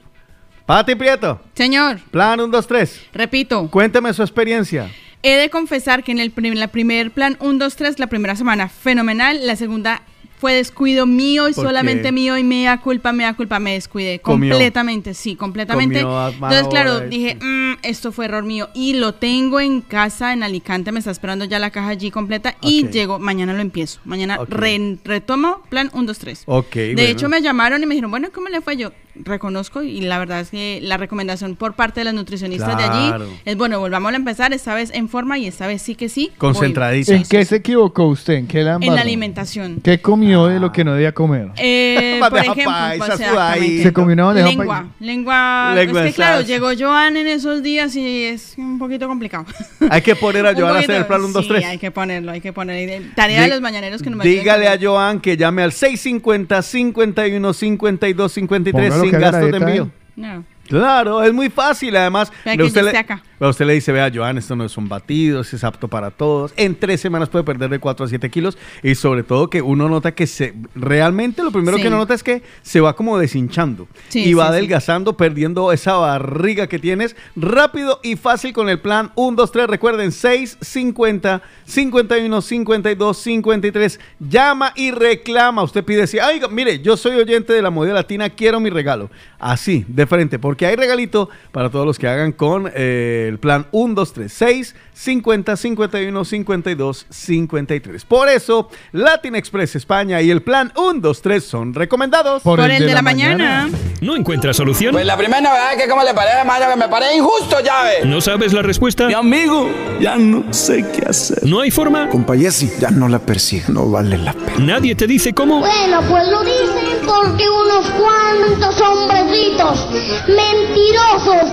Pati 0.65 0.95
Prieto, 0.95 1.39
Señor, 1.53 1.99
plan 2.09 2.39
1, 2.39 2.47
2, 2.47 2.67
3. 2.67 3.01
repito, 3.13 3.69
Cuéntame 3.69 4.11
su 4.13 4.23
experiencia. 4.23 4.89
he 5.21 5.35
de 5.35 5.51
confesar 5.51 6.03
que 6.03 6.11
en 6.11 6.17
el 6.17 6.31
prim- 6.31 6.55
la 6.55 6.69
primer 6.69 7.11
plan 7.11 7.37
1, 7.39 7.59
2, 7.59 7.75
3, 7.75 7.99
la 7.99 8.07
primera 8.07 8.35
semana 8.35 8.67
fenomenal, 8.67 9.45
la 9.45 9.55
segunda 9.55 10.01
fue 10.45 10.53
descuido 10.53 11.07
mío 11.07 11.49
y 11.49 11.53
¿Por 11.53 11.65
solamente 11.65 12.11
mío 12.11 12.37
y 12.37 12.43
me 12.43 12.65
da 12.65 12.79
culpa, 12.79 13.11
me 13.11 13.23
da 13.23 13.33
culpa, 13.33 13.57
me 13.57 13.73
descuidé 13.73 14.19
Comió. 14.19 14.51
completamente, 14.53 15.15
sí, 15.15 15.35
completamente. 15.35 16.01
Entonces, 16.01 16.67
claro, 16.69 16.99
dije, 16.99 17.35
"Mm, 17.41 17.77
esto 17.81 18.11
fue 18.11 18.25
error 18.25 18.43
mío 18.43 18.69
y 18.75 18.93
lo 18.93 19.15
tengo 19.15 19.59
en 19.59 19.81
casa 19.81 20.33
en 20.33 20.43
Alicante, 20.43 20.91
me 20.91 20.99
está 20.99 21.09
esperando 21.09 21.45
ya 21.45 21.57
la 21.57 21.71
caja 21.71 21.87
allí 21.89 22.11
completa 22.11 22.57
y 22.61 22.87
llego, 22.89 23.17
mañana 23.17 23.53
lo 23.53 23.61
empiezo, 23.61 24.01
mañana 24.05 24.37
re- 24.47 24.99
retomo 25.03 25.63
plan 25.69 25.89
1, 25.93 26.05
2, 26.05 26.19
3. 26.19 26.43
Ok, 26.45 26.75
De 26.75 26.93
bueno. 26.93 27.09
hecho, 27.09 27.27
me 27.27 27.41
llamaron 27.41 27.81
y 27.81 27.87
me 27.87 27.95
dijeron, 27.95 28.11
bueno, 28.11 28.27
¿cómo 28.31 28.47
le 28.49 28.61
fue? 28.61 28.77
Yo 28.77 28.91
reconozco 29.23 29.83
y 29.83 30.01
la 30.01 30.19
verdad 30.19 30.41
es 30.41 30.49
que 30.49 30.79
la 30.81 30.97
recomendación 30.97 31.55
por 31.55 31.73
parte 31.73 32.01
de 32.01 32.05
las 32.05 32.13
nutricionistas 32.13 32.77
de 32.77 32.83
Claro. 32.83 33.25
allí 33.25 33.33
es, 33.45 33.55
bueno, 33.57 33.79
volvamos 33.79 34.13
a 34.13 34.15
empezar, 34.15 34.53
esta 34.53 34.73
vez 34.75 34.91
en 34.93 35.09
forma 35.09 35.37
y 35.37 35.47
esta 35.47 35.67
vez 35.67 35.81
sí 35.81 35.95
que 35.95 36.09
sí. 36.09 36.31
Concentradito. 36.37 37.11
voy. 37.11 37.21
¿En 37.21 37.27
qué 37.27 37.45
se 37.45 37.57
equivocó 37.57 38.05
usted? 38.07 38.33
¿En 38.35 38.47
qué 38.47 38.63
la 38.63 38.77
En 38.81 38.93
la 38.95 39.01
alimentación. 39.01 39.79
¿Qué 39.83 39.99
comió 39.99 40.47
de 40.47 40.59
lo 40.59 40.71
que 40.71 40.83
no 40.83 40.93
debía 40.93 41.13
comer? 41.13 41.49
Eh, 41.57 42.17
por 42.29 42.37
ejemplo, 42.37 42.63
paisa, 42.65 43.17
pues. 43.57 43.83
Se 43.83 43.93
comió 43.93 44.13
una 44.13 44.33
lengua, 44.33 44.87
lengua, 44.99 45.73
Lengua 45.75 45.99
es 45.99 46.03
de 46.05 46.09
que 46.09 46.13
claro, 46.15 46.41
llegó 46.41 46.69
Joan 46.77 47.17
en 47.17 47.27
esos 47.27 47.63
días 47.63 47.95
y 47.95 48.23
es 48.25 48.55
un 48.57 48.77
poquito 48.79 49.07
complicado. 49.07 49.45
Hay 49.89 50.01
que 50.01 50.15
poner 50.15 50.45
a 50.45 50.53
Joan 50.53 50.75
a 50.75 50.79
hacer 50.79 50.95
el 50.95 51.05
plan 51.05 51.21
1, 51.23 51.33
2, 51.33 51.43
sí, 51.43 51.49
3. 51.49 51.65
hay 51.65 51.77
que 51.77 51.91
ponerlo, 51.91 52.31
hay 52.31 52.41
que 52.41 52.51
poner. 52.53 53.03
Tarea 53.15 53.39
de 53.39 53.45
Di- 53.45 53.51
los 53.51 53.61
mañaneros 53.61 54.01
que 54.01 54.09
no 54.09 54.17
me 54.17 54.23
Dígale 54.25 54.67
a 54.67 54.77
Joan 54.81 55.19
que 55.19 55.37
llame 55.37 55.61
al 55.63 55.71
650 55.71 56.61
51 56.61 57.53
52 57.53 58.31
53 58.31 58.89
Póngalo 58.89 59.04
sin 59.09 59.19
gastos 59.19 59.51
de 59.51 59.57
envío. 59.57 59.83
¿eh? 59.83 59.89
No. 60.15 60.43
Claro, 60.67 61.23
es 61.23 61.33
muy 61.33 61.49
fácil. 61.49 61.95
Además, 61.95 62.31
que 62.43 62.63
usted, 62.63 62.83
le, 62.83 62.97
acá. 62.97 63.21
Usted 63.39 63.65
le 63.65 63.73
dice, 63.73 63.91
vea, 63.91 64.11
Joan, 64.13 64.37
esto 64.37 64.55
no 64.55 64.67
son 64.69 64.87
batidos, 64.87 65.53
es 65.53 65.63
apto 65.63 65.87
para 65.87 66.11
todos. 66.11 66.53
En 66.57 66.75
tres 66.75 67.01
semanas 67.01 67.29
puede 67.29 67.43
perder 67.43 67.69
de 67.69 67.79
4 67.79 68.05
a 68.05 68.09
7 68.09 68.29
kilos. 68.29 68.57
Y 68.83 68.95
sobre 68.95 69.23
todo 69.23 69.49
que 69.49 69.61
uno 69.61 69.89
nota 69.89 70.13
que 70.13 70.27
se 70.27 70.53
realmente 70.75 71.43
lo 71.43 71.51
primero 71.51 71.77
Sí. 71.77 71.83
que 71.83 71.87
uno 71.89 71.97
nota 71.97 72.13
es 72.13 72.23
que 72.23 72.41
se 72.61 72.79
va 72.81 72.95
como 72.95 73.17
deshinchando. 73.17 73.87
Sí, 74.09 74.23
y 74.23 74.33
va 74.33 74.45
sí, 74.45 74.49
adelgazando, 74.53 75.17
perdiendo 75.17 75.71
esa 75.71 75.93
barriga 75.93 76.67
que 76.67 76.79
tienes. 76.79 77.15
Rápido 77.35 77.99
y 78.03 78.15
fácil 78.15 78.53
con 78.53 78.69
el 78.69 78.79
plan 78.79 79.11
1, 79.15 79.35
2, 79.35 79.51
3. 79.51 79.67
Recuerden, 79.67 80.11
6, 80.11 80.57
50, 80.61 81.41
51, 81.65 82.41
52, 82.41 83.17
53. 83.17 83.99
Llama 84.19 84.71
y 84.75 84.91
reclama. 84.91 85.63
Usted 85.63 85.83
pide 85.83 86.03
así, 86.03 86.19
ay, 86.19 86.41
mire, 86.51 86.79
yo 86.79 86.95
soy 86.97 87.15
oyente 87.17 87.53
de 87.53 87.61
la 87.61 87.69
movida 87.69 87.93
latina, 87.93 88.29
quiero 88.29 88.59
mi 88.59 88.69
regalo. 88.69 89.09
Así, 89.39 89.85
de 89.87 90.07
frente, 90.07 90.39
porque 90.39 90.65
hay 90.65 90.75
regalito 90.75 91.29
para 91.51 91.69
todos 91.69 91.85
los 91.85 91.99
que 91.99 92.07
hagan 92.07 92.31
con 92.31 92.71
eh, 92.73 93.24
el 93.27 93.39
plan 93.39 93.67
1, 93.71 93.93
2, 93.93 94.13
3, 94.13 94.33
6, 94.33 94.75
50, 94.93 95.57
51, 95.57 96.25
52, 96.25 97.05
53. 97.09 98.05
Por 98.05 98.29
eso, 98.29 98.69
Latin 98.91 99.35
Express 99.35 99.75
España 99.75 100.21
y 100.21 100.31
el 100.31 100.41
plan 100.41 100.71
1, 100.75 100.99
2, 101.01 101.21
3 101.21 101.43
son 101.43 101.73
recomendados. 101.73 102.43
Por 102.43 102.59
el 102.59 102.85
de 102.85 102.93
la 102.93 103.01
mañana. 103.01 103.69
¿No 104.01 104.15
encuentras 104.15 104.57
solución? 104.57 104.93
Pues 104.93 105.05
la 105.05 105.17
primera 105.17 105.41
novedad 105.41 105.73
es 105.73 105.81
que 105.83 105.89
como 105.89 106.03
le 106.03 106.13
parece, 106.13 106.37
hermano, 106.39 106.65
que 106.69 106.75
me 106.77 106.87
parece 106.87 107.17
injusto, 107.17 107.59
llave. 107.61 108.05
¿No 108.05 108.21
sabes 108.21 108.53
la 108.53 108.61
respuesta? 108.61 109.07
Mi 109.07 109.13
amigo, 109.13 109.69
ya 109.99 110.15
no 110.15 110.53
sé 110.53 110.85
qué 110.93 111.05
hacer. 111.07 111.43
¿No 111.43 111.61
hay 111.61 111.71
forma? 111.71 112.09
Compayesi, 112.09 112.71
ya 112.79 112.91
no 112.91 113.07
la 113.07 113.19
persigue, 113.19 113.65
no 113.69 113.89
vale 113.89 114.17
la 114.17 114.33
pena. 114.33 114.59
¿Nadie 114.59 114.95
te 114.95 115.07
dice 115.07 115.33
cómo? 115.33 115.59
Bueno, 115.59 116.01
pues 116.09 116.27
lo 116.29 116.43
dicen 116.43 116.94
porque 117.05 117.45
unos 117.49 117.89
cuantos 117.91 118.81
hombrecitos 118.81 119.87
mentirosos, 120.27 121.51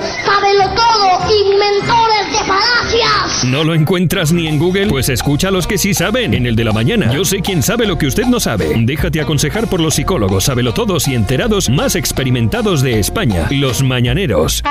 todo, 0.75 1.07
inventores 1.47 2.33
de 2.33 2.39
falacias. 2.47 3.45
¿No 3.45 3.63
lo 3.65 3.75
encuentras 3.75 4.33
ni 4.33 4.49
en 4.49 4.59
Google? 4.59 4.89
Pues 4.89 5.09
escucha 5.09 5.49
a 5.49 5.51
los 5.51 5.67
que 5.67 5.79
sí 5.79 5.95
saben. 5.95 6.35
En 6.35 6.47
el 6.47 6.55
de 6.57 6.65
la 6.65 6.73
mañana. 6.73 7.11
Yo 7.13 7.25
sé 7.25 7.41
quién 7.41 7.63
sabe 7.63 7.87
lo 7.87 7.97
que 7.99 8.07
usted 8.07 8.27
no 8.27 8.41
sabe. 8.41 8.75
Déjate 8.79 9.21
aconsejar 9.21 9.69
por 9.69 9.81
los 9.81 9.95
psicólogos, 9.95 10.45
sabelotodos 10.45 11.09
y 11.09 11.15
enterados 11.15 11.71
más 11.71 11.97
experimentados 11.97 12.83
de 12.83 12.99
España. 12.99 13.47
Los 13.51 13.83
mañaneros. 13.83 14.63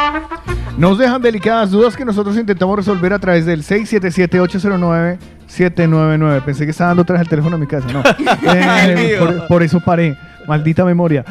Nos 0.77 0.97
dejan 0.97 1.21
delicadas 1.21 1.71
dudas 1.71 1.95
que 1.95 2.05
nosotros 2.05 2.35
intentamos 2.37 2.77
resolver 2.77 3.13
a 3.13 3.19
través 3.19 3.45
del 3.45 3.63
677-809-799. 3.63 6.41
Pensé 6.43 6.65
que 6.65 6.71
estaba 6.71 6.89
dando 6.89 7.03
atrás 7.03 7.21
el 7.21 7.27
teléfono 7.27 7.55
a 7.55 7.59
mi 7.59 7.67
casa, 7.67 7.87
no. 7.91 8.01
Eh, 8.53 9.19
por 9.47 9.63
eso 9.63 9.79
paré. 9.79 10.17
Maldita 10.47 10.83
memoria. 10.85 11.23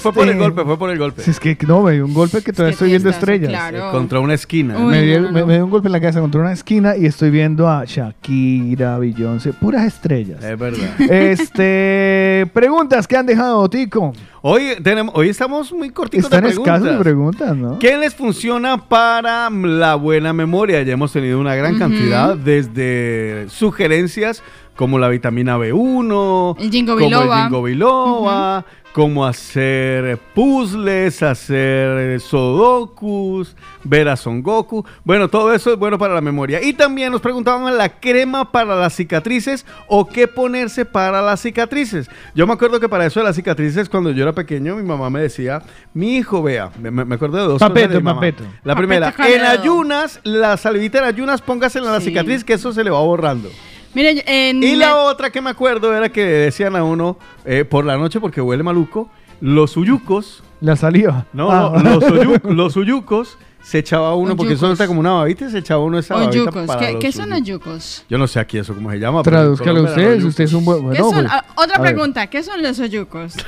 Fue 0.00 0.12
por 0.12 0.24
el 0.24 0.30
Este, 0.30 0.38
golpe, 0.42 0.64
fue 0.64 0.78
por 0.78 0.90
el 0.90 0.98
golpe. 0.98 1.22
si 1.22 1.30
es 1.30 1.40
que 1.40 1.56
no, 1.66 1.82
me 1.82 1.92
dio 1.92 2.04
un 2.06 2.14
golpe 2.14 2.42
que 2.42 2.52
todavía 2.52 2.72
estoy 2.72 2.88
viendo 2.90 3.08
estrellas. 3.10 3.48
claro. 3.50 3.90
Contra 3.90 4.20
una 4.20 4.34
esquina. 4.34 4.78
Me, 4.78 5.02
dio, 5.02 5.30
me- 5.30 5.44
me 5.44 5.54
dio 5.54 5.64
un 5.64 5.70
golpe 5.70 5.88
en 5.88 5.92
la 5.92 6.00
cabeza 6.00 6.20
contra 6.20 6.40
una 6.40 6.52
esquina 6.52 6.96
y 6.96 7.06
estoy 7.06 7.30
viendo 7.30 7.68
a 7.68 7.84
Shakira, 7.84 8.98
Beyoncé, 8.98 9.52
puras 9.52 9.84
estrellas. 9.86 10.42
Es 10.44 10.58
verdad. 10.58 10.88
Este, 11.10 12.46
preguntas 12.52 13.06
que 13.06 13.16
han 13.16 13.26
dejado, 13.26 13.68
Tico. 13.68 14.12
Hoy, 14.42 14.62
tenemos, 14.82 15.14
hoy 15.16 15.28
estamos 15.28 15.72
muy 15.72 15.90
cortitos 15.90 16.26
Están 16.26 16.44
de 16.44 16.50
escasos 16.50 16.84
de 16.88 16.96
preguntas. 16.98 17.40
preguntas, 17.40 17.56
¿no? 17.56 17.78
¿Qué 17.78 17.96
les 17.96 18.14
funciona 18.14 18.76
para 18.88 19.50
la 19.50 19.94
buena 19.96 20.32
memoria? 20.32 20.82
Ya 20.82 20.92
hemos 20.92 21.12
tenido 21.12 21.40
una 21.40 21.54
gran 21.56 21.78
cantidad 21.78 22.36
desde 22.36 23.46
sugerencias 23.48 24.42
como 24.76 24.98
la 24.98 25.08
vitamina 25.08 25.56
B1, 25.58 26.56
El 26.60 26.70
ginkgo 26.70 26.94
como 26.94 27.06
biloba. 27.06 27.46
el 27.50 27.62
biloba, 27.64 28.64
como 28.92 29.26
hacer 29.26 30.18
puzzles, 30.34 31.22
hacer 31.22 32.18
sudokus, 32.20 33.54
ver 33.84 34.08
a 34.08 34.16
Son 34.16 34.42
Goku. 34.42 34.84
Bueno, 35.04 35.28
todo 35.28 35.52
eso 35.52 35.72
es 35.72 35.78
bueno 35.78 35.98
para 35.98 36.14
la 36.14 36.20
memoria. 36.22 36.62
Y 36.62 36.72
también 36.72 37.12
nos 37.12 37.20
preguntaban 37.20 37.76
la 37.76 37.88
crema 38.00 38.50
para 38.50 38.74
las 38.74 38.94
cicatrices 38.94 39.66
o 39.88 40.06
qué 40.06 40.26
ponerse 40.28 40.84
para 40.86 41.20
las 41.20 41.40
cicatrices. 41.40 42.08
Yo 42.34 42.46
me 42.46 42.54
acuerdo 42.54 42.80
que 42.80 42.88
para 42.88 43.04
eso 43.04 43.20
de 43.20 43.26
las 43.26 43.36
cicatrices, 43.36 43.88
cuando 43.90 44.10
yo 44.12 44.22
era 44.22 44.32
pequeño, 44.32 44.76
mi 44.76 44.82
mamá 44.82 45.10
me 45.10 45.20
decía, 45.20 45.62
mi 45.92 46.16
hijo, 46.16 46.42
vea, 46.42 46.70
me, 46.80 46.90
me 46.90 47.14
acuerdo 47.16 47.36
de 47.36 47.42
dos 47.44 47.52
cosas 47.54 47.68
Papeto, 47.68 47.88
de 47.88 47.98
mi 47.98 48.02
mamá. 48.04 48.20
papeto. 48.20 48.44
La 48.64 48.74
Papeto 48.74 48.76
primera, 48.76 49.14
en 49.28 49.42
ayunas, 49.44 50.20
la 50.24 50.56
salivita 50.56 50.98
en 50.98 51.04
ayunas, 51.04 51.42
póngasela 51.42 51.86
en 51.86 51.92
la 51.92 52.00
Sí. 52.00 52.06
cicatriz 52.06 52.44
que 52.44 52.54
eso 52.54 52.72
se 52.72 52.82
le 52.82 52.90
va 52.90 53.00
borrando. 53.00 53.50
Mire, 53.96 54.14
yo- 54.16 54.22
en 54.26 54.62
Y 54.62 54.76
la 54.76 54.96
otra 54.98 55.30
que 55.30 55.40
me 55.40 55.48
acuerdo 55.50 55.94
era 55.94 56.10
que 56.10 56.22
decían 56.22 56.76
a 56.76 56.84
uno 56.84 57.16
eh, 57.46 57.64
por 57.64 57.84
la 57.86 57.96
noche 57.96 58.20
porque 58.20 58.40
huele 58.42 58.62
maluco, 58.62 59.08
los 59.40 59.76
uyucos. 59.78 60.42
La 60.60 60.76
saliva. 60.76 61.24
No, 61.32 61.50
Ah. 61.50 61.80
no, 61.82 61.94
los, 61.98 62.04
uyu- 62.04 62.42
los 62.54 62.76
uyucos 62.76 63.38
se 63.62 63.78
echaba 63.78 64.14
uno 64.14 64.36
porque 64.36 64.52
eso 64.52 64.66
Oyucos. 64.66 64.72
está 64.80 64.86
como 64.86 65.00
una 65.00 65.12
babita 65.12 65.46
y 65.46 65.50
se 65.50 65.58
echaba 65.58 65.82
uno 65.82 65.98
esa 65.98 66.14
babita 66.14 66.30
Oyucos. 66.42 66.66
para 66.66 66.78
¿Qué, 66.80 66.92
los 66.92 67.00
qué 67.02 67.10
son 67.12 67.32
uyucos. 67.32 67.66
oyucos? 67.68 68.04
Yo 68.08 68.18
no 68.18 68.26
sé 68.28 68.38
aquí 68.38 68.58
eso 68.58 68.74
cómo 68.74 68.90
se 68.90 68.98
llama. 68.98 69.22
Tradúzcalo 69.22 69.88
eran 69.92 70.24
usted, 70.26 70.44
es 70.44 70.52
un 70.52 70.64
buen... 70.64 70.78
¿Qué 70.92 71.00
Bueno, 71.02 71.10
pues, 71.10 71.26
Ah, 71.30 71.44
otra 71.56 71.78
ver. 71.78 71.92
pregunta, 71.94 72.26
¿qué 72.28 72.42
son 72.42 72.62
los 72.62 72.78
oyucos? 72.78 73.34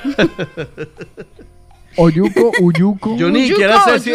Oyuco, 1.97 2.53
uyuco. 2.61 3.17
Yo 3.17 3.29
ni 3.29 3.41
Uyuco, 3.41 3.49
siquiera 3.61 3.81
sé 3.85 3.99
si... 4.01 4.13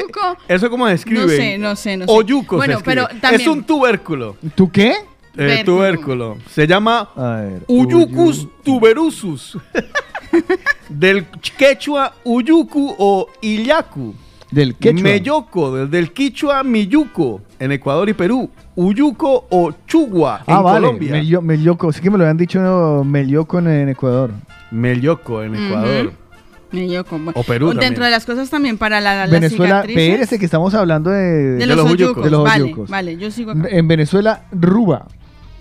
¿Eso 0.48 0.70
cómo 0.70 0.88
se 0.88 0.94
escribe? 0.94 1.22
No 1.22 1.28
sé, 1.30 1.58
no 1.58 1.76
sé, 1.76 1.98
no 1.98 2.06
sé. 2.06 2.12
Oyuco 2.12 2.56
Bueno, 2.56 2.78
se 2.78 2.84
pero 2.84 3.08
también- 3.20 3.42
Es 3.42 3.48
un 3.48 3.64
tubérculo. 3.64 4.38
¿Tú 4.56 4.72
qué? 4.72 4.95
Eh, 5.36 5.64
Tubérculo. 5.66 6.38
Se 6.50 6.68
llama 6.68 7.10
ver. 7.16 7.64
Uyucus 7.68 8.48
tuberusus. 8.64 9.58
del 10.90 11.26
quechua 11.58 12.14
Uyuku 12.24 12.95
o 12.98 13.28
Illacu. 13.42 14.14
Del 14.52 14.76
quechua. 14.76 15.02
Meyoco, 15.02 15.76
del, 15.76 15.90
del 15.90 16.12
quichua 16.14 16.64
Miyuco, 16.64 17.42
en 17.60 17.72
Ecuador 17.72 18.08
y 18.10 18.14
Perú. 18.14 18.52
Uyuco 18.76 19.48
o 19.50 19.72
Chugua, 19.88 20.44
en 20.45 20.53
Ah, 20.53 20.62
vale. 20.62 20.86
Colombia. 20.86 21.12
Melio- 21.14 21.42
Melioco. 21.42 21.92
Sí 21.92 22.02
que 22.02 22.12
me 22.12 22.20
lo 22.20 22.24
habían 22.26 22.38
dicho 22.38 22.62
no, 22.62 23.03
Melioco 23.03 23.58
en, 23.58 23.68
en 23.68 23.90
Ecuador. 23.90 24.30
Melioco, 24.70 25.42
en 25.42 25.56
Ecuador. 25.56 26.14
Como- 27.10 27.32
O 27.36 27.44
Perú 27.44 27.68
Dentro 27.68 27.82
también. 27.84 28.03
de 28.03 28.10
las 28.12 28.26
cosas 28.26 28.50
también 28.50 28.78
para 28.80 29.00
la, 29.02 29.16
las 29.16 29.30
Venezuela, 29.32 29.82
cicatrices. 29.82 30.03
espérese 30.03 30.40
que 30.40 30.45
estamos 30.45 30.74
hablando 30.74 31.10
de, 31.12 31.56
De, 31.58 31.66
los, 31.68 31.80
oyucos. 31.86 32.24
de 32.24 32.32
los 32.32 32.44
vale, 32.44 32.64
oyucos. 32.64 32.90
vale, 32.90 33.18
yo 33.18 33.30
sigo 33.32 33.52
acá. 33.52 33.68
En 33.70 33.88
Venezuela, 33.88 34.45
Ruba. 34.52 35.08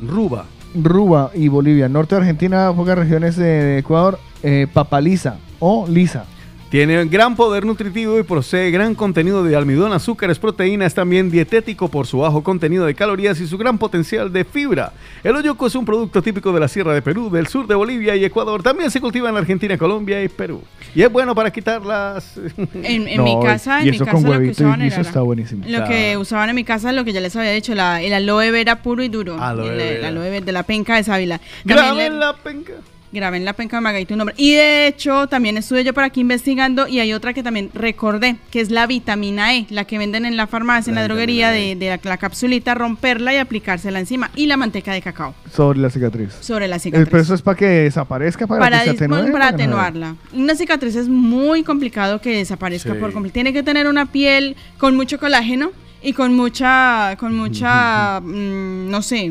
Ruba. 0.03 0.47
Ruba 0.75 1.31
y 1.35 1.49
Bolivia. 1.49 1.89
Norte 1.89 2.15
de 2.15 2.23
Argentina, 2.23 2.73
pocas 2.75 2.99
regiones 2.99 3.37
de 3.37 3.79
Ecuador, 3.79 4.19
eh, 4.43 4.67
papaliza 4.73 5.37
o 5.59 5.87
lisa. 5.89 6.25
Tiene 6.73 7.05
gran 7.05 7.37
poder 7.37 7.67
nutritivo 7.67 8.19
y 8.19 8.23
posee 8.23 8.71
gran 8.71 8.95
contenido 8.95 9.45
de 9.45 9.55
almidón, 9.55 9.93
azúcares, 9.93 10.39
proteínas, 10.39 10.95
también 10.95 11.31
dietético 11.31 11.89
por 11.89 12.07
su 12.07 12.21
bajo 12.21 12.43
contenido 12.43 12.87
de 12.87 12.95
calorías 12.95 13.39
y 13.41 13.47
su 13.47 13.59
gran 13.59 13.77
potencial 13.77 14.33
de 14.33 14.47
fibra. 14.47 14.91
El 15.23 15.37
oyuco 15.37 15.67
es 15.67 15.75
un 15.75 15.85
producto 15.85 16.23
típico 16.23 16.51
de 16.51 16.61
la 16.61 16.69
Sierra 16.69 16.95
de 16.95 17.03
Perú, 17.03 17.29
del 17.29 17.47
sur 17.47 17.67
de 17.67 17.75
Bolivia 17.75 18.17
y 18.17 18.25
Ecuador. 18.25 18.63
También 18.63 18.91
se 18.91 19.03
cultiva 19.03 19.29
en 19.29 19.37
Argentina, 19.37 19.77
Colombia 19.77 20.25
y 20.25 20.31
Perú. 20.31 20.63
Y 20.95 21.03
es 21.03 21.13
bueno 21.13 21.35
para 21.35 21.51
quitar 21.51 21.85
las... 21.85 22.41
En, 22.83 23.07
en 23.07 23.23
mi 23.23 23.39
casa, 23.43 23.83
en 23.83 23.89
y 23.89 23.91
mi 23.91 23.97
eso 23.97 24.07
casa 24.07 24.17
con 24.23 24.33
lo 24.33 24.41
que 24.41 24.49
usaban 24.51 24.81
y 24.81 24.85
guiso 24.85 25.01
era 25.01 25.09
está 25.09 25.21
buenísimo. 25.21 25.65
lo 25.69 25.85
que 25.85 26.17
usaban 26.17 26.49
en 26.49 26.55
mi 26.57 26.65
casa, 26.65 26.91
lo 26.93 27.05
que 27.05 27.13
ya 27.13 27.21
les 27.21 27.37
había 27.37 27.53
dicho, 27.53 27.75
la, 27.75 28.01
el 28.01 28.15
aloe 28.15 28.51
vera 28.51 28.81
puro 28.83 29.03
y 29.03 29.09
duro. 29.11 29.39
Aloe 29.39 29.69
el, 29.69 29.77
vera. 29.77 29.99
el 29.99 30.05
aloe 30.07 30.31
vera 30.31 30.47
de 30.47 30.53
la 30.53 30.63
penca 30.63 30.97
de 30.97 31.05
sábila. 31.05 31.39
También 31.67 32.15
le- 32.15 32.19
la 32.19 32.35
penca. 32.35 32.73
Grabé 33.13 33.37
en 33.37 33.45
la 33.45 33.53
penca 33.53 33.77
de 33.77 33.81
Magaito 33.83 34.15
un 34.15 34.19
nombre. 34.19 34.35
Y 34.39 34.55
de 34.55 34.87
hecho, 34.87 35.27
también 35.27 35.57
estuve 35.57 35.85
yo 35.85 35.93
por 35.95 36.05
aquí 36.05 36.21
investigando 36.21 36.89
y 36.89 37.01
hay 37.01 37.13
otra 37.13 37.33
que 37.35 37.43
también 37.43 37.71
recordé, 37.75 38.37
que 38.51 38.61
es 38.61 38.71
la 38.71 38.87
vitamina 38.87 39.55
E, 39.55 39.67
la 39.71 39.85
que 39.85 39.99
venden 39.99 40.25
en 40.25 40.37
la 40.37 40.47
farmacia, 40.47 40.91
en 40.91 40.95
la, 40.95 41.05
droguería, 41.05 41.51
de, 41.51 41.77
de 41.77 41.89
la, 41.89 42.01
la 42.03 42.17
capsulita, 42.17 42.75
romperla 42.75 43.35
y 43.35 43.37
aplicársela 43.37 43.99
encima. 44.01 44.31
Y 44.35 44.47
la 44.47 44.57
manteca 44.57 44.93
de 44.93 45.03
cacao 45.03 45.35
Sobre 45.53 45.79
la 45.79 45.91
cicatriz. 45.91 46.33
sobre 46.41 46.69
la 46.69 46.79
cicatriz. 46.79 47.09
Pero 47.11 47.23
eso 47.23 47.35
es 47.35 47.43
para 47.43 47.57
que 47.59 47.67
desaparezca, 47.67 48.47
para, 48.47 48.61
para, 48.61 48.79
que 48.81 48.85
se 48.85 48.93
dis- 48.93 48.97
atenúe. 49.15 49.33
para 49.33 49.49
atenuarla. 49.49 50.17
Una 50.33 50.55
cicatriz 50.55 50.97
es 50.97 51.09
muy 51.09 51.63
complicado 51.63 52.21
que 52.21 52.37
desaparezca 52.37 52.93
Sí. 52.95 52.99
por 52.99 53.13
completo. 53.13 53.35
Tiene 53.35 53.53
que 53.53 53.63
tener 53.63 53.87
una 53.87 54.07
piel 54.07 54.57
con 54.79 54.97
mucho 54.97 55.19
colágeno 55.19 55.71
y 56.03 56.13
con 56.15 56.35
mucha, 56.35 57.17
con 57.19 57.37
mucha, 57.37 58.21
mm, 58.25 58.91
no 58.91 59.03
sé, 59.03 59.31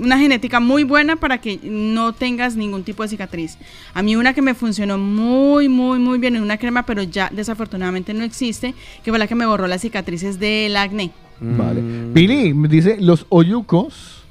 una 0.00 0.18
genética 0.18 0.60
muy 0.60 0.84
buena 0.84 1.16
para 1.16 1.38
que 1.38 1.58
no 1.62 2.12
tengas 2.12 2.56
ningún 2.56 2.82
tipo 2.84 3.02
de 3.02 3.08
cicatriz. 3.10 3.58
A 3.94 4.02
mí 4.02 4.16
una 4.16 4.32
que 4.32 4.42
me 4.42 4.54
funcionó 4.54 4.96
muy, 4.98 5.68
muy, 5.68 5.98
muy 5.98 6.18
bien 6.18 6.36
en 6.36 6.42
una 6.42 6.56
crema, 6.56 6.84
pero 6.86 7.02
ya 7.02 7.30
desafortunadamente 7.32 8.14
no 8.14 8.24
existe, 8.24 8.74
que 9.04 9.10
fue 9.10 9.18
la 9.18 9.26
que 9.26 9.34
me 9.34 9.44
borró 9.46 9.66
las 9.66 9.82
cicatrices 9.82 10.38
del 10.38 10.76
acné. 10.76 11.10
Vale. 11.40 11.80
Billy 12.12 12.52
me 12.54 12.68
dice, 12.68 12.96
los 13.00 13.26
oyucos 13.28 14.22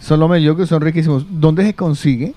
son 0.00 0.20
los 0.20 0.28
meliocos, 0.30 0.68
son 0.68 0.80
riquísimos. 0.82 1.26
¿Dónde 1.30 1.64
se 1.64 1.74
consigue? 1.74 2.34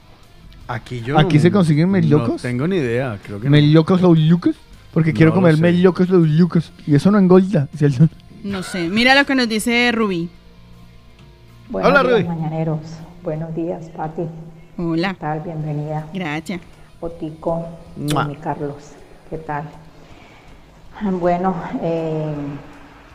Aquí 0.67 1.01
yo 1.01 1.17
¿Aquí 1.19 1.35
no- 1.37 1.41
se 1.41 1.51
consiguen 1.51 1.87
No 1.87 1.93
meliocos? 1.93 2.41
tengo 2.41 2.67
ni 2.67 2.77
idea, 2.77 3.19
creo 3.23 3.39
que 3.39 3.45
no. 3.45 3.51
¿Meliocos 3.51 4.01
los 4.01 4.11
oyucos? 4.11 4.55
Porque 4.93 5.13
quiero 5.13 5.29
No 5.31 5.35
lo 5.35 5.41
comer 5.41 5.55
sé. 5.55 5.61
meliocos 5.61 6.09
los 6.09 6.23
oyucos. 6.23 6.71
Y 6.87 6.95
eso 6.95 7.11
no 7.11 7.19
engorda. 7.19 7.67
¿cierto? 7.77 8.07
No 8.43 8.63
sé, 8.63 8.87
mira 8.89 9.15
lo 9.15 9.25
que 9.25 9.35
nos 9.35 9.49
dice 9.49 9.91
Rubí. 9.91 10.29
Buenos 11.69 11.91
Hola, 11.91 12.01
días, 12.03 12.13
Ruby. 12.13 12.27
mañaneros. 12.27 12.79
Buenos 13.23 13.53
días, 13.53 13.89
Pati. 13.95 14.23
Hola. 14.77 15.13
¿Qué 15.13 15.19
tal? 15.19 15.39
Bienvenida. 15.41 16.07
Gracias. 16.13 16.61
Otico 17.01 17.65
y 17.97 18.13
Mua. 18.13 18.25
mi 18.25 18.35
Carlos. 18.35 18.91
¿Qué 19.29 19.37
tal? 19.37 19.63
Bueno, 21.19 21.53
eh, 21.81 22.33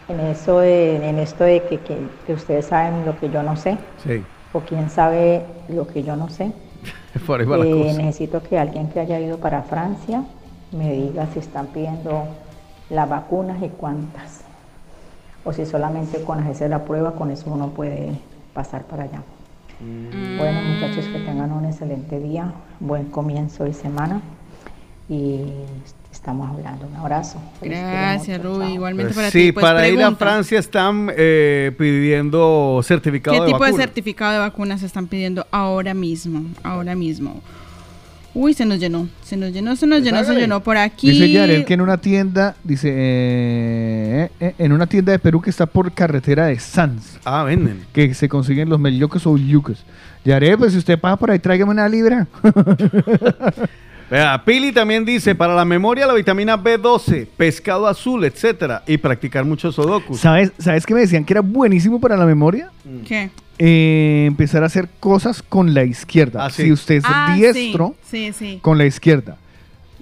en 0.09 0.21
eso, 0.21 0.61
de- 0.61 1.09
en 1.09 1.19
esto 1.19 1.45
de 1.45 1.63
que, 1.63 1.79
que- 1.81 2.07
que 2.27 2.33
ustedes 2.35 2.67
saben 2.67 3.05
lo 3.05 3.19
que 3.19 3.29
yo 3.31 3.43
no 3.43 3.57
sé, 3.57 3.77
Sí, 4.05 4.23
o 4.53 4.61
quién 4.61 4.89
sabe 4.89 5.45
lo 5.69 5.87
que 5.87 6.03
yo 6.03 6.17
no 6.17 6.29
sé, 6.31 6.53
por 7.27 7.41
ahí 7.41 7.47
va 7.47 7.57
la 7.59 7.67
eh, 7.67 7.71
cosa. 7.71 7.99
necesito 8.03 8.43
que 8.43 8.59
alguien 8.59 8.89
que 8.89 9.01
haya 9.01 9.19
ido 9.21 9.39
para 9.39 9.63
Francia 9.63 10.23
me 10.73 10.93
diga 10.93 11.27
si 11.33 11.41
están 11.41 11.67
pidiendo 11.69 12.25
las 12.91 13.09
vacunas 13.09 13.63
y 13.63 13.69
cuántas. 13.69 14.44
O 15.45 15.53
si 15.53 15.67
solamente 15.67 16.23
con 16.23 16.41
hacerse 16.41 16.69
la 16.69 16.85
prueba, 16.85 17.15
con 17.15 17.31
eso 17.31 17.51
uno 17.51 17.71
puede 17.71 18.13
pasar 18.55 18.85
para 18.85 19.05
allá. 19.05 19.23
Bueno, 20.39 20.63
muchachos, 20.63 21.05
que 21.07 21.19
tengan 21.21 21.53
un 21.53 21.67
excelente 21.67 22.19
día, 22.19 22.53
buen 22.81 23.07
comienzo 23.07 23.65
de 23.65 23.75
semana 23.75 24.23
y 25.09 25.43
estamos 26.11 26.49
hablando. 26.49 26.87
Un 26.87 26.97
abrazo. 26.97 27.39
Gracias, 27.61 28.43
Rubí. 28.43 28.75
Igualmente 28.75 29.13
para 29.13 29.31
sí, 29.31 29.47
ti. 29.47 29.53
Pues, 29.53 29.65
para 29.65 29.87
ir 29.87 30.03
a 30.03 30.15
Francia 30.15 30.59
están 30.59 31.11
eh, 31.15 31.73
pidiendo 31.77 32.81
certificado 32.83 33.37
¿Qué 33.37 33.41
de 33.43 33.47
tipo 33.49 33.65
de 33.65 33.71
vacuna. 33.71 33.85
certificado 33.85 34.33
de 34.33 34.39
vacunas 34.39 34.81
se 34.81 34.87
están 34.87 35.07
pidiendo 35.07 35.47
ahora 35.51 35.93
mismo? 35.93 36.45
Ahora 36.63 36.95
mismo. 36.95 37.43
Uy, 38.35 38.53
se 38.53 38.67
nos 38.67 38.81
llenó, 38.81 39.09
se 39.23 39.37
nos 39.37 39.53
llenó, 39.53 39.77
se 39.77 39.87
nos 39.87 40.03
llenó, 40.03 40.25
se 40.25 40.35
llenó 40.35 40.61
por 40.61 40.77
aquí. 40.77 41.09
Dice 41.09 41.31
Yarel 41.31 41.65
que 41.65 41.75
en 41.75 41.81
una 41.81 41.99
tienda, 41.99 42.57
dice, 42.65 42.93
eh, 42.93 44.31
eh, 44.41 44.55
en 44.59 44.73
una 44.73 44.87
tienda 44.87 45.13
de 45.13 45.21
Perú 45.21 45.41
que 45.41 45.51
está 45.51 45.67
por 45.67 45.93
carretera 45.93 46.47
de 46.47 46.59
Sanz. 46.59 47.19
Ah, 47.25 47.45
venden. 47.45 47.85
Que 47.93 48.13
se 48.13 48.29
consiguen 48.29 48.69
los 48.69 48.81
meliocos 48.81 49.25
o 49.29 49.37
yucos. 49.37 49.85
Yarel, 50.25 50.59
pues 50.59 50.73
si 50.73 50.79
usted 50.79 50.99
pasa 50.99 51.17
por 51.17 51.31
ahí, 51.31 51.39
tráigame 51.39 51.71
una 51.71 51.89
libra. 51.89 52.27
Vea, 54.11 54.43
Pili 54.45 54.71
también 54.73 55.05
dice, 55.05 55.35
para 55.35 55.55
la 55.55 55.65
memoria 55.65 56.07
la 56.07 56.13
vitamina 56.15 56.57
B12, 56.63 57.27
pescado 57.37 57.87
azul, 57.87 58.25
etcétera, 58.25 58.83
y 58.87 58.99
practicar 58.99 59.45
muchos 59.45 59.75
sudokus. 59.75 60.21
¿Sabes, 60.21 60.53
¿Sabes 60.59 60.85
que 60.87 60.95
me 60.95 61.01
decían 61.01 61.25
que 61.25 61.33
era 61.33 61.41
buenísimo 61.41 62.01
para 62.01 62.17
la 62.17 62.27
memoria? 62.27 62.71
¿Qué? 63.07 63.31
Eh, 63.59 64.25
empezar 64.27 64.63
a 64.63 64.67
hacer 64.67 64.89
cosas 65.01 65.43
con 65.43 65.75
la 65.75 65.85
izquierda. 65.85 66.45
Ah, 66.45 66.51
sí. 66.51 66.65
Si 66.65 66.73
usted 66.73 66.95
es 66.97 67.05
Ah, 67.07 67.35
diestro, 67.37 67.95
sí, 68.11 68.33
sí, 68.33 68.33
sí. 68.33 68.59
con 68.61 68.79
la 68.79 68.85
izquierda. 68.87 69.37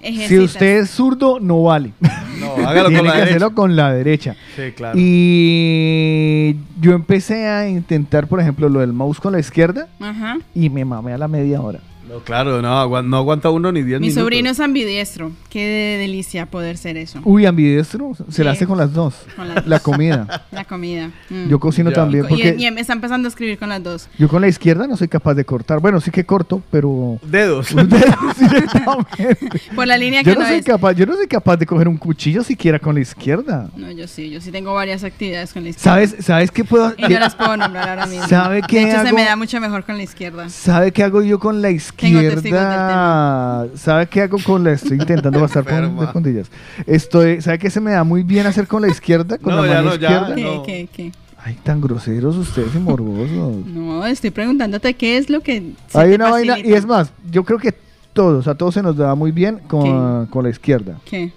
Si 0.03 0.37
usted 0.39 0.79
es 0.81 0.91
zurdo, 0.91 1.39
no 1.39 1.63
vale. 1.63 1.93
No, 2.41 2.55
hágalo 2.67 2.85
con 2.87 2.95
Tiene 2.95 3.03
la 3.09 3.13
que 3.13 3.19
derecha. 3.21 3.25
hacerlo 3.37 3.55
con 3.55 3.77
la 3.77 3.93
derecha. 3.95 4.37
Sí, 4.57 4.73
claro. 4.75 4.99
Y 4.99 6.57
yo 6.81 6.93
empecé 6.93 7.47
a 7.47 7.69
intentar, 7.69 8.27
por 8.27 8.41
ejemplo, 8.41 8.69
lo 8.69 8.81
del 8.81 8.93
mouse 8.93 9.21
con 9.21 9.33
la 9.33 9.39
izquierda 9.39 9.87
Ajá. 10.01 10.39
y 10.55 10.69
me 10.71 10.85
mamé 10.85 11.13
a 11.13 11.19
la 11.19 11.29
media 11.29 11.61
hora. 11.61 11.79
No, 12.09 12.19
claro, 12.21 12.61
no, 12.61 13.03
no 13.03 13.17
aguanta 13.17 13.51
uno 13.51 13.71
ni 13.73 13.83
10 13.83 14.01
Mi 14.01 14.09
minutos. 14.09 14.23
sobrino 14.23 14.51
es 14.51 14.61
ambidiestro. 14.61 15.31
Qué 15.49 15.61
de- 15.61 15.99
delicia 16.03 16.47
poder 16.47 16.77
ser 16.77 16.97
eso. 16.97 17.21
Uy, 17.25 17.47
ambidiestro, 17.47 18.13
se 18.29 18.43
la 18.45 18.51
hace 18.53 18.67
con 18.67 18.77
las 18.79 18.93
dos. 18.93 19.15
Con 19.37 19.49
las 19.49 19.67
La 19.67 19.77
dos. 19.77 19.83
comida. 19.83 20.47
La 20.51 20.65
comida. 20.65 21.11
mm. 21.31 21.49
Yo 21.49 21.61
cocino 21.61 21.91
Ya. 21.91 21.97
también 21.97 22.25
Y, 22.25 22.29
porque 22.29 22.57
y 22.59 22.65
em- 22.67 22.79
está 22.79 22.93
empezando 22.93 23.29
a 23.29 23.31
escribir 23.31 23.59
con 23.59 23.69
las 23.69 23.83
dos. 23.83 24.09
yo 24.19 24.29
con 24.29 24.41
la 24.41 24.49
izquierda 24.49 24.87
no 24.87 24.97
soy 24.97 25.09
capaz 25.09 25.35
de 25.35 25.45
cortar. 25.45 25.79
Bueno, 25.81 26.01
sí 26.01 26.11
que 26.11 26.25
corto, 26.25 26.63
pero 26.71 27.19
Dedos. 27.23 27.69
Dedos, 27.75 28.37
directamente. 28.39 29.61
Por 29.75 29.87
la 29.87 29.97
línea 29.97 30.23
que 30.23 30.31
yo 30.31 30.35
no 30.35 30.41
no 30.43 30.47
soy 30.49 30.59
es. 30.59 30.65
capaz, 30.65 30.93
yo 30.95 31.07
no 31.07 31.15
soy 31.15 31.27
capaz 31.27 31.57
de 31.57 31.67
coger 31.67 31.89
un 31.89 31.97
cuchillo 31.97 32.43
siquiera 32.43 32.79
con 32.79 32.95
la 32.95 33.01
izquierda. 33.01 33.69
No, 33.77 33.91
yo 33.93 34.07
sí, 34.09 34.31
yo 34.31 34.41
sí 34.41 34.51
tengo 34.51 34.75
varias 34.75 35.05
actividades 35.05 35.53
con 35.53 35.63
la 35.63 35.71
izquierda. 35.71 35.91
¿Sabes, 36.09 36.17
sabes 36.25 36.51
qué 36.51 36.65
puedo 36.65 36.93
Y 36.97 37.03
no 37.03 37.19
las 37.21 37.35
puedo 37.35 37.57
nombrar 37.57 37.89
ahora 37.89 38.07
mismo. 38.07 38.27
¿Sabe 38.29 38.63
qué 38.69 38.77
De 38.81 38.83
hecho, 38.91 39.03
se 39.03 39.09
hago? 39.09 39.17
me 39.17 39.25
da 39.25 39.37
mucho 39.37 39.61
mejor 39.61 39.85
con 39.85 39.97
la 39.97 40.03
izquierda. 40.03 40.49
¿Sabe 40.49 40.93
qué 40.93 41.03
hago 41.05 41.23
yo 41.23 41.39
con 41.39 41.63
la 41.63 41.71
del 41.71 41.92
izquierda? 41.97 43.67
¿Sabe 43.77 44.07
qué 44.07 44.23
hago 44.23 44.39
con 44.45 44.65
la? 44.65 44.73
Estoy 44.83 44.99
intentando 44.99 45.41
pasar 45.41 45.65
por 45.65 46.12
puntillas. 46.12 46.51
Estoy, 46.87 47.41
¿sabe 47.41 47.59
qué 47.59 47.71
se 47.71 47.81
me 47.81 47.93
da 47.93 48.05
muy 48.05 48.23
bien 48.23 48.47
hacer 48.47 48.67
con 48.67 48.83
la 48.83 48.89
izquierda? 48.89 49.39
Con 49.39 49.55
No, 49.55 49.62
la 49.62 49.69
ya 49.69 49.75
mano 49.77 49.91
no, 49.91 49.97
ya, 49.97 50.11
izquierda. 50.11 50.35
¿Qué, 50.35 50.43
no. 50.43 50.62
qué, 50.62 50.89
qué? 50.93 51.12
Ay, 51.45 51.59
tan 51.62 51.81
groseros 51.81 52.37
ustedes 52.37 52.75
y 52.75 52.79
morbosos. 52.79 53.57
No, 53.67 54.07
estoy 54.07 54.31
preguntándote 54.31 54.95
qué 54.95 55.17
es 55.19 55.29
lo 55.31 55.41
que. 55.41 55.73
se 55.89 55.99
Hay 55.99 56.11
te 56.11 56.15
una 56.17 56.31
vaina, 56.31 56.53
y 56.55 56.62
facilita. 56.62 56.79
es 56.79 56.87
más, 56.87 57.12
yo 57.31 57.45
creo 57.45 57.59
que 57.59 57.75
todos, 58.12 58.47
a 58.47 58.55
todos 58.55 58.75
se 58.75 58.83
nos 58.83 58.97
da 58.97 59.15
muy 59.15 59.33
bien 59.33 59.59
con, 59.69 60.27
con 60.27 60.45
la 60.45 60.51
izquierda. 60.51 60.99
¿Qué? 61.05 61.33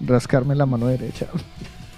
Rascarme 0.00 0.54
la 0.54 0.66
mano 0.66 0.86
derecha. 0.88 1.26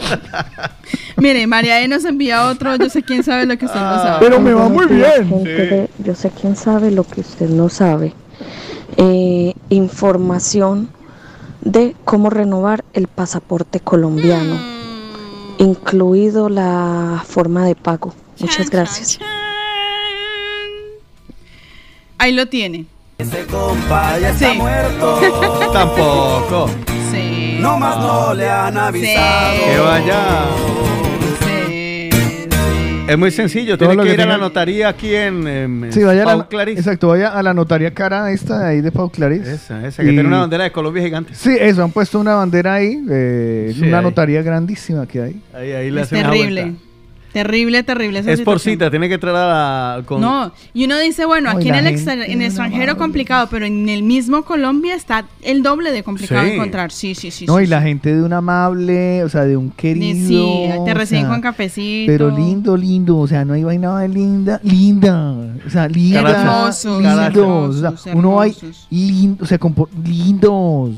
Mire, 1.17 1.47
María 1.47 1.81
E 1.81 1.89
nos 1.89 2.05
envía 2.05 2.47
otro. 2.49 2.75
Yo 2.77 2.89
sé 2.91 3.03
quién 3.03 3.23
sabe 3.23 3.47
lo 3.47 3.57
que 3.57 3.67
usted 3.67 3.81
no 3.81 3.97
sabe. 4.03 4.17
Pero 4.21 4.41
me 4.41 4.53
va 4.53 4.69
muy 4.69 4.87
bien. 4.87 5.45
De- 5.45 5.89
yo 5.99 6.15
sé 6.15 6.31
quién 6.31 6.57
sabe 6.57 6.91
lo 6.91 7.05
que 7.05 7.21
usted 7.21 7.49
no 7.49 7.69
sabe. 7.69 8.13
Eh, 8.97 9.55
información 9.71 10.89
de 11.63 11.95
cómo 12.05 12.31
renovar 12.31 12.85
el 12.93 13.09
pasaporte 13.09 13.81
colombiano, 13.81 14.59
incluido 15.59 16.49
la 16.49 17.23
forma 17.27 17.65
de 17.65 17.75
pago. 17.75 18.15
Muchas 18.41 18.69
gracias. 18.71 19.19
Ahí 22.19 22.33
lo 22.33 22.47
tiene. 22.49 22.87
Ese 23.19 23.45
compa 23.47 24.19
ya 24.19 24.31
está 24.31 24.53
Sí. 24.53 24.59
muerto. 24.59 25.71
Tampoco. 25.73 26.71
Sí. 27.15 27.59
No 27.61 27.79
más 27.79 27.97
no 27.99 28.35
le 28.35 28.49
han 28.49 28.77
avisado. 28.77 29.55
Que 29.65 29.79
vaya. 29.79 30.21
Es 33.07 33.19
muy 33.19 33.31
sencillo, 33.31 33.77
Todo 33.77 33.91
tiene 33.91 33.97
lo 33.97 34.03
que 34.05 34.09
que 34.17 34.23
ir 34.23 34.23
a 34.23 34.27
la 34.27 34.39
notaría 34.39 34.89
aquí 34.89 35.15
en, 35.15 35.47
en 35.47 35.93
Sí, 35.93 36.03
vaya 36.03 36.23
a 36.23 36.25
Pau 36.25 36.47
la, 36.51 36.63
exacto, 36.65 37.09
vaya 37.09 37.29
a 37.29 37.43
la 37.43 37.53
notaría 37.53 37.93
cara 37.93 38.31
esta 38.33 38.61
de 38.61 38.67
ahí 38.69 38.81
de 38.81 38.91
Pau 38.91 39.11
Claris. 39.11 39.47
Esa, 39.47 39.87
esa, 39.87 40.03
que 40.03 40.09
Y- 40.09 40.15
tiene 40.15 40.27
una 40.27 40.39
bandera 40.41 40.65
de 40.65 40.73
Colombia 40.73 41.03
gigante. 41.03 41.35
Sí, 41.35 41.55
eso, 41.61 41.85
han 41.85 41.91
puesto 41.93 42.19
una 42.19 42.35
bandera 42.37 42.75
ahí, 42.75 42.99
eh, 43.11 43.73
Sí, 43.75 43.83
una 43.83 43.99
ahí. 43.99 44.05
notaría 44.05 44.41
grandísima 44.41 45.07
que 45.07 45.21
hay. 45.21 45.43
Ahí, 45.53 45.73
ahí 45.73 45.91
le 45.91 46.01
Es 46.01 46.09
terrible. 46.09 46.77
Terrible, 47.35 47.83
terrible. 47.83 48.21
esa 48.21 48.31
Es 48.31 48.41
por 48.43 48.61
situación. 48.61 48.75
cita, 48.75 48.91
tiene 48.91 49.09
que 49.09 49.19
la... 49.33 50.03
Con... 50.07 50.21
No, 50.21 50.53
y 50.73 50.85
uno 50.85 50.99
dice, 51.01 51.25
bueno, 51.25 51.51
aquí 51.51 51.69
en 51.69 51.75
el, 51.75 51.99
gente 51.99 52.13
en 52.13 52.41
el 52.41 52.47
extranjero 52.47 52.97
complicado, 52.97 53.49
pero 53.51 53.67
en 53.67 53.89
el 53.89 54.05
mismo 54.05 54.45
Colombia 54.45 54.95
está 54.95 55.27
el 55.43 55.65
doble 55.65 55.91
de 55.91 56.05
complicado 56.05 56.47
Sí. 56.47 56.53
encontrar. 56.53 56.93
Sí, 56.93 57.15
sí, 57.17 57.33
sí. 57.33 57.47
no, 57.47 57.59
sí, 57.59 57.65
y 57.65 57.67
la 57.67 57.83
gente 57.83 58.15
de 58.15 58.23
un 58.23 58.33
amable, 58.33 59.25
o 59.25 59.29
sea, 59.29 59.45
de 59.45 59.57
un 59.57 59.71
querido. 59.73 60.29
sí, 60.29 60.85
te 60.85 60.93
o 60.93 60.95
reciben 60.95 61.25
sea, 61.25 61.31
con 61.33 61.41
cafecito. 61.41 62.13
Pero 62.13 62.31
lindo, 62.31 62.77
lindo, 62.77 63.19
o 63.19 63.27
sea, 63.27 63.45
no 63.45 63.55
hay 63.55 63.65
vaina 63.65 63.99
de 63.99 64.09
linda, 64.09 64.61
linda, 64.63 65.33
o 65.67 65.71
sea, 65.71 65.89
linda, 65.89 66.21
Hermosos, 66.21 67.03
lindos, 67.03 67.83
o 67.83 67.97
sea, 67.97 68.15
uno 68.15 68.41
hay 68.41 68.55
lindo, 68.91 69.43
o 69.43 69.47
sea, 69.47 69.59
lindos. 70.05 70.93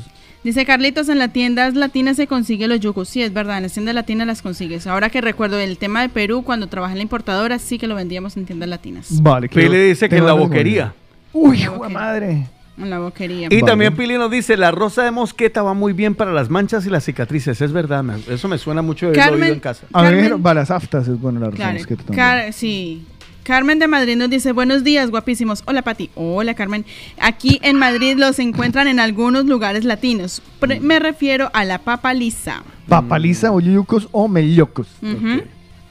Dice 0.47 0.65
Carlitos, 0.65 1.09
en 1.09 1.19
las 1.19 1.33
tiendas 1.33 1.73
latinas 1.73 2.15
se 2.15 2.25
consigue 2.25 2.69
los 2.69 2.79
yucos. 2.79 3.09
Sí, 3.09 3.21
es 3.21 3.33
verdad, 3.33 3.57
en 3.57 3.63
las 3.63 3.73
tiendas 3.73 3.93
latinas 3.93 4.25
las 4.27 4.41
consigues. 4.41 4.87
Ahora 4.87 5.09
que 5.09 5.19
recuerdo 5.19 5.59
el 5.59 5.77
tema 5.77 6.01
de 6.01 6.07
Perú, 6.07 6.41
cuando 6.41 6.67
trabajé 6.67 6.93
en 6.93 6.99
la 6.99 7.03
importadora, 7.03 7.59
sí 7.59 7.77
que 7.77 7.85
lo 7.85 7.95
vendíamos 7.95 8.37
en 8.37 8.45
tiendas 8.45 8.69
latinas. 8.69 9.21
Vale, 9.21 9.49
Pili 9.49 9.77
dice 9.89 10.07
que 10.07 10.15
en 10.15 10.25
la 10.25 10.31
boquería. 10.31 10.93
Uy, 11.33 11.63
hijo 11.63 11.83
de 11.85 11.89
madre. 11.93 12.47
En 12.77 12.89
la 12.89 12.99
boquería. 12.99 13.49
Y 13.51 13.61
también 13.61 13.93
Pili 13.97 14.13
nos 14.17 14.31
dice, 14.31 14.55
la 14.55 14.71
rosa 14.71 15.03
de 15.03 15.11
mosqueta 15.11 15.63
va 15.63 15.73
muy 15.73 15.91
bien 15.91 16.15
para 16.15 16.31
las 16.31 16.49
manchas 16.49 16.85
y 16.85 16.89
las 16.89 17.03
cicatrices. 17.03 17.59
Es 17.59 17.73
verdad, 17.73 18.01
me- 18.01 18.15
eso 18.33 18.47
me 18.47 18.57
suena 18.57 18.81
mucho 18.81 19.07
de 19.07 19.17
Carmen- 19.19 19.41
oído 19.41 19.53
en 19.55 19.59
casa. 19.59 19.85
A 19.91 20.01
ver, 20.03 20.13
Carmen- 20.29 20.41
balas 20.43 20.71
aftas 20.71 21.09
es 21.09 21.19
bueno 21.19 21.41
la 21.41 21.49
Claro, 21.49 21.73
razón. 21.73 21.75
es 21.81 21.87
que 21.87 21.95
también. 21.97 22.15
Car- 22.15 22.53
sí. 22.53 23.03
Carmen 23.47 23.79
de 23.79 23.87
Madrid 23.87 24.17
nos 24.17 24.29
dice, 24.29 24.51
buenos 24.51 24.83
días, 24.83 25.09
guapísimos. 25.09 25.63
Hola, 25.67 25.81
Pati. 25.81 26.09
Hola, 26.15 26.53
Carmen. 26.53 26.83
Aquí 27.17 27.61
en 27.63 27.77
Madrid 27.77 28.17
los 28.17 28.39
encuentran 28.39 28.89
en 28.89 28.99
algunos 28.99 29.45
lugares 29.45 29.85
latinos. 29.85 30.41
Pre- 30.59 30.81
me 30.81 30.99
refiero 30.99 31.49
a 31.53 31.63
la 31.63 31.77
papa 31.77 32.13
lisa. 32.13 32.61
Papaliza, 32.89 33.53
o 33.53 33.61
yuyucos 33.61 34.09
o 34.11 34.27
mellocos. 34.27 34.87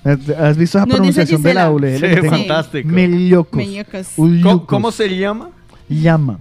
¿Has 0.05 0.29
has 0.39 0.57
visto 0.59 0.77
esa 0.77 0.85
Nos 0.87 0.97
pronunciación 0.99 1.43
de 1.43 1.55
la 1.55 1.69
L 1.71 1.95
Sí, 1.99 2.03
tengo? 2.03 2.29
fantástico. 2.31 2.89
Uyucos. 2.95 3.65
¿Cómo, 4.17 4.67
cómo 4.67 4.93
se 4.93 5.17
llama? 5.17 5.49
Llama. 5.89 6.39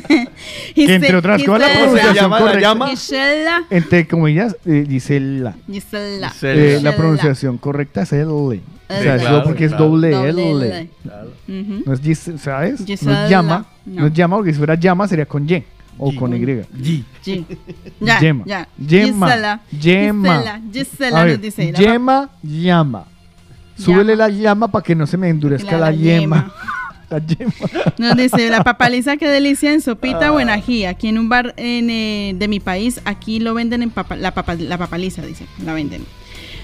Entre 0.74 1.16
otras 1.16 1.44
cosas, 1.44 1.68
la 1.68 1.74
pronunciación 1.80 2.14
¿Se 2.14 2.20
llama? 2.22 2.36
¿La 2.36 2.46
correcta. 2.46 2.60
llama? 2.68 2.88
Gisela. 2.88 3.62
Entre 3.68 4.08
comillas, 4.08 4.56
eh, 4.64 4.86
Gisela. 4.88 5.54
Gisela. 5.70 6.32
Eh, 6.42 6.80
la 6.82 6.96
pronunciación 6.96 7.58
correcta 7.58 8.02
es 8.04 8.12
L. 8.14 8.62
O 8.98 9.02
sea, 9.02 9.18
claro, 9.18 9.42
porque 9.44 9.64
es 9.66 9.76
doble 9.76 10.10
Doble 10.10 10.50
L. 10.50 10.90
No 11.86 11.92
es 11.92 12.00
Gis, 12.00 12.30
¿sabes? 12.38 12.80
No 12.80 12.86
Gisela, 12.86 13.24
es 13.24 13.30
llama. 13.30 13.66
No. 13.86 14.00
no. 14.02 14.06
es 14.08 14.12
llama 14.12 14.36
porque 14.36 14.52
si 14.52 14.58
fuera 14.58 14.74
llama 14.74 15.06
sería 15.06 15.26
con 15.26 15.48
Y 15.48 15.62
o 15.98 16.14
con 16.14 16.34
Y. 16.34 16.40
G. 16.40 17.04
Sí. 17.22 17.46
Ya, 18.00 18.18
Yema. 18.20 18.44
ya. 18.46 18.68
Yema. 18.78 19.26
Gisela. 19.26 19.60
Yema. 19.70 20.60
Gisela. 20.72 21.24
Nos 21.26 21.40
dice. 21.40 21.72
Yema, 21.72 22.30
llama. 22.42 23.04
Súbele 23.76 24.16
la 24.16 24.28
llama 24.28 24.68
para 24.68 24.82
que 24.82 24.94
no 24.94 25.06
se 25.06 25.16
me 25.16 25.28
endurezca 25.28 25.72
La- 25.78 25.90
la, 25.90 25.92
yema. 25.92 26.52
La 27.10 27.18
yema. 27.18 27.52
Nos 27.98 28.16
dice 28.16 28.48
la 28.50 28.62
papaliza 28.62 29.16
que 29.16 29.26
delicia 29.28 29.72
en 29.72 29.80
sopita 29.80 30.32
o 30.32 30.38
en 30.38 30.48
ají. 30.48 30.84
Aquí 30.84 31.08
en 31.08 31.18
un 31.18 31.28
bar 31.28 31.54
en, 31.56 31.90
eh, 31.90 32.34
de 32.38 32.46
mi 32.46 32.60
país, 32.60 33.00
aquí 33.04 33.40
lo 33.40 33.52
venden 33.52 33.82
en 33.82 33.90
papa, 33.90 34.14
la, 34.14 34.32
papa, 34.32 34.54
la 34.54 34.78
papaliza, 34.78 35.20
dice, 35.22 35.44
la 35.64 35.72
venden. 35.74 36.04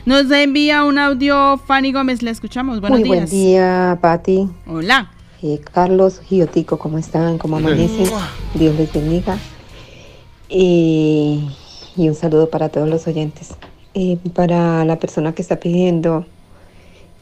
Nos 0.06 0.30
envía 0.30 0.84
un 0.84 0.98
audio 0.98 1.58
Fanny 1.58 1.90
Gómez, 1.92 2.22
le 2.22 2.30
escuchamos. 2.30 2.80
Buenos 2.80 3.00
Muy 3.00 3.08
días. 3.08 3.28
buen 3.28 3.42
día, 3.42 3.98
Pati. 4.00 4.48
Hola. 4.68 5.10
Eh, 5.42 5.60
Carlos, 5.72 6.20
Giotico, 6.20 6.78
¿cómo 6.78 6.96
están? 6.96 7.38
¿Cómo 7.38 7.56
amanecen? 7.56 8.06
Dios 8.54 8.76
les 8.76 8.92
bendiga. 8.92 9.36
Y, 10.48 11.48
y 11.96 12.08
un 12.08 12.14
saludo 12.14 12.48
para 12.50 12.68
todos 12.68 12.88
los 12.88 13.08
oyentes. 13.08 13.56
Eh, 13.94 14.18
para 14.32 14.84
la 14.84 14.96
persona 15.00 15.34
que 15.34 15.42
está 15.42 15.58
pidiendo 15.58 16.24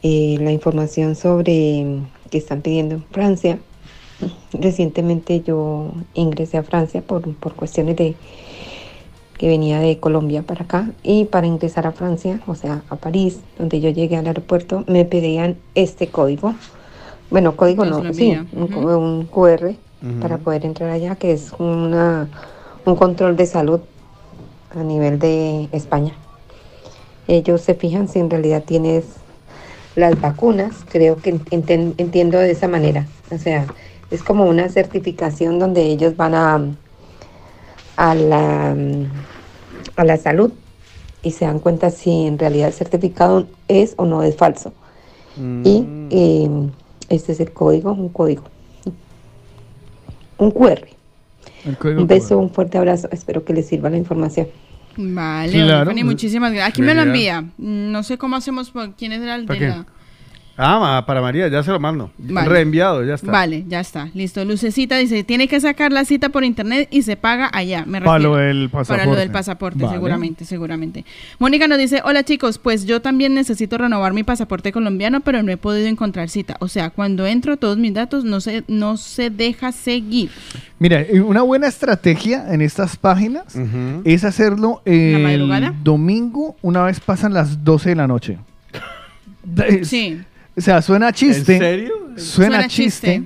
eh, 0.03 0.37
la 0.39 0.51
información 0.51 1.15
sobre 1.15 2.01
que 2.29 2.37
están 2.37 2.61
pidiendo 2.61 2.93
en 2.95 3.03
Francia, 3.05 3.57
recientemente 4.53 5.41
yo 5.41 5.91
ingresé 6.13 6.59
a 6.59 6.63
Francia 6.63 7.01
por, 7.01 7.33
por 7.37 7.55
cuestiones 7.55 7.95
de 7.95 8.15
que 9.37 9.47
venía 9.47 9.79
de 9.79 9.99
Colombia 9.99 10.43
para 10.43 10.63
acá 10.63 10.89
y 11.03 11.25
para 11.25 11.47
ingresar 11.47 11.87
a 11.87 11.91
Francia, 11.91 12.39
o 12.47 12.55
sea, 12.55 12.81
a 12.89 12.95
París, 12.95 13.39
donde 13.57 13.81
yo 13.81 13.89
llegué 13.89 14.15
al 14.17 14.27
aeropuerto, 14.27 14.83
me 14.87 15.05
pedían 15.05 15.57
este 15.75 16.07
código. 16.07 16.53
Bueno, 17.29 17.55
código 17.55 17.85
no, 17.85 18.13
sí, 18.13 18.37
un, 18.53 19.25
QR 19.25 19.75
para 20.21 20.37
poder 20.37 20.65
entrar 20.65 20.89
allá, 20.89 21.15
que 21.15 21.33
es 21.33 21.51
una, 21.59 22.27
un 22.85 22.95
control 22.95 23.35
de 23.35 23.45
salud 23.45 23.81
a 24.73 24.83
nivel 24.83 25.19
de 25.19 25.67
España. 25.71 26.13
Ellos 27.27 27.61
se 27.61 27.73
fijan 27.73 28.07
si 28.07 28.19
en 28.19 28.29
realidad 28.29 28.63
tienes 28.65 29.05
las 29.95 30.19
vacunas, 30.21 30.85
creo 30.89 31.17
que 31.17 31.33
enten- 31.33 31.93
entiendo 31.97 32.37
de 32.37 32.51
esa 32.51 32.67
manera. 32.67 33.05
O 33.31 33.37
sea, 33.37 33.65
es 34.11 34.21
como 34.21 34.45
una 34.45 34.69
certificación 34.69 35.57
donde 35.59 35.83
ellos 35.83 36.15
van 36.15 36.35
a, 36.35 36.61
a, 37.97 38.15
la, 38.15 38.75
a 39.95 40.03
la 40.03 40.17
salud 40.17 40.51
y 41.23 41.31
se 41.31 41.45
dan 41.45 41.59
cuenta 41.59 41.89
si 41.89 42.25
en 42.27 42.37
realidad 42.37 42.67
el 42.67 42.73
certificado 42.73 43.47
es 43.67 43.93
o 43.97 44.05
no 44.05 44.23
es 44.23 44.35
falso. 44.35 44.73
Y 45.37 45.85
eh, 46.11 46.49
este 47.09 47.31
es 47.33 47.39
el 47.39 47.51
código, 47.51 47.91
un 47.91 48.09
código. 48.09 48.43
Un 50.37 50.51
QR. 50.51 50.81
El 51.65 51.77
código 51.77 52.01
Un 52.01 52.07
beso, 52.07 52.37
un 52.37 52.49
fuerte 52.51 52.77
abrazo. 52.77 53.09
Espero 53.11 53.43
que 53.43 53.53
les 53.53 53.67
sirva 53.67 53.89
la 53.89 53.97
información. 53.97 54.47
Vale, 54.97 55.51
Claro. 55.51 55.87
Fanny, 55.89 56.03
muchísimas 56.03 56.51
gracias. 56.51 56.69
Aquí 56.69 56.81
me 56.81 56.93
lo 56.93 57.01
envía. 57.01 57.43
No 57.57 58.03
sé 58.03 58.17
cómo 58.17 58.35
hacemos, 58.37 58.71
por- 58.71 58.93
quién 58.93 59.11
es 59.11 59.21
el 59.21 59.45
¿Para 59.45 59.59
de 59.59 59.67
la... 59.67 59.85
Ah, 60.57 61.03
para 61.05 61.21
María, 61.21 61.49
ya 61.49 61.61
se 61.63 61.71
lo 61.71 61.79
mando. 61.81 62.11
Vale. 62.17 62.47
Reenviado, 62.47 63.03
ya 63.03 63.15
está. 63.15 63.29
Vale, 63.29 63.65
ya 63.67 63.81
está. 63.81 64.09
Listo. 64.13 64.45
Lucecita 64.45 64.95
dice, 64.97 65.23
tiene 65.25 65.49
que 65.49 65.59
sacar 65.59 65.91
la 65.91 66.05
cita 66.05 66.29
por 66.29 66.45
internet 66.45 66.87
y 66.91 67.01
se 67.01 67.17
paga 67.17 67.49
allá. 67.51 67.83
Me 67.85 67.99
Para 67.99 68.13
refiero. 68.19 68.31
lo 68.35 68.37
del 68.37 68.69
Para 68.69 68.81
lo 68.83 68.87
pasaporte. 68.87 69.19
del 69.19 69.31
pasaporte, 69.31 69.83
Vale. 69.83 69.95
seguramente, 69.95 70.45
seguramente. 70.45 71.05
Mónica 71.39 71.67
nos 71.67 71.77
dice, 71.77 72.01
hola 72.05 72.23
chicos, 72.23 72.57
pues 72.57 72.85
yo 72.85 73.01
también 73.01 73.33
necesito 73.33 73.77
renovar 73.77 74.13
mi 74.13 74.23
pasaporte 74.23 74.71
colombiano, 74.71 75.19
pero 75.19 75.43
no 75.43 75.51
he 75.51 75.57
podido 75.57 75.87
encontrar 75.87 76.29
cita. 76.29 76.55
O 76.59 76.69
sea, 76.69 76.89
cuando 76.89 77.27
entro 77.27 77.57
todos 77.57 77.77
mis 77.77 77.93
datos 77.93 78.23
no 78.23 78.39
se, 78.39 78.63
no 78.69 78.95
se 78.95 79.29
deja 79.29 79.73
seguir. 79.73 80.29
Mira, 80.79 81.01
eh, 81.01 81.19
una 81.19 81.41
buena 81.41 81.67
estrategia 81.67 82.53
en 82.53 82.61
estas 82.61 82.95
páginas 82.95 83.57
es 84.05 84.23
hacerlo 84.23 84.81
el 84.85 85.21
madrugada? 85.21 85.73
domingo 85.83 86.55
una 86.61 86.83
vez 86.83 87.01
pasan 87.01 87.33
las 87.33 87.63
12 87.65 87.89
de 87.89 87.95
la 87.95 88.07
noche. 88.07 88.37
Sí. 89.83 90.21
O 90.57 90.61
sea, 90.61 90.81
suena 90.81 91.11
chiste. 91.11 91.53
¿En 91.53 91.59
serio? 91.59 91.93
Suena, 92.17 92.67
chiste. 92.67 93.23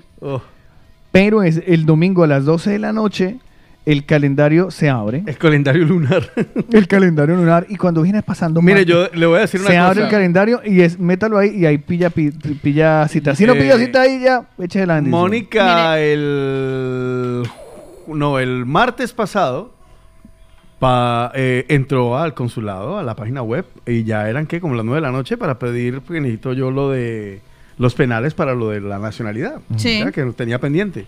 Pero 1.11 1.43
es 1.43 1.61
el 1.65 1.85
domingo 1.85 2.23
a 2.23 2.27
las 2.27 2.45
12 2.45 2.71
de 2.71 2.79
la 2.79 2.93
noche, 2.93 3.37
el 3.85 4.05
calendario 4.05 4.69
se 4.71 4.89
abre. 4.89 5.23
El 5.25 5.37
calendario 5.37 5.85
lunar. 5.85 6.31
el 6.71 6.87
calendario 6.87 7.35
lunar. 7.35 7.65
Y 7.69 7.75
cuando 7.77 8.01
viene 8.03 8.21
pasando. 8.21 8.61
Mire, 8.61 8.85
yo 8.85 9.07
le 9.13 9.25
voy 9.25 9.37
a 9.37 9.41
decir 9.41 9.59
una 9.59 9.69
Se 9.69 9.75
cosa. 9.75 9.87
abre 9.87 10.03
el 10.03 10.09
calendario 10.09 10.61
y 10.63 10.81
es 10.81 10.99
métalo 10.99 11.37
ahí 11.37 11.49
y 11.55 11.65
ahí 11.65 11.77
pilla, 11.79 12.09
pi- 12.09 12.31
pilla 12.31 13.07
cita. 13.07 13.35
Si 13.35 13.45
no 13.45 13.53
Eh, 13.53 13.59
pilla 13.59 13.77
cita 13.77 14.01
ahí, 14.01 14.19
ya, 14.21 14.47
eche 14.59 14.85
la 14.85 14.95
bendición. 14.95 15.19
Mónica, 15.19 15.99
el. 15.99 17.43
No, 18.07 18.39
el 18.39 18.65
martes 18.65 19.13
pasado. 19.13 19.73
Pa- 20.79 21.31
eh, 21.35 21.65
entró 21.69 22.17
al 22.17 22.33
consulado, 22.33 22.97
a 22.97 23.03
la 23.03 23.15
página 23.15 23.41
web, 23.41 23.65
y 23.85 24.03
ya 24.03 24.29
eran 24.29 24.47
que 24.47 24.59
como 24.61 24.75
las 24.75 24.85
9 24.85 24.97
de 25.01 25.07
la 25.07 25.11
noche 25.11 25.37
para 25.37 25.59
pedir, 25.59 26.01
porque 26.01 26.21
necesito 26.21 26.53
yo 26.53 26.71
lo 26.71 26.89
de 26.89 27.41
los 27.77 27.93
penales 27.95 28.33
para 28.33 28.53
lo 28.55 28.69
de 28.69 28.81
la 28.81 28.99
nacionalidad. 28.99 29.61
Sí. 29.77 29.99
O 29.99 30.03
sea, 30.03 30.11
que 30.11 30.23
tenía 30.33 30.59
pendiente. 30.59 31.05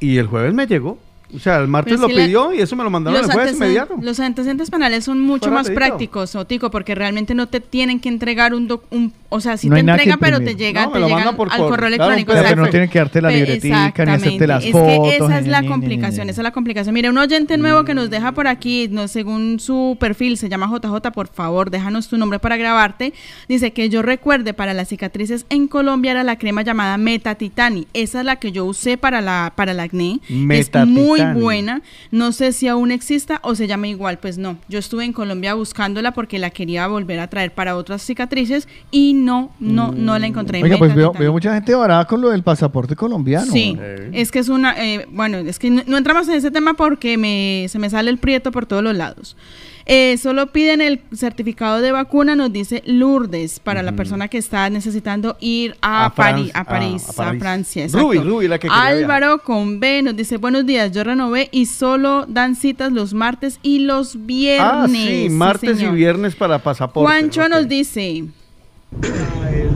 Y 0.00 0.18
el 0.18 0.26
jueves 0.26 0.54
me 0.54 0.66
llegó. 0.66 0.98
O 1.34 1.38
sea, 1.38 1.58
el 1.58 1.68
martes 1.68 1.94
Pero 1.94 2.02
lo 2.02 2.08
es 2.08 2.16
la- 2.16 2.24
pidió 2.26 2.52
y 2.52 2.60
eso 2.60 2.76
me 2.76 2.84
lo 2.84 2.90
mandaron 2.90 3.20
el 3.24 3.30
jueves 3.30 3.54
inmediato. 3.54 3.96
los 4.00 4.20
antecedentes 4.20 4.70
penales 4.70 5.04
son 5.04 5.20
mucho 5.20 5.50
más 5.50 5.66
rapidito. 5.66 5.74
prácticos, 5.74 6.34
Otico, 6.36 6.70
porque 6.70 6.94
realmente 6.94 7.34
no 7.34 7.48
te 7.48 7.60
tienen 7.60 7.98
que 8.00 8.08
entregar 8.08 8.54
un, 8.54 8.68
doc- 8.68 8.84
un 8.90 9.12
o 9.30 9.40
sea, 9.40 9.56
sí 9.56 9.68
No 9.68 9.74
te 9.74 9.80
entregan, 9.80 10.18
pero 10.20 10.36
te 10.38 10.52
imprimir. 10.52 10.58
llega, 10.58 10.86
No, 10.86 10.92
te 10.92 11.00
lo 11.00 11.06
llega 11.06 11.16
mandan 11.18 11.36
por 11.36 11.50
al 11.50 11.58
cor- 11.58 11.70
correo 11.70 11.88
claro, 11.88 12.12
electrónico. 12.12 12.32
Pero, 12.50 12.62
no 12.62 12.68
tienen 12.70 12.88
que 12.88 12.98
darte 13.00 13.20
la 13.20 13.30
libretica 13.30 14.04
ni 14.04 14.12
hacerte 14.12 14.46
las 14.46 14.64
es 14.64 14.70
fotos. 14.70 14.86
que 15.10 15.16
esa 15.16 15.38
es 15.40 15.46
la 15.48 15.66
complicación, 15.66 16.28
esa 16.30 16.40
es 16.40 16.44
la 16.44 16.52
complicación. 16.52 16.94
Mire, 16.94 17.10
un 17.10 17.18
oyente 17.18 17.56
nuevo 17.58 17.84
que 17.84 17.94
nos 17.94 18.10
deja 18.10 18.30
por 18.30 18.46
aquí, 18.46 18.86
no, 18.92 19.08
según 19.08 19.58
su 19.58 19.96
perfil, 19.98 20.36
se 20.38 20.48
llama 20.48 20.68
JJ, 20.68 21.10
por 21.10 21.26
favor, 21.28 21.70
déjanos 21.70 22.06
tu 22.08 22.16
nombre 22.16 22.38
para 22.38 22.56
grabarte. 22.56 23.12
Dice 23.48 23.72
que 23.72 23.88
yo 23.88 24.02
recuerde 24.02 24.54
para 24.54 24.72
las 24.72 24.88
cicatrices 24.88 25.46
en 25.50 25.66
Colombia 25.66 26.12
era 26.12 26.22
la 26.22 26.38
crema 26.38 26.62
llamada 26.62 26.96
Metatitani. 26.96 27.88
Esa 27.92 28.20
es 28.20 28.24
la 28.26 28.36
que 28.36 28.52
yo 28.52 28.64
usé 28.66 28.96
para 28.98 29.20
la 29.20 29.52
para 29.56 29.72
el 29.72 29.80
acné. 29.80 30.20
Es 30.50 30.70
muy 31.22 31.40
buena. 31.40 31.82
No 32.10 32.32
sé 32.32 32.52
si 32.52 32.68
aún 32.68 32.90
exista 32.90 33.40
o 33.42 33.54
se 33.54 33.66
llama 33.66 33.88
igual. 33.88 34.18
Pues 34.18 34.38
no. 34.38 34.56
Yo 34.68 34.78
estuve 34.78 35.04
en 35.04 35.12
Colombia 35.12 35.54
buscándola 35.54 36.12
porque 36.12 36.38
la 36.38 36.50
quería 36.50 36.86
volver 36.86 37.20
a 37.20 37.28
traer 37.28 37.52
para 37.52 37.76
otras 37.76 38.02
cicatrices 38.02 38.68
y 38.90 39.14
no, 39.14 39.52
no, 39.60 39.92
no 39.92 40.18
la 40.18 40.26
encontré. 40.26 40.62
Oiga, 40.62 40.78
pues 40.78 40.94
veo 40.94 41.32
mucha 41.32 41.54
gente 41.54 41.74
varada 41.74 42.06
con 42.06 42.20
lo 42.20 42.30
del 42.30 42.42
pasaporte 42.42 42.96
colombiano. 42.96 43.50
Sí, 43.50 43.76
es 44.12 44.30
que 44.30 44.38
es 44.38 44.48
una, 44.48 44.74
eh, 44.82 45.06
bueno, 45.10 45.38
es 45.38 45.58
que 45.58 45.70
no, 45.70 45.82
no 45.86 45.96
entramos 45.96 46.28
en 46.28 46.34
ese 46.34 46.50
tema 46.50 46.74
porque 46.74 47.16
me, 47.16 47.66
se 47.68 47.78
me 47.78 47.90
sale 47.90 48.10
el 48.10 48.18
prieto 48.18 48.52
por 48.52 48.66
todos 48.66 48.82
los 48.82 48.94
lados. 48.94 49.36
Eh, 49.86 50.16
solo 50.16 50.46
piden 50.46 50.80
el 50.80 51.02
certificado 51.14 51.82
de 51.82 51.92
vacuna, 51.92 52.34
nos 52.34 52.50
dice 52.50 52.82
Lourdes, 52.86 53.60
para 53.60 53.82
la 53.82 53.92
persona 53.92 54.28
que 54.28 54.38
está 54.38 54.70
necesitando 54.70 55.36
ir 55.40 55.76
a, 55.82 56.06
A 56.06 56.14
París, 56.14 56.50
a 56.54 56.64
París, 56.64 57.04
a- 57.04 57.08
a 57.08 57.12
a, 57.12 57.26
París. 57.28 57.40
Francia. 57.42 57.86
Ruby. 57.92 58.18
Ruby, 58.18 58.48
la 58.48 58.58
que 58.58 58.68
Álvaro 58.70 59.38
con 59.42 59.80
B 59.80 60.00
nos 60.02 60.16
dice, 60.16 60.38
buenos 60.38 60.64
días, 60.64 60.90
yo 60.92 61.04
renové 61.04 61.48
y 61.52 61.66
solo 61.66 62.24
dan 62.26 62.56
citas 62.56 62.92
los 62.92 63.12
martes 63.12 63.58
y 63.62 63.80
los 63.80 64.24
viernes. 64.24 64.66
Ah, 64.72 64.86
sí, 64.88 65.28
martes 65.30 65.80
y 65.82 65.86
viernes 65.88 66.34
para 66.34 66.58
pasaporte. 66.60 67.06
Juancho 67.06 67.46
nos 67.50 67.68
dice, 67.68 68.24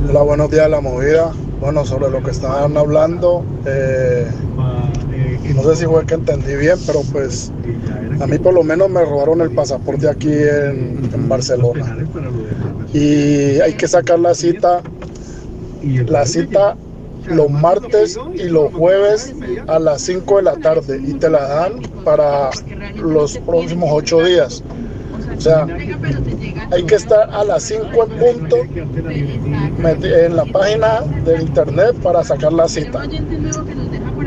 Hola, 0.08 0.22
buenos 0.22 0.50
días, 0.50 0.70
La 0.70 0.80
Movida. 0.80 1.32
Bueno, 1.60 1.84
sobre 1.84 2.08
lo 2.10 2.22
que 2.22 2.30
estaban 2.30 2.74
hablando, 2.78 3.44
eh, 3.66 4.26
no 5.54 5.62
sé 5.64 5.76
si 5.76 5.86
fue 5.86 6.04
que 6.06 6.14
entendí 6.14 6.56
bien, 6.56 6.78
pero 6.86 7.02
pues 7.12 7.52
a 8.20 8.26
mí 8.26 8.38
por 8.38 8.54
lo 8.54 8.62
menos 8.62 8.88
me 8.90 9.04
robaron 9.04 9.40
el 9.40 9.50
pasaporte 9.50 10.08
aquí 10.08 10.32
en, 10.32 11.28
Barcelona. 11.28 11.96
Y 12.92 13.60
hay 13.60 13.74
que 13.74 13.86
sacar 13.86 14.18
la 14.18 14.34
cita, 14.34 14.82
la 15.82 16.26
cita 16.26 16.76
los 17.26 17.50
martes 17.50 18.18
y 18.34 18.44
los 18.44 18.72
jueves 18.72 19.34
a 19.66 19.78
las 19.78 20.02
5 20.02 20.36
de 20.36 20.42
la 20.42 20.56
tarde 20.56 21.00
y 21.04 21.14
te 21.14 21.28
la 21.28 21.46
dan 21.46 21.82
para 22.04 22.50
los 22.96 23.38
próximos 23.38 23.90
8 23.92 24.24
días. 24.24 24.62
O 25.36 25.40
sea, 25.40 25.66
hay 26.72 26.82
que 26.84 26.94
estar 26.94 27.30
a 27.30 27.44
las 27.44 27.62
5 27.64 27.86
en 28.04 28.18
punto 28.18 28.56
en 30.04 30.36
la 30.36 30.44
página 30.46 31.00
del 31.24 31.42
internet 31.42 31.94
para 32.02 32.24
sacar 32.24 32.52
la 32.52 32.68
cita. 32.68 33.02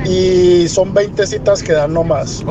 Y 0.05 0.67
son 0.67 0.93
20 0.93 1.25
citas 1.27 1.61
que 1.63 1.73
dan 1.73 1.93
nomás. 1.93 2.43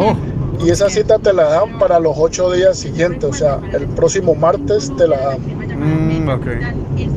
Y 0.65 0.71
esa 0.71 0.91
cita 0.91 1.19
te 1.19 1.33
la 1.33 1.45
dan 1.45 1.79
para 1.79 1.99
los 1.99 2.15
8 2.17 2.53
días 2.53 2.79
siguientes, 2.79 3.25
o 3.25 3.33
sea, 3.33 3.59
el 3.73 3.87
próximo 3.89 4.35
martes 4.35 4.93
te 4.97 5.09
la 5.09 5.19
dan. 5.19 5.39
Mm, 6.25 6.29
ok. 6.29 6.47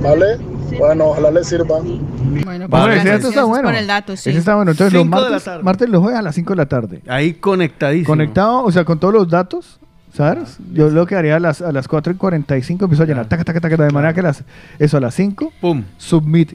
¿Vale? 0.01 0.37
Bueno, 0.79 1.07
ojalá 1.09 1.29
les 1.31 1.47
sirva. 1.47 1.79
Bueno, 1.79 2.67
Vale, 2.67 2.95
ese 2.95 3.03
gracias, 3.03 3.15
dato 3.17 3.29
está 3.29 3.43
bueno. 3.43 3.63
por 3.67 3.75
el 3.75 3.85
dato, 3.85 4.15
sí. 4.15 4.29
Ese 4.29 4.39
está 4.39 4.55
bueno. 4.55 4.71
Entonces, 4.71 4.93
los 4.93 5.03
Cinco 5.03 5.17
martes, 5.19 5.63
martes 5.63 5.89
los 5.89 6.01
jueves 6.01 6.19
a 6.19 6.21
las 6.23 6.35
5 6.35 6.53
de 6.53 6.57
la 6.57 6.65
tarde. 6.65 7.01
Ahí 7.07 7.33
conectadísimo. 7.33 8.07
Conectado, 8.07 8.63
o 8.63 8.71
sea, 8.71 8.83
con 8.85 8.97
todos 8.99 9.13
los 9.13 9.29
datos, 9.29 9.79
¿sabes? 10.13 10.57
Yo 10.73 10.89
lo 10.89 11.05
que 11.05 11.15
haría 11.15 11.35
a 11.35 11.39
las, 11.39 11.61
a 11.61 11.71
las 11.71 11.87
4 11.87 12.13
y 12.13 12.15
45 12.15 12.85
empiezo 12.85 13.03
a 13.03 13.05
llenar, 13.05 13.27
taca, 13.27 13.43
taca, 13.43 13.59
taca, 13.59 13.77
de 13.77 13.91
manera 13.91 14.13
que 14.13 14.21
las, 14.21 14.43
eso 14.79 14.97
a 14.97 14.99
las 15.01 15.13
5, 15.15 15.51
Pum. 15.61 15.83
submit. 15.97 16.53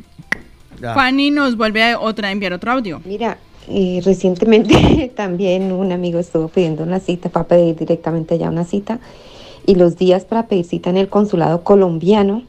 Fanny 0.80 1.30
nos 1.30 1.56
vuelve 1.56 1.92
a 1.92 1.98
otra, 2.00 2.28
a 2.28 2.32
enviar 2.32 2.52
otro 2.52 2.72
audio. 2.72 3.00
Mira, 3.04 3.36
eh, 3.70 4.00
recientemente 4.04 5.12
también 5.16 5.72
un 5.72 5.92
amigo 5.92 6.18
estuvo 6.18 6.48
pidiendo 6.48 6.82
una 6.82 7.00
cita 7.00 7.28
para 7.28 7.46
pedir 7.46 7.76
directamente 7.76 8.38
ya 8.38 8.48
una 8.48 8.64
cita 8.64 9.00
y 9.66 9.74
los 9.74 9.96
días 9.96 10.24
para 10.24 10.46
pedir 10.46 10.64
cita 10.64 10.90
en 10.90 10.96
el 10.96 11.08
consulado 11.08 11.62
colombiano 11.62 12.42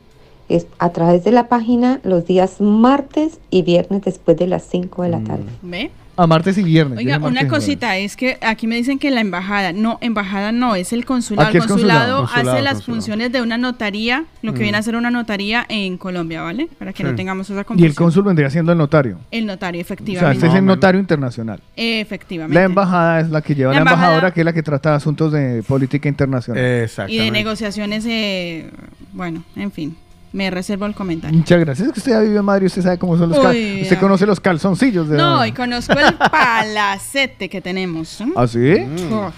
es 0.47 0.65
a 0.79 0.89
través 0.91 1.23
de 1.23 1.31
la 1.31 1.47
página 1.47 1.99
los 2.03 2.25
días 2.25 2.59
martes 2.59 3.39
y 3.51 3.61
viernes 3.61 4.01
después 4.03 4.37
de 4.37 4.47
las 4.47 4.63
5 4.63 5.03
de 5.03 5.09
la 5.09 5.19
tarde. 5.23 5.45
¿Ve? 5.61 5.91
A 6.21 6.27
martes 6.27 6.57
y 6.57 6.63
viernes. 6.63 6.97
Oiga, 6.97 7.17
una 7.17 7.43
y 7.43 7.47
cosita, 7.47 7.95
es 7.97 8.17
que 8.17 8.37
aquí 8.41 8.67
me 8.67 8.75
dicen 8.75 8.99
que 8.99 9.09
la 9.09 9.21
embajada, 9.21 9.71
no, 9.71 9.97
embajada 10.01 10.51
no, 10.51 10.75
es 10.75 10.91
el 10.91 11.05
consulado. 11.05 11.47
Aquí 11.47 11.57
El 11.57 11.65
consulado. 11.65 12.17
consulado, 12.17 12.19
Consulado, 12.25 12.51
hace 12.51 12.61
las 12.61 12.73
consulado. 12.73 12.95
funciones 12.95 13.31
de 13.31 13.41
una 13.41 13.57
notaría, 13.57 14.25
lo 14.41 14.51
que 14.53 14.59
Mm. 14.59 14.63
viene 14.63 14.77
a 14.77 14.81
ser 14.81 14.95
una 14.97 15.11
notaría 15.11 15.65
en 15.69 15.97
Colombia, 15.97 16.41
¿vale? 16.41 16.67
Para 16.77 16.91
que 16.91 17.03
no 17.03 17.15
tengamos 17.15 17.49
esa 17.49 17.61
Y 17.61 17.63
confusión. 17.63 17.89
el 17.89 17.95
cónsul 17.95 18.23
vendría 18.23 18.49
siendo 18.49 18.71
el 18.73 18.77
notario. 18.77 19.17
El 19.31 19.45
notario, 19.45 19.81
O 19.81 19.85
sea, 19.85 19.93
efectivamente. 19.95 20.35
este 20.37 20.47
es 20.47 20.53
el 20.55 20.65
notario 20.65 20.99
internacional. 20.99 21.61
Efectivamente. 21.77 22.53
La 22.59 22.65
embajada 22.65 23.19
es 23.21 23.29
la 23.29 23.41
que 23.41 23.55
lleva 23.55 23.71
La 23.73 23.83
la, 23.83 23.91
embajadora, 23.91 24.31
que 24.33 24.41
es 24.41 24.45
la 24.45 24.53
que 24.53 24.63
trata 24.63 24.95
asuntos 24.95 25.31
de 25.31 25.63
política 25.63 26.09
internacional. 26.09 26.61
y 27.07 27.17
de 27.17 27.31
negociaciones, 27.31 28.05
eh, 28.07 28.69
bueno, 29.13 29.43
en 29.55 29.71
fin, 29.71 29.95
me 30.31 30.49
reservo 30.51 30.85
el 30.85 30.93
comentario. 30.93 31.37
Muchas 31.37 31.59
gracias. 31.59 31.87
Es 31.87 31.93
que 31.93 31.99
usted 31.99 32.11
ya 32.11 32.19
vive 32.19 32.37
en 32.37 32.45
Madrid, 32.45 32.67
usted 32.67 32.81
sabe 32.83 32.97
cómo 32.97 33.17
son 33.17 33.29
los 33.29 33.39
cal- 33.39 33.55
Uy, 33.55 33.81
Usted 33.83 33.99
conoce 33.99 34.25
los 34.25 34.39
calzoncillos 34.39 35.09
de 35.09 35.17
No, 35.17 35.45
y 35.45 35.51
conozco 35.51 35.93
el 35.93 36.13
palacete 36.31 37.49
que 37.49 37.61
tenemos. 37.61 38.21
¿eh? 38.21 38.25
¿Ah, 38.35 38.47
sí? 38.47 38.73
Uf. 39.11 39.33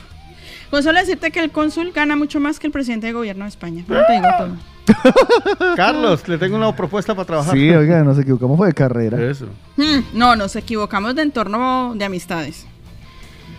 Con 0.70 0.84
solo 0.84 1.00
decirte 1.00 1.32
que 1.32 1.40
el 1.42 1.52
cónsul 1.52 1.92
gana 1.92 2.16
mucho 2.16 2.40
más 2.40 2.58
que 2.60 2.68
el 2.68 2.74
presidente 2.74 3.08
de 3.08 3.14
gobierno 3.14 3.44
de 3.45 3.50
España. 3.50 3.84
No 3.88 4.00
te 4.06 4.14
digo 4.14 4.28
todo. 4.38 5.76
Carlos, 5.76 6.28
le 6.28 6.38
tengo 6.38 6.56
una 6.58 6.76
propuesta 6.76 7.14
para 7.14 7.26
trabajar. 7.26 7.53
Sí, 7.53 7.70
oiga, 7.70 8.03
nos 8.03 8.18
equivocamos, 8.18 8.58
fue 8.58 8.68
de 8.68 8.74
carrera. 8.74 9.22
Eso. 9.22 9.48
Hmm, 9.78 10.00
no, 10.14 10.36
nos 10.36 10.56
equivocamos 10.56 11.16
de 11.16 11.22
entorno 11.24 11.94
de 11.95 12.06
amistades. 12.06 12.66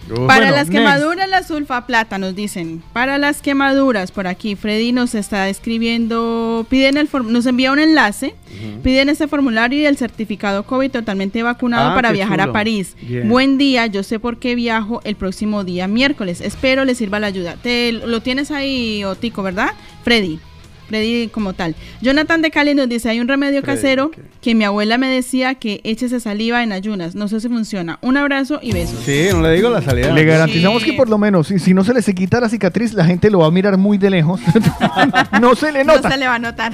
Para 0.09 0.25
Bueno, 0.27 0.57
las 0.57 0.69
next. 0.69 0.73
quemaduras, 0.73 1.29
la 1.29 1.43
sulfa 1.43 1.87
plata 1.87 2.19
nos 2.19 2.35
dicen. 2.35 2.83
Para 2.93 3.19
las 3.19 3.41
quemaduras, 3.41 4.11
por 4.13 4.27
aquí, 4.27 4.57
Freddy 4.57 4.93
nos 4.93 5.15
está 5.15 5.49
escribiendo, 5.49 6.67
piden 6.69 6.97
el 6.97 7.09
form- 7.11 7.29
nos 7.29 7.47
envía 7.47 7.73
un 7.73 7.79
enlace, 7.79 8.35
piden 8.83 9.09
ese 9.09 9.29
formulario 9.29 9.79
y 9.81 9.87
el 9.87 9.97
certificado 9.97 10.65
COVID 10.65 10.91
totalmente 10.91 11.43
vacunado 11.43 11.91
Ah, 11.91 11.95
para 11.95 12.13
viajar 12.13 12.39
chulo. 12.41 12.51
a 12.51 12.53
París. 12.53 12.97
Bien. 13.01 13.29
Buen 13.29 13.59
día, 13.59 13.87
yo 13.87 14.03
sé 14.03 14.19
por 14.19 14.39
qué 14.39 14.55
viajo 14.55 15.01
el 15.05 15.17
próximo 15.17 15.65
día 15.65 15.87
miércoles. 15.89 16.41
Espero 16.41 16.85
les 16.85 16.99
sirva 16.99 17.21
la 17.21 17.29
ayuda. 17.29 17.57
Te 17.63 17.93
lo 17.93 18.21
tienes 18.23 18.51
ahí, 18.51 19.05
Otico, 19.05 19.43
¿verdad? 19.43 19.71
Freddy. 20.05 20.39
Freddy 20.93 21.29
como 21.29 21.55
tal. 21.55 21.75
Jonathan 22.03 22.43
de 22.43 22.51
Cali 22.51 22.75
nos 22.75 22.87
dice, 22.87 23.09
hay 23.09 23.19
un 23.19 23.27
remedio 23.27 23.63
casero 23.63 24.11
que 24.43 24.55
mi 24.55 24.65
abuela 24.65 24.99
me 24.99 25.07
decía 25.07 25.55
que 25.55 25.81
échese 25.85 26.21
saliva 26.21 26.63
en 26.63 26.71
ayunas. 26.71 27.15
No 27.15 27.29
sé 27.29 27.41
si 27.41 27.49
funciona. 27.49 27.99
Un 28.03 28.19
abrazo 28.19 28.61
y 28.61 28.73
besos. 28.73 28.99
Sí, 29.03 29.29
no 29.33 29.41
le 29.41 29.53
digo 29.53 29.71
la 29.71 29.81
salida. 29.81 30.13
Le 30.13 30.25
garantizamos 30.27 30.85
que 30.85 30.93
por 30.93 31.09
lo 31.09 31.17
menos, 31.17 31.47
si, 31.47 31.59
si 31.59 31.73
no 31.73 31.83
se 31.83 31.95
le 31.95 32.03
se 32.03 32.15
quita 32.15 32.41
la 32.41 32.51
cicatriz, 32.51 32.93
la 32.93 33.07
gente 33.07 33.31
lo 33.31 33.39
va 33.39 33.47
a 33.47 33.51
mirar 33.51 33.79
muy 33.79 33.97
de 33.97 34.11
lejos. 34.11 34.39
no 35.41 35.55
se 35.55 35.73
le 35.73 35.83
nota. 35.83 36.03
No 36.03 36.11
se 36.11 36.17
le 36.19 36.27
va 36.27 36.35
a 36.35 36.39
notar. 36.39 36.73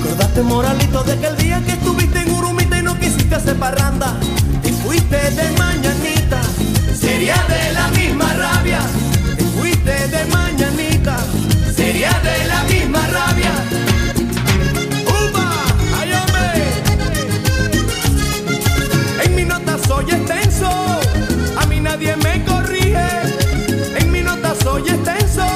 Acordate, 0.00 0.42
moralito, 0.42 1.04
de 1.04 1.12
aquel 1.12 1.36
día 1.36 1.62
que 1.66 1.72
estuviste 1.72 2.20
en 2.20 2.30
Urumita 2.32 2.78
y 2.78 2.82
no 2.82 2.98
quisiste 2.98 3.34
hacer 3.34 3.56
parranda. 3.56 4.16
Y 4.64 4.72
fuiste 4.72 5.16
de 5.32 5.50
mañana 5.58 6.05
sería 7.16 7.46
de 7.48 7.72
la 7.72 7.88
misma 7.88 8.30
rabia. 8.34 8.80
Te 9.38 9.44
fuiste 9.44 10.08
de 10.08 10.24
mañanita, 10.26 11.16
sería 11.74 12.12
de 12.28 12.44
la 12.44 12.62
misma 12.64 13.00
rabia. 13.18 13.52
¡Upa! 15.20 15.48
¡Ay! 15.98 16.10
En 19.24 19.34
mi 19.34 19.44
nota 19.46 19.78
soy 19.88 20.04
extenso, 20.10 20.68
a 21.58 21.66
mí 21.66 21.80
nadie 21.80 22.14
me 22.16 22.44
corrige. 22.44 23.08
En 23.98 24.12
mi 24.12 24.20
nota 24.20 24.54
soy 24.62 24.82
extenso, 24.82 25.46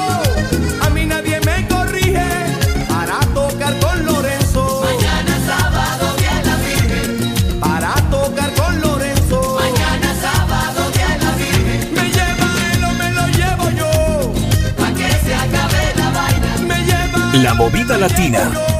movida 17.61 17.95
latina. 17.95 18.70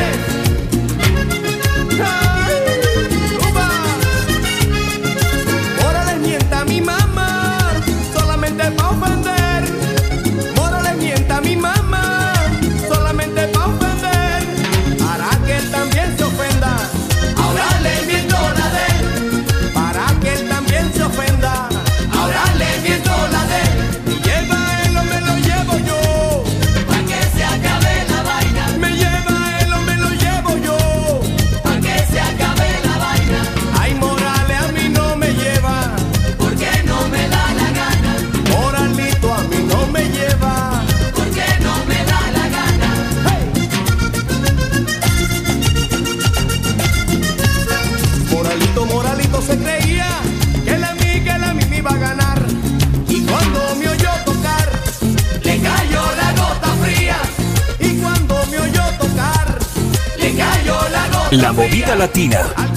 Yeah. 0.00 0.49
Latina. 61.96 62.69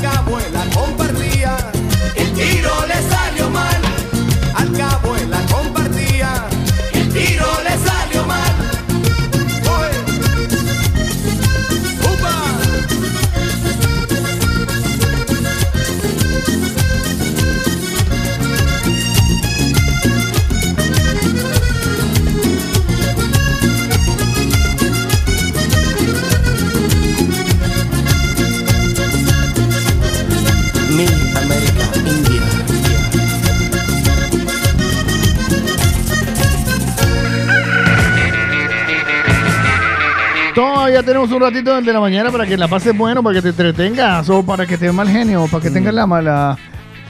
Todavía 41.03 41.19
tenemos 41.19 41.31
un 41.31 41.41
ratito 41.41 41.81
de 41.81 41.93
la 41.93 41.99
mañana 41.99 42.31
para 42.31 42.45
que 42.45 42.55
la 42.57 42.67
pases 42.69 42.95
bueno, 42.95 43.21
para 43.21 43.35
que 43.35 43.41
te 43.41 43.49
entretengas 43.49 44.29
o 44.29 44.41
para 44.45 44.65
que 44.65 44.77
te 44.77 44.85
dé 44.85 44.91
mal 44.93 45.09
genio, 45.09 45.47
para 45.51 45.61
que 45.61 45.69
tengas 45.69 45.93
la 45.93 46.07
mala. 46.07 46.57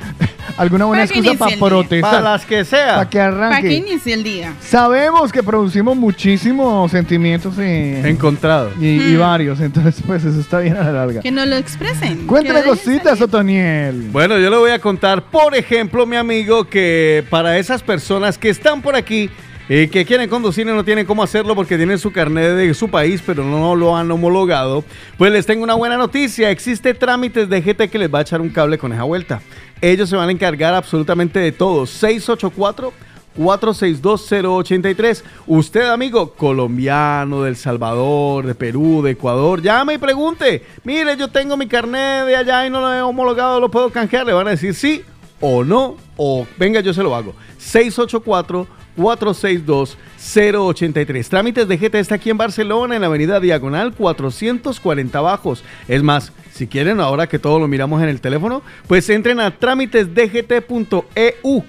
alguna 0.58 0.86
buena 0.86 1.06
Para 1.06 1.20
excusa 1.20 1.38
para 1.38 1.58
protestar. 1.58 2.12
Para 2.12 2.22
las 2.32 2.46
que 2.46 2.66
sea. 2.66 2.96
Para 2.96 3.10
que 3.10 3.20
Para 3.20 3.32
que 3.32 3.38
arranque. 3.46 3.74
inicie 3.74 4.14
el 4.16 4.24
día. 4.24 4.54
Sabemos 4.62 5.32
que 5.32 5.44
producimos 5.44 5.96
muchísimos 5.96 6.90
sentimientos 6.90 7.54
y, 7.60 7.62
Encontrados. 8.08 8.74
y, 8.80 8.88
y 9.14 9.16
Mm. 9.16 9.20
varios, 9.20 9.60
entonces 9.60 10.02
pues 10.06 10.24
eso 10.26 10.40
está 10.40 10.60
bien 10.60 10.76
a 10.76 10.84
la 10.86 10.92
larga. 10.92 11.22
Que 11.22 11.32
nos 11.32 11.48
lo 11.48 11.56
expresen. 11.56 12.26
Dejen 12.28 12.64
cositas, 12.64 13.22
Otoniel. 13.22 14.10
Bueno, 14.12 14.40
yo 14.40 14.50
le 14.50 14.58
voy 14.58 14.72
a 14.72 14.80
contar, 14.80 15.22
por 15.24 15.56
ejemplo, 15.56 16.08
mi 16.08 16.16
amigo, 16.16 16.64
que 16.66 17.24
para 17.30 17.60
esas 17.60 17.84
personas 17.84 18.40
que 18.40 18.50
están 18.50 18.82
por 18.82 18.96
aquí 18.96 19.30
y 19.70 19.88
que 19.88 20.06
quieren 20.06 20.30
conducir 20.30 20.68
y 20.68 20.72
no 20.72 20.84
tienen 20.84 21.06
cómo 21.06 21.24
hacerlo 21.24 21.56
porque 21.56 21.78
tienen 21.78 21.98
su 21.98 22.12
carnet 22.12 22.56
de 22.56 22.74
su 22.74 22.90
país, 22.90 23.24
pero 23.26 23.44
no 23.44 23.76
lo 23.76 23.96
han 23.96 24.12
homologado, 24.12 24.84
pues 25.18 25.32
les 25.32 25.46
tengo 25.46 25.64
una 25.64 25.76
buena 25.76 25.98
noticia. 25.98 26.52
Existe 26.52 26.94
trámites 26.94 27.48
de 27.50 27.62
GT 27.62 27.90
que 27.90 28.00
les 28.00 28.14
va 28.14 28.20
a 28.20 28.24
echar 28.24 28.42
un 28.42 28.50
cable 28.50 28.78
con 28.78 28.92
esa 28.92 29.04
vuelta. 29.04 29.42
Ellos 29.82 30.10
se 30.10 30.16
van 30.16 30.30
a 30.30 30.32
encargar 30.32 30.74
absolutamente 30.74 31.40
de 31.40 31.52
todo. 31.52 31.86
684 31.86 32.94
462-083. 33.38 35.24
Usted, 35.48 35.90
amigo, 35.90 36.34
colombiano, 36.34 37.42
del 37.44 37.56
Salvador, 37.56 38.46
de 38.46 38.54
Perú, 38.56 39.02
de 39.02 39.12
Ecuador, 39.12 39.62
llame 39.62 39.96
y 39.96 39.98
pregunte. 39.98 40.64
Mire, 40.84 41.18
yo 41.18 41.28
tengo 41.30 41.58
mi 41.58 41.68
carnet 41.68 42.28
de 42.28 42.36
allá 42.36 42.66
y 42.68 42.70
no 42.70 42.82
lo 42.82 42.94
he 42.94 43.02
homologado, 43.02 43.60
¿lo 43.60 43.70
puedo 43.70 43.90
canjear? 43.90 44.26
Le 44.26 44.34
van 44.34 44.48
a 44.48 44.52
decir 44.52 44.76
sí 44.76 45.04
o 45.42 45.64
no, 45.64 45.98
o 46.16 46.46
venga, 46.58 46.80
yo 46.80 46.94
se 46.94 47.02
lo 47.04 47.16
hago. 47.16 47.34
684 47.58 48.68
462-083. 48.98 51.28
Trámites 51.28 51.68
de 51.68 51.78
GT 51.78 51.96
está 51.96 52.16
aquí 52.16 52.30
en 52.30 52.38
Barcelona, 52.38 52.96
en 52.96 53.02
la 53.02 53.08
avenida 53.08 53.40
Diagonal 53.40 53.94
440 53.94 55.22
Bajos. 55.22 55.64
Es 55.88 56.04
más, 56.04 56.32
si 56.52 56.68
quieren, 56.68 57.00
ahora 57.00 57.28
que 57.28 57.40
todo 57.40 57.58
lo 57.60 57.68
miramos 57.68 58.04
en 58.04 58.10
el 58.10 58.22
teléfono, 58.22 58.62
pues 58.88 59.10
entren 59.10 59.40
a 59.40 59.58
trámitesdgt.eu. 59.58 61.64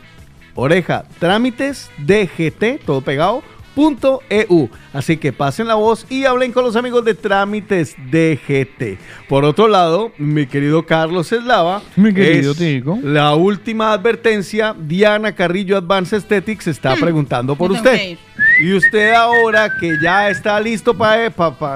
Oreja, 0.57 1.05
trámitesdgt, 1.19 2.85
todo 2.87 3.01
pegado, 3.01 3.43
.eu. 3.77 4.71
Así 4.93 5.17
que 5.17 5.33
pasen 5.33 5.67
la 5.67 5.75
voz 5.75 6.07
y 6.09 6.25
hablen 6.25 6.53
con 6.53 6.65
los 6.65 6.77
amigos 6.77 7.05
de 7.05 7.15
Trámites 7.15 7.97
DGT. 8.11 8.99
Por 9.29 9.45
otro 9.45 9.69
lado, 9.69 10.13
mi 10.19 10.47
querido 10.47 10.87
Carlos 10.87 11.33
Eslava, 11.33 11.83
Mi 11.97 12.13
querido 12.15 12.53
es 12.53 12.59
Tico. 12.59 12.99
la 13.03 13.35
última 13.35 13.93
advertencia, 13.93 14.75
Diana 14.79 15.35
Carrillo 15.35 15.77
Advanced 15.77 16.17
Aesthetics 16.17 16.67
está 16.69 16.95
preguntando 16.97 17.57
por 17.57 17.73
usted. 17.73 18.17
Y 18.61 18.73
usted 18.73 19.13
ahora 19.13 19.73
que 19.81 19.97
ya 20.03 20.29
está 20.31 20.61
listo 20.61 20.95
para 20.97 21.31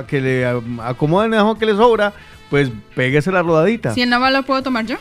que 0.07 0.21
le 0.21 0.55
um, 0.55 0.81
acomoden 0.81 1.35
el 1.35 1.59
que 1.59 1.67
le 1.67 1.73
sobra, 1.75 2.13
pues 2.51 2.71
péguese 2.95 3.31
la 3.33 3.43
rodadita. 3.43 3.95
Si 3.95 4.03
el 4.03 4.11
no 4.11 4.31
lo 4.31 4.43
puedo 4.45 4.63
tomar 4.63 4.87
yo. 4.87 4.97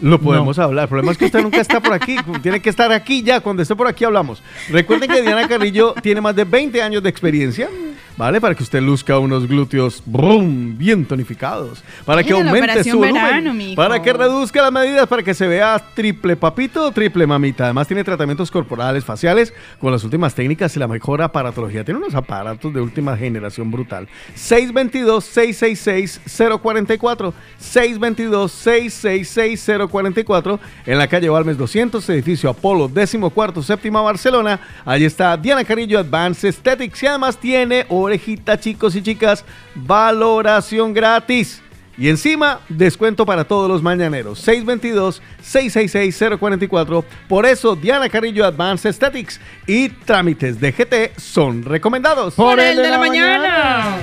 Lo 0.00 0.20
podemos 0.20 0.58
hablar. 0.58 0.84
El 0.84 0.88
problema 0.88 1.12
es 1.12 1.18
que 1.18 1.26
usted 1.26 1.42
nunca 1.42 1.60
está 1.60 1.80
por 1.80 1.92
aquí. 1.92 2.16
Tiene 2.42 2.60
que 2.60 2.70
estar 2.70 2.92
aquí 2.92 3.22
ya. 3.22 3.40
Cuando 3.40 3.62
esté 3.62 3.74
por 3.74 3.86
aquí 3.86 4.04
hablamos. 4.04 4.42
Recuerden 4.68 5.10
que 5.10 5.22
Diana 5.22 5.48
Carrillo 5.48 5.94
tiene 6.02 6.20
más 6.20 6.36
de 6.36 6.44
20 6.44 6.82
años 6.82 7.02
de 7.02 7.08
experiencia. 7.08 7.68
¿Vale? 8.16 8.40
Para 8.40 8.54
que 8.54 8.62
usted 8.62 8.80
luzca 8.80 9.18
unos 9.18 9.46
glúteos 9.46 10.02
brum, 10.04 10.76
bien 10.76 11.04
tonificados, 11.04 11.82
para 12.04 12.22
que 12.22 12.32
aumente 12.32 12.84
su 12.84 12.98
volumen, 12.98 13.22
verano, 13.22 13.54
para 13.74 14.02
que 14.02 14.12
reduzca 14.12 14.62
las 14.62 14.72
medidas, 14.72 15.06
para 15.06 15.22
que 15.22 15.34
se 15.34 15.46
vea 15.46 15.82
triple 15.94 16.36
papito, 16.36 16.90
triple 16.92 17.26
mamita. 17.26 17.64
Además 17.64 17.86
tiene 17.86 18.04
tratamientos 18.04 18.50
corporales, 18.50 19.04
faciales, 19.04 19.52
con 19.80 19.92
las 19.92 20.04
últimas 20.04 20.34
técnicas 20.34 20.74
y 20.76 20.78
la 20.78 20.88
mejor 20.88 21.22
aparatología. 21.22 21.84
Tiene 21.84 22.00
unos 22.00 22.14
aparatos 22.14 22.72
de 22.72 22.80
última 22.80 23.16
generación 23.16 23.70
brutal. 23.70 24.08
622-666-044, 24.36 27.32
622-666-044, 27.60 30.58
en 30.86 30.98
la 30.98 31.08
calle 31.08 31.28
Balmes 31.28 31.58
200, 31.58 32.08
edificio 32.10 32.50
Apolo, 32.50 32.88
décimo 32.88 33.30
cuarto, 33.30 33.62
séptima 33.62 34.00
Barcelona. 34.00 34.60
Allí 34.84 35.04
está 35.04 35.36
Diana 35.36 35.64
Carrillo 35.64 35.98
Advanced 35.98 36.46
Aesthetics 36.46 37.02
y 37.02 37.06
además 37.06 37.36
tiene 37.38 37.86
orejita, 38.06 38.58
chicos 38.58 38.96
y 38.96 39.02
chicas, 39.02 39.44
valoración 39.74 40.94
gratis. 40.94 41.60
Y 41.98 42.10
encima, 42.10 42.60
descuento 42.68 43.24
para 43.24 43.44
todos 43.44 43.70
los 43.70 43.82
mañaneros. 43.82 44.46
622-666-044. 44.46 47.02
Por 47.28 47.46
eso, 47.46 47.74
Diana 47.74 48.10
Carrillo 48.10 48.44
Advanced 48.44 48.88
Aesthetics 48.88 49.40
y 49.66 49.88
trámites 49.88 50.60
de 50.60 50.72
GT 50.72 51.18
son 51.18 51.62
recomendados. 51.62 52.34
Por 52.34 52.60
el 52.60 52.76
de 52.76 52.90
la 52.90 52.98
mañana. 52.98 53.96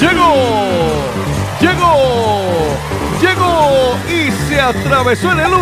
¡Llegó! 0.00 1.02
¡Llegó! 1.60 2.76
¡Llegó! 3.20 3.98
Y 4.08 4.30
se 4.48 4.60
atravesó 4.60 5.32
en 5.32 5.40
el 5.40 5.52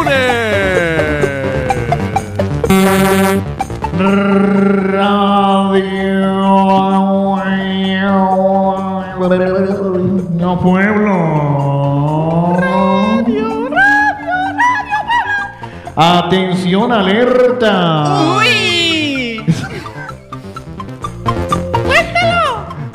No 10.46 10.60
pueblo. 10.60 12.54
Radio, 12.56 13.68
radio, 13.68 14.34
radio, 14.54 15.96
Atención, 15.96 16.92
alerta. 16.92 18.36
¡Uy! 18.36 19.44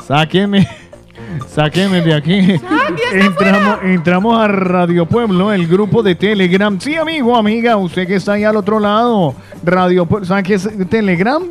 Sáquenme. 0.07 0.65
Sáquenme 1.49 1.99
de 1.99 2.13
aquí. 2.13 2.55
Entramos, 3.11 3.79
entramos 3.83 4.39
a 4.39 4.47
Radio 4.47 5.05
Pueblo, 5.05 5.51
el 5.51 5.67
grupo 5.67 6.01
de 6.01 6.15
Telegram. 6.15 6.79
Sí, 6.79 6.95
amigo, 6.95 7.35
amiga, 7.35 7.75
usted 7.75 8.07
que 8.07 8.15
está 8.15 8.31
ahí 8.33 8.45
al 8.45 8.55
otro 8.55 8.79
lado. 8.79 9.35
Radio 9.61 10.05
Pueblo. 10.05 10.25
¿Sabe 10.25 10.43
qué 10.43 10.53
es 10.53 10.69
Telegram? 10.89 11.43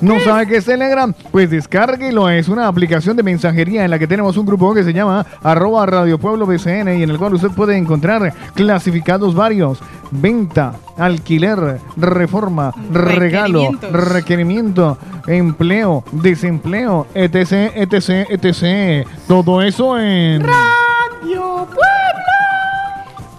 ¿No 0.00 0.18
sabe 0.20 0.46
qué 0.46 0.56
es 0.56 0.64
Telegram? 0.64 1.12
Pues 1.30 1.50
descárguelo. 1.50 2.28
Es 2.28 2.48
una 2.48 2.66
aplicación 2.66 3.16
de 3.16 3.22
mensajería 3.22 3.84
en 3.84 3.90
la 3.90 3.98
que 3.98 4.06
tenemos 4.06 4.36
un 4.36 4.46
grupo 4.46 4.72
que 4.72 4.82
se 4.82 4.92
llama 4.92 5.26
arroba 5.42 5.84
Radio 5.86 6.18
Pueblo 6.18 6.46
BCN 6.46 6.98
y 6.98 7.02
en 7.02 7.10
el 7.10 7.18
cual 7.18 7.34
usted 7.34 7.50
puede 7.50 7.76
encontrar 7.76 8.32
clasificados 8.54 9.34
varios. 9.34 9.78
Venta, 10.10 10.74
alquiler, 10.96 11.80
reforma, 11.96 12.72
regalo, 12.92 13.70
requerimiento, 13.92 14.98
empleo, 15.26 16.02
desempleo, 16.12 17.06
etc, 17.14 17.72
etc, 17.76 18.26
etc. 18.30 19.06
Todo 19.28 19.62
eso 19.62 19.98
en... 19.98 20.42
Radio 20.42 21.66
Pueblo. 21.66 21.99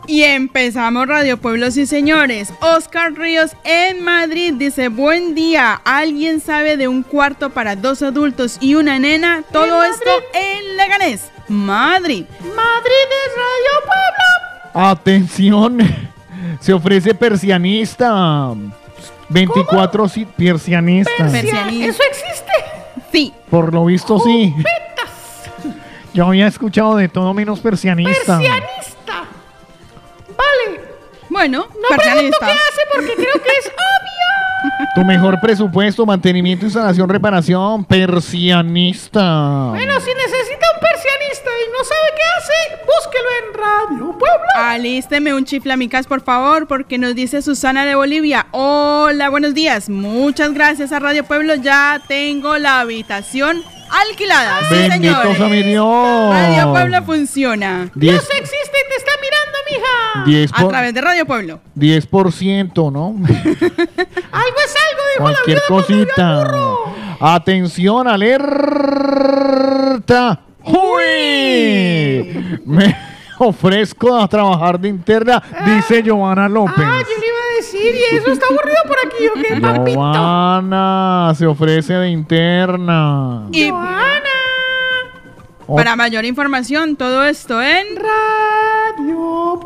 Y 0.07 0.23
empezamos 0.23 1.07
Radio 1.07 1.37
Pueblo, 1.37 1.71
sí 1.71 1.85
señores. 1.85 2.51
Oscar 2.59 3.13
Ríos 3.13 3.51
en 3.63 4.03
Madrid 4.03 4.53
dice, 4.57 4.89
buen 4.89 5.35
día, 5.35 5.79
¿alguien 5.85 6.39
sabe 6.41 6.75
de 6.75 6.87
un 6.87 7.03
cuarto 7.03 7.51
para 7.51 7.75
dos 7.75 8.01
adultos 8.01 8.57
y 8.59 8.75
una 8.75 8.99
nena? 8.99 9.43
Todo 9.51 9.83
esto 9.83 10.09
en 10.33 10.77
Leganés, 10.77 11.29
Madrid. 11.47 12.25
Madrid 12.41 13.07
es 13.25 13.31
Radio 13.35 13.85
Pueblo. 14.73 14.89
Atención, 14.89 15.79
se 16.59 16.73
ofrece 16.73 17.13
persianista. 17.13 18.53
24 19.29 20.09
sí, 20.09 20.25
persianista. 20.25 21.11
Persianista. 21.17 21.87
¿Eso 21.87 22.03
existe? 22.09 22.51
Sí. 23.11 23.33
Por 23.49 23.73
lo 23.73 23.85
visto 23.85 24.19
sí. 24.19 24.53
Yo 26.13 26.25
había 26.25 26.47
escuchado 26.47 26.97
de 26.97 27.07
todo 27.07 27.33
menos 27.33 27.59
persianista. 27.61 28.37
Persianista. 28.39 29.00
Vale. 30.41 30.81
Bueno, 31.29 31.67
No 31.69 31.97
pregunto 31.97 32.37
qué 32.39 32.45
hace 32.51 32.81
porque 32.93 33.13
creo 33.15 33.33
que 33.41 33.49
es 33.59 33.65
obvio. 33.71 34.91
Tu 34.95 35.05
mejor 35.05 35.39
presupuesto, 35.39 36.05
mantenimiento, 36.05 36.65
instalación, 36.65 37.07
reparación, 37.09 37.85
persianista. 37.85 39.21
Bueno, 39.69 39.99
si 40.01 40.11
necesita 40.13 40.65
un 40.75 40.79
persianista 40.81 41.49
y 41.65 41.71
no 41.71 41.83
sabe 41.83 42.07
qué 42.15 42.23
hace, 42.37 42.85
búsquelo 42.85 43.29
en 43.39 43.53
Radio 43.99 44.17
Pueblo. 44.17 44.45
Alísteme 44.55 45.33
un 45.33 45.45
chiflamicas, 45.45 46.05
por 46.07 46.21
favor, 46.21 46.67
porque 46.67 46.97
nos 46.97 47.15
dice 47.15 47.41
Susana 47.41 47.85
de 47.85 47.95
Bolivia. 47.95 48.47
Hola, 48.51 49.29
buenos 49.29 49.53
días. 49.53 49.89
Muchas 49.89 50.53
gracias 50.53 50.91
a 50.91 50.99
Radio 50.99 51.23
Pueblo. 51.23 51.55
Ya 51.55 52.01
tengo 52.07 52.57
la 52.57 52.81
habitación 52.81 53.63
alquilada. 53.89 54.59
Sí, 54.69 54.99
Dios. 54.99 56.29
Radio 56.33 56.71
Pueblo 56.71 57.01
funciona. 57.03 57.89
Diez- 57.95 58.11
Dios 58.11 58.27
existe 58.37 58.77
y 58.85 58.89
te 58.89 58.95
está 58.97 59.11
mirando, 59.21 59.50
mija. 59.71 60.23
10 60.25 60.51
A 60.53 60.61
por, 60.61 60.69
través 60.69 60.93
de 60.93 61.01
Radio 61.01 61.25
Pueblo. 61.25 61.59
10%, 61.77 62.91
¿no? 62.91 63.07
Algo 63.27 64.57
es 64.65 64.75
algo, 64.75 65.01
dijo 65.13 65.17
la 65.17 65.19
Cualquier 65.19 65.57
al 65.57 65.63
cosita. 65.67 66.45
Atención, 67.19 68.07
alerta. 68.07 68.41
¡Uy! 70.63 72.59
Me 72.65 72.95
ofrezco 73.39 74.15
a 74.15 74.27
trabajar 74.27 74.79
de 74.79 74.89
interna, 74.89 75.41
dice 75.65 76.03
Giovanna 76.03 76.47
López. 76.47 76.75
Ah, 76.77 77.01
yo 77.01 77.19
le 77.19 77.27
iba 77.27 77.37
a 77.37 77.55
decir, 77.57 77.95
y 77.95 78.15
eso 78.15 78.31
está 78.31 78.45
aburrido 78.47 78.77
por 78.87 78.97
aquí, 79.05 79.27
¿o 79.27 79.33
qué, 79.33 79.59
papito? 79.61 79.99
Giovanna 79.99 81.33
se 81.35 81.45
ofrece 81.45 81.93
de 81.93 82.09
interna. 82.09 83.47
Y 83.51 83.69
Oh, 85.73 85.75
para 85.77 85.95
mayor 85.95 86.25
información, 86.25 86.97
todo 86.97 87.23
esto 87.23 87.61
en 87.61 87.87
Radio 87.95 89.57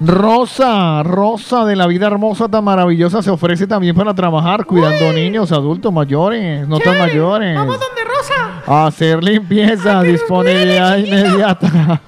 Rosa, 0.00 1.02
Rosa 1.02 1.66
de 1.66 1.76
la 1.76 1.86
vida 1.86 2.06
hermosa 2.06 2.48
tan 2.48 2.64
maravillosa 2.64 3.20
se 3.20 3.28
ofrece 3.28 3.66
también 3.66 3.94
para 3.94 4.14
trabajar 4.14 4.64
cuidando 4.64 5.12
niños, 5.12 5.52
adultos, 5.52 5.92
mayores, 5.92 6.66
no 6.66 6.78
tan 6.78 6.96
mayores. 6.96 7.56
Vamos 7.56 7.78
donde 7.78 8.04
Rosa. 8.04 8.86
Hacer 8.86 9.22
limpieza, 9.22 10.00
disponibilidad 10.00 10.96
inmediata. 10.96 12.00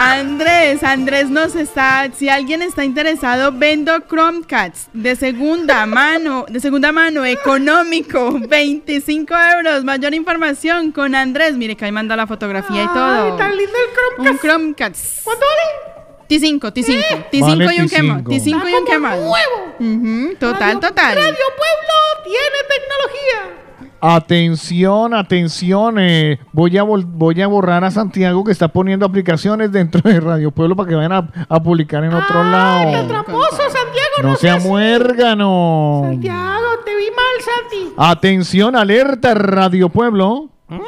Andrés, 0.00 0.84
Andrés 0.84 1.28
nos 1.28 1.56
está, 1.56 2.08
si 2.16 2.28
alguien 2.28 2.62
está 2.62 2.84
interesado, 2.84 3.50
vendo 3.52 3.98
Chromecats 4.08 4.88
de 4.92 5.16
segunda 5.16 5.86
mano, 5.86 6.46
de 6.48 6.60
segunda 6.60 6.92
mano, 6.92 7.24
económico, 7.24 8.38
25 8.48 9.34
euros. 9.56 9.82
Mayor 9.84 10.14
información 10.14 10.92
con 10.92 11.16
Andrés. 11.16 11.54
Mire 11.56 11.76
que 11.76 11.84
ahí 11.84 11.92
manda 11.92 12.14
la 12.14 12.28
fotografía 12.28 12.84
y 12.84 12.88
todo. 12.88 13.32
Ay, 13.32 13.38
tan 13.38 13.56
lindo 13.56 13.72
el 13.76 13.92
Chromecast. 13.92 14.30
Un 14.30 14.38
Chromecats. 14.48 15.20
¿Cuánto 15.24 15.44
vale? 15.46 15.98
T5, 16.28 16.60
T5, 16.60 17.30
T5 17.32 17.40
Vale 17.40 17.74
y 17.74 17.80
un 17.80 17.88
quemado. 17.88 18.20
T5. 18.30 18.44
T5 18.44 18.70
y 18.70 18.74
un 18.74 18.84
quemado. 18.84 19.20
nuevo. 19.22 19.74
Ujú, 19.80 20.34
total, 20.36 20.58
Radio- 20.60 20.80
total. 20.80 21.16
Radio 21.16 21.44
Pueblo 21.56 22.24
tiene 22.24 22.58
tecnología. 22.68 23.64
Atención, 24.00 25.12
atención, 25.12 25.96
eh, 25.98 26.38
voy, 26.52 26.78
a 26.78 26.84
voy 26.84 27.42
a 27.42 27.48
borrar 27.48 27.82
a 27.82 27.90
Santiago 27.90 28.44
que 28.44 28.52
está 28.52 28.68
poniendo 28.68 29.04
aplicaciones 29.04 29.72
dentro 29.72 30.00
de 30.08 30.20
Radio 30.20 30.52
Pueblo 30.52 30.76
para 30.76 30.88
que 30.88 30.94
vayan 30.94 31.12
a, 31.12 31.28
a 31.48 31.60
publicar 31.62 32.04
en 32.04 32.14
otro 32.14 32.42
Qué 32.42 32.48
lado. 32.48 33.08
tramposo, 33.08 33.56
Santiago. 33.56 34.22
No, 34.22 34.28
No 34.30 34.36
sea 34.36 34.58
muérgano. 34.58 36.02
Santiago, 36.04 36.66
te 36.84 36.96
vi 36.96 37.06
mal, 37.10 37.44
Santi. 37.44 37.92
Atención, 37.96 38.76
alerta, 38.76 39.34
Radio 39.34 39.88
Pueblo. 39.88 40.48
¡Llegó! 40.68 40.84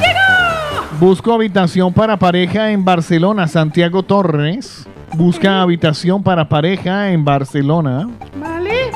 ¡Llegó! 0.00 0.98
Busco 0.98 1.34
habitación 1.34 1.92
para 1.92 2.16
pareja 2.18 2.72
en 2.72 2.84
Barcelona. 2.84 3.46
Santiago 3.46 4.02
Torres 4.02 4.88
busca 5.16 5.62
habitación 5.62 6.22
para 6.22 6.48
pareja 6.48 7.10
en 7.10 7.24
Barcelona. 7.24 8.08
Vale. 8.36 8.90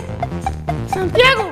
Santiago. 0.92 1.50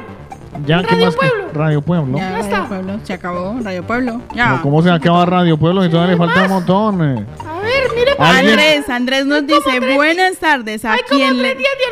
Ya, 0.66 0.82
¿qué 0.82 0.94
Radio 0.94 1.06
más? 1.06 1.16
Pueblo. 1.16 1.44
Radio 1.52 1.82
Pueblo. 1.82 2.18
Ya, 2.18 2.30
Ya 2.30 2.38
está. 2.40 2.56
Radio 2.56 2.68
Pueblo, 2.68 3.00
se 3.04 3.12
acabó, 3.12 3.56
Radio 3.62 3.82
Pueblo. 3.86 4.20
Ya. 4.34 4.48
Pero 4.50 4.62
¿Cómo 4.62 4.82
se 4.82 4.90
acaba 4.90 5.24
Radio 5.26 5.56
Pueblo? 5.56 5.82
Si 5.84 5.90
todavía 5.90 6.12
le 6.12 6.18
falta 6.18 6.42
un 6.44 6.48
montón. 6.50 7.02
A 7.02 7.60
ver, 7.60 7.84
mire 7.94 8.14
para. 8.16 8.38
Andrés, 8.38 8.88
Andrés 8.88 9.26
nos 9.26 9.46
dice, 9.46 9.94
buenas 9.94 10.36
tardes, 10.38 10.84
a 10.84 10.94
Hay 10.94 11.00
como 11.08 11.20
quien 11.20 11.38
tres 11.38 11.42
le... 11.42 11.54
días 11.56 11.72
de 11.78 11.84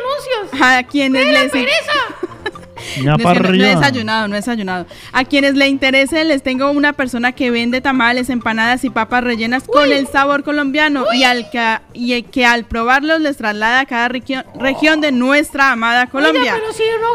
anuncios. 0.43 0.61
A 0.61 0.83
quienes 0.83 1.25
¡Qué 1.25 1.31
la 1.31 1.43
les... 1.43 1.51
pereza! 1.51 2.24
Para 3.23 3.39
no 3.39 3.49
he 3.53 3.57
desayunado, 3.75 4.27
no 4.27 4.35
he 4.35 4.39
desayunado. 4.39 4.85
A 5.11 5.23
quienes 5.23 5.55
le 5.55 5.67
interese, 5.67 6.23
les 6.25 6.43
tengo 6.43 6.71
una 6.71 6.93
persona 6.93 7.31
que 7.31 7.51
vende 7.51 7.81
tamales, 7.81 8.29
empanadas 8.29 8.83
y 8.83 8.89
papas 8.89 9.23
rellenas 9.23 9.63
con 9.63 9.91
el 9.91 10.07
sabor 10.07 10.43
colombiano 10.43 11.05
y 11.13 11.23
al 11.23 11.49
que, 11.49 11.77
y 11.93 12.21
que 12.23 12.45
al 12.45 12.65
probarlos 12.65 13.21
les 13.21 13.37
traslada 13.37 13.81
a 13.81 13.85
cada 13.85 14.07
región, 14.07 14.43
región 14.59 15.01
de 15.01 15.11
nuestra 15.11 15.71
amada 15.71 16.07
Colombia. 16.07 16.55
pero 16.55 16.73
si 16.73 16.83
no 17.01 17.07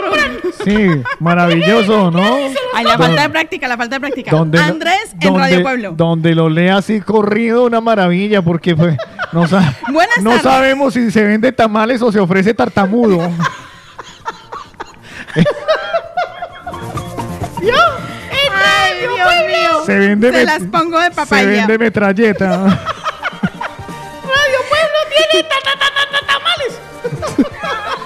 compran. 0.00 0.38
Sí, 0.64 1.02
maravilloso, 1.18 2.10
¿no? 2.10 2.36
Ay, 2.74 2.84
la 2.84 2.98
falta 2.98 3.22
de 3.22 3.28
práctica, 3.30 3.68
la 3.68 3.76
falta 3.76 3.96
de 3.96 4.00
práctica. 4.00 4.30
Andrés 4.38 5.12
en 5.12 5.18
donde- 5.20 5.38
Radio 5.38 5.62
Pueblo. 5.62 5.92
Donde 5.96 6.34
lo 6.34 6.48
lea 6.48 6.76
así 6.78 7.00
corrido, 7.00 7.64
una 7.64 7.80
maravilla, 7.80 8.42
porque 8.42 8.74
pues, 8.76 8.96
no, 9.32 9.46
sa- 9.46 9.74
Buenas 9.92 10.18
no 10.22 10.38
sabemos 10.40 10.94
si 10.94 11.10
se 11.10 11.22
vende 11.24 11.52
tamales 11.52 12.02
o 12.02 12.12
se 12.12 12.20
ofrece 12.20 12.54
tartamudo. 12.54 13.30
Yo, 17.62 17.68
en 17.68 18.52
Ay, 18.52 18.54
Radio 18.54 19.14
Dios 19.14 19.28
Pueblo. 19.28 19.46
mío. 19.48 19.84
Se 19.86 19.98
vende 19.98 20.32
Se 20.32 20.44
las 20.44 20.62
pongo 20.64 20.98
de 20.98 21.04
Se 21.06 21.10
papaya. 21.12 21.46
vende 21.46 21.78
metralleta. 21.78 22.46
Radio 22.56 22.78
Pueblo 24.68 24.98
tiene 25.30 25.48
ta, 25.48 25.54
ta, 25.62 25.72
ta, 25.78 25.88
ta, 25.94 26.04
ta, 26.12 26.20
tamales. 26.26 26.72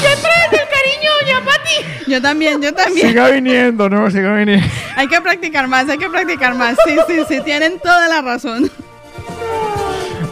Siempre 0.00 0.30
el 0.52 0.68
cariño, 0.68 1.10
doña 1.22 1.38
Pati. 1.44 1.76
Yo 2.10 2.20
también, 2.22 2.60
yo 2.62 2.72
también. 2.74 3.08
Siga 3.08 3.30
viniendo, 3.30 3.88
¿no? 3.88 4.10
Siga 4.10 4.34
viniendo. 4.34 4.66
Hay 4.96 5.08
que 5.08 5.20
practicar 5.20 5.66
más, 5.66 5.88
hay 5.88 5.98
que 5.98 6.08
practicar 6.08 6.54
más. 6.54 6.76
Sí, 6.86 6.96
sí, 7.08 7.22
sí, 7.28 7.40
tienen 7.42 7.78
toda 7.80 8.06
la 8.08 8.22
razón. 8.22 8.70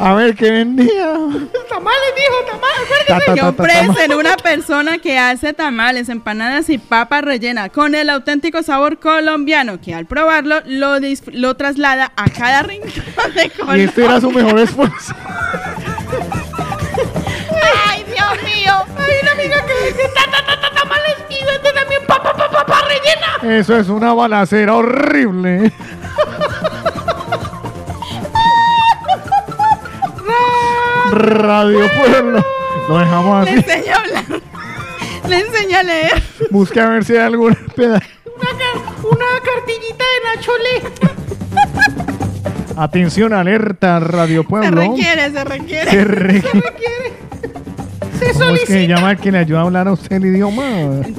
A 0.04 0.14
ver, 0.14 0.34
¿qué 0.34 0.50
vendía? 0.50 1.12
Tamales, 1.68 2.00
dijo, 2.16 2.50
tamales, 2.50 3.06
Ta, 3.06 3.16
acuérdese. 3.16 3.24
ta, 3.26 3.34
Que 3.34 3.40
ta, 3.40 3.52
ta, 3.52 3.62
ofrecen 3.62 4.08
tama- 4.08 4.16
una 4.20 4.36
persona 4.36 4.98
que 4.98 5.16
hace 5.16 5.52
tamales, 5.52 6.08
empanadas 6.08 6.68
y 6.70 6.78
papas 6.78 7.22
rellenas 7.22 7.70
con 7.70 7.94
el 7.94 8.10
auténtico 8.10 8.64
sabor 8.64 8.98
colombiano 8.98 9.80
que 9.80 9.94
al 9.94 10.06
probarlo 10.06 10.56
lo, 10.66 10.96
lo 11.32 11.54
traslada 11.54 12.12
a 12.16 12.28
cada 12.30 12.62
rincón 12.64 12.90
de 13.36 13.44
Y 13.46 13.50
Colombia. 13.50 13.84
este 13.84 14.04
era 14.04 14.20
su 14.20 14.30
mejor 14.32 14.58
esfuerzo. 14.58 15.14
Ay, 17.86 18.04
Dios 18.04 18.42
mío. 18.42 18.72
Hay 18.98 19.12
una 19.22 19.32
amiga 19.32 19.56
que 19.66 19.86
dice 19.86 20.08
ta, 20.14 20.24
ta, 20.30 20.44
ta, 20.46 20.60
ta, 20.60 20.74
tamales 20.82 21.16
y 21.30 21.44
vende 21.44 21.72
también 21.72 22.02
papa, 22.08 22.32
papa, 22.32 22.50
papa 22.66 22.80
rellena. 22.88 23.56
Eso 23.60 23.76
es 23.78 23.88
una 23.88 24.12
balacera 24.14 24.74
horrible. 24.74 25.72
Radio 31.12 31.80
Pueblo. 31.96 32.44
Lo 32.88 32.98
dejamos 32.98 33.44
Le 33.44 33.50
así. 33.50 33.58
enseño 33.60 33.94
a 33.94 33.98
hablar. 33.98 34.24
Le 35.28 35.38
enseño 35.38 35.78
a 35.78 35.82
leer. 35.82 36.22
Busque 36.50 36.80
a 36.80 36.88
ver 36.88 37.04
si 37.04 37.12
hay 37.12 37.20
algún 37.26 37.54
pedazo. 37.76 38.04
Una, 38.36 39.08
una 39.10 39.26
cartillita 39.44 40.04
de 40.04 40.36
Nachole. 40.36 40.82
Atención, 42.76 43.32
alerta, 43.32 44.00
Radio 44.00 44.42
Se 44.42 44.48
Pueblo. 44.48 44.80
requiere, 44.80 45.30
se 45.30 45.44
requiere. 45.44 45.90
Se 45.90 46.04
requiere. 46.04 47.12
Se 48.26 48.32
¿Cómo 48.32 48.54
es 48.54 48.60
que 48.60 48.66
solicita. 48.66 48.94
llama 48.94 49.16
que 49.16 49.32
le 49.32 49.38
ayuda 49.38 49.58
a 49.60 49.62
hablar 49.62 49.88
a 49.88 49.92
usted 49.92 50.16
el 50.16 50.26
idioma? 50.26 50.62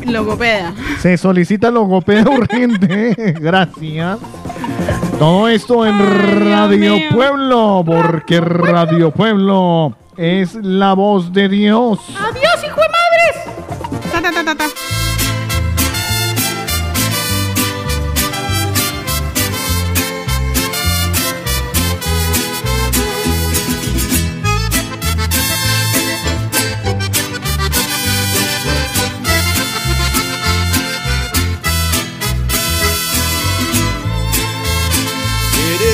Logopeda. 0.06 0.74
Se 1.02 1.18
solicita 1.18 1.70
logopeda 1.72 2.30
urgente. 2.30 3.34
Gracias. 3.40 4.20
Todo 5.20 5.48
esto 5.48 5.86
en 5.86 6.00
Radio. 6.50 6.96
Pueblo, 7.12 7.84
porque 7.86 8.42
Radio 8.42 9.12
Pueblo 9.12 9.96
es 10.18 10.56
la 10.56 10.94
voz 10.94 11.32
de 11.34 11.50
Dios. 11.50 12.00
Adiós, 12.10 12.64
hijo 12.66 12.80
de 12.82 12.88
madres. 12.90 14.12
Ta, 14.12 14.22
ta, 14.22 14.56
ta, 14.56 14.66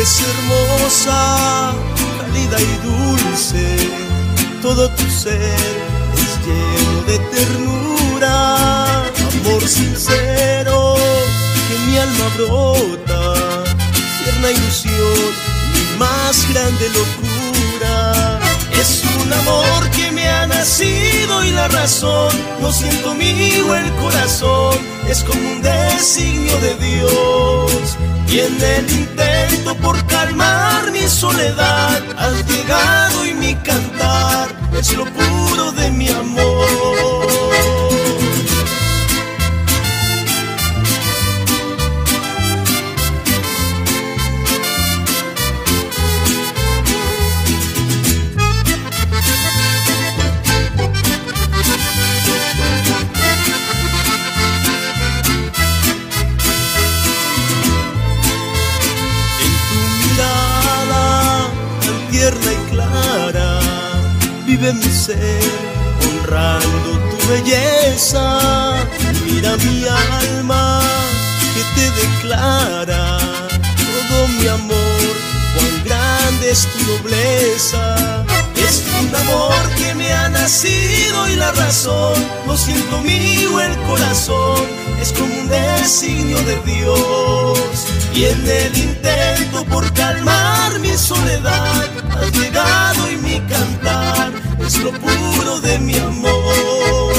Eres 0.09 0.23
hermosa, 0.27 1.71
cálida 2.19 2.57
y 2.59 2.73
dulce, 2.83 3.77
todo 4.59 4.89
tu 4.89 5.03
ser 5.07 5.37
es 6.15 6.31
lleno 6.47 7.03
de 7.03 7.19
ternura, 7.29 9.03
amor 9.03 9.67
sincero 9.67 10.95
que 11.67 11.77
mi 11.85 11.97
alma 11.97 12.27
brota, 12.37 13.63
tierna 14.23 14.49
ilusión, 14.49 15.31
mi 15.73 15.99
más 15.99 16.47
grande 16.51 16.89
locura. 16.89 17.38
Es 18.79 19.03
un 19.21 19.33
amor 19.33 19.89
que 19.91 20.09
me 20.09 20.25
ha 20.25 20.47
nacido 20.47 21.43
y 21.43 21.51
la 21.51 21.67
razón 21.67 22.31
no 22.61 22.71
siento 22.71 23.13
mío 23.13 23.75
el 23.75 23.91
corazón, 23.95 24.77
es 25.05 25.21
como 25.21 25.51
un 25.51 25.61
designio 25.61 26.57
de 26.59 26.75
Dios. 26.75 27.97
Y 28.29 28.39
en 28.39 28.61
el 28.61 28.89
intento 28.89 29.75
por 29.75 30.05
calmar 30.05 30.91
mi 30.93 31.05
soledad, 31.09 32.01
has 32.17 32.45
llegado 32.47 33.25
y 33.25 33.33
mi 33.33 33.53
cantar 33.55 34.47
es 34.79 34.95
lo 34.95 35.03
puro 35.03 35.73
de 35.73 35.91
mi 35.91 35.98
declara 71.91 73.17
todo 74.09 74.27
mi 74.27 74.47
amor, 74.47 75.13
cuán 75.55 75.83
grande 75.85 76.51
es 76.51 76.67
tu 76.67 76.79
nobleza. 76.91 78.25
Es 78.55 78.83
un 78.99 79.15
amor 79.15 79.55
que 79.77 79.95
me 79.95 80.11
ha 80.13 80.29
nacido 80.29 81.27
y 81.29 81.35
la 81.35 81.51
razón 81.51 82.13
lo 82.45 82.55
siento 82.57 83.01
mío 83.01 83.59
el 83.61 83.77
corazón. 83.83 84.67
Es 85.01 85.13
como 85.13 85.33
un 85.33 85.47
designio 85.47 86.37
de 86.43 86.55
Dios. 86.65 87.59
Y 88.13 88.25
en 88.25 88.47
el 88.47 88.77
intento 88.77 89.63
por 89.65 89.91
calmar 89.93 90.77
mi 90.79 90.95
soledad, 90.97 91.87
has 92.11 92.31
llegado 92.33 93.11
y 93.11 93.17
mi 93.17 93.39
cantar 93.41 94.31
es 94.65 94.77
lo 94.83 94.91
puro 94.91 95.59
de 95.61 95.79
mi 95.79 95.97
amor. 95.97 97.18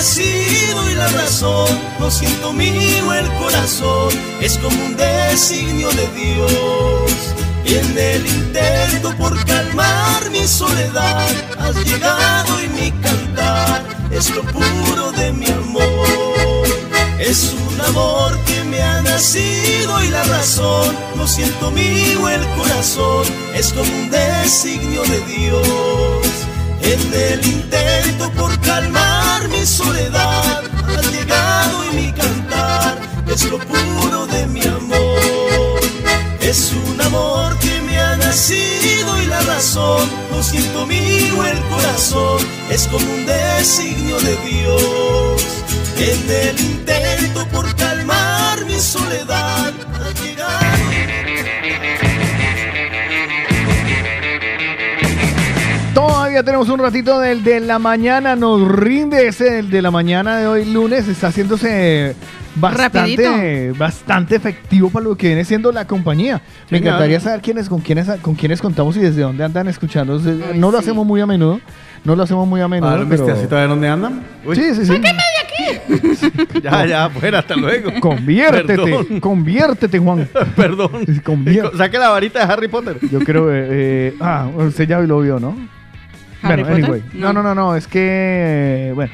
Nacido 0.00 0.90
y 0.90 0.94
la 0.94 1.08
razón 1.08 1.68
no 1.98 2.10
siento 2.10 2.54
mío 2.54 3.12
el 3.12 3.28
corazón. 3.34 4.08
Es 4.40 4.56
como 4.56 4.82
un 4.86 4.96
designio 4.96 5.90
de 5.90 6.06
Dios. 6.20 7.12
Y 7.66 7.74
en 7.74 7.98
el 7.98 8.26
intento 8.26 9.14
por 9.18 9.32
calmar 9.44 10.30
mi 10.30 10.46
soledad, 10.46 11.28
has 11.58 11.76
llegado 11.84 12.52
y 12.64 12.68
mi 12.68 12.90
cantar 13.02 13.84
es 14.10 14.30
lo 14.34 14.42
puro 14.44 15.12
de 15.12 15.32
mi 15.32 15.50
amor. 15.50 16.64
Es 17.18 17.52
un 17.52 17.78
amor 17.82 18.38
que 18.46 18.64
me 18.64 18.82
ha 18.82 19.02
nacido 19.02 20.02
y 20.02 20.08
la 20.08 20.24
razón 20.24 20.96
no 21.14 21.26
siento 21.28 21.70
mío 21.72 22.26
el 22.26 22.44
corazón. 22.56 23.26
Es 23.54 23.70
como 23.74 23.92
un 23.92 24.10
designio 24.10 25.02
de 25.02 25.20
Dios. 25.26 26.09
En 26.82 27.14
el 27.14 27.46
intento 27.46 28.30
por 28.32 28.58
calmar 28.60 29.48
mi 29.48 29.64
soledad, 29.66 30.62
has 30.96 31.12
llegado 31.12 31.84
y 31.90 31.96
mi 31.96 32.12
cantar 32.12 32.98
es 33.28 33.44
lo 33.44 33.58
puro 33.58 34.26
de 34.26 34.46
mi 34.46 34.62
amor. 34.62 35.80
Es 36.40 36.72
un 36.72 37.00
amor 37.00 37.58
que 37.58 37.80
me 37.82 37.98
ha 37.98 38.16
nacido 38.16 39.20
y 39.22 39.26
la 39.26 39.40
razón, 39.42 40.08
no 40.30 40.42
siento 40.42 40.86
mío 40.86 41.44
el 41.46 41.60
corazón, 41.68 42.38
es 42.70 42.86
como 42.88 43.06
un 43.12 43.26
designio 43.26 44.18
de 44.20 44.36
Dios. 44.38 45.42
En 45.98 46.30
el 46.30 46.60
intento 46.60 47.46
por 47.48 47.74
calmar 47.76 48.64
mi 48.64 48.80
soledad 48.80 49.49
Tenemos 56.44 56.68
un 56.70 56.78
ratito 56.78 57.18
del 57.20 57.44
de 57.44 57.60
la 57.60 57.78
mañana, 57.78 58.34
nos 58.34 58.66
rinde 58.66 59.26
ese 59.28 59.44
del 59.50 59.70
de 59.70 59.82
la 59.82 59.90
mañana 59.90 60.38
de 60.38 60.46
hoy 60.46 60.64
lunes, 60.64 61.06
está 61.06 61.28
haciéndose 61.28 62.14
bastante, 62.54 62.98
Rapidito. 62.98 63.78
bastante 63.78 64.36
efectivo 64.36 64.90
para 64.90 65.04
lo 65.04 65.16
que 65.16 65.28
viene 65.28 65.44
siendo 65.44 65.70
la 65.70 65.86
compañía. 65.86 66.40
Me 66.70 66.78
encantaría 66.78 67.20
saber 67.20 67.40
quiénes, 67.42 67.68
con 67.68 67.80
quiénes, 67.80 68.08
con 68.22 68.34
quiénes 68.34 68.60
contamos 68.62 68.96
y 68.96 69.00
desde 69.00 69.22
dónde 69.22 69.44
andan 69.44 69.68
escuchando. 69.68 70.18
No 70.54 70.70
lo 70.70 70.78
hacemos 70.78 71.06
muy 71.06 71.20
a 71.20 71.26
menudo, 71.26 71.60
no 72.04 72.16
lo 72.16 72.22
hacemos 72.22 72.48
muy 72.48 72.60
a 72.62 72.68
menudo. 72.68 72.90
Ahora, 72.90 73.06
pero- 73.08 73.26
¿viste 73.26 73.54
de 73.54 73.66
dónde 73.66 73.88
andan? 73.88 74.22
Uy. 74.44 74.56
Sí, 74.56 74.74
sí, 74.74 74.86
sí. 74.86 74.92
Ya, 76.62 76.86
ya, 76.86 77.10
fuera, 77.10 77.40
hasta 77.40 77.54
luego. 77.56 77.90
Conviértete, 78.00 78.66
Perdón. 78.76 79.20
conviértete, 79.20 79.98
Juan. 79.98 80.28
Perdón. 80.56 80.90
Convier- 81.24 81.76
Saque 81.76 81.98
la 81.98 82.08
varita 82.08 82.44
de 82.46 82.52
Harry 82.52 82.68
Potter. 82.68 82.96
Yo 83.10 83.18
creo, 83.20 83.52
eh, 83.52 83.66
eh, 83.70 84.14
ah, 84.20 84.48
usted 84.56 84.88
ya 84.88 85.00
lo 85.00 85.20
vio, 85.20 85.38
¿no? 85.38 85.54
¿Harry 86.42 86.62
bueno, 86.62 86.86
Potter? 86.86 87.02
anyway. 87.02 87.20
No, 87.20 87.32
no, 87.32 87.42
no, 87.42 87.54
no, 87.54 87.76
es 87.76 87.86
que, 87.86 88.92
bueno. 88.94 89.12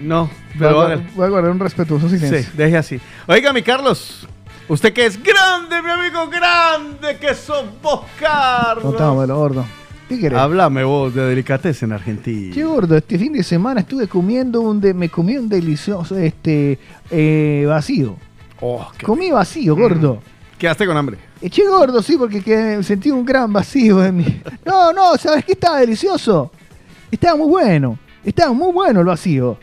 No, 0.00 0.24
voy 0.24 0.30
a, 0.30 0.58
pero 0.58 0.74
guardar- 0.76 1.10
voy 1.14 1.26
a 1.26 1.28
guardar 1.30 1.50
un 1.52 1.58
respetuoso 1.58 2.08
silencio. 2.08 2.42
Sí, 2.42 2.48
deje 2.56 2.76
así. 2.76 3.00
Oiga, 3.26 3.52
mi 3.52 3.62
Carlos, 3.62 4.26
usted 4.68 4.92
que 4.92 5.06
es 5.06 5.22
grande, 5.22 5.82
mi 5.82 5.90
amigo 5.90 6.28
grande, 6.28 7.16
que 7.20 7.34
sos 7.34 7.64
vos, 7.82 8.02
Carlos. 8.18 8.84
Contámelo, 8.84 9.36
gordo. 9.36 9.64
¿Qué 10.08 10.18
querés? 10.18 10.38
Háblame 10.38 10.82
vos 10.82 11.14
de 11.14 11.22
delicatez 11.22 11.82
en 11.84 11.92
Argentina. 11.92 12.52
Che, 12.54 12.64
gordo, 12.64 12.96
este 12.96 13.16
fin 13.18 13.32
de 13.32 13.42
semana 13.44 13.80
estuve 13.80 14.08
comiendo 14.08 14.60
un 14.60 14.80
de, 14.80 14.92
me 14.92 15.08
comí 15.08 15.36
un 15.36 15.48
delicioso 15.48 16.16
este 16.16 16.78
eh, 17.10 17.64
vacío. 17.68 18.16
Oh, 18.60 18.90
Comí 19.04 19.30
vacío, 19.30 19.74
gordo. 19.76 20.20
Quedaste 20.58 20.84
con 20.86 20.96
hambre. 20.96 21.16
Eh, 21.40 21.48
che, 21.48 21.64
gordo, 21.66 22.02
sí, 22.02 22.16
porque 22.18 22.42
que 22.42 22.82
sentí 22.82 23.10
un 23.10 23.24
gran 23.24 23.52
vacío 23.52 24.04
en 24.04 24.16
mí. 24.16 24.42
No, 24.66 24.92
no, 24.92 25.16
¿sabes 25.16 25.44
qué? 25.44 25.52
Estaba 25.52 25.78
delicioso. 25.78 26.50
Estaba 27.10 27.36
muy 27.36 27.48
bueno. 27.48 27.98
Estaba 28.24 28.52
muy 28.52 28.72
bueno 28.72 29.00
el 29.00 29.06
vacío. 29.06 29.58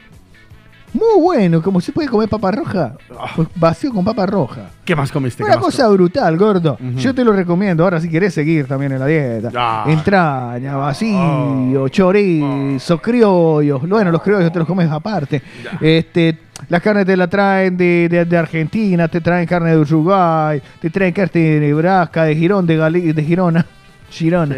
Muy 0.93 1.21
bueno, 1.21 1.61
como 1.61 1.79
se 1.81 1.91
puede 1.91 2.07
comer 2.07 2.27
papa 2.29 2.49
roja. 2.49 2.93
Pues 3.35 3.47
vacío 3.55 3.93
con 3.93 4.03
papa 4.05 4.25
roja. 4.25 4.69
¿Qué 4.85 4.95
más 4.95 5.11
comiste? 5.11 5.43
¿Qué 5.43 5.43
Una 5.43 5.57
más 5.57 5.65
cosa 5.65 5.87
brutal, 5.89 6.37
gordo. 6.37 6.77
Yo 6.95 7.13
te 7.13 7.23
lo 7.23 7.33
recomiendo. 7.33 7.83
Ahora, 7.83 7.99
si 7.99 8.09
querés 8.09 8.33
seguir 8.33 8.65
también 8.67 8.93
en 8.93 8.99
la 8.99 9.05
dieta. 9.05 9.51
Ah. 9.55 9.85
Entraña, 9.87 10.75
vacío, 10.77 11.83
Oh. 11.83 11.89
chorizo, 11.89 12.99
criollos. 12.99 13.87
Bueno, 13.87 14.11
los 14.11 14.21
criollos 14.23 14.51
te 14.51 14.59
los 14.59 14.67
comes 14.67 14.89
aparte. 14.89 15.41
Este, 15.81 16.39
las 16.69 16.81
carnes 16.81 17.05
te 17.05 17.15
la 17.17 17.27
traen 17.27 17.77
de, 17.77 18.07
de- 18.09 18.25
de 18.25 18.37
Argentina, 18.37 19.07
te 19.07 19.21
traen 19.21 19.45
carne 19.45 19.71
de 19.71 19.77
Uruguay, 19.79 20.61
te 20.81 20.89
traen 20.89 21.13
carne 21.13 21.41
de 21.41 21.59
Nebraska, 21.59 22.23
de 22.23 22.35
Girón, 22.35 22.65
de, 22.65 22.79
Gali- 22.79 23.13
de 23.13 23.23
Girona. 23.23 23.65
Girón. 24.09 24.53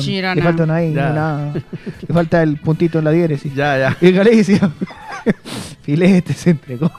Girona. 0.00 0.34
Le 0.34 0.42
falta 0.42 0.62
una 0.64 0.84
I, 0.84 0.92
una. 0.92 1.52
Le 1.52 2.14
falta 2.14 2.42
el 2.42 2.56
puntito 2.58 2.98
en 2.98 3.04
la 3.04 3.10
diéresis. 3.10 3.54
Ya, 3.54 3.78
ya. 3.78 3.96
Y 4.06 4.12
Galicia. 4.12 4.70
Filete 5.82 6.32
se 6.32 6.50
entregó. 6.50 6.90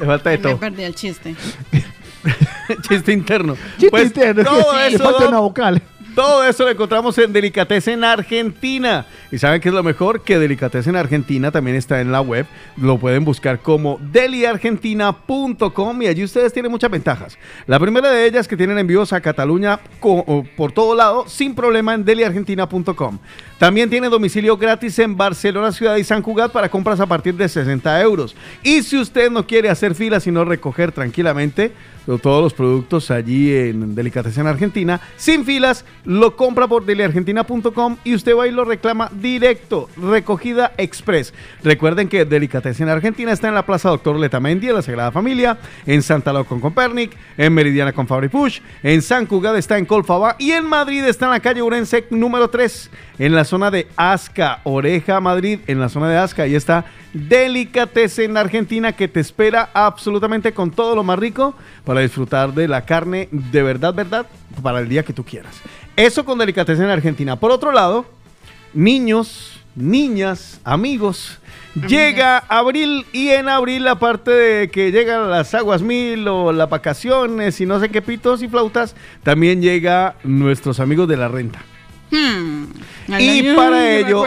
Le 0.00 0.06
falta 0.06 0.30
de 0.30 0.38
Me 0.38 0.56
perdí 0.56 0.82
el 0.82 0.94
chiste. 0.94 1.34
Chiste 2.88 3.12
interno. 3.12 3.56
Chiste 3.72 3.90
Pues, 3.90 4.04
interno, 4.06 4.44
Todo 4.44 4.72
le 4.74 4.86
eso, 4.88 5.04
falta 5.04 5.20
Doc, 5.20 5.28
una 5.28 5.40
vocal. 5.40 5.82
Todo 6.14 6.44
eso 6.44 6.64
lo 6.64 6.70
encontramos 6.70 7.16
en 7.16 7.32
Delicatessen 7.32 8.04
Argentina. 8.04 9.06
¿Y 9.30 9.38
saben 9.38 9.62
qué 9.62 9.70
es 9.70 9.74
lo 9.74 9.82
mejor? 9.82 10.20
Que 10.20 10.38
Delicatessen 10.38 10.94
Argentina 10.94 11.50
también 11.50 11.74
está 11.74 12.02
en 12.02 12.12
la 12.12 12.20
web. 12.20 12.44
Lo 12.76 12.98
pueden 12.98 13.24
buscar 13.24 13.60
como 13.60 13.98
deliargentina.com 14.12 16.02
y 16.02 16.06
allí 16.08 16.22
ustedes 16.22 16.52
tienen 16.52 16.70
muchas 16.70 16.90
ventajas. 16.90 17.38
La 17.66 17.80
primera 17.80 18.10
de 18.10 18.26
ellas 18.26 18.46
que 18.46 18.58
tienen 18.58 18.76
envíos 18.76 19.14
a 19.14 19.22
Cataluña 19.22 19.80
por 20.00 20.72
todo 20.72 20.94
lado 20.94 21.26
sin 21.28 21.54
problema 21.54 21.94
en 21.94 22.04
deliargentina.com. 22.04 23.18
También 23.58 23.88
tiene 23.88 24.08
domicilio 24.10 24.58
gratis 24.58 24.98
en 24.98 25.16
Barcelona, 25.16 25.72
Ciudad 25.72 25.96
y 25.96 26.04
San 26.04 26.20
Cugat 26.20 26.52
para 26.52 26.68
compras 26.68 27.00
a 27.00 27.06
partir 27.06 27.36
de 27.36 27.48
60 27.48 28.02
euros. 28.02 28.36
Y 28.62 28.82
si 28.82 28.98
usted 28.98 29.30
no 29.30 29.46
quiere 29.46 29.70
hacer 29.70 29.94
filas, 29.94 30.24
sino 30.24 30.44
recoger 30.44 30.92
tranquilamente 30.92 31.72
todos 32.20 32.42
los 32.42 32.52
productos 32.52 33.10
allí 33.10 33.54
en 33.54 33.94
Delicatessen 33.94 34.46
Argentina, 34.46 35.00
sin 35.16 35.44
filas, 35.44 35.84
lo 36.04 36.36
compra 36.36 36.66
por 36.66 36.84
deliargentina.com 36.84 37.96
y 38.04 38.14
usted 38.14 38.36
va 38.36 38.46
y 38.46 38.50
lo 38.50 38.64
reclama 38.64 39.10
directo, 39.12 39.88
recogida 39.96 40.72
express. 40.76 41.32
Recuerden 41.62 42.08
que 42.08 42.24
Delicatessen 42.24 42.88
Argentina 42.88 43.32
está 43.32 43.48
en 43.48 43.54
la 43.54 43.64
Plaza 43.64 43.88
Doctor 43.88 44.18
Letamendi 44.18 44.66
de 44.66 44.72
la 44.72 44.82
Sagrada 44.82 45.12
Familia, 45.12 45.58
en 45.86 46.02
Santa 46.02 46.32
Lau 46.32 46.44
con 46.44 46.60
Copernic, 46.60 47.16
en 47.36 47.52
Meridiana 47.52 47.92
con 47.92 48.06
Fabri 48.06 48.28
Push, 48.28 48.60
en 48.82 49.02
San 49.02 49.26
Cugat 49.26 49.56
está 49.56 49.78
en 49.78 49.86
Colfaba 49.86 50.36
y 50.38 50.52
en 50.52 50.66
Madrid 50.66 51.04
está 51.04 51.26
en 51.26 51.32
la 51.32 51.40
calle 51.40 51.62
Urense 51.62 52.06
número 52.10 52.50
3, 52.50 52.90
en 53.18 53.34
la 53.34 53.44
zona 53.44 53.70
de 53.70 53.86
Asca, 53.96 54.60
Oreja, 54.64 55.20
Madrid, 55.20 55.60
en 55.66 55.80
la 55.80 55.88
zona 55.88 56.08
de 56.08 56.18
Asca. 56.18 56.44
Ahí 56.44 56.54
está 56.54 56.84
Delicatessen 57.12 58.36
Argentina 58.36 58.92
que 58.92 59.06
te 59.06 59.20
espera 59.20 59.70
absolutamente 59.74 60.52
con 60.52 60.70
todo 60.70 60.96
lo 60.96 61.04
más 61.04 61.18
rico 61.18 61.54
para 61.84 62.00
disfrutar 62.00 62.54
de 62.54 62.68
la 62.68 62.86
carne 62.86 63.28
de 63.30 63.62
verdad, 63.62 63.92
verdad, 63.92 64.26
para 64.62 64.80
el 64.80 64.88
día 64.88 65.02
que 65.02 65.12
tú 65.12 65.24
quieras. 65.24 65.60
Eso 65.96 66.24
con 66.24 66.38
Delicatessen 66.38 66.86
Argentina. 66.86 67.36
Por 67.36 67.50
otro 67.50 67.70
lado, 67.70 68.06
niños, 68.72 69.60
niñas, 69.74 70.60
amigos. 70.64 71.38
Llega 71.86 72.38
abril 72.38 73.06
y 73.12 73.28
en 73.28 73.48
abril, 73.48 73.86
aparte 73.88 74.30
de 74.30 74.70
que 74.70 74.90
llegan 74.90 75.30
las 75.30 75.54
aguas 75.54 75.82
mil 75.82 76.28
o 76.28 76.52
las 76.52 76.68
vacaciones 76.68 77.60
y 77.60 77.66
no 77.66 77.80
sé 77.80 77.88
qué 77.88 78.02
pitos 78.02 78.42
y 78.42 78.48
flautas, 78.48 78.94
también 79.22 79.62
llega 79.62 80.16
nuestros 80.22 80.80
amigos 80.80 81.08
de 81.08 81.16
la 81.16 81.28
renta. 81.28 81.62
Hmm. 82.12 82.64
Y 83.08 83.12
Ay, 83.14 83.56
para 83.56 83.90
ello. 83.90 84.22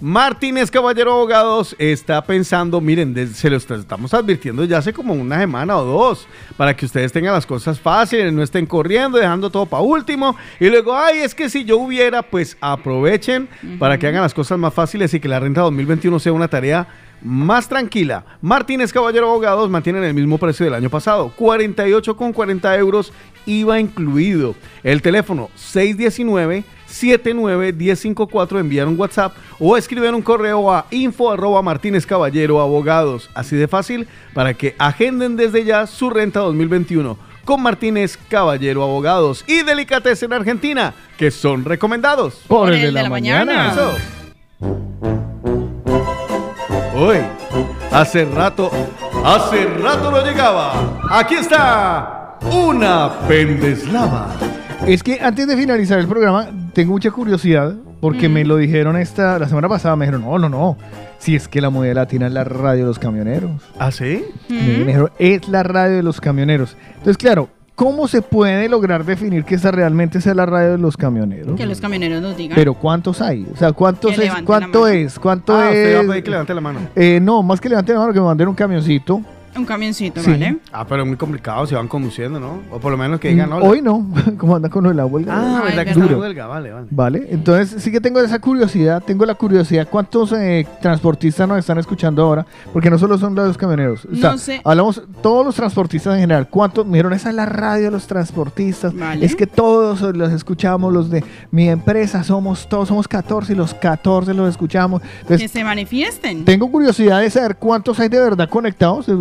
Martínez 0.00 0.70
Caballero 0.70 1.12
Abogados 1.12 1.74
está 1.78 2.24
pensando, 2.24 2.80
miren, 2.80 3.34
se 3.34 3.50
lo 3.50 3.56
est- 3.56 3.70
estamos 3.72 4.14
advirtiendo 4.14 4.64
ya 4.64 4.78
hace 4.78 4.92
como 4.92 5.12
una 5.14 5.38
semana 5.40 5.76
o 5.78 5.84
dos, 5.84 6.26
para 6.56 6.74
que 6.76 6.86
ustedes 6.86 7.12
tengan 7.12 7.34
las 7.34 7.44
cosas 7.44 7.78
fáciles, 7.80 8.32
no 8.32 8.42
estén 8.42 8.66
corriendo, 8.66 9.18
dejando 9.18 9.50
todo 9.50 9.66
para 9.66 9.82
último, 9.82 10.36
y 10.60 10.68
luego, 10.70 10.96
ay, 10.96 11.18
es 11.18 11.34
que 11.34 11.50
si 11.50 11.64
yo 11.64 11.78
hubiera, 11.78 12.22
pues 12.22 12.56
aprovechen 12.60 13.48
para 13.78 13.98
que 13.98 14.06
hagan 14.06 14.22
las 14.22 14.32
cosas 14.34 14.58
más 14.58 14.72
fáciles 14.72 15.12
y 15.12 15.20
que 15.20 15.28
la 15.28 15.40
renta 15.40 15.60
2021 15.62 16.18
sea 16.20 16.32
una 16.32 16.48
tarea 16.48 16.86
más 17.20 17.68
tranquila. 17.68 18.24
Martínez 18.40 18.92
Caballero 18.92 19.28
Abogados 19.28 19.68
mantienen 19.68 20.04
el 20.04 20.14
mismo 20.14 20.38
precio 20.38 20.64
del 20.64 20.74
año 20.74 20.88
pasado, 20.88 21.32
48,40 21.36 22.78
euros 22.78 23.12
IVA 23.44 23.80
incluido. 23.80 24.54
El 24.84 25.02
teléfono 25.02 25.50
619 25.56 26.62
791054 26.88 28.58
enviar 28.58 28.88
un 28.88 28.98
WhatsApp 28.98 29.34
o 29.58 29.76
escribir 29.76 30.14
un 30.14 30.22
correo 30.22 30.72
a 30.72 30.86
info 30.90 31.30
arroba 31.30 31.62
Martínez 31.62 32.06
Caballero 32.06 32.60
Abogados. 32.60 33.30
Así 33.34 33.56
de 33.56 33.68
fácil 33.68 34.08
para 34.34 34.54
que 34.54 34.74
agenden 34.78 35.36
desde 35.36 35.64
ya 35.64 35.86
su 35.86 36.10
renta 36.10 36.40
2021 36.40 37.18
con 37.44 37.62
Martínez 37.62 38.18
Caballero 38.28 38.82
Abogados 38.82 39.42
y 39.46 39.62
Delicatessen 39.62 40.30
en 40.32 40.38
Argentina, 40.40 40.92
que 41.16 41.30
son 41.30 41.64
recomendados. 41.64 42.42
Por 42.46 42.70
el 42.70 42.92
de 42.92 43.02
la 43.02 43.08
mañana. 43.08 43.72
Eso. 43.72 43.94
Uy, 46.94 47.16
hace 47.90 48.26
rato, 48.26 48.70
hace 49.24 49.64
rato 49.64 50.10
no 50.10 50.22
llegaba. 50.22 50.98
Aquí 51.10 51.36
está 51.36 52.36
una 52.52 53.20
pendeslava. 53.26 54.28
Es 54.86 55.02
que 55.02 55.18
antes 55.20 55.46
de 55.46 55.56
finalizar 55.56 55.98
el 55.98 56.06
programa, 56.06 56.48
tengo 56.72 56.92
mucha 56.92 57.10
curiosidad, 57.10 57.74
porque 58.00 58.28
me 58.28 58.44
lo 58.44 58.56
dijeron 58.56 58.96
esta, 58.96 59.38
la 59.38 59.48
semana 59.48 59.68
pasada, 59.68 59.96
me 59.96 60.06
dijeron, 60.06 60.22
no, 60.24 60.38
no, 60.38 60.48
no, 60.48 60.76
si 61.18 61.34
es 61.34 61.48
que 61.48 61.60
la 61.60 61.68
movida 61.68 61.94
latina 61.94 62.26
es 62.28 62.32
la 62.32 62.44
radio 62.44 62.82
de 62.82 62.86
los 62.86 62.98
camioneros. 62.98 63.50
¿Ah, 63.78 63.90
sí? 63.90 64.24
Me 64.48 64.84
dijeron, 64.84 65.10
es 65.18 65.48
la 65.48 65.62
radio 65.62 65.96
de 65.96 66.02
los 66.02 66.20
camioneros. 66.20 66.76
Entonces, 66.90 67.18
claro, 67.18 67.48
¿cómo 67.74 68.08
se 68.08 68.22
puede 68.22 68.68
lograr 68.68 69.04
definir 69.04 69.44
que 69.44 69.56
esa 69.56 69.70
realmente 69.72 70.20
sea 70.22 70.32
la 70.34 70.46
radio 70.46 70.72
de 70.72 70.78
los 70.78 70.96
camioneros? 70.96 71.56
Que 71.56 71.66
los 71.66 71.80
camioneros 71.80 72.22
nos 72.22 72.36
digan. 72.36 72.54
Pero 72.56 72.72
¿cuántos 72.74 73.20
hay? 73.20 73.46
O 73.52 73.56
sea, 73.56 73.72
¿cuántos 73.72 74.16
es? 74.18 74.32
¿Cuánto 74.44 74.86
es? 74.86 75.18
¿Cuánto 75.18 75.54
Ah, 75.54 75.66
usted 75.66 75.96
va 75.96 75.98
a 75.98 76.02
es? 76.02 76.08
pedir 76.08 76.22
que 76.24 76.30
levante 76.30 76.54
la 76.54 76.60
mano. 76.60 76.78
Eh, 76.94 77.18
no, 77.20 77.42
más 77.42 77.60
que 77.60 77.68
levante 77.68 77.92
la 77.92 77.98
mano, 77.98 78.12
que 78.12 78.20
me 78.20 78.26
manden 78.26 78.48
un 78.48 78.54
camioncito 78.54 79.20
Un 79.58 79.64
camioncito, 79.64 80.20
Sí. 80.22 80.30
¿vale? 80.30 80.58
Ah, 80.72 80.86
pero 80.86 81.02
es 81.02 81.08
muy 81.08 81.16
complicado 81.16 81.66
si 81.66 81.74
van 81.74 81.88
conduciendo, 81.88 82.38
¿no? 82.40 82.60
O 82.70 82.78
por 82.78 82.92
lo 82.92 82.96
menos 82.98 83.18
que 83.20 83.28
digan 83.28 83.50
Mm, 83.50 83.52
hola. 83.54 83.66
Hoy 83.66 83.82
no, 83.82 84.06
como 84.38 84.56
anda 84.56 84.68
con 84.68 84.84
lo 84.84 84.90
de 84.90 84.96
la 84.96 85.04
huelga. 85.06 85.34
Ah, 85.36 85.62
verdad 85.64 85.84
que 85.84 85.92
Duro. 85.94 86.06
está 86.06 86.18
huelga, 86.18 86.46
vale, 86.46 86.70
vale. 86.72 86.86
Vale, 86.90 87.26
entonces 87.30 87.82
sí 87.82 87.90
que 87.90 88.00
tengo 88.00 88.20
esa 88.20 88.38
curiosidad, 88.38 89.02
tengo 89.04 89.26
la 89.26 89.34
curiosidad, 89.34 89.88
¿cuántos 89.90 90.32
eh, 90.32 90.66
transportistas 90.80 91.48
nos 91.48 91.58
están 91.58 91.78
escuchando 91.78 92.22
ahora? 92.22 92.46
Porque 92.72 92.88
no 92.90 92.98
solo 92.98 93.18
son 93.18 93.34
los 93.34 93.56
camioneros, 93.58 94.04
o 94.04 94.14
sea, 94.14 94.32
No 94.32 94.38
sé. 94.38 94.60
hablamos 94.64 95.02
todos 95.22 95.44
los 95.44 95.54
transportistas 95.54 96.14
en 96.14 96.20
general, 96.20 96.48
¿cuántos? 96.48 96.86
Me 96.86 96.92
dijeron, 96.92 97.12
esa 97.12 97.30
es 97.30 97.34
la 97.34 97.46
radio 97.46 97.86
de 97.86 97.90
los 97.90 98.06
transportistas, 98.06 98.94
Vale. 98.94 99.24
es 99.26 99.34
que 99.34 99.46
todos 99.46 100.00
los 100.16 100.32
escuchamos, 100.32 100.92
los 100.92 101.10
de 101.10 101.24
mi 101.50 101.68
empresa, 101.68 102.22
somos 102.22 102.68
todos, 102.68 102.88
somos 102.88 103.08
14 103.08 103.52
y 103.52 103.56
los 103.56 103.74
14 103.74 104.34
los 104.34 104.48
escuchamos. 104.50 105.02
Que 105.26 105.48
se 105.48 105.64
manifiesten. 105.64 106.44
tengo 106.44 106.70
curiosidad 106.70 107.20
de 107.20 107.30
saber 107.30 107.56
cuántos 107.56 107.98
hay 108.00 108.08
de 108.08 108.20
verdad 108.20 108.48
conectados, 108.48 109.08
eh, 109.08 109.14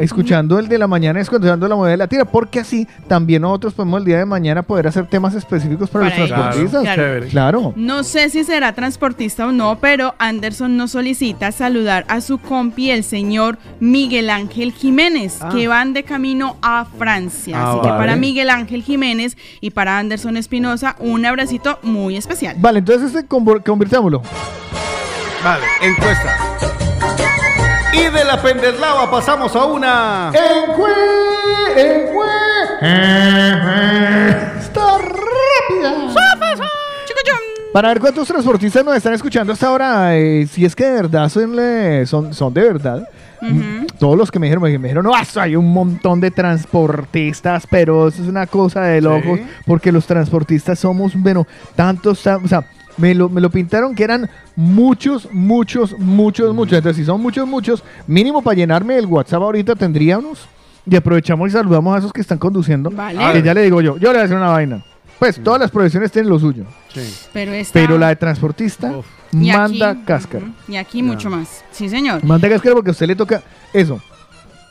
escuchando 0.00 0.58
el 0.58 0.68
de 0.68 0.78
la 0.78 0.86
mañana, 0.86 1.20
escuchando 1.20 1.66
la 1.68 1.76
moneda 1.76 1.92
de 1.92 1.96
la 1.96 2.06
tierra, 2.08 2.24
porque 2.24 2.60
así 2.60 2.86
también 3.06 3.42
nosotros 3.42 3.74
podemos 3.74 3.98
el 4.00 4.04
día 4.04 4.18
de 4.18 4.24
mañana 4.26 4.62
poder 4.62 4.86
hacer 4.88 5.06
temas 5.06 5.34
específicos 5.34 5.90
para, 5.90 6.06
Para 6.08 6.18
los 6.18 6.28
transportistas. 6.28 7.30
Claro. 7.30 7.72
No 7.76 8.04
sé 8.04 8.30
si 8.30 8.44
será 8.44 8.72
transportista 8.72 9.46
o 9.46 9.52
no, 9.52 9.78
pero 9.80 10.14
Anderson 10.18 10.76
nos 10.76 10.92
solicita 10.92 11.52
saludar 11.52 12.04
a 12.08 12.20
su 12.20 12.38
compi, 12.38 12.90
el 12.90 13.04
señor 13.04 13.58
Miguel 13.80 14.30
Ángel 14.30 14.72
Jiménez, 14.72 15.38
Ah. 15.40 15.50
que 15.52 15.68
van 15.68 15.92
de 15.92 16.02
camino 16.04 16.56
a 16.62 16.84
Francia. 16.98 17.56
Ah, 17.58 17.70
Así 17.72 17.80
que 17.82 17.88
para 17.88 18.16
Miguel 18.16 18.50
Ángel 18.50 18.82
Jiménez 18.82 19.36
y 19.60 19.70
para 19.70 19.98
Anderson 19.98 20.36
Espinosa, 20.36 20.96
un 20.98 21.24
abracito 21.26 21.78
muy 21.82 22.16
especial. 22.16 22.56
Vale, 22.58 22.80
entonces 22.80 23.14
este 23.14 23.26
convirtámoslo. 23.26 24.22
Vale, 25.44 25.64
encuesta. 25.82 26.87
Y 27.92 28.10
de 28.10 28.24
la 28.24 28.40
pendeslava 28.40 29.10
pasamos 29.10 29.54
a 29.56 29.64
una. 29.64 30.30
Está 34.58 34.98
rápida. 34.98 36.08
Para 37.72 37.88
ver 37.88 38.00
cuántos 38.00 38.26
transportistas 38.26 38.84
nos 38.84 38.96
están 38.96 39.12
escuchando 39.14 39.52
hasta 39.52 39.66
ahora, 39.68 40.16
eh, 40.16 40.46
si 40.50 40.64
es 40.64 40.74
que 40.74 40.84
de 40.84 40.94
verdad 41.02 41.28
son, 41.28 41.54
eh, 41.58 42.04
son, 42.06 42.32
son 42.34 42.52
de 42.54 42.62
verdad. 42.62 43.06
Mm, 43.40 43.86
Todos 43.98 44.16
los 44.18 44.30
que 44.30 44.38
me 44.38 44.46
dijeron, 44.46 44.62
me 44.64 44.70
dijeron, 44.70 45.04
no, 45.04 45.12
hay 45.36 45.54
un 45.54 45.72
montón 45.72 46.20
de 46.20 46.30
transportistas, 46.30 47.66
pero 47.70 48.08
eso 48.08 48.22
es 48.22 48.28
una 48.28 48.46
cosa 48.46 48.82
de 48.82 49.00
locos, 49.00 49.38
porque 49.66 49.92
los 49.92 50.06
transportistas 50.06 50.78
somos, 50.78 51.12
bueno, 51.14 51.46
tantos, 51.76 52.20
tan- 52.22 52.44
o 52.44 52.48
sea, 52.48 52.64
me 52.98 53.14
lo, 53.14 53.28
me 53.28 53.40
lo 53.40 53.50
pintaron 53.50 53.94
que 53.94 54.04
eran 54.04 54.28
muchos, 54.56 55.28
muchos, 55.32 55.98
muchos, 55.98 56.54
muchos. 56.54 56.78
Entonces, 56.78 56.96
si 56.96 57.04
son 57.06 57.20
muchos, 57.22 57.46
muchos, 57.48 57.82
mínimo 58.06 58.42
para 58.42 58.56
llenarme 58.56 58.96
el 58.98 59.06
WhatsApp 59.06 59.42
ahorita 59.42 59.74
tendría 59.76 60.18
unos. 60.18 60.46
Y 60.90 60.96
aprovechamos 60.96 61.48
y 61.48 61.52
saludamos 61.52 61.94
a 61.94 61.98
esos 61.98 62.12
que 62.12 62.20
están 62.20 62.38
conduciendo. 62.38 62.90
Vale. 62.90 63.18
Que 63.32 63.42
ya 63.42 63.52
le 63.54 63.62
digo 63.62 63.80
yo, 63.80 63.96
yo 63.98 64.08
le 64.08 64.08
voy 64.08 64.18
a 64.18 64.22
decir 64.22 64.36
una 64.36 64.48
vaina. 64.50 64.84
Pues 65.18 65.42
todas 65.42 65.60
las 65.60 65.70
profesiones 65.70 66.10
tienen 66.12 66.30
lo 66.30 66.38
suyo. 66.38 66.64
Pero, 67.32 67.52
esta- 67.52 67.72
Pero 67.72 67.98
la 67.98 68.08
de 68.08 68.16
transportista 68.16 68.92
manda 69.32 69.90
aquí- 69.90 70.02
cáscara. 70.06 70.46
Y 70.68 70.76
aquí 70.76 71.02
mucho 71.02 71.28
más. 71.28 71.64
Sí, 71.72 71.88
señor. 71.88 72.24
Manda 72.24 72.48
cáscara 72.48 72.74
porque 72.74 72.90
a 72.90 72.92
usted 72.92 73.06
le 73.06 73.16
toca 73.16 73.42
eso. 73.72 74.00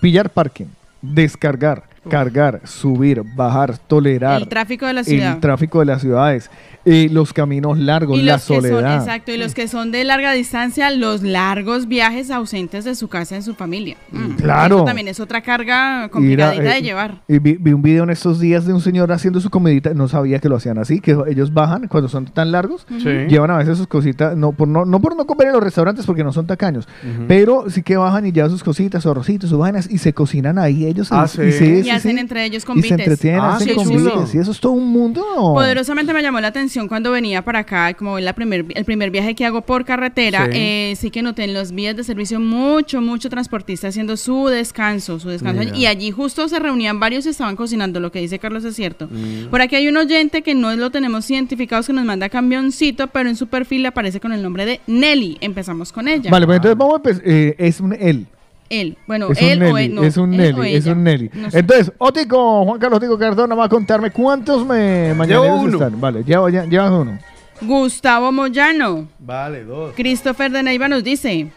Pillar 0.01 0.29
parking, 0.29 0.65
descargar, 1.01 1.83
cargar, 2.09 2.61
subir, 2.63 3.23
bajar, 3.35 3.77
tolerar. 3.77 4.41
El 4.41 4.47
tráfico 4.47 4.85
de 4.85 4.93
la 4.93 5.03
ciudad. 5.03 5.33
El 5.35 5.39
tráfico 5.39 5.79
de 5.79 5.85
las 5.85 6.01
ciudades. 6.01 6.49
Eh, 6.89 7.09
los 7.11 7.33
caminos 7.33 7.77
largos, 7.77 8.17
Y 8.17 8.21
la 8.23 8.39
son, 8.39 8.61
soledad. 8.61 8.95
exacto, 8.97 9.31
y 9.33 9.37
los 9.37 9.53
que 9.53 9.67
son 9.67 9.91
de 9.91 10.03
larga 10.05 10.31
distancia, 10.31 10.89
los 10.89 11.21
largos 11.21 11.87
viajes 11.87 12.31
ausentes 12.31 12.85
de 12.85 12.95
su 12.95 13.09
casa 13.09 13.35
en 13.35 13.43
su 13.43 13.55
familia. 13.55 13.97
Mm. 14.11 14.35
Claro. 14.35 14.75
Eso 14.77 14.85
también 14.85 15.07
es 15.09 15.19
otra 15.19 15.41
carga 15.41 16.07
complicadita 16.09 16.63
de 16.63 16.77
eh, 16.77 16.81
llevar. 16.81 17.21
Y 17.27 17.39
vi, 17.39 17.57
vi 17.59 17.73
un 17.73 17.81
video 17.81 18.03
en 18.05 18.09
estos 18.11 18.39
días 18.39 18.65
de 18.65 18.73
un 18.73 18.79
señor 18.79 19.11
haciendo 19.11 19.41
su 19.41 19.49
comidita. 19.49 19.93
No 19.93 20.07
sabía 20.07 20.39
que 20.39 20.47
lo 20.47 20.55
hacían 20.55 20.77
así, 20.77 21.01
que 21.01 21.17
ellos 21.27 21.53
bajan 21.53 21.87
cuando 21.87 22.07
son 22.07 22.25
tan 22.25 22.51
largos. 22.51 22.85
Llevan 22.89 23.51
a 23.51 23.57
veces 23.57 23.77
sus 23.77 23.87
cositas, 23.87 24.37
no 24.37 24.51
por 24.53 24.67
no, 24.67 24.85
no 24.85 25.01
por 25.01 25.15
no 25.17 25.25
comer 25.25 25.47
en 25.47 25.53
los 25.53 25.63
restaurantes 25.63 26.05
porque 26.05 26.23
no 26.23 26.31
son 26.31 26.47
tacaños, 26.47 26.87
pero 27.27 27.69
sí 27.69 27.83
que 27.83 27.97
bajan 27.97 28.25
y 28.25 28.31
llevan 28.31 28.51
sus 28.51 28.63
cositas, 28.63 29.03
su 29.03 29.09
arrocitos, 29.11 29.49
sus 29.49 29.59
vainas 29.59 29.89
y 29.91 29.97
se 29.97 30.13
cocinan 30.13 30.57
ahí 30.57 30.85
ellos. 30.85 31.09
Ah, 31.11 31.25
y, 31.25 31.27
sí. 31.29 31.41
Y 31.43 31.51
sí, 31.83 31.89
hacen 31.89 32.13
sí. 32.13 32.19
entre 32.19 32.45
ellos 32.45 32.63
Y 32.63 32.65
convites. 32.65 32.87
se 32.89 33.03
entretienen, 33.03 33.41
Ah, 33.41 33.55
hacen 33.55 33.75
convites. 33.75 34.35
Y 34.35 34.37
eso 34.37 34.51
es 34.51 34.59
todo 34.59 34.71
un 34.73 34.87
mundo. 34.91 35.23
Poderosamente 35.53 36.13
me 36.13 36.21
llamó 36.21 36.39
la 36.39 36.47
atención 36.49 36.76
cuando 36.87 37.11
venía 37.11 37.41
para 37.43 37.59
acá, 37.59 37.93
como 37.93 38.19
la 38.19 38.33
primer, 38.33 38.65
el 38.75 38.85
primer 38.85 39.09
viaje 39.09 39.33
que 39.33 39.45
hago 39.45 39.61
por 39.61 39.85
carretera, 39.85 40.45
Sí. 40.45 40.51
Eh, 40.53 40.93
sí 40.97 41.09
que 41.09 41.21
noté 41.21 41.45
en 41.45 41.53
los 41.53 41.71
vías 41.71 41.95
de 41.95 42.03
servicio 42.03 42.39
mucho, 42.39 43.01
mucho 43.01 43.29
transportista 43.29 43.87
haciendo 43.87 44.17
su 44.17 44.47
descanso, 44.47 45.19
su 45.19 45.29
descanso. 45.29 45.61
Mira. 45.61 45.75
Y 45.77 45.85
allí 45.85 46.11
justo 46.11 46.47
se 46.49 46.59
reunían 46.59 46.99
varios 46.99 47.25
y 47.25 47.29
estaban 47.29 47.55
cocinando, 47.55 47.99
lo 47.99 48.11
que 48.11 48.19
dice 48.19 48.37
Carlos 48.37 48.63
es 48.65 48.75
cierto. 48.75 49.07
Mm. 49.09 49.47
Por 49.49 49.61
aquí 49.61 49.75
hay 49.75 49.87
un 49.87 49.97
oyente 49.97 50.41
que 50.41 50.53
no 50.53 50.75
lo 50.75 50.91
tenemos 50.91 51.29
identificados 51.31 51.87
que 51.87 51.93
nos 51.93 52.05
manda 52.05 52.29
camioncito, 52.29 53.07
pero 53.07 53.29
en 53.29 53.35
su 53.35 53.47
perfil 53.47 53.83
le 53.83 53.87
aparece 53.87 54.19
con 54.19 54.33
el 54.33 54.43
nombre 54.43 54.65
de 54.65 54.81
Nelly. 54.87 55.37
Empezamos 55.41 55.91
con 55.91 56.07
ella. 56.07 56.29
Vale, 56.29 56.45
pues 56.45 56.57
entonces 56.57 56.77
vamos 56.77 56.93
a 56.93 56.97
empezar. 56.97 57.23
eh, 57.25 57.55
es 57.57 57.79
un 57.79 57.93
él. 57.93 58.27
Él, 58.69 58.97
bueno, 59.07 59.29
es 59.31 59.41
él 59.41 59.63
un 59.63 59.69
o 59.69 59.73
Nelly, 59.73 59.85
él, 59.85 59.95
no, 59.95 60.03
es 60.03 60.17
un 60.17 60.33
él 60.33 60.55
Nelly, 60.55 60.75
es 60.75 60.85
un 60.85 61.03
Nelly. 61.03 61.29
No 61.33 61.51
sé. 61.51 61.59
Entonces, 61.59 61.91
Otico, 61.97 62.65
Juan 62.65 62.79
Carlos 62.79 62.97
Otico 62.97 63.17
Cardona 63.17 63.55
va 63.55 63.65
a 63.65 63.69
contarme 63.69 64.11
cuántos 64.11 64.65
me 64.65 65.13
mañaneros 65.13 65.61
uno. 65.61 65.73
están. 65.73 65.99
Vale, 65.99 66.23
lleva, 66.23 66.49
ya, 66.49 66.65
llevas 66.65 66.91
uno. 66.91 67.17
Gustavo 67.61 68.31
Moyano. 68.31 69.07
Vale, 69.19 69.63
dos. 69.63 69.93
Christopher 69.95 70.51
de 70.51 70.63
Neiva 70.63 70.87
nos 70.87 71.03
dice. 71.03 71.47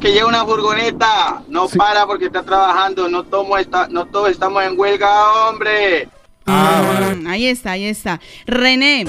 que 0.00 0.12
llega 0.12 0.26
una 0.26 0.44
furgoneta, 0.44 1.42
no 1.48 1.68
para 1.68 2.06
porque 2.06 2.26
está 2.26 2.42
trabajando, 2.42 3.08
no, 3.08 3.24
tomo 3.24 3.58
esta, 3.58 3.86
no 3.88 4.06
todos 4.06 4.30
estamos 4.30 4.62
en 4.64 4.78
huelga, 4.78 5.48
hombre. 5.48 6.08
Mm, 6.46 7.26
Ahí 7.28 7.46
está, 7.46 7.72
ahí 7.72 7.84
está. 7.84 8.20
René 8.46 9.04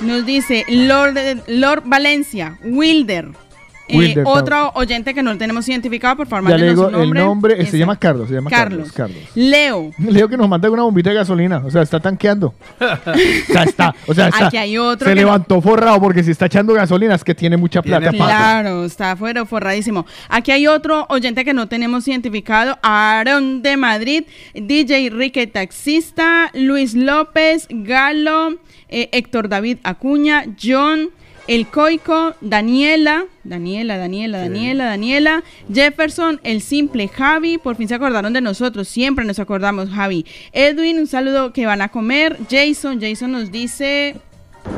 nos 0.00 0.26
dice 0.26 0.64
Lord, 0.68 1.16
Lord 1.46 1.82
Valencia, 1.84 2.58
Wilder. 2.64 3.28
Eh, 3.92 3.96
Wilder, 3.98 4.24
otro 4.26 4.72
oyente 4.74 5.14
que 5.14 5.22
no 5.22 5.32
lo 5.32 5.38
tenemos 5.38 5.68
identificado, 5.68 6.16
por 6.16 6.26
favor, 6.26 6.50
Ya 6.50 6.56
le 6.58 6.68
digo 6.70 6.86
su 6.86 6.90
nombre. 6.90 7.20
el 7.20 7.26
nombre, 7.26 7.54
eh, 7.54 7.62
Ese. 7.62 7.72
se 7.72 7.78
llama 7.78 7.96
Carlos, 7.96 8.28
se 8.28 8.34
llama 8.34 8.50
Carlos. 8.50 8.90
Carlos. 8.92 9.18
Leo. 9.34 9.90
Leo 9.98 10.28
que 10.28 10.36
nos 10.36 10.48
manda 10.48 10.70
una 10.70 10.82
bombita 10.82 11.10
de 11.10 11.16
gasolina, 11.16 11.62
o 11.64 11.70
sea, 11.70 11.82
está 11.82 12.00
tanqueando. 12.00 12.54
o 12.80 13.52
sea, 13.52 13.62
está, 13.64 13.94
o 14.06 14.14
sea, 14.14 14.28
está- 14.28 14.46
Aquí 14.46 14.56
hay 14.56 14.78
otro 14.78 15.08
se 15.08 15.14
no- 15.14 15.20
levantó 15.20 15.60
forrado 15.60 16.00
porque 16.00 16.22
si 16.22 16.30
está 16.30 16.46
echando 16.46 16.72
gasolina 16.74 17.14
es 17.14 17.24
que 17.24 17.34
tiene 17.34 17.56
mucha 17.56 17.82
plata. 17.82 18.06
papi. 18.06 18.16
Claro, 18.18 18.84
está 18.84 19.12
afuera, 19.12 19.44
forradísimo. 19.44 20.06
Aquí 20.28 20.50
hay 20.50 20.66
otro 20.66 21.06
oyente 21.10 21.44
que 21.44 21.52
no 21.54 21.68
tenemos 21.68 22.06
identificado, 22.08 22.78
Aaron 22.82 23.62
de 23.62 23.76
Madrid, 23.76 24.24
DJ 24.54 25.10
Rique 25.10 25.46
Taxista, 25.46 26.50
Luis 26.54 26.94
López, 26.94 27.66
Galo, 27.70 28.56
eh, 28.88 29.08
Héctor 29.12 29.48
David 29.48 29.78
Acuña, 29.82 30.44
John, 30.62 31.10
El 31.48 31.66
Coico, 31.66 32.34
Daniela, 32.40 33.24
Daniela, 33.42 33.96
Daniela, 33.96 34.38
Daniela, 34.38 34.84
Daniela, 34.84 35.42
Jefferson, 35.72 36.40
El 36.44 36.60
Simple, 36.60 37.08
Javi, 37.08 37.58
por 37.58 37.76
fin 37.76 37.88
se 37.88 37.94
acordaron 37.94 38.32
de 38.32 38.40
nosotros, 38.40 38.88
siempre 38.88 39.24
nos 39.24 39.38
acordamos, 39.40 39.90
Javi. 39.90 40.24
Edwin, 40.52 40.98
un 40.98 41.06
saludo 41.06 41.52
que 41.52 41.66
van 41.66 41.82
a 41.82 41.88
comer. 41.88 42.38
Jason, 42.48 43.00
Jason 43.00 43.32
nos 43.32 43.50
dice... 43.50 44.16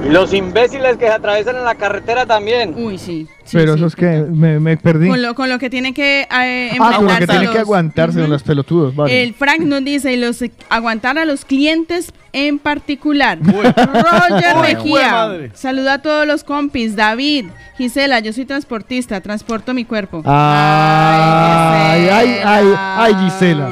Y 0.04 0.08
los 0.10 0.34
imbéciles 0.34 0.96
que 0.96 1.06
se 1.06 1.12
atraviesan 1.12 1.56
en 1.56 1.64
la 1.64 1.74
carretera 1.74 2.26
también. 2.26 2.74
Uy, 2.76 2.98
sí. 2.98 3.26
Pero 3.52 3.74
eso 3.74 3.86
es 3.86 3.96
que 3.96 4.06
me, 4.06 4.58
me 4.58 4.76
perdí. 4.76 5.08
Con 5.08 5.22
lo, 5.22 5.34
con 5.34 5.48
lo 5.48 5.58
que 5.58 5.70
tiene 5.70 5.92
que 5.94 6.22
eh, 6.22 6.76
ah, 6.80 6.92
con 6.96 7.06
lo 7.06 7.18
que 7.18 7.26
tiene 7.26 7.50
que 7.50 7.58
aguantarse 7.58 8.20
con 8.20 8.30
los 8.30 8.42
pelotudos, 8.42 8.94
vale. 8.96 9.22
El 9.22 9.34
Frank 9.34 9.60
nos 9.60 9.84
dice, 9.84 10.12
y 10.12 10.16
los 10.16 10.42
aguantar 10.70 11.18
a 11.18 11.24
los 11.24 11.44
clientes 11.44 12.12
en 12.32 12.58
particular. 12.58 13.38
Roger 13.40 14.56
Uy, 14.56 14.62
Mejía. 14.62 15.50
Saluda 15.54 15.94
a 15.94 16.02
todos 16.02 16.26
los 16.26 16.44
compis. 16.44 16.96
David, 16.96 17.46
Gisela, 17.76 18.20
yo 18.20 18.32
soy 18.32 18.44
transportista, 18.46 19.20
transporto 19.20 19.74
mi 19.74 19.84
cuerpo. 19.84 20.22
Ay, 20.24 22.08
ay, 22.10 22.40
ay, 22.44 22.66
ay, 22.76 23.14
Gisela. 23.24 23.70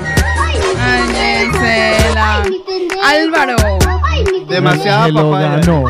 Ay, 0.79 1.47
Gisela. 1.51 2.43
Álvaro. 3.05 3.82
Demasiada 4.53 5.13
papaya. 5.13 5.57
ganó. 5.57 5.85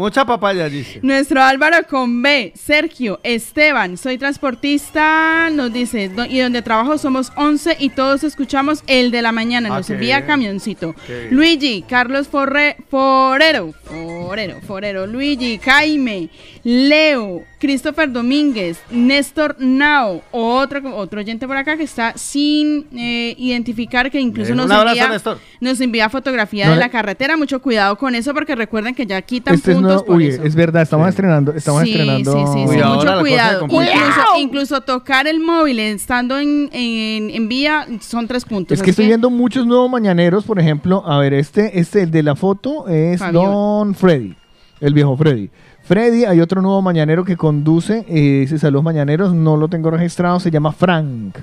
Mucha 0.00 0.24
papaya, 0.24 0.66
dice. 0.70 0.98
Nuestro 1.02 1.42
Álvaro 1.42 1.76
con 1.88 2.22
B, 2.22 2.54
Sergio, 2.56 3.20
Esteban, 3.22 3.98
soy 3.98 4.16
transportista, 4.16 5.50
nos 5.50 5.70
dice, 5.72 6.08
"Do- 6.08 6.24
y 6.24 6.38
donde 6.38 6.62
trabajo 6.62 6.96
somos 6.96 7.32
11 7.36 7.76
y 7.78 7.90
todos 7.90 8.24
escuchamos 8.24 8.82
el 8.86 9.10
de 9.10 9.20
la 9.20 9.30
mañana, 9.32 9.68
Ah, 9.70 9.76
nos 9.76 9.86
qué 9.88 9.92
envía 9.92 10.24
camioncito. 10.26 10.94
Luigi, 11.30 11.84
Carlos 11.86 12.28
Forre, 12.28 12.76
Forero, 12.90 13.74
Forero, 13.84 14.56
Forero, 14.66 15.06
Luigi, 15.06 15.58
Jaime, 15.58 16.30
Leo, 16.64 17.42
Christopher 17.58 18.10
Domínguez, 18.10 18.78
Néstor 18.90 19.56
Nao, 19.58 20.22
otro, 20.30 20.96
otro 20.96 21.20
oyente 21.20 21.46
por 21.46 21.56
acá 21.58 21.76
que 21.76 21.82
está 21.82 22.14
sin 22.16 22.86
eh, 22.96 23.34
identificar, 23.36 24.10
que 24.10 24.18
incluso 24.20 24.54
Bien, 24.54 24.56
nos 24.56 24.70
abrazo, 24.70 24.96
envía, 25.04 25.36
nos 25.60 25.80
envía 25.80 26.08
fotografía 26.08 26.66
No 26.66 26.72
de 26.72 26.78
la 26.78 26.88
carretera, 26.88 27.36
mucho 27.36 27.60
cuidado 27.60 27.96
con 27.96 28.14
eso 28.14 28.32
porque 28.32 28.54
recuerden 28.54 28.94
que 28.94 29.04
ya 29.04 29.20
quitan 29.20 29.54
Este 29.56 29.72
no 29.96 30.04
por 30.04 30.16
Uy, 30.16 30.26
eso. 30.28 30.42
es 30.42 30.54
verdad, 30.54 30.82
estamos 30.82 31.08
estrenando. 31.08 31.52
Estamos 31.52 31.82
sí, 31.82 31.90
estrenando. 31.90 32.32
sí, 32.32 32.38
sí, 32.46 32.58
sí, 32.60 32.64
Cuidado, 32.66 32.96
mucho 32.96 33.20
cuidado. 33.20 33.64
Incluso, 33.64 34.38
incluso 34.38 34.80
tocar 34.82 35.26
el 35.26 35.40
móvil 35.40 35.78
estando 35.78 36.38
en, 36.38 36.70
en, 36.72 37.30
en 37.30 37.48
vía 37.48 37.86
son 38.00 38.26
tres 38.26 38.44
puntos. 38.44 38.76
Es 38.78 38.82
que 38.82 38.90
estoy 38.90 39.06
viendo 39.06 39.30
muchos 39.30 39.66
nuevos 39.66 39.90
mañaneros, 39.90 40.44
por 40.44 40.58
ejemplo, 40.58 41.02
a 41.06 41.18
ver, 41.18 41.34
este, 41.34 41.78
este, 41.78 42.02
el 42.02 42.10
de 42.10 42.22
la 42.22 42.36
foto 42.36 42.88
es. 42.88 43.20
Don 43.32 43.94
Freddy, 43.94 44.34
el 44.80 44.94
viejo 44.94 45.16
Freddy. 45.16 45.50
Freddy, 45.82 46.24
hay 46.24 46.40
otro 46.40 46.62
nuevo 46.62 46.82
mañanero 46.82 47.24
que 47.24 47.36
conduce, 47.36 48.04
eh, 48.08 48.40
dice 48.40 48.58
saludos 48.58 48.84
mañaneros, 48.84 49.34
no 49.34 49.56
lo 49.56 49.68
tengo 49.68 49.90
registrado, 49.90 50.38
se 50.38 50.50
llama 50.50 50.72
Frank. 50.72 51.36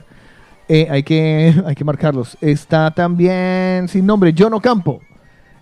Eh, 0.70 0.88
hay, 0.90 1.04
que, 1.04 1.54
hay 1.66 1.76
que 1.76 1.84
marcarlos. 1.84 2.38
Está 2.42 2.92
también 2.92 3.88
sin 3.88 4.06
nombre, 4.06 4.34
John 4.38 4.54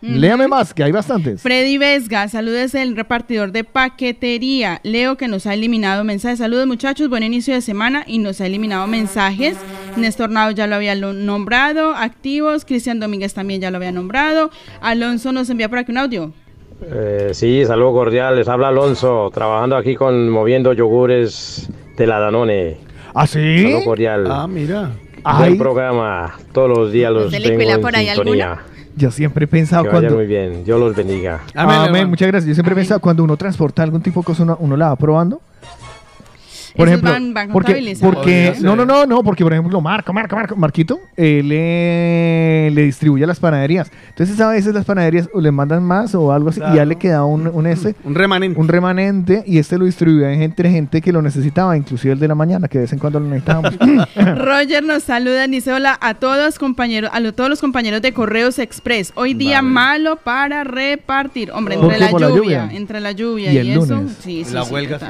Léame 0.08 0.48
más, 0.48 0.74
que 0.74 0.84
hay 0.84 0.92
bastantes. 0.92 1.42
Freddy 1.42 1.77
Vesga, 1.77 2.27
saludos 2.27 2.75
el 2.75 2.95
repartidor 2.95 3.51
de 3.51 3.64
paquetería. 3.64 4.80
Leo 4.84 5.17
que 5.17 5.27
nos 5.27 5.48
ha 5.48 5.53
eliminado 5.53 6.03
mensajes. 6.03 6.40
Saludos 6.40 6.67
muchachos, 6.67 7.09
buen 7.09 7.24
inicio 7.24 7.53
de 7.53 7.61
semana 7.61 8.03
y 8.06 8.19
nos 8.19 8.40
ha 8.42 8.45
eliminado 8.45 8.85
mensajes. 8.88 9.58
Néstor 9.98 10.30
Nao 10.30 10.51
ya 10.51 10.67
lo 10.67 10.75
había 10.75 10.95
nombrado. 10.95 11.95
Activos, 11.95 12.66
Cristian 12.66 13.00
Domínguez 13.00 13.34
también 13.34 13.61
ya 13.61 13.72
lo 13.72 13.77
había 13.77 13.92
nombrado. 13.92 14.51
Alonso 14.82 15.32
nos 15.32 15.50
envía 15.50 15.69
por 15.69 15.80
aquí 15.80 15.92
un 15.92 15.98
audio. 15.98 16.34
Eh, 16.84 17.30
sí, 17.34 17.64
saludo 17.66 17.93
cordial. 17.93 18.35
Les 18.35 18.48
habla 18.48 18.67
Alonso, 18.67 19.32
trabajando 19.34 19.75
aquí 19.75 19.95
con 19.95 20.30
moviendo 20.30 20.74
yogures 20.74 21.69
de 21.98 22.08
la 22.08 22.19
Danone. 22.19 22.77
¿Ah, 23.14 23.25
sí? 23.25 23.64
Saludo 23.64 23.84
cordial. 23.85 24.27
Ah, 24.30 24.48
mira. 24.48 24.92
Buen 25.24 25.53
Ay. 25.53 25.56
programa. 25.58 26.38
Todos 26.51 26.69
los 26.77 26.92
días 26.92 27.11
los 27.11 27.32
¿Se 27.32 27.40
le 27.40 27.50
tengo 27.50 27.72
en 27.72 27.82
por 27.82 27.95
ahí 27.95 28.08
sintonía. 28.08 28.51
alguna? 28.51 28.75
Yo 28.95 29.11
siempre 29.11 29.45
he 29.45 29.48
pensado 29.48 29.83
Que 29.83 29.90
cuando... 29.90 30.15
muy 30.15 30.25
bien. 30.25 30.64
Dios 30.64 30.80
los 30.80 30.95
bendiga. 30.95 31.41
Amén, 31.53 32.09
muchas 32.09 32.27
gracias. 32.27 32.48
Yo 32.48 32.53
siempre 32.56 32.74
he 32.74 32.77
pensado 32.77 32.99
cuando 32.99 33.24
uno 33.24 33.35
transporta 33.38 33.83
algún 33.83 34.01
tipo 34.01 34.22
de 34.22 34.25
cosa, 34.25 34.43
uno, 34.43 34.57
uno 34.59 34.77
la 34.77 34.90
va 34.90 34.95
probando. 34.95 35.41
Por 36.76 36.88
Esos 36.90 37.00
ejemplo, 37.00 37.12
van- 37.12 37.34
van 37.34 37.48
porque, 37.52 37.68
contabilizados. 37.74 38.16
porque 38.16 38.52
Podría 38.54 38.70
no, 38.70 38.76
no, 38.76 38.86
no, 38.86 39.06
no, 39.06 39.24
porque 39.24 39.44
por 39.44 39.54
ejemplo, 39.54 39.80
Marco, 39.82 40.12
Marco, 40.14 40.36
Marco, 40.36 40.56
Marquito, 40.56 41.00
él 41.16 41.48
le, 41.48 42.70
le 42.72 42.84
distribuye 42.84 43.24
a 43.24 43.28
las 43.28 43.40
panaderías. 43.40 43.92
Entonces 44.10 44.40
a 44.42 44.50
veces 44.50 44.74
las 44.74 44.86
panaderías 44.86 45.30
o 45.34 45.40
le 45.42 45.52
mandan 45.52 45.84
más 45.84 46.14
o 46.16 46.32
algo 46.34 46.50
así 46.50 46.60
y 46.72 46.76
ya 46.76 46.86
le 46.86 46.95
queda 46.98 47.24
un, 47.26 47.48
un 47.48 47.66
ese, 47.68 47.95
un 48.04 48.16
remanente, 48.16 48.60
un 48.60 48.68
remanente 48.68 49.44
y 49.45 49.58
este 49.58 49.78
lo 49.78 49.86
distribuye 49.86 50.34
en 50.34 50.42
entre 50.42 50.70
gente 50.70 51.02
que 51.02 51.12
lo 51.12 51.22
necesitaba, 51.22 51.78
inclusive 51.78 52.14
el 52.14 52.20
de 52.20 52.28
la 52.28 52.36
mañana 52.36 52.68
que 52.68 52.78
de 52.80 52.84
vez 52.84 52.94
en 52.94 53.00
cuando 53.00 53.20
lo 53.20 53.28
necesitábamos. 53.28 53.74
Roger 54.36 54.84
nos 54.84 55.04
saluda, 55.04 55.48
dice 55.48 55.72
hola 55.72 55.98
a 56.02 56.16
todos 56.16 56.60
compañeros, 56.60 57.10
a 57.14 57.20
lo- 57.20 57.34
todos 57.34 57.50
los 57.50 57.62
compañeros 57.62 58.02
de 58.02 58.14
Correos 58.14 58.60
Express. 58.60 59.14
Hoy 59.16 59.34
día 59.34 59.62
malo 59.62 60.18
para 60.18 60.64
repartir. 60.64 61.52
Hombre, 61.52 61.76
¿Por 61.76 61.86
entre 61.86 62.00
la 62.00 62.10
¿Por 62.12 62.22
la 62.22 62.30
lluvia, 62.30 62.70
entre 62.72 63.00
la 63.00 63.12
lluvia 63.12 63.52
Y 63.52 63.56
y, 63.56 63.60
el 63.60 63.70
eso. 63.82 63.95
lunes. 63.95 64.18
Sí, 64.22 64.44
sí, 64.45 64.54
La 64.54 64.64
sí, 64.66 64.74
huelga, 64.74 65.00
sí. 65.00 65.06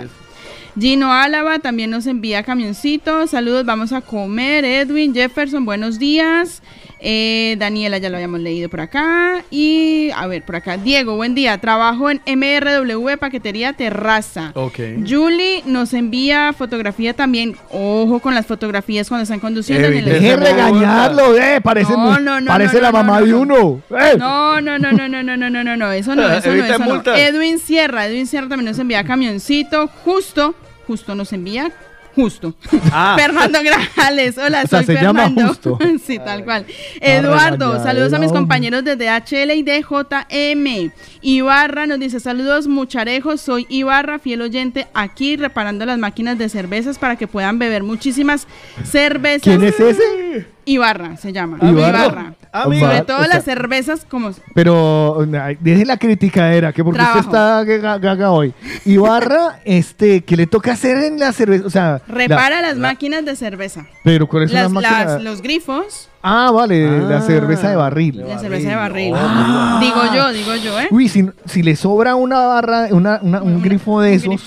Gino 0.78 1.14
Álava 1.14 1.60
también 1.60 1.90
nos 1.90 2.06
envía 2.06 2.44
camioncitos. 2.44 3.30
Saludos, 3.30 3.66
vamos 3.66 3.94
a 3.94 4.02
comer. 4.02 4.66
Edwin 4.66 5.14
Jefferson, 5.14 5.64
buenos 5.64 6.00
días. 6.00 6.62
Eh, 7.00 7.56
Daniela, 7.60 7.98
ya 7.98 8.10
lo 8.10 8.18
habíamos 8.18 8.42
leído 8.42 8.68
por 8.68 8.82
acá. 8.82 9.44
Y 9.52 10.10
a 10.16 10.28
ver, 10.28 10.44
por 10.44 10.58
acá. 10.58 10.76
Diego, 10.76 11.16
buen 11.16 11.34
día. 11.34 11.58
Trabajo 11.60 12.10
en 12.10 12.20
MRW 12.26 13.18
Paquetería 13.18 13.74
Terraza. 13.74 14.52
Ok. 14.56 14.80
Julie 15.08 15.62
nos 15.66 15.94
envía 15.94 16.52
fotografía 16.52 17.14
también. 17.14 17.56
Ojo 17.72 18.20
con 18.20 18.34
las 18.34 18.46
fotografías 18.46 19.08
cuando 19.08 19.24
están 19.24 19.40
conduciendo. 19.40 19.88
en 19.88 19.98
el 20.00 20.06
Deje 20.06 20.30
de 20.30 20.36
regañarlo, 20.36 21.38
eh, 21.38 21.62
parece, 21.62 21.94
No, 21.94 22.20
no, 22.20 22.42
no, 22.42 22.48
parece 22.48 22.78
no, 22.78 22.82
la 22.82 22.92
no, 22.92 22.98
mamá 22.98 23.20
no, 23.20 23.26
de 23.26 23.32
no. 23.32 23.40
uno. 23.40 23.82
¡Eh! 23.92 24.16
No, 24.18 24.60
no, 24.60 24.78
no, 24.78 24.92
no, 24.92 25.08
no, 25.08 25.24
no, 25.24 25.38
no, 25.38 25.50
no, 25.50 25.64
no, 25.64 25.78
no, 25.78 25.92
eso 25.92 26.16
no, 26.16 26.30
eso 26.32 26.54
no, 26.54 26.66
eso. 26.66 27.16
Edwin 27.16 27.60
Sierra, 27.60 28.08
Edwin 28.08 28.28
Sierra 28.28 28.50
también 28.50 28.70
nos 28.72 28.80
envía 28.80 29.04
camioncito, 29.04 29.88
justo, 30.04 30.56
justo 30.88 31.16
nos 31.16 31.34
envía, 31.34 31.72
justo. 32.16 32.56
Ah. 32.98 33.16
Fernando 33.18 33.60
Grajales, 33.62 34.38
hola, 34.38 34.62
O 34.64 34.68
sea, 34.68 34.84
soy 34.84 34.96
se 34.96 35.02
llama 35.02 35.24
Fernando. 35.24 35.48
Justo. 35.50 35.80
sí, 36.06 36.18
tal 36.18 36.46
cual. 36.46 36.66
Eduardo, 37.02 37.72
regañar, 37.72 37.84
saludos 37.84 38.14
a 38.14 38.20
mis 38.20 38.32
compañeros 38.32 38.84
de 38.86 38.96
DHL 38.96 39.52
y 39.52 39.64
DJM. 39.64 40.92
Ibarra 41.22 41.88
nos 41.88 42.00
dice, 42.00 42.20
saludos 42.20 42.68
mucharejos, 42.68 43.42
soy 43.42 43.66
Ibarra, 43.70 44.20
fiel 44.20 44.42
oyente, 44.42 44.88
aquí 44.94 45.36
reparando 45.36 45.86
las 45.86 45.98
máquinas 45.98 46.38
de 46.38 46.48
cervezas 46.48 46.98
para 46.98 47.18
que 47.18 47.28
puedan 47.28 47.60
beber 47.60 47.84
muchísimas 47.84 48.48
cervezas. 48.84 49.44
¿Quién 49.44 49.64
es 49.64 49.80
ese? 49.80 50.48
Ibarra 50.66 51.18
se 51.18 51.34
llama. 51.34 51.58
Ibarra. 51.62 52.06
Ibarra. 52.06 52.36
Amigo. 52.64 52.86
Sobre 52.88 53.02
todo 53.02 53.18
o 53.18 53.24
sea, 53.26 53.36
las 53.36 53.44
cervezas 53.44 54.06
como 54.10 54.32
Pero 54.54 55.26
deje 55.60 55.86
la 55.86 55.98
criticadera, 55.98 56.72
que 56.72 56.84
porque 56.84 57.00
Trabajo. 57.00 57.20
usted 57.20 57.32
está 57.32 57.64
gaga, 57.64 57.98
gaga 57.98 58.32
hoy. 58.32 58.54
Ibarra, 58.86 59.60
este, 59.66 60.22
¿qué 60.24 60.38
le 60.38 60.48
toca 60.48 60.72
hacer 60.74 60.98
en 61.04 61.20
la 61.20 61.34
cerveza? 61.34 61.66
O 61.66 61.70
sea, 61.70 62.02
repara 62.08 62.62
la- 62.62 62.68
las 62.70 62.78
máquinas 62.78 63.26
de 63.26 63.36
cerveza. 63.36 63.86
Pero 64.04 64.28
¿cuáles 64.28 64.52
son 64.52 64.56
las, 64.56 64.64
Las- 64.64 64.72
máquinas? 64.72 65.06
las- 65.16 65.22
los 65.24 65.42
grifos, 65.42 66.10
Ah, 66.28 66.50
vale, 66.52 67.02
la 67.02 67.22
cerveza 67.22 67.70
de 67.70 67.76
barril. 67.76 68.24
la 68.28 68.40
cerveza 68.40 68.70
de 68.70 68.76
barril. 68.76 69.14
Ah. 69.16 69.78
Digo 69.82 70.02
yo, 70.16 70.32
digo 70.32 70.56
yo, 70.56 70.80
¿eh? 70.80 70.88
Uy, 70.90 71.08
si, 71.08 71.30
si 71.46 71.62
le 71.62 71.76
sobra 71.76 72.16
una 72.16 72.40
barra, 72.48 72.88
una, 72.92 73.20
una- 73.22 73.44
un 73.44 73.62
grifo 73.62 74.02
de 74.02 74.16
esos. 74.16 74.42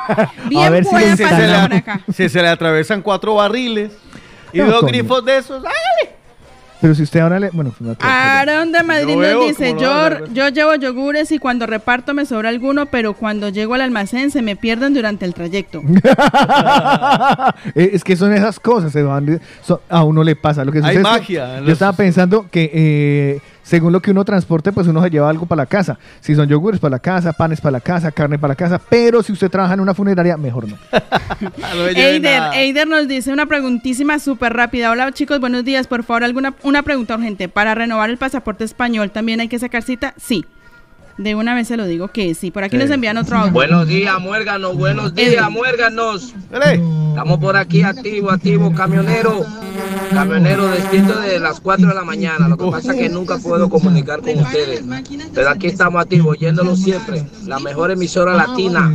Bien 0.48 0.64
a 0.64 0.70
ver 0.70 0.84
si 0.84 0.96
se, 1.16 1.24
acá. 1.24 2.00
si 2.12 2.28
se 2.28 2.42
le 2.42 2.48
atravesan 2.48 3.02
cuatro 3.02 3.34
barriles 3.34 3.92
y 4.52 4.58
No, 4.58 4.66
dos 4.66 4.82
grifos 4.86 5.24
de 5.24 5.36
esos, 5.38 5.58
¡hágale! 5.58 6.18
Pero 6.80 6.94
si 6.94 7.02
usted 7.02 7.20
ahora 7.20 7.38
le. 7.38 7.50
Bueno, 7.50 7.74
no, 7.80 7.94
Aaron 8.00 8.72
de 8.72 8.82
Madrid 8.82 9.14
Yo 9.14 9.38
nos 9.38 9.48
dice, 9.48 9.74
yo, 9.78 10.26
yo 10.32 10.48
llevo 10.48 10.74
yogures 10.76 11.30
y 11.32 11.38
cuando 11.38 11.66
reparto 11.66 12.14
me 12.14 12.24
sobra 12.26 12.48
alguno, 12.48 12.86
pero 12.86 13.12
cuando 13.14 13.48
llego 13.50 13.74
al 13.74 13.82
almacén 13.82 14.30
se 14.30 14.40
me 14.42 14.56
pierden 14.56 14.94
durante 14.94 15.24
el 15.26 15.34
trayecto. 15.34 15.82
Eh, 17.74 17.90
es 17.92 18.04
que 18.04 18.16
son 18.16 18.32
esas 18.32 18.58
cosas, 18.60 18.92
se 18.92 19.02
van 19.02 19.26
de- 19.26 19.40
so- 19.62 19.82
a 19.88 20.04
uno 20.04 20.24
le 20.24 20.36
pasa. 20.36 20.64
Lo 20.64 20.72
que 20.72 20.78
Hay 20.78 20.84
sucede 20.96 20.98
es 21.00 21.04
que 21.06 21.10
magia 21.20 21.48
en 21.54 21.60
Yo 21.60 21.64
los- 21.64 21.72
estaba 21.74 21.92
pensando 21.92 22.46
que 22.50 22.70
eh, 22.72 23.40
según 23.70 23.92
lo 23.92 24.02
que 24.02 24.10
uno 24.10 24.24
transporte, 24.24 24.72
pues 24.72 24.88
uno 24.88 25.00
se 25.00 25.10
lleva 25.10 25.30
algo 25.30 25.46
para 25.46 25.62
la 25.62 25.66
casa. 25.66 25.96
Si 26.18 26.34
son 26.34 26.48
yogures 26.48 26.80
para 26.80 26.90
la 26.90 26.98
casa, 26.98 27.32
panes 27.32 27.60
para 27.60 27.70
la 27.70 27.80
casa, 27.80 28.10
carne 28.10 28.36
para 28.36 28.50
la 28.50 28.56
casa, 28.56 28.80
pero 28.90 29.22
si 29.22 29.30
usted 29.30 29.48
trabaja 29.48 29.74
en 29.74 29.80
una 29.80 29.94
funeraria, 29.94 30.36
mejor 30.36 30.66
no. 30.66 30.76
No 31.40 31.86
Eider. 31.86 32.42
Eider 32.52 32.88
nos 32.88 33.06
dice 33.06 33.32
una 33.32 33.46
preguntísima 33.46 34.18
súper 34.18 34.54
rápida. 34.54 34.90
Hola 34.90 35.12
chicos, 35.12 35.38
buenos 35.38 35.64
días. 35.64 35.86
Por 35.86 36.02
favor, 36.02 36.24
alguna 36.24 36.52
una 36.64 36.82
pregunta 36.82 37.14
urgente. 37.14 37.48
¿Para 37.48 37.76
renovar 37.76 38.10
el 38.10 38.16
pasaporte 38.16 38.64
español 38.64 39.12
también 39.12 39.38
hay 39.38 39.46
que 39.46 39.60
sacar 39.60 39.84
cita? 39.84 40.14
Sí. 40.16 40.44
De 41.20 41.34
una 41.34 41.54
vez 41.54 41.68
se 41.68 41.76
lo 41.76 41.84
digo 41.84 42.08
que 42.08 42.34
sí. 42.34 42.50
Por 42.50 42.64
aquí 42.64 42.76
Sí. 42.78 42.82
nos 42.82 42.90
envían 42.90 43.18
otro 43.18 43.36
audio. 43.36 43.52
Buenos 43.52 43.86
días, 43.86 44.18
muérganos, 44.20 44.74
buenos 44.74 45.14
días, 45.14 45.50
muérganos. 45.50 46.32
Estamos 47.10 47.38
por 47.38 47.58
aquí 47.58 47.82
activo, 47.82 48.30
activo, 48.30 48.72
camionero. 48.72 49.44
Camionero 50.14 50.66
despierto 50.68 51.20
de 51.20 51.38
las 51.38 51.60
4 51.60 51.88
de 51.88 51.94
la 51.94 52.04
mañana. 52.04 52.48
Lo 52.48 52.56
que 52.56 52.70
pasa 52.70 52.92
es 52.94 52.98
que 52.98 53.08
nunca 53.10 53.36
puedo 53.36 53.68
comunicar 53.68 54.22
con 54.22 54.38
ustedes. 54.38 54.82
Pero 55.34 55.50
aquí 55.50 55.66
estamos 55.66 56.00
activos, 56.00 56.36
oyéndolo 56.38 56.74
siempre. 56.74 57.26
La 57.46 57.58
mejor 57.58 57.90
emisora 57.90 58.32
latina. 58.34 58.90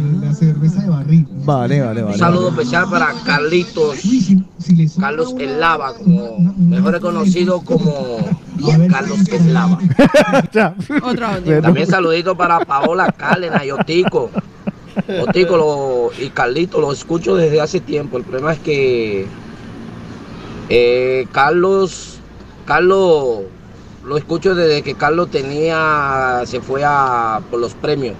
Vale, 1.45 1.81
vale, 1.81 2.01
Un 2.01 2.07
vale. 2.07 2.17
saludo 2.17 2.49
especial 2.49 2.89
para 2.89 3.13
Carlitos, 3.23 3.99
Carlos 4.99 5.35
Eslava, 5.39 5.93
como 5.95 6.37
mejor 6.57 6.99
conocido 7.01 7.61
como 7.61 8.17
Carlos 8.89 9.19
Eslava. 9.29 9.79
También 11.61 11.87
saludito 11.87 12.35
para 12.35 12.59
Paola 12.59 13.11
Cárdenas 13.11 13.63
y 13.65 13.71
Otico. 13.71 14.29
Otico 15.27 15.57
lo- 15.57 16.09
y 16.23 16.29
Carlito 16.29 16.79
lo 16.79 16.91
escucho 16.93 17.35
desde 17.35 17.59
hace 17.61 17.79
tiempo. 17.81 18.17
El 18.17 18.23
problema 18.23 18.53
es 18.53 18.59
que 18.59 19.27
eh, 20.69 21.27
Carlos, 21.31 22.19
Carlos 22.65 23.39
lo 24.05 24.17
escucho 24.17 24.55
desde 24.55 24.81
que 24.83 24.95
Carlos 24.95 25.29
tenía, 25.31 26.41
se 26.45 26.61
fue 26.61 26.83
a 26.85 27.41
por 27.49 27.59
los 27.59 27.73
premios. 27.73 28.15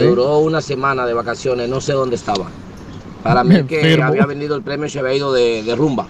Que 0.00 0.06
duró 0.08 0.38
una 0.38 0.60
semana 0.60 1.06
de 1.06 1.14
vacaciones, 1.14 1.68
no 1.68 1.80
sé 1.80 1.92
dónde 1.92 2.16
estaba. 2.16 2.46
Para 3.22 3.44
mí 3.44 3.62
que 3.64 3.76
Enfermo. 3.80 4.04
había 4.06 4.26
vendido 4.26 4.56
el 4.56 4.62
premio 4.62 4.86
y 4.86 4.90
se 4.90 4.98
había 5.00 5.14
ido 5.14 5.32
de, 5.32 5.62
de 5.62 5.76
rumba. 5.76 6.06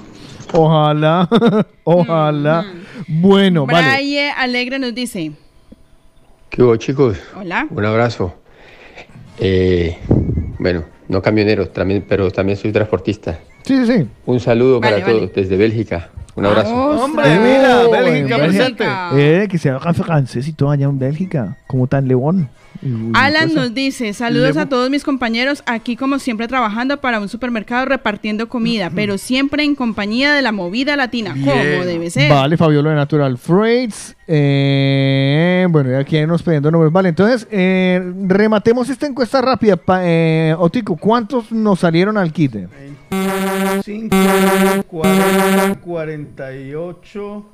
Ojalá, 0.53 1.29
ojalá. 1.85 2.65
Bueno, 3.07 3.67
vale. 3.67 3.87
Braille 3.87 4.31
Alegre 4.31 4.79
nos 4.79 4.95
dice, 4.95 5.33
¿Qué 6.49 6.63
hubo, 6.63 6.75
chicos? 6.77 7.17
hola. 7.37 7.67
Un 7.71 7.85
abrazo. 7.85 8.35
Eh, 9.39 9.97
bueno, 10.59 10.85
no 11.09 11.23
camionero, 11.23 11.69
también, 11.69 12.05
pero 12.09 12.31
también 12.31 12.59
soy 12.59 12.73
transportista. 12.73 13.39
Sí, 13.65 13.87
sí, 13.87 13.99
sí. 13.99 14.07
Un 14.27 14.41
saludo 14.41 14.81
Vale, 14.81 14.97
para 14.97 15.07
vale. 15.07 15.19
todos 15.19 15.35
desde 15.35 15.57
Bélgica. 15.57 16.11
Un 16.35 16.47
abrazo. 16.47 16.75
Hombre, 16.75 17.25
mira, 17.39 17.83
Oh, 17.87 17.91
Bélgica 17.91 18.37
en 18.37 18.41
presente. 18.41 18.85
Eh, 19.15 19.49
que 19.51 19.59
se 19.59 19.71
haga 19.71 19.93
francés 19.95 20.47
y 20.49 20.53
todo 20.53 20.71
allá 20.71 20.87
en 20.87 20.99
Bélgica. 20.99 21.57
Como 21.67 21.87
tan 21.87 22.07
león. 22.09 22.49
Alan 23.15 23.49
cosa. 23.49 23.61
nos 23.61 23.75
dice, 23.75 24.13
saludos 24.15 24.57
a 24.57 24.67
todos 24.67 24.89
mis 24.91 25.05
compañeros, 25.05 25.63
aquí 25.67 25.97
como 25.97 26.19
siempre 26.19 26.49
trabajando 26.49 26.99
para 27.01 27.21
un 27.21 27.29
supermercado 27.29 27.85
repartiendo 27.85 28.49
comida, 28.49 28.91
pero 28.95 29.19
siempre 29.19 29.65
en 29.65 29.75
compañía 29.75 30.33
de 30.33 30.41
la 30.43 30.53
movida 30.53 30.97
latina, 30.97 31.33
como 31.33 31.85
debe 31.85 32.09
ser. 32.11 32.31
Vale, 32.31 32.57
Fabiola 32.57 32.91
de 32.91 32.97
Natural 32.97 33.37
Freights. 33.37 34.17
Eh, 34.27 35.67
bueno, 35.71 35.91
y 35.91 35.95
aquí 35.95 36.25
nos 36.27 36.43
pidiendo 36.43 36.71
nombres. 36.71 36.93
Vale, 36.93 37.09
entonces, 37.11 37.47
eh, 37.51 38.01
rematemos 38.27 38.89
esta 38.89 39.07
encuesta 39.07 39.43
rápida. 39.43 39.77
Pa- 39.77 40.01
eh, 40.05 40.55
Otico, 40.59 40.97
¿cuántos 40.97 41.51
nos 41.53 41.81
salieron 41.81 42.17
al 42.17 42.33
quite? 42.33 42.69
5, 43.85 44.17
40, 44.87 45.75
48, 45.81 47.45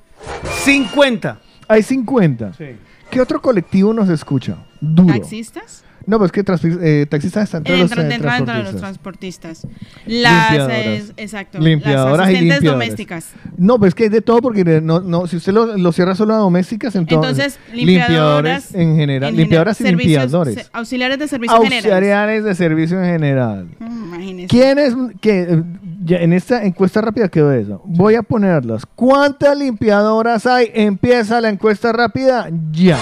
50. 0.65 1.41
Hay 1.69 1.83
50. 1.83 2.53
Sí. 2.55 2.65
¿Qué 3.11 3.21
otro 3.21 3.41
colectivo 3.41 3.93
nos 3.93 4.09
escucha? 4.09 4.57
Duro. 4.81 5.15
¿Taxistas? 5.15 5.83
No, 6.07 6.21
pues 6.21 6.31
que 6.31 6.45
eh, 6.83 7.07
taxistas 7.11 7.45
están 7.45 7.63
entre 7.63 7.79
los 7.79 7.91
eh, 7.91 7.95
dentro 8.05 8.31
de 8.31 8.63
los 8.63 8.77
transportistas. 8.77 9.63
transportistas. 9.63 9.67
Las, 10.07 10.51
Limpiadoras. 10.53 10.79
eh, 10.79 11.05
exacto, 11.17 11.59
Limpiadoras 11.59 12.19
las 12.19 12.29
y 12.29 12.35
asistentes 12.37 12.41
limpiadoras. 12.63 12.73
domésticas. 12.87 13.27
No, 13.59 13.79
pues 13.81 13.95
que 13.97 14.05
hay 14.05 14.09
de 14.11 14.21
todo 14.21 14.41
porque 14.41 14.63
no, 14.81 15.01
no, 15.01 15.27
si 15.27 15.37
usted 15.39 15.53
lo, 15.53 15.77
lo 15.77 15.91
cierra 15.91 16.15
solo 16.15 16.35
a 16.35 16.37
domésticas, 16.37 16.95
entonces, 16.95 17.59
Entonces, 17.67 17.75
limpiadoras 17.75 18.73
en 18.73 18.95
general, 18.97 19.31
en 19.31 19.37
limpiadoras 19.37 19.81
y 19.81 19.85
general, 19.85 19.99
limpiadores. 20.07 20.55
se- 20.55 20.67
auxiliares 20.73 21.19
de 21.19 21.27
servicio 21.27 21.57
general. 21.61 21.93
Auxiliares 21.93 22.45
de 22.45 22.55
servicio 22.55 22.99
en 23.03 23.11
general. 23.11 23.69
Imagínese. 23.81 24.47
¿Quiénes 24.49 24.95
que 25.21 25.41
eh, 25.43 25.63
ya 26.05 26.19
en 26.19 26.33
esta 26.35 26.65
encuesta 26.65 27.01
rápida 27.01 27.27
quedó 27.29 27.51
eso? 27.53 27.83
Voy 27.85 28.15
a 28.15 28.23
ponerlas. 28.23 28.87
¿Cuántas 28.95 29.59
limpiadoras 29.59 30.47
hay? 30.47 30.71
Empieza 30.73 31.41
la 31.41 31.49
encuesta 31.49 31.91
rápida 31.93 32.49
ya. 32.71 32.97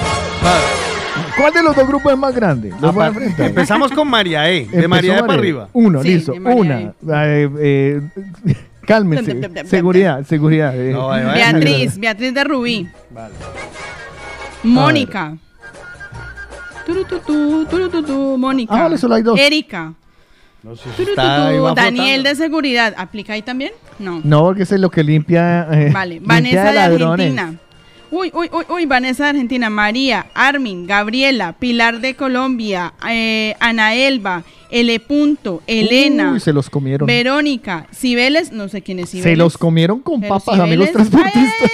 ¿Cuál 1.38 1.52
de 1.52 1.62
los 1.62 1.76
dos 1.76 1.86
grupos 1.86 2.12
es 2.12 2.18
más 2.18 2.34
grande? 2.34 2.70
Los 2.80 2.94
voy 2.94 3.04
a 3.04 3.06
Apa- 3.08 3.16
enfrentar. 3.18 3.46
Empezamos 3.46 3.92
con 3.92 4.08
María 4.08 4.48
E. 4.50 4.52
De 4.54 4.62
Empezó 4.64 4.88
María 4.88 5.12
E 5.12 5.14
para 5.20 5.26
María. 5.28 5.40
arriba. 5.40 5.68
Uno, 5.72 6.02
Sí, 6.02 6.14
listo. 6.14 6.32
de 6.32 6.40
María 6.40 6.60
Una. 6.60 6.80
Eh, 6.80 7.50
eh, 7.60 8.00
cálmense. 8.86 9.66
seguridad, 9.66 10.24
seguridad. 10.24 10.72
eh. 10.76 10.94
Beatriz, 11.34 11.98
Beatriz 11.98 12.34
de 12.34 12.44
Rubí. 12.44 12.88
Mónica. 14.62 15.36
Turututú, 16.86 17.64
turututú, 17.66 18.36
Mónica. 18.38 18.74
Ah, 18.74 18.82
vale, 18.82 18.98
solo 18.98 19.14
hay 19.14 19.22
dos. 19.22 19.38
Erika. 19.38 19.94
Turututú, 20.62 21.02
está 21.10 21.48
ahí, 21.48 21.58
va 21.58 21.74
Daniel 21.74 22.22
de 22.22 22.34
seguridad. 22.34 22.94
¿Aplica 22.96 23.34
ahí 23.34 23.42
también? 23.42 23.72
No. 23.98 24.20
No, 24.24 24.42
porque 24.44 24.62
ese 24.64 24.74
es 24.76 24.80
lo 24.80 24.90
que 24.90 25.02
limpia. 25.04 25.66
eh, 25.70 25.90
Vale. 25.92 26.14
limpia 26.14 26.28
Vanessa 26.34 26.64
de 26.64 26.72
ladrones. 26.74 27.26
Argentina. 27.38 27.58
Uy, 28.16 28.30
uy, 28.32 28.48
uy, 28.52 28.64
uy, 28.68 28.86
Vanessa 28.86 29.24
de 29.24 29.30
Argentina, 29.30 29.68
María, 29.70 30.26
Armin, 30.34 30.86
Gabriela, 30.86 31.52
Pilar 31.58 32.00
de 32.00 32.14
Colombia, 32.14 32.94
eh, 33.10 33.56
Ana 33.58 33.96
Elba, 33.96 34.44
L. 34.70 35.00
Punto, 35.00 35.62
Elena, 35.66 36.30
Uy, 36.34 36.38
se 36.38 36.52
los 36.52 36.70
comieron. 36.70 37.06
Verónica, 37.08 37.88
Cibeles, 37.92 38.52
no 38.52 38.68
sé 38.68 38.82
quién 38.82 39.00
es 39.00 39.10
Cibeles. 39.10 39.32
Se 39.32 39.36
los 39.36 39.58
comieron 39.58 39.98
con 39.98 40.20
Pero 40.20 40.38
papas, 40.38 40.60
amigos 40.60 40.90
Cibeles- 40.90 40.92
transportistas. 40.92 41.70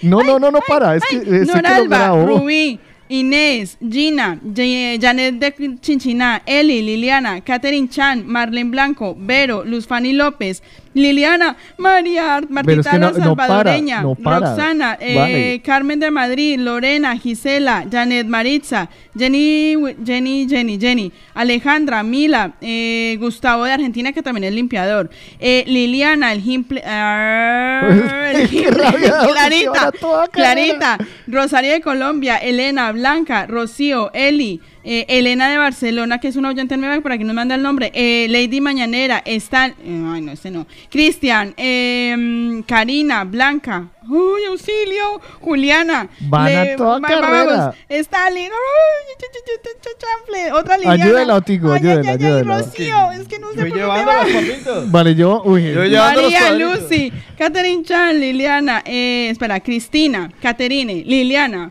No, 0.00 0.22
no, 0.22 0.38
no, 0.38 0.50
no 0.50 0.60
para. 0.66 0.96
Es 0.96 1.02
que 1.10 1.16
es 1.16 1.22
que 1.24 1.44
lo 1.44 1.54
Noralba. 1.56 2.24
Rubí, 2.24 2.78
Inés, 3.10 3.76
Gina, 3.86 4.40
Janet 4.56 5.34
de 5.34 5.78
Chinchiná, 5.82 6.40
Eli, 6.46 6.80
Liliana, 6.80 7.42
Catherine 7.42 7.90
Chan, 7.90 8.26
Marlene 8.26 8.70
Blanco, 8.70 9.14
Vero, 9.18 9.62
Luz 9.64 9.86
Fanny 9.86 10.14
López, 10.14 10.62
Liliana, 10.94 11.56
María, 11.76 12.38
es 12.38 12.48
Martita 12.50 12.90
que 12.92 12.98
no- 12.98 13.12
para, 13.12 13.24
Salvadoreña, 13.48 14.02
no 14.02 14.14
para. 14.14 14.38
Roxana, 14.50 14.96
eh, 15.00 15.14
Vale. 15.16 15.62
Carmen 15.64 16.00
de 16.00 16.10
Madrid, 16.10 16.58
Lorena, 16.58 17.16
Gisela, 17.18 17.84
Janet 17.90 18.26
Maritza, 18.26 18.88
Jenny, 19.18 19.74
Jenny, 20.04 20.46
Jenny, 20.48 20.78
Jenny, 20.78 21.12
Alejandra, 21.34 22.02
Mila, 22.02 22.52
eh, 22.60 23.16
Gustavo 23.20 23.64
de 23.64 23.72
Argentina, 23.72 24.12
que 24.12 24.22
también 24.22 24.44
es 24.44 24.52
limpiador, 24.54 25.10
eh, 25.40 25.64
Liliana, 25.66 26.32
el 26.32 26.40
Gimple, 26.40 26.82
ah, 26.86 28.30
el 28.34 28.48
Gimple, 28.48 28.72
Clarita, 29.32 29.92
Clarita, 30.30 30.98
Rosario 31.26 31.72
de 31.72 31.80
Colombia, 31.80 32.36
Elena, 32.36 32.92
Blanca, 32.92 33.46
Rocío, 33.46 34.10
Eli, 34.14 34.60
eh, 34.84 35.06
Elena 35.08 35.50
de 35.50 35.58
Barcelona, 35.58 36.18
que 36.20 36.28
es 36.28 36.36
una 36.36 36.50
oyente 36.50 36.76
nueva, 36.76 37.00
por 37.00 37.12
aquí 37.12 37.24
nos 37.24 37.34
manda 37.34 37.54
el 37.54 37.62
nombre, 37.62 37.90
eh, 37.94 38.26
Lady 38.28 38.60
Mañanera, 38.60 39.22
Stan, 39.24 39.70
eh, 39.84 40.02
ay 40.12 40.20
no, 40.20 40.32
este 40.32 40.50
no, 40.50 40.66
Cristian, 40.90 41.54
eh, 41.56 42.62
Karina, 42.66 43.24
Blanca, 43.24 43.88
uy, 44.08 44.44
auxilio, 44.50 45.20
Juliana, 45.40 46.08
Van 46.20 46.54
a 46.56 46.76
toda 46.76 46.98
va- 46.98 47.08
carrera. 47.08 47.44
Vamos, 47.56 47.74
Stalin, 47.88 48.50
uy, 48.50 49.14
ch- 49.18 49.32
ch- 49.32 49.62
ch- 49.62 49.80
ch- 49.80 49.98
chanfle, 49.98 50.52
otra 50.52 50.76
Liliana. 50.76 51.04
Ayúdela, 51.04 51.34
Ay, 51.34 51.42
ay, 51.48 51.54
ayúdela, 51.56 52.00
ay, 52.00 52.06
ay, 52.20 52.26
ayúdela. 52.26 52.58
Rocío, 52.58 53.12
es 53.12 53.28
que 53.28 53.38
no 53.38 53.48
sé 53.48 53.54
por 53.56 53.68
dónde 53.68 53.76
llevando 53.80 54.06
va. 54.06 54.24
los. 54.74 54.90
Vale, 54.92 55.14
yo. 55.14 55.42
Uy, 55.44 55.62
María 55.72 56.52
Lucy, 56.52 57.12
Catherine 57.38 57.82
Chan, 57.84 58.20
Liliana, 58.20 58.82
eh, 58.84 59.28
espera, 59.30 59.60
Cristina, 59.60 60.30
Caterine, 60.42 61.02
Liliana. 61.06 61.70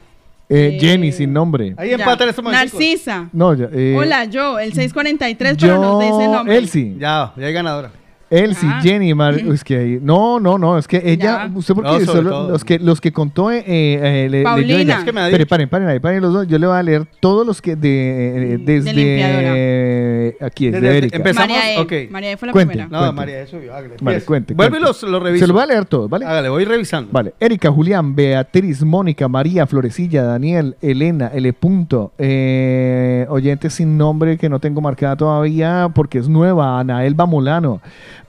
Eh, 0.49 0.77
Jenny, 0.79 1.11
sin 1.11 1.33
nombre. 1.33 1.73
Ahí 1.77 1.91
empatan 1.91 2.27
momenticos. 2.43 2.79
Narcisa. 2.79 3.29
No, 3.31 3.53
ya, 3.53 3.69
eh, 3.71 3.95
Hola, 3.97 4.25
yo, 4.25 4.59
el 4.59 4.73
643, 4.73 5.57
pero 5.57 5.73
yo, 5.73 5.81
nos 5.81 6.01
dice 6.01 6.25
el 6.25 6.31
nombre. 6.31 6.57
Elsie. 6.57 6.95
Ya, 6.97 7.33
ya 7.35 7.45
hay 7.45 7.53
ganadora. 7.53 7.91
Elsie, 8.33 8.67
Ah. 8.71 8.79
Jenny, 8.81 9.13
Mar- 9.13 9.35
es 9.35 9.63
que 9.63 9.77
ahí- 9.77 9.99
no, 10.01 10.39
no, 10.39 10.57
no, 10.57 10.77
es 10.77 10.87
que 10.87 11.01
ella, 11.05 11.47
Ya. 11.47 11.51
usted 11.53 11.73
porque 11.75 11.89
No, 11.91 11.99
solo 12.01 12.49
los 12.49 12.63
que 12.65 12.79
los 12.79 12.99
que 12.99 13.11
contó 13.11 13.51
eh, 13.51 13.63
eh, 13.65 14.27
le- 14.29 14.43
Paulina. 14.43 14.67
leyó 14.67 14.79
ella. 14.79 14.97
Es 14.99 15.03
que 15.03 15.11
me 15.13 15.21
ha 15.21 15.25
Pero 15.25 15.37
dicho. 15.37 15.47
paren, 15.49 15.69
paren, 15.69 15.87
ahí, 15.87 15.99
paren 15.99 16.21
los 16.21 16.33
dos. 16.33 16.47
Yo 16.47 16.57
le 16.57 16.65
voy 16.67 16.75
a 16.77 16.83
leer 16.83 17.05
todos 17.19 17.45
los 17.45 17.61
que 17.61 17.75
de 17.75 18.53
eh, 18.53 18.57
desde 18.57 18.93
limpiadora. 18.93 20.47
aquí 20.47 20.67
es 20.67 20.73
Desde- 20.73 20.89
de 20.89 20.97
Erika. 20.97 21.17
empezamos, 21.17 21.49
María 21.49 21.73
E. 21.75 21.79
ok. 21.79 22.11
María 22.11 22.31
E 22.31 22.37
fue 22.37 22.47
la 22.47 22.51
Cuente. 22.53 22.71
primera. 22.73 22.89
No, 22.89 22.99
Cuente. 22.99 23.15
María, 23.15 23.41
eso 23.41 23.59
yo. 23.61 23.73
hágale. 23.73 23.95
Vale, 24.01 24.21
cuente. 24.21 24.53
Vuelve 24.53 24.77
y 24.77 24.81
los, 24.81 25.03
los 25.03 25.21
reviso. 25.23 25.43
Se 25.45 25.47
los 25.47 25.53
voy 25.55 25.63
a 25.63 25.67
leer 25.67 25.85
todos, 25.85 26.09
¿vale? 26.09 26.25
Hágale, 26.25 26.49
voy 26.49 26.65
revisando. 26.65 27.11
Vale, 27.11 27.33
Erika, 27.39 27.71
Julián, 27.71 28.15
Beatriz, 28.15 28.83
Mónica, 28.83 29.27
María, 29.27 29.67
Florecilla, 29.67 30.23
Daniel, 30.23 30.75
Elena, 30.81 31.31
L. 31.33 31.53
Punto, 31.53 32.11
eh, 32.17 33.25
oyente 33.29 33.69
sin 33.69 33.97
nombre 33.97 34.37
que 34.37 34.49
no 34.49 34.59
tengo 34.59 34.81
marcada 34.81 35.15
todavía 35.15 35.89
porque 35.93 36.17
es 36.19 36.27
nueva, 36.29 36.79
Ana 36.79 37.05
Elba 37.05 37.25
Molano, 37.25 37.81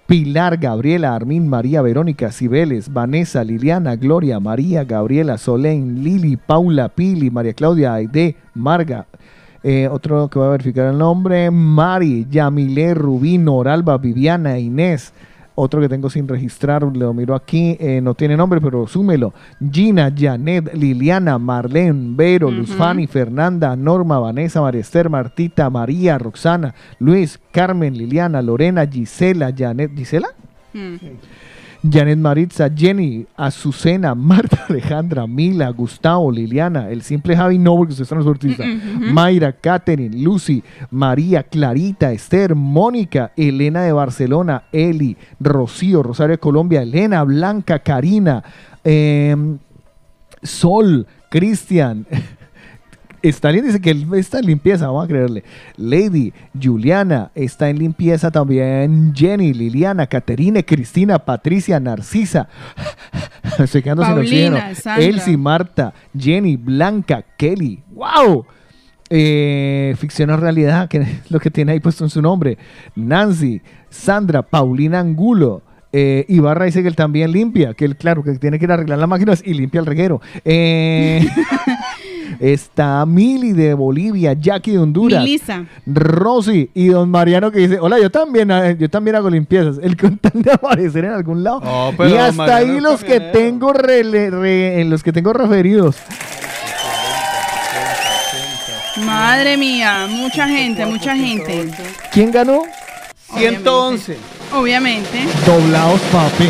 Pilar, 0.06 0.58
Gabriela, 0.58 1.14
Armin, 1.14 1.48
María, 1.48 1.80
Verónica, 1.80 2.30
Cibeles, 2.30 2.92
Vanessa, 2.92 3.42
Liliana, 3.42 3.96
Gloria, 3.96 4.38
María, 4.38 4.84
Gabriela, 4.84 5.38
Solén, 5.38 6.04
Lili, 6.04 6.36
Paula, 6.36 6.90
Pili, 6.90 7.30
María 7.30 7.54
Claudia, 7.54 7.94
Aide, 7.94 8.36
Marga, 8.54 9.06
eh, 9.62 9.88
otro 9.90 10.28
que 10.28 10.38
voy 10.38 10.48
a 10.48 10.50
verificar 10.50 10.90
el 10.90 10.98
nombre, 10.98 11.50
Mari, 11.50 12.26
Yamile, 12.30 12.92
Rubí, 12.92 13.38
Noralba, 13.38 13.96
Viviana, 13.96 14.58
Inés, 14.58 15.14
otro 15.54 15.80
que 15.80 15.88
tengo 15.88 16.10
sin 16.10 16.26
registrar, 16.26 16.82
lo 16.82 17.14
miro 17.14 17.34
aquí, 17.34 17.76
eh, 17.78 18.00
no 18.00 18.14
tiene 18.14 18.36
nombre, 18.36 18.60
pero 18.60 18.86
súmelo. 18.86 19.32
Gina, 19.70 20.12
Janet, 20.16 20.74
Liliana, 20.74 21.38
Marlene, 21.38 22.14
Vero, 22.16 22.50
Luz 22.50 22.70
Fanny, 22.70 23.06
Fernanda, 23.06 23.76
Norma, 23.76 24.18
Vanessa, 24.18 24.60
María 24.60 24.80
Esther, 24.80 25.08
Martita, 25.08 25.70
María, 25.70 26.18
Roxana, 26.18 26.74
Luis, 26.98 27.40
Carmen, 27.52 27.96
Liliana, 27.96 28.42
Lorena, 28.42 28.86
Gisela, 28.86 29.52
Janet, 29.56 29.92
¿Gisela? 29.96 30.28
Mm. 30.72 30.96
Janet 31.88 32.18
Maritza, 32.18 32.70
Jenny, 32.74 33.26
Azucena, 33.36 34.14
Marta, 34.16 34.64
Alejandra, 34.68 35.26
Mila, 35.26 35.68
Gustavo, 35.70 36.32
Liliana, 36.32 36.88
el 36.88 37.02
simple 37.02 37.36
Javi 37.36 37.58
no, 37.58 37.76
porque 37.76 37.92
usted 37.92 38.04
es 38.04 38.08
transportista, 38.08 38.64
Mayra, 38.64 39.52
Catherine, 39.52 40.16
Lucy, 40.16 40.62
María, 40.90 41.42
Clarita, 41.42 42.10
Esther, 42.12 42.54
Mónica, 42.54 43.32
Elena 43.36 43.82
de 43.82 43.92
Barcelona, 43.92 44.64
Eli, 44.72 45.16
Rocío, 45.38 46.02
Rosario 46.02 46.36
de 46.36 46.38
Colombia, 46.40 46.82
Elena, 46.82 47.22
Blanca, 47.22 47.78
Karina, 47.80 48.42
em, 48.82 49.58
Sol, 50.42 51.06
Cristian. 51.28 52.06
Stalin 53.28 53.64
dice 53.64 53.80
que 53.80 53.90
él 53.90 54.06
está 54.14 54.38
en 54.38 54.46
limpieza, 54.46 54.86
vamos 54.86 55.04
a 55.04 55.08
creerle. 55.08 55.44
Lady, 55.76 56.32
Juliana, 56.60 57.30
está 57.34 57.70
en 57.70 57.78
limpieza 57.78 58.30
también. 58.30 59.12
Jenny, 59.14 59.52
Liliana, 59.54 60.06
Caterine, 60.06 60.64
Cristina, 60.64 61.18
Patricia, 61.18 61.80
Narcisa. 61.80 62.48
Estoy 63.58 63.82
quedando 63.82 64.04
sin 64.04 64.14
Paulina, 64.14 64.56
oxígeno. 64.56 64.74
Sandra. 64.74 65.04
Elsie, 65.04 65.36
Marta, 65.36 65.94
Jenny, 66.16 66.56
Blanca, 66.56 67.24
Kelly. 67.36 67.82
¡Wow! 67.92 68.46
Eh, 69.10 69.94
ficción 69.98 70.30
o 70.30 70.36
realidad, 70.36 70.88
que 70.88 70.98
es 70.98 71.08
lo 71.30 71.40
que 71.40 71.50
tiene 71.50 71.72
ahí 71.72 71.80
puesto 71.80 72.04
en 72.04 72.10
su 72.10 72.20
nombre. 72.20 72.58
Nancy, 72.94 73.62
Sandra, 73.90 74.42
Paulina 74.42 75.00
Angulo. 75.00 75.62
Eh, 75.92 76.24
Ibarra 76.28 76.64
dice 76.64 76.82
que 76.82 76.88
él 76.88 76.96
también 76.96 77.30
limpia, 77.30 77.74
que 77.74 77.84
él, 77.84 77.96
claro, 77.96 78.24
que 78.24 78.32
tiene 78.32 78.58
que 78.58 78.64
ir 78.64 78.70
a 78.72 78.74
arreglar 78.74 78.98
las 78.98 79.08
máquinas 79.08 79.42
y 79.46 79.54
limpia 79.54 79.78
el 79.78 79.86
reguero. 79.86 80.20
Eh, 80.44 81.24
Está 82.40 83.04
Mili 83.06 83.52
de 83.52 83.74
Bolivia, 83.74 84.32
Jackie 84.34 84.72
de 84.72 84.78
Honduras. 84.78 85.22
Milisa. 85.22 85.64
Rosy 85.86 86.70
y 86.74 86.88
don 86.88 87.10
Mariano 87.10 87.50
que 87.50 87.60
dice, 87.60 87.78
hola, 87.80 87.98
yo 88.00 88.10
también, 88.10 88.50
eh, 88.50 88.76
yo 88.78 88.88
también 88.90 89.16
hago 89.16 89.30
limpiezas. 89.30 89.78
El 89.82 89.96
con 89.96 90.18
tal 90.18 90.32
de 90.42 90.50
aparecer 90.52 91.04
en 91.04 91.12
algún 91.12 91.42
lado. 91.44 91.60
Oh, 91.64 91.92
pero 91.96 92.10
y 92.10 92.14
hasta 92.16 92.32
Mariano 92.32 92.72
ahí 92.74 92.80
los 92.80 93.02
que 93.04 93.20
tengo 93.20 93.72
rele- 93.72 94.30
re- 94.30 94.80
en 94.80 94.90
los 94.90 95.02
que 95.02 95.12
tengo 95.12 95.32
referidos. 95.32 95.96
Madre 99.04 99.56
mía, 99.56 100.06
mucha 100.08 100.46
gente, 100.48 100.86
mucha 100.86 101.16
gente. 101.16 101.68
¿Quién 102.12 102.30
ganó? 102.30 102.62
111. 103.36 104.16
Obviamente. 104.52 105.24
Doblados, 105.44 106.00
papi. 106.12 106.44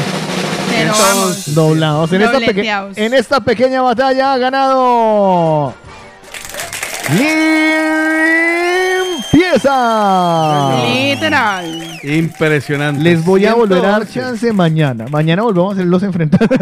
Pero 0.75 0.93
vamos. 0.93 1.55
Doblados. 1.55 2.13
En 2.13 2.23
esta, 2.23 2.33
Dobleteados. 2.33 2.99
en 2.99 3.15
esta 3.15 3.41
pequeña 3.41 3.83
batalla 3.83 4.33
ha 4.33 4.39
ganado. 4.39 5.75
Limpieza. 9.45 10.83
Literal. 10.87 12.01
Impresionante. 12.03 13.03
Les 13.03 13.25
voy 13.25 13.47
a 13.47 13.55
volver 13.55 13.85
a 13.85 13.89
dar 13.89 14.07
111. 14.07 14.21
chance 14.21 14.53
mañana. 14.53 15.07
Mañana 15.11 15.43
volvemos 15.43 15.73
a 15.73 15.75
hacer 15.75 15.87
los 15.87 16.03
enfrentados. 16.03 16.49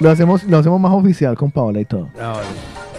lo, 0.00 0.10
hacemos, 0.10 0.44
lo 0.44 0.58
hacemos 0.58 0.80
más 0.80 0.92
oficial 0.92 1.36
con 1.36 1.50
Paola 1.50 1.80
y 1.80 1.84
todo. 1.84 2.08
Ah, 2.20 2.34
vale. 2.36 2.46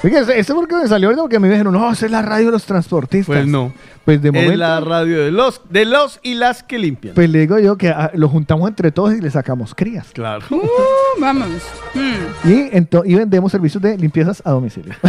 Fíjense, 0.01 0.37
esto 0.37 0.53
porque 0.55 0.75
me 0.75 0.87
salió 0.87 1.07
ahorita 1.07 1.23
porque 1.23 1.39
me 1.39 1.49
dijeron, 1.49 1.73
no, 1.73 1.91
esa 1.91 2.05
es 2.05 2.11
la 2.11 2.21
radio 2.21 2.47
de 2.47 2.51
los 2.51 2.65
transportistas. 2.65 3.25
Pues 3.25 3.47
no. 3.47 3.73
Pues 4.07 4.21
de 4.21 4.29
Es 4.29 4.57
la 4.57 4.79
radio 4.79 5.21
de 5.21 5.31
los, 5.31 5.59
de 5.69 5.83
los 5.83 6.21
y 6.23 6.35
las 6.35 6.63
que 6.63 6.79
limpian. 6.79 7.13
Pues 7.13 7.29
le 7.29 7.39
digo 7.39 7.59
yo 7.59 7.77
que 7.77 7.89
ah, 7.89 8.09
lo 8.13 8.29
juntamos 8.29 8.69
entre 8.69 8.89
todos 8.89 9.13
y 9.13 9.19
le 9.19 9.29
sacamos 9.29 9.75
crías. 9.75 10.07
Claro. 10.13 10.45
Uh, 10.49 10.61
vamos. 11.19 11.49
Hmm. 11.93 12.47
Y, 12.49 12.53
ento- 12.71 13.03
y 13.05 13.15
vendemos 13.15 13.51
servicios 13.51 13.83
de 13.83 13.97
limpiezas 13.97 14.41
a 14.45 14.51
domicilio. 14.51 14.93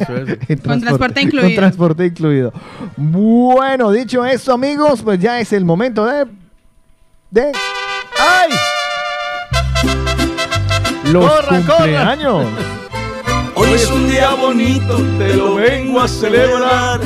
Eso, 0.00 0.16
eso. 0.16 0.36
En 0.48 0.56
Con 0.58 0.80
transporte 0.80 1.20
incluido. 1.20 1.48
Con 1.48 1.54
transporte 1.54 2.06
incluido. 2.06 2.52
Bueno, 2.96 3.90
dicho 3.90 4.24
esto, 4.24 4.54
amigos, 4.54 5.02
pues 5.02 5.20
ya 5.20 5.38
es 5.38 5.52
el 5.52 5.66
momento 5.66 6.06
de. 6.06 6.24
de. 7.30 7.52
¡Ay! 8.18 8.54
Los 11.12 11.30
Corra, 11.30 11.60
corra. 11.60 11.76
cumpleaños. 11.76 12.46
Hoy 13.54 13.68
es 13.74 13.86
un 13.90 14.08
día 14.08 14.30
bonito, 14.34 14.96
te 15.18 15.34
lo 15.36 15.56
vengo 15.56 16.00
a 16.00 16.08
celebrar. 16.08 17.00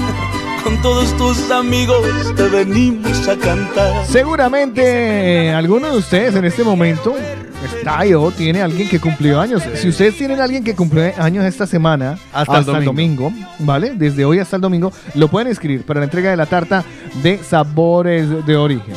Con 0.68 0.82
todos 0.82 1.16
tus 1.16 1.50
amigos 1.50 2.06
te 2.36 2.46
venimos 2.46 3.26
a 3.26 3.38
cantar. 3.38 4.04
Seguramente 4.04 5.50
alguno 5.50 5.90
de 5.90 5.96
ustedes 5.96 6.34
en 6.34 6.44
este 6.44 6.62
momento 6.62 7.16
está 7.64 8.02
o 8.18 8.30
tiene 8.30 8.60
alguien 8.60 8.86
que 8.86 9.00
cumplió 9.00 9.40
años. 9.40 9.62
Si 9.76 9.88
ustedes 9.88 10.18
tienen 10.18 10.42
alguien 10.42 10.62
que 10.62 10.76
cumplió 10.76 11.10
años 11.16 11.46
esta 11.46 11.66
semana, 11.66 12.18
Hasta 12.34 12.58
el 12.58 12.68
el 12.68 12.84
domingo, 12.84 13.32
¿vale? 13.60 13.94
Desde 13.94 14.26
hoy 14.26 14.40
hasta 14.40 14.56
el 14.56 14.62
domingo, 14.62 14.92
lo 15.14 15.28
pueden 15.28 15.48
escribir 15.48 15.86
para 15.86 16.00
la 16.00 16.04
entrega 16.04 16.28
de 16.28 16.36
la 16.36 16.44
tarta 16.44 16.84
de 17.22 17.42
sabores 17.42 18.44
de 18.44 18.54
origen. 18.54 18.94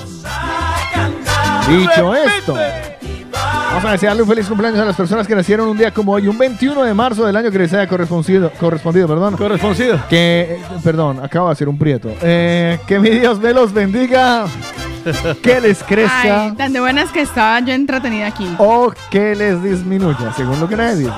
Dicho 1.69 2.13
esto, 2.13 2.57
vamos 3.73 3.85
a 3.85 3.91
desearle 3.93 4.21
un 4.21 4.27
feliz 4.27 4.47
cumpleaños 4.47 4.79
a 4.79 4.85
las 4.85 4.95
personas 4.95 5.25
que 5.27 5.35
nacieron 5.35 5.67
un 5.67 5.77
día 5.77 5.91
como 5.91 6.11
hoy, 6.13 6.27
un 6.27 6.37
21 6.37 6.83
de 6.83 6.93
marzo 6.93 7.25
del 7.25 7.35
año 7.35 7.49
que 7.51 7.57
les 7.59 7.73
haya 7.73 7.87
correspondido, 7.87 8.51
correspondido, 8.59 9.07
perdón. 9.07 9.37
Correspondido. 9.37 9.99
Que, 10.09 10.59
perdón, 10.83 11.19
acabo 11.23 11.47
de 11.47 11.53
hacer 11.53 11.69
un 11.69 11.77
prieto. 11.77 12.09
Eh, 12.21 12.79
que 12.85 12.99
mi 12.99 13.09
Dios 13.09 13.39
me 13.39 13.53
los 13.53 13.73
bendiga, 13.73 14.45
que 15.41 15.61
les 15.61 15.81
crezca 15.83 16.43
Ay, 16.43 16.51
tan 16.53 16.73
de 16.73 16.79
buenas 16.79 17.11
que 17.11 17.21
estaba 17.21 17.59
yo 17.61 17.73
entretenida 17.73 18.27
aquí. 18.27 18.47
o 18.57 18.91
que 19.09 19.35
les 19.35 19.61
disminuya, 19.63 20.33
según 20.35 20.59
lo 20.59 20.67
que 20.67 20.75
nadie 20.75 20.95
dice. 20.97 21.11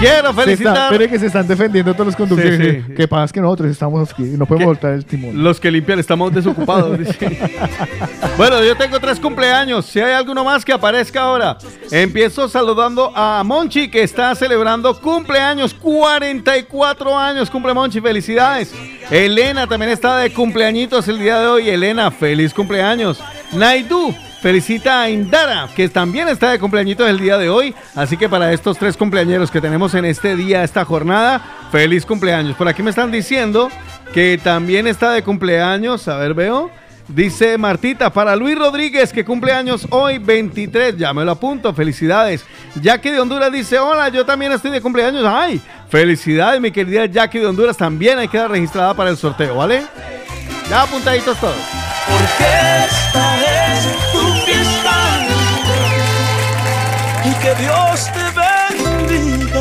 Quiero 0.00 0.32
felicitar 0.32 0.74
está- 0.74 0.88
pero 0.90 1.04
es 1.04 1.10
que 1.10 1.18
se 1.18 1.26
están 1.26 1.46
defendiendo 1.46 1.92
todos 1.92 2.06
los 2.06 2.16
conductores. 2.16 2.58
Sí, 2.58 2.84
sí. 2.86 2.94
Que 2.94 3.06
pasa 3.06 3.24
es 3.26 3.32
que 3.32 3.40
nosotros 3.40 3.70
estamos 3.70 4.10
aquí 4.10 4.22
y 4.22 4.36
no 4.36 4.46
podemos 4.46 4.66
voltar 4.66 4.92
el 4.94 5.04
timón. 5.04 5.42
los 5.42 5.60
que 5.60 5.70
limpian, 5.70 5.98
estamos 5.98 6.32
desocupados. 6.34 6.98
bueno, 8.36 8.62
yo 8.64 8.76
tengo 8.76 8.98
tres 8.98 9.20
cumpleaños. 9.20 9.86
Si 9.86 10.00
hay 10.00 10.12
alguno 10.12 10.42
más 10.44 10.64
que 10.64 10.72
aparezca 10.72 11.22
ahora. 11.22 11.58
Empiezo 11.90 12.48
saludando 12.48 13.12
a 13.14 13.42
Monchi, 13.44 13.90
que 13.90 14.02
está 14.02 14.34
celebrando 14.34 14.98
cumpleaños. 15.00 15.74
44 15.74 17.18
años 17.18 17.50
cumple 17.50 17.74
Monchi. 17.74 18.00
Felicidades. 18.00 18.72
Elena 19.10 19.66
también 19.66 19.92
está 19.92 20.16
de 20.18 20.32
cumpleañitos 20.32 21.06
el 21.08 21.18
día 21.18 21.38
de 21.40 21.46
hoy. 21.46 21.68
Elena, 21.68 22.10
feliz 22.10 22.54
cumpleaños. 22.54 23.20
Naidu. 23.52 24.14
Felicita 24.40 25.02
a 25.02 25.10
Indara, 25.10 25.68
que 25.76 25.88
también 25.90 26.26
está 26.28 26.50
de 26.50 26.58
cumpleañitos 26.58 27.08
el 27.08 27.18
día 27.18 27.36
de 27.36 27.50
hoy. 27.50 27.74
Así 27.94 28.16
que 28.16 28.28
para 28.28 28.52
estos 28.52 28.78
tres 28.78 28.96
cumpleañeros 28.96 29.50
que 29.50 29.60
tenemos 29.60 29.94
en 29.94 30.06
este 30.06 30.34
día, 30.34 30.64
esta 30.64 30.84
jornada, 30.84 31.42
feliz 31.70 32.06
cumpleaños. 32.06 32.56
Por 32.56 32.66
aquí 32.66 32.82
me 32.82 32.88
están 32.90 33.10
diciendo 33.10 33.68
que 34.14 34.40
también 34.42 34.86
está 34.86 35.12
de 35.12 35.22
cumpleaños. 35.22 36.08
A 36.08 36.16
ver, 36.16 36.32
veo. 36.32 36.70
Dice 37.08 37.58
Martita, 37.58 38.10
para 38.10 38.36
Luis 38.36 38.56
Rodríguez, 38.56 39.12
que 39.12 39.24
cumple 39.24 39.52
años 39.52 39.86
hoy 39.90 40.18
23, 40.18 40.96
ya 40.96 41.12
me 41.12 41.24
lo 41.24 41.32
apunto, 41.32 41.74
felicidades. 41.74 42.44
Jackie 42.80 43.10
de 43.10 43.18
Honduras 43.18 43.50
dice, 43.50 43.80
hola, 43.80 44.10
yo 44.10 44.24
también 44.24 44.52
estoy 44.52 44.70
de 44.70 44.80
cumpleaños. 44.80 45.24
Ay, 45.26 45.60
felicidades, 45.88 46.60
mi 46.60 46.70
querida 46.70 47.06
Jackie 47.06 47.40
de 47.40 47.46
Honduras, 47.46 47.76
también 47.76 48.18
hay 48.20 48.28
que 48.28 48.32
quedar 48.32 48.52
registrada 48.52 48.94
para 48.94 49.10
el 49.10 49.16
sorteo, 49.16 49.56
¿vale? 49.56 49.82
Ya 50.70 50.82
apuntaditos 50.82 51.36
todos. 51.38 51.56
Que 57.40 57.54
Dios 57.54 58.10
te 58.12 58.24
bendiga. 58.38 59.60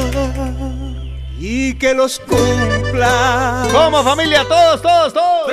Y 1.39 1.73
que 1.75 1.93
los 1.93 2.19
cumpla. 2.19 3.67
Como 3.71 4.03
familia, 4.03 4.43
todos, 4.47 4.81
todos, 4.81 5.13
todos. 5.13 5.51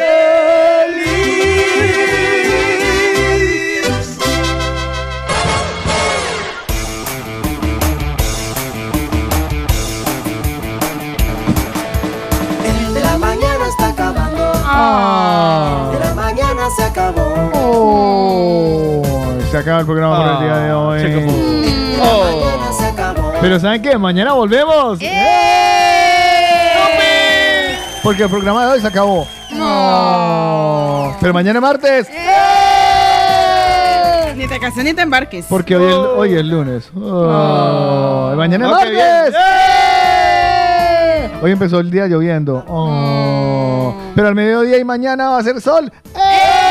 El 12.65 12.95
de 12.95 13.01
la 13.01 13.19
mañana 13.19 13.69
está 13.69 13.89
acabando. 13.89 14.53
Ah. 14.65 15.91
El 15.93 15.99
de 15.99 16.05
la 16.05 16.15
mañana 16.15 16.69
se 16.77 16.83
acabó. 16.83 17.51
Oh, 17.55 19.16
se 19.57 19.61
acaba 19.63 19.81
el 19.81 19.87
programa 19.87 20.17
por 20.19 20.27
el 20.35 20.41
día 20.41 20.59
de 20.59 20.73
hoy. 20.75 21.03
Mañana 21.03 22.73
se 22.73 22.85
acabó. 22.85 23.33
Pero 23.41 23.59
¿saben 23.59 23.81
qué? 23.81 23.97
Mañana 23.97 24.35
volvemos. 24.35 24.99
Porque 28.03 28.23
el 28.25 28.29
programa 28.29 28.67
de 28.67 28.73
hoy 28.73 28.81
se 28.83 28.87
acabó. 28.87 29.27
No. 29.53 31.17
Pero 31.23 31.33
mañana 31.33 31.59
martes. 31.63 32.07
Ni 34.37 34.47
te 34.47 34.61
cases 34.61 34.85
ni 34.85 34.93
te 34.93 35.01
embarques. 35.01 35.47
Porque 35.49 35.75
hoy 35.75 35.91
es, 35.91 35.97
hoy 35.97 36.35
es 36.35 36.45
lunes. 36.45 36.91
Oh, 36.95 38.33
y 38.35 38.37
Mañana 38.37 38.67
es 38.67 38.71
martes. 38.71 39.35
Hoy 41.41 41.53
empezó 41.53 41.81
el 41.81 41.91
día 41.91 42.07
lloviendo. 42.09 42.63
Oh. 42.69 43.95
Pero 44.15 44.29
al 44.29 44.35
mediodía 44.35 44.77
y 44.77 44.85
mañana 44.85 45.31
va 45.31 45.39
a 45.39 45.43
ser 45.43 45.63
sol. 45.63 45.91
¡Eh! 46.15 46.66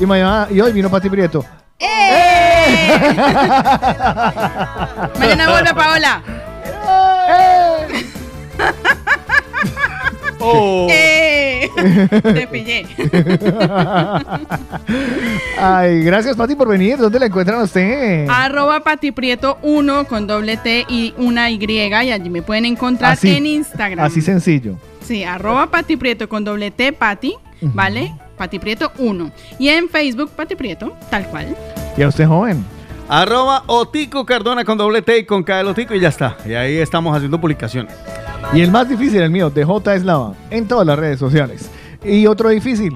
Y 0.00 0.06
mañana 0.06 0.48
y 0.50 0.60
hoy 0.60 0.72
vino 0.72 0.90
Pati 0.90 1.10
Prieto. 1.10 1.44
Mañana 5.18 5.50
vuelve 5.50 5.74
Paola. 5.74 6.22
Oh. 10.38 10.86
Eh. 10.90 11.68
Te 12.22 12.46
pillé. 12.46 12.86
Ay, 15.58 16.04
gracias 16.04 16.36
Pati 16.36 16.54
por 16.54 16.68
venir. 16.68 16.98
¿Dónde 16.98 17.18
la 17.18 17.26
encuentran 17.26 17.60
a 17.60 17.64
usted? 17.64 18.28
Arroba 18.28 18.80
patiprieto 18.80 19.58
1 19.62 20.06
con 20.06 20.26
doble 20.26 20.56
T 20.56 20.84
y 20.88 21.14
una 21.16 21.50
Y 21.50 21.58
y 21.64 21.90
allí 21.90 22.30
me 22.30 22.42
pueden 22.42 22.66
encontrar 22.66 23.14
Así, 23.14 23.34
en 23.34 23.46
Instagram. 23.46 24.04
Así 24.04 24.20
sencillo. 24.20 24.76
Sí, 25.02 25.24
arroba 25.24 25.68
patiprieto 25.68 26.28
con 26.28 26.44
doble 26.44 26.70
T 26.70 26.92
pati, 26.92 27.34
¿vale? 27.60 28.12
Patiprieto 28.36 28.92
1. 28.98 29.30
Y 29.58 29.68
en 29.68 29.88
Facebook 29.88 30.30
patiprieto, 30.30 30.96
tal 31.10 31.26
cual. 31.28 31.56
¿Y 31.96 32.02
a 32.02 32.08
usted 32.08 32.26
joven? 32.26 32.64
Arroba 33.08 33.62
Otico 33.66 34.26
Cardona 34.26 34.64
con 34.64 34.76
doble 34.76 35.00
T 35.00 35.18
y 35.18 35.24
con 35.24 35.44
K 35.44 35.58
del 35.58 35.68
Otico 35.68 35.94
y 35.94 36.00
ya 36.00 36.08
está. 36.08 36.36
Y 36.44 36.54
ahí 36.54 36.76
estamos 36.76 37.14
haciendo 37.14 37.40
publicaciones. 37.40 37.94
Y 38.52 38.60
el 38.60 38.70
más 38.70 38.88
difícil, 38.88 39.22
el 39.22 39.30
mío, 39.30 39.50
DJ 39.50 39.94
Eslava, 39.94 40.34
en 40.50 40.66
todas 40.66 40.86
las 40.86 40.98
redes 40.98 41.18
sociales. 41.18 41.70
Y 42.04 42.26
otro 42.26 42.48
difícil, 42.48 42.92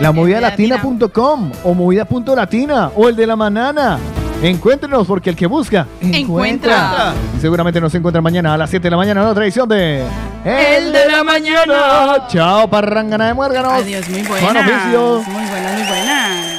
la 0.00 0.12
movidalatina.com 0.12 1.52
o 1.64 1.74
movida.latina 1.74 2.90
o 2.94 3.08
el 3.08 3.16
de 3.16 3.26
la 3.26 3.36
manana. 3.36 3.98
Encuéntrenos 4.42 5.06
porque 5.06 5.30
el 5.30 5.36
que 5.36 5.46
busca 5.46 5.86
Encuentra. 6.00 7.12
Y 7.36 7.40
seguramente 7.40 7.80
nos 7.80 7.94
encuentran 7.94 8.24
mañana 8.24 8.54
a 8.54 8.56
las 8.56 8.70
7 8.70 8.84
de 8.84 8.90
la 8.90 8.96
mañana 8.96 9.22
en 9.22 9.26
otra 9.26 9.44
edición 9.44 9.68
de 9.68 10.02
El 10.44 10.92
de 10.92 11.08
la 11.08 11.22
mañana. 11.24 12.26
Chao, 12.28 12.68
parrangana 12.68 13.26
de 13.28 13.34
muérganos. 13.34 13.72
Adiós, 13.72 14.08
muy 14.08 14.22
buenas. 14.22 14.52
Buen 14.52 14.56
oficio. 14.56 15.22
Muy 15.26 15.44
buenas. 15.44 16.49